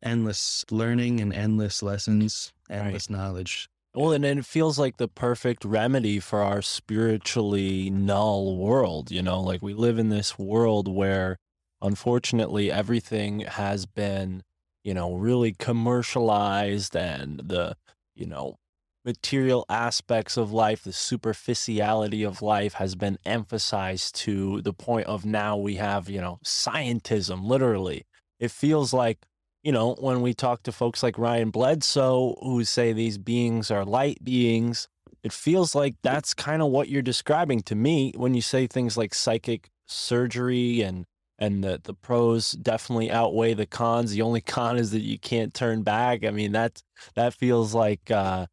endless 0.04 0.66
learning 0.70 1.22
and 1.22 1.34
endless 1.34 1.82
lessons, 1.82 2.54
endless 2.70 3.10
knowledge. 3.10 3.70
Well, 3.94 4.12
and 4.12 4.26
it 4.26 4.46
feels 4.46 4.78
like 4.78 4.98
the 4.98 5.08
perfect 5.08 5.64
remedy 5.64 6.20
for 6.20 6.42
our 6.42 6.62
spiritually 6.62 7.90
null 7.90 8.58
world. 8.58 9.10
You 9.10 9.22
know, 9.22 9.40
like 9.40 9.62
we 9.62 9.74
live 9.74 9.98
in 9.98 10.10
this 10.10 10.38
world 10.38 10.88
where 10.88 11.38
unfortunately 11.82 12.72
everything 12.72 13.42
has 13.42 13.86
been, 13.86 14.44
you 14.84 14.94
know, 14.94 15.16
really 15.16 15.54
commercialized 15.54 16.96
and 16.96 17.40
the, 17.40 17.78
you 18.16 18.26
know, 18.26 18.58
material 19.06 19.66
aspects 19.70 20.36
of 20.36 20.52
life, 20.52 20.84
the 20.84 20.92
superficiality 20.92 22.24
of 22.24 22.42
life 22.42 22.74
has 22.74 22.96
been 22.96 23.18
emphasized 23.26 24.16
to 24.16 24.62
the 24.62 24.74
point 24.74 25.08
of 25.08 25.26
now 25.26 25.56
we 25.56 25.76
have, 25.76 26.10
you 26.10 26.20
know, 26.20 26.40
scientism, 26.44 27.46
literally. 27.46 28.06
It 28.40 28.52
feels 28.52 28.92
like 28.94 29.20
you 29.66 29.72
know, 29.72 29.96
when 29.96 30.22
we 30.22 30.36
talk 30.36 30.62
to 30.64 30.72
folks 30.72 31.02
like 31.02 31.18
Ryan 31.18 31.50
Bledsoe 31.50 32.36
who 32.44 32.64
say 32.64 32.94
these 32.94 33.18
beings 33.18 33.72
are 33.72 33.84
light 33.84 34.24
beings, 34.24 34.88
it 35.24 35.34
feels 35.34 35.74
like 35.74 35.96
that's 36.04 36.36
kind 36.36 36.62
of 36.62 36.70
what 36.70 36.88
you're 36.88 37.02
describing 37.02 37.62
to 37.64 37.74
me 37.74 38.14
when 38.16 38.36
you 38.36 38.42
say 38.42 38.68
things 38.68 38.96
like 38.96 39.16
psychic 39.16 39.72
surgery 39.88 40.82
and 40.82 41.06
and 41.40 41.64
the 41.64 41.82
the 41.84 41.96
pros 41.96 42.52
definitely 42.52 43.10
outweigh 43.10 43.56
the 43.56 43.66
cons. 43.66 44.12
The 44.12 44.22
only 44.22 44.40
con 44.40 44.78
is 44.78 44.92
that 44.92 45.02
you 45.02 45.18
can't 45.18 45.52
turn 45.52 45.82
back. 45.82 46.24
I 46.24 46.30
mean, 46.30 46.52
that 46.52 46.84
that 47.16 47.34
feels 47.34 47.74
like 47.74 48.12
uh, 48.12 48.46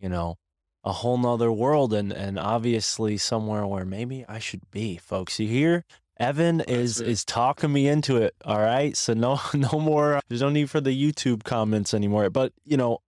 you 0.00 0.08
know, 0.08 0.36
a 0.84 0.92
whole 0.92 1.18
nother 1.18 1.52
world 1.52 1.92
and 1.92 2.12
and 2.12 2.38
obviously 2.38 3.16
somewhere 3.18 3.66
where 3.66 3.84
maybe 3.84 4.24
I 4.28 4.38
should 4.38 4.70
be, 4.70 4.96
folks. 4.96 5.38
You 5.38 5.48
hear? 5.48 5.84
Evan 6.18 6.60
is 6.60 7.00
is 7.00 7.24
talking 7.24 7.72
me 7.72 7.88
into 7.88 8.16
it. 8.16 8.34
All 8.44 8.58
right, 8.60 8.96
so 8.96 9.14
no 9.14 9.40
no 9.54 9.78
more. 9.78 10.16
uh, 10.16 10.20
There's 10.28 10.42
no 10.42 10.50
need 10.50 10.70
for 10.70 10.80
the 10.80 10.90
YouTube 11.12 11.44
comments 11.44 11.94
anymore. 11.94 12.28
But 12.30 12.52
you 12.64 12.76
know, 12.76 12.98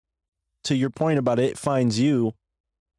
to 0.65 0.75
your 0.77 0.91
point 0.91 1.19
about 1.19 1.39
it 1.39 1.59
finds 1.59 1.99
you, 1.99 2.35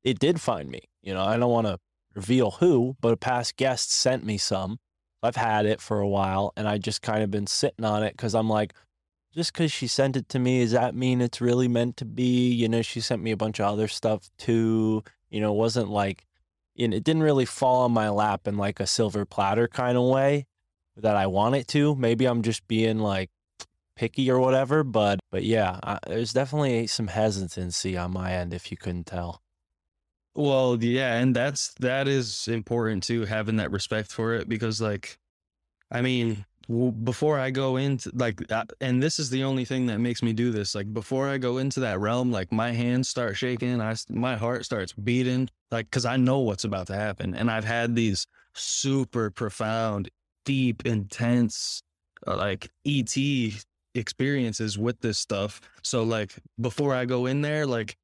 it 0.03 0.19
did 0.19 0.39
find 0.41 0.69
me. 0.69 0.81
You 1.01 1.13
know, 1.13 1.23
I 1.23 1.37
don't 1.37 1.51
want 1.51 1.67
to 1.67 1.79
reveal 2.15 2.51
who, 2.51 2.95
but 3.01 3.13
a 3.13 3.17
past 3.17 3.57
guest 3.57 3.91
sent 3.91 4.23
me 4.23 4.37
some. 4.37 4.77
I've 5.23 5.35
had 5.37 5.65
it 5.65 5.79
for 5.81 5.99
a 5.99 6.07
while, 6.07 6.51
and 6.57 6.67
I 6.67 6.77
just 6.77 7.01
kind 7.01 7.23
of 7.23 7.31
been 7.31 7.47
sitting 7.47 7.85
on 7.85 8.03
it 8.03 8.11
because 8.15 8.35
I'm 8.35 8.49
like, 8.49 8.73
just 9.33 9.53
because 9.53 9.71
she 9.71 9.87
sent 9.87 10.15
it 10.15 10.29
to 10.29 10.39
me, 10.39 10.61
does 10.61 10.71
that 10.71 10.95
mean 10.95 11.21
it's 11.21 11.41
really 11.41 11.67
meant 11.67 11.97
to 11.97 12.05
be? 12.05 12.51
You 12.51 12.69
know, 12.69 12.81
she 12.81 13.01
sent 13.01 13.21
me 13.21 13.31
a 13.31 13.37
bunch 13.37 13.59
of 13.59 13.65
other 13.65 13.87
stuff 13.87 14.29
too. 14.37 15.03
You 15.29 15.41
know, 15.41 15.53
it 15.53 15.57
wasn't 15.57 15.89
like 15.89 16.25
you 16.75 16.87
know, 16.87 16.97
it 16.97 17.03
didn't 17.03 17.23
really 17.23 17.45
fall 17.45 17.83
on 17.83 17.91
my 17.91 18.09
lap 18.09 18.47
in 18.47 18.57
like 18.57 18.79
a 18.79 18.87
silver 18.87 19.25
platter 19.25 19.67
kind 19.67 19.97
of 19.97 20.03
way 20.03 20.47
that 20.97 21.15
I 21.15 21.27
want 21.27 21.55
it 21.55 21.67
to. 21.69 21.95
Maybe 21.95 22.25
I'm 22.25 22.41
just 22.41 22.67
being 22.67 22.99
like 22.99 23.29
picky 23.95 24.29
or 24.29 24.39
whatever, 24.39 24.83
but 24.83 25.19
but 25.31 25.43
yeah, 25.43 25.79
I, 25.83 25.99
there's 26.07 26.33
definitely 26.33 26.87
some 26.87 27.07
hesitancy 27.07 27.97
on 27.97 28.11
my 28.11 28.33
end 28.33 28.53
if 28.53 28.71
you 28.71 28.77
couldn't 28.77 29.05
tell. 29.05 29.41
Well, 30.35 30.77
yeah, 30.81 31.15
and 31.15 31.35
that's 31.35 31.73
that 31.79 32.07
is 32.07 32.47
important 32.47 33.03
too, 33.03 33.25
having 33.25 33.57
that 33.57 33.71
respect 33.71 34.11
for 34.11 34.33
it 34.33 34.49
because, 34.49 34.81
like, 34.81 35.19
I 35.91 36.01
mean, 36.01 36.45
before 36.67 37.39
I 37.39 37.51
go 37.51 37.77
into 37.77 38.11
like, 38.13 38.51
uh, 38.51 38.65
and 38.81 39.01
this 39.01 39.19
is 39.19 39.29
the 39.29 39.43
only 39.43 39.65
thing 39.65 39.85
that 39.87 39.99
makes 39.99 40.23
me 40.23 40.33
do 40.33 40.51
this. 40.51 40.75
Like, 40.75 40.93
before 40.93 41.27
I 41.27 41.37
go 41.37 41.57
into 41.57 41.79
that 41.81 41.99
realm, 41.99 42.31
like 42.31 42.51
my 42.51 42.71
hands 42.71 43.09
start 43.09 43.35
shaking, 43.35 43.81
I 43.81 43.95
my 44.09 44.35
heart 44.35 44.65
starts 44.65 44.93
beating, 44.93 45.49
like, 45.71 45.87
because 45.87 46.05
I 46.05 46.17
know 46.17 46.39
what's 46.39 46.63
about 46.63 46.87
to 46.87 46.95
happen, 46.95 47.35
and 47.35 47.51
I've 47.51 47.65
had 47.65 47.95
these 47.95 48.25
super 48.53 49.29
profound, 49.31 50.09
deep, 50.45 50.85
intense, 50.85 51.81
uh, 52.27 52.37
like 52.37 52.69
ET 52.85 53.15
experiences 53.95 54.77
with 54.77 54.99
this 55.01 55.17
stuff. 55.17 55.61
So, 55.81 56.03
like, 56.03 56.33
before 56.59 56.93
I 56.95 57.05
go 57.05 57.25
in 57.25 57.41
there, 57.41 57.65
like 57.65 57.97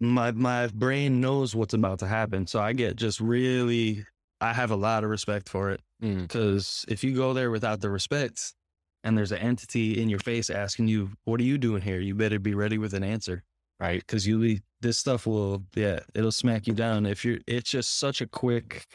my 0.00 0.30
my 0.32 0.66
brain 0.68 1.20
knows 1.20 1.54
what's 1.54 1.74
about 1.74 1.98
to 1.98 2.06
happen 2.06 2.46
so 2.46 2.60
i 2.60 2.72
get 2.72 2.96
just 2.96 3.20
really 3.20 4.04
i 4.40 4.52
have 4.52 4.70
a 4.70 4.76
lot 4.76 5.04
of 5.04 5.10
respect 5.10 5.48
for 5.48 5.70
it 5.70 5.80
Mm. 6.02 6.22
because 6.22 6.84
if 6.88 7.02
you 7.02 7.14
go 7.14 7.32
there 7.32 7.50
without 7.50 7.80
the 7.80 7.88
respect 7.90 8.52
and 9.02 9.16
there's 9.16 9.32
an 9.32 9.38
entity 9.38 10.00
in 10.00 10.08
your 10.10 10.18
face 10.18 10.50
asking 10.50 10.88
you 10.88 11.10
what 11.24 11.40
are 11.40 11.44
you 11.44 11.56
doing 11.56 11.80
here 11.80 12.00
you 12.00 12.14
better 12.14 12.38
be 12.38 12.54
ready 12.54 12.76
with 12.78 12.92
an 12.94 13.02
answer 13.02 13.42
Right. 13.80 14.00
because 14.00 14.26
you'll 14.26 14.42
be 14.42 14.60
this 14.80 14.98
stuff 14.98 15.26
will 15.26 15.62
yeah 15.74 16.00
it'll 16.14 16.32
smack 16.32 16.66
you 16.66 16.74
down 16.74 17.06
if 17.06 17.24
you're 17.24 17.38
it's 17.46 17.70
just 17.70 17.98
such 17.98 18.20
a 18.20 18.26
quick 18.26 18.86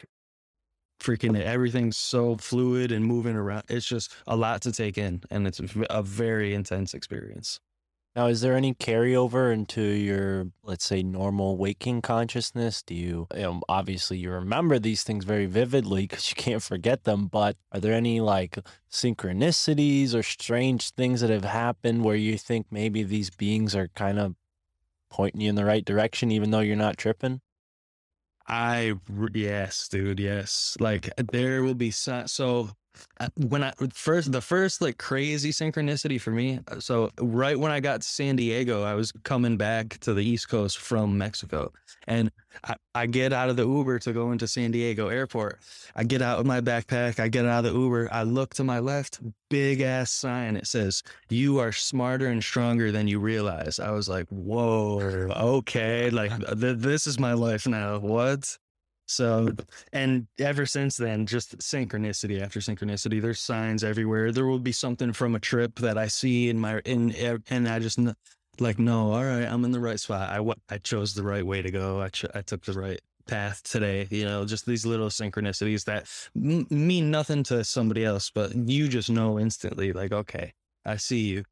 freaking 1.02 1.40
everything's 1.40 1.96
so 1.96 2.36
fluid 2.36 2.92
and 2.92 3.04
moving 3.04 3.34
around. 3.34 3.64
It's 3.68 3.86
just 3.86 4.14
a 4.26 4.36
lot 4.36 4.62
to 4.62 4.72
take 4.72 4.96
in, 4.96 5.22
and 5.30 5.46
it's 5.46 5.60
a 5.90 6.02
very 6.02 6.54
intense 6.54 6.94
experience. 6.94 7.58
Now, 8.14 8.26
is 8.26 8.42
there 8.42 8.56
any 8.56 8.74
carryover 8.74 9.50
into 9.50 9.80
your, 9.80 10.48
let's 10.62 10.84
say, 10.84 11.02
normal 11.02 11.56
waking 11.56 12.02
consciousness? 12.02 12.82
Do 12.82 12.94
you, 12.94 13.26
you 13.34 13.40
know, 13.40 13.62
obviously 13.70 14.18
you 14.18 14.30
remember 14.30 14.78
these 14.78 15.02
things 15.02 15.24
very 15.24 15.46
vividly 15.46 16.02
because 16.02 16.28
you 16.28 16.36
can't 16.36 16.62
forget 16.62 17.04
them, 17.04 17.26
but 17.26 17.56
are 17.72 17.80
there 17.80 17.94
any 17.94 18.20
like 18.20 18.58
synchronicities 18.90 20.14
or 20.14 20.22
strange 20.22 20.90
things 20.90 21.22
that 21.22 21.30
have 21.30 21.44
happened 21.44 22.04
where 22.04 22.16
you 22.16 22.36
think 22.36 22.66
maybe 22.70 23.02
these 23.02 23.30
beings 23.30 23.74
are 23.74 23.88
kind 23.88 24.18
of 24.18 24.34
pointing 25.10 25.40
you 25.40 25.48
in 25.48 25.54
the 25.54 25.64
right 25.64 25.84
direction, 25.84 26.30
even 26.30 26.50
though 26.50 26.60
you're 26.60 26.76
not 26.76 26.98
tripping? 26.98 27.40
I, 28.46 28.94
yes, 29.32 29.88
dude, 29.88 30.20
yes. 30.20 30.76
Like 30.78 31.08
there 31.16 31.62
will 31.62 31.74
be 31.74 31.90
so, 31.90 32.68
when 33.36 33.62
I 33.64 33.72
first 33.92 34.32
the 34.32 34.40
first 34.40 34.80
like 34.80 34.98
crazy 34.98 35.50
synchronicity 35.50 36.20
for 36.20 36.30
me. 36.30 36.60
uh, 36.68 36.80
So 36.80 37.10
right 37.20 37.58
when 37.58 37.72
I 37.72 37.80
got 37.80 38.02
to 38.02 38.08
San 38.08 38.36
Diego, 38.36 38.82
I 38.82 38.94
was 38.94 39.12
coming 39.24 39.56
back 39.56 39.98
to 40.00 40.14
the 40.14 40.24
East 40.24 40.48
Coast 40.48 40.78
from 40.78 41.16
Mexico, 41.16 41.72
and 42.06 42.30
I, 42.64 42.74
I 42.94 43.06
get 43.06 43.32
out 43.32 43.48
of 43.48 43.56
the 43.56 43.66
Uber 43.66 43.98
to 44.00 44.12
go 44.12 44.32
into 44.32 44.46
San 44.46 44.70
Diego 44.70 45.08
Airport. 45.08 45.60
I 45.96 46.04
get 46.04 46.22
out 46.22 46.38
with 46.38 46.46
my 46.46 46.60
backpack. 46.60 47.20
I 47.20 47.28
get 47.28 47.46
out 47.46 47.64
of 47.64 47.72
the 47.72 47.78
Uber. 47.78 48.08
I 48.12 48.24
look 48.24 48.54
to 48.54 48.64
my 48.64 48.78
left, 48.78 49.20
big 49.48 49.80
ass 49.80 50.10
sign. 50.10 50.56
It 50.56 50.66
says, 50.66 51.02
"You 51.28 51.58
are 51.58 51.72
smarter 51.72 52.26
and 52.26 52.42
stronger 52.42 52.92
than 52.92 53.08
you 53.08 53.18
realize." 53.20 53.78
I 53.78 53.90
was 53.92 54.08
like, 54.08 54.26
"Whoa, 54.28 55.00
okay, 55.58 56.10
like 56.10 56.32
th- 56.60 56.78
this 56.78 57.06
is 57.06 57.18
my 57.18 57.32
life 57.32 57.66
now." 57.66 57.98
What? 57.98 58.58
So, 59.12 59.50
and 59.92 60.26
ever 60.38 60.64
since 60.66 60.96
then, 60.96 61.26
just 61.26 61.58
synchronicity 61.58 62.40
after 62.40 62.60
synchronicity. 62.60 63.20
There's 63.20 63.40
signs 63.40 63.84
everywhere. 63.84 64.32
There 64.32 64.46
will 64.46 64.58
be 64.58 64.72
something 64.72 65.12
from 65.12 65.34
a 65.34 65.40
trip 65.40 65.76
that 65.80 65.98
I 65.98 66.06
see 66.08 66.48
in 66.48 66.58
my 66.58 66.80
in, 66.80 67.12
and 67.50 67.68
I 67.68 67.78
just 67.78 67.98
like, 68.58 68.78
no, 68.78 69.12
all 69.12 69.24
right, 69.24 69.44
I'm 69.44 69.64
in 69.64 69.72
the 69.72 69.80
right 69.80 70.00
spot. 70.00 70.30
I 70.30 70.74
I 70.74 70.78
chose 70.78 71.14
the 71.14 71.22
right 71.22 71.44
way 71.46 71.62
to 71.62 71.70
go. 71.70 72.00
I 72.00 72.08
ch- 72.08 72.24
I 72.34 72.42
took 72.42 72.64
the 72.64 72.72
right 72.72 73.00
path 73.26 73.62
today. 73.64 74.06
You 74.10 74.24
know, 74.24 74.44
just 74.44 74.66
these 74.66 74.86
little 74.86 75.08
synchronicities 75.08 75.84
that 75.84 76.08
m- 76.36 76.66
mean 76.70 77.10
nothing 77.10 77.42
to 77.44 77.64
somebody 77.64 78.04
else, 78.04 78.30
but 78.30 78.54
you 78.54 78.88
just 78.88 79.10
know 79.10 79.38
instantly. 79.38 79.92
Like, 79.92 80.12
okay, 80.12 80.52
I 80.84 80.96
see 80.96 81.20
you. 81.20 81.44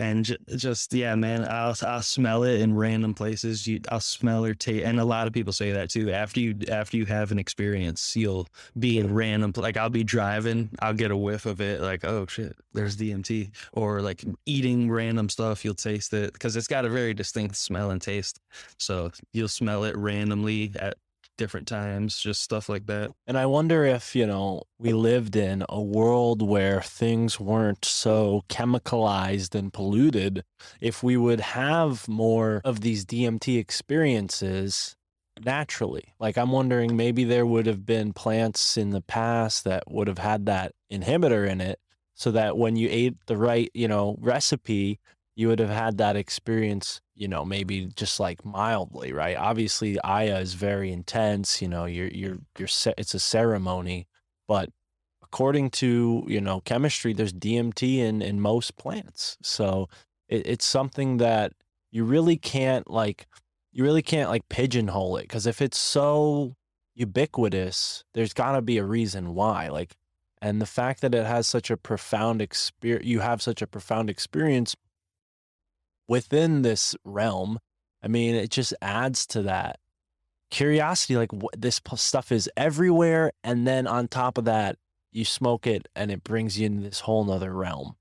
And 0.00 0.36
just 0.56 0.94
yeah, 0.94 1.14
man, 1.16 1.44
I'll 1.48 1.74
I'll 1.84 2.02
smell 2.02 2.44
it 2.44 2.60
in 2.60 2.76
random 2.76 3.14
places. 3.14 3.66
You, 3.66 3.80
I'll 3.88 4.00
smell 4.00 4.44
or 4.44 4.54
taste, 4.54 4.84
and 4.84 5.00
a 5.00 5.04
lot 5.04 5.26
of 5.26 5.32
people 5.32 5.52
say 5.52 5.72
that 5.72 5.90
too. 5.90 6.12
After 6.12 6.38
you 6.38 6.56
after 6.70 6.96
you 6.96 7.04
have 7.06 7.32
an 7.32 7.38
experience, 7.38 8.14
you'll 8.14 8.46
be 8.78 8.98
in 8.98 9.12
random 9.12 9.52
like 9.56 9.76
I'll 9.76 9.90
be 9.90 10.04
driving, 10.04 10.70
I'll 10.80 10.94
get 10.94 11.10
a 11.10 11.16
whiff 11.16 11.46
of 11.46 11.60
it, 11.60 11.80
like 11.80 12.04
oh 12.04 12.26
shit, 12.26 12.56
there's 12.74 12.96
DMT, 12.96 13.50
or 13.72 14.00
like 14.00 14.24
eating 14.46 14.88
random 14.90 15.28
stuff, 15.28 15.64
you'll 15.64 15.74
taste 15.74 16.12
it 16.12 16.32
because 16.32 16.54
it's 16.54 16.68
got 16.68 16.84
a 16.84 16.88
very 16.88 17.12
distinct 17.12 17.56
smell 17.56 17.90
and 17.90 18.00
taste. 18.00 18.40
So 18.78 19.10
you'll 19.32 19.48
smell 19.48 19.82
it 19.84 19.96
randomly 19.96 20.72
at 20.78 20.96
different 21.38 21.66
times, 21.66 22.18
just 22.18 22.42
stuff 22.42 22.68
like 22.68 22.84
that. 22.86 23.10
And 23.26 23.38
I 23.38 23.46
wonder 23.46 23.84
if, 23.86 24.14
you 24.14 24.26
know, 24.26 24.64
we 24.78 24.92
lived 24.92 25.36
in 25.36 25.64
a 25.70 25.80
world 25.80 26.42
where 26.42 26.82
things 26.82 27.40
weren't 27.40 27.86
so 27.86 28.42
chemicalized 28.50 29.54
and 29.54 29.72
polluted, 29.72 30.44
if 30.82 31.02
we 31.02 31.16
would 31.16 31.40
have 31.40 32.06
more 32.06 32.60
of 32.64 32.82
these 32.82 33.06
DMT 33.06 33.58
experiences 33.58 34.94
naturally. 35.42 36.12
Like, 36.20 36.36
I'm 36.36 36.50
wondering 36.50 36.96
maybe 36.96 37.24
there 37.24 37.46
would 37.46 37.66
have 37.66 37.86
been 37.86 38.12
plants 38.12 38.76
in 38.76 38.90
the 38.90 39.00
past 39.00 39.64
that 39.64 39.84
would 39.88 40.08
have 40.08 40.18
had 40.18 40.46
that 40.46 40.72
inhibitor 40.92 41.48
in 41.48 41.60
it 41.60 41.78
so 42.14 42.32
that 42.32 42.58
when 42.58 42.74
you 42.76 42.88
ate 42.90 43.14
the 43.26 43.36
right, 43.36 43.70
you 43.72 43.86
know, 43.86 44.16
recipe, 44.20 44.98
you 45.38 45.46
would 45.46 45.60
have 45.60 45.70
had 45.70 45.98
that 45.98 46.16
experience, 46.16 47.00
you 47.14 47.28
know, 47.28 47.44
maybe 47.44 47.86
just 47.94 48.18
like 48.18 48.44
mildly, 48.44 49.12
right? 49.12 49.36
Obviously, 49.36 49.96
Aya 50.00 50.38
is 50.40 50.54
very 50.54 50.90
intense. 50.90 51.62
You 51.62 51.68
know, 51.68 51.84
you're 51.84 52.08
you're 52.08 52.38
you're 52.58 52.68
it's 52.98 53.14
a 53.14 53.20
ceremony, 53.20 54.08
but 54.48 54.70
according 55.22 55.70
to 55.70 56.24
you 56.26 56.40
know 56.40 56.58
chemistry, 56.62 57.12
there's 57.12 57.32
DMT 57.32 57.98
in 57.98 58.20
in 58.20 58.40
most 58.40 58.76
plants, 58.76 59.38
so 59.40 59.88
it, 60.28 60.44
it's 60.44 60.64
something 60.64 61.18
that 61.18 61.52
you 61.92 62.02
really 62.02 62.36
can't 62.36 62.90
like 62.90 63.28
you 63.70 63.84
really 63.84 64.02
can't 64.02 64.30
like 64.30 64.48
pigeonhole 64.48 65.18
it 65.18 65.22
because 65.22 65.46
if 65.46 65.62
it's 65.62 65.78
so 65.78 66.56
ubiquitous, 66.96 68.02
there's 68.12 68.32
got 68.32 68.56
to 68.56 68.60
be 68.60 68.76
a 68.78 68.84
reason 68.84 69.36
why. 69.36 69.68
Like, 69.68 69.94
and 70.42 70.60
the 70.60 70.66
fact 70.66 71.00
that 71.02 71.14
it 71.14 71.26
has 71.26 71.46
such 71.46 71.70
a 71.70 71.76
profound 71.76 72.42
experience, 72.42 73.06
you 73.06 73.20
have 73.20 73.40
such 73.40 73.62
a 73.62 73.68
profound 73.68 74.10
experience 74.10 74.74
within 76.08 76.62
this 76.62 76.96
realm. 77.04 77.58
I 78.02 78.08
mean, 78.08 78.34
it 78.34 78.50
just 78.50 78.74
adds 78.80 79.26
to 79.28 79.42
that 79.42 79.78
curiosity. 80.50 81.16
Like, 81.16 81.32
what, 81.32 81.60
this 81.60 81.80
stuff 81.96 82.32
is 82.32 82.50
everywhere, 82.56 83.32
and 83.44 83.66
then 83.66 83.86
on 83.86 84.08
top 84.08 84.38
of 84.38 84.44
that, 84.46 84.76
you 85.12 85.24
smoke 85.24 85.66
it, 85.66 85.88
and 85.94 86.10
it 86.10 86.24
brings 86.24 86.58
you 86.58 86.66
into 86.66 86.82
this 86.82 87.00
whole 87.00 87.24
nother 87.24 87.52
realm. 87.52 87.96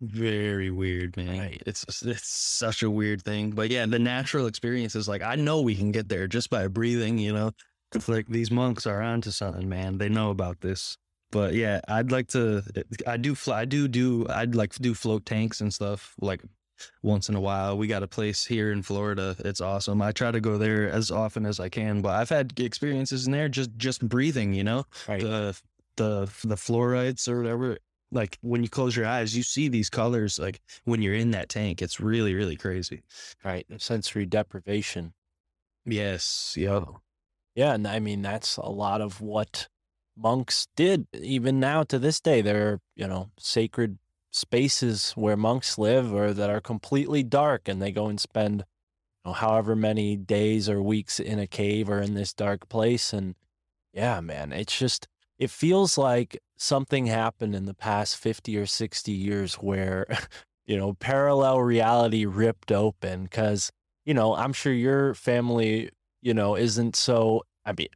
Very 0.00 0.70
weird, 0.70 1.16
man. 1.16 1.38
Right. 1.38 1.62
It's 1.64 2.02
it's 2.02 2.28
such 2.28 2.82
a 2.82 2.90
weird 2.90 3.22
thing, 3.22 3.52
but 3.52 3.70
yeah, 3.70 3.86
the 3.86 3.98
natural 3.98 4.46
experience 4.46 4.94
is 4.94 5.08
like 5.08 5.22
I 5.22 5.36
know 5.36 5.62
we 5.62 5.74
can 5.74 5.90
get 5.90 6.08
there 6.10 6.26
just 6.26 6.50
by 6.50 6.68
breathing. 6.68 7.18
You 7.18 7.32
know, 7.32 7.52
it's 7.94 8.06
like 8.06 8.26
these 8.26 8.50
monks 8.50 8.86
are 8.86 9.00
onto 9.00 9.30
something, 9.30 9.68
man. 9.68 9.96
They 9.96 10.10
know 10.10 10.30
about 10.30 10.60
this. 10.60 10.98
But 11.32 11.54
yeah, 11.54 11.80
I'd 11.88 12.12
like 12.12 12.28
to. 12.28 12.62
Eh, 12.76 12.82
I 13.06 13.16
do 13.16 13.34
fly. 13.34 13.60
I 13.62 13.64
do 13.64 13.88
do. 13.88 14.26
I'd 14.28 14.54
like 14.54 14.72
to 14.74 14.82
do 14.82 14.94
float 14.94 15.26
tanks 15.26 15.60
and 15.60 15.72
stuff 15.74 16.14
like 16.20 16.42
once 17.02 17.28
in 17.28 17.34
a 17.34 17.40
while. 17.40 17.76
We 17.76 17.86
got 17.88 18.02
a 18.02 18.08
place 18.08 18.44
here 18.44 18.70
in 18.70 18.82
Florida. 18.82 19.34
It's 19.40 19.60
awesome. 19.60 20.00
I 20.02 20.12
try 20.12 20.30
to 20.30 20.40
go 20.40 20.56
there 20.58 20.88
as 20.88 21.10
often 21.10 21.44
as 21.46 21.58
I 21.58 21.68
can, 21.68 22.00
but 22.00 22.10
I've 22.14 22.28
had 22.28 22.58
experiences 22.60 23.26
in 23.26 23.32
there 23.32 23.48
just 23.48 23.70
just 23.76 24.06
breathing. 24.08 24.52
You 24.54 24.64
know, 24.64 24.84
Right. 25.08 25.20
the 25.20 25.60
the 25.96 26.30
the 26.44 26.56
fluorides 26.56 27.28
or 27.28 27.38
whatever. 27.42 27.78
Like 28.12 28.38
when 28.40 28.62
you 28.62 28.68
close 28.68 28.94
your 28.96 29.06
eyes, 29.06 29.36
you 29.36 29.42
see 29.42 29.66
these 29.68 29.90
colors. 29.90 30.38
Like 30.38 30.60
when 30.84 31.02
you're 31.02 31.14
in 31.14 31.32
that 31.32 31.48
tank, 31.48 31.82
it's 31.82 31.98
really 31.98 32.34
really 32.34 32.56
crazy. 32.56 33.02
right. 33.44 33.66
Sensory 33.78 34.26
deprivation. 34.26 35.12
Yes. 35.84 36.54
Yo. 36.56 37.00
Yeah, 37.54 37.74
and 37.74 37.86
I 37.86 37.98
mean 38.00 38.22
that's 38.22 38.56
a 38.58 38.68
lot 38.68 39.00
of 39.00 39.20
what 39.20 39.68
monks 40.16 40.68
did. 40.76 41.06
Even 41.14 41.60
now 41.60 41.82
to 41.84 41.98
this 41.98 42.20
day, 42.20 42.40
there 42.40 42.68
are 42.68 42.80
you 42.94 43.06
know 43.06 43.30
sacred 43.38 43.98
spaces 44.30 45.12
where 45.12 45.36
monks 45.36 45.78
live 45.78 46.12
or 46.12 46.32
that 46.32 46.50
are 46.50 46.60
completely 46.60 47.22
dark, 47.22 47.68
and 47.68 47.80
they 47.80 47.92
go 47.92 48.06
and 48.06 48.20
spend 48.20 48.64
you 49.24 49.30
know, 49.30 49.32
however 49.32 49.76
many 49.76 50.16
days 50.16 50.68
or 50.68 50.82
weeks 50.82 51.20
in 51.20 51.38
a 51.38 51.46
cave 51.46 51.88
or 51.88 52.00
in 52.00 52.14
this 52.14 52.32
dark 52.32 52.68
place. 52.68 53.12
And 53.12 53.34
yeah, 53.92 54.20
man, 54.20 54.52
it's 54.52 54.78
just 54.78 55.08
it 55.38 55.50
feels 55.50 55.98
like 55.98 56.40
something 56.56 57.06
happened 57.06 57.54
in 57.54 57.66
the 57.66 57.74
past 57.74 58.16
fifty 58.16 58.56
or 58.56 58.66
sixty 58.66 59.12
years 59.12 59.54
where 59.56 60.06
you 60.66 60.76
know 60.76 60.94
parallel 60.94 61.60
reality 61.60 62.24
ripped 62.26 62.72
open 62.72 63.24
because 63.24 63.70
you 64.04 64.14
know 64.14 64.34
I'm 64.34 64.52
sure 64.52 64.72
your 64.72 65.14
family 65.14 65.90
you 66.26 66.34
know, 66.34 66.56
isn't 66.56 66.96
so. 66.96 67.42
I 67.64 67.72
mean, 67.78 67.86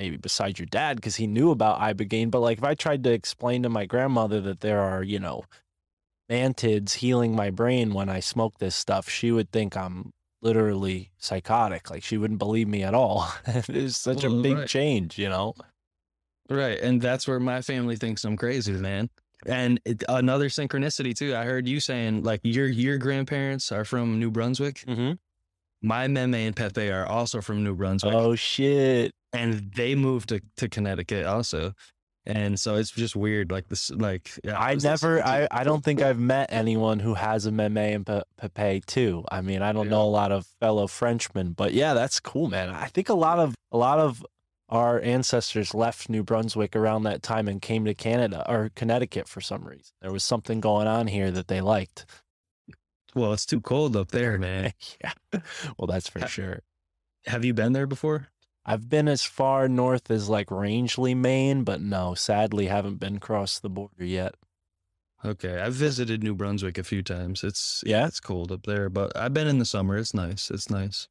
maybe 0.00 0.16
besides 0.16 0.58
your 0.58 0.66
dad, 0.66 0.96
because 0.96 1.16
he 1.16 1.26
knew 1.26 1.50
about 1.50 1.78
ibogaine. 1.78 2.30
But 2.30 2.40
like, 2.40 2.58
if 2.58 2.64
I 2.64 2.74
tried 2.74 3.04
to 3.04 3.12
explain 3.12 3.62
to 3.64 3.68
my 3.68 3.84
grandmother 3.84 4.40
that 4.40 4.60
there 4.60 4.80
are, 4.80 5.02
you 5.02 5.18
know, 5.18 5.44
mantids 6.30 6.94
healing 6.94 7.36
my 7.36 7.50
brain 7.50 7.92
when 7.92 8.08
I 8.08 8.20
smoke 8.20 8.58
this 8.58 8.74
stuff, 8.74 9.10
she 9.10 9.30
would 9.30 9.52
think 9.52 9.76
I'm 9.76 10.12
literally 10.40 11.10
psychotic. 11.18 11.90
Like, 11.90 12.02
she 12.02 12.16
wouldn't 12.16 12.38
believe 12.38 12.66
me 12.66 12.82
at 12.82 12.94
all. 12.94 13.30
it's 13.46 13.98
such 13.98 14.24
a 14.24 14.30
big 14.30 14.56
right. 14.56 14.68
change, 14.68 15.18
you 15.18 15.28
know. 15.28 15.54
Right, 16.48 16.80
and 16.80 17.00
that's 17.00 17.28
where 17.28 17.38
my 17.38 17.60
family 17.60 17.96
thinks 17.96 18.24
I'm 18.24 18.38
crazy, 18.38 18.72
man. 18.72 19.10
And 19.46 19.80
it, 19.84 20.02
another 20.08 20.48
synchronicity 20.48 21.14
too. 21.14 21.34
I 21.34 21.44
heard 21.44 21.68
you 21.68 21.80
saying 21.80 22.24
like 22.24 22.40
your 22.42 22.66
your 22.66 22.98
grandparents 22.98 23.72
are 23.72 23.86
from 23.86 24.18
New 24.18 24.30
Brunswick. 24.30 24.84
Mm-hmm. 24.86 25.12
My 25.82 26.08
meme 26.08 26.34
and 26.34 26.54
Pepe 26.54 26.90
are 26.90 27.06
also 27.06 27.40
from 27.40 27.64
New 27.64 27.74
Brunswick. 27.74 28.12
Oh 28.12 28.34
shit! 28.34 29.12
and 29.32 29.72
they 29.74 29.94
moved 29.94 30.30
to, 30.30 30.40
to 30.56 30.68
Connecticut 30.68 31.26
also. 31.26 31.72
And 32.26 32.60
so 32.60 32.76
it's 32.76 32.90
just 32.90 33.16
weird, 33.16 33.50
like 33.50 33.68
this, 33.68 33.90
like 33.90 34.30
yeah, 34.44 34.60
I 34.60 34.74
never, 34.74 35.24
I, 35.24 35.48
I 35.50 35.64
don't 35.64 35.82
think 35.82 36.02
I've 36.02 36.18
met 36.18 36.52
anyone 36.52 36.98
who 36.98 37.14
has 37.14 37.46
a 37.46 37.50
meme 37.50 37.78
and 37.78 38.06
pe- 38.06 38.22
pepe 38.36 38.82
too. 38.86 39.24
I 39.30 39.40
mean, 39.40 39.62
I 39.62 39.72
don't 39.72 39.88
know 39.88 40.02
a 40.02 40.04
lot 40.04 40.30
of 40.30 40.46
fellow 40.60 40.86
Frenchmen, 40.86 41.52
but 41.52 41.72
yeah, 41.72 41.94
that's 41.94 42.20
cool, 42.20 42.48
man. 42.48 42.68
I 42.68 42.86
think 42.86 43.08
a 43.08 43.14
lot 43.14 43.38
of 43.38 43.54
a 43.72 43.78
lot 43.78 43.98
of 43.98 44.24
our 44.68 45.00
ancestors 45.00 45.74
left 45.74 46.08
New 46.08 46.22
Brunswick 46.22 46.76
around 46.76 47.02
that 47.04 47.22
time 47.22 47.48
and 47.48 47.60
came 47.60 47.84
to 47.86 47.94
Canada 47.94 48.44
or 48.48 48.70
Connecticut 48.76 49.26
for 49.26 49.40
some 49.40 49.64
reason. 49.64 49.92
There 50.00 50.12
was 50.12 50.22
something 50.22 50.60
going 50.60 50.86
on 50.86 51.08
here 51.08 51.30
that 51.30 51.48
they 51.48 51.60
liked. 51.60 52.06
Well, 53.14 53.32
it's 53.32 53.46
too 53.46 53.60
cold 53.60 53.96
up 53.96 54.10
there, 54.10 54.38
man. 54.38 54.72
yeah, 55.02 55.40
well, 55.78 55.86
that's 55.86 56.08
for 56.08 56.20
Ha- 56.20 56.26
sure. 56.26 56.60
Have 57.26 57.44
you 57.44 57.52
been 57.54 57.72
there 57.72 57.86
before? 57.86 58.28
I've 58.64 58.88
been 58.88 59.08
as 59.08 59.24
far 59.24 59.68
north 59.68 60.10
as 60.10 60.28
like 60.28 60.50
Rangeley, 60.50 61.14
Maine, 61.14 61.64
but 61.64 61.80
no, 61.80 62.14
sadly 62.14 62.66
haven't 62.66 63.00
been 63.00 63.16
across 63.16 63.58
the 63.58 63.70
border 63.70 64.04
yet. 64.04 64.34
Okay, 65.24 65.60
I've 65.60 65.74
visited 65.74 66.22
New 66.22 66.34
Brunswick 66.34 66.78
a 66.78 66.82
few 66.84 67.02
times. 67.02 67.44
It's 67.44 67.82
Yeah? 67.84 68.06
it's 68.06 68.20
cold 68.20 68.50
up 68.52 68.64
there, 68.64 68.88
but 68.88 69.14
I've 69.16 69.34
been 69.34 69.46
in 69.48 69.58
the 69.58 69.64
summer. 69.64 69.96
It's 69.98 70.14
nice. 70.14 70.50
It's 70.50 70.70
nice. 70.70 71.08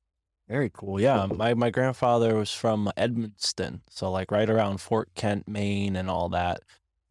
Very 0.48 0.72
cool. 0.74 1.00
Yeah, 1.00 1.28
my 1.28 1.54
my 1.54 1.70
grandfather 1.70 2.36
was 2.36 2.52
from 2.52 2.92
Edmundston, 2.98 3.82
so 3.90 4.10
like 4.10 4.32
right 4.32 4.50
around 4.50 4.82
Fort 4.82 5.10
Kent, 5.14 5.48
Maine, 5.48 5.96
and 5.96 6.10
all 6.10 6.30
that 6.30 6.62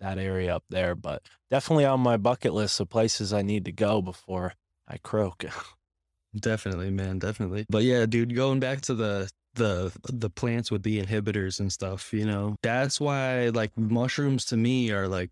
that 0.01 0.19
area 0.19 0.57
up 0.57 0.65
there. 0.71 0.97
But 0.97 1.23
definitely 1.51 1.85
on 1.85 2.01
my 2.01 2.17
bucket 2.17 2.53
list 2.53 2.81
of 2.81 2.89
places 2.89 3.33
I 3.33 3.43
need 3.43 3.65
to 3.67 3.73
go 3.73 4.03
before 4.03 4.55
I 4.89 4.97
croak. 4.99 5.45
Definitely, 6.39 6.91
man, 6.91 7.19
definitely. 7.19 7.65
But 7.71 7.85
yeah, 7.85 8.05
dude, 8.05 8.35
going 8.35 8.61
back 8.61 8.83
to 8.83 8.95
the 8.95 9.31
the 9.55 9.91
the 10.13 10.29
plants 10.29 10.71
with 10.71 10.83
the 10.83 11.03
inhibitors 11.03 11.59
and 11.59 11.73
stuff, 11.73 12.13
you 12.13 12.27
know, 12.27 12.55
that's 12.63 13.01
why 13.01 13.49
like 13.49 13.77
mushrooms 13.77 14.45
to 14.47 14.57
me 14.57 14.91
are 14.93 15.09
like 15.09 15.31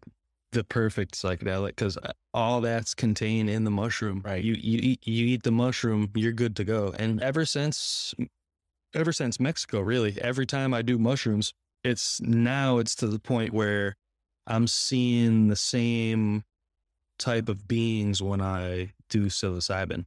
the 0.53 0.65
perfect 0.65 1.15
psychedelic 1.15 1.69
because 1.69 1.99
uh, 1.99 2.13
all 2.33 2.63
that's 2.63 2.95
contained 2.95 3.51
in 3.51 3.65
the 3.65 3.71
mushroom. 3.71 4.23
Right. 4.25 4.43
You 4.43 4.55
you 4.55 4.79
eat 4.83 5.07
you 5.07 5.27
eat 5.27 5.43
the 5.43 5.53
mushroom, 5.53 6.11
you're 6.15 6.33
good 6.33 6.57
to 6.57 6.65
go. 6.65 6.95
And 6.99 7.21
ever 7.21 7.45
since 7.45 8.15
ever 8.95 9.13
since 9.13 9.39
Mexico, 9.39 9.81
really, 9.81 10.17
every 10.21 10.47
time 10.47 10.73
I 10.73 10.81
do 10.81 10.99
mushrooms, 10.99 11.53
it's 11.85 12.21
now 12.23 12.79
it's 12.79 12.95
to 12.97 13.07
the 13.07 13.21
point 13.21 13.53
where 13.53 13.97
I'm 14.47 14.67
seeing 14.67 15.49
the 15.49 15.57
same 15.57 16.45
type 17.19 17.49
of 17.49 17.69
beings 17.69 18.23
when 18.23 18.41
I 18.41 18.93
do 19.09 19.27
psilocybin. 19.27 20.05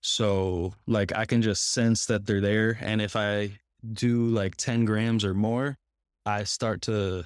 So 0.00 0.74
like 0.86 1.14
I 1.14 1.24
can 1.24 1.42
just 1.42 1.72
sense 1.72 2.06
that 2.06 2.26
they're 2.26 2.40
there. 2.40 2.78
And 2.80 3.00
if 3.02 3.16
I 3.16 3.58
do 3.92 4.26
like 4.26 4.56
10 4.56 4.84
grams 4.84 5.24
or 5.24 5.34
more, 5.34 5.76
I 6.24 6.44
start 6.44 6.82
to 6.82 7.24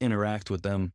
interact 0.00 0.50
with 0.50 0.62
them 0.62 0.92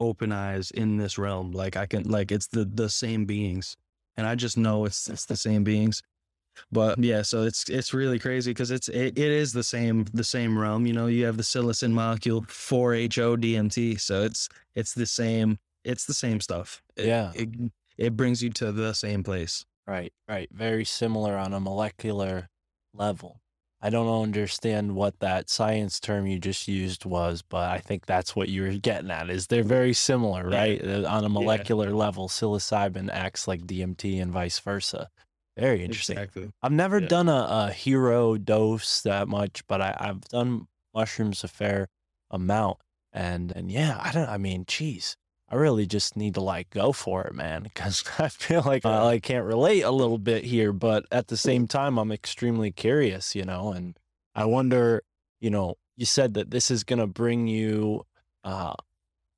open 0.00 0.32
eyes 0.32 0.70
in 0.70 0.96
this 0.96 1.16
realm. 1.18 1.52
Like 1.52 1.76
I 1.76 1.86
can 1.86 2.04
like 2.04 2.32
it's 2.32 2.48
the 2.48 2.64
the 2.64 2.88
same 2.90 3.24
beings. 3.24 3.76
And 4.16 4.26
I 4.26 4.34
just 4.34 4.56
know 4.56 4.84
it's 4.84 5.08
it's 5.08 5.26
the 5.26 5.36
same 5.36 5.64
beings. 5.64 6.02
But 6.72 6.98
yeah, 6.98 7.22
so 7.22 7.42
it's 7.42 7.68
it's 7.68 7.92
really 7.92 8.18
crazy 8.18 8.50
because 8.50 8.70
it's 8.70 8.88
it, 8.88 9.18
it 9.18 9.30
is 9.30 9.52
the 9.52 9.62
same 9.62 10.06
the 10.14 10.24
same 10.24 10.58
realm. 10.58 10.86
You 10.86 10.94
know, 10.94 11.06
you 11.06 11.26
have 11.26 11.36
the 11.36 11.42
psilocin 11.42 11.92
molecule 11.92 12.42
4-HO 12.42 13.36
DMT. 13.36 14.00
So 14.00 14.22
it's 14.22 14.48
it's 14.74 14.94
the 14.94 15.06
same 15.06 15.58
it's 15.84 16.06
the 16.06 16.14
same 16.14 16.40
stuff. 16.40 16.82
It- 16.96 17.06
Yeah. 17.06 17.32
It, 17.34 17.48
it 17.98 18.16
brings 18.16 18.42
you 18.42 18.50
to 18.50 18.72
the 18.72 18.92
same 18.92 19.22
place. 19.22 19.64
Right, 19.86 20.12
right. 20.28 20.48
Very 20.52 20.84
similar 20.84 21.36
on 21.36 21.52
a 21.52 21.60
molecular 21.60 22.48
level. 22.92 23.40
I 23.80 23.90
don't 23.90 24.22
understand 24.22 24.96
what 24.96 25.20
that 25.20 25.50
science 25.50 26.00
term 26.00 26.26
you 26.26 26.38
just 26.38 26.66
used 26.66 27.04
was, 27.04 27.42
but 27.42 27.68
I 27.70 27.78
think 27.78 28.06
that's 28.06 28.34
what 28.34 28.48
you 28.48 28.62
were 28.62 28.72
getting 28.78 29.10
at. 29.10 29.28
Is 29.30 29.46
they're 29.46 29.62
very 29.62 29.92
similar, 29.92 30.48
right? 30.48 30.82
Uh, 30.82 31.04
On 31.06 31.24
a 31.24 31.28
molecular 31.28 31.92
level, 31.92 32.26
psilocybin 32.28 33.10
acts 33.12 33.46
like 33.46 33.66
DMT 33.66 34.20
and 34.20 34.32
vice 34.32 34.58
versa. 34.58 35.08
Very 35.58 35.84
interesting. 35.84 36.16
Exactly. 36.18 36.50
I've 36.62 36.72
never 36.72 37.00
Yeah. 37.00 37.08
done 37.08 37.28
a, 37.28 37.46
a 37.68 37.70
hero 37.72 38.36
dose 38.38 39.02
that 39.02 39.28
much, 39.28 39.62
but 39.68 39.80
I, 39.80 39.94
I've 40.00 40.22
done 40.22 40.66
mushrooms 40.94 41.44
a 41.44 41.48
fair 41.48 41.88
amount. 42.30 42.78
And 43.12 43.52
and 43.52 43.70
yeah, 43.70 44.00
I 44.02 44.10
don't 44.10 44.28
I 44.28 44.36
mean, 44.38 44.64
geez. 44.66 45.16
I 45.48 45.54
really 45.54 45.86
just 45.86 46.16
need 46.16 46.34
to 46.34 46.40
like 46.40 46.70
go 46.70 46.92
for 46.92 47.24
it, 47.24 47.34
man, 47.34 47.62
because 47.62 48.04
I 48.18 48.28
feel 48.28 48.62
like 48.62 48.84
I 48.84 49.02
like 49.02 49.22
can't 49.22 49.44
relate 49.44 49.82
a 49.82 49.90
little 49.90 50.18
bit 50.18 50.44
here, 50.44 50.72
but 50.72 51.06
at 51.12 51.28
the 51.28 51.36
same 51.36 51.68
time, 51.68 51.98
I'm 51.98 52.12
extremely 52.12 52.72
curious, 52.72 53.34
you 53.34 53.44
know, 53.44 53.72
and 53.72 53.96
I 54.34 54.44
wonder, 54.44 55.02
you 55.40 55.50
know, 55.50 55.76
you 55.96 56.06
said 56.06 56.34
that 56.34 56.50
this 56.50 56.70
is 56.70 56.84
gonna 56.84 57.06
bring 57.06 57.46
you 57.46 58.04
uh 58.44 58.74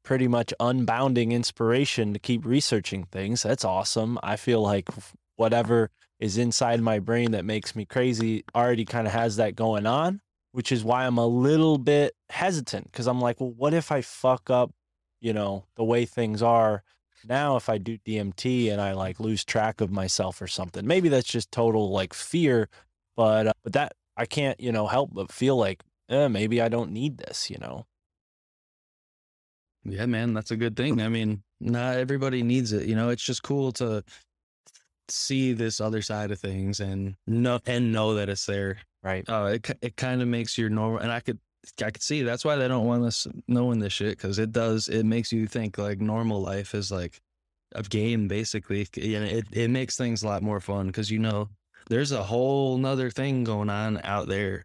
pretty 0.05 0.29
much 0.29 0.55
unbounding 0.59 1.33
inspiration 1.33 2.15
to 2.15 2.19
keep 2.19 2.47
researching 2.47 3.05
things. 3.05 3.43
That's 3.43 3.65
awesome. 3.65 4.19
I 4.23 4.37
feel 4.37 4.63
like 4.63 4.89
whatever 5.37 5.91
is 6.19 6.39
inside 6.39 6.81
my 6.81 6.99
brain 6.99 7.33
that 7.33 7.45
makes 7.45 7.77
me 7.77 7.85
crazy 7.85 8.45
already 8.55 8.87
kind 8.87 9.07
of 9.07 9.13
has 9.13 9.37
that 9.37 9.55
going 9.55 9.87
on, 9.87 10.21
which 10.53 10.73
is 10.73 10.83
why 10.83 11.07
I'm 11.07 11.19
a 11.19 11.27
little 11.27 11.77
bit 11.77 12.15
hesitant 12.31 12.91
because 12.91 13.07
I'm 13.07 13.21
like, 13.21 13.39
well, 13.39 13.53
what 13.55 13.75
if 13.75 13.93
I 13.93 14.01
fuck 14.01 14.49
up, 14.49 14.73
you 15.21 15.33
know, 15.33 15.65
the 15.77 15.85
way 15.85 16.05
things 16.05 16.43
are 16.43 16.83
now 17.25 17.57
if 17.57 17.69
I 17.69 17.79
do 17.79 17.99
DMT 17.99 18.71
and 18.71 18.81
I 18.81 18.93
like 18.93 19.21
lose 19.21 19.45
track 19.45 19.81
of 19.81 19.91
myself 19.91 20.41
or 20.41 20.47
something? 20.47 20.87
Maybe 20.87 21.09
that's 21.09 21.29
just 21.29 21.51
total 21.53 21.91
like 21.91 22.15
fear, 22.15 22.69
but 23.17 23.49
uh, 23.49 23.53
but 23.65 23.73
that 23.75 23.93
I 24.17 24.27
can't, 24.27 24.61
you 24.61 24.73
know, 24.73 24.87
help 24.87 25.11
but 25.13 25.33
feel 25.33 25.57
like, 25.57 25.83
eh, 26.09 26.29
maybe 26.29 26.61
I 26.61 26.69
don't 26.69 26.93
need 26.93 27.19
this, 27.19 27.51
you 27.51 27.59
know. 27.59 27.87
Yeah, 29.85 30.07
man, 30.07 30.35
that's 30.35 30.51
a 30.51 30.57
good 30.57 30.77
thing. 30.77 31.01
I 31.01 31.09
mean, 31.09 31.43
not 31.61 31.97
everybody 31.97 32.43
needs 32.43 32.73
it. 32.73 32.87
You 32.87 32.95
know, 32.95 33.09
it's 33.09 33.23
just 33.23 33.43
cool 33.43 33.73
to 33.73 34.05
see 35.09 35.53
this 35.53 35.81
other 35.81 36.03
side 36.03 36.31
of 36.31 36.39
things 36.39 36.81
and 36.81 37.15
know 37.27 37.61
and 37.67 37.93
know 37.93 38.15
that 38.15 38.29
it's 38.29 38.47
there. 38.47 38.79
Right. 39.03 39.25
Oh, 39.29 39.47
it 39.47 39.71
it 39.81 39.97
kind 39.97 40.21
of 40.23 40.29
makes 40.29 40.59
your 40.59 40.69
normal, 40.69 40.99
and 40.99 41.13
I 41.13 41.21
could 41.21 41.39
I 41.83 41.91
could 41.91 42.03
see 42.03 42.23
that's 42.23 42.45
why 42.45 42.57
they 42.57 42.69
don't 42.69 42.87
want 42.87 43.05
us 43.05 43.27
knowing 43.47 43.79
this 43.81 43.93
shit 43.93 44.17
because 44.17 44.39
it 44.39 44.53
does 44.53 44.89
it 44.89 45.05
makes 45.05 45.33
you 45.33 45.47
think 45.47 45.77
like 45.79 46.01
normal 46.01 46.41
life 46.41 46.75
is 46.75 46.91
like 46.91 47.21
a 47.73 47.83
game 47.83 48.29
basically, 48.29 48.87
and 48.97 49.25
it 49.25 49.47
it 49.53 49.69
makes 49.69 49.97
things 49.97 50.23
a 50.23 50.27
lot 50.27 50.43
more 50.43 50.61
fun 50.61 50.87
because 50.87 51.11
you 51.11 51.19
know 51.19 51.49
there's 51.91 52.13
a 52.13 52.23
whole 52.23 52.79
nother 52.79 53.11
thing 53.11 53.45
going 53.45 53.71
on 53.71 54.01
out 54.05 54.29
there 54.29 54.65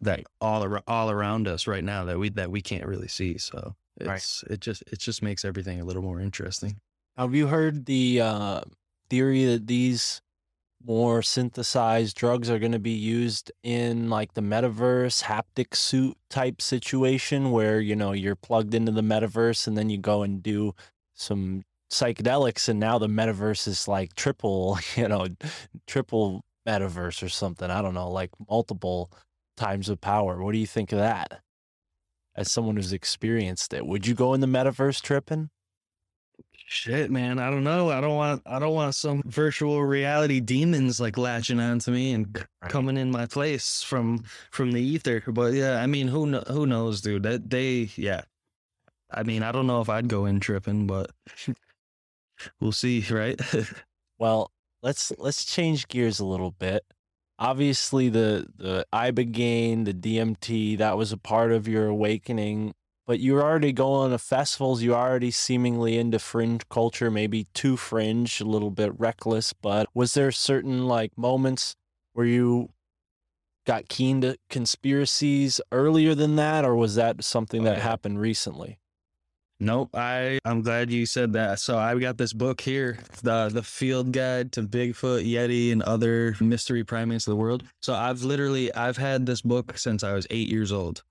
that 0.00 0.24
all 0.40 0.62
ar- 0.62 0.82
all 0.86 1.10
around 1.10 1.46
us 1.46 1.66
right 1.66 1.84
now 1.84 2.04
that 2.04 2.18
we 2.18 2.30
that 2.30 2.50
we 2.50 2.60
can't 2.62 2.86
really 2.86 3.08
see. 3.08 3.38
So 3.38 3.74
Right. 4.00 4.16
it's 4.16 4.42
it 4.48 4.60
just 4.60 4.82
it 4.86 4.98
just 4.98 5.22
makes 5.22 5.44
everything 5.44 5.80
a 5.80 5.84
little 5.84 6.02
more 6.02 6.20
interesting. 6.20 6.80
Have 7.18 7.34
you 7.34 7.48
heard 7.48 7.84
the 7.84 8.20
uh, 8.22 8.60
theory 9.10 9.44
that 9.44 9.66
these 9.66 10.22
more 10.84 11.22
synthesized 11.22 12.16
drugs 12.16 12.48
are 12.48 12.58
going 12.58 12.72
to 12.72 12.78
be 12.78 12.90
used 12.90 13.52
in 13.62 14.08
like 14.08 14.34
the 14.34 14.40
metaverse 14.40 15.24
haptic 15.24 15.74
suit 15.74 16.16
type 16.30 16.62
situation 16.62 17.50
where 17.50 17.80
you 17.80 17.94
know 17.94 18.12
you're 18.12 18.36
plugged 18.36 18.74
into 18.74 18.92
the 18.92 19.02
metaverse 19.02 19.66
and 19.66 19.76
then 19.76 19.90
you 19.90 19.98
go 19.98 20.22
and 20.22 20.42
do 20.42 20.74
some 21.14 21.62
psychedelics 21.90 22.68
and 22.68 22.80
now 22.80 22.98
the 22.98 23.08
metaverse 23.08 23.68
is 23.68 23.86
like 23.86 24.14
triple 24.14 24.78
you 24.96 25.06
know 25.06 25.26
triple 25.86 26.42
metaverse 26.66 27.22
or 27.22 27.28
something. 27.28 27.70
I 27.70 27.82
don't 27.82 27.94
know 27.94 28.10
like 28.10 28.30
multiple 28.48 29.10
times 29.56 29.88
of 29.88 30.00
power. 30.00 30.42
What 30.42 30.52
do 30.52 30.58
you 30.58 30.66
think 30.66 30.92
of 30.92 30.98
that? 30.98 31.40
As 32.34 32.50
someone 32.50 32.76
who's 32.76 32.92
experienced 32.92 33.74
it 33.74 33.86
would 33.86 34.06
you 34.06 34.14
go 34.14 34.32
in 34.34 34.40
the 34.40 34.46
metaverse 34.46 35.02
tripping 35.02 35.50
Shit, 36.72 37.10
man, 37.10 37.40
I 37.40 37.50
don't 37.50 37.64
know. 37.64 37.90
I 37.90 38.00
don't 38.00 38.14
want 38.14 38.42
I 38.46 38.60
don't 38.60 38.74
want 38.74 38.94
some 38.94 39.22
virtual 39.26 39.82
reality 39.84 40.38
demons 40.38 41.00
like 41.00 41.18
latching 41.18 41.58
onto 41.58 41.90
me 41.90 42.12
and 42.12 42.36
c- 42.38 42.44
coming 42.68 42.96
in 42.96 43.10
my 43.10 43.26
place 43.26 43.82
from 43.82 44.22
from 44.52 44.70
the 44.70 44.80
ether. 44.80 45.20
But 45.26 45.52
yeah, 45.54 45.82
I 45.82 45.86
mean, 45.88 46.06
who 46.06 46.26
kno- 46.26 46.44
who 46.46 46.66
knows, 46.66 47.00
dude? 47.00 47.24
That 47.24 47.50
they 47.50 47.90
yeah. 47.96 48.22
I 49.10 49.24
mean, 49.24 49.42
I 49.42 49.52
don't 49.52 49.66
know 49.66 49.80
if 49.80 49.88
I'd 49.88 50.08
go 50.08 50.26
in 50.26 50.40
tripping, 50.40 50.86
but 50.86 51.10
we'll 52.60 52.72
see, 52.72 53.04
right? 53.10 53.40
Well, 54.18 54.50
let's 54.82 55.12
let's 55.16 55.46
change 55.46 55.88
gears 55.88 56.20
a 56.20 56.26
little 56.26 56.50
bit. 56.50 56.84
Obviously, 57.38 58.10
the 58.10 58.46
the 58.54 58.84
ibogaine, 58.92 59.86
the 59.86 59.94
DMT, 59.94 60.76
that 60.76 60.98
was 60.98 61.10
a 61.10 61.16
part 61.16 61.52
of 61.52 61.66
your 61.66 61.86
awakening. 61.86 62.74
But 63.06 63.18
you 63.18 63.34
were 63.34 63.42
already 63.42 63.72
going 63.72 64.12
to 64.12 64.18
festivals. 64.18 64.82
You 64.82 64.90
were 64.90 64.96
already 64.96 65.30
seemingly 65.30 65.98
into 65.98 66.18
fringe 66.18 66.68
culture, 66.68 67.10
maybe 67.10 67.46
too 67.54 67.76
fringe, 67.76 68.40
a 68.40 68.44
little 68.44 68.70
bit 68.70 68.92
reckless. 68.98 69.52
But 69.52 69.88
was 69.94 70.14
there 70.14 70.30
certain 70.30 70.86
like 70.86 71.16
moments 71.18 71.74
where 72.12 72.26
you 72.26 72.70
got 73.66 73.88
keen 73.88 74.20
to 74.20 74.36
conspiracies 74.48 75.60
earlier 75.72 76.14
than 76.14 76.36
that, 76.36 76.64
or 76.64 76.76
was 76.76 76.94
that 76.94 77.24
something 77.24 77.62
Oh, 77.62 77.64
that 77.64 77.78
happened 77.78 78.20
recently? 78.20 78.78
Nope. 79.62 79.90
I 79.94 80.38
I'm 80.44 80.62
glad 80.62 80.90
you 80.90 81.04
said 81.04 81.34
that. 81.34 81.58
So 81.60 81.76
I've 81.76 82.00
got 82.00 82.16
this 82.16 82.32
book 82.32 82.62
here, 82.62 82.98
the 83.22 83.50
the 83.52 83.62
Field 83.62 84.10
Guide 84.12 84.52
to 84.52 84.62
Bigfoot, 84.62 85.30
Yeti, 85.30 85.70
and 85.70 85.82
other 85.82 86.34
mystery 86.40 86.82
primates 86.82 87.26
of 87.26 87.32
the 87.32 87.36
world. 87.36 87.64
So 87.82 87.92
I've 87.92 88.22
literally 88.22 88.72
I've 88.74 88.96
had 88.96 89.26
this 89.26 89.42
book 89.42 89.76
since 89.76 90.02
I 90.02 90.14
was 90.14 90.26
eight 90.30 90.48
years 90.48 90.72
old. 90.72 91.02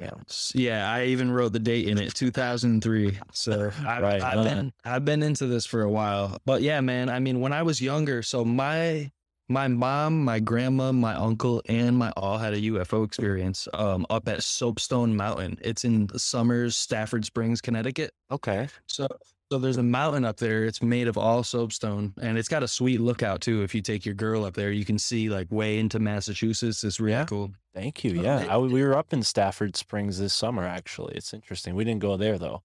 Yeah. 0.00 0.10
Yeah, 0.54 0.90
I 0.90 1.06
even 1.06 1.30
wrote 1.30 1.52
the 1.52 1.58
date 1.58 1.88
in 1.88 1.98
it, 1.98 2.14
2003. 2.14 3.18
So 3.32 3.70
I've, 3.86 4.02
Right 4.02 4.22
I've 4.22 4.38
on. 4.38 4.44
been 4.44 4.72
I've 4.84 5.04
been 5.04 5.22
into 5.22 5.46
this 5.46 5.66
for 5.66 5.82
a 5.82 5.90
while. 5.90 6.38
But 6.44 6.62
yeah, 6.62 6.80
man, 6.80 7.08
I 7.08 7.18
mean, 7.20 7.40
when 7.40 7.52
I 7.52 7.62
was 7.62 7.80
younger, 7.80 8.22
so 8.22 8.44
my 8.44 9.10
my 9.48 9.68
mom, 9.68 10.24
my 10.24 10.40
grandma, 10.40 10.90
my 10.92 11.14
uncle, 11.14 11.62
and 11.68 11.96
my 11.98 12.10
all 12.16 12.38
had 12.38 12.54
a 12.54 12.60
UFO 12.62 13.04
experience 13.04 13.68
um, 13.74 14.06
up 14.08 14.26
at 14.28 14.42
Soapstone 14.42 15.16
Mountain. 15.16 15.58
It's 15.60 15.84
in 15.84 16.08
Somers, 16.16 16.76
Stafford 16.76 17.24
Springs, 17.26 17.60
Connecticut. 17.60 18.12
Okay. 18.30 18.68
So 18.86 19.06
So 19.52 19.58
there's 19.58 19.76
a 19.76 19.82
mountain 19.82 20.24
up 20.24 20.38
there. 20.38 20.64
It's 20.64 20.82
made 20.82 21.06
of 21.06 21.18
all 21.18 21.42
soapstone, 21.44 22.14
and 22.20 22.38
it's 22.38 22.48
got 22.48 22.62
a 22.62 22.68
sweet 22.68 23.00
lookout 23.00 23.42
too. 23.42 23.62
If 23.62 23.74
you 23.74 23.82
take 23.82 24.06
your 24.06 24.14
girl 24.14 24.44
up 24.44 24.54
there, 24.54 24.72
you 24.72 24.84
can 24.84 24.98
see 24.98 25.28
like 25.28 25.52
way 25.52 25.78
into 25.78 25.98
Massachusetts. 25.98 26.82
It's 26.82 26.98
really 26.98 27.12
Yeah. 27.18 27.26
cool. 27.26 27.52
Thank 27.74 28.04
you. 28.04 28.20
Oh, 28.20 28.22
Yeah, 28.22 28.46
I, 28.48 28.56
we 28.58 28.82
were 28.82 28.96
up 28.96 29.12
in 29.12 29.22
Stafford 29.22 29.76
Springs 29.76 30.18
this 30.18 30.32
summer. 30.32 30.64
Actually, 30.64 31.14
it's 31.16 31.34
interesting. 31.34 31.74
We 31.74 31.84
didn't 31.84 32.00
go 32.00 32.16
there 32.16 32.38
though. 32.38 32.62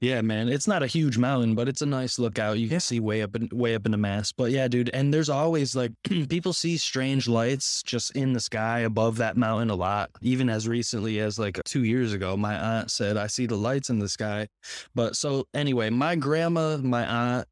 Yeah, 0.00 0.20
man. 0.20 0.50
It's 0.50 0.68
not 0.68 0.82
a 0.82 0.86
huge 0.86 1.16
mountain, 1.16 1.54
but 1.54 1.68
it's 1.68 1.80
a 1.80 1.86
nice 1.86 2.18
lookout. 2.18 2.58
You 2.58 2.68
can 2.68 2.80
see 2.80 3.00
way 3.00 3.22
up 3.22 3.34
in 3.34 3.48
way 3.50 3.74
up 3.74 3.86
into 3.86 3.96
Mass. 3.96 4.30
But 4.30 4.50
yeah, 4.50 4.68
dude, 4.68 4.90
and 4.90 5.12
there's 5.12 5.30
always 5.30 5.74
like 5.74 5.92
people 6.28 6.52
see 6.52 6.76
strange 6.76 7.28
lights 7.28 7.82
just 7.82 8.10
in 8.10 8.34
the 8.34 8.40
sky 8.40 8.80
above 8.80 9.16
that 9.16 9.38
mountain 9.38 9.70
a 9.70 9.74
lot. 9.74 10.10
Even 10.20 10.50
as 10.50 10.68
recently 10.68 11.18
as 11.20 11.38
like 11.38 11.58
two 11.64 11.84
years 11.84 12.12
ago, 12.12 12.36
my 12.36 12.54
aunt 12.56 12.90
said, 12.90 13.16
I 13.16 13.26
see 13.26 13.46
the 13.46 13.56
lights 13.56 13.88
in 13.88 13.98
the 13.98 14.08
sky. 14.08 14.48
But 14.94 15.16
so 15.16 15.46
anyway, 15.54 15.88
my 15.88 16.14
grandma, 16.14 16.76
my 16.76 17.06
aunt, 17.06 17.48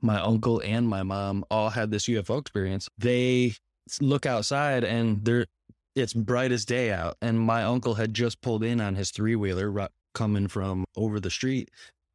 my 0.00 0.20
uncle, 0.20 0.62
and 0.64 0.88
my 0.88 1.02
mom 1.02 1.44
all 1.50 1.70
had 1.70 1.90
this 1.90 2.06
UFO 2.06 2.40
experience. 2.40 2.88
They 2.98 3.54
look 4.00 4.26
outside 4.26 4.84
and 4.84 5.24
they're 5.24 5.46
it's 5.96 6.12
bright 6.12 6.52
as 6.52 6.64
day 6.64 6.92
out. 6.92 7.16
And 7.20 7.40
my 7.40 7.64
uncle 7.64 7.94
had 7.94 8.14
just 8.14 8.40
pulled 8.40 8.62
in 8.62 8.80
on 8.80 8.94
his 8.94 9.10
three 9.10 9.34
wheeler 9.34 9.68
coming 10.18 10.48
from 10.48 10.84
over 10.96 11.20
the 11.20 11.30
street 11.30 11.70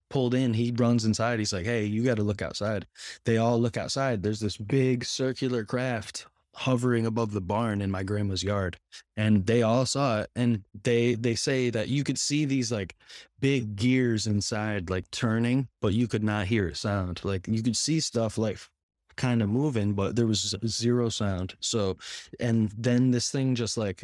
pulled 0.09 0.35
in 0.35 0.53
he 0.53 0.73
runs 0.75 1.05
inside 1.05 1.39
he's 1.39 1.53
like 1.53 1.65
hey 1.65 1.85
you 1.85 2.03
got 2.03 2.17
to 2.17 2.23
look 2.23 2.41
outside. 2.41 2.85
They 3.23 3.37
all 3.37 3.57
look 3.59 3.77
outside 3.77 4.21
there's 4.21 4.41
this 4.41 4.57
big 4.57 5.05
circular 5.05 5.63
craft 5.63 6.27
hovering 6.55 7.05
above 7.05 7.31
the 7.31 7.41
barn 7.41 7.81
in 7.81 7.89
my 7.89 8.03
grandma's 8.03 8.43
yard 8.43 8.77
and 9.15 9.45
they 9.45 9.63
all 9.63 9.85
saw 9.85 10.19
it 10.19 10.29
and 10.35 10.63
they 10.83 11.15
they 11.15 11.33
say 11.33 11.69
that 11.69 11.87
you 11.87 12.03
could 12.03 12.19
see 12.19 12.43
these 12.43 12.73
like 12.73 12.95
big 13.39 13.77
gears 13.77 14.27
inside 14.27 14.89
like 14.89 15.09
turning 15.09 15.67
but 15.81 15.93
you 15.93 16.07
could 16.07 16.23
not 16.23 16.45
hear 16.45 16.67
a 16.67 16.75
sound 16.75 17.21
like 17.23 17.47
you 17.47 17.63
could 17.63 17.77
see 17.77 17.99
stuff 18.01 18.37
like 18.37 18.59
kind 19.15 19.41
of 19.41 19.49
moving 19.49 19.93
but 19.93 20.15
there 20.15 20.27
was 20.27 20.55
zero 20.67 21.07
sound 21.09 21.55
so 21.59 21.97
and 22.39 22.71
then 22.77 23.11
this 23.11 23.31
thing 23.31 23.55
just 23.55 23.77
like 23.77 24.03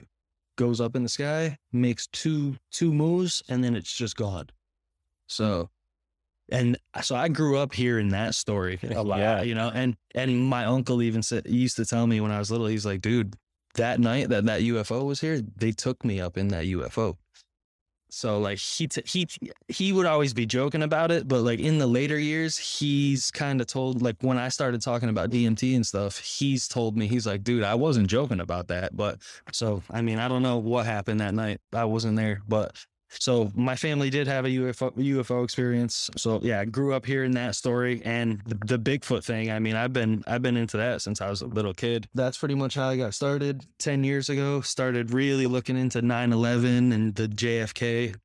goes 0.60 0.82
up 0.82 0.96
in 0.96 1.04
the 1.04 1.10
sky, 1.10 1.58
makes 1.72 2.06
two 2.08 2.58
two 2.72 2.94
moves, 2.94 3.42
and 3.50 3.64
then 3.64 3.76
it's 3.76 3.92
just 3.96 4.18
gone. 4.18 4.48
So, 5.28 5.70
hmm. 6.50 6.56
and 6.56 6.78
uh, 6.94 7.02
so 7.02 7.16
I 7.16 7.30
grew 7.30 7.58
up 7.58 7.74
hearing 7.74 8.10
that 8.10 8.36
story 8.36 8.78
a 8.92 9.02
lot, 9.02 9.20
Yeah. 9.20 9.42
you 9.42 9.56
know. 9.56 9.72
And 9.74 9.96
and 10.14 10.38
my 10.44 10.66
uncle 10.66 11.02
even 11.02 11.24
said 11.24 11.48
he 11.48 11.58
used 11.58 11.78
to 11.78 11.86
tell 11.86 12.06
me 12.06 12.20
when 12.20 12.32
I 12.32 12.40
was 12.40 12.52
little, 12.52 12.68
he's 12.68 12.86
like, 12.86 13.00
dude, 13.02 13.36
that 13.76 14.00
night 14.00 14.30
that 14.30 14.46
that 14.46 14.62
UFO 14.62 15.06
was 15.06 15.22
here, 15.22 15.42
they 15.56 15.72
took 15.72 16.04
me 16.04 16.20
up 16.20 16.38
in 16.38 16.50
that 16.50 16.66
UFO. 16.66 17.16
So 18.10 18.40
like 18.40 18.58
he 18.58 18.88
t- 18.88 19.04
he 19.06 19.28
he 19.68 19.94
would 19.94 20.06
always 20.06 20.34
be 20.34 20.46
joking 20.46 20.82
about 20.84 21.12
it, 21.12 21.28
but 21.28 21.42
like 21.42 21.60
in 21.60 21.78
the 21.78 21.88
later 21.88 22.18
years, 22.18 22.58
he's 22.58 23.30
kind 23.32 23.62
of 23.62 23.68
told 23.68 24.02
like 24.02 24.18
when 24.22 24.38
I 24.38 24.50
started 24.50 24.82
talking 24.82 25.10
about 25.10 25.30
DMT 25.30 25.76
and 25.76 25.86
stuff, 25.86 26.20
he's 26.20 26.68
told 26.68 26.98
me 26.98 27.08
he's 27.08 27.28
like, 27.28 27.44
dude, 27.44 27.64
I 27.64 27.76
wasn't 27.76 28.08
joking 28.08 28.40
about 28.40 28.68
that, 28.70 28.98
but 28.98 29.20
so 29.52 29.84
I 29.92 30.02
mean, 30.02 30.18
I 30.20 30.28
don't 30.28 30.42
know 30.44 30.58
what 30.58 30.86
happened 30.86 31.20
that 31.20 31.34
night. 31.34 31.62
I 31.74 31.86
wasn't 31.86 32.18
there, 32.18 32.42
but 32.48 32.76
so 33.10 33.52
my 33.56 33.76
family 33.76 34.10
did 34.10 34.28
have 34.28 34.46
a 34.46 34.50
UFO 34.50 34.92
UFO 34.92 35.44
experience. 35.44 36.10
So 36.16 36.40
yeah, 36.44 36.60
I 36.60 36.66
grew 36.66 36.94
up 36.94 37.06
hearing 37.06 37.32
that 37.32 37.56
story 37.56 38.02
and 38.06 38.42
the, 38.46 38.78
the 38.78 38.80
Bigfoot 38.80 39.24
thing. 39.24 39.52
I 39.52 39.60
mean, 39.60 39.76
I've 39.76 39.94
been 39.94 40.24
I've 40.28 40.42
been 40.42 40.58
into 40.58 40.78
that 40.78 41.02
since 41.02 41.22
I 41.22 41.30
was 41.30 41.42
a 41.42 41.48
little 41.48 41.74
kid. 41.74 42.08
That's 42.14 42.38
pretty 42.38 42.56
much 42.56 42.76
how 42.76 42.90
I 42.90 42.98
got 42.98 43.14
started 43.14 43.66
10 43.80 44.04
years 44.04 44.30
ago. 44.30 44.62
Started 44.62 45.12
really 45.12 45.48
looking 45.48 45.78
into 45.78 46.02
9/11 46.02 46.94
and 46.94 47.16
the 47.16 47.28
JFK 47.28 48.16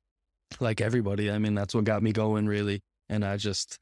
like 0.60 0.80
everybody. 0.80 1.30
I 1.30 1.38
mean, 1.38 1.54
that's 1.54 1.74
what 1.74 1.84
got 1.84 2.02
me 2.02 2.12
going 2.12 2.46
really. 2.46 2.80
And 3.08 3.24
I 3.24 3.36
just 3.36 3.78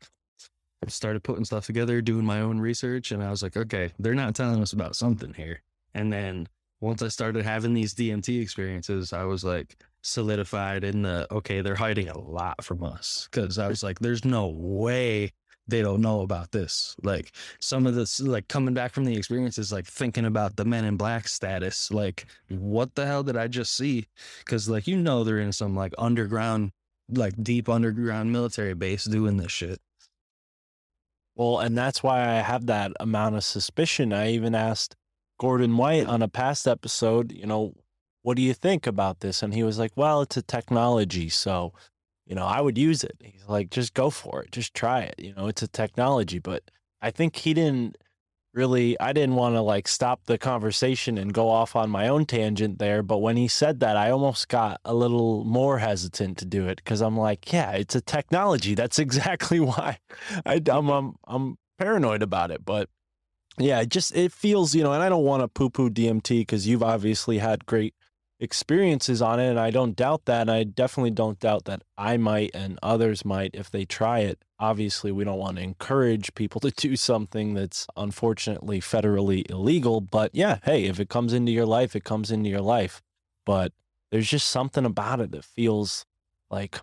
started 0.89 1.23
putting 1.23 1.45
stuff 1.45 1.67
together, 1.67 2.01
doing 2.01 2.25
my 2.25 2.41
own 2.41 2.59
research 2.59 3.11
and 3.11 3.23
I 3.23 3.31
was 3.31 3.43
like, 3.43 3.57
okay, 3.57 3.93
they're 3.99 4.15
not 4.15 4.35
telling 4.35 4.63
us 4.63 4.73
about 4.73 4.97
something 4.97 5.35
here. 5.35 5.63
And 5.95 6.13
then 6.13 6.49
once 6.81 7.03
I 7.03 7.09
started 7.09 7.45
having 7.45 7.75
these 7.75 7.95
DMT 7.95 8.41
experiences, 8.41 9.13
I 9.13 9.25
was 9.25 9.45
like 9.45 9.77
solidified 10.03 10.85
in 10.85 11.03
the 11.03 11.27
okay, 11.33 11.61
they're 11.61 11.75
hiding 11.75 12.09
a 12.09 12.19
lot 12.19 12.63
from 12.65 12.85
us. 12.85 13.29
Cause 13.33 13.59
I 13.59 13.69
was 13.69 13.83
like, 13.83 13.99
there's 14.01 14.25
no 14.25 14.49
way 14.49 15.33
they 15.69 15.81
don't 15.81 16.01
know 16.01 16.23
about 16.23 16.51
this. 16.51 16.97
Like 17.03 17.33
some 17.61 17.87
of 17.87 17.95
this, 17.95 18.21
like 18.21 18.49
coming 18.49 18.75
back 18.75 18.93
from 18.93 19.05
the 19.05 19.17
experiences, 19.17 19.73
like 19.73 19.87
thinking 19.87 20.25
about 20.25 20.57
the 20.57 20.65
men 20.65 20.85
in 20.85 20.97
black 20.97 21.29
status, 21.29 21.91
like 21.91 22.27
what 22.49 22.95
the 22.95 23.07
hell 23.07 23.23
did 23.23 23.37
I 23.37 23.47
just 23.49 23.77
see? 23.77 24.07
Cause 24.45 24.69
like, 24.69 24.87
you 24.87 24.97
know, 24.97 25.25
they're 25.25 25.39
in 25.39 25.53
some 25.53 25.77
like 25.77 25.95
underground, 25.99 26.73
like 27.09 27.35
deep 27.43 27.69
underground 27.69 28.33
military 28.33 28.75
base 28.75 29.05
doing 29.05 29.37
this 29.37 29.53
shit. 29.53 29.81
Well, 31.35 31.61
and 31.61 31.79
that's 31.79 32.03
why 32.03 32.21
I 32.21 32.43
have 32.43 32.67
that 32.67 32.93
amount 33.01 33.37
of 33.37 33.45
suspicion. 33.45 34.13
I 34.13 34.33
even 34.33 34.55
asked 34.55 34.97
Gordon 35.39 35.77
White 35.77 36.07
on 36.07 36.23
a 36.23 36.29
past 36.29 36.69
episode, 36.69 37.33
you 37.33 37.47
know, 37.47 37.75
what 38.23 38.37
do 38.37 38.43
you 38.43 38.55
think 38.55 38.87
about 38.87 39.21
this? 39.21 39.43
And 39.43 39.53
he 39.53 39.63
was 39.63 39.79
like, 39.79 39.93
well, 39.97 40.23
it's 40.23 40.37
a 40.37 40.43
technology. 40.43 41.29
So, 41.29 41.73
you 42.25 42.35
know, 42.35 42.47
I 42.47 42.61
would 42.61 42.79
use 42.79 43.05
it. 43.05 43.17
He's 43.21 43.49
like, 43.49 43.71
just 43.71 43.95
go 43.95 44.11
for 44.11 44.43
it. 44.43 44.53
Just 44.53 44.75
try 44.75 45.01
it. 45.01 45.17
You 45.19 45.35
know, 45.35 45.49
it's 45.49 45.63
a 45.63 45.69
technology. 45.69 46.39
But 46.39 46.71
I 47.01 47.11
think 47.11 47.37
he 47.37 47.53
didn't 47.53 47.99
really, 48.55 48.99
I 49.01 49.13
didn't 49.13 49.35
want 49.35 49.57
to 49.57 49.61
like 49.61 49.89
stop 49.89 50.27
the 50.27 50.39
conversation 50.39 51.19
and 51.19 51.33
go 51.33 51.49
off 51.49 51.75
on 51.75 51.91
my 51.91 52.07
own 52.07 52.25
tangent 52.27 52.79
there. 52.79 53.03
But 53.03 53.19
when 53.19 53.37
he 53.37 53.49
said 53.49 53.81
that, 53.81 53.97
I 53.97 54.11
almost 54.11 54.49
got 54.49 54.81
a 54.85 54.95
little 54.95 55.45
more 55.45 55.79
hesitant 55.79 56.39
to 56.39 56.45
do 56.45 56.69
it 56.69 56.77
because 56.77 57.01
I'm 57.01 57.17
like, 57.17 57.53
yeah, 57.53 57.73
it's 57.73 57.97
a 57.97 58.01
technology. 58.01 58.75
That's 58.77 58.99
exactly 59.01 59.59
why 59.59 59.99
I, 60.47 60.63
I'm, 60.71 60.89
I'm, 60.89 61.15
I'm 61.25 61.59
paranoid 61.79 62.23
about 62.23 62.53
it. 62.53 62.65
But 62.65 62.89
yeah, 63.59 63.81
it 63.81 63.89
just, 63.89 64.15
it 64.15 64.33
feels, 64.33 64.77
you 64.77 64.85
know, 64.85 64.93
and 64.93 65.03
I 65.03 65.09
don't 65.09 65.25
want 65.25 65.43
to 65.43 65.49
poo 65.49 65.71
poo 65.71 65.91
DMT 65.91 66.41
because 66.43 66.69
you've 66.69 66.85
obviously 66.85 67.39
had 67.39 67.67
great 67.67 67.95
experiences 68.43 69.23
on 69.23 69.39
it. 69.39 69.49
And 69.51 69.61
I 69.61 69.71
don't 69.71 69.95
doubt 69.95 70.25
that. 70.25 70.43
And 70.43 70.51
I 70.51 70.65
definitely 70.65 71.13
don't 71.13 71.39
doubt 71.39 71.65
that 71.67 71.83
I 71.97 72.17
might 72.17 72.51
and 72.55 72.79
others 72.83 73.25
might 73.25 73.53
if 73.55 73.71
they 73.71 73.85
try 73.85 74.21
it. 74.21 74.45
Obviously, 74.59 75.13
we 75.13 75.25
don't 75.25 75.39
want 75.39 75.57
to 75.57 75.63
encourage 75.63 76.35
people 76.35 76.61
to 76.63 76.71
do 76.71 76.97
something 76.97 77.55
that's 77.55 77.87
unfortunately 77.97 78.81
federally 78.81 79.49
illegal. 79.49 80.01
But 80.01 80.35
yeah, 80.35 80.59
hey, 80.65 80.85
if 80.85 80.99
it 80.99 81.09
comes 81.09 81.33
into 81.33 81.53
your 81.53 81.67
life, 81.67 81.95
it 81.95 82.05
comes 82.05 82.31
into 82.31 82.51
your 82.51 82.61
life. 82.61 83.01
But 83.47 83.73
there's 84.11 84.29
just 84.29 84.49
something 84.49 84.85
about 84.85 85.21
it 85.21 85.31
that 85.31 85.45
feels 85.45 86.05
like 86.51 86.81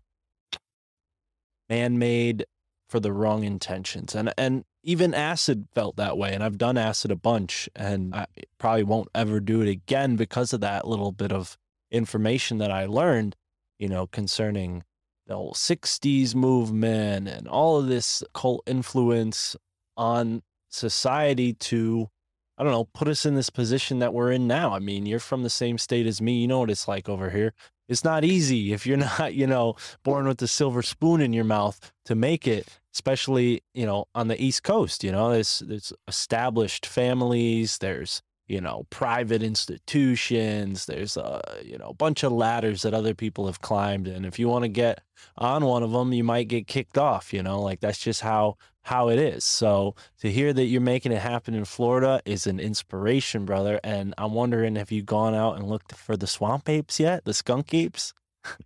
man 1.70 2.00
made 2.00 2.46
for 2.88 3.00
the 3.00 3.12
wrong 3.12 3.44
intentions. 3.44 4.16
And, 4.16 4.34
and, 4.38 4.64
even 4.84 5.14
acid 5.14 5.68
felt 5.74 5.96
that 5.98 6.18
way 6.18 6.34
and 6.34 6.44
i've 6.44 6.58
done 6.58 6.78
acid 6.78 7.12
a 7.12 7.16
bunch 7.16 7.70
and 7.76 8.16
i 8.16 8.26
probably 8.58 8.84
won't 8.84 9.10
ever 9.14 9.40
do 9.40 9.62
it 9.62 9.68
again 9.70 10.16
because 10.16 10.54
of 10.54 10.62
that 10.62 10.88
little 10.88 11.12
bit 11.12 11.32
of 11.32 11.58
information 11.92 12.58
that 12.60 12.72
i 12.72 12.86
learned 12.86 13.36
you 13.78 13.88
know 13.88 14.08
concerning 14.08 14.84
the 15.28 15.36
whole 15.36 15.54
60s 15.54 16.34
movement 16.34 17.28
and 17.28 17.48
all 17.48 17.78
of 17.78 17.88
this 17.88 18.24
cult 18.34 18.64
influence 18.66 19.56
on 19.96 20.42
society 20.70 21.54
to 21.54 22.10
i 22.58 22.64
don't 22.64 22.72
know 22.72 22.86
put 22.94 23.08
us 23.08 23.26
in 23.26 23.36
this 23.36 23.50
position 23.50 24.00
that 24.00 24.14
we're 24.14 24.32
in 24.32 24.48
now. 24.48 24.74
I 24.74 24.80
mean 24.80 25.06
you're 25.06 25.20
from 25.20 25.44
the 25.44 25.50
same 25.50 25.78
state 25.78 26.08
as 26.08 26.22
me. 26.22 26.42
You 26.42 26.48
know 26.48 26.60
what 26.60 26.70
it's 26.70 26.88
like 26.88 27.08
over 27.08 27.30
here 27.30 27.54
it's 27.90 28.04
not 28.04 28.24
easy 28.24 28.72
if 28.72 28.88
you're 28.88 28.98
not 29.20 29.34
you 29.34 29.48
know 29.48 29.76
born 30.04 30.28
with 30.28 30.38
the 30.38 30.48
silver 30.48 30.82
spoon 30.82 31.20
in 31.20 31.34
your 31.34 31.44
mouth 31.44 31.92
to 32.06 32.16
make 32.16 32.48
it 32.48 32.80
especially 32.94 33.62
you 33.74 33.86
know 33.86 34.06
on 34.16 34.30
the 34.30 34.42
east 34.42 34.64
coast 34.64 35.04
you 35.04 35.12
know 35.12 35.32
there's 35.32 35.60
there's 35.60 35.92
established 36.08 36.86
families 36.86 37.80
there's 37.80 38.22
you 38.48 38.60
know 38.60 38.86
private 38.90 39.44
institutions 39.44 40.86
there's 40.86 41.18
a 41.18 41.42
you 41.64 41.78
know 41.78 41.94
bunch 41.94 42.24
of 42.24 42.32
ladders 42.32 42.82
that 42.82 42.94
other 42.94 43.14
people 43.14 43.46
have 43.46 43.62
climbed 43.62 44.08
and 44.08 44.26
if 44.26 44.40
you 44.40 44.48
want 44.48 44.64
to 44.64 44.70
get 44.70 45.02
on 45.38 45.66
one 45.66 45.84
of 45.84 45.92
them 45.92 46.14
you 46.14 46.24
might 46.24 46.48
get 46.48 46.68
kicked 46.68 46.98
off 46.98 47.34
you 47.34 47.44
know 47.44 47.62
like 47.62 47.80
that's 47.80 48.00
just 48.00 48.22
how 48.22 48.58
how 48.90 49.10
it 49.10 49.20
is 49.20 49.44
so 49.46 49.94
to 50.20 50.32
hear 50.32 50.52
that 50.52 50.66
you're 50.66 50.82
making 50.82 51.12
it 51.12 51.22
happen 51.22 51.54
in 51.54 51.64
Florida 51.64 52.22
is 52.26 52.48
an 52.48 52.60
inspiration 52.60 53.46
brother 53.46 53.80
and 53.84 54.16
I'm 54.18 54.34
wondering 54.34 54.76
have 54.78 54.92
you 54.92 55.04
gone 55.04 55.36
out 55.36 55.58
and 55.58 55.70
looked 55.70 55.96
for 55.96 56.18
the 56.18 56.26
swamp 56.26 56.68
apes 56.68 57.00
yet 57.00 57.24
the 57.24 57.34
skunk 57.34 57.74
apes 57.74 58.14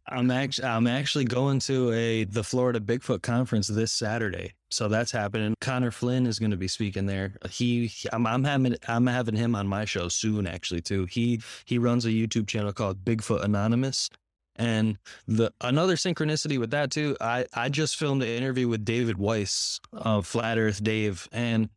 I'm 0.08 0.32
actually 0.32 0.68
I'm 0.68 0.88
actually 0.88 1.26
going 1.26 1.60
to 1.62 1.92
a 1.92 2.24
the 2.26 2.44
Florida 2.44 2.80
Bigfoot 2.80 3.22
conference 3.22 3.68
this 3.68 3.92
Saturday. 3.92 4.54
So 4.70 4.88
that's 4.88 5.12
happening. 5.12 5.56
Connor 5.62 5.92
Flynn 5.92 6.26
is 6.26 6.40
going 6.40 6.52
to 6.52 6.58
be 6.58 6.68
speaking 6.68 7.06
there. 7.06 7.34
He 7.50 7.92
I'm, 8.12 8.26
I'm 8.26 8.44
having 8.44 8.76
I'm 8.88 9.08
having 9.08 9.36
him 9.36 9.56
on 9.56 9.68
my 9.68 9.86
show 9.86 10.08
soon 10.10 10.48
actually 10.48 10.82
too. 10.82 11.06
He 11.06 11.42
he 11.66 11.78
runs 11.78 12.06
a 12.06 12.10
YouTube 12.10 12.48
channel 12.48 12.74
called 12.74 13.04
Bigfoot 13.04 13.44
Anonymous. 13.44 14.10
And 14.56 14.98
the 15.28 15.52
another 15.62 15.96
synchronicity 15.96 16.60
with 16.60 16.72
that 16.72 16.92
too, 16.92 17.18
I 17.20 17.46
I 17.54 17.70
just 17.70 17.98
filmed 17.98 18.22
an 18.22 18.30
interview 18.30 18.68
with 18.68 18.86
David 18.86 19.18
Weiss 19.18 19.80
of 19.92 20.28
Flat 20.28 20.58
Earth 20.58 20.84
Dave 20.84 21.28
and 21.32 21.70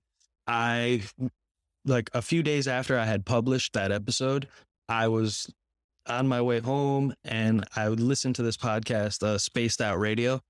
I 0.47 1.03
like 1.85 2.11
a 2.13 2.23
few 2.23 2.43
days 2.43 2.69
after 2.69 2.99
I 2.99 3.05
had 3.05 3.25
published 3.25 3.73
that 3.73 3.93
episode, 3.93 4.49
I 4.89 5.09
was 5.09 5.51
on 6.09 6.29
my 6.29 6.41
way 6.43 6.61
home 6.61 7.15
and 7.25 7.65
I 7.75 7.89
would 7.89 8.01
listen 8.01 8.33
to 8.35 8.43
this 8.43 8.57
podcast, 8.57 9.23
uh, 9.23 9.39
Spaced 9.39 9.81
Out 9.81 9.99
Radio. 9.99 10.41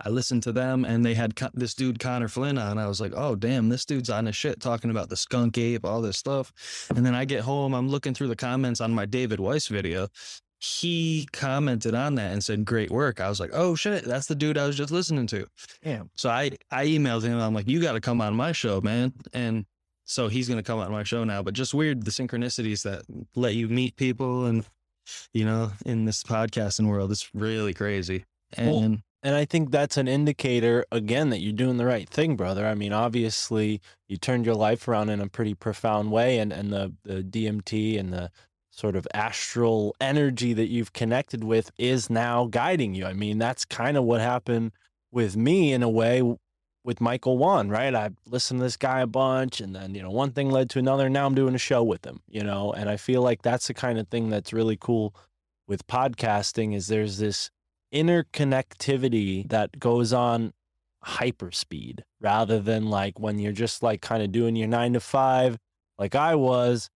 I 0.00 0.08
listened 0.08 0.42
to 0.44 0.52
them 0.52 0.84
and 0.84 1.04
they 1.04 1.14
had 1.14 1.36
co- 1.36 1.50
this 1.54 1.74
dude 1.74 2.00
Connor 2.00 2.28
Flynn 2.28 2.58
on. 2.58 2.78
I 2.78 2.88
was 2.88 3.00
like, 3.00 3.12
oh 3.14 3.36
damn, 3.36 3.68
this 3.68 3.84
dude's 3.84 4.10
on 4.10 4.26
his 4.26 4.34
shit 4.34 4.60
talking 4.60 4.90
about 4.90 5.08
the 5.08 5.16
skunk 5.16 5.56
ape, 5.56 5.84
all 5.84 6.02
this 6.02 6.18
stuff. 6.18 6.52
And 6.94 7.06
then 7.06 7.14
I 7.14 7.24
get 7.24 7.42
home, 7.42 7.74
I'm 7.74 7.88
looking 7.88 8.12
through 8.12 8.28
the 8.28 8.36
comments 8.36 8.80
on 8.80 8.92
my 8.92 9.06
David 9.06 9.38
Weiss 9.38 9.68
video. 9.68 10.08
He 10.64 11.28
commented 11.32 11.94
on 11.94 12.14
that 12.14 12.32
and 12.32 12.42
said, 12.42 12.64
"Great 12.64 12.90
work." 12.90 13.20
I 13.20 13.28
was 13.28 13.38
like, 13.38 13.50
"Oh 13.52 13.74
shit, 13.74 14.04
that's 14.04 14.26
the 14.26 14.34
dude 14.34 14.56
I 14.56 14.66
was 14.66 14.76
just 14.76 14.90
listening 14.90 15.26
to." 15.28 15.46
Damn. 15.82 16.10
So 16.14 16.30
I 16.30 16.52
I 16.70 16.86
emailed 16.86 17.22
him. 17.22 17.38
I'm 17.38 17.52
like, 17.52 17.68
"You 17.68 17.82
got 17.82 17.92
to 17.92 18.00
come 18.00 18.20
on 18.20 18.34
my 18.34 18.52
show, 18.52 18.80
man." 18.80 19.12
And 19.32 19.66
so 20.04 20.28
he's 20.28 20.48
gonna 20.48 20.62
come 20.62 20.78
on 20.78 20.90
my 20.90 21.02
show 21.02 21.24
now. 21.24 21.42
But 21.42 21.54
just 21.54 21.74
weird 21.74 22.04
the 22.04 22.10
synchronicities 22.10 22.82
that 22.84 23.02
let 23.34 23.54
you 23.54 23.68
meet 23.68 23.96
people 23.96 24.46
and 24.46 24.64
you 25.32 25.44
know 25.44 25.72
in 25.84 26.06
this 26.06 26.22
podcasting 26.22 26.88
world. 26.88 27.10
It's 27.12 27.28
really 27.34 27.74
crazy. 27.74 28.24
Well, 28.56 28.78
And 28.78 29.02
And 29.22 29.34
I 29.34 29.46
think 29.46 29.70
that's 29.70 29.96
an 29.96 30.06
indicator, 30.06 30.84
again, 30.92 31.30
that 31.30 31.40
you're 31.40 31.54
doing 31.54 31.78
the 31.78 31.86
right 31.86 32.08
thing, 32.08 32.36
brother. 32.36 32.66
I 32.66 32.74
mean, 32.74 32.92
obviously, 32.92 33.80
you 34.06 34.18
turned 34.18 34.44
your 34.44 34.54
life 34.54 34.86
around 34.86 35.08
in 35.08 35.20
a 35.20 35.28
pretty 35.28 35.54
profound 35.54 36.12
way, 36.12 36.38
and, 36.38 36.52
and 36.52 36.70
the, 36.70 36.92
the 37.04 37.22
DMT 37.22 37.98
and 37.98 38.12
the 38.12 38.30
sort 38.74 38.96
of 38.96 39.06
astral 39.14 39.94
energy 40.00 40.52
that 40.52 40.66
you've 40.66 40.92
connected 40.92 41.44
with 41.44 41.70
is 41.78 42.10
now 42.10 42.46
guiding 42.46 42.92
you. 42.92 43.06
I 43.06 43.12
mean, 43.12 43.38
that's 43.38 43.64
kind 43.64 43.96
of 43.96 44.02
what 44.02 44.20
happened 44.20 44.72
with 45.12 45.36
me 45.36 45.72
in 45.72 45.84
a 45.84 45.88
way 45.88 46.22
with 46.82 47.00
Michael 47.00 47.38
Wan, 47.38 47.68
right? 47.68 47.94
I 47.94 48.10
listened 48.26 48.58
to 48.58 48.64
this 48.64 48.76
guy 48.76 49.00
a 49.00 49.06
bunch, 49.06 49.60
and 49.60 49.76
then, 49.76 49.94
you 49.94 50.02
know, 50.02 50.10
one 50.10 50.32
thing 50.32 50.50
led 50.50 50.70
to 50.70 50.80
another. 50.80 51.04
And 51.04 51.14
now 51.14 51.24
I'm 51.24 51.36
doing 51.36 51.54
a 51.54 51.58
show 51.58 51.84
with 51.84 52.04
him, 52.04 52.20
you 52.28 52.42
know, 52.42 52.72
and 52.72 52.90
I 52.90 52.96
feel 52.96 53.22
like 53.22 53.42
that's 53.42 53.68
the 53.68 53.74
kind 53.74 53.96
of 53.96 54.08
thing 54.08 54.28
that's 54.28 54.52
really 54.52 54.76
cool 54.76 55.14
with 55.68 55.86
podcasting 55.86 56.74
is 56.74 56.88
there's 56.88 57.18
this 57.18 57.50
interconnectivity 57.94 59.48
that 59.50 59.78
goes 59.78 60.12
on 60.12 60.52
hyperspeed 61.06 62.00
rather 62.20 62.58
than 62.58 62.90
like 62.90 63.20
when 63.20 63.38
you're 63.38 63.52
just 63.52 63.84
like 63.84 64.02
kind 64.02 64.22
of 64.22 64.32
doing 64.32 64.56
your 64.56 64.68
nine 64.68 64.94
to 64.94 65.00
five, 65.00 65.58
like 65.96 66.16
I 66.16 66.34
was. 66.34 66.90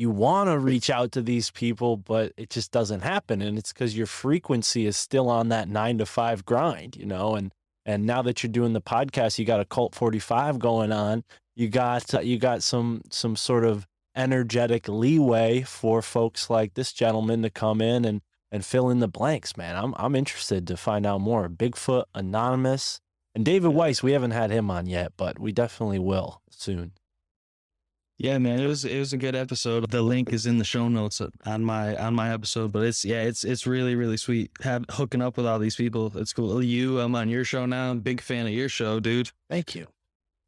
You 0.00 0.08
want 0.08 0.48
to 0.48 0.58
reach 0.58 0.88
out 0.88 1.12
to 1.12 1.20
these 1.20 1.50
people, 1.50 1.98
but 1.98 2.32
it 2.38 2.48
just 2.48 2.72
doesn't 2.72 3.02
happen. 3.02 3.42
And 3.42 3.58
it's 3.58 3.70
because 3.70 3.94
your 3.94 4.06
frequency 4.06 4.86
is 4.86 4.96
still 4.96 5.28
on 5.28 5.50
that 5.50 5.68
nine 5.68 5.98
to 5.98 6.06
five 6.06 6.46
grind, 6.46 6.96
you 6.96 7.04
know? 7.04 7.34
And 7.34 7.52
and 7.84 8.06
now 8.06 8.22
that 8.22 8.42
you're 8.42 8.50
doing 8.50 8.72
the 8.72 8.80
podcast, 8.80 9.38
you 9.38 9.44
got 9.44 9.60
a 9.60 9.66
cult 9.66 9.94
45 9.94 10.58
going 10.58 10.90
on. 10.90 11.22
You 11.54 11.68
got 11.68 12.14
uh, 12.14 12.20
you 12.20 12.38
got 12.38 12.62
some 12.62 13.02
some 13.10 13.36
sort 13.36 13.62
of 13.62 13.86
energetic 14.16 14.88
leeway 14.88 15.60
for 15.64 16.00
folks 16.00 16.48
like 16.48 16.72
this 16.72 16.94
gentleman 16.94 17.42
to 17.42 17.50
come 17.50 17.82
in 17.82 18.06
and 18.06 18.22
and 18.50 18.64
fill 18.64 18.88
in 18.88 19.00
the 19.00 19.06
blanks, 19.06 19.54
man. 19.58 19.76
I'm 19.76 19.92
I'm 19.98 20.16
interested 20.16 20.66
to 20.68 20.78
find 20.78 21.04
out 21.04 21.20
more. 21.20 21.46
Bigfoot 21.50 22.04
Anonymous 22.14 23.02
and 23.34 23.44
David 23.44 23.74
Weiss. 23.74 24.02
We 24.02 24.12
haven't 24.12 24.30
had 24.30 24.50
him 24.50 24.70
on 24.70 24.86
yet, 24.86 25.12
but 25.18 25.38
we 25.38 25.52
definitely 25.52 25.98
will 25.98 26.40
soon. 26.48 26.92
Yeah, 28.20 28.36
man, 28.36 28.60
it 28.60 28.66
was 28.66 28.84
it 28.84 28.98
was 28.98 29.14
a 29.14 29.16
good 29.16 29.34
episode. 29.34 29.90
The 29.90 30.02
link 30.02 30.30
is 30.30 30.44
in 30.44 30.58
the 30.58 30.64
show 30.64 30.88
notes 30.88 31.22
on 31.46 31.64
my 31.64 31.96
on 31.96 32.12
my 32.12 32.34
episode, 32.34 32.70
but 32.70 32.84
it's 32.84 33.02
yeah, 33.02 33.22
it's 33.22 33.44
it's 33.44 33.66
really 33.66 33.94
really 33.94 34.18
sweet. 34.18 34.50
Have 34.60 34.84
hooking 34.90 35.22
up 35.22 35.38
with 35.38 35.46
all 35.46 35.58
these 35.58 35.74
people. 35.74 36.12
It's 36.14 36.34
cool. 36.34 36.62
You, 36.62 37.00
I'm 37.00 37.14
on 37.14 37.30
your 37.30 37.44
show 37.44 37.64
now. 37.64 37.90
I'm 37.90 38.00
big 38.00 38.20
fan 38.20 38.46
of 38.46 38.52
your 38.52 38.68
show, 38.68 39.00
dude. 39.00 39.30
Thank 39.48 39.74
you. 39.74 39.86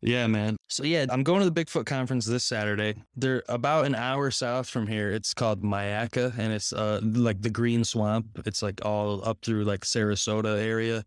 Yeah, 0.02 0.26
man. 0.26 0.58
So 0.68 0.84
yeah, 0.84 1.06
I'm 1.08 1.22
going 1.22 1.40
to 1.40 1.48
the 1.48 1.64
Bigfoot 1.64 1.86
conference 1.86 2.26
this 2.26 2.44
Saturday. 2.44 2.96
They're 3.16 3.42
about 3.48 3.86
an 3.86 3.94
hour 3.94 4.30
south 4.30 4.68
from 4.68 4.86
here. 4.86 5.10
It's 5.10 5.32
called 5.32 5.62
Mayaca, 5.62 6.36
and 6.36 6.52
it's 6.52 6.74
uh 6.74 7.00
like 7.02 7.40
the 7.40 7.48
Green 7.48 7.84
Swamp. 7.84 8.26
It's 8.44 8.62
like 8.62 8.84
all 8.84 9.26
up 9.26 9.38
through 9.42 9.64
like 9.64 9.80
Sarasota 9.80 10.58
area, 10.62 11.04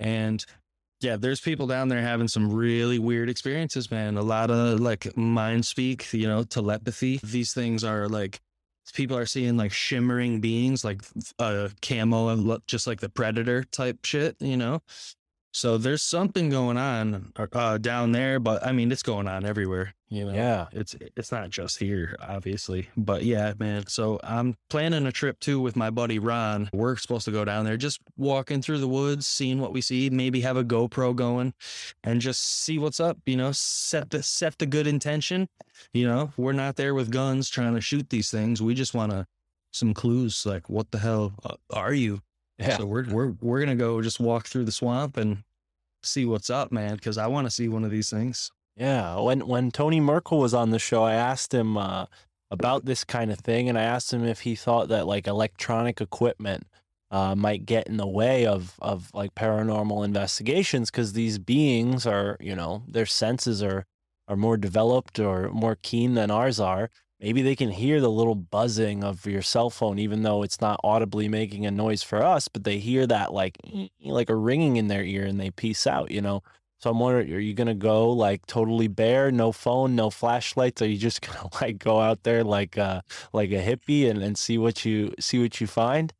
and 0.00 0.44
yeah, 1.04 1.16
there's 1.16 1.40
people 1.40 1.66
down 1.66 1.88
there 1.88 2.00
having 2.00 2.28
some 2.28 2.50
really 2.50 2.98
weird 2.98 3.28
experiences, 3.28 3.90
man. 3.90 4.16
A 4.16 4.22
lot 4.22 4.50
of 4.50 4.80
like 4.80 5.14
mind 5.16 5.66
speak, 5.66 6.10
you 6.14 6.26
know, 6.26 6.42
telepathy. 6.44 7.20
These 7.22 7.52
things 7.52 7.84
are 7.84 8.08
like 8.08 8.40
people 8.94 9.16
are 9.16 9.26
seeing 9.26 9.58
like 9.58 9.70
shimmering 9.70 10.40
beings, 10.40 10.82
like 10.82 11.02
uh 11.38 11.68
camo, 11.82 12.28
and 12.28 12.58
just 12.66 12.86
like 12.86 13.00
the 13.00 13.10
predator 13.10 13.64
type 13.64 13.98
shit, 14.04 14.36
you 14.40 14.56
know. 14.56 14.80
So 15.54 15.78
there's 15.78 16.02
something 16.02 16.50
going 16.50 16.76
on 16.76 17.32
uh, 17.36 17.78
down 17.78 18.10
there, 18.10 18.40
but 18.40 18.66
I 18.66 18.72
mean, 18.72 18.90
it's 18.90 19.04
going 19.04 19.28
on 19.28 19.46
everywhere. 19.46 19.94
You 20.08 20.24
know, 20.24 20.32
Yeah. 20.32 20.66
it's 20.72 20.96
it's 21.16 21.30
not 21.30 21.48
just 21.50 21.78
here, 21.78 22.16
obviously, 22.20 22.88
but 22.96 23.22
yeah, 23.22 23.52
man. 23.56 23.86
So 23.86 24.18
I'm 24.24 24.56
planning 24.68 25.06
a 25.06 25.12
trip 25.12 25.38
too 25.38 25.60
with 25.60 25.76
my 25.76 25.90
buddy 25.90 26.18
Ron. 26.18 26.70
We're 26.72 26.96
supposed 26.96 27.24
to 27.26 27.30
go 27.30 27.44
down 27.44 27.64
there, 27.64 27.76
just 27.76 28.00
walking 28.16 28.62
through 28.62 28.78
the 28.78 28.88
woods, 28.88 29.28
seeing 29.28 29.60
what 29.60 29.72
we 29.72 29.80
see. 29.80 30.10
Maybe 30.10 30.40
have 30.40 30.56
a 30.56 30.64
GoPro 30.64 31.14
going, 31.14 31.54
and 32.02 32.20
just 32.20 32.42
see 32.42 32.80
what's 32.80 32.98
up. 32.98 33.18
You 33.24 33.36
know, 33.36 33.52
set 33.52 34.10
the 34.10 34.24
set 34.24 34.58
the 34.58 34.66
good 34.66 34.88
intention. 34.88 35.48
You 35.92 36.08
know, 36.08 36.32
we're 36.36 36.52
not 36.52 36.74
there 36.74 36.94
with 36.94 37.12
guns 37.12 37.48
trying 37.48 37.76
to 37.76 37.80
shoot 37.80 38.10
these 38.10 38.28
things. 38.28 38.60
We 38.60 38.74
just 38.74 38.92
want 38.92 39.12
to 39.12 39.24
some 39.72 39.94
clues 39.94 40.44
like 40.44 40.68
what 40.68 40.90
the 40.90 40.98
hell 40.98 41.34
uh, 41.44 41.54
are 41.72 41.94
you? 41.94 42.22
Yeah. 42.58 42.76
So 42.76 42.86
we're 42.86 43.08
we're 43.08 43.34
we're 43.40 43.60
gonna 43.60 43.76
go 43.76 44.00
just 44.00 44.20
walk 44.20 44.46
through 44.46 44.64
the 44.64 44.72
swamp 44.72 45.16
and 45.16 45.42
see 46.02 46.24
what's 46.24 46.50
up, 46.50 46.70
man. 46.70 46.94
Because 46.94 47.18
I 47.18 47.26
want 47.26 47.46
to 47.46 47.50
see 47.50 47.68
one 47.68 47.84
of 47.84 47.90
these 47.90 48.10
things. 48.10 48.50
Yeah, 48.76 49.20
when 49.20 49.46
when 49.46 49.70
Tony 49.70 50.00
Merkel 50.00 50.38
was 50.38 50.54
on 50.54 50.70
the 50.70 50.78
show, 50.78 51.04
I 51.04 51.14
asked 51.14 51.54
him 51.54 51.76
uh, 51.76 52.06
about 52.50 52.84
this 52.84 53.04
kind 53.04 53.30
of 53.30 53.38
thing, 53.38 53.68
and 53.68 53.78
I 53.78 53.82
asked 53.82 54.12
him 54.12 54.24
if 54.24 54.40
he 54.40 54.54
thought 54.54 54.88
that 54.88 55.06
like 55.06 55.26
electronic 55.26 56.00
equipment 56.00 56.66
uh, 57.10 57.34
might 57.36 57.66
get 57.66 57.86
in 57.86 57.96
the 57.96 58.06
way 58.06 58.46
of 58.46 58.74
of 58.80 59.10
like 59.14 59.34
paranormal 59.34 60.04
investigations 60.04 60.90
because 60.90 61.12
these 61.12 61.38
beings 61.38 62.06
are, 62.06 62.36
you 62.40 62.56
know, 62.56 62.82
their 62.88 63.06
senses 63.06 63.62
are 63.62 63.86
are 64.26 64.36
more 64.36 64.56
developed 64.56 65.20
or 65.20 65.50
more 65.50 65.76
keen 65.80 66.14
than 66.14 66.30
ours 66.30 66.58
are. 66.58 66.90
Maybe 67.20 67.42
they 67.42 67.56
can 67.56 67.70
hear 67.70 68.00
the 68.00 68.10
little 68.10 68.34
buzzing 68.34 69.02
of 69.04 69.24
your 69.26 69.42
cell 69.42 69.70
phone, 69.70 69.98
even 69.98 70.22
though 70.22 70.42
it's 70.42 70.60
not 70.60 70.80
audibly 70.84 71.28
making 71.28 71.64
a 71.64 71.70
noise 71.70 72.02
for 72.02 72.22
us, 72.22 72.48
but 72.48 72.64
they 72.64 72.78
hear 72.78 73.06
that 73.06 73.32
like 73.32 73.56
like 74.04 74.28
a 74.30 74.34
ringing 74.36 74.76
in 74.76 74.88
their 74.88 75.04
ear 75.04 75.24
and 75.24 75.40
they 75.40 75.50
peace 75.50 75.86
out, 75.86 76.10
you 76.10 76.20
know. 76.20 76.42
So 76.78 76.90
I'm 76.90 76.98
wondering, 76.98 77.32
are 77.32 77.38
you 77.38 77.54
gonna 77.54 77.74
go 77.74 78.10
like 78.10 78.44
totally 78.46 78.88
bare, 78.88 79.30
no 79.30 79.52
phone, 79.52 79.96
no 79.96 80.10
flashlights? 80.10 80.82
Are 80.82 80.86
you 80.86 80.98
just 80.98 81.22
gonna 81.26 81.48
like 81.60 81.78
go 81.78 82.00
out 82.00 82.24
there 82.24 82.44
like 82.44 82.76
uh 82.76 83.00
like 83.32 83.50
a 83.50 83.62
hippie 83.64 84.10
and, 84.10 84.22
and 84.22 84.36
see 84.36 84.58
what 84.58 84.84
you 84.84 85.14
see 85.20 85.40
what 85.40 85.60
you 85.60 85.66
find? 85.66 86.12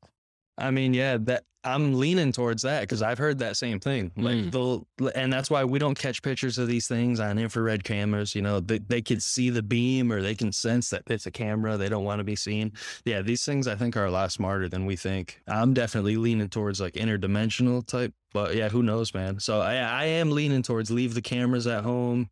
I 0.59 0.71
mean, 0.71 0.95
yeah, 0.95 1.17
that 1.23 1.45
I'm 1.67 1.95
leaning 1.95 2.31
towards 2.31 2.63
that 2.63 2.83
because 2.83 3.01
I've 3.01 3.17
heard 3.17 3.39
that 3.39 3.57
same 3.57 3.81
thing. 3.81 4.13
Like 4.17 4.37
Mm. 4.37 4.87
the 4.99 5.13
and 5.19 5.33
that's 5.33 5.49
why 5.51 5.65
we 5.65 5.79
don't 5.79 5.99
catch 5.99 6.21
pictures 6.21 6.59
of 6.59 6.69
these 6.69 6.87
things 6.87 7.19
on 7.21 7.39
infrared 7.39 7.83
cameras. 7.85 8.35
You 8.35 8.43
know, 8.43 8.61
they 8.61 8.79
they 8.79 9.01
can 9.03 9.19
see 9.21 9.49
the 9.51 9.63
beam 9.63 10.13
or 10.13 10.21
they 10.21 10.35
can 10.35 10.53
sense 10.53 10.91
that 10.91 11.03
it's 11.09 11.25
a 11.27 11.31
camera. 11.31 11.77
They 11.79 11.89
don't 11.89 12.05
want 12.05 12.21
to 12.21 12.25
be 12.25 12.37
seen. 12.37 12.73
Yeah, 13.07 13.23
these 13.23 13.45
things 13.47 13.67
I 13.67 13.77
think 13.77 13.97
are 13.97 14.05
a 14.05 14.11
lot 14.11 14.31
smarter 14.31 14.69
than 14.69 14.85
we 14.85 14.95
think. 14.97 15.41
I'm 15.49 15.73
definitely 15.75 16.17
leaning 16.19 16.49
towards 16.51 16.81
like 16.83 16.95
interdimensional 16.95 17.85
type. 17.87 18.13
But 18.35 18.55
yeah, 18.55 18.69
who 18.69 18.83
knows, 18.83 19.15
man? 19.15 19.41
So 19.41 19.61
I 19.61 19.77
I 19.77 20.05
am 20.05 20.31
leaning 20.33 20.63
towards 20.63 20.91
leave 20.91 21.15
the 21.15 21.23
cameras 21.23 21.67
at 21.67 21.83
home, 21.83 22.29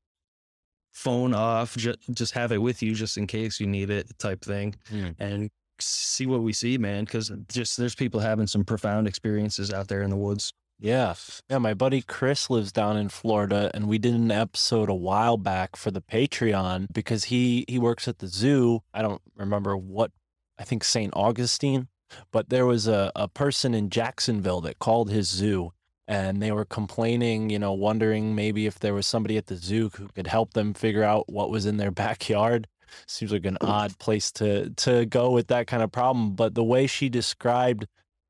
phone 0.93 1.33
off, 1.35 1.75
ju- 1.77 1.95
just 2.11 2.35
have 2.35 2.53
it 2.53 2.59
with 2.59 2.83
you 2.83 2.95
just 2.95 3.17
in 3.17 3.27
case 3.27 3.59
you 3.61 3.67
need 3.67 3.89
it 3.89 4.19
type 4.19 4.45
thing 4.45 4.75
Mm. 4.91 5.15
and 5.19 5.51
see 5.85 6.27
what 6.27 6.43
we 6.43 6.53
see, 6.53 6.79
man. 6.79 7.05
Because 7.05 7.31
just 7.49 7.77
there's 7.77 7.95
people 7.95 8.21
having 8.21 8.47
some 8.47 8.65
profound 8.65 9.07
experiences 9.07 9.73
out 9.73 9.89
there 9.89 10.03
in 10.03 10.11
the 10.11 10.17
woods. 10.17 10.53
Yeah. 10.79 11.15
Yeah, 11.49 11.59
my 11.59 11.75
buddy 11.75 12.03
Chris 12.03 12.51
lives 12.51 12.73
down 12.73 12.97
in 12.97 13.09
Florida 13.09 13.71
and 13.73 13.87
we 13.87 13.99
did 13.99 14.15
an 14.15 14.33
episode 14.33 14.89
a 14.89 14.95
while 14.95 15.37
back 15.37 15.77
for 15.77 15.93
the 15.93 16.01
Patreon 16.01 16.89
because 16.93 17.25
he 17.25 17.65
he 17.69 17.79
works 17.79 18.09
at 18.09 18.19
the 18.19 18.27
zoo. 18.27 18.81
I 18.93 19.01
don't 19.01 19.23
remember 19.37 19.77
what 19.77 20.11
I 20.59 20.65
think 20.65 20.83
St. 20.83 21.13
Augustine, 21.15 21.87
but 22.33 22.49
there 22.49 22.67
was 22.67 22.89
a, 22.89 23.13
a 23.15 23.29
person 23.29 23.75
in 23.75 23.91
Jacksonville 23.91 24.61
that 24.63 24.81
called 24.81 25.11
his 25.11 25.29
zoo 25.29 25.73
and 26.09 26.43
they 26.43 26.53
were 26.53 26.65
complaining, 26.65 27.49
you 27.49 27.59
know, 27.59 27.73
wondering 27.73 28.35
maybe 28.35 28.67
if 28.67 28.81
there 28.81 28.95
was 28.95 29.07
somebody 29.07 29.37
at 29.37 29.47
the 29.47 29.57
zoo 29.57 29.91
who 29.95 30.09
could 30.09 30.27
help 30.27 30.53
them 30.53 30.75
figure 30.75 31.05
out 31.05 31.29
what 31.29 31.51
was 31.51 31.65
in 31.65 31.77
their 31.77 31.91
backyard. 31.93 32.67
Seems 33.07 33.33
like 33.33 33.47
an 33.47 33.59
odd 33.61 33.99
place 33.99 34.31
to 34.33 34.71
to 34.71 35.07
go 35.07 35.31
with 35.31 35.49
that 35.49 35.67
kind 35.67 35.83
of 35.83 35.93
problem, 35.93 36.35
but 36.35 36.55
the 36.55 36.65
way 36.65 36.87
she 36.87 37.09
described 37.09 37.87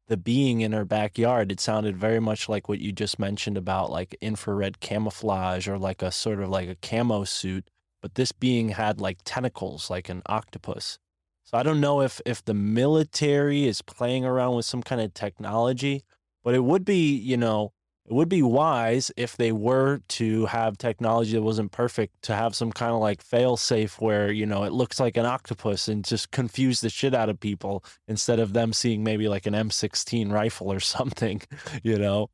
the 0.09 0.17
being 0.17 0.61
in 0.61 0.73
her 0.73 0.85
backyard, 0.85 1.53
it 1.53 1.61
sounded 1.61 1.97
very 1.97 2.21
much 2.21 2.49
like 2.49 2.69
what 2.69 2.81
you 2.81 2.93
just 2.93 3.19
mentioned 3.19 3.57
about 3.57 3.91
like 3.91 4.17
infrared 4.21 4.81
camouflage 4.81 5.69
or 5.69 5.79
like 5.79 6.03
a 6.03 6.13
sort 6.13 6.41
of 6.41 6.49
like 6.49 6.69
a 6.69 6.77
camo 6.77 7.25
suit. 7.25 7.71
But 8.03 8.17
this 8.17 8.33
being 8.33 8.71
had 8.71 9.01
like 9.01 9.19
tentacles, 9.25 9.89
like 9.89 10.09
an 10.09 10.23
octopus. 10.27 10.99
So 11.45 11.57
I 11.57 11.63
don't 11.63 11.81
know 11.81 12.01
if 12.01 12.21
if 12.27 12.45
the 12.45 12.55
military 12.55 13.67
is 13.67 13.83
playing 13.83 14.25
around 14.25 14.57
with 14.57 14.65
some 14.67 14.83
kind 14.83 15.01
of 15.01 15.15
technology, 15.15 16.03
but 16.43 16.55
it 16.55 16.65
would 16.65 16.85
be, 16.85 17.15
you 17.15 17.37
know, 17.37 17.73
it 18.07 18.13
would 18.13 18.29
be 18.29 18.43
wise 18.43 19.13
if 19.17 19.37
they 19.37 19.53
were 19.53 20.01
to 20.09 20.47
have 20.47 20.77
technology 20.77 21.33
that 21.33 21.43
wasn't 21.43 21.71
perfect 21.71 22.23
to 22.23 22.35
have 22.35 22.55
some 22.55 22.73
kind 22.73 22.93
of 22.93 23.01
like 23.01 23.23
fail 23.23 23.57
safe 23.57 24.01
where, 24.01 24.33
you 24.33 24.45
know, 24.45 24.65
it 24.65 24.73
looks 24.73 24.99
like 24.99 25.17
an 25.17 25.25
octopus 25.25 25.87
and 25.87 26.05
just 26.05 26.33
confuse 26.33 26.81
the 26.81 26.91
shit 26.91 27.15
out 27.15 27.29
of 27.29 27.39
people 27.39 27.85
instead 28.09 28.41
of 28.41 28.55
them 28.55 28.73
seeing 28.73 29.05
maybe 29.05 29.29
like 29.29 29.47
an 29.47 29.55
M16 29.55 30.33
rifle 30.33 30.73
or 30.73 30.81
something, 30.81 31.43
you 31.85 31.97
know? 31.97 32.29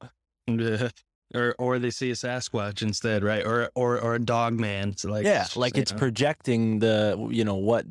or 1.34 1.54
or 1.58 1.78
they 1.78 1.90
see 1.90 2.10
a 2.10 2.14
Sasquatch 2.14 2.80
instead, 2.80 3.22
right? 3.22 3.44
Or 3.44 3.70
or 3.74 4.00
or 4.00 4.14
a 4.14 4.18
dog 4.18 4.58
man. 4.58 4.94
Like 5.04 5.26
yeah, 5.26 5.46
like 5.56 5.76
it's 5.76 5.92
know. 5.92 5.98
projecting 5.98 6.78
the 6.78 7.28
you 7.30 7.44
know 7.44 7.56
what 7.56 7.84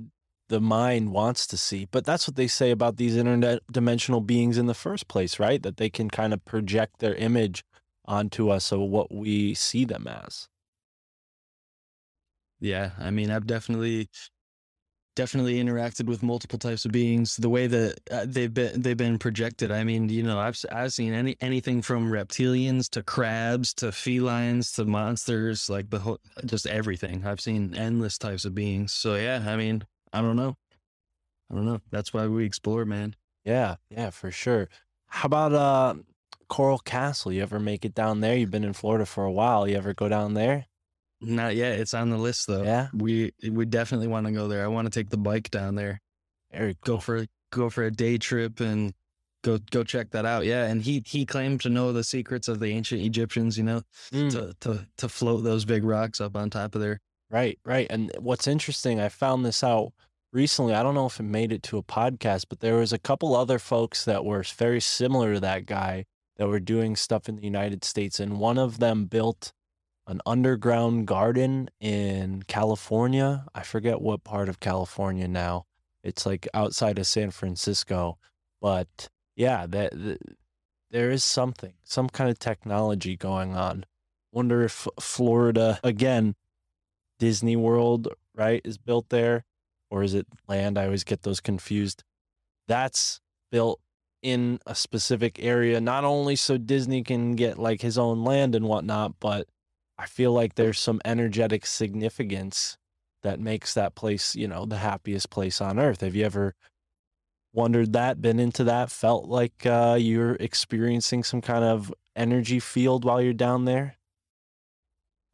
the 0.49 0.61
mind 0.61 1.11
wants 1.11 1.45
to 1.47 1.57
see. 1.57 1.85
But 1.85 2.05
that's 2.05 2.27
what 2.27 2.35
they 2.35 2.47
say 2.47 2.71
about 2.71 2.97
these 2.97 3.15
internet 3.15 3.59
dimensional 3.71 4.21
beings 4.21 4.57
in 4.57 4.67
the 4.67 4.73
first 4.73 5.07
place, 5.07 5.39
right? 5.39 5.61
That 5.61 5.77
they 5.77 5.89
can 5.89 6.09
kind 6.09 6.33
of 6.33 6.43
project 6.45 6.99
their 6.99 7.15
image 7.15 7.63
onto 8.05 8.49
us 8.49 8.71
of 8.71 8.79
what 8.79 9.13
we 9.13 9.53
see 9.53 9.85
them 9.85 10.07
as. 10.07 10.47
Yeah, 12.59 12.91
I 12.97 13.11
mean, 13.11 13.29
I've 13.29 13.45
definitely 13.45 14.09
definitely 15.15 15.55
interacted 15.55 16.05
with 16.05 16.21
multiple 16.21 16.59
types 16.59 16.85
of 16.85 16.91
beings. 16.91 17.37
The 17.37 17.49
way 17.49 17.65
that 17.65 17.99
uh, 18.11 18.25
they've 18.27 18.53
been 18.53 18.81
they've 18.81 18.95
been 18.97 19.17
projected. 19.19 19.71
I 19.71 19.83
mean, 19.83 20.09
you 20.09 20.23
know, 20.23 20.39
I've 20.39 20.63
I've 20.71 20.93
seen 20.93 21.13
any 21.13 21.35
anything 21.41 21.81
from 21.81 22.11
reptilians 22.11 22.89
to 22.91 23.03
crabs 23.03 23.73
to 23.75 23.91
felines 23.91 24.71
to 24.73 24.85
monsters, 24.85 25.69
like 25.69 25.89
the 25.89 25.99
whole 25.99 26.19
just 26.45 26.67
everything. 26.67 27.25
I've 27.25 27.41
seen 27.41 27.75
endless 27.75 28.17
types 28.17 28.45
of 28.45 28.55
beings. 28.55 28.93
So 28.93 29.15
yeah, 29.15 29.43
I 29.45 29.57
mean, 29.57 29.83
I 30.17 30.21
don't 30.21 30.35
know. 30.35 30.55
I 31.51 31.55
don't 31.55 31.65
know. 31.65 31.79
That's 31.91 32.13
why 32.13 32.27
we 32.27 32.45
explore, 32.45 32.85
man. 32.85 33.15
Yeah, 33.45 33.75
yeah, 33.89 34.09
for 34.09 34.31
sure. 34.31 34.67
How 35.07 35.27
about 35.27 35.53
uh 35.53 35.95
Coral 36.49 36.79
Castle? 36.79 37.31
You 37.31 37.41
ever 37.43 37.59
make 37.59 37.85
it 37.85 37.93
down 37.93 38.21
there? 38.21 38.35
You've 38.35 38.51
been 38.51 38.63
in 38.63 38.73
Florida 38.73 39.05
for 39.05 39.23
a 39.23 39.31
while. 39.31 39.67
You 39.67 39.77
ever 39.77 39.93
go 39.93 40.09
down 40.09 40.33
there? 40.33 40.65
Not 41.21 41.55
yet. 41.55 41.79
It's 41.79 41.93
on 41.93 42.09
the 42.09 42.17
list 42.17 42.47
though. 42.47 42.63
Yeah? 42.63 42.87
We 42.93 43.31
we 43.49 43.65
definitely 43.65 44.07
want 44.07 44.27
to 44.27 44.33
go 44.33 44.47
there. 44.47 44.63
I 44.63 44.67
want 44.67 44.85
to 44.91 44.99
take 44.99 45.09
the 45.09 45.17
bike 45.17 45.49
down 45.49 45.75
there. 45.75 46.01
Very 46.51 46.73
go 46.83 46.93
cool. 46.93 46.99
for 47.01 47.25
go 47.51 47.69
for 47.69 47.83
a 47.83 47.91
day 47.91 48.17
trip 48.17 48.59
and 48.59 48.93
go 49.43 49.57
go 49.71 49.83
check 49.83 50.11
that 50.11 50.25
out. 50.25 50.45
Yeah, 50.45 50.65
and 50.65 50.81
he 50.81 51.01
he 51.05 51.25
claimed 51.25 51.61
to 51.61 51.69
know 51.69 51.93
the 51.93 52.03
secrets 52.03 52.47
of 52.47 52.59
the 52.59 52.71
ancient 52.71 53.01
Egyptians. 53.01 53.57
You 53.57 53.63
know, 53.63 53.81
Mm. 54.11 54.31
to 54.31 54.53
to 54.61 54.87
to 54.97 55.09
float 55.09 55.43
those 55.43 55.63
big 55.65 55.83
rocks 55.85 56.19
up 56.19 56.35
on 56.35 56.49
top 56.49 56.75
of 56.75 56.81
there. 56.81 56.99
Right, 57.29 57.59
right. 57.65 57.87
And 57.89 58.11
what's 58.19 58.47
interesting, 58.47 58.99
I 59.01 59.09
found 59.09 59.45
this 59.45 59.61
out 59.63 59.91
recently. 60.31 60.73
I 60.73 60.83
don't 60.83 60.95
know 60.95 61.05
if 61.05 61.19
it 61.19 61.23
made 61.23 61.51
it 61.51 61.63
to 61.63 61.77
a 61.77 61.83
podcast, 61.83 62.45
but 62.49 62.59
there 62.59 62.75
was 62.75 62.93
a 62.93 62.99
couple 62.99 63.35
other 63.35 63.59
folks 63.59 64.05
that 64.05 64.25
were 64.25 64.43
very 64.43 64.81
similar 64.81 65.35
to 65.35 65.39
that 65.41 65.65
guy 65.65 66.05
that 66.37 66.47
were 66.47 66.59
doing 66.59 66.95
stuff 66.95 67.27
in 67.27 67.35
the 67.35 67.43
United 67.43 67.83
States. 67.83 68.19
And 68.19 68.39
one 68.39 68.57
of 68.57 68.79
them 68.79 69.05
built 69.05 69.53
an 70.05 70.21
underground 70.25 71.07
garden 71.07 71.69
in 71.79 72.43
California. 72.43 73.45
I 73.53 73.63
forget 73.63 74.01
what 74.01 74.23
part 74.23 74.47
of 74.47 74.59
California 74.59 75.27
now. 75.27 75.65
It's 76.03 76.25
like 76.25 76.47
outside 76.53 76.99
of 76.99 77.07
San 77.07 77.31
Francisco. 77.31 78.17
But 78.61 79.09
yeah, 79.35 79.65
that, 79.67 79.91
that 79.91 80.19
there 80.91 81.11
is 81.11 81.23
something, 81.23 81.73
some 81.83 82.07
kind 82.09 82.29
of 82.29 82.39
technology 82.39 83.17
going 83.17 83.55
on. 83.55 83.85
Wonder 84.31 84.63
if 84.63 84.87
Florida, 84.99 85.79
again, 85.83 86.35
Disney 87.19 87.55
World, 87.55 88.07
right, 88.35 88.61
is 88.63 88.77
built 88.77 89.09
there, 89.09 89.43
or 89.89 90.03
is 90.03 90.13
it 90.13 90.27
land? 90.47 90.77
I 90.77 90.85
always 90.85 91.03
get 91.03 91.23
those 91.23 91.39
confused. 91.39 92.03
That's 92.67 93.19
built 93.51 93.79
in 94.21 94.59
a 94.65 94.75
specific 94.75 95.41
area, 95.41 95.79
not 95.79 96.03
only 96.03 96.35
so 96.35 96.57
Disney 96.57 97.03
can 97.03 97.35
get 97.35 97.57
like 97.57 97.81
his 97.81 97.97
own 97.97 98.23
land 98.23 98.55
and 98.55 98.65
whatnot, 98.65 99.13
but 99.19 99.47
I 99.97 100.05
feel 100.05 100.33
like 100.33 100.55
there's 100.55 100.79
some 100.79 101.01
energetic 101.05 101.65
significance 101.65 102.77
that 103.23 103.39
makes 103.39 103.73
that 103.73 103.95
place, 103.95 104.35
you 104.35 104.47
know, 104.47 104.65
the 104.65 104.77
happiest 104.77 105.29
place 105.29 105.61
on 105.61 105.79
earth. 105.79 106.01
Have 106.01 106.15
you 106.15 106.25
ever 106.25 106.55
wondered 107.53 107.93
that, 107.93 108.21
been 108.21 108.39
into 108.39 108.63
that, 108.65 108.91
felt 108.91 109.27
like 109.27 109.65
uh, 109.65 109.97
you're 109.99 110.35
experiencing 110.35 111.23
some 111.23 111.41
kind 111.41 111.63
of 111.63 111.93
energy 112.15 112.59
field 112.59 113.05
while 113.05 113.21
you're 113.21 113.33
down 113.33 113.65
there? 113.65 113.97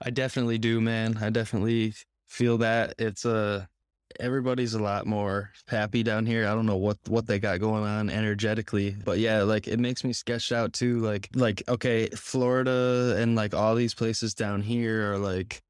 I 0.01 0.09
definitely 0.09 0.57
do, 0.57 0.81
man. 0.81 1.17
I 1.21 1.29
definitely 1.29 1.93
feel 2.27 2.57
that 2.59 2.95
it's 2.97 3.25
a 3.25 3.69
everybody's 4.19 4.73
a 4.73 4.81
lot 4.81 5.05
more 5.05 5.51
happy 5.67 6.03
down 6.03 6.25
here. 6.25 6.47
I 6.47 6.53
don't 6.53 6.65
know 6.65 6.77
what 6.77 6.97
what 7.07 7.27
they 7.27 7.39
got 7.39 7.59
going 7.59 7.83
on 7.83 8.09
energetically, 8.09 8.95
but 9.03 9.19
yeah, 9.19 9.43
like 9.43 9.67
it 9.67 9.79
makes 9.79 10.03
me 10.03 10.13
sketched 10.13 10.51
out 10.51 10.73
too. 10.73 10.99
Like 10.99 11.29
like 11.35 11.63
okay, 11.67 12.07
Florida 12.09 13.15
and 13.17 13.35
like 13.35 13.53
all 13.53 13.75
these 13.75 13.93
places 13.93 14.33
down 14.33 14.61
here 14.61 15.13
are 15.13 15.17
like 15.17 15.61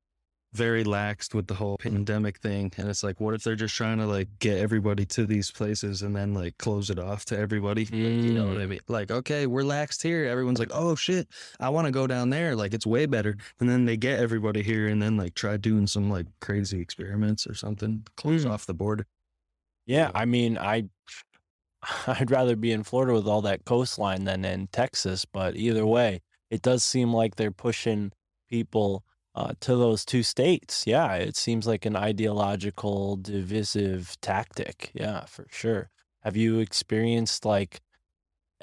very 0.53 0.83
laxed 0.83 1.33
with 1.33 1.47
the 1.47 1.53
whole 1.55 1.77
pandemic 1.77 2.37
thing, 2.39 2.71
and 2.77 2.87
it's 2.89 3.03
like, 3.03 3.19
what 3.19 3.33
if 3.33 3.43
they're 3.43 3.55
just 3.55 3.75
trying 3.75 3.97
to 3.97 4.05
like 4.05 4.29
get 4.39 4.57
everybody 4.59 5.05
to 5.07 5.25
these 5.25 5.51
places 5.51 6.01
and 6.03 6.15
then 6.15 6.33
like 6.33 6.57
close 6.57 6.89
it 6.89 6.99
off 6.99 7.25
to 7.25 7.37
everybody? 7.37 7.85
You 7.93 8.33
know 8.33 8.47
what 8.47 8.61
I 8.61 8.65
mean? 8.65 8.79
Like, 8.87 9.11
okay, 9.11 9.47
we're 9.47 9.63
laxed 9.63 10.01
here. 10.03 10.25
Everyone's 10.25 10.59
like, 10.59 10.71
oh 10.73 10.95
shit, 10.95 11.27
I 11.59 11.69
want 11.69 11.85
to 11.85 11.91
go 11.91 12.07
down 12.07 12.29
there. 12.29 12.55
Like, 12.55 12.73
it's 12.73 12.85
way 12.85 13.05
better. 13.05 13.37
And 13.59 13.67
then 13.69 13.85
they 13.85 13.97
get 13.97 14.19
everybody 14.19 14.61
here 14.63 14.87
and 14.87 15.01
then 15.01 15.17
like 15.17 15.33
try 15.35 15.57
doing 15.57 15.87
some 15.87 16.09
like 16.09 16.27
crazy 16.41 16.79
experiments 16.79 17.45
or 17.47 17.53
something, 17.55 18.05
close 18.17 18.45
Mm. 18.45 18.51
off 18.51 18.65
the 18.65 18.73
border. 18.73 19.05
Yeah, 19.85 20.11
I 20.15 20.25
mean, 20.25 20.57
I 20.57 20.85
I'd 22.07 22.31
rather 22.31 22.55
be 22.55 22.71
in 22.71 22.83
Florida 22.83 23.13
with 23.13 23.27
all 23.27 23.41
that 23.43 23.65
coastline 23.65 24.23
than 24.23 24.45
in 24.45 24.67
Texas, 24.67 25.25
but 25.25 25.55
either 25.55 25.85
way, 25.85 26.21
it 26.49 26.61
does 26.61 26.83
seem 26.83 27.13
like 27.13 27.35
they're 27.35 27.51
pushing 27.51 28.11
people 28.49 29.03
uh, 29.35 29.53
to 29.61 29.75
those 29.75 30.05
two 30.05 30.23
states. 30.23 30.85
Yeah, 30.85 31.13
it 31.15 31.35
seems 31.35 31.67
like 31.67 31.85
an 31.85 31.95
ideological 31.95 33.17
divisive 33.17 34.17
tactic. 34.21 34.91
Yeah, 34.93 35.25
for 35.25 35.45
sure. 35.49 35.89
Have 36.21 36.37
you 36.37 36.59
experienced 36.59 37.45
like 37.45 37.81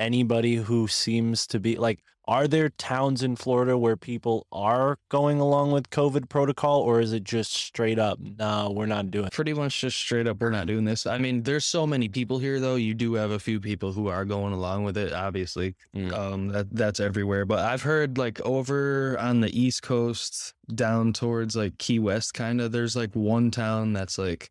anybody 0.01 0.57
who 0.57 0.89
seems 0.89 1.47
to 1.47 1.61
be 1.61 1.77
like 1.77 2.01
are 2.31 2.47
there 2.47 2.69
towns 2.69 3.25
in 3.25 3.35
Florida 3.35 3.77
where 3.77 3.97
people 3.97 4.47
are 4.53 4.99
going 5.09 5.41
along 5.41 5.73
with 5.73 5.91
COVID 5.91 6.29
protocol 6.29 6.81
or 6.81 7.01
is 7.01 7.13
it 7.13 7.25
just 7.25 7.53
straight 7.53 7.99
up 7.99 8.21
no, 8.21 8.71
we're 8.71 8.87
not 8.87 9.11
doing 9.11 9.27
it? 9.27 9.33
Pretty 9.33 9.53
much 9.53 9.81
just 9.81 9.99
straight 9.99 10.29
up, 10.29 10.41
we're 10.41 10.51
not 10.51 10.69
doing 10.69 10.85
this. 10.85 11.07
I 11.07 11.19
mean, 11.19 11.43
there's 11.43 11.65
so 11.65 11.89
many 11.89 12.09
people 12.09 12.39
here 12.39 12.61
though. 12.61 12.77
You 12.77 12.95
do 12.95 13.15
have 13.15 13.33
a 13.33 13.41
few 13.41 13.59
people 13.59 13.93
who 13.93 14.07
are 14.07 14.25
going 14.25 14.53
along 14.53 14.85
with 14.85 14.97
it, 14.97 15.13
obviously. 15.13 15.75
Mm. 15.97 16.13
Um, 16.13 16.49
that 16.49 16.69
that's 16.71 17.01
everywhere. 17.01 17.45
But 17.45 17.61
I've 17.61 17.83
heard 17.83 18.17
like 18.17 18.41
over 18.43 19.19
on 19.19 19.41
the 19.41 19.61
East 19.61 19.83
Coast, 19.83 20.55
down 20.73 21.13
towards 21.13 21.57
like 21.57 21.79
Key 21.79 21.99
West, 21.99 22.35
kind 22.35 22.61
of. 22.61 22.71
There's 22.71 22.95
like 22.95 23.17
one 23.17 23.51
town 23.51 23.93
that's 23.93 24.19
like 24.19 24.51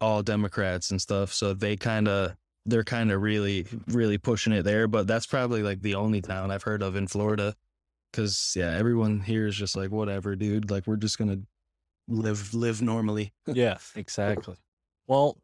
all 0.00 0.22
Democrats 0.22 0.90
and 0.90 1.00
stuff. 1.00 1.32
So 1.34 1.52
they 1.52 1.76
kind 1.76 2.08
of 2.08 2.36
they're 2.66 2.84
kind 2.84 3.10
of 3.10 3.22
really 3.22 3.66
really 3.88 4.18
pushing 4.18 4.52
it 4.52 4.62
there. 4.62 4.88
But 4.88 5.06
that's 5.06 5.26
probably 5.26 5.62
like 5.62 5.82
the 5.82 5.94
only 5.94 6.20
town 6.20 6.50
I've 6.50 6.62
heard 6.62 6.82
of 6.82 6.96
in 6.96 7.06
Florida. 7.06 7.54
Cause 8.12 8.54
yeah, 8.56 8.76
everyone 8.76 9.20
here 9.20 9.46
is 9.46 9.56
just 9.56 9.76
like 9.76 9.90
whatever, 9.90 10.34
dude. 10.34 10.70
Like 10.70 10.86
we're 10.86 10.96
just 10.96 11.18
gonna 11.18 11.38
live 12.08 12.52
live 12.54 12.82
normally. 12.82 13.32
yeah, 13.46 13.78
exactly. 13.94 14.56
Well, 15.06 15.38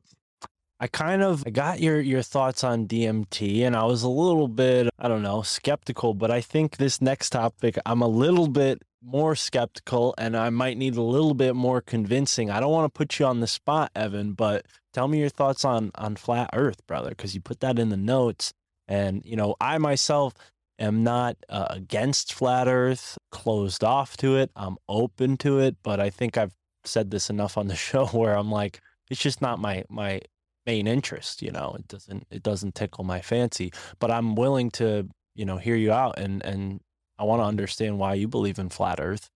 I 0.79 0.89
kind 0.89 1.23
of 1.23 1.43
I 1.47 1.51
got 1.51 1.81
your 1.81 2.01
your 2.01 2.23
thoughts 2.23 2.63
on 2.63 2.87
DMT 2.87 3.63
and 3.63 3.75
I 3.75 3.85
was 3.85 4.03
a 4.03 4.09
little 4.09 4.49
bit, 4.49 4.89
I 4.99 5.09
don't 5.09 5.23
know, 5.23 5.43
skeptical, 5.43 6.13
but 6.13 6.31
I 6.31 6.41
think 6.41 6.77
this 6.77 7.01
next 7.01 7.31
topic 7.31 7.79
I'm 7.87 8.03
a 8.03 8.09
little 8.09 8.49
bit 8.49 8.83
more 9.03 9.35
skeptical 9.35 10.15
and 10.19 10.37
I 10.37 10.51
might 10.51 10.77
need 10.77 10.97
a 10.97 11.03
little 11.03 11.35
bit 11.35 11.55
more 11.55 11.81
convincing. 11.81 12.51
I 12.51 12.61
don't 12.61 12.73
want 12.73 12.93
to 12.93 12.97
put 12.97 13.19
you 13.19 13.25
on 13.27 13.41
the 13.41 13.47
spot, 13.47 13.91
Evan, 13.95 14.33
but 14.33 14.67
tell 14.97 15.09
me 15.09 15.21
your 15.21 15.29
thoughts 15.29 15.63
on 15.63 15.91
on 15.97 16.17
flat 16.17 16.49
earth, 16.55 16.87
brother, 16.87 17.15
cuz 17.15 17.35
you 17.35 17.41
put 17.43 17.61
that 17.61 17.79
in 17.79 17.91
the 17.91 17.99
notes 17.99 18.55
and 18.89 19.23
you 19.27 19.37
know, 19.37 19.55
I 19.61 19.77
myself 19.77 20.33
am 20.79 21.05
not 21.05 21.37
uh, 21.51 21.67
against 21.69 22.33
flat 22.33 22.67
earth, 22.67 23.19
closed 23.31 23.85
off 23.85 24.17
to 24.19 24.37
it. 24.39 24.51
I'm 24.57 24.79
open 24.89 25.37
to 25.39 25.59
it, 25.59 25.77
but 25.83 26.01
I 26.01 26.09
think 26.09 26.39
I've 26.39 26.55
said 26.85 27.11
this 27.11 27.29
enough 27.29 27.59
on 27.59 27.69
the 27.69 27.77
show 27.89 28.07
where 28.07 28.35
I'm 28.39 28.51
like 28.51 28.81
it's 29.11 29.21
just 29.21 29.43
not 29.43 29.59
my 29.59 29.85
my 29.91 30.23
main 30.65 30.87
interest, 30.87 31.43
you 31.43 31.53
know. 31.53 31.77
It 31.79 31.89
doesn't 31.89 32.27
it 32.31 32.43
doesn't 32.43 32.75
tickle 32.75 33.05
my 33.05 33.21
fancy, 33.21 33.73
but 33.99 34.11
I'm 34.11 34.35
willing 34.35 34.71
to, 34.81 35.11
you 35.35 35.45
know, 35.45 35.59
hear 35.59 35.77
you 35.77 35.93
out 35.93 36.19
and 36.19 36.43
and 36.43 36.81
I 37.19 37.25
want 37.25 37.41
to 37.41 37.47
understand 37.47 37.99
why 37.99 38.15
you 38.15 38.29
believe 38.29 38.59
in 38.59 38.71
flat 38.71 38.99
earth. 38.99 39.29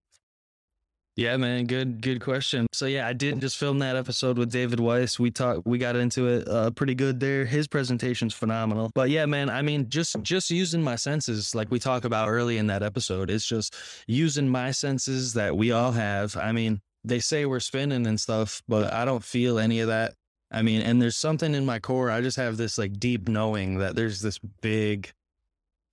Yeah, 1.15 1.35
man, 1.35 1.65
good 1.65 2.01
good 2.01 2.21
question. 2.21 2.65
So 2.71 2.85
yeah, 2.85 3.05
I 3.05 3.11
did 3.11 3.41
just 3.41 3.57
film 3.57 3.79
that 3.79 3.97
episode 3.97 4.37
with 4.37 4.51
David 4.51 4.79
Weiss. 4.79 5.19
We 5.19 5.31
talked 5.31 5.65
we 5.65 5.77
got 5.77 5.97
into 5.97 6.27
it 6.27 6.47
uh, 6.47 6.71
pretty 6.71 6.95
good 6.95 7.19
there. 7.19 7.43
His 7.45 7.67
presentation's 7.67 8.33
phenomenal. 8.33 8.89
But 8.95 9.09
yeah, 9.09 9.25
man, 9.25 9.49
I 9.49 9.61
mean 9.61 9.89
just 9.89 10.15
just 10.21 10.49
using 10.49 10.81
my 10.81 10.95
senses 10.95 11.53
like 11.53 11.69
we 11.71 11.79
talk 11.79 12.05
about 12.05 12.29
early 12.29 12.57
in 12.57 12.67
that 12.67 12.83
episode, 12.83 13.29
it's 13.29 13.45
just 13.45 13.75
using 14.07 14.47
my 14.47 14.71
senses 14.71 15.33
that 15.33 15.57
we 15.57 15.71
all 15.71 15.91
have. 15.91 16.37
I 16.37 16.53
mean, 16.53 16.79
they 17.03 17.19
say 17.19 17.45
we're 17.45 17.59
spinning 17.59 18.07
and 18.07 18.19
stuff, 18.19 18.61
but 18.69 18.93
I 18.93 19.03
don't 19.03 19.23
feel 19.23 19.59
any 19.59 19.81
of 19.81 19.89
that. 19.89 20.13
I 20.51 20.61
mean, 20.61 20.81
and 20.81 21.01
there's 21.01 21.17
something 21.17 21.53
in 21.53 21.65
my 21.65 21.79
core. 21.79 22.09
I 22.09 22.21
just 22.21 22.37
have 22.37 22.55
this 22.55 22.77
like 22.77 22.97
deep 22.97 23.27
knowing 23.27 23.79
that 23.79 23.95
there's 23.95 24.21
this 24.21 24.39
big 24.61 25.11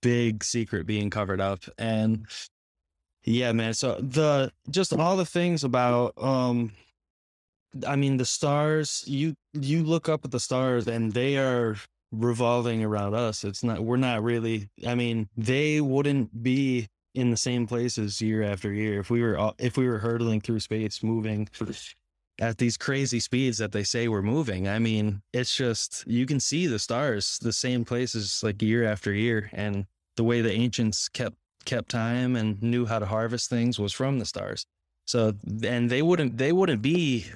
big 0.03 0.45
secret 0.45 0.87
being 0.87 1.11
covered 1.11 1.41
up 1.41 1.65
and 1.79 2.27
yeah, 3.27 3.53
man. 3.53 3.75
So 3.75 3.97
the 4.01 4.53
just 4.71 4.93
all 4.93 5.17
the 5.17 5.27
things 5.27 5.65
about 5.65 6.15
um 6.17 6.73
I 7.87 7.97
mean 7.97 8.17
the 8.17 8.25
stars, 8.25 9.05
you 9.07 9.35
you 9.53 9.83
look 9.85 10.09
up 10.09 10.25
at 10.25 10.31
the 10.31 10.41
stars 10.41 10.87
and 10.89 11.13
they 11.13 11.37
are 11.37 11.77
revolving 12.13 12.85
around 12.85 13.15
us. 13.15 13.45
It's 13.45 13.65
not 13.65 13.81
we're 13.83 13.97
not 13.97 14.23
really 14.23 14.71
I 14.87 14.95
mean, 14.95 15.29
they 15.37 15.81
wouldn't 15.81 16.43
be 16.43 16.89
in 17.15 17.31
the 17.31 17.37
same 17.37 17.67
places 17.67 18.21
year 18.23 18.43
after 18.43 18.73
year 18.73 19.01
if 19.01 19.11
we 19.11 19.23
were 19.23 19.39
all- 19.39 19.55
if 19.59 19.77
we 19.77 19.87
were 19.89 19.99
hurtling 19.99 20.41
through 20.41 20.61
space 20.61 21.03
moving 21.03 21.49
at 22.39 22.59
these 22.59 22.77
crazy 22.77 23.19
speeds 23.19 23.59
that 23.59 23.73
they 23.73 23.83
say 23.83 24.09
we're 24.09 24.23
moving. 24.23 24.69
I 24.69 24.79
mean, 24.79 25.23
it's 25.33 25.57
just 25.57 26.05
you 26.07 26.27
can 26.27 26.41
see 26.41 26.67
the 26.67 26.79
stars 26.79 27.39
the 27.41 27.53
same 27.53 27.85
places 27.85 28.43
like 28.43 28.63
year 28.63 28.85
after 28.85 29.13
year 29.13 29.51
and 29.53 29.87
the 30.17 30.25
way 30.25 30.43
the 30.43 30.53
ancients 30.53 31.09
kept 31.09 31.37
kept 31.67 31.91
time 31.91 32.37
and 32.37 32.63
knew 32.63 32.87
how 32.87 32.99
to 32.99 33.07
harvest 33.07 33.51
things 33.51 33.79
was 33.79 33.93
from 33.93 34.19
the 34.19 34.27
stars. 34.27 34.67
So 35.07 35.35
and 35.65 35.91
they 35.91 36.03
wouldn't 36.03 36.39
they 36.39 36.53
wouldn't 36.53 36.83
be 36.83 37.27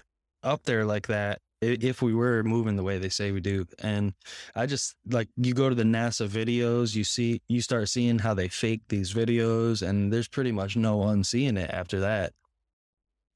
up 0.42 0.62
there 0.64 0.84
like 0.84 1.08
that 1.08 1.40
if 1.62 2.00
we 2.00 2.14
were 2.14 2.42
moving 2.42 2.76
the 2.76 2.82
way 2.82 2.98
they 2.98 3.10
say 3.10 3.32
we 3.32 3.40
do. 3.40 3.66
And 3.80 4.14
I 4.54 4.66
just 4.66 4.94
like 5.10 5.28
you 5.36 5.52
go 5.54 5.68
to 5.68 5.74
the 5.74 5.82
NASA 5.84 6.26
videos, 6.28 6.94
you 6.96 7.04
see 7.04 7.42
you 7.48 7.60
start 7.60 7.88
seeing 7.90 8.18
how 8.20 8.34
they 8.34 8.48
fake 8.48 8.82
these 8.88 9.12
videos 9.12 9.86
and 9.86 10.12
there's 10.12 10.28
pretty 10.28 10.52
much 10.52 10.76
no 10.76 11.02
unseeing 11.02 11.58
it 11.58 11.70
after 11.70 12.00
that. 12.00 12.32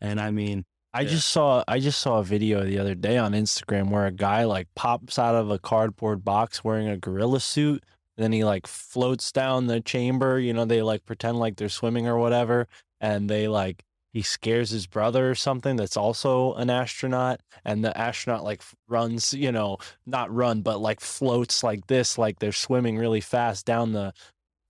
And 0.01 0.21
I 0.21 0.31
mean, 0.31 0.65
I 0.93 1.03
Yeah. 1.03 1.09
just 1.11 1.29
saw 1.29 1.65
I 1.69 1.81
just 1.81 2.01
saw 2.01 2.19
a 2.21 2.25
video 2.25 2.65
the 2.65 2.79
other 2.79 2.95
day 2.95 3.19
on 3.19 3.33
Instagram 3.33 3.91
where 3.91 4.07
a 4.07 4.13
guy 4.13 4.45
like 4.45 4.69
pops 4.75 5.19
out 5.19 5.35
of 5.35 5.51
a 5.51 5.59
cardboard 5.59 6.25
box 6.25 6.63
wearing 6.65 6.89
a 6.89 6.97
gorilla 6.97 7.41
suit. 7.41 7.85
Then 8.17 8.33
he 8.33 8.45
like 8.45 8.67
floats 8.67 9.33
down 9.33 9.67
the 9.67 9.81
chamber. 9.81 10.39
You 10.39 10.53
know, 10.53 10.65
they 10.65 10.83
like 10.83 11.05
pretend 11.05 11.39
like 11.39 11.57
they're 11.57 11.69
swimming 11.69 12.07
or 12.07 12.19
whatever, 12.19 12.69
and 13.01 13.29
they 13.29 13.49
like 13.49 13.85
he 14.13 14.23
scares 14.23 14.71
his 14.71 14.87
brother 14.87 15.29
or 15.29 15.35
something 15.35 15.75
that's 15.75 15.97
also 15.97 16.55
an 16.55 16.71
astronaut, 16.71 17.41
and 17.65 17.85
the 17.85 17.97
astronaut 17.99 18.45
like 18.45 18.63
runs, 18.89 19.35
you 19.35 19.51
know, 19.51 19.79
not 20.07 20.33
run 20.33 20.63
but 20.63 20.81
like 20.81 21.01
floats 21.01 21.65
like 21.65 21.89
this, 21.89 22.17
like 22.17 22.39
they're 22.39 22.53
swimming 22.53 22.97
really 22.97 23.21
fast 23.21 23.67
down 23.67 23.93
the 23.93 24.13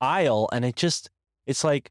aisle, 0.00 0.48
and 0.52 0.64
it 0.64 0.76
just 0.76 1.10
it's 1.47 1.62
like 1.64 1.90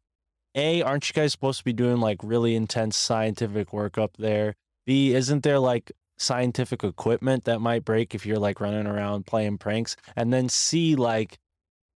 a, 0.55 0.81
aren't 0.81 1.09
you 1.09 1.13
guys 1.13 1.31
supposed 1.31 1.59
to 1.59 1.63
be 1.63 1.73
doing 1.73 1.97
like 1.97 2.19
really 2.23 2.55
intense 2.55 2.97
scientific 2.97 3.73
work 3.73 3.97
up 3.97 4.17
there? 4.17 4.55
B, 4.85 5.13
isn't 5.13 5.43
there 5.43 5.59
like 5.59 5.91
scientific 6.17 6.83
equipment 6.83 7.43
that 7.45 7.59
might 7.59 7.85
break 7.85 8.13
if 8.13 8.25
you're 8.25 8.39
like 8.39 8.61
running 8.61 8.87
around 8.87 9.25
playing 9.25 9.57
pranks? 9.57 9.95
And 10.15 10.33
then 10.33 10.49
C, 10.49 10.95
like 10.95 11.39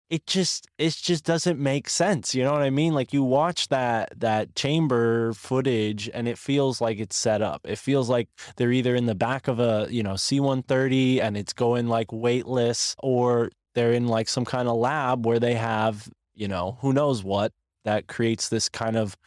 it 0.10 0.26
just 0.26 0.68
it 0.77 0.95
just 0.95 1.26
doesn't 1.26 1.60
make 1.60 1.90
sense. 1.90 2.34
You 2.34 2.44
know 2.44 2.53
what 2.53 2.61
I 2.61 2.69
mean? 2.69 2.94
Like 2.94 3.11
you 3.11 3.24
watch 3.24 3.68
that 3.69 4.14
that 4.19 4.56
chamber 4.56 5.34
footage 5.34 6.10
and 6.14 6.27
it 6.27 6.38
feels 6.38 6.80
like 6.80 7.00
it's 7.00 7.18
set 7.18 7.42
up. 7.42 7.61
It 7.66 7.77
feels 7.77 8.10
like 8.10 8.30
they're 8.56 8.72
either 8.72 8.95
in 8.95 9.06
the 9.06 9.16
back 9.16 9.48
of 9.48 9.60
a, 9.60 9.88
you 9.90 10.03
know, 10.03 10.14
C130 10.14 11.22
and 11.22 11.36
it's 11.36 11.53
going 11.53 11.88
like 11.88 12.11
weightless 12.14 12.95
or 13.00 13.52
they're 13.76 13.92
in 13.92 14.08
like 14.08 14.30
some 14.30 14.45
kind 14.45 14.69
of 14.69 14.77
lab 14.77 15.26
where 15.26 15.40
they 15.40 15.56
have, 15.56 16.10
you 16.34 16.48
know, 16.48 16.77
who 16.82 16.94
knows 16.94 17.24
what 17.24 17.52
that 17.84 18.08
creates 18.08 18.50
this 18.50 18.69
kind 18.69 18.95
of 18.95 19.18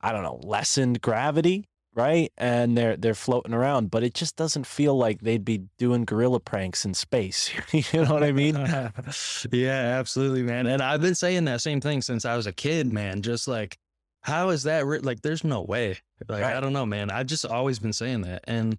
I 0.00 0.12
don't 0.12 0.22
know, 0.22 0.40
lessened 0.42 1.00
gravity, 1.00 1.64
right? 1.94 2.32
And 2.36 2.76
they're 2.76 2.96
they're 2.96 3.14
floating 3.14 3.54
around, 3.54 3.90
but 3.90 4.02
it 4.02 4.14
just 4.14 4.36
doesn't 4.36 4.66
feel 4.66 4.96
like 4.96 5.20
they'd 5.20 5.44
be 5.44 5.64
doing 5.78 6.04
gorilla 6.04 6.40
pranks 6.40 6.84
in 6.84 6.94
space. 6.94 7.50
you 7.72 7.84
know 8.02 8.12
what 8.12 8.24
I 8.24 8.32
mean? 8.32 8.54
yeah, 9.52 9.98
absolutely, 9.98 10.42
man. 10.42 10.66
And 10.66 10.82
I've 10.82 11.00
been 11.00 11.14
saying 11.14 11.44
that 11.46 11.60
same 11.60 11.80
thing 11.80 12.02
since 12.02 12.24
I 12.24 12.36
was 12.36 12.46
a 12.46 12.52
kid, 12.52 12.92
man. 12.92 13.22
Just 13.22 13.48
like, 13.48 13.78
how 14.22 14.50
is 14.50 14.64
that? 14.64 14.86
Re- 14.86 14.98
like, 15.00 15.22
there's 15.22 15.44
no 15.44 15.62
way. 15.62 15.98
Like, 16.28 16.42
Right. 16.42 16.56
I 16.56 16.60
don't 16.60 16.72
know, 16.72 16.86
man. 16.86 17.10
I've 17.10 17.26
just 17.26 17.44
always 17.46 17.78
been 17.78 17.92
saying 17.92 18.22
that, 18.22 18.44
and 18.46 18.78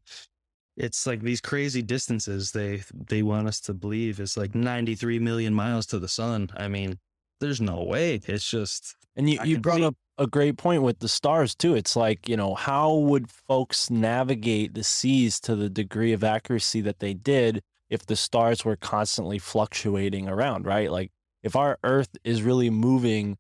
it's 0.78 1.08
like 1.08 1.22
these 1.22 1.42
crazy 1.42 1.82
distances 1.82 2.52
they 2.52 2.84
they 3.08 3.24
want 3.24 3.48
us 3.48 3.60
to 3.62 3.74
believe 3.74 4.20
it's 4.20 4.36
like 4.38 4.54
93 4.56 5.20
million 5.20 5.54
miles 5.54 5.86
to 5.88 6.00
the 6.00 6.08
sun. 6.08 6.50
I 6.58 6.68
mean, 6.68 7.00
there's 7.40 7.62
no 7.62 7.84
way. 7.84 8.20
It's 8.26 8.50
just 8.50 8.96
And 9.16 9.30
you, 9.30 9.40
I 9.40 9.44
you 9.46 9.60
brought 9.60 9.78
see- 9.78 9.86
up 9.86 9.96
a 10.18 10.28
great 10.28 10.58
point 10.58 10.82
with 10.82 11.00
the 11.00 11.08
stars 11.10 11.56
too. 11.56 11.76
It's 11.76 11.96
like, 11.96 12.30
you 12.30 12.38
know, 12.38 12.56
how 12.56 12.94
would 12.94 13.30
folks 13.30 13.90
navigate 13.90 14.74
the 14.74 14.84
seas 14.84 15.40
to 15.42 15.56
the 15.56 15.70
degree 15.70 16.14
of 16.14 16.24
accuracy 16.24 16.82
that 16.82 17.00
they 17.00 17.14
did 17.14 17.62
if 17.90 18.06
the 18.06 18.16
stars 18.16 18.64
were 18.64 18.78
constantly 18.78 19.40
fluctuating 19.40 20.28
around, 20.28 20.66
right? 20.66 20.90
Like 20.90 21.12
if 21.44 21.56
our 21.56 21.78
earth 21.84 22.16
is 22.24 22.42
really 22.42 22.70
moving 22.70 23.38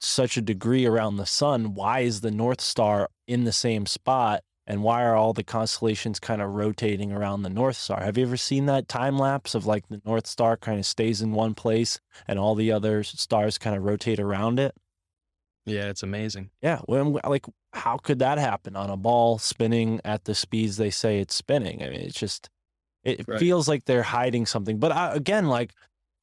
such 0.00 0.36
a 0.36 0.42
degree 0.42 0.86
around 0.86 1.16
the 1.16 1.26
sun, 1.26 1.74
why 1.74 2.00
is 2.00 2.22
the 2.22 2.30
North 2.30 2.60
Star 2.60 3.08
in 3.26 3.44
the 3.44 3.52
same 3.52 3.86
spot? 3.86 4.42
And 4.68 4.82
why 4.82 5.04
are 5.04 5.14
all 5.14 5.32
the 5.32 5.44
constellations 5.44 6.18
kind 6.18 6.42
of 6.42 6.50
rotating 6.50 7.12
around 7.12 7.42
the 7.42 7.50
North 7.50 7.76
Star? 7.76 8.02
Have 8.02 8.18
you 8.18 8.26
ever 8.26 8.36
seen 8.36 8.66
that 8.66 8.88
time 8.88 9.16
lapse 9.16 9.54
of 9.54 9.64
like 9.64 9.86
the 9.88 10.02
North 10.04 10.26
Star 10.26 10.56
kind 10.56 10.80
of 10.80 10.86
stays 10.86 11.22
in 11.22 11.30
one 11.32 11.54
place 11.54 12.00
and 12.26 12.36
all 12.38 12.56
the 12.56 12.72
other 12.72 13.04
stars 13.04 13.58
kind 13.58 13.76
of 13.76 13.84
rotate 13.84 14.18
around 14.18 14.58
it? 14.58 14.74
Yeah, 15.66 15.88
it's 15.88 16.02
amazing. 16.02 16.50
Yeah, 16.62 16.78
when 16.86 17.18
like 17.24 17.44
how 17.72 17.98
could 17.98 18.20
that 18.20 18.38
happen 18.38 18.76
on 18.76 18.88
a 18.88 18.96
ball 18.96 19.38
spinning 19.38 20.00
at 20.04 20.24
the 20.24 20.34
speeds 20.34 20.76
they 20.76 20.90
say 20.90 21.18
it's 21.20 21.34
spinning? 21.34 21.82
I 21.82 21.90
mean, 21.90 22.00
it's 22.00 22.18
just 22.18 22.48
it 23.04 23.26
Right. 23.28 23.38
feels 23.38 23.68
like 23.68 23.84
they're 23.84 24.02
hiding 24.02 24.46
something. 24.46 24.78
But 24.78 24.92
I, 24.92 25.14
again, 25.14 25.46
like 25.48 25.72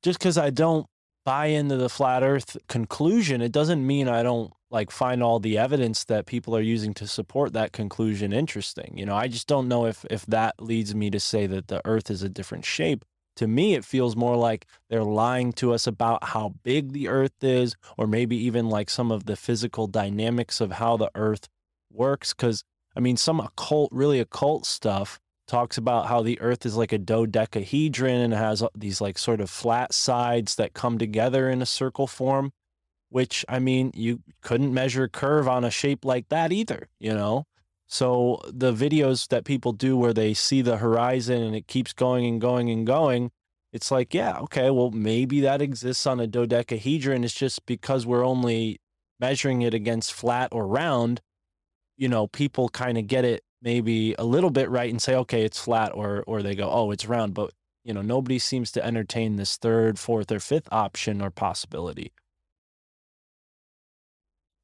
just 0.01 0.19
because 0.19 0.37
I 0.37 0.49
don't 0.49 0.87
buy 1.25 1.47
into 1.47 1.77
the 1.77 1.89
flat 1.89 2.23
Earth 2.23 2.57
conclusion, 2.67 3.41
it 3.41 3.51
doesn't 3.51 3.85
mean 3.85 4.07
I 4.07 4.23
don't 4.23 4.51
like 4.71 4.91
find 4.91 5.21
all 5.21 5.39
the 5.39 5.57
evidence 5.57 6.03
that 6.05 6.25
people 6.25 6.55
are 6.55 6.61
using 6.61 6.93
to 6.95 7.07
support 7.07 7.53
that 7.53 7.71
conclusion 7.71 8.33
interesting. 8.33 8.97
You 8.97 9.05
know, 9.05 9.15
I 9.15 9.27
just 9.27 9.47
don't 9.47 9.67
know 9.67 9.85
if 9.85 10.05
if 10.09 10.25
that 10.27 10.55
leads 10.59 10.95
me 10.95 11.09
to 11.11 11.19
say 11.19 11.47
that 11.47 11.67
the 11.67 11.81
Earth 11.85 12.09
is 12.09 12.23
a 12.23 12.29
different 12.29 12.65
shape. 12.65 13.05
To 13.37 13.47
me, 13.47 13.73
it 13.73 13.85
feels 13.85 14.15
more 14.15 14.35
like 14.35 14.65
they're 14.89 15.03
lying 15.03 15.53
to 15.53 15.73
us 15.73 15.87
about 15.87 16.23
how 16.23 16.55
big 16.63 16.93
the 16.93 17.07
Earth 17.07 17.43
is, 17.43 17.75
or 17.97 18.05
maybe 18.05 18.35
even 18.37 18.69
like 18.69 18.89
some 18.89 19.11
of 19.11 19.25
the 19.25 19.35
physical 19.35 19.87
dynamics 19.87 20.61
of 20.61 20.73
how 20.73 20.97
the 20.97 21.09
Earth 21.15 21.49
works. 21.91 22.33
Because 22.33 22.63
I 22.95 22.99
mean, 22.99 23.17
some 23.17 23.39
occult, 23.39 23.91
really 23.91 24.19
occult 24.19 24.65
stuff 24.65 25.19
talks 25.47 25.77
about 25.77 26.07
how 26.07 26.21
the 26.21 26.39
Earth 26.39 26.65
is 26.65 26.77
like 26.77 26.93
a 26.93 26.97
dodecahedron 26.97 28.21
and 28.21 28.33
has 28.33 28.63
these 28.75 29.01
like 29.01 29.17
sort 29.17 29.41
of 29.41 29.49
flat 29.49 29.93
sides 29.93 30.55
that 30.55 30.73
come 30.73 30.97
together 30.97 31.49
in 31.49 31.61
a 31.61 31.65
circle 31.65 32.07
form. 32.07 32.53
Which 33.09 33.45
I 33.47 33.59
mean, 33.59 33.91
you 33.93 34.21
couldn't 34.41 34.73
measure 34.73 35.03
a 35.03 35.09
curve 35.09 35.47
on 35.47 35.63
a 35.63 35.69
shape 35.69 36.03
like 36.03 36.29
that 36.29 36.51
either, 36.51 36.87
you 36.99 37.13
know. 37.13 37.45
So 37.87 38.41
the 38.47 38.73
videos 38.73 39.27
that 39.27 39.45
people 39.45 39.71
do 39.71 39.95
where 39.95 40.13
they 40.13 40.33
see 40.33 40.61
the 40.61 40.77
horizon 40.77 41.43
and 41.43 41.55
it 41.55 41.67
keeps 41.67 41.93
going 41.93 42.25
and 42.25 42.41
going 42.41 42.69
and 42.69 42.87
going, 42.87 43.31
it's 43.71 43.91
like, 43.91 44.13
yeah, 44.13 44.37
okay, 44.39 44.69
well, 44.69 44.91
maybe 44.91 45.41
that 45.41 45.61
exists 45.61 46.05
on 46.05 46.19
a 46.19 46.27
dodecahedron. 46.27 47.23
It's 47.23 47.33
just 47.33 47.65
because 47.65 48.05
we're 48.05 48.25
only 48.25 48.79
measuring 49.19 49.61
it 49.61 49.73
against 49.73 50.13
flat 50.13 50.49
or 50.51 50.67
round, 50.67 51.21
you 51.97 52.07
know, 52.07 52.27
people 52.27 52.69
kind 52.69 52.97
of 52.97 53.07
get 53.07 53.25
it 53.25 53.43
maybe 53.61 54.13
a 54.19 54.23
little 54.23 54.49
bit 54.49 54.69
right 54.69 54.91
and 54.91 55.01
say, 55.01 55.15
okay, 55.15 55.43
it's 55.43 55.59
flat, 55.59 55.91
or 55.95 56.23
or 56.27 56.43
they 56.43 56.55
go, 56.55 56.69
oh, 56.69 56.91
it's 56.91 57.05
round. 57.05 57.33
But 57.33 57.51
you 57.83 57.93
know, 57.93 58.01
nobody 58.01 58.39
seems 58.39 58.71
to 58.73 58.85
entertain 58.85 59.35
this 59.35 59.57
third, 59.57 59.99
fourth, 59.99 60.31
or 60.31 60.39
fifth 60.39 60.67
option 60.71 61.21
or 61.21 61.31
possibility. 61.31 62.11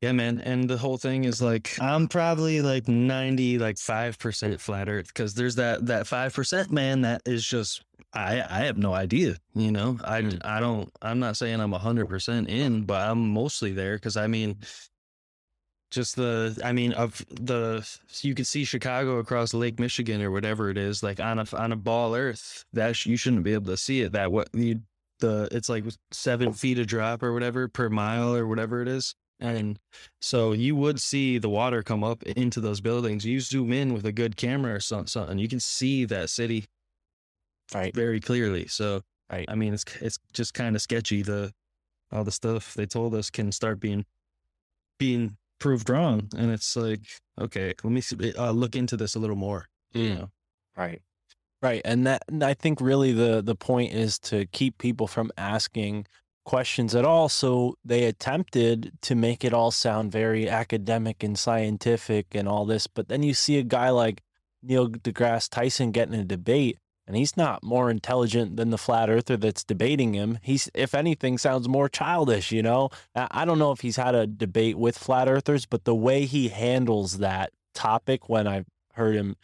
Yeah, 0.02 0.14
man. 0.14 0.40
And 0.40 0.69
the 0.69 0.78
whole 0.78 0.98
thing 0.98 1.26
is 1.26 1.42
like 1.42 1.78
I'm 1.82 2.08
probably 2.08 2.61
like 2.61 2.88
90, 2.88 3.58
like 3.60 3.78
five 3.78 4.18
percent 4.18 4.60
flat 4.61 4.88
earth 4.88 5.08
because 5.08 5.34
there's 5.34 5.56
that 5.56 5.86
that 5.88 6.08
five 6.08 6.34
percent 6.34 6.72
man 6.72 7.02
that 7.02 7.22
is 7.26 7.45
just 7.45 7.84
I 8.14 8.42
I 8.42 8.60
have 8.66 8.78
no 8.78 8.94
idea. 8.94 9.36
You 9.56 9.72
know, 9.72 9.98
I 10.03 10.22
Mm. 10.22 10.42
I 10.45 10.60
don't 10.61 10.90
I'm 11.02 11.19
not 11.19 11.36
saying 11.38 11.60
I'm 11.60 11.74
hundred 11.74 12.08
percent 12.08 12.48
in, 12.50 12.84
but 12.84 13.02
I'm 13.10 13.30
mostly 13.30 13.74
there 13.74 13.95
because 13.95 14.16
I 14.16 14.28
mean 14.28 14.58
just 15.92 16.16
the 16.16 16.60
I 16.64 16.72
mean 16.72 16.94
of 16.94 17.26
the 17.30 17.88
you 18.22 18.36
can 18.36 18.45
see 18.45 18.64
Chicago 18.64 19.18
across 19.18 19.53
Lake 19.53 19.80
Michigan 19.80 20.22
or 20.22 20.32
whatever 20.32 20.69
it 20.69 20.78
is 20.78 21.02
like 21.03 21.19
on 21.19 21.40
a 21.40 21.45
on 21.53 21.72
a 21.72 21.76
ball 21.76 22.16
earth 22.16 22.64
that 22.74 22.95
sh- 22.95 23.08
you 23.08 23.18
shouldn't 23.18 23.44
be 23.44 23.53
able 23.53 23.66
to 23.68 23.78
see 23.78 24.02
it 24.02 24.11
that 24.14 24.32
what 24.32 24.50
you 24.53 24.82
the 25.19 25.48
it's 25.52 25.68
like 25.68 25.84
seven 26.11 26.53
feet 26.53 26.78
a 26.80 26.86
drop 26.86 27.24
or 27.24 27.34
whatever 27.34 27.68
per 27.68 27.90
mile 27.90 28.36
or 28.36 28.48
whatever 28.48 28.82
it 28.82 28.88
is 28.88 29.16
and 29.40 29.80
so 30.22 30.51
you 30.51 30.76
would 30.76 31.00
see 31.00 31.38
the 31.38 31.50
water 31.50 31.84
come 31.84 32.03
up 32.03 32.24
into 32.24 32.59
those 32.59 32.82
buildings. 32.82 33.26
You 33.26 33.40
zoom 33.40 33.72
in 33.74 33.93
with 33.93 34.06
a 34.06 34.11
good 34.11 34.35
camera 34.38 34.76
or 34.76 34.80
something, 34.80 35.40
you 35.40 35.48
can 35.48 35.59
see 35.59 36.06
that 36.06 36.30
city 36.30 36.66
Right. 37.74 37.93
very 37.93 38.19
clearly. 38.19 38.68
So, 38.68 39.01
Right. 39.32 39.45
I 39.48 39.53
mean, 39.56 39.74
it's 39.76 39.85
it's 40.01 40.18
just 40.34 40.53
kind 40.56 40.76
of 40.76 40.82
sketchy. 40.82 41.22
The 41.22 41.53
all 42.11 42.24
the 42.24 42.32
stuff 42.32 42.74
they 42.74 42.88
told 42.88 43.14
us 43.16 43.30
can 43.30 43.51
start 43.51 43.80
being 43.80 44.06
being 44.98 45.38
proved 45.59 45.90
wrong, 45.90 46.30
and 46.38 46.51
it's 46.51 46.76
like, 46.76 47.01
okay, 47.40 47.74
let 47.84 47.92
me 47.92 48.01
see, 48.01 48.34
uh, 48.34 48.51
look 48.51 48.76
into 48.76 48.98
this 48.98 49.16
a 49.16 49.19
little 49.19 49.35
more. 49.35 49.68
You 49.93 50.16
know? 50.16 50.30
Right. 50.77 51.01
Right. 51.61 51.82
And 51.85 52.08
that 52.08 52.24
and 52.27 52.43
I 52.43 52.53
think 52.53 52.82
really 52.82 53.11
the 53.11 53.42
the 53.42 53.56
point 53.56 53.93
is 53.93 54.19
to 54.19 54.45
keep 54.48 54.77
people 54.77 55.08
from 55.08 55.32
asking 55.38 56.08
questions 56.50 56.95
at 56.95 57.06
all. 57.06 57.30
So 57.30 57.76
they 57.86 58.06
attempted 58.06 58.92
to 59.03 59.14
make 59.14 59.45
it 59.45 59.53
all 59.53 59.69
sound 59.69 60.11
very 60.11 60.50
academic 60.50 61.24
and 61.24 61.38
scientific 61.38 62.34
and 62.34 62.50
all 62.50 62.66
this. 62.66 62.88
But 62.88 63.08
then 63.08 63.22
you 63.22 63.36
see 63.36 63.60
a 63.60 63.64
guy 63.64 63.92
like 63.92 64.24
Neil 64.64 64.90
deGrasse 64.90 65.48
Tyson 65.48 65.92
getting 65.92 66.16
a 66.16 66.26
debate 66.26 66.80
and 67.06 67.16
he's 67.16 67.38
not 67.38 67.61
more 67.61 67.92
intelligent 67.92 68.58
than 68.58 68.72
the 68.72 68.80
flat 68.80 69.11
earther 69.11 69.38
that's 69.38 69.64
debating 69.64 70.16
him. 70.16 70.40
He's, 70.42 70.72
if 70.74 70.95
anything, 70.95 71.38
sounds 71.38 71.68
more 71.68 71.88
childish, 71.88 72.52
you 72.52 72.64
know? 72.64 72.90
I 73.16 73.45
don't 73.45 73.60
know 73.60 73.72
if 73.72 73.82
he's 73.82 73.98
had 73.98 74.16
a 74.16 74.26
debate 74.26 74.78
with 74.78 74.98
flat 74.98 75.28
earthers, 75.30 75.68
but 75.68 75.86
the 75.86 75.94
way 75.94 76.26
he 76.26 76.50
handles 76.50 77.19
that 77.19 77.52
topic 77.76 78.28
when 78.28 78.48
I've 78.48 78.66
heard 78.94 79.16
him 79.16 79.36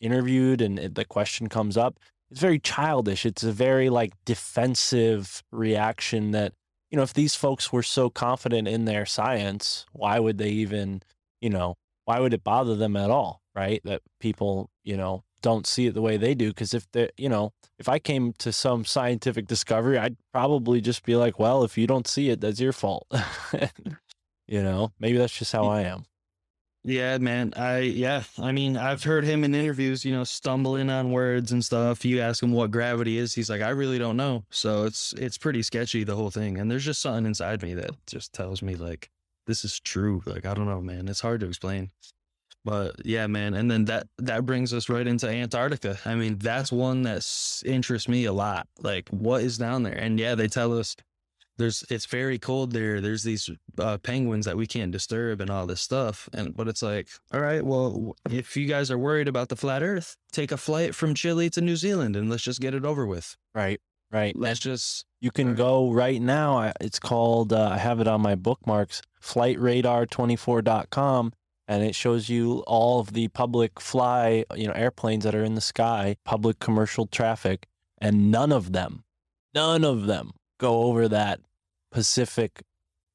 interviewed 0.00 0.62
and 0.62 0.78
the 0.78 1.04
question 1.04 1.48
comes 1.48 1.76
up, 1.76 1.98
it's 2.30 2.40
very 2.40 2.58
childish. 2.58 3.24
It's 3.26 3.44
a 3.44 3.52
very 3.52 3.90
like 3.90 4.12
defensive 4.24 5.42
reaction 5.52 6.32
that, 6.32 6.52
you 6.90 6.96
know, 6.96 7.02
if 7.02 7.14
these 7.14 7.34
folks 7.34 7.72
were 7.72 7.82
so 7.82 8.10
confident 8.10 8.68
in 8.68 8.84
their 8.84 9.06
science, 9.06 9.86
why 9.92 10.18
would 10.18 10.38
they 10.38 10.50
even, 10.50 11.02
you 11.40 11.50
know, 11.50 11.74
why 12.04 12.20
would 12.20 12.34
it 12.34 12.44
bother 12.44 12.74
them 12.76 12.96
at 12.96 13.10
all? 13.10 13.40
Right. 13.54 13.80
That 13.84 14.02
people, 14.20 14.70
you 14.82 14.96
know, 14.96 15.22
don't 15.42 15.66
see 15.66 15.86
it 15.86 15.94
the 15.94 16.02
way 16.02 16.16
they 16.16 16.34
do. 16.34 16.52
Cause 16.52 16.74
if 16.74 16.90
they, 16.92 17.10
you 17.16 17.28
know, 17.28 17.52
if 17.78 17.88
I 17.88 17.98
came 17.98 18.32
to 18.38 18.52
some 18.52 18.84
scientific 18.84 19.46
discovery, 19.46 19.98
I'd 19.98 20.16
probably 20.32 20.80
just 20.80 21.04
be 21.04 21.16
like, 21.16 21.38
well, 21.38 21.64
if 21.64 21.78
you 21.78 21.86
don't 21.86 22.08
see 22.08 22.30
it, 22.30 22.40
that's 22.40 22.60
your 22.60 22.72
fault. 22.72 23.06
you 24.48 24.62
know, 24.62 24.92
maybe 24.98 25.18
that's 25.18 25.36
just 25.36 25.52
how 25.52 25.64
I 25.64 25.82
am. 25.82 26.04
Yeah, 26.86 27.16
man. 27.16 27.54
I 27.56 27.78
yeah. 27.78 28.24
I 28.38 28.52
mean, 28.52 28.76
I've 28.76 29.02
heard 29.02 29.24
him 29.24 29.42
in 29.42 29.54
interviews, 29.54 30.04
you 30.04 30.12
know, 30.12 30.24
stumbling 30.24 30.90
on 30.90 31.12
words 31.12 31.50
and 31.50 31.64
stuff. 31.64 32.04
You 32.04 32.20
ask 32.20 32.42
him 32.42 32.52
what 32.52 32.70
gravity 32.70 33.16
is, 33.16 33.34
he's 33.34 33.48
like, 33.48 33.62
I 33.62 33.70
really 33.70 33.98
don't 33.98 34.18
know. 34.18 34.44
So 34.50 34.84
it's 34.84 35.14
it's 35.14 35.38
pretty 35.38 35.62
sketchy 35.62 36.04
the 36.04 36.14
whole 36.14 36.30
thing. 36.30 36.58
And 36.58 36.70
there's 36.70 36.84
just 36.84 37.00
something 37.00 37.24
inside 37.24 37.62
me 37.62 37.72
that 37.74 37.92
just 38.06 38.34
tells 38.34 38.60
me 38.62 38.76
like 38.76 39.08
this 39.46 39.64
is 39.64 39.80
true. 39.80 40.22
Like 40.26 40.44
I 40.44 40.52
don't 40.52 40.66
know, 40.66 40.82
man. 40.82 41.08
It's 41.08 41.20
hard 41.20 41.40
to 41.40 41.46
explain. 41.46 41.90
But 42.66 42.96
yeah, 43.04 43.26
man. 43.28 43.54
And 43.54 43.70
then 43.70 43.86
that 43.86 44.06
that 44.18 44.44
brings 44.44 44.74
us 44.74 44.90
right 44.90 45.06
into 45.06 45.28
Antarctica. 45.28 45.98
I 46.04 46.14
mean, 46.16 46.36
that's 46.36 46.70
one 46.70 47.02
that 47.02 47.26
interests 47.64 48.08
me 48.08 48.26
a 48.26 48.32
lot. 48.32 48.68
Like 48.82 49.08
what 49.08 49.42
is 49.42 49.56
down 49.56 49.84
there? 49.84 49.94
And 49.94 50.20
yeah, 50.20 50.34
they 50.34 50.48
tell 50.48 50.78
us 50.78 50.96
there's 51.56 51.84
it's 51.90 52.06
very 52.06 52.38
cold 52.38 52.72
there. 52.72 53.00
There's 53.00 53.22
these 53.22 53.48
uh, 53.78 53.98
penguins 53.98 54.46
that 54.46 54.56
we 54.56 54.66
can't 54.66 54.90
disturb 54.90 55.40
and 55.40 55.50
all 55.50 55.66
this 55.66 55.80
stuff. 55.80 56.28
And 56.32 56.56
but 56.56 56.68
it's 56.68 56.82
like, 56.82 57.08
all 57.32 57.40
right, 57.40 57.64
well, 57.64 58.16
if 58.30 58.56
you 58.56 58.66
guys 58.66 58.90
are 58.90 58.98
worried 58.98 59.28
about 59.28 59.48
the 59.48 59.56
flat 59.56 59.82
Earth, 59.82 60.16
take 60.32 60.52
a 60.52 60.56
flight 60.56 60.94
from 60.94 61.14
Chile 61.14 61.50
to 61.50 61.60
New 61.60 61.76
Zealand 61.76 62.16
and 62.16 62.28
let's 62.28 62.42
just 62.42 62.60
get 62.60 62.74
it 62.74 62.84
over 62.84 63.06
with. 63.06 63.36
Right. 63.54 63.80
Right. 64.10 64.36
Let's 64.36 64.60
just 64.60 65.04
You 65.20 65.30
can 65.30 65.48
Alright. 65.48 65.58
go 65.58 65.92
right 65.92 66.22
now. 66.22 66.72
It's 66.80 67.00
called, 67.00 67.52
uh, 67.52 67.70
I 67.72 67.78
have 67.78 68.00
it 68.00 68.06
on 68.06 68.20
my 68.20 68.36
bookmarks, 68.36 69.02
flightradar24.com. 69.20 71.32
And 71.66 71.82
it 71.82 71.94
shows 71.94 72.28
you 72.28 72.62
all 72.66 73.00
of 73.00 73.14
the 73.14 73.28
public 73.28 73.80
fly, 73.80 74.44
you 74.54 74.66
know, 74.66 74.74
airplanes 74.74 75.24
that 75.24 75.34
are 75.34 75.42
in 75.42 75.54
the 75.54 75.62
sky, 75.62 76.16
public 76.24 76.60
commercial 76.60 77.06
traffic. 77.06 77.66
And 77.98 78.30
none 78.30 78.52
of 78.52 78.72
them, 78.72 79.04
none 79.54 79.82
of 79.82 80.06
them 80.06 80.32
go 80.64 80.84
over 80.84 81.08
that 81.08 81.40
Pacific 81.90 82.62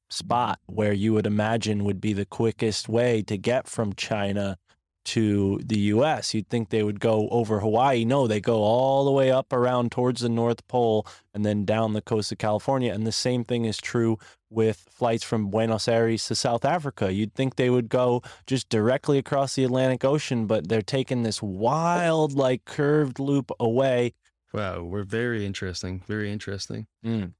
spot 0.08 0.60
where 0.66 0.92
you 0.92 1.12
would 1.12 1.26
imagine 1.26 1.84
would 1.84 2.00
be 2.00 2.12
the 2.12 2.24
quickest 2.24 2.88
way 2.88 3.22
to 3.22 3.36
get 3.36 3.66
from 3.66 3.92
China 3.94 4.56
to 5.04 5.58
the 5.64 5.80
US. 5.94 6.32
You'd 6.32 6.48
think 6.48 6.68
they 6.68 6.84
would 6.84 7.00
go 7.00 7.28
over 7.30 7.58
Hawaii. 7.58 8.04
No, 8.04 8.28
they 8.28 8.40
go 8.40 8.62
all 8.62 9.04
the 9.04 9.10
way 9.10 9.32
up 9.32 9.52
around 9.52 9.90
towards 9.90 10.20
the 10.20 10.28
North 10.28 10.64
Pole 10.68 11.04
and 11.34 11.44
then 11.44 11.64
down 11.64 11.92
the 11.92 12.02
coast 12.02 12.30
of 12.30 12.38
California. 12.38 12.92
And 12.92 13.04
the 13.04 13.12
same 13.12 13.42
thing 13.42 13.64
is 13.64 13.78
true 13.78 14.16
with 14.48 14.86
flights 14.88 15.24
from 15.24 15.50
Buenos 15.50 15.88
Aires 15.88 16.26
to 16.26 16.36
South 16.36 16.64
Africa. 16.64 17.12
You'd 17.12 17.34
think 17.34 17.56
they 17.56 17.70
would 17.70 17.88
go 17.88 18.22
just 18.46 18.68
directly 18.68 19.18
across 19.18 19.56
the 19.56 19.64
Atlantic 19.64 20.04
Ocean, 20.04 20.46
but 20.46 20.68
they're 20.68 20.82
taking 20.82 21.24
this 21.24 21.42
wild, 21.42 22.34
like 22.34 22.64
curved 22.64 23.18
loop 23.18 23.50
away. 23.58 24.12
wow, 24.52 24.82
we're 24.82 25.02
very 25.02 25.44
interesting. 25.44 26.02
Very 26.06 26.30
interesting. 26.30 26.86
Mm. 27.04 27.32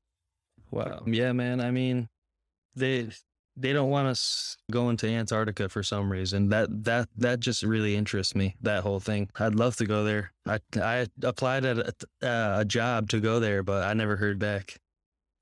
Wow. 0.70 1.02
Yeah, 1.06 1.32
man. 1.32 1.60
I 1.60 1.70
mean, 1.70 2.08
they 2.74 3.08
they 3.56 3.72
don't 3.72 3.90
want 3.90 4.08
us 4.08 4.56
going 4.70 4.96
to 4.98 5.08
Antarctica 5.08 5.68
for 5.68 5.82
some 5.82 6.10
reason. 6.10 6.48
That 6.50 6.68
that 6.84 7.08
that 7.16 7.40
just 7.40 7.62
really 7.62 7.96
interests 7.96 8.34
me. 8.34 8.56
That 8.62 8.82
whole 8.82 9.00
thing. 9.00 9.28
I'd 9.38 9.54
love 9.54 9.76
to 9.76 9.86
go 9.86 10.04
there. 10.04 10.32
I 10.46 10.60
I 10.80 11.06
applied 11.22 11.64
at 11.64 11.78
a, 11.78 11.92
uh, 12.26 12.60
a 12.60 12.64
job 12.64 13.10
to 13.10 13.20
go 13.20 13.40
there, 13.40 13.62
but 13.62 13.84
I 13.84 13.92
never 13.94 14.16
heard 14.16 14.38
back. 14.38 14.76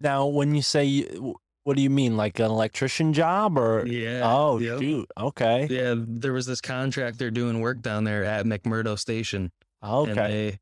Now, 0.00 0.26
when 0.26 0.54
you 0.54 0.62
say, 0.62 0.84
you- 0.84 1.34
what 1.64 1.76
do 1.76 1.82
you 1.82 1.90
mean, 1.90 2.16
like 2.16 2.38
an 2.38 2.46
electrician 2.46 3.12
job 3.12 3.58
or? 3.58 3.86
Yeah. 3.86 4.22
Oh, 4.24 4.58
yep. 4.58 4.78
shoot. 4.80 5.06
Okay. 5.20 5.66
Yeah, 5.68 5.94
there 5.98 6.32
was 6.32 6.46
this 6.46 6.62
contractor 6.62 7.30
doing 7.30 7.60
work 7.60 7.82
down 7.82 8.04
there 8.04 8.24
at 8.24 8.46
McMurdo 8.46 8.98
Station, 8.98 9.52
Okay. 9.82 10.58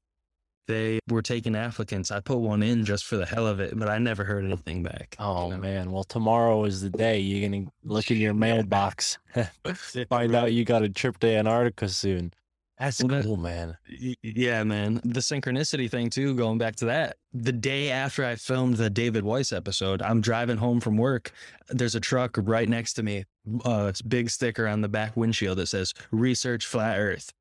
They 0.67 0.99
were 1.09 1.23
taking 1.23 1.55
applicants. 1.57 2.11
I 2.11 2.21
put 2.21 2.39
one 2.39 2.63
in 2.63 2.85
just 2.85 3.05
for 3.05 3.17
the 3.17 3.27
hell 3.27 3.47
of 3.47 3.61
it, 3.61 3.79
but 3.79 3.89
I 3.89 3.99
never 3.99 4.25
heard 4.25 4.45
anything 4.45 4.83
back. 4.83 5.17
you 5.19 5.25
Oh 5.25 5.51
know? 5.51 5.57
man. 5.59 5.93
Well, 5.93 6.05
tomorrow 6.05 6.65
is 6.65 6.81
the 6.81 6.91
day 6.91 7.19
you're 7.19 7.49
gonna 7.49 7.67
look 7.85 8.11
in 8.11 8.19
your 8.19 8.35
mailbox, 8.35 9.19
find 10.09 10.35
out 10.35 10.53
you 10.53 10.65
got 10.65 10.83
a 10.83 10.89
trip 10.89 11.19
to 11.19 11.29
Antarctica 11.29 11.89
soon. 11.89 12.33
That's 12.79 13.03
Well, 13.03 13.09
that- 13.09 13.25
cool, 13.25 13.39
man. 13.39 13.79
Yeah, 14.23 14.63
man. 14.65 15.01
The 15.03 15.21
synchronicity 15.21 15.91
thing 15.91 16.11
too, 16.11 16.35
going 16.35 16.59
back 16.59 16.77
to 16.77 16.85
that. 16.87 17.17
The 17.33 17.53
day 17.53 17.91
after 17.91 18.23
I 18.23 18.35
filmed 18.37 18.77
the 18.77 18.91
David 18.91 19.25
Weiss 19.25 19.51
episode, 19.51 20.03
I'm 20.03 20.21
driving 20.21 20.59
home 20.59 20.81
from 20.81 20.99
work. 20.99 21.33
There's 21.71 21.95
a 21.95 22.01
truck 22.01 22.37
right 22.39 22.69
next 22.69 22.93
to 22.95 23.03
me. 23.03 23.25
Uh, 23.65 23.87
it's 23.89 24.01
a 24.01 24.07
big 24.07 24.29
sticker 24.29 24.67
on 24.67 24.83
the 24.83 24.89
back 24.89 25.17
windshield 25.17 25.57
that 25.57 25.69
says 25.69 25.95
"Research 26.11 26.67
Flat 26.67 26.99
Earth." 26.99 27.33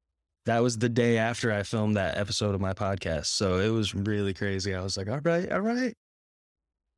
That 0.45 0.61
was 0.61 0.77
the 0.77 0.89
day 0.89 1.17
after 1.17 1.51
I 1.51 1.63
filmed 1.63 1.97
that 1.97 2.17
episode 2.17 2.53
of 2.53 2.61
my 2.61 2.73
podcast. 2.73 3.27
So 3.27 3.57
it 3.57 3.69
was 3.69 3.95
really 3.95 4.33
crazy. 4.33 4.75
I 4.75 4.81
was 4.81 4.95
like, 4.95 5.09
all 5.09 5.21
right, 5.23 5.51
all 5.51 5.61
right. 5.61 5.95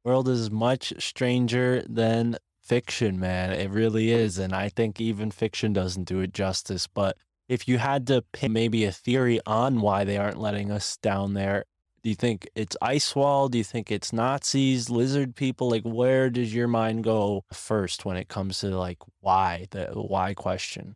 World 0.03 0.27
is 0.27 0.51
much 0.51 0.93
stranger 1.00 1.84
than 1.88 2.38
fiction, 2.61 3.19
man. 3.19 3.51
It 3.51 3.69
really 3.69 4.11
is, 4.11 4.38
and 4.38 4.53
I 4.53 4.69
think 4.69 5.00
even 5.00 5.32
fiction 5.32 5.74
doesn't 5.74 6.03
do 6.03 6.19
it 6.19 6.34
justice. 6.34 6.88
But 6.88 7.17
if 7.48 7.67
you 7.67 7.77
had 7.77 8.08
to 8.08 8.24
pin 8.34 8.53
maybe 8.53 8.84
a 8.84 8.92
theory 8.92 9.40
on 9.45 9.82
why 9.82 10.03
they 10.03 10.17
aren't 10.17 10.40
letting 10.40 10.72
us 10.72 10.98
down 10.98 11.34
there, 11.34 11.64
do 12.03 12.09
you 12.09 12.16
think 12.16 12.50
it's 12.56 12.77
ice 12.82 13.16
wall? 13.16 13.50
Do 13.50 13.58
you 13.58 13.64
think 13.64 13.92
it's 13.92 14.14
Nazis, 14.14 14.90
lizard 14.90 15.35
people? 15.35 15.69
Like, 15.69 15.84
where 15.84 16.30
does 16.30 16.53
your 16.53 16.67
mind 16.67 17.03
go 17.03 17.43
first 17.51 18.06
when 18.06 18.17
it 18.17 18.27
comes 18.27 18.59
to 18.59 18.77
like 18.77 19.00
why 19.22 19.67
the 19.72 19.88
why 19.93 20.34
question? 20.34 20.95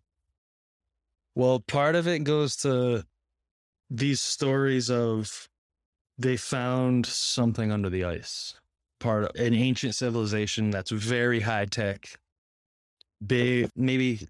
Well, 1.36 1.60
part 1.60 1.96
of 1.96 2.08
it 2.08 2.24
goes 2.24 2.56
to 2.58 3.06
these 3.90 4.22
stories 4.22 4.90
of 4.90 5.50
they 6.18 6.38
found 6.38 7.06
something 7.06 7.72
under 7.72 7.90
the 7.90 8.04
ice. 8.04 8.56
Part 9.00 9.24
of 9.24 9.36
an 9.36 9.54
ancient 9.54 9.96
civilization 9.96 10.72
that's 10.72 10.92
very 10.92 11.40
high 11.40 11.66
tech. 11.66 12.20
Big, 13.26 13.70
maybe, 13.76 14.28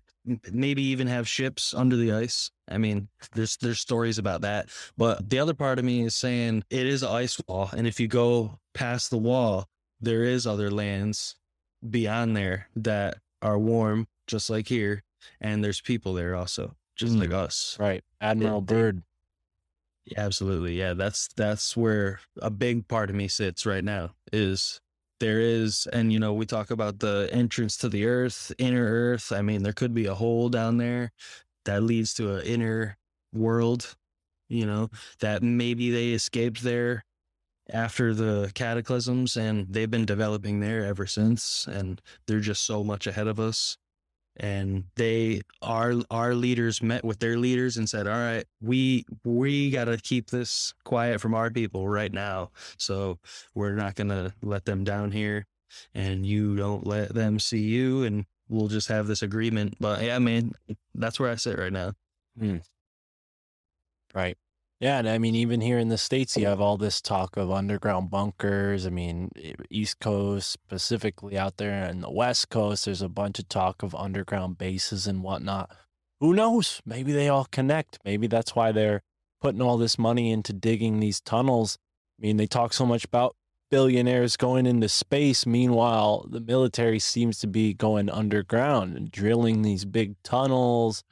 maybe 0.51 0.81
even 0.83 1.07
have 1.07 1.27
ships 1.27 1.73
under 1.73 1.95
the 1.95 2.11
ice. 2.11 2.51
I 2.69 2.77
mean, 2.77 3.09
there's 3.33 3.57
there's 3.57 3.79
stories 3.79 4.17
about 4.17 4.41
that. 4.41 4.69
But 4.97 5.29
the 5.29 5.39
other 5.39 5.53
part 5.53 5.79
of 5.79 5.85
me 5.85 6.05
is 6.05 6.15
saying 6.15 6.63
it 6.69 6.85
is 6.85 7.03
ice 7.03 7.39
wall, 7.47 7.69
and 7.75 7.87
if 7.87 7.99
you 7.99 8.07
go 8.07 8.59
past 8.73 9.09
the 9.09 9.17
wall, 9.17 9.67
there 9.99 10.23
is 10.23 10.45
other 10.47 10.71
lands 10.71 11.35
beyond 11.89 12.35
there 12.37 12.67
that 12.75 13.17
are 13.41 13.57
warm, 13.57 14.07
just 14.27 14.49
like 14.49 14.67
here, 14.67 15.03
and 15.39 15.63
there's 15.63 15.81
people 15.81 16.13
there 16.13 16.35
also, 16.35 16.75
just 16.95 17.13
Mm. 17.13 17.19
like 17.21 17.31
us. 17.31 17.77
Right, 17.79 18.03
Admiral 18.19 18.61
they- 18.61 18.73
Byrd. 18.73 19.03
Yeah, 20.05 20.21
absolutely. 20.21 20.77
Yeah, 20.77 20.93
that's 20.93 21.27
that's 21.35 21.77
where 21.77 22.19
a 22.41 22.49
big 22.49 22.87
part 22.87 23.09
of 23.09 23.15
me 23.15 23.27
sits 23.27 23.65
right 23.65 23.83
now 23.83 24.15
is 24.33 24.81
there 25.19 25.39
is 25.39 25.87
and 25.93 26.11
you 26.11 26.19
know, 26.19 26.33
we 26.33 26.45
talk 26.47 26.71
about 26.71 26.99
the 26.99 27.29
entrance 27.31 27.77
to 27.77 27.89
the 27.89 28.05
earth, 28.07 28.51
inner 28.57 28.83
earth. 28.85 29.31
I 29.31 29.41
mean, 29.43 29.61
there 29.63 29.73
could 29.73 29.93
be 29.93 30.07
a 30.07 30.15
hole 30.15 30.49
down 30.49 30.77
there 30.77 31.11
that 31.65 31.83
leads 31.83 32.13
to 32.15 32.35
an 32.37 32.45
inner 32.47 32.97
world, 33.31 33.95
you 34.49 34.65
know, 34.65 34.89
that 35.19 35.43
maybe 35.43 35.91
they 35.91 36.09
escaped 36.13 36.63
there 36.63 37.05
after 37.69 38.13
the 38.15 38.51
cataclysms 38.55 39.37
and 39.37 39.67
they've 39.71 39.91
been 39.91 40.05
developing 40.05 40.59
there 40.59 40.83
ever 40.83 41.05
since 41.05 41.67
and 41.67 42.01
they're 42.25 42.39
just 42.39 42.65
so 42.65 42.83
much 42.83 43.05
ahead 43.05 43.27
of 43.27 43.39
us 43.39 43.77
and 44.37 44.85
they 44.95 45.41
our 45.61 45.93
our 46.09 46.33
leaders 46.33 46.81
met 46.81 47.03
with 47.03 47.19
their 47.19 47.37
leaders 47.37 47.77
and 47.77 47.89
said 47.89 48.07
all 48.07 48.13
right 48.13 48.45
we 48.61 49.05
we 49.25 49.69
got 49.69 49.85
to 49.85 49.97
keep 49.97 50.29
this 50.29 50.73
quiet 50.85 51.19
from 51.19 51.33
our 51.33 51.49
people 51.49 51.87
right 51.87 52.13
now 52.13 52.49
so 52.77 53.19
we're 53.55 53.75
not 53.75 53.95
going 53.95 54.07
to 54.07 54.33
let 54.41 54.63
them 54.65 54.83
down 54.83 55.11
here 55.11 55.45
and 55.93 56.25
you 56.25 56.55
don't 56.55 56.85
let 56.87 57.13
them 57.13 57.39
see 57.39 57.61
you 57.61 58.03
and 58.03 58.25
we'll 58.49 58.67
just 58.67 58.89
have 58.89 59.07
this 59.07 59.21
agreement. 59.21 59.75
But 59.79 60.03
yeah 60.03 60.19
man 60.19 60.51
that's 60.95 61.19
where 61.19 61.31
i 61.31 61.35
sit 61.35 61.57
right 61.57 61.73
now. 61.73 61.93
Hmm. 62.37 62.57
Right. 64.13 64.37
Yeah, 64.81 64.97
and 64.97 65.07
I 65.07 65.19
mean, 65.19 65.35
even 65.35 65.61
here 65.61 65.77
in 65.77 65.89
the 65.89 65.97
States, 65.97 66.35
you 66.35 66.47
have 66.47 66.59
all 66.59 66.75
this 66.75 67.01
talk 67.01 67.37
of 67.37 67.51
underground 67.51 68.09
bunkers. 68.09 68.87
I 68.87 68.89
mean, 68.89 69.29
East 69.69 69.99
Coast, 69.99 70.49
specifically 70.49 71.37
out 71.37 71.57
there, 71.57 71.83
and 71.83 72.01
the 72.01 72.09
West 72.09 72.49
Coast, 72.49 72.85
there's 72.85 73.03
a 73.03 73.07
bunch 73.07 73.37
of 73.37 73.47
talk 73.47 73.83
of 73.83 73.93
underground 73.93 74.57
bases 74.57 75.05
and 75.05 75.21
whatnot. 75.21 75.69
Who 76.19 76.33
knows? 76.33 76.81
Maybe 76.83 77.11
they 77.11 77.29
all 77.29 77.45
connect. 77.45 77.99
Maybe 78.03 78.25
that's 78.25 78.55
why 78.55 78.71
they're 78.71 79.03
putting 79.39 79.61
all 79.61 79.77
this 79.77 79.99
money 79.99 80.31
into 80.31 80.51
digging 80.51 80.99
these 80.99 81.21
tunnels. 81.21 81.77
I 82.19 82.25
mean, 82.25 82.37
they 82.37 82.47
talk 82.47 82.73
so 82.73 82.87
much 82.87 83.05
about 83.05 83.35
billionaires 83.69 84.35
going 84.35 84.65
into 84.65 84.89
space. 84.89 85.45
Meanwhile, 85.45 86.25
the 86.27 86.41
military 86.41 86.97
seems 86.97 87.37
to 87.41 87.47
be 87.47 87.75
going 87.75 88.09
underground 88.09 88.97
and 88.97 89.11
drilling 89.11 89.61
these 89.61 89.85
big 89.85 90.15
tunnels. 90.23 91.03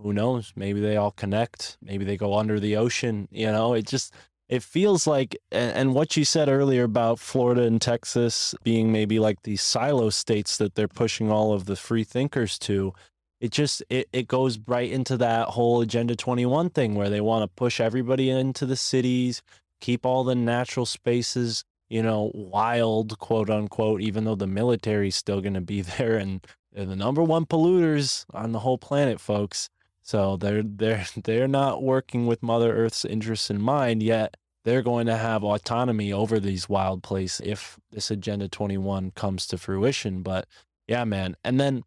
Who 0.00 0.12
knows? 0.12 0.52
Maybe 0.54 0.80
they 0.80 0.96
all 0.96 1.10
connect. 1.10 1.76
Maybe 1.82 2.04
they 2.04 2.16
go 2.16 2.34
under 2.34 2.60
the 2.60 2.76
ocean. 2.76 3.28
You 3.30 3.50
know, 3.50 3.74
it 3.74 3.86
just 3.86 4.14
it 4.48 4.62
feels 4.62 5.06
like 5.06 5.36
and, 5.50 5.94
what 5.94 6.16
you 6.16 6.24
said 6.24 6.48
earlier 6.48 6.84
about 6.84 7.18
Florida 7.18 7.62
and 7.62 7.80
Texas 7.80 8.54
being 8.62 8.92
maybe 8.92 9.18
like 9.18 9.42
these 9.42 9.62
silo 9.62 10.10
states 10.10 10.56
that 10.58 10.74
they're 10.74 10.88
pushing 10.88 11.30
all 11.30 11.52
of 11.52 11.66
the 11.66 11.76
free 11.76 12.04
thinkers 12.04 12.58
to 12.60 12.92
it 13.40 13.52
just 13.52 13.82
it, 13.88 14.08
it 14.12 14.28
goes 14.28 14.58
right 14.66 14.90
into 14.90 15.16
that 15.16 15.48
whole 15.48 15.80
agenda 15.80 16.16
21 16.16 16.70
thing 16.70 16.94
where 16.94 17.10
they 17.10 17.20
want 17.20 17.42
to 17.42 17.54
push 17.56 17.80
everybody 17.80 18.30
into 18.30 18.66
the 18.66 18.76
cities 18.76 19.42
keep 19.80 20.04
all 20.04 20.24
the 20.24 20.34
natural 20.34 20.86
spaces 20.86 21.64
you 21.88 22.02
know 22.02 22.30
wild 22.34 23.18
quote 23.18 23.50
unquote 23.50 24.00
even 24.00 24.24
though 24.24 24.34
the 24.34 24.46
military's 24.46 25.16
still 25.16 25.40
going 25.40 25.54
to 25.54 25.60
be 25.60 25.80
there 25.98 26.16
and 26.16 26.46
they're 26.72 26.86
the 26.86 26.96
number 26.96 27.22
one 27.22 27.46
polluters 27.46 28.24
on 28.32 28.52
the 28.52 28.60
whole 28.60 28.78
planet 28.78 29.20
folks 29.20 29.68
so 30.08 30.38
they're 30.38 30.62
they're 30.62 31.04
they're 31.24 31.46
not 31.46 31.82
working 31.82 32.26
with 32.26 32.42
mother 32.42 32.74
earth's 32.74 33.04
interests 33.04 33.50
in 33.50 33.60
mind 33.60 34.02
yet 34.02 34.36
they're 34.64 34.82
going 34.82 35.06
to 35.06 35.16
have 35.16 35.44
autonomy 35.44 36.12
over 36.12 36.40
these 36.40 36.68
wild 36.68 37.02
places 37.02 37.46
if 37.46 37.78
this 37.92 38.10
agenda 38.10 38.48
21 38.48 39.10
comes 39.12 39.46
to 39.46 39.58
fruition 39.58 40.22
but 40.22 40.46
yeah 40.86 41.04
man 41.04 41.36
and 41.44 41.60
then 41.60 41.82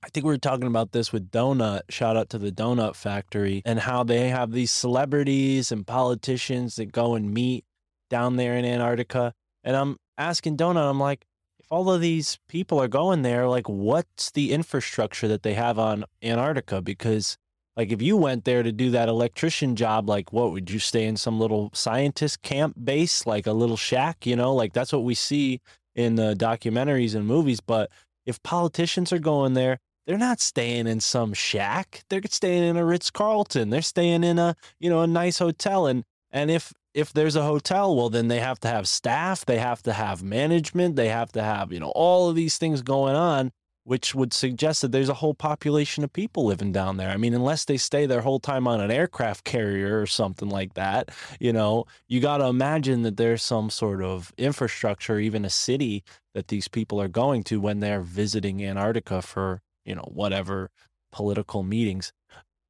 I 0.00 0.10
think 0.10 0.24
we 0.24 0.32
were 0.32 0.38
talking 0.38 0.68
about 0.68 0.92
this 0.92 1.12
with 1.12 1.32
Donut. 1.32 1.80
Shout 1.88 2.16
out 2.16 2.30
to 2.30 2.38
the 2.38 2.52
Donut 2.52 2.94
Factory 2.94 3.62
and 3.64 3.80
how 3.80 4.04
they 4.04 4.28
have 4.28 4.52
these 4.52 4.70
celebrities 4.70 5.72
and 5.72 5.84
politicians 5.84 6.76
that 6.76 6.92
go 6.92 7.16
and 7.16 7.34
meet 7.34 7.64
down 8.08 8.36
there 8.36 8.56
in 8.56 8.64
Antarctica. 8.64 9.34
And 9.64 9.74
I'm 9.74 9.96
asking 10.16 10.56
Donut, 10.56 10.88
I'm 10.88 11.00
like, 11.00 11.26
all 11.70 11.90
of 11.90 12.00
these 12.00 12.38
people 12.48 12.80
are 12.80 12.88
going 12.88 13.22
there, 13.22 13.46
like, 13.48 13.68
what's 13.68 14.30
the 14.30 14.52
infrastructure 14.52 15.28
that 15.28 15.42
they 15.42 15.54
have 15.54 15.78
on 15.78 16.04
Antarctica? 16.22 16.80
Because, 16.80 17.36
like, 17.76 17.92
if 17.92 18.00
you 18.00 18.16
went 18.16 18.44
there 18.44 18.62
to 18.62 18.72
do 18.72 18.90
that 18.90 19.08
electrician 19.08 19.76
job, 19.76 20.08
like, 20.08 20.32
what 20.32 20.52
would 20.52 20.70
you 20.70 20.78
stay 20.78 21.04
in 21.04 21.16
some 21.16 21.38
little 21.38 21.70
scientist 21.74 22.42
camp 22.42 22.74
base, 22.82 23.26
like 23.26 23.46
a 23.46 23.52
little 23.52 23.76
shack? 23.76 24.26
You 24.26 24.36
know, 24.36 24.54
like 24.54 24.72
that's 24.72 24.92
what 24.92 25.04
we 25.04 25.14
see 25.14 25.60
in 25.94 26.14
the 26.14 26.34
documentaries 26.34 27.14
and 27.14 27.26
movies. 27.26 27.60
But 27.60 27.90
if 28.24 28.42
politicians 28.42 29.12
are 29.12 29.18
going 29.18 29.54
there, 29.54 29.78
they're 30.06 30.16
not 30.16 30.40
staying 30.40 30.86
in 30.86 31.00
some 31.00 31.34
shack. 31.34 32.02
They're 32.08 32.22
staying 32.30 32.62
in 32.62 32.78
a 32.78 32.84
Ritz 32.84 33.10
Carlton. 33.10 33.68
They're 33.68 33.82
staying 33.82 34.24
in 34.24 34.38
a 34.38 34.56
you 34.80 34.88
know 34.88 35.02
a 35.02 35.06
nice 35.06 35.38
hotel. 35.38 35.86
And 35.86 36.04
and 36.30 36.50
if 36.50 36.72
if 36.94 37.12
there's 37.12 37.36
a 37.36 37.42
hotel, 37.42 37.94
well 37.94 38.10
then 38.10 38.28
they 38.28 38.40
have 38.40 38.60
to 38.60 38.68
have 38.68 38.88
staff. 38.88 39.44
They 39.44 39.58
have 39.58 39.82
to 39.84 39.92
have 39.92 40.22
management. 40.22 40.96
They 40.96 41.08
have 41.08 41.32
to 41.32 41.42
have 41.42 41.72
you 41.72 41.80
know 41.80 41.92
all 41.94 42.28
of 42.28 42.36
these 42.36 42.58
things 42.58 42.82
going 42.82 43.14
on, 43.14 43.52
which 43.84 44.14
would 44.14 44.32
suggest 44.32 44.82
that 44.82 44.92
there's 44.92 45.08
a 45.08 45.14
whole 45.14 45.34
population 45.34 46.04
of 46.04 46.12
people 46.12 46.44
living 46.46 46.72
down 46.72 46.96
there. 46.96 47.10
I 47.10 47.16
mean, 47.16 47.34
unless 47.34 47.64
they 47.64 47.76
stay 47.76 48.06
their 48.06 48.22
whole 48.22 48.40
time 48.40 48.66
on 48.66 48.80
an 48.80 48.90
aircraft 48.90 49.44
carrier 49.44 50.00
or 50.00 50.06
something 50.06 50.48
like 50.48 50.74
that, 50.74 51.10
you 51.40 51.52
know, 51.52 51.86
you 52.08 52.20
got 52.20 52.38
to 52.38 52.46
imagine 52.46 53.02
that 53.02 53.16
there's 53.16 53.42
some 53.42 53.70
sort 53.70 54.02
of 54.02 54.32
infrastructure, 54.36 55.18
even 55.18 55.44
a 55.44 55.50
city 55.50 56.04
that 56.34 56.48
these 56.48 56.68
people 56.68 57.00
are 57.00 57.08
going 57.08 57.42
to 57.44 57.60
when 57.60 57.80
they're 57.80 58.02
visiting 58.02 58.64
Antarctica 58.64 59.22
for 59.22 59.62
you 59.88 59.94
know, 59.94 60.08
whatever 60.12 60.70
political 61.10 61.62
meetings. 61.62 62.12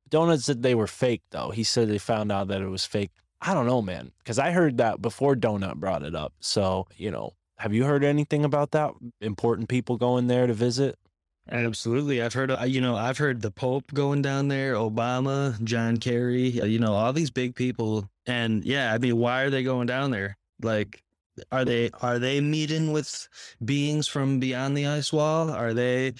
Donut 0.08 0.40
said 0.40 0.62
they 0.62 0.76
were 0.76 0.86
fake, 0.86 1.22
though. 1.32 1.50
He 1.50 1.64
said 1.64 1.88
they 1.88 1.98
found 1.98 2.30
out 2.30 2.48
that 2.48 2.62
it 2.62 2.68
was 2.68 2.84
fake. 2.86 3.10
I 3.40 3.54
don't 3.54 3.66
know, 3.66 3.82
man, 3.82 4.12
because 4.18 4.38
I 4.38 4.50
heard 4.50 4.78
that 4.78 5.00
before 5.00 5.36
Donut 5.36 5.76
brought 5.76 6.02
it 6.02 6.14
up. 6.14 6.32
So, 6.40 6.86
you 6.96 7.10
know, 7.10 7.34
have 7.58 7.72
you 7.72 7.84
heard 7.84 8.04
anything 8.04 8.44
about 8.44 8.72
that? 8.72 8.92
Important 9.20 9.68
people 9.68 9.96
going 9.96 10.26
there 10.26 10.46
to 10.46 10.54
visit? 10.54 10.98
Absolutely. 11.50 12.20
I've 12.20 12.34
heard, 12.34 12.50
uh, 12.50 12.64
you 12.66 12.80
know, 12.80 12.96
I've 12.96 13.16
heard 13.18 13.40
the 13.40 13.50
Pope 13.50 13.92
going 13.94 14.22
down 14.22 14.48
there, 14.48 14.74
Obama, 14.74 15.62
John 15.64 15.96
Kerry, 15.96 16.60
uh, 16.60 16.66
you 16.66 16.78
know, 16.78 16.92
all 16.92 17.12
these 17.12 17.30
big 17.30 17.54
people. 17.54 18.08
And 18.26 18.64
yeah, 18.64 18.92
I 18.92 18.98
mean, 18.98 19.16
why 19.16 19.42
are 19.42 19.50
they 19.50 19.62
going 19.62 19.86
down 19.86 20.10
there? 20.10 20.36
Like, 20.62 21.02
are 21.52 21.64
they 21.64 21.90
are 22.02 22.18
they 22.18 22.40
meeting 22.40 22.92
with 22.92 23.28
beings 23.64 24.08
from 24.08 24.40
beyond 24.40 24.76
the 24.76 24.86
ice 24.86 25.12
wall? 25.12 25.50
Are 25.50 25.72
they 25.72 26.14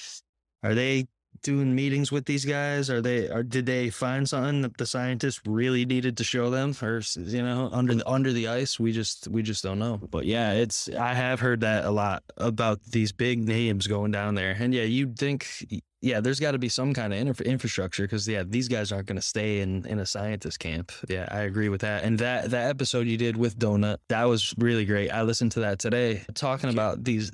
are 0.63 0.75
they 0.75 1.09
doing 1.43 1.75
meetings 1.75 2.13
with 2.13 2.27
these 2.27 2.45
guys? 2.45 2.91
Are 2.91 3.01
they 3.01 3.29
or 3.29 3.43
did 3.43 3.67
they 3.67 3.91
find 3.91 4.29
something 4.29 4.63
that 4.63 4.77
the 4.77 4.87
scientists 4.87 5.41
really 5.47 5.85
needed 5.85 6.17
to 6.19 6.25
show 6.25 6.51
them? 6.51 6.75
Or 6.83 7.01
you 7.17 7.43
know, 7.43 7.69
under 7.73 7.95
the 7.95 8.09
under 8.09 8.33
the 8.33 8.49
ice, 8.49 8.79
we 8.79 8.93
just 8.93 9.29
we 9.29 9.43
just 9.43 9.63
don't 9.63 9.79
know. 9.79 9.99
But 10.11 10.25
yeah, 10.25 10.53
it's 10.53 10.89
I 10.89 11.15
have 11.15 11.41
heard 11.41 11.61
that 11.61 11.85
a 11.85 11.91
lot 11.91 12.23
about 12.37 12.83
these 12.85 13.13
big 13.13 13.47
names 13.47 13.87
going 13.87 14.13
down 14.13 14.35
there. 14.35 14.57
And 14.59 14.75
yeah, 14.75 14.85
you'd 14.85 15.19
think 15.19 15.67
yeah, 16.01 16.21
there's 16.21 16.39
got 16.39 16.53
to 16.53 16.59
be 16.59 16.69
some 16.69 16.95
kind 16.95 17.13
of 17.13 17.19
infra- 17.19 17.47
infrastructure 17.47 18.05
because 18.05 18.29
yeah, 18.29 18.45
these 18.47 18.69
guys 18.69 18.93
aren't 18.93 19.07
going 19.07 19.17
to 19.17 19.23
stay 19.23 19.61
in 19.61 19.85
in 19.87 19.99
a 19.99 20.07
scientist 20.07 20.59
camp. 20.61 20.93
Yeah, 21.09 21.27
I 21.31 21.41
agree 21.41 21.69
with 21.69 21.81
that. 21.81 22.05
And 22.05 22.19
that 22.21 22.51
that 22.51 22.69
episode 22.69 23.07
you 23.07 23.17
did 23.17 23.37
with 23.37 23.59
Donut, 23.59 23.99
that 24.09 24.25
was 24.25 24.55
really 24.59 24.85
great. 24.85 25.11
I 25.11 25.23
listened 25.23 25.53
to 25.53 25.61
that 25.61 25.79
today, 25.79 26.25
talking 26.35 26.71
about 26.71 27.05
these. 27.05 27.33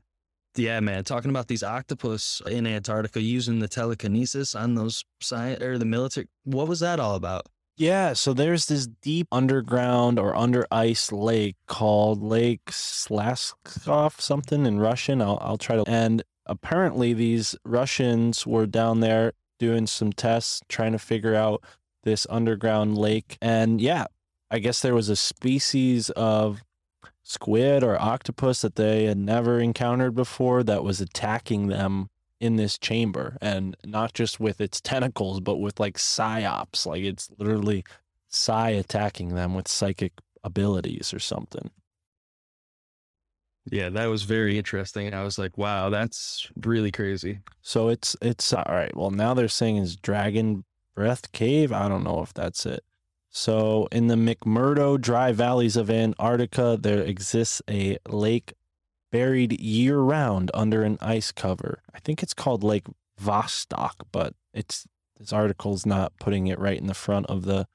Yeah, 0.56 0.78
man, 0.80 1.02
talking 1.04 1.30
about 1.30 1.48
these 1.48 1.62
octopus 1.62 2.40
in 2.46 2.66
Antarctica 2.66 3.20
using 3.20 3.58
the 3.58 3.68
telekinesis 3.68 4.54
on 4.54 4.74
those 4.74 5.04
science 5.20 5.62
or 5.62 5.78
the 5.78 5.84
military. 5.84 6.28
What 6.44 6.68
was 6.68 6.80
that 6.80 7.00
all 7.00 7.16
about? 7.16 7.46
Yeah, 7.76 8.12
so 8.12 8.32
there's 8.32 8.66
this 8.66 8.86
deep 8.86 9.26
underground 9.32 10.20
or 10.20 10.36
under 10.36 10.64
ice 10.70 11.10
lake 11.10 11.56
called 11.66 12.22
Lake 12.22 12.66
Slaskov 12.66 14.20
something 14.20 14.64
in 14.64 14.78
Russian. 14.78 15.20
I'll 15.20 15.38
I'll 15.40 15.58
try 15.58 15.76
to 15.76 15.84
and 15.88 16.22
apparently 16.46 17.14
these 17.14 17.56
Russians 17.64 18.46
were 18.46 18.66
down 18.66 19.00
there 19.00 19.32
doing 19.58 19.88
some 19.88 20.12
tests 20.12 20.60
trying 20.68 20.92
to 20.92 21.00
figure 21.00 21.34
out 21.34 21.64
this 22.04 22.28
underground 22.30 22.96
lake 22.96 23.38
and 23.42 23.80
yeah, 23.80 24.06
I 24.52 24.60
guess 24.60 24.80
there 24.80 24.94
was 24.94 25.08
a 25.08 25.16
species 25.16 26.10
of 26.10 26.62
squid 27.24 27.82
or 27.82 28.00
octopus 28.00 28.60
that 28.60 28.76
they 28.76 29.04
had 29.04 29.16
never 29.16 29.58
encountered 29.58 30.14
before 30.14 30.62
that 30.62 30.84
was 30.84 31.00
attacking 31.00 31.66
them 31.68 32.10
in 32.38 32.56
this 32.56 32.78
chamber. 32.78 33.36
And 33.40 33.76
not 33.84 34.12
just 34.12 34.38
with 34.38 34.60
its 34.60 34.80
tentacles 34.80 35.40
but 35.40 35.56
with 35.56 35.80
like 35.80 35.96
psyops. 35.96 36.86
Like 36.86 37.02
it's 37.02 37.30
literally 37.38 37.84
psi 38.28 38.70
attacking 38.70 39.34
them 39.34 39.54
with 39.54 39.66
psychic 39.66 40.12
abilities 40.44 41.12
or 41.12 41.18
something. 41.18 41.70
Yeah, 43.70 43.88
that 43.88 44.06
was 44.06 44.24
very 44.24 44.58
interesting. 44.58 45.14
I 45.14 45.22
was 45.22 45.38
like, 45.38 45.56
wow, 45.56 45.88
that's 45.88 46.50
really 46.62 46.92
crazy. 46.92 47.40
so 47.62 47.88
it's 47.88 48.14
it's 48.20 48.52
all 48.52 48.66
right. 48.68 48.94
Well 48.94 49.10
now 49.10 49.32
they're 49.32 49.48
saying 49.48 49.78
it's 49.78 49.96
dragon 49.96 50.64
breath 50.94 51.32
cave? 51.32 51.72
I 51.72 51.88
don't 51.88 52.04
know 52.04 52.20
if 52.22 52.34
that's 52.34 52.66
it 52.66 52.84
so 53.36 53.88
in 53.90 54.06
the 54.06 54.14
mcmurdo 54.14 55.00
dry 55.00 55.32
valleys 55.32 55.76
of 55.76 55.90
antarctica 55.90 56.78
there 56.80 57.02
exists 57.02 57.60
a 57.68 57.98
lake 58.08 58.54
buried 59.14 59.60
year 59.60 60.00
round 60.00 60.50
under 60.54 60.82
an 60.82 60.98
ice 61.00 61.30
cover. 61.30 61.80
I 61.94 62.00
think 62.00 62.20
it's 62.20 62.34
called 62.34 62.64
lake 62.64 62.86
vostok 63.22 63.94
but 64.10 64.34
it's 64.52 64.88
this 65.20 65.32
article's 65.32 65.86
not 65.86 66.12
putting 66.18 66.48
it 66.48 66.58
right 66.58 66.80
in 66.80 66.88
the 66.88 66.94
front 66.94 67.26
of 67.26 67.44
the 67.44 67.68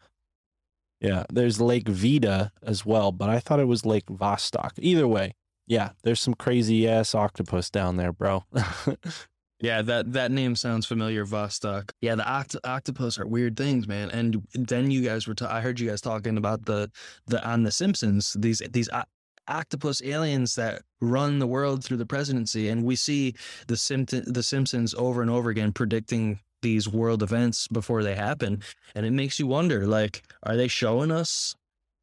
yeah 1.00 1.24
there's 1.32 1.62
lake 1.62 1.88
vida 1.88 2.52
as 2.62 2.86
well 2.86 3.14
but 3.14 3.30
i 3.30 3.40
thought 3.40 3.62
it 3.62 3.70
was 3.70 3.86
lake 3.86 4.08
vostok. 4.08 4.72
Either 4.80 5.08
way 5.08 5.34
yeah 5.66 5.92
there's 6.04 6.20
some 6.20 6.34
crazy 6.34 6.86
ass 6.86 7.16
octopus 7.16 7.70
down 7.70 7.96
there 7.96 8.12
bro 8.12 8.44
Yeah, 9.62 9.82
that 9.82 10.14
that 10.14 10.32
name 10.32 10.56
sounds 10.56 10.86
familiar, 10.86 11.26
Vostok. 11.26 11.92
Yeah, 12.02 12.16
the 12.16 12.24
oct- 12.24 12.56
octopus 12.64 13.20
are 13.20 13.28
weird 13.28 13.58
things, 13.58 13.88
man. 13.88 14.10
And 14.12 14.42
then 14.54 14.90
you 14.90 15.02
guys 15.02 15.28
were, 15.28 15.36
ta- 15.36 15.54
I 15.54 15.60
heard 15.62 15.80
you 15.80 15.90
guys 15.90 16.02
talking 16.02 16.38
about 16.38 16.66
the 16.66 16.90
the 17.28 17.46
on 17.46 17.64
the 17.64 17.72
Simpsons 17.72 18.36
these 18.40 18.62
these 18.72 18.90
o- 18.94 19.04
octopus 19.50 20.02
aliens 20.04 20.56
that 20.56 20.84
run 21.02 21.40
the 21.40 21.48
world 21.48 21.84
through 21.84 21.98
the 21.98 22.06
presidency, 22.06 22.70
and 22.70 22.86
we 22.86 22.96
see 22.96 23.34
the 23.68 23.76
Simpson 23.76 24.24
the 24.32 24.44
Simpsons 24.44 24.94
over 24.96 25.22
and 25.22 25.30
over 25.32 25.50
again 25.50 25.74
predicting 25.74 26.40
these 26.62 26.88
world 26.88 27.22
events 27.24 27.68
before 27.68 28.04
they 28.04 28.16
happen, 28.16 28.62
and 28.96 29.06
it 29.06 29.12
makes 29.12 29.40
you 29.40 29.48
wonder, 29.48 29.86
like, 29.88 30.24
are 30.44 30.56
they 30.56 30.68
showing 30.70 31.12
us? 31.12 31.56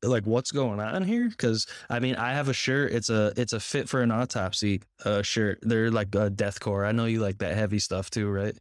Like 0.06 0.26
what's 0.26 0.50
going 0.52 0.80
on 0.80 1.02
here 1.02 1.28
because 1.28 1.66
i 1.90 1.98
mean 1.98 2.14
i 2.16 2.32
have 2.32 2.48
a 2.48 2.52
shirt 2.52 2.92
it's 2.92 3.10
a 3.10 3.32
it's 3.36 3.52
a 3.52 3.60
fit 3.60 3.88
for 3.88 4.02
an 4.02 4.10
autopsy 4.10 4.80
uh 5.04 5.22
shirt 5.22 5.58
they're 5.62 5.90
like 5.90 6.08
a 6.14 6.30
deathcore 6.30 6.86
i 6.86 6.92
know 6.92 7.04
you 7.06 7.20
like 7.20 7.38
that 7.38 7.54
heavy 7.56 7.78
stuff 7.78 8.10
too 8.10 8.28
right 8.30 8.56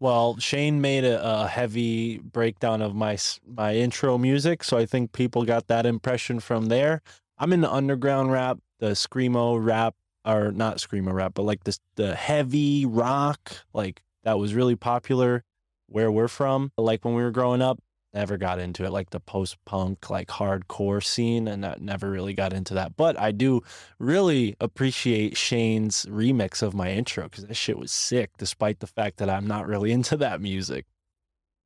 Well, 0.00 0.36
Shane 0.38 0.80
made 0.80 1.04
a, 1.04 1.22
a 1.24 1.46
heavy 1.46 2.18
breakdown 2.18 2.82
of 2.82 2.94
my 2.94 3.16
my 3.46 3.74
intro 3.76 4.18
music, 4.18 4.64
so 4.64 4.76
I 4.76 4.84
think 4.86 5.12
people 5.12 5.44
got 5.44 5.68
that 5.68 5.86
impression 5.86 6.40
from 6.40 6.66
there. 6.66 7.02
I'm 7.38 7.52
in 7.52 7.60
the 7.60 7.70
underground 7.72 8.32
rap, 8.32 8.58
the 8.80 8.94
screamo 8.96 9.64
rap, 9.64 9.94
or 10.24 10.50
not 10.50 10.78
screamo 10.78 11.12
rap, 11.12 11.34
but 11.34 11.44
like 11.44 11.62
this 11.64 11.78
the 11.96 12.14
heavy 12.16 12.84
rock, 12.84 13.52
like 13.72 14.02
that 14.24 14.38
was 14.38 14.54
really 14.54 14.74
popular 14.76 15.44
where 15.86 16.10
we're 16.10 16.28
from. 16.28 16.72
Like 16.76 17.04
when 17.04 17.14
we 17.14 17.22
were 17.22 17.30
growing 17.30 17.62
up, 17.62 17.78
never 18.14 18.36
got 18.36 18.58
into 18.58 18.84
it 18.84 18.90
like 18.90 19.10
the 19.10 19.20
post 19.20 19.56
punk 19.64 20.10
like 20.10 20.28
hardcore 20.28 21.02
scene 21.02 21.48
and 21.48 21.64
that 21.64 21.80
never 21.80 22.10
really 22.10 22.34
got 22.34 22.52
into 22.52 22.74
that 22.74 22.96
but 22.96 23.18
i 23.18 23.30
do 23.32 23.62
really 23.98 24.54
appreciate 24.60 25.36
shane's 25.36 26.04
remix 26.06 26.62
of 26.62 26.74
my 26.74 26.90
intro 26.90 27.24
because 27.24 27.46
that 27.46 27.54
shit 27.54 27.78
was 27.78 27.90
sick 27.92 28.30
despite 28.38 28.80
the 28.80 28.86
fact 28.86 29.16
that 29.18 29.30
i'm 29.30 29.46
not 29.46 29.66
really 29.66 29.92
into 29.98 30.16
that 30.16 30.40
music 30.40 30.86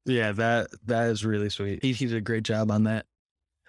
Yeah, 0.05 0.33
that 0.33 0.69
that 0.87 1.11
is 1.11 1.25
really 1.25 1.51
sweet. 1.51 1.83
He, 1.83 1.93
he 1.93 2.07
did 2.07 2.17
a 2.17 2.21
great 2.21 2.45
job 2.45 2.71
on 2.71 2.85
that. 2.85 3.07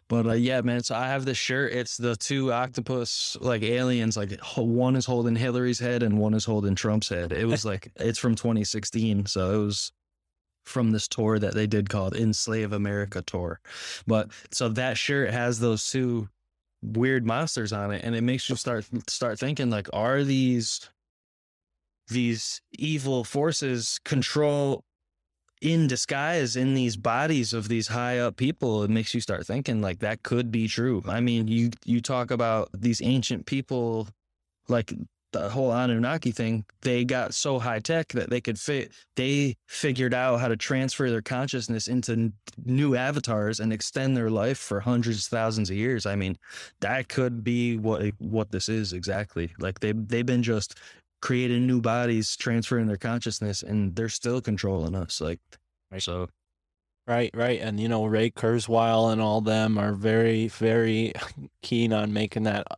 But 0.09 0.27
uh, 0.27 0.33
yeah, 0.33 0.61
man. 0.61 0.83
So 0.83 0.95
I 0.95 1.07
have 1.07 1.25
this 1.25 1.37
shirt. 1.37 1.73
It's 1.73 1.97
the 1.97 2.15
two 2.15 2.53
octopus 2.53 3.35
like 3.41 3.63
aliens. 3.63 4.15
Like 4.15 4.39
one 4.55 4.95
is 4.95 5.05
holding 5.05 5.35
Hillary's 5.35 5.79
head 5.79 6.03
and 6.03 6.19
one 6.19 6.33
is 6.33 6.45
holding 6.45 6.75
Trump's 6.75 7.09
head. 7.09 7.33
It 7.33 7.45
was 7.45 7.65
like 7.65 7.91
it's 7.95 8.19
from 8.19 8.35
2016, 8.35 9.25
so 9.25 9.61
it 9.61 9.65
was 9.65 9.91
from 10.67 10.91
this 10.91 11.07
tour 11.07 11.39
that 11.39 11.53
they 11.53 11.67
did 11.67 11.89
called 11.89 12.15
Enslave 12.15 12.73
America 12.73 13.21
tour. 13.21 13.59
But 14.05 14.29
so 14.51 14.69
that 14.69 14.97
shirt 14.97 15.31
has 15.31 15.59
those 15.59 15.89
two 15.89 16.29
weird 16.81 17.25
monsters 17.25 17.73
on 17.73 17.91
it, 17.91 18.03
and 18.03 18.15
it 18.15 18.21
makes 18.21 18.49
you 18.49 18.55
start 18.55 18.85
start 19.07 19.39
thinking 19.39 19.69
like, 19.69 19.89
are 19.93 20.23
these 20.23 20.89
these 22.09 22.61
evil 22.77 23.23
forces 23.23 23.99
control 24.05 24.83
in 25.61 25.87
disguise 25.87 26.55
in 26.55 26.75
these 26.75 26.95
bodies 26.95 27.51
of 27.51 27.67
these 27.67 27.87
high 27.87 28.19
up 28.19 28.37
people 28.37 28.83
it 28.83 28.91
makes 28.91 29.13
you 29.15 29.19
start 29.19 29.45
thinking 29.45 29.81
like 29.81 29.99
that 29.99 30.21
could 30.21 30.51
be 30.51 30.67
true 30.67 31.01
i 31.07 31.19
mean 31.19 31.47
you 31.47 31.71
you 31.83 31.99
talk 31.99 32.29
about 32.29 32.69
these 32.77 33.01
ancient 33.01 33.45
people 33.47 34.07
like 34.67 34.93
the 35.41 35.49
whole 35.49 35.71
anunnaki 35.71 36.31
thing 36.31 36.65
they 36.81 37.03
got 37.05 37.33
so 37.33 37.59
high 37.59 37.79
tech 37.79 38.07
that 38.09 38.29
they 38.29 38.41
could 38.41 38.59
fit 38.59 38.91
they 39.15 39.55
figured 39.67 40.13
out 40.13 40.39
how 40.39 40.47
to 40.47 40.57
transfer 40.57 41.09
their 41.09 41.21
consciousness 41.21 41.87
into 41.87 42.13
n- 42.13 42.33
new 42.65 42.95
avatars 42.95 43.59
and 43.59 43.71
extend 43.73 44.15
their 44.15 44.29
life 44.29 44.57
for 44.57 44.79
hundreds 44.79 45.19
of 45.19 45.29
thousands 45.31 45.69
of 45.69 45.75
years 45.75 46.05
i 46.05 46.15
mean 46.15 46.37
that 46.81 47.09
could 47.09 47.43
be 47.43 47.77
what 47.77 48.03
what 48.19 48.51
this 48.51 48.69
is 48.69 48.93
exactly 48.93 49.51
like 49.59 49.79
they 49.79 49.91
they've 49.91 50.25
been 50.25 50.43
just 50.43 50.75
creating 51.21 51.65
new 51.65 51.81
bodies 51.81 52.35
transferring 52.35 52.87
their 52.87 52.97
consciousness 52.97 53.63
and 53.63 53.95
they're 53.95 54.09
still 54.09 54.41
controlling 54.41 54.95
us 54.95 55.19
like 55.21 55.39
Right. 55.91 56.01
so 56.01 56.27
Right, 57.07 57.31
right. 57.33 57.61
And 57.61 57.79
you 57.79 57.87
know, 57.87 58.05
Ray 58.05 58.31
Kurzweil 58.31 59.11
and 59.13 59.21
all 59.21 59.39
them 59.39 59.77
are 59.77 59.93
very, 59.93 60.49
very 60.49 61.13
keen 61.61 61.93
on 61.93 62.11
making 62.11 62.43
that 62.43 62.67
uh, 62.69 62.75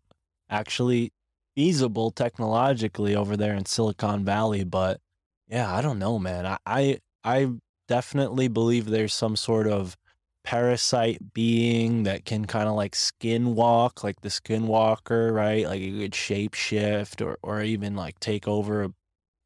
actually 0.49 1.11
feasible 1.59 2.09
technologically 2.09 3.13
over 3.13 3.35
there 3.35 3.53
in 3.53 3.65
Silicon 3.65 4.23
Valley. 4.23 4.63
But 4.63 5.01
yeah, 5.49 5.75
I 5.75 5.81
don't 5.81 5.99
know, 5.99 6.17
man. 6.17 6.45
I 6.45 6.57
I, 6.65 6.99
I 7.21 7.49
definitely 7.89 8.47
believe 8.47 8.85
there's 8.85 9.13
some 9.13 9.35
sort 9.35 9.67
of 9.67 9.97
parasite 10.45 11.33
being 11.33 12.03
that 12.03 12.23
can 12.23 12.45
kind 12.45 12.69
of 12.69 12.75
like 12.75 12.95
skin 12.95 13.55
walk, 13.55 14.05
like 14.05 14.21
the 14.21 14.29
skinwalker, 14.29 15.33
right? 15.33 15.65
Like 15.65 15.81
it 15.81 15.99
could 15.99 16.15
shape 16.15 16.53
shift 16.53 17.21
or 17.21 17.37
or 17.43 17.61
even 17.61 17.93
like 17.93 18.21
take 18.21 18.47
over 18.47 18.83
a 18.83 18.93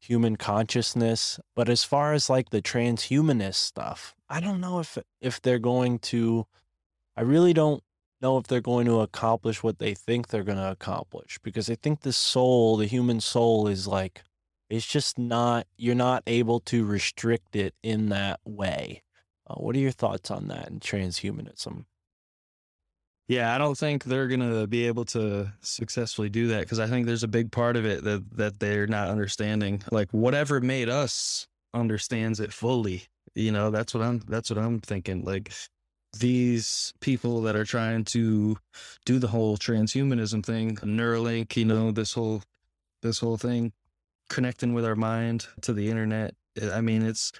human 0.00 0.36
consciousness. 0.36 1.40
But 1.56 1.68
as 1.68 1.82
far 1.82 2.12
as 2.12 2.30
like 2.30 2.50
the 2.50 2.62
transhumanist 2.62 3.56
stuff, 3.56 4.14
I 4.28 4.38
don't 4.38 4.60
know 4.60 4.78
if 4.78 4.96
if 5.20 5.42
they're 5.42 5.58
going 5.58 5.98
to 6.10 6.46
I 7.16 7.22
really 7.22 7.52
don't 7.52 7.82
know 8.24 8.38
if 8.38 8.46
they're 8.46 8.60
going 8.60 8.86
to 8.86 9.00
accomplish 9.00 9.62
what 9.62 9.78
they 9.78 9.94
think 9.94 10.28
they're 10.28 10.42
going 10.42 10.58
to 10.58 10.70
accomplish 10.70 11.38
because 11.42 11.70
I 11.70 11.76
think 11.76 12.00
the 12.00 12.12
soul, 12.12 12.76
the 12.76 12.86
human 12.86 13.20
soul 13.20 13.68
is 13.68 13.86
like 13.86 14.22
it's 14.70 14.86
just 14.86 15.18
not 15.18 15.66
you're 15.76 15.94
not 15.94 16.22
able 16.26 16.58
to 16.60 16.84
restrict 16.84 17.54
it 17.54 17.74
in 17.82 18.08
that 18.08 18.40
way. 18.44 19.02
Uh, 19.46 19.54
what 19.54 19.76
are 19.76 19.80
your 19.80 19.92
thoughts 19.92 20.30
on 20.30 20.48
that 20.48 20.68
and 20.68 20.80
transhumanism? 20.80 21.84
Yeah, 23.28 23.54
I 23.54 23.58
don't 23.58 23.76
think 23.76 24.04
they're 24.04 24.28
gonna 24.28 24.66
be 24.66 24.86
able 24.86 25.04
to 25.06 25.52
successfully 25.60 26.28
do 26.30 26.48
that 26.48 26.60
because 26.60 26.80
I 26.80 26.86
think 26.86 27.06
there's 27.06 27.22
a 27.22 27.28
big 27.28 27.52
part 27.52 27.76
of 27.76 27.84
it 27.84 28.04
that 28.04 28.24
that 28.36 28.58
they're 28.58 28.86
not 28.86 29.08
understanding. 29.08 29.82
Like 29.92 30.10
whatever 30.12 30.60
made 30.60 30.88
us 30.88 31.46
understands 31.74 32.40
it 32.40 32.52
fully. 32.52 33.04
You 33.34 33.52
know, 33.52 33.70
that's 33.70 33.94
what 33.94 34.02
I'm 34.02 34.20
that's 34.28 34.50
what 34.50 34.58
I'm 34.58 34.80
thinking. 34.80 35.24
Like 35.24 35.52
these 36.18 36.92
people 37.00 37.42
that 37.42 37.56
are 37.56 37.64
trying 37.64 38.04
to 38.04 38.56
do 39.04 39.18
the 39.18 39.28
whole 39.28 39.56
transhumanism 39.56 40.44
thing, 40.44 40.76
Neuralink, 40.76 41.56
you 41.56 41.64
know, 41.64 41.90
this 41.90 42.12
whole 42.12 42.42
this 43.02 43.18
whole 43.18 43.36
thing, 43.36 43.72
connecting 44.28 44.74
with 44.74 44.84
our 44.84 44.96
mind 44.96 45.46
to 45.62 45.72
the 45.72 45.90
internet. 45.90 46.34
I 46.72 46.80
mean, 46.80 47.02
it's 47.02 47.32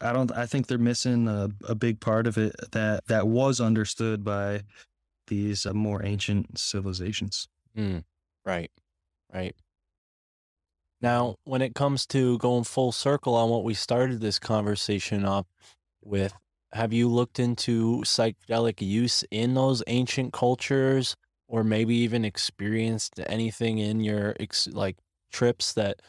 I 0.00 0.12
don't 0.12 0.32
I 0.32 0.46
think 0.46 0.66
they're 0.66 0.78
missing 0.78 1.28
a, 1.28 1.50
a 1.68 1.74
big 1.74 2.00
part 2.00 2.26
of 2.26 2.36
it 2.36 2.54
that 2.72 3.06
that 3.06 3.28
was 3.28 3.60
understood 3.60 4.24
by 4.24 4.62
these 5.28 5.64
uh, 5.64 5.72
more 5.72 6.04
ancient 6.04 6.58
civilizations. 6.58 7.48
Mm, 7.76 8.04
right, 8.44 8.70
right. 9.32 9.54
Now, 11.00 11.36
when 11.44 11.62
it 11.62 11.74
comes 11.74 12.06
to 12.06 12.38
going 12.38 12.64
full 12.64 12.92
circle 12.92 13.34
on 13.34 13.50
what 13.50 13.64
we 13.64 13.74
started 13.74 14.20
this 14.20 14.38
conversation 14.38 15.24
up 15.24 15.48
with, 16.04 16.32
have 16.72 16.92
you 16.92 17.08
looked 17.08 17.38
into 17.38 17.98
psychedelic 18.04 18.80
use 18.80 19.24
in 19.30 19.54
those 19.54 19.82
ancient 19.86 20.32
cultures, 20.32 21.16
or 21.48 21.62
maybe 21.62 21.94
even 21.96 22.24
experienced 22.24 23.20
anything 23.26 23.78
in 23.78 24.00
your 24.00 24.34
ex- 24.40 24.68
like 24.68 24.96
trips 25.30 25.72
that 25.74 26.00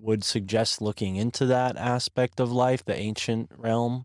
would 0.00 0.24
suggest 0.24 0.82
looking 0.82 1.16
into 1.16 1.46
that 1.46 1.76
aspect 1.76 2.40
of 2.40 2.50
life, 2.50 2.84
the 2.84 2.96
ancient 2.96 3.50
realm? 3.56 4.04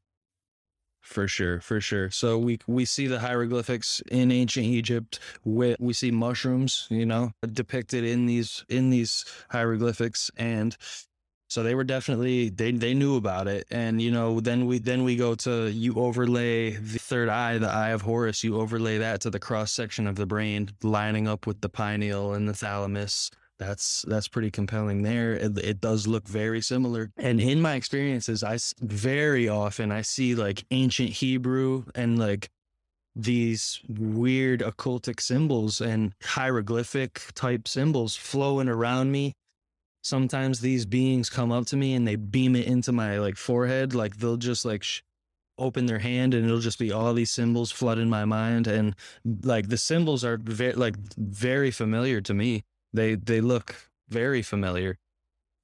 For 1.01 1.27
sure, 1.27 1.61
for 1.61 1.79
sure. 1.79 2.11
So 2.11 2.37
we 2.37 2.59
we 2.67 2.83
see 2.83 3.07
the 3.07 3.19
hieroglyphics 3.19 4.01
in 4.11 4.29
ancient 4.29 4.65
Egypt. 4.65 5.19
We, 5.45 5.75
we 5.79 5.93
see 5.93 6.11
mushrooms, 6.11 6.85
you 6.89 7.05
know, 7.05 7.31
depicted 7.53 8.03
in 8.03 8.25
these 8.25 8.65
in 8.67 8.89
these 8.89 9.23
hieroglyphics, 9.49 10.29
and 10.35 10.75
so 11.47 11.63
they 11.63 11.75
were 11.75 11.83
definitely 11.83 12.49
they 12.49 12.71
they 12.71 12.93
knew 12.93 13.15
about 13.15 13.47
it. 13.47 13.65
And 13.71 14.01
you 14.01 14.11
know, 14.11 14.39
then 14.39 14.65
we 14.65 14.79
then 14.79 15.03
we 15.03 15.15
go 15.15 15.35
to 15.35 15.69
you 15.71 15.95
overlay 15.95 16.71
the 16.71 16.99
third 16.99 17.29
eye, 17.29 17.57
the 17.57 17.71
eye 17.71 17.89
of 17.89 18.01
Horus. 18.01 18.43
You 18.43 18.59
overlay 18.59 18.97
that 18.97 19.21
to 19.21 19.29
the 19.29 19.39
cross 19.39 19.71
section 19.71 20.07
of 20.07 20.15
the 20.15 20.25
brain, 20.25 20.69
lining 20.83 21.27
up 21.27 21.47
with 21.47 21.61
the 21.61 21.69
pineal 21.69 22.33
and 22.33 22.47
the 22.47 22.53
thalamus. 22.53 23.31
That's 23.59 24.05
that's 24.07 24.27
pretty 24.27 24.51
compelling 24.51 25.03
there. 25.03 25.33
It, 25.33 25.57
it 25.57 25.81
does 25.81 26.05
look 26.05 26.27
very 26.27 26.61
similar. 26.61 27.11
And 27.17 27.39
in 27.39 27.61
my 27.61 27.75
experiences, 27.75 28.43
I 28.43 28.57
very 28.79 29.47
often 29.47 29.91
I 29.91 30.01
see 30.01 30.35
like 30.35 30.65
ancient 30.69 31.09
Hebrew 31.09 31.85
and 31.95 32.19
like 32.19 32.49
these 33.15 33.81
weird 33.89 34.59
occultic 34.59 35.19
symbols 35.19 35.81
and 35.81 36.13
hieroglyphic 36.23 37.21
type 37.33 37.67
symbols 37.67 38.15
flowing 38.15 38.69
around 38.69 39.11
me. 39.11 39.33
Sometimes 40.07 40.61
these 40.61 40.85
beings 40.85 41.29
come 41.29 41.51
up 41.51 41.65
to 41.65 41.75
me 41.75 41.93
and 41.93 42.07
they 42.07 42.15
beam 42.15 42.55
it 42.55 42.65
into 42.65 42.93
my 42.93 43.19
like 43.19 43.35
forehead. 43.35 43.93
Like 43.93 44.15
they'll 44.15 44.37
just 44.37 44.63
like 44.63 44.81
sh- 44.81 45.01
open 45.57 45.85
their 45.85 45.99
hand 45.99 46.33
and 46.33 46.45
it'll 46.45 46.61
just 46.61 46.79
be 46.79 46.93
all 46.93 47.13
these 47.13 47.29
symbols 47.29 47.73
flooding 47.73 48.09
my 48.09 48.23
mind. 48.23 48.67
And 48.67 48.95
like 49.43 49.67
the 49.67 49.77
symbols 49.77 50.23
are 50.23 50.37
very 50.37 50.71
like 50.73 50.95
very 51.17 51.71
familiar 51.71 52.21
to 52.21 52.33
me. 52.33 52.63
They 52.93 53.15
they 53.15 53.41
look 53.41 53.75
very 54.07 54.41
familiar. 54.41 54.97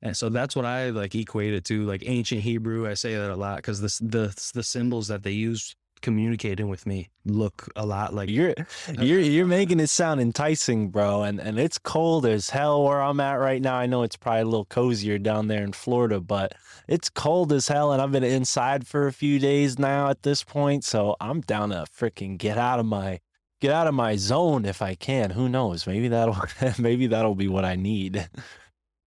And 0.01 0.17
so 0.17 0.27
that's 0.27 0.57
what 0.57 0.65
I 0.65 0.89
like 0.89 1.15
equate 1.15 1.53
it 1.53 1.63
to, 1.65 1.85
like 1.85 2.03
ancient 2.05 2.41
Hebrew. 2.41 2.85
I 2.85 2.95
say 2.95 3.15
that 3.15 3.31
a 3.31 3.37
lot 3.37 3.57
because 3.57 3.79
the 3.79 3.97
the 4.05 4.51
the 4.53 4.63
symbols 4.63 5.07
that 5.07 5.23
they 5.23 5.31
use 5.31 5.73
communicating 6.03 6.67
with 6.67 6.85
me 6.85 7.09
look 7.25 7.69
a 7.75 7.85
lot 7.85 8.13
like 8.13 8.29
You're 8.29 8.53
you're 8.99 9.19
you're 9.19 9.47
making 9.47 9.79
it 9.79 9.87
sound 9.87 10.21
enticing, 10.21 10.89
bro. 10.89 11.23
And 11.23 11.39
and 11.39 11.57
it's 11.57 11.79
cold 11.79 12.25
as 12.25 12.51
hell 12.51 12.83
where 12.83 13.01
I'm 13.01 13.19
at 13.19 13.39
right 13.39 13.61
now. 13.61 13.75
I 13.75 13.87
know 13.87 14.03
it's 14.03 14.17
probably 14.17 14.41
a 14.41 14.45
little 14.45 14.65
cozier 14.65 15.17
down 15.17 15.47
there 15.47 15.63
in 15.63 15.73
Florida, 15.73 16.19
but 16.19 16.53
it's 16.87 17.09
cold 17.09 17.51
as 17.51 17.69
hell 17.69 17.91
and 17.91 18.01
I've 18.01 18.11
been 18.11 18.23
inside 18.23 18.85
for 18.85 19.07
a 19.07 19.13
few 19.13 19.39
days 19.39 19.79
now 19.79 20.09
at 20.09 20.21
this 20.23 20.43
point, 20.43 20.83
so 20.83 21.15
I'm 21.19 21.41
down 21.41 21.69
to 21.69 21.85
freaking 21.97 22.37
get 22.37 22.57
out 22.57 22.79
of 22.79 22.85
my 22.85 23.21
get 23.61 23.71
out 23.71 23.87
of 23.87 23.93
my 23.93 24.17
zone 24.17 24.65
if 24.65 24.81
I 24.81 24.93
can. 24.93 25.31
Who 25.31 25.47
knows? 25.47 25.87
Maybe 25.87 26.09
that'll 26.09 26.37
maybe 26.77 27.07
that'll 27.07 27.35
be 27.35 27.47
what 27.47 27.65
I 27.65 27.75
need. 27.75 28.29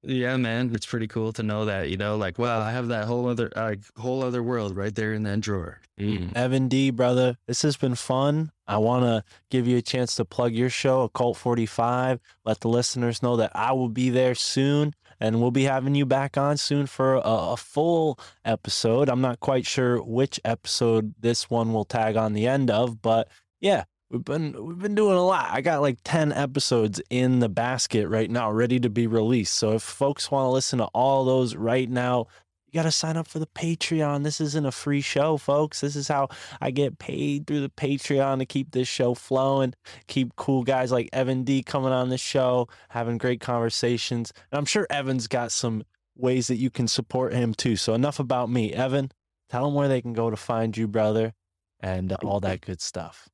Yeah, 0.08 0.36
man, 0.36 0.72
it's 0.72 0.86
pretty 0.86 1.08
cool 1.08 1.32
to 1.32 1.42
know 1.42 1.64
that. 1.64 1.90
You 1.90 1.96
know, 1.96 2.16
like, 2.16 2.38
wow, 2.38 2.60
I 2.60 2.70
have 2.70 2.88
that 2.88 3.06
whole 3.06 3.28
other, 3.28 3.50
uh, 3.56 3.74
whole 3.96 4.22
other 4.22 4.40
world 4.40 4.76
right 4.76 4.94
there 4.94 5.12
in 5.12 5.24
that 5.24 5.40
drawer. 5.40 5.80
Evan 6.36 6.68
D, 6.68 6.90
brother, 6.90 7.38
this 7.48 7.62
has 7.62 7.76
been 7.76 7.96
fun. 7.96 8.52
I 8.68 8.78
want 8.78 9.04
to 9.04 9.24
give 9.50 9.66
you 9.66 9.78
a 9.78 9.82
chance 9.82 10.14
to 10.16 10.24
plug 10.24 10.52
your 10.52 10.70
show, 10.70 11.02
Occult 11.02 11.36
45. 11.38 12.20
Let 12.44 12.60
the 12.60 12.68
listeners 12.68 13.20
know 13.20 13.36
that 13.36 13.50
I 13.54 13.72
will 13.72 13.88
be 13.88 14.10
there 14.10 14.36
soon 14.36 14.94
and 15.18 15.40
we'll 15.40 15.50
be 15.50 15.64
having 15.64 15.94
you 15.94 16.06
back 16.06 16.36
on 16.36 16.56
soon 16.56 16.86
for 16.86 17.14
a, 17.14 17.20
a 17.20 17.56
full 17.56 18.18
episode. 18.44 19.08
I'm 19.08 19.20
not 19.20 19.40
quite 19.40 19.66
sure 19.66 20.00
which 20.02 20.38
episode 20.44 21.14
this 21.18 21.50
one 21.50 21.72
will 21.72 21.84
tag 21.84 22.16
on 22.16 22.32
the 22.32 22.46
end 22.46 22.70
of, 22.70 23.02
but 23.02 23.28
yeah, 23.60 23.84
we've 24.10 24.24
been 24.24 24.64
we've 24.64 24.78
been 24.78 24.94
doing 24.94 25.16
a 25.16 25.24
lot. 25.24 25.48
I 25.50 25.60
got 25.60 25.80
like 25.80 25.98
10 26.04 26.32
episodes 26.32 27.00
in 27.10 27.40
the 27.40 27.48
basket 27.48 28.08
right 28.08 28.30
now 28.30 28.50
ready 28.50 28.78
to 28.80 28.90
be 28.90 29.06
released. 29.06 29.54
So 29.54 29.72
if 29.72 29.82
folks 29.82 30.30
want 30.30 30.46
to 30.46 30.50
listen 30.50 30.78
to 30.78 30.86
all 30.86 31.24
those 31.24 31.56
right 31.56 31.88
now, 31.88 32.26
you 32.66 32.72
got 32.74 32.84
to 32.84 32.92
sign 32.92 33.16
up 33.16 33.26
for 33.26 33.38
the 33.38 33.46
Patreon. 33.46 34.24
This 34.24 34.40
isn't 34.40 34.66
a 34.66 34.72
free 34.72 35.00
show, 35.00 35.36
folks. 35.36 35.80
This 35.80 35.96
is 35.96 36.08
how 36.08 36.28
I 36.60 36.70
get 36.70 36.98
paid 36.98 37.46
through 37.46 37.60
the 37.60 37.68
Patreon 37.70 38.38
to 38.38 38.46
keep 38.46 38.72
this 38.72 38.88
show 38.88 39.14
flowing, 39.14 39.74
keep 40.08 40.34
cool 40.36 40.62
guys 40.62 40.92
like 40.92 41.08
Evan 41.12 41.44
D 41.44 41.62
coming 41.62 41.92
on 41.92 42.08
the 42.08 42.18
show, 42.18 42.68
having 42.90 43.18
great 43.18 43.40
conversations. 43.40 44.32
And 44.50 44.58
I'm 44.58 44.66
sure 44.66 44.86
Evan's 44.90 45.28
got 45.28 45.52
some 45.52 45.84
ways 46.16 46.48
that 46.48 46.56
you 46.56 46.70
can 46.70 46.88
support 46.88 47.32
him 47.32 47.54
too. 47.54 47.76
So 47.76 47.94
enough 47.94 48.18
about 48.18 48.50
me. 48.50 48.72
Evan, 48.72 49.12
tell 49.48 49.64
them 49.64 49.74
where 49.74 49.88
they 49.88 50.00
can 50.00 50.12
go 50.12 50.30
to 50.30 50.36
find 50.36 50.76
you, 50.76 50.88
brother, 50.88 51.34
and 51.80 52.12
uh, 52.12 52.16
all 52.24 52.40
that 52.40 52.62
good 52.62 52.80
stuff. 52.80 53.28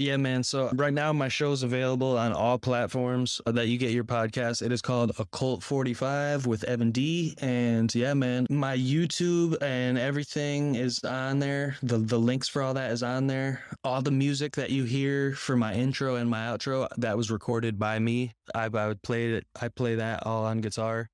Yeah, 0.00 0.16
man. 0.16 0.42
So 0.44 0.70
right 0.76 0.94
now 0.94 1.12
my 1.12 1.28
show 1.28 1.52
is 1.52 1.62
available 1.62 2.16
on 2.16 2.32
all 2.32 2.58
platforms 2.58 3.38
uh, 3.44 3.52
that 3.52 3.68
you 3.68 3.76
get 3.76 3.90
your 3.90 4.02
podcast. 4.02 4.62
It 4.62 4.72
is 4.72 4.80
called 4.80 5.12
Occult 5.18 5.62
45 5.62 6.46
with 6.46 6.64
Evan 6.64 6.90
D. 6.90 7.34
And 7.42 7.94
yeah, 7.94 8.14
man, 8.14 8.46
my 8.48 8.74
YouTube 8.74 9.58
and 9.60 9.98
everything 9.98 10.74
is 10.74 11.04
on 11.04 11.38
there. 11.38 11.76
The 11.82 11.98
the 11.98 12.18
links 12.18 12.48
for 12.48 12.62
all 12.62 12.72
that 12.72 12.92
is 12.92 13.02
on 13.02 13.26
there. 13.26 13.62
All 13.84 14.00
the 14.00 14.10
music 14.10 14.56
that 14.56 14.70
you 14.70 14.84
hear 14.84 15.34
for 15.34 15.54
my 15.54 15.74
intro 15.74 16.14
and 16.14 16.30
my 16.30 16.46
outro 16.46 16.88
that 16.96 17.18
was 17.18 17.30
recorded 17.30 17.78
by 17.78 17.98
me. 17.98 18.32
I 18.54 18.70
I 18.72 18.86
would 18.88 19.02
play 19.02 19.34
it. 19.34 19.46
I 19.60 19.68
play 19.68 19.96
that 19.96 20.26
all 20.26 20.46
on 20.46 20.62
guitar. 20.62 21.10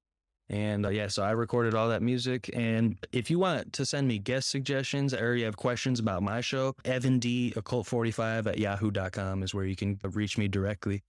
And 0.48 0.86
uh, 0.86 0.90
yeah, 0.90 1.08
so 1.08 1.22
I 1.22 1.32
recorded 1.32 1.74
all 1.74 1.88
that 1.88 2.02
music. 2.02 2.50
And 2.54 2.96
if 3.12 3.30
you 3.30 3.38
want 3.38 3.72
to 3.74 3.84
send 3.84 4.06
me 4.06 4.18
guest 4.18 4.48
suggestions 4.48 5.12
or 5.12 5.34
you 5.34 5.44
have 5.44 5.56
questions 5.56 5.98
about 5.98 6.22
my 6.22 6.40
show, 6.40 6.74
Evan 6.84 7.18
D 7.18 7.52
Occult45 7.56 8.46
at 8.46 8.58
yahoo.com 8.58 9.42
is 9.42 9.54
where 9.54 9.64
you 9.64 9.74
can 9.74 9.98
reach 10.04 10.38
me 10.38 10.46
directly. 10.46 11.02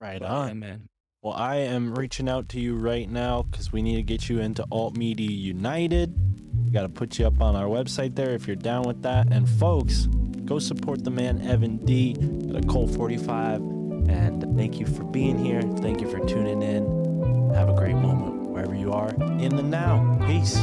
Right 0.00 0.20
But, 0.20 0.30
on. 0.30 0.48
yeah, 0.48 0.54
man. 0.54 0.88
Well, 1.22 1.34
I 1.34 1.56
am 1.56 1.94
reaching 1.94 2.28
out 2.28 2.48
to 2.50 2.60
you 2.60 2.76
right 2.76 3.08
now 3.08 3.42
because 3.42 3.72
we 3.72 3.82
need 3.82 3.96
to 3.96 4.02
get 4.02 4.28
you 4.28 4.40
into 4.40 4.64
Alt 4.72 4.96
Media 4.96 5.30
United. 5.30 6.12
We 6.64 6.72
got 6.72 6.82
to 6.82 6.88
put 6.88 7.18
you 7.18 7.26
up 7.26 7.40
on 7.40 7.54
our 7.54 7.66
website 7.66 8.16
there 8.16 8.30
if 8.34 8.46
you're 8.46 8.56
down 8.56 8.82
with 8.82 9.02
that. 9.02 9.32
And 9.32 9.48
folks, 9.48 10.06
go 10.44 10.58
support 10.58 11.04
the 11.04 11.10
man 11.10 11.40
Evan 11.42 11.76
D 11.84 12.16
at 12.50 12.64
Occult 12.64 12.90
45. 12.94 13.60
And 14.08 14.56
thank 14.56 14.80
you 14.80 14.86
for 14.86 15.04
being 15.04 15.38
here. 15.38 15.62
Thank 15.62 16.00
you 16.00 16.10
for 16.10 16.18
tuning 16.26 16.60
in. 16.62 17.11
Have 17.54 17.68
a 17.68 17.74
great 17.74 17.96
moment 17.96 18.50
wherever 18.50 18.74
you 18.74 18.92
are 18.92 19.10
in 19.10 19.56
the 19.56 19.62
now. 19.62 20.18
Peace. 20.26 20.56